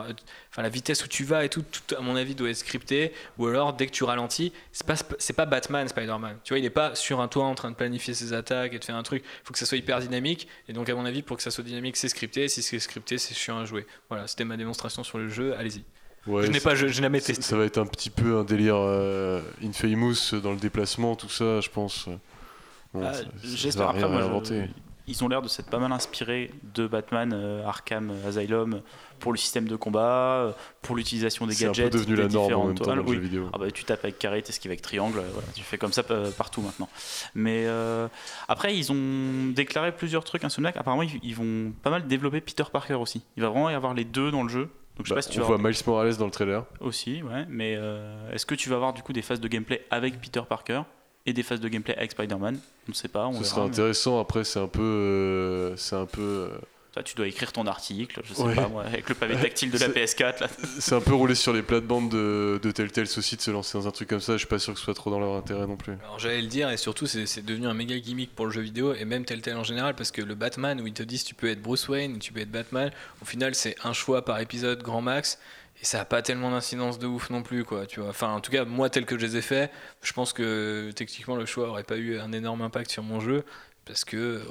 enfin 0.51 0.61
la 0.61 0.69
vitesse 0.69 1.03
où 1.03 1.07
tu 1.07 1.23
vas 1.23 1.43
et 1.43 1.49
tout, 1.49 1.63
tout 1.63 1.95
à 1.95 2.01
mon 2.01 2.15
avis 2.15 2.35
doit 2.35 2.49
être 2.51 2.57
scripté 2.57 3.13
ou 3.39 3.47
alors 3.47 3.73
dès 3.73 3.87
que 3.87 3.91
tu 3.91 4.03
ralentis 4.03 4.53
c'est 4.71 4.85
pas 4.85 4.95
c'est 5.17 5.35
pas 5.35 5.45
Batman 5.45 5.87
Spider-Man 6.09 6.37
tu 6.43 6.53
vois 6.53 6.59
il 6.59 6.65
est 6.65 6.69
pas 6.69 6.95
sur 6.95 7.19
un 7.21 7.27
toit 7.27 7.45
en 7.45 7.55
train 7.55 7.69
de 7.71 7.75
planifier 7.75 8.13
ses 8.13 8.33
attaques 8.33 8.73
et 8.73 8.79
de 8.79 8.83
faire 8.85 8.95
un 8.95 9.03
truc. 9.03 9.23
Il 9.23 9.45
faut 9.45 9.53
que 9.53 9.59
ça 9.59 9.65
soit 9.65 9.77
hyper 9.77 9.99
dynamique. 9.99 10.47
Et 10.67 10.73
donc 10.73 10.89
à 10.89 10.95
mon 10.95 11.05
avis 11.05 11.21
pour 11.21 11.37
que 11.37 11.43
ça 11.43 11.51
soit 11.51 11.63
dynamique 11.63 11.97
c'est 11.97 12.09
scripté. 12.09 12.47
Si 12.47 12.61
c'est 12.61 12.79
scripté 12.79 13.17
c'est 13.17 13.33
chiant 13.35 13.59
à 13.59 13.65
jouer 13.65 13.85
voilà 14.09 14.27
c'était 14.27 14.45
ma 14.45 14.57
démonstration 14.57 15.03
sur 15.03 15.17
le 15.17 15.29
jeu. 15.29 15.55
Allez-y. 15.57 15.83
Ouais, 16.27 16.45
je 16.45 16.51
n'ai 16.51 16.59
pas 16.59 16.75
je, 16.75 16.87
je 16.87 16.97
n'ai 16.97 17.03
jamais 17.03 17.21
testé. 17.21 17.41
ça 17.41 17.55
va 17.57 17.63
être 17.65 17.77
un 17.77 17.85
petit 17.85 18.09
peu 18.09 18.37
un 18.37 18.43
délire 18.43 18.75
euh, 18.77 19.41
Infamous 19.63 20.39
dans 20.43 20.51
le 20.51 20.57
déplacement, 20.59 21.15
tout 21.15 21.29
ça, 21.29 21.61
je 21.61 21.69
pense. 21.69 22.09
Bon, 22.93 23.01
Ah, 23.05 23.13
J'espère 23.41 23.85
va 23.85 23.89
après. 23.91 24.03
rien 24.03 24.27
moi, 24.27 24.41
je-. 24.43 24.65
Ils 25.09 25.23
ont 25.23 25.27
l'air 25.27 25.41
de 25.41 25.47
s'être 25.47 25.69
pas 25.69 25.79
mal 25.79 25.91
inspirés 25.91 26.51
de 26.75 26.87
Batman 26.87 27.33
euh, 27.33 27.65
Arkham 27.65 28.11
Asylum 28.27 28.81
pour 29.19 29.33
le 29.33 29.37
système 29.37 29.67
de 29.67 29.75
combat, 29.75 30.45
euh, 30.45 30.51
pour 30.81 30.95
l'utilisation 30.95 31.45
des 31.47 31.53
C'est 31.53 31.65
un 31.65 31.69
gadgets. 31.69 31.91
peu 31.91 31.97
devenu 31.97 32.15
la 32.15 32.27
norme 32.29 32.53
en 32.53 32.65
même 32.67 32.75
temps 32.77 32.95
dans 32.95 33.01
Oui. 33.03 33.15
jeu 33.15 33.21
vidéo. 33.21 33.49
Ah 33.51 33.57
bah, 33.57 33.69
tu 33.71 33.83
tapes 33.83 34.03
avec 34.05 34.17
carré, 34.19 34.41
t'esquives 34.41 34.71
avec 34.71 34.81
triangle, 34.81 35.17
euh, 35.19 35.29
voilà, 35.33 35.47
tu 35.55 35.63
fais 35.63 35.77
comme 35.77 35.91
ça 35.91 36.03
euh, 36.11 36.31
partout 36.31 36.61
maintenant. 36.61 36.87
Mais 37.35 37.63
euh, 37.65 38.07
après, 38.47 38.77
ils 38.77 38.91
ont 38.93 39.51
déclaré 39.53 39.91
plusieurs 39.93 40.23
trucs. 40.23 40.43
Insomniac, 40.45 40.77
apparemment, 40.77 41.03
ils, 41.03 41.19
ils 41.23 41.35
vont 41.35 41.73
pas 41.83 41.89
mal 41.89 42.07
développer 42.07 42.39
Peter 42.39 42.63
Parker 42.71 42.93
aussi. 42.93 43.23
Il 43.35 43.43
va 43.43 43.49
vraiment 43.49 43.69
y 43.69 43.73
avoir 43.73 43.93
les 43.93 44.05
deux 44.05 44.31
dans 44.31 44.43
le 44.43 44.49
jeu. 44.49 44.69
Donc 44.95 45.05
je 45.05 45.09
sais 45.09 45.09
Bah, 45.09 45.15
pas 45.15 45.21
si 45.23 45.29
tu 45.31 45.39
on 45.39 45.43
voit 45.43 45.55
avoir 45.55 45.71
Miles 45.71 45.81
Morales 45.87 46.17
dans 46.17 46.25
le 46.25 46.31
trailer. 46.31 46.65
aussi, 46.81 47.23
ouais. 47.23 47.45
Mais 47.49 47.75
euh, 47.77 48.31
est-ce 48.31 48.45
que 48.45 48.53
tu 48.55 48.69
vas 48.69 48.75
avoir 48.75 48.93
du 48.93 49.01
coup 49.01 49.11
des 49.13 49.21
phases 49.21 49.39
de 49.41 49.47
gameplay 49.47 49.85
avec 49.91 50.21
Peter 50.21 50.41
Parker? 50.47 50.81
Et 51.29 51.33
des 51.33 51.43
phases 51.43 51.59
de 51.59 51.67
gameplay 51.67 51.95
avec 51.95 52.11
Spider-Man 52.11 52.57
On 52.87 52.91
ne 52.91 52.95
sait 52.95 53.07
pas, 53.07 53.27
on 53.27 53.33
Ce 53.41 53.49
verra. 53.49 53.61
mais- 53.65 53.69
intéressant. 53.69 54.19
Après, 54.19 54.43
c'est 54.43 54.59
un 54.59 54.67
peu. 54.67 54.81
euh, 54.81 55.75
c'est 55.77 55.95
un 55.95 56.05
peu. 56.05 56.21
euh, 56.21 56.49
Toi, 56.91 57.03
tu 57.03 57.13
dois 57.15 57.27
écrire 57.27 57.51
ton 57.51 57.67
article, 57.67 58.19
je 58.25 58.33
sais 58.33 58.41
Ouais. 58.41 58.55
pas 58.55 58.67
moi, 58.67 58.83
avec 58.83 59.07
le 59.09 59.13
pavé 59.13 59.35
tactile 59.35 59.69
de 59.69 59.77
la 59.77 59.85
C'est- 59.93 59.93
PS4 59.93 60.41
là. 60.41 60.47
c'est 60.79 60.95
un 60.95 60.99
peu 61.01 61.13
roulé 61.13 61.35
sur 61.35 61.53
les 61.53 61.61
plates-bandes 61.61 62.09
de, 62.09 62.59
de 62.63 62.71
Telltale 62.71 63.03
aussi 63.15 63.35
de 63.35 63.41
se 63.41 63.51
lancer 63.51 63.77
dans 63.77 63.87
un 63.87 63.91
truc 63.91 64.09
comme 64.09 64.19
ça. 64.19 64.33
Je 64.33 64.39
suis 64.39 64.47
pas 64.47 64.57
sûr 64.57 64.73
que 64.73 64.79
ce 64.79 64.85
soit 64.85 64.95
trop 64.95 65.11
dans 65.11 65.19
leur 65.19 65.35
intérêt 65.35 65.67
non 65.67 65.75
plus. 65.77 65.93
Alors 66.03 66.17
j'allais 66.17 66.41
le 66.41 66.47
dire 66.47 66.67
et 66.71 66.77
surtout 66.77 67.05
c'est 67.05 67.27
c'est 67.27 67.45
devenu 67.45 67.67
un 67.67 67.75
méga 67.75 67.95
gimmick 67.99 68.33
pour 68.35 68.47
le 68.47 68.51
jeu 68.51 68.61
vidéo 68.61 68.95
et 68.95 69.05
même 69.05 69.23
tel 69.23 69.39
tel 69.41 69.55
en 69.55 69.63
général 69.63 69.93
parce 69.95 70.09
que 70.09 70.23
le 70.23 70.33
Batman 70.33 70.81
où 70.81 70.87
ils 70.87 70.93
te 70.93 71.03
disent 71.03 71.23
tu 71.23 71.35
peux 71.35 71.47
être 71.51 71.61
Bruce 71.61 71.87
Wayne 71.89 72.17
tu 72.17 72.33
peux 72.33 72.39
être 72.39 72.51
Batman 72.51 72.89
au 73.21 73.25
final 73.25 73.53
c'est 73.53 73.75
un 73.83 73.93
choix 73.93 74.25
par 74.25 74.39
épisode 74.39 74.81
grand 74.81 75.01
max 75.01 75.37
et 75.81 75.85
ça 75.85 76.01
a 76.01 76.05
pas 76.05 76.21
tellement 76.21 76.51
d'incidence 76.51 76.99
de 76.99 77.07
ouf 77.07 77.29
non 77.29 77.41
plus 77.41 77.63
quoi 77.63 77.85
tu 77.85 77.99
vois 77.99 78.09
enfin 78.09 78.33
en 78.33 78.41
tout 78.41 78.51
cas 78.51 78.65
moi 78.65 78.89
tel 78.89 79.05
que 79.05 79.17
je 79.17 79.25
les 79.25 79.37
ai 79.37 79.41
fait 79.41 79.71
je 80.01 80.13
pense 80.13 80.33
que 80.33 80.91
techniquement 80.95 81.35
le 81.35 81.45
choix 81.45 81.69
aurait 81.69 81.83
pas 81.83 81.97
eu 81.97 82.19
un 82.19 82.31
énorme 82.31 82.61
impact 82.61 82.91
sur 82.91 83.03
mon 83.03 83.19
jeu 83.19 83.43
parce 83.89 84.05
que 84.05 84.17
euh, 84.17 84.41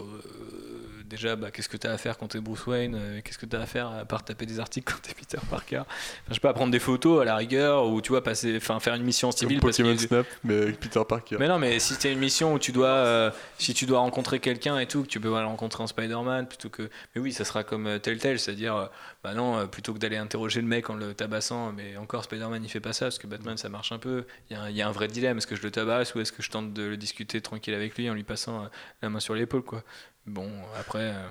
déjà 1.09 1.37
bah, 1.37 1.53
qu'est-ce 1.53 1.69
que 1.69 1.77
tu 1.77 1.87
as 1.87 1.93
à 1.93 1.97
faire 1.97 2.19
quand 2.19 2.27
t'es 2.27 2.41
Bruce 2.41 2.67
Wayne 2.67 2.97
euh, 3.01 3.21
qu'est-ce 3.23 3.39
que 3.39 3.47
tu 3.47 3.55
as 3.55 3.61
à 3.61 3.67
faire 3.67 3.89
à 3.89 4.05
part 4.05 4.25
taper 4.25 4.47
des 4.47 4.59
articles 4.59 4.93
quand 4.93 5.01
t'es 5.01 5.15
Peter 5.15 5.39
Parker? 5.49 5.79
Enfin, 5.79 5.87
je 6.31 6.35
sais 6.35 6.41
pas 6.41 6.53
prendre 6.53 6.73
des 6.73 6.81
photos 6.81 7.23
à 7.23 7.25
la 7.25 7.37
rigueur 7.37 7.87
ou 7.87 8.01
tu 8.01 8.09
vois 8.09 8.25
passer 8.25 8.57
enfin 8.57 8.81
faire 8.81 8.95
une 8.95 9.05
mission 9.05 9.29
en 9.29 9.31
Comme 9.31 9.39
civil 9.39 9.59
a 9.59 9.61
Pokémon 9.61 9.97
Snap, 9.97 10.27
mais 10.43 10.57
avec 10.57 10.81
Peter 10.81 11.01
Parker. 11.09 11.37
mais 11.39 11.47
non, 11.47 11.61
mais 11.61 11.79
si 11.79 11.97
t'as 11.97 12.11
une 12.11 12.19
mission 12.19 12.53
où 12.53 12.59
tu 12.59 12.73
dois, 12.73 12.89
euh, 12.89 13.31
si 13.59 13.75
tu 13.75 13.87
dois 13.87 14.01
rencontrer 14.01 14.41
quelqu'un 14.41 14.77
et 14.81 14.87
tout, 14.87 15.03
que 15.03 15.09
tu 15.09 15.21
peux 15.21 15.29
le 15.29 15.35
rencontrer 15.35 15.85
en 15.85 15.87
Spider-Man 15.87 16.49
plutôt 16.49 16.69
que. 16.69 16.91
Mais 17.15 17.21
oui, 17.21 17.33
ça 17.33 17.45
sera 17.45 17.63
comme 17.63 18.01
Telltale, 18.01 18.41
c'est-à-dire, 18.41 18.91
bah 19.25 19.35
non, 19.35 19.59
euh, 19.59 19.67
plutôt 19.67 19.93
que 19.93 19.99
d'aller 19.99 20.17
interroger 20.17 20.61
le 20.61 20.67
mec 20.69 20.91
en 20.91 20.95
le 20.95 21.13
tabassant, 21.15 21.73
mais 21.73 21.97
encore 21.97 22.25
Spider-Man 22.25 22.63
il 22.63 22.69
fait 22.69 22.81
pas 22.81 22.93
ça 22.93 23.07
parce 23.07 23.19
que 23.19 23.27
Batman 23.27 23.57
ça 23.57 23.69
marche 23.69 23.91
un 23.93 23.99
peu. 23.99 24.27
Il 24.51 24.57
y, 24.57 24.81
a 24.83 24.89
un- 24.89 24.93
vrai 24.93 25.09
dilemme, 25.09 25.39
est-ce 25.39 25.47
que 25.47 25.57
je 25.57 25.63
le 25.63 25.71
tabasse 25.71 26.15
ou 26.15 26.21
est-ce 26.21 26.33
que 26.33 26.43
je 26.43 26.51
tente 26.51 26.73
de 26.73 26.83
le 26.85 26.97
discuter 26.97 27.41
tranquille 27.41 27.75
avec 27.75 27.97
lui 27.97 28.09
en 28.09 28.15
lui 28.15 28.25
passant 28.25 28.65
euh, 28.65 28.69
la 29.03 29.09
main 29.11 29.21
sur 29.21 29.35
l'épaule, 29.35 29.63
quoi. 29.63 29.83
Bon, 30.27 30.51
après. 30.79 31.13
Euh... 31.15 31.29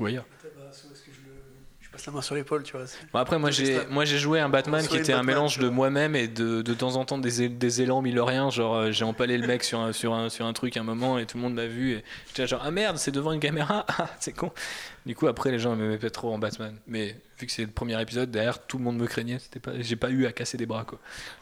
ouais, 0.00 0.12
Je 0.12 0.18
Je 1.12 1.17
passe 1.98 2.06
la 2.06 2.12
main 2.12 2.22
sur 2.22 2.34
l'épaule, 2.34 2.62
tu 2.62 2.76
vois. 2.76 2.86
Bon, 3.12 3.18
après, 3.18 3.38
moi 3.38 3.50
j'ai, 3.50 3.80
moi 3.90 4.04
j'ai 4.04 4.18
joué 4.18 4.40
un 4.40 4.48
Batman 4.48 4.86
qui 4.86 4.96
était 4.96 5.12
un 5.12 5.18
Batman, 5.18 5.34
mélange 5.34 5.58
de 5.58 5.68
moi-même 5.68 6.14
et 6.14 6.28
de, 6.28 6.62
de 6.62 6.74
temps 6.74 6.96
en 6.96 7.04
temps 7.04 7.18
des, 7.18 7.48
des 7.48 7.82
élans 7.82 8.02
milloriens. 8.02 8.50
Genre, 8.50 8.74
euh, 8.74 8.90
j'ai 8.92 9.04
empalé 9.04 9.36
le 9.36 9.46
mec 9.46 9.64
sur 9.64 9.80
un, 9.80 9.92
sur, 9.92 10.14
un, 10.14 10.28
sur 10.28 10.46
un 10.46 10.52
truc 10.52 10.76
un 10.76 10.84
moment 10.84 11.18
et 11.18 11.26
tout 11.26 11.36
le 11.36 11.42
monde 11.42 11.54
m'a 11.54 11.66
vu. 11.66 11.94
Et 11.94 12.04
j'étais 12.28 12.46
genre, 12.46 12.62
ah 12.64 12.70
merde, 12.70 12.98
c'est 12.98 13.10
devant 13.10 13.32
une 13.32 13.40
caméra, 13.40 13.84
ah, 13.98 14.08
c'est 14.20 14.32
con. 14.32 14.52
Du 15.06 15.14
coup, 15.14 15.26
après, 15.26 15.50
les 15.50 15.58
gens 15.58 15.74
m'aimaient 15.74 15.98
pas 15.98 16.10
trop 16.10 16.32
en 16.32 16.38
Batman. 16.38 16.74
Mais 16.86 17.16
vu 17.38 17.46
que 17.46 17.52
c'est 17.52 17.62
le 17.62 17.68
premier 17.68 18.00
épisode, 18.00 18.30
derrière, 18.30 18.66
tout 18.66 18.78
le 18.78 18.84
monde 18.84 18.98
me 18.98 19.06
craignait. 19.06 19.38
C'était 19.38 19.58
pas, 19.58 19.72
j'ai 19.80 19.96
pas 19.96 20.10
eu 20.10 20.26
à 20.26 20.32
casser 20.32 20.58
des 20.58 20.66
bras, 20.66 20.84
quoi. 20.84 20.98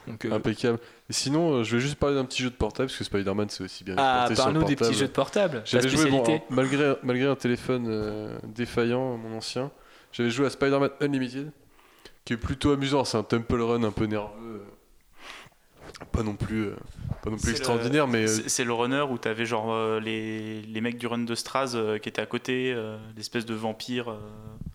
Donc, 0.06 0.24
euh, 0.24 0.32
Impeccable. 0.32 0.78
Et 1.10 1.12
sinon, 1.12 1.52
euh, 1.52 1.64
je 1.64 1.76
vais 1.76 1.82
juste 1.82 1.96
parler 1.96 2.14
d'un 2.14 2.24
petit 2.24 2.42
jeu 2.42 2.50
de 2.50 2.54
portable, 2.54 2.88
parce 2.88 2.98
que 2.98 3.04
Spider-Man 3.04 3.48
c'est 3.50 3.64
aussi 3.64 3.84
bien 3.84 3.94
ah, 3.98 4.28
parle-nous 4.36 4.64
des 4.64 4.76
petits 4.76 4.94
jeux 4.94 5.08
de 5.08 5.12
portable. 5.12 5.58
La 5.58 5.62
J'avais 5.64 5.88
joué, 5.88 6.10
bon, 6.10 6.22
spécialité. 6.22 6.46
malgré, 6.50 6.94
malgré 7.02 7.26
un 7.26 7.34
téléphone 7.34 7.86
euh, 7.88 8.38
défaillant, 8.44 9.16
mon 9.16 9.36
ancien, 9.36 9.70
j'avais 10.16 10.30
joué 10.30 10.46
à 10.46 10.50
Spider-Man 10.50 10.90
Unlimited, 11.00 11.50
qui 12.24 12.32
est 12.32 12.36
plutôt 12.38 12.72
amusant. 12.72 13.04
C'est 13.04 13.18
un 13.18 13.22
temple 13.22 13.60
run 13.60 13.82
un 13.84 13.90
peu 13.92 14.06
nerveux. 14.06 14.62
euh, 14.62 16.04
Pas 16.12 16.22
non 16.22 16.34
plus, 16.34 16.64
euh, 16.66 16.74
pas 17.22 17.30
non 17.30 17.36
plus 17.36 17.50
extraordinaire, 17.52 18.06
mais 18.08 18.24
euh, 18.28 18.42
C'est 18.48 18.64
le 18.64 18.72
runner 18.72 19.02
où 19.10 19.18
t'avais 19.18 19.46
genre 19.46 19.72
euh, 19.72 20.00
les, 20.00 20.62
les 20.62 20.80
mecs 20.80 20.98
du 20.98 21.06
run 21.06 21.18
de 21.18 21.34
Straz 21.34 21.72
euh, 21.74 21.98
qui 21.98 22.08
étaient 22.08 22.22
à 22.22 22.26
côté, 22.26 22.72
euh, 22.74 22.96
l'espèce 23.16 23.46
de 23.46 23.54
vampire. 23.54 24.14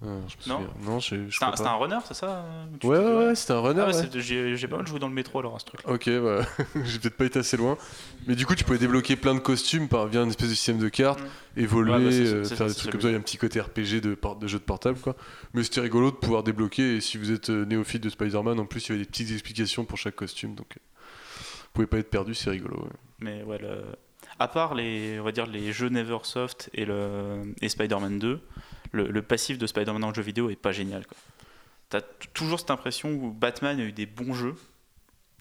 je 0.02 0.08
me 0.08 0.48
Non. 0.48 0.68
Non, 0.84 1.00
je, 1.00 1.28
je 1.30 1.38
C'était 1.38 1.62
un, 1.68 1.76
runner, 1.76 1.98
c'est 2.06 2.14
ça 2.16 2.46
tu 2.80 2.88
Ouais, 2.88 2.98
ouais, 2.98 3.26
ouais, 3.28 3.36
c'était 3.36 3.54
un 3.54 3.60
runner. 3.60 3.82
Ah 3.82 3.90
ouais, 3.90 3.96
ouais. 3.96 4.10
c'est- 4.12 4.56
J'ai 4.56 4.68
pas 4.68 4.78
mal 4.78 4.88
joué 4.88 5.00
dans 5.00 5.08
le 5.10 5.14
métro 5.14 5.40
alors 5.40 5.56
à 5.56 5.60
ce 5.60 5.66
truc. 5.66 5.82
Ok, 5.88 6.10
bah, 6.10 6.42
j'ai 6.86 7.00
peut-être 7.00 7.18
pas 7.18 7.26
été 7.26 7.40
assez 7.40 7.58
loin. 7.58 7.78
Mais 8.28 8.36
du 8.36 8.46
coup, 8.46 8.56
tu 8.56 8.64
pouvais 8.64 8.78
débloquer 8.80 9.16
plein 9.16 9.36
de 9.36 9.40
costumes 9.40 9.88
par 9.90 10.08
via 10.08 10.22
une 10.22 10.30
espèce 10.30 10.50
de 10.50 10.54
système 10.56 10.78
de 10.80 10.90
cartes, 10.90 11.20
évoluer, 11.58 11.92
Ouais, 11.92 12.00
bah, 12.00 12.06
euh, 12.16 12.44
faire 12.46 12.68
des 12.68 12.74
trucs 12.74 12.92
comme 12.92 13.02
ça. 13.02 13.10
Il 13.10 13.12
y 13.12 13.16
a 13.16 13.18
un 13.18 13.22
petit 13.22 13.38
côté 13.38 13.60
RPG 13.62 14.02
de, 14.02 14.18
de 14.40 14.48
jeu 14.48 14.60
de 14.60 14.64
portable, 14.64 15.00
quoi. 15.00 15.16
Mais 15.54 15.64
c'était 15.64 15.82
rigolo 15.82 16.12
de 16.12 16.16
pouvoir 16.16 16.44
débloquer. 16.44 16.96
Et 16.98 17.02
si 17.02 17.18
vous 17.18 17.32
êtes 17.32 17.50
euh, 17.50 17.66
néophyte 17.66 18.02
de 18.04 18.10
Spider-Man, 18.10 18.60
en 18.60 18.66
plus, 18.66 18.88
il 18.88 18.90
y 18.90 18.92
avait 18.96 19.04
des 19.04 19.10
petites 19.10 19.32
explications 19.32 19.86
pour 19.86 19.98
chaque 19.98 20.16
costume. 20.16 20.56
Donc, 20.56 20.78
euh, 20.78 20.80
vous 21.64 21.70
pouvez 21.74 21.88
pas 21.88 21.98
être 22.00 22.10
perdu, 22.10 22.34
c'est 22.36 22.50
rigolo. 22.50 22.78
ouais. 22.84 22.90
Mais 23.20 23.44
ouais, 23.44 23.58
le- 23.60 23.84
à 24.40 24.48
part 24.48 24.76
les, 24.76 25.20
on 25.20 25.24
va 25.24 25.32
dire 25.32 25.46
les 25.46 25.72
jeux 25.74 25.90
Neversoft 25.90 26.70
et, 26.74 26.86
le... 26.86 27.54
et 27.62 27.70
Spider-Man 27.70 28.18
2, 28.18 28.42
le, 28.94 29.08
le 29.08 29.22
passif 29.22 29.58
de 29.58 29.68
Spider-Man 29.68 30.02
dans 30.02 30.10
le 30.10 30.16
jeu 30.16 30.22
vidéo 30.22 30.50
est 30.50 30.56
pas 30.56 30.72
génial. 30.72 31.06
quoi. 31.06 31.18
T'as 31.90 32.02
toujours 32.34 32.60
cette 32.60 32.72
impression 32.72 33.12
où 33.12 33.32
Batman 33.32 33.80
a 33.80 33.84
eu 33.84 33.92
des 33.92 34.06
bons 34.06 34.34
jeux 34.34 34.56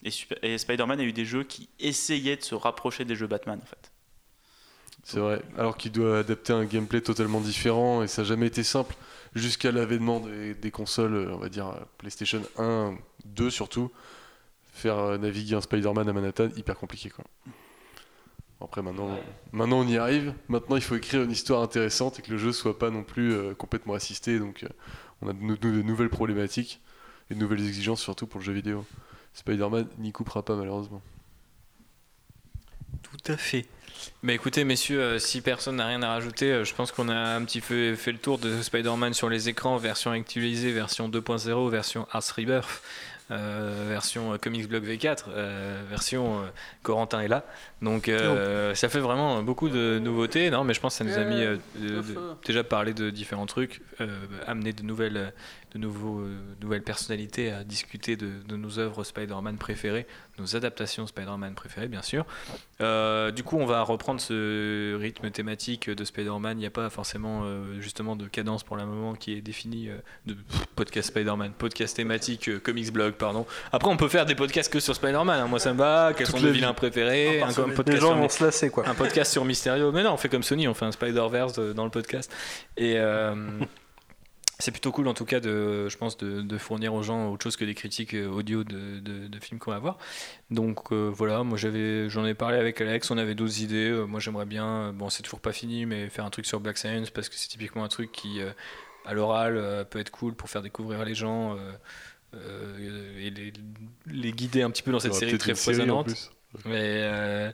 et, 0.02 0.10
Super- 0.10 0.38
et 0.42 0.58
Spider-Man 0.58 0.98
a 1.00 1.04
eu 1.04 1.12
des 1.12 1.24
jeux 1.24 1.44
qui 1.44 1.68
essayaient 1.78 2.36
de 2.36 2.42
se 2.42 2.54
rapprocher 2.56 3.04
des 3.04 3.14
jeux 3.14 3.26
Batman 3.28 3.60
en 3.62 3.66
fait. 3.66 3.89
C'est 5.04 5.18
vrai. 5.18 5.42
Alors 5.56 5.76
qu'il 5.76 5.92
doit 5.92 6.18
adapter 6.18 6.52
un 6.52 6.64
gameplay 6.64 7.00
totalement 7.00 7.40
différent. 7.40 8.02
Et 8.02 8.06
ça 8.06 8.22
n'a 8.22 8.28
jamais 8.28 8.46
été 8.46 8.62
simple. 8.62 8.94
Jusqu'à 9.34 9.70
l'avènement 9.70 10.20
des, 10.20 10.70
consoles, 10.70 11.14
euh, 11.14 11.34
on 11.34 11.38
va 11.38 11.48
dire 11.48 11.68
euh, 11.68 11.80
PlayStation 11.98 12.42
1, 12.58 12.96
2 13.24 13.50
surtout. 13.50 13.90
Faire 14.72 14.98
euh, 14.98 15.18
naviguer 15.18 15.54
un 15.54 15.60
Spider-Man 15.60 16.08
à 16.08 16.12
Manhattan, 16.12 16.48
hyper 16.56 16.76
compliqué, 16.76 17.10
quoi. 17.10 17.24
Après, 18.62 18.82
maintenant, 18.82 19.18
maintenant 19.52 19.78
on 19.80 19.88
y 19.88 19.96
arrive. 19.96 20.34
Maintenant, 20.48 20.76
il 20.76 20.82
faut 20.82 20.94
écrire 20.94 21.22
une 21.22 21.30
histoire 21.30 21.62
intéressante 21.62 22.18
et 22.18 22.22
que 22.22 22.30
le 22.30 22.36
jeu 22.36 22.52
soit 22.52 22.78
pas 22.78 22.90
non 22.90 23.04
plus 23.04 23.54
complètement 23.54 23.94
assisté. 23.94 24.38
Donc, 24.38 24.66
on 25.22 25.28
a 25.28 25.32
de, 25.32 25.56
de 25.56 25.82
nouvelles 25.82 26.10
problématiques 26.10 26.78
et 27.30 27.34
de 27.34 27.40
nouvelles 27.40 27.66
exigences, 27.66 28.02
surtout 28.02 28.26
pour 28.26 28.38
le 28.38 28.44
jeu 28.44 28.52
vidéo. 28.52 28.84
Spider-Man 29.32 29.88
n'y 29.98 30.12
coupera 30.12 30.44
pas, 30.44 30.56
malheureusement. 30.56 31.00
Tout 33.02 33.32
à 33.32 33.38
fait. 33.38 33.66
Bah 34.22 34.32
écoutez, 34.32 34.64
messieurs, 34.64 35.00
euh, 35.00 35.18
si 35.18 35.40
personne 35.40 35.76
n'a 35.76 35.86
rien 35.86 36.02
à 36.02 36.08
rajouter, 36.08 36.52
euh, 36.52 36.64
je 36.64 36.74
pense 36.74 36.92
qu'on 36.92 37.08
a 37.08 37.14
un 37.14 37.44
petit 37.44 37.60
peu 37.60 37.94
fait 37.94 38.12
le 38.12 38.18
tour 38.18 38.38
de 38.38 38.60
Spider-Man 38.62 39.14
sur 39.14 39.28
les 39.28 39.48
écrans, 39.48 39.76
version 39.78 40.10
actualisée, 40.12 40.72
version 40.72 41.08
2.0, 41.08 41.70
version 41.70 42.06
Ars 42.12 42.22
Rebirth, 42.36 42.82
euh, 43.30 43.86
version 43.88 44.32
euh, 44.32 44.38
Comics 44.38 44.68
Blog 44.68 44.84
V4, 44.84 45.24
euh, 45.28 45.82
version 45.88 46.42
Corentin 46.82 47.20
est 47.20 47.28
là. 47.28 47.44
Donc 47.82 48.08
euh, 48.08 48.74
ça 48.74 48.88
fait 48.88 48.98
vraiment 49.00 49.42
beaucoup 49.42 49.68
de 49.68 49.98
nouveautés. 50.02 50.50
Non, 50.50 50.64
mais 50.64 50.74
je 50.74 50.80
pense 50.80 50.98
que 50.98 51.04
ça 51.04 51.10
nous 51.10 51.16
a 51.18 51.24
mis 51.24 51.40
de- 51.40 51.58
de- 52.02 52.02
déjà 52.44 52.64
parler 52.64 52.92
de 52.94 53.10
différents 53.10 53.46
trucs, 53.46 53.80
amener 54.46 54.72
de 54.72 54.82
nouvelles, 54.82 55.32
de 55.72 55.78
nouveaux, 55.78 56.20
euh, 56.20 56.36
nouvelles 56.60 56.82
personnalités 56.82 57.52
à 57.52 57.62
discuter 57.64 58.16
de, 58.16 58.28
de 58.48 58.56
nos 58.56 58.78
œuvres 58.78 59.04
Spider-Man 59.04 59.56
préférées, 59.56 60.06
nos 60.38 60.56
adaptations 60.56 61.06
Spider-Man 61.06 61.54
préférées, 61.54 61.86
bien 61.88 62.02
sûr. 62.02 62.24
Euh, 62.80 63.30
du 63.30 63.42
coup, 63.44 63.56
on 63.58 63.66
va 63.66 63.82
reprendre 63.82 64.20
ce 64.20 64.96
rythme 64.98 65.30
thématique 65.30 65.88
de 65.90 66.04
Spider-Man. 66.04 66.56
Il 66.56 66.60
n'y 66.60 66.66
a 66.66 66.70
pas 66.70 66.90
forcément 66.90 67.42
euh, 67.44 67.80
justement 67.80 68.16
de 68.16 68.26
cadence 68.26 68.62
pour 68.64 68.76
le 68.76 68.84
moment 68.86 69.14
qui 69.14 69.34
est 69.34 69.40
définie 69.42 69.90
euh, 69.90 69.96
de 70.26 70.36
podcast 70.76 71.08
Spider-Man, 71.10 71.52
podcast 71.56 71.94
thématique, 71.96 72.62
comics 72.62 72.92
blog, 72.92 73.14
pardon. 73.14 73.46
Après, 73.72 73.90
on 73.90 73.96
peut 73.96 74.08
faire 74.08 74.26
des 74.26 74.34
podcasts 74.34 74.72
que 74.72 74.80
sur 74.80 74.94
Spider-Man. 74.94 75.40
hein. 75.40 75.46
Moi, 75.46 75.58
ça 75.60 75.72
me 75.72 75.78
va. 75.78 76.12
Quels 76.16 76.26
sont 76.26 76.38
nos 76.40 76.46
vie. 76.48 76.52
vilains 76.54 76.72
préférés 76.74 77.38
part 77.40 77.50
un, 77.60 77.66
les- 77.68 77.74
podcast 77.74 77.88
Les 77.94 78.00
gens 78.00 78.06
sur 78.08 78.16
vont 78.16 78.22
les- 78.22 78.28
se 78.30 78.44
lasser, 78.44 78.70
quoi. 78.70 78.88
un 78.88 78.94
podcast 78.94 79.30
sur 79.32 79.44
Mysterio. 79.44 79.92
Mais 79.92 80.02
non, 80.02 80.14
on 80.14 80.16
fait 80.16 80.28
comme 80.28 80.42
Sony, 80.42 80.66
on 80.66 80.74
fait 80.74 80.86
un 80.86 80.92
Spider-Verse 80.92 81.52
de- 81.52 81.72
dans 81.72 81.84
le 81.84 81.90
podcast. 81.90 82.32
Et 82.76 82.96
c'est 84.60 84.70
plutôt 84.70 84.92
cool, 84.92 85.08
en 85.08 85.14
tout 85.14 85.24
cas, 85.24 85.40
de, 85.40 85.88
je 85.88 85.96
pense, 85.96 86.16
de, 86.18 86.42
de 86.42 86.58
fournir 86.58 86.94
aux 86.94 87.02
gens 87.02 87.30
autre 87.32 87.42
chose 87.42 87.56
que 87.56 87.64
des 87.64 87.74
critiques 87.74 88.14
euh, 88.14 88.28
audio 88.28 88.62
de, 88.64 89.00
de- 89.00 89.26
de 89.26 89.40
films 89.40 89.58
qu'on 89.58 89.70
va 89.72 89.78
voir. 89.78 89.98
Donc 90.50 90.92
euh, 90.92 91.10
voilà, 91.12 91.42
moi 91.42 91.58
j'avais, 91.58 92.08
j'en 92.08 92.24
ai 92.26 92.34
parlé 92.34 92.58
avec 92.58 92.80
Alex, 92.80 93.10
on 93.10 93.18
avait 93.18 93.34
d'autres 93.34 93.60
idées. 93.60 93.90
Euh, 93.90 94.04
moi 94.06 94.20
j'aimerais 94.20 94.46
bien, 94.46 94.92
bon, 94.92 95.08
c'est 95.10 95.22
toujours 95.22 95.40
pas 95.40 95.52
fini, 95.52 95.86
mais 95.86 96.08
faire 96.08 96.24
un 96.24 96.30
truc 96.30 96.46
sur 96.46 96.60
Black 96.60 96.78
Science 96.78 97.10
parce 97.10 97.28
que 97.28 97.34
c'est 97.36 97.48
typiquement 97.48 97.84
un 97.84 97.88
truc 97.88 98.12
qui, 98.12 98.40
euh, 98.40 98.50
à 99.06 99.14
l'oral, 99.14 99.86
peut 99.90 99.98
être 99.98 100.10
cool 100.10 100.34
pour 100.34 100.48
faire 100.50 100.62
découvrir 100.62 101.04
les 101.04 101.14
gens. 101.14 101.56
et 102.34 103.30
les, 103.30 103.52
les 104.06 104.32
guider 104.32 104.62
un 104.62 104.70
petit 104.70 104.82
peu 104.82 104.92
dans 104.92 105.00
cette 105.00 105.14
série 105.14 105.36
très 105.38 105.54
foisonnante. 105.54 106.32
Mais 106.66 107.52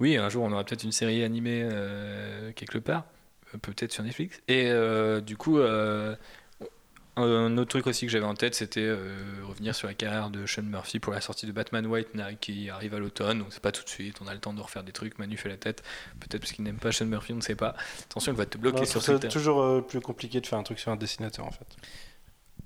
oui, 0.00 0.16
un 0.16 0.28
jour 0.28 0.44
on 0.44 0.52
aura 0.52 0.64
peut-être 0.64 0.84
une 0.84 0.92
série 0.92 1.22
animée 1.24 1.68
quelque 2.54 2.78
part, 2.78 3.04
peut-être 3.62 3.92
sur 3.92 4.04
Netflix. 4.04 4.40
Et 4.48 4.70
du 5.26 5.36
coup, 5.36 5.58
un 7.16 7.56
autre 7.58 7.70
truc 7.70 7.86
aussi 7.86 8.06
que 8.06 8.12
j'avais 8.12 8.24
en 8.24 8.34
tête, 8.34 8.54
c'était 8.54 8.80
euh, 8.80 9.16
revenir 9.46 9.74
sur 9.74 9.86
la 9.88 9.94
carrière 9.94 10.30
de 10.30 10.46
Sean 10.46 10.62
Murphy 10.62 10.98
pour 10.98 11.12
la 11.12 11.20
sortie 11.20 11.46
de 11.46 11.52
Batman 11.52 11.86
White 11.86 12.14
Knight 12.14 12.40
qui 12.40 12.70
arrive 12.70 12.94
à 12.94 12.98
l'automne. 12.98 13.38
Donc 13.38 13.48
c'est 13.50 13.62
pas 13.62 13.72
tout 13.72 13.84
de 13.84 13.88
suite, 13.88 14.16
on 14.20 14.26
a 14.26 14.34
le 14.34 14.40
temps 14.40 14.52
de 14.52 14.60
refaire 14.60 14.82
des 14.82 14.92
trucs. 14.92 15.18
Manu 15.18 15.36
fait 15.36 15.48
la 15.48 15.56
tête, 15.56 15.82
peut-être 16.20 16.40
parce 16.40 16.52
qu'il 16.52 16.64
n'aime 16.64 16.78
pas 16.78 16.90
Sean 16.92 17.06
Murphy, 17.06 17.32
on 17.32 17.36
ne 17.36 17.40
sait 17.40 17.54
pas. 17.54 17.74
Attention, 18.10 18.32
il 18.32 18.36
va 18.38 18.46
te 18.46 18.58
bloquer 18.58 18.80
Non, 18.80 18.84
sur 18.86 19.02
c'est 19.02 19.28
toujours 19.28 19.62
euh, 19.62 19.80
plus 19.80 20.00
compliqué 20.00 20.40
de 20.40 20.46
faire 20.46 20.58
un 20.58 20.62
truc 20.64 20.78
sur 20.78 20.90
un 20.90 20.96
dessinateur 20.96 21.46
en 21.46 21.50
fait. 21.52 21.66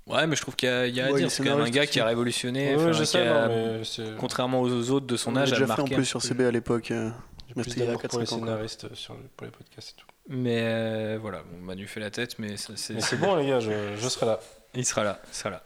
Ouais, 0.07 0.25
mais 0.25 0.35
je 0.35 0.41
trouve 0.41 0.55
qu'il 0.55 0.67
y 0.67 0.71
a, 0.71 0.87
il 0.87 0.95
y 0.95 1.01
a 1.01 1.05
à 1.05 1.11
Ouais, 1.11 1.17
dire. 1.19 1.27
est 1.27 1.29
C'est 1.29 1.43
quand 1.43 1.55
même 1.55 1.65
un 1.67 1.69
gars 1.69 1.85
qui 1.85 1.99
a 1.99 2.05
révolutionné. 2.05 2.75
Ouais, 2.75 2.81
enfin, 2.81 2.91
je 2.93 2.99
qui 3.01 3.05
sais, 3.05 3.27
a- 3.27 3.47
non, 3.47 3.77
mais 3.77 3.83
c'est. 3.83 4.15
Contrairement 4.17 4.61
aux 4.61 4.89
autres 4.89 5.05
de 5.05 5.15
son 5.15 5.29
On 5.31 5.33
l'a 5.35 5.41
âge, 5.41 5.53
a 5.53 5.59
déjà 5.59 5.75
fait 5.75 5.81
en 5.81 5.85
plus 5.85 6.05
sur. 6.05 6.21
CB 6.23 6.45
à 6.45 6.51
l'époque. 6.51 6.89
euh, 6.89 7.11
J'ai 7.47 7.53
plus 7.61 7.75
d'amour 7.75 8.01
pour 8.01 8.19
les 8.19 8.25
4-5 8.25 8.33
ans, 8.33 8.39
quoi. 8.39 8.47
scénaristes 8.47 8.95
sur 8.95 9.13
le- 9.13 9.19
pour 9.37 9.45
les 9.45 9.51
podcasts 9.51 9.91
et 9.91 10.01
tout. 10.01 10.07
Mais 10.31 10.61
euh, 10.61 11.17
voilà, 11.19 11.41
bon, 11.51 11.57
Manu 11.65 11.87
fait 11.87 11.99
la 11.99 12.11
tête, 12.11 12.37
mais 12.37 12.55
c'est 12.55 13.19
bon, 13.19 13.35
les 13.35 13.47
gars, 13.47 13.59
je, 13.59 13.95
je 13.97 14.09
serai 14.09 14.27
là. 14.27 14.39
Il 14.75 14.85
sera 14.85 15.03
là, 15.03 15.19
il 15.27 15.33
sera 15.33 15.49
là. 15.49 15.63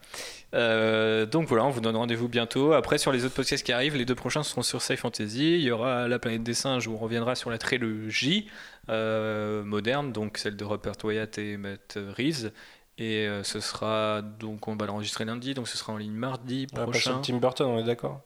Euh, 0.54 1.26
donc 1.26 1.50
voilà, 1.50 1.66
on 1.66 1.70
vous 1.70 1.82
donne 1.82 1.98
rendez-vous 1.98 2.30
bientôt. 2.30 2.72
Après, 2.72 2.98
sur 2.98 3.12
les 3.12 3.26
autres 3.26 3.36
podcasts 3.36 3.66
qui 3.66 3.74
arrivent, 3.74 3.98
les 3.98 4.06
deux 4.06 4.16
prochains 4.16 4.44
seront 4.44 4.62
sur 4.62 4.82
Sci 4.82 4.96
Fantasy. 4.96 5.56
Il 5.56 5.62
y 5.62 5.72
aura 5.72 6.08
La 6.08 6.18
planète 6.18 6.44
des 6.44 6.54
singes 6.54 6.88
où 6.88 6.94
on 6.94 6.98
reviendra 6.98 7.36
sur 7.36 7.50
la 7.50 7.58
trilogie 7.58 8.48
euh, 8.88 9.64
moderne, 9.64 10.14
donc 10.14 10.38
celle 10.38 10.56
de 10.56 10.64
Rupert 10.64 10.94
Wyatt 11.04 11.38
et 11.38 11.58
Matt 11.58 12.00
Reeves. 12.16 12.54
Et 12.98 13.28
ce 13.44 13.60
sera 13.60 14.22
donc 14.22 14.68
on 14.68 14.78
va 14.78 14.86
l'enregistrer 14.86 15.26
lundi, 15.26 15.54
donc 15.56 15.68
ce 15.68 15.78
sera 15.78 15.92
en 15.92 15.98
ligne 15.98 16.14
mardi 16.14 16.68
passer 16.68 16.84
prochain. 16.84 17.22
Tim 17.22 17.38
Burton, 17.38 17.68
on 17.68 17.80
est 17.80 17.84
d'accord? 17.84 18.22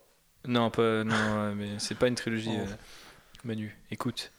Non, 0.45 0.69
pas, 0.69 1.03
non, 1.03 1.55
mais 1.55 1.69
c'est 1.79 1.95
pas 1.95 2.07
une 2.07 2.15
trilogie. 2.15 2.51
Manu, 3.43 3.75
écoute, 3.89 4.31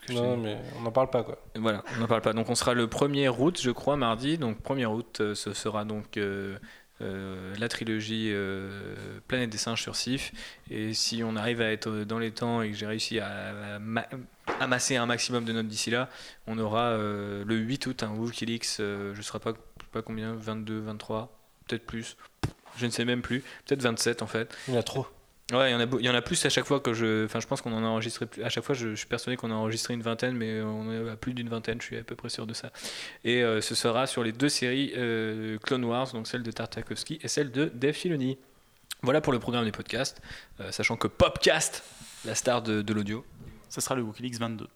que 0.00 0.12
Non, 0.12 0.36
mais 0.36 0.58
on 0.78 0.82
n'en 0.82 0.90
parle 0.92 1.10
pas 1.10 1.22
quoi. 1.22 1.38
Voilà, 1.56 1.82
on 1.96 2.00
n'en 2.00 2.06
parle 2.06 2.22
pas. 2.22 2.32
Donc 2.32 2.48
on 2.48 2.54
sera 2.54 2.74
le 2.74 2.86
1er 2.86 3.28
août, 3.28 3.60
je 3.62 3.70
crois, 3.70 3.96
mardi. 3.96 4.38
Donc 4.38 4.58
1er 4.62 4.86
août, 4.86 5.18
euh, 5.20 5.34
ce 5.34 5.52
sera 5.52 5.84
donc 5.84 6.16
euh, 6.16 6.58
euh, 7.02 7.54
la 7.58 7.68
trilogie 7.68 8.30
euh, 8.32 9.18
Planète 9.28 9.50
des 9.50 9.58
singes 9.58 9.82
sur 9.82 9.94
Sif. 9.96 10.32
Et 10.70 10.92
si 10.94 11.22
on 11.22 11.36
arrive 11.36 11.60
à 11.60 11.70
être 11.70 11.90
dans 12.04 12.18
les 12.18 12.30
temps 12.32 12.62
et 12.62 12.70
que 12.70 12.76
j'ai 12.76 12.86
réussi 12.86 13.20
à, 13.20 13.74
à 13.74 13.78
ma- 13.78 14.08
amasser 14.60 14.96
un 14.96 15.06
maximum 15.06 15.44
de 15.44 15.52
notes 15.52 15.68
d'ici 15.68 15.90
là, 15.90 16.08
on 16.46 16.58
aura 16.58 16.86
euh, 16.90 17.44
le 17.46 17.56
8 17.56 17.86
août 17.86 18.02
un 18.02 18.10
Wikileaks, 18.14 18.80
euh, 18.80 19.12
je 19.14 19.18
ne 19.18 19.22
sais 19.22 19.38
pas, 19.38 19.52
pas 19.92 20.02
combien, 20.02 20.34
22, 20.34 20.80
23, 20.80 21.36
peut-être 21.68 21.84
plus. 21.86 22.16
Je 22.78 22.86
ne 22.86 22.90
sais 22.90 23.04
même 23.04 23.22
plus, 23.22 23.40
peut-être 23.66 23.82
27 23.82 24.22
en 24.22 24.26
fait. 24.26 24.54
Il 24.68 24.74
y 24.74 24.76
en 24.76 24.80
a 24.80 24.82
trop. 24.82 25.06
Ouais, 25.52 25.70
il 25.70 25.72
y 25.72 25.76
en 25.76 25.80
a, 25.80 26.00
y 26.00 26.08
en 26.08 26.14
a 26.14 26.22
plus 26.22 26.44
à 26.44 26.48
chaque 26.48 26.64
fois 26.64 26.80
que 26.80 26.92
je. 26.92 27.24
Enfin, 27.26 27.38
je 27.38 27.46
pense 27.46 27.60
qu'on 27.60 27.72
en 27.72 27.84
a 27.84 27.86
enregistré. 27.86 28.26
À 28.42 28.48
chaque 28.48 28.64
fois, 28.64 28.74
je, 28.74 28.90
je 28.90 28.94
suis 28.96 29.06
persuadé 29.06 29.36
qu'on 29.36 29.52
a 29.52 29.54
enregistré 29.54 29.94
une 29.94 30.02
vingtaine, 30.02 30.36
mais 30.36 30.60
on 30.60 30.90
est 30.92 31.08
à 31.08 31.16
plus 31.16 31.34
d'une 31.34 31.48
vingtaine, 31.48 31.80
je 31.80 31.86
suis 31.86 31.96
à 31.96 32.02
peu 32.02 32.16
près 32.16 32.28
sûr 32.30 32.48
de 32.48 32.52
ça. 32.52 32.72
Et 33.22 33.44
euh, 33.44 33.60
ce 33.60 33.76
sera 33.76 34.08
sur 34.08 34.24
les 34.24 34.32
deux 34.32 34.48
séries 34.48 34.92
euh, 34.96 35.56
Clone 35.58 35.84
Wars, 35.84 36.10
donc 36.12 36.26
celle 36.26 36.42
de 36.42 36.50
Tartakovsky 36.50 37.20
et 37.22 37.28
celle 37.28 37.52
de 37.52 37.66
Dave 37.72 37.94
Filoni. 37.94 38.38
Voilà 39.02 39.20
pour 39.20 39.32
le 39.32 39.38
programme 39.38 39.64
des 39.64 39.72
podcasts, 39.72 40.20
euh, 40.60 40.72
sachant 40.72 40.96
que 40.96 41.06
Popcast, 41.06 41.84
la 42.24 42.34
star 42.34 42.62
de, 42.62 42.82
de 42.82 42.92
l'audio, 42.92 43.24
Ça 43.68 43.80
sera 43.80 43.94
le 43.94 44.02
Wikileaks 44.02 44.40
22. 44.40 44.66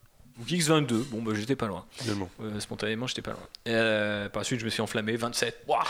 Donc 0.41 0.49
X22, 0.49 1.05
bon 1.11 1.21
bah 1.23 1.33
j'étais 1.35 1.55
pas 1.55 1.67
loin. 1.67 1.85
Finalement. 1.93 2.29
Euh, 2.43 2.59
spontanément, 2.61 3.07
j'étais 3.07 3.21
pas 3.23 3.33
loin. 3.33 3.41
Euh, 3.69 4.29
par 4.31 4.41
la 4.41 4.45
suite, 4.45 4.59
je 4.61 4.65
me 4.65 4.71
suis 4.71 4.81
enflammé, 4.81 5.15
27. 5.17 5.65
Ouah 5.69 5.85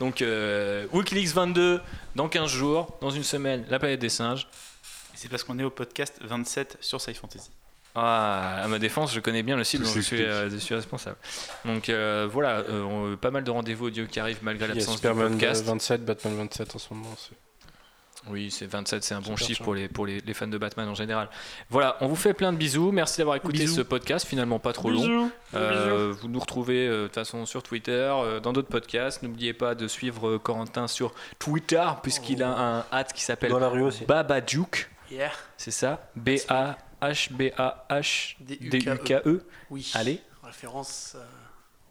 Donc 0.00 0.20
euh, 0.22 0.86
Wikileaks 0.92 1.28
22, 1.32 1.80
dans 2.16 2.28
15 2.28 2.50
jours, 2.50 2.98
dans 3.00 3.10
une 3.10 3.22
semaine, 3.22 3.64
la 3.70 3.78
planète 3.78 4.00
des 4.00 4.08
singes. 4.08 4.48
C'est 5.14 5.28
parce 5.28 5.44
qu'on 5.44 5.56
est 5.60 5.64
au 5.64 5.70
podcast 5.70 6.16
27 6.20 6.78
sur 6.80 7.00
Sci 7.00 7.14
Fantasy. 7.14 7.50
Ah, 7.94 8.62
à 8.64 8.68
ma 8.68 8.78
défense, 8.78 9.12
je 9.14 9.20
connais 9.20 9.42
bien 9.42 9.54
le 9.56 9.64
site 9.64 9.82
dont 9.82 9.86
je 9.86 9.92
suis, 10.00 10.02
s'explique. 10.02 10.26
euh, 10.26 10.50
je 10.50 10.56
suis 10.56 10.74
responsable. 10.74 11.16
Donc 11.64 11.88
euh, 11.90 12.26
voilà, 12.32 12.60
euh, 12.60 12.82
on- 12.82 13.16
pas 13.16 13.30
mal 13.30 13.44
de 13.44 13.50
rendez-vous 13.50 13.86
audio 13.86 14.06
qui 14.06 14.18
arrivent 14.18 14.38
malgré 14.42 14.66
l'absence 14.66 14.86
du 14.94 14.96
Superman 14.96 15.32
podcast. 15.32 15.64
27, 15.64 16.04
Batman 16.04 16.34
27 16.38 16.74
en 16.74 16.78
ce 16.78 16.94
moment. 16.94 17.14
Oui, 18.28 18.50
c'est 18.52 18.66
27, 18.66 19.02
c'est 19.02 19.14
un 19.14 19.20
bon 19.20 19.36
chiffre 19.36 19.64
pour, 19.64 19.74
les, 19.74 19.88
pour 19.88 20.06
les, 20.06 20.20
les 20.20 20.34
fans 20.34 20.46
de 20.46 20.56
Batman 20.56 20.88
en 20.88 20.94
général. 20.94 21.28
Voilà, 21.70 21.96
on 22.00 22.06
vous 22.06 22.14
fait 22.16 22.34
plein 22.34 22.52
de 22.52 22.56
bisous. 22.56 22.92
Merci 22.92 23.18
d'avoir 23.18 23.34
écouté 23.36 23.58
Bisous. 23.58 23.74
ce 23.76 23.80
podcast, 23.82 24.26
finalement 24.26 24.58
pas 24.60 24.72
trop 24.72 24.90
long. 24.90 25.30
Euh, 25.54 26.14
vous 26.20 26.28
nous 26.28 26.38
retrouvez 26.38 26.86
euh, 26.86 27.02
de 27.02 27.06
toute 27.08 27.14
façon 27.16 27.44
sur 27.46 27.62
Twitter, 27.64 27.92
euh, 28.14 28.38
dans 28.40 28.52
d'autres 28.52 28.68
podcasts. 28.68 29.22
N'oubliez 29.22 29.52
pas 29.54 29.74
de 29.74 29.88
suivre 29.88 30.28
euh, 30.28 30.38
Corentin 30.38 30.86
sur 30.86 31.12
Twitter, 31.40 31.84
puisqu'il 32.02 32.42
a 32.44 32.50
un 32.56 32.84
hâte 32.92 33.12
qui 33.12 33.22
s'appelle. 33.22 33.52
Babaduke. 34.06 34.88
Hier, 35.10 35.36
C'est 35.56 35.72
ça? 35.72 36.08
B-A-H-B-A-H-D-U-K-E. 36.16 38.70
D-U-K-E. 38.70 39.44
oui. 39.70 39.90
Allez, 39.94 40.20
Référence 40.42 41.16
à 41.16 41.24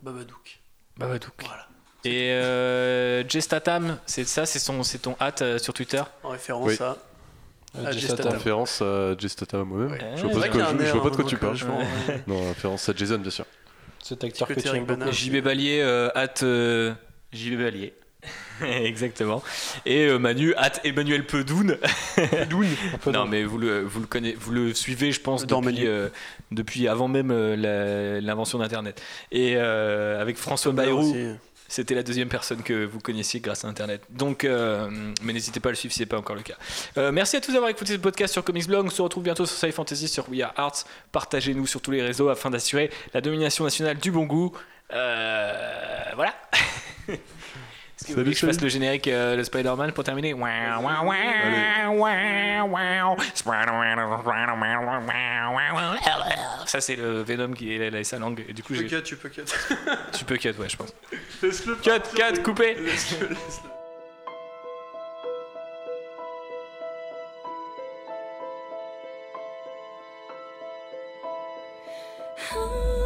Babadook. 0.02 0.60
Babadook. 0.98 1.34
Voilà. 1.46 1.68
Et 2.04 2.32
euh, 2.32 3.24
Gestatam, 3.28 3.98
c'est 4.06 4.26
ça, 4.28 4.46
c'est 4.46 4.60
son, 4.60 4.82
c'est 4.84 5.00
ton 5.00 5.16
hâte 5.22 5.42
euh, 5.44 5.58
sur 5.60 5.74
Twitter? 5.74 6.02
En 6.24 6.30
référence 6.30 6.68
Oui. 6.68 6.78
à. 6.80 6.98
Euh, 7.78 7.86
Tatum. 7.94 8.16
Tatum. 8.18 8.32
Référence 8.34 8.82
à 8.82 9.16
Gestata 9.18 9.64
moi-même. 9.64 9.92
Ouais. 9.92 10.00
Je 10.18 10.22
vois 10.28 10.42
pas 10.42 10.48
de 10.48 10.52
quoi, 10.52 10.68
je, 10.78 10.92
vois 10.92 11.04
pas 11.04 11.10
de 11.10 11.16
quoi 11.16 11.24
hein, 11.26 11.28
tu 11.30 11.38
parles. 11.38 11.56
je 11.56 11.66
m'en- 11.66 11.80
Non, 12.28 12.48
référence 12.50 12.90
à 12.90 12.94
Jason, 12.96 13.18
bien 13.20 13.32
sûr. 13.32 13.46
Cet 14.04 14.24
acteur 14.24 14.48
que 14.48 14.54
tu 14.60 14.68
aimes 14.68 14.86
beaucoup. 14.86 15.12
JB 15.12 15.38
Balier, 15.42 15.80
euh, 15.82 16.10
hâte. 16.16 16.44
euh, 16.44 16.94
JB 17.32 17.60
Ballier. 17.62 17.94
Exactement. 18.62 19.42
Et 19.86 20.06
euh, 20.06 20.18
Manu, 20.20 20.54
hâte 20.56 20.82
Emmanuel 20.84 21.26
Pedoun. 21.26 21.78
Un 22.18 22.98
peu 23.02 23.12
Non, 23.12 23.26
mais 23.26 23.44
vous 23.44 23.58
le, 23.58 23.82
vous 23.82 24.02
le 24.02 24.06
connaissez, 24.06 24.36
vous 24.40 24.52
le 24.52 24.74
suivez, 24.74 25.12
je 25.12 25.22
pense, 25.22 25.48
Dans 25.48 25.62
depuis, 25.62 25.76
Manu. 25.76 25.88
euh, 25.88 26.10
depuis 26.52 26.88
avant 26.88 27.08
même 27.08 27.32
euh, 27.32 27.56
la- 27.56 28.22
l'invention 28.22 28.60
d'Internet. 28.60 29.02
Et 29.32 29.54
euh, 29.56 30.22
avec 30.22 30.38
François 30.38 30.72
Bayrou, 30.74 31.00
aussi. 31.10 31.26
C'était 31.72 31.96
la 31.96 32.04
deuxième 32.04 32.28
personne 32.28 32.64
que 32.64 32.84
vous 32.84 33.00
connaissiez 33.00 33.40
grâce 33.40 33.64
à 33.64 33.70
Internet. 33.70 34.02
Donc, 34.10 34.44
euh, 34.44 34.90
mais 35.22 35.32
n'hésitez 35.32 35.62
pas 35.62 35.70
à 35.70 35.72
le 35.72 35.78
suivre 35.78 35.94
si 35.94 36.00
ce 36.00 36.04
n'est 36.04 36.08
pas 36.08 36.18
encore 36.18 36.36
le 36.36 36.42
cas. 36.42 36.56
Euh, 36.98 37.14
merci 37.14 37.38
à 37.38 37.42
tous 37.42 37.54
d'avoir 37.54 37.72
écouté 37.72 37.94
ce 37.94 37.98
podcast 37.98 38.34
sur 38.34 38.44
Comics 38.44 38.68
Blog. 38.68 38.88
On 38.88 38.90
se 38.90 39.02
retrouve 39.02 39.24
bientôt 39.24 39.46
sur 39.46 39.56
Sci 39.56 39.72
Fantasy, 39.72 40.10
sur 40.10 40.28
We 40.30 40.42
Are 40.42 40.52
Arts. 40.58 40.84
Partagez-nous 41.14 41.66
sur 41.68 41.82
tous 41.82 41.92
les 41.92 42.02
réseaux 42.02 42.28
afin 42.28 42.50
d'assurer 42.50 42.92
la 43.14 43.22
domination 43.22 43.64
nationale 43.64 43.98
du 43.98 44.12
bon 44.12 44.26
goût. 44.26 44.52
Euh, 44.92 46.04
voilà. 46.16 46.36
Salut, 48.12 48.24
voulez 48.24 48.34
que 48.34 48.40
je 48.40 48.46
fasse 48.46 48.56
salut. 48.56 48.66
le 48.66 48.70
générique, 48.70 49.08
euh, 49.08 49.36
le 49.36 49.44
Spider-Man 49.44 49.94
pour 49.94 50.04
terminer. 50.04 50.34
Ça, 56.66 56.82
c'est 56.82 56.96
le 56.96 57.24
Venom 57.24 57.54
qui 57.54 57.76
est 57.76 57.90
là, 57.90 58.04
sa 58.04 58.20
langue. 58.20 58.44
Et 58.48 58.54
du 58.54 58.64
coup, 58.64 58.74
Tu 58.74 58.84
peux 58.84 58.90
cut, 58.90 59.04
tu 59.04 59.16
peux 59.16 59.30
cut. 59.30 59.44
tu 60.14 60.26
peux 60.26 60.38
cut, 60.38 60.50
ouais, 60.60 60.70
je 60.70 60.78
pense. 60.78 60.94
Cut, 61.82 62.02
cut, 62.16 62.44
coupé. 62.44 62.78
How 72.54 73.01